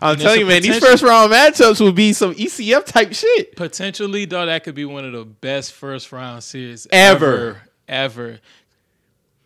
I'm 0.00 0.12
And 0.12 0.20
telling 0.20 0.40
you, 0.40 0.46
man, 0.46 0.62
these 0.62 0.78
first 0.78 1.02
round 1.02 1.32
matchups 1.32 1.80
would 1.80 1.94
be 1.94 2.12
some 2.12 2.34
ECF 2.34 2.84
type 2.86 3.12
shit. 3.12 3.54
potentially 3.56 4.24
though 4.24 4.46
that 4.46 4.64
could 4.64 4.74
be 4.74 4.84
one 4.84 5.04
of 5.04 5.12
the 5.12 5.24
best 5.24 5.72
first 5.72 6.12
round 6.12 6.42
series 6.42 6.86
Ever. 6.90 7.26
ever. 7.26 7.62
ever. 7.88 8.40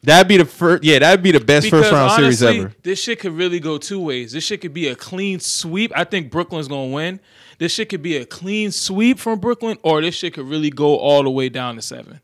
That'd 0.03 0.29
be 0.29 0.37
the 0.37 0.45
first. 0.45 0.85
Yeah, 0.85 1.01
that'd 1.01 1.23
be 1.23 1.33
the 1.33 1.41
best 1.41 1.69
first 1.69 1.91
round 1.91 2.13
series 2.13 2.41
honestly, 2.43 2.61
ever. 2.67 2.75
This 2.83 3.03
shit 3.03 3.19
could 3.19 3.33
really 3.33 3.59
go 3.59 3.77
two 3.77 3.99
ways. 4.01 4.33
This 4.33 4.45
shit 4.45 4.61
could 4.61 4.73
be 4.75 4.87
a 4.89 4.95
clean 4.95 5.41
sweep. 5.41 5.91
I 5.97 6.05
think 6.05 6.31
Brooklyn's 6.31 6.69
gonna 6.69 6.93
win. 6.93 7.19
This 7.59 7.73
shit 7.73 7.89
could 7.89 8.03
be 8.03 8.17
a 8.17 8.27
clean 8.27 8.71
sweep 8.71 9.19
from 9.19 9.39
Brooklyn, 9.39 9.79
or 9.83 10.01
this 10.01 10.15
shit 10.15 10.35
could 10.35 10.47
really 10.47 10.71
go 10.71 10.97
all 10.97 11.23
the 11.23 11.31
way 11.31 11.49
down 11.49 11.77
to 11.77 11.83
seven. 11.83 12.21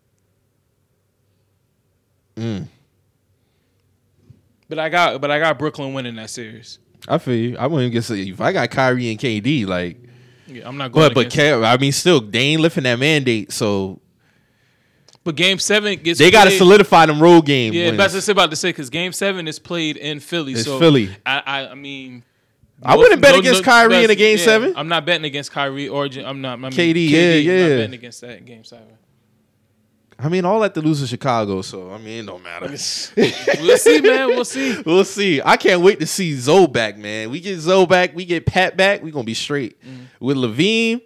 Mm. 2.36 2.66
But 4.68 4.78
I 4.78 4.88
got, 4.88 5.20
but 5.20 5.30
I 5.30 5.38
got 5.38 5.58
Brooklyn 5.58 5.92
winning 5.94 6.16
that 6.16 6.30
series. 6.30 6.78
I 7.08 7.18
feel 7.18 7.34
you. 7.34 7.56
I 7.58 7.66
wouldn't 7.66 7.92
get 7.92 8.08
if 8.10 8.40
I 8.40 8.52
got 8.52 8.70
Kyrie 8.70 9.10
and 9.10 9.18
KD, 9.18 9.66
like, 9.66 9.98
Yeah, 10.46 10.68
I'm 10.68 10.76
not 10.76 10.92
going. 10.92 11.12
but 11.12 11.14
but 11.14 11.32
Ke- 11.32 11.64
I 11.64 11.76
mean, 11.78 11.92
still 11.92 12.20
they 12.20 12.38
ain't 12.40 12.60
lifting 12.60 12.84
that 12.84 12.98
mandate, 12.98 13.52
so 13.52 14.00
but 15.24 15.36
Game 15.36 15.58
Seven 15.58 15.98
gets 16.02 16.18
they 16.18 16.30
got 16.30 16.44
to 16.44 16.50
solidify 16.50 17.06
them 17.06 17.22
road 17.22 17.46
game. 17.46 17.72
Yeah, 17.72 17.86
wins. 17.86 17.98
that's 17.98 18.12
what 18.12 18.16
I 18.16 18.18
was 18.18 18.28
about 18.30 18.50
to 18.50 18.56
say 18.56 18.70
because 18.70 18.90
Game 18.90 19.12
Seven 19.12 19.46
is 19.46 19.58
played 19.58 19.96
in 19.96 20.20
Philly. 20.20 20.52
It's 20.52 20.64
so 20.64 20.78
Philly. 20.78 21.10
I, 21.24 21.42
I, 21.44 21.68
I 21.68 21.74
mean, 21.74 22.24
I 22.84 22.96
wouldn't 22.96 23.20
bet 23.20 23.36
against 23.38 23.64
Kyrie 23.64 24.04
in 24.04 24.10
a 24.10 24.14
Game 24.14 24.38
Seven. 24.38 24.74
I'm 24.76 24.88
not 24.88 25.06
betting 25.06 25.24
against 25.24 25.52
Kyrie 25.52 25.88
or 25.88 26.06
I'm 26.06 26.40
not. 26.40 26.54
I 26.54 26.56
mean, 26.56 26.70
KD, 26.72 27.08
KD, 27.08 27.10
yeah, 27.10 27.18
I'm 27.20 27.44
yeah. 27.44 27.68
not 27.68 27.76
betting 27.76 27.94
against 27.94 28.20
that 28.22 28.38
in 28.38 28.44
Game 28.44 28.64
Seven. 28.64 28.86
I 30.18 30.28
mean, 30.28 30.44
all 30.44 30.60
that 30.60 30.72
to 30.74 30.80
lose 30.80 31.00
to 31.00 31.06
Chicago, 31.08 31.62
so 31.62 31.90
I 31.92 31.98
mean, 31.98 32.22
it 32.22 32.26
don't 32.26 32.42
matter. 32.44 32.68
we'll 32.68 32.76
see, 32.78 34.00
man. 34.00 34.28
We'll 34.28 34.44
see. 34.44 34.80
we'll 34.86 35.04
see. 35.04 35.42
I 35.44 35.56
can't 35.56 35.80
wait 35.80 35.98
to 36.00 36.06
see 36.06 36.34
Zoe 36.34 36.68
back, 36.68 36.96
man. 36.96 37.30
We 37.30 37.40
get 37.40 37.58
Zoe 37.58 37.86
back, 37.86 38.14
we 38.14 38.24
get 38.24 38.46
Pat 38.46 38.76
back, 38.76 39.02
we 39.02 39.10
gonna 39.10 39.24
be 39.24 39.34
straight 39.34 39.80
Mm-hmm. 39.82 40.24
with 40.24 40.36
LaVine, 40.36 41.00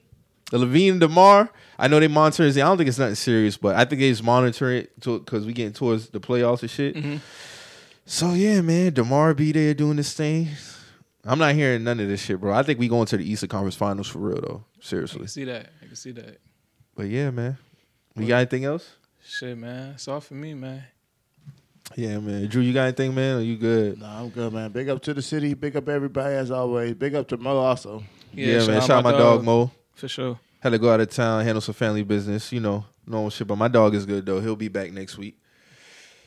LaVine 0.51 0.91
and 0.93 1.01
DeMar. 1.01 1.51
I 1.79 1.89
know 1.89 2.01
they 2.01 2.09
monitoring. 2.09 2.51
I 2.51 2.55
don't 2.61 2.77
think 2.79 2.89
it's 2.89 2.99
nothing 2.99 3.15
serious, 3.15 3.57
but 3.57 3.75
I 3.77 3.85
think 3.85 4.01
they 4.01 4.11
just 4.11 4.23
monitoring 4.23 4.83
it 4.85 5.01
because 5.01 5.47
we 5.47 5.53
getting 5.53 5.73
towards 5.73 6.09
the 6.09 6.21
playoffs 6.21 6.61
and 6.63 6.71
shit. 6.71 6.95
Mhm. 6.97 7.21
So 8.05 8.33
yeah, 8.35 8.61
man, 8.61 8.93
DeMar 8.93 9.35
be 9.35 9.53
there 9.53 9.73
doing 9.75 9.97
this 9.97 10.13
thing. 10.15 10.49
I'm 11.27 11.39
not 11.39 11.55
hearing 11.55 11.85
none 11.85 11.99
of 12.01 12.09
this 12.09 12.23
shit, 12.23 12.41
bro. 12.41 12.55
I 12.55 12.63
think 12.63 12.79
we 12.79 12.89
going 12.89 13.07
to 13.07 13.17
the 13.17 13.31
Eastern 13.31 13.49
Conference 13.49 13.75
Finals 13.75 14.07
for 14.09 14.19
real 14.19 14.41
though. 14.41 14.65
I 14.79 14.85
Seriously. 14.85 15.19
can 15.21 15.29
see 15.29 15.45
that. 15.45 15.71
I 15.83 15.87
can 15.87 15.97
see 15.97 16.13
that. 16.13 16.39
But 16.95 17.09
yeah, 17.09 17.31
man. 17.31 17.59
We 18.15 18.27
got 18.27 18.37
anything 18.37 18.65
else? 18.65 18.97
Shit, 19.25 19.59
man. 19.59 19.93
It's 19.95 20.09
all 20.09 20.21
for 20.21 20.35
me, 20.35 20.55
man. 20.55 20.85
Yeah, 21.95 22.19
man. 22.19 22.47
Drew, 22.49 22.63
you 22.63 22.73
got 22.73 22.85
anything, 22.85 23.15
man? 23.15 23.39
Are 23.39 23.43
you 23.43 23.57
good? 23.57 24.01
No, 24.01 24.07
I'm 24.07 24.29
good, 24.31 24.53
man. 24.53 24.71
Big 24.73 24.89
up 24.89 25.03
to 25.03 25.15
the 25.15 25.23
city. 25.23 25.55
Big 25.55 25.77
up 25.77 25.89
everybody 25.89 26.35
as 26.35 26.51
always. 26.51 26.95
Big 26.95 27.15
up 27.15 27.29
to 27.29 27.37
Mo 27.37 27.57
also. 27.59 28.03
Yeah, 28.33 28.67
man. 28.67 28.81
Shout 28.81 28.91
out 28.91 29.05
my 29.05 29.13
dog 29.13 29.45
Mo. 29.45 29.71
For 29.95 30.09
sure. 30.09 30.39
Had 30.61 30.71
to 30.71 30.79
go 30.79 30.91
out 30.91 31.01
of 31.01 31.11
town, 31.11 31.45
handle 31.45 31.61
some 31.61 31.75
family 31.75 32.03
business, 32.03 32.53
you 32.53 32.61
know, 32.61 32.85
normal 33.07 33.31
shit. 33.31 33.47
But 33.47 33.57
my 33.57 33.69
dog 33.69 33.95
is 33.95 34.07
good 34.07 34.27
though. 34.27 34.41
He'll 34.41 34.57
be 34.57 34.69
back 34.69 34.93
next 34.93 35.19
week. 35.19 35.39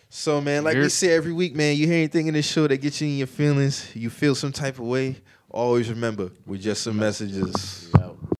So 0.09 0.41
man, 0.41 0.63
like 0.63 0.73
we 0.73 0.79
You're- 0.79 0.89
say 0.89 1.09
every 1.11 1.31
week, 1.33 1.55
man, 1.55 1.77
you 1.77 1.85
hear 1.85 1.97
anything 1.97 2.27
in 2.27 2.33
this 2.33 2.47
show 2.47 2.67
that 2.67 2.77
gets 2.77 2.99
you 2.99 3.07
in 3.07 3.17
your 3.17 3.27
feelings, 3.27 3.85
you 3.95 4.09
feel 4.09 4.33
some 4.33 4.51
type 4.51 4.75
of 4.79 4.85
way, 4.85 5.17
always 5.49 5.89
remember 5.89 6.31
we're 6.47 6.59
just 6.59 6.81
some 6.83 6.97
messages. 6.97 7.91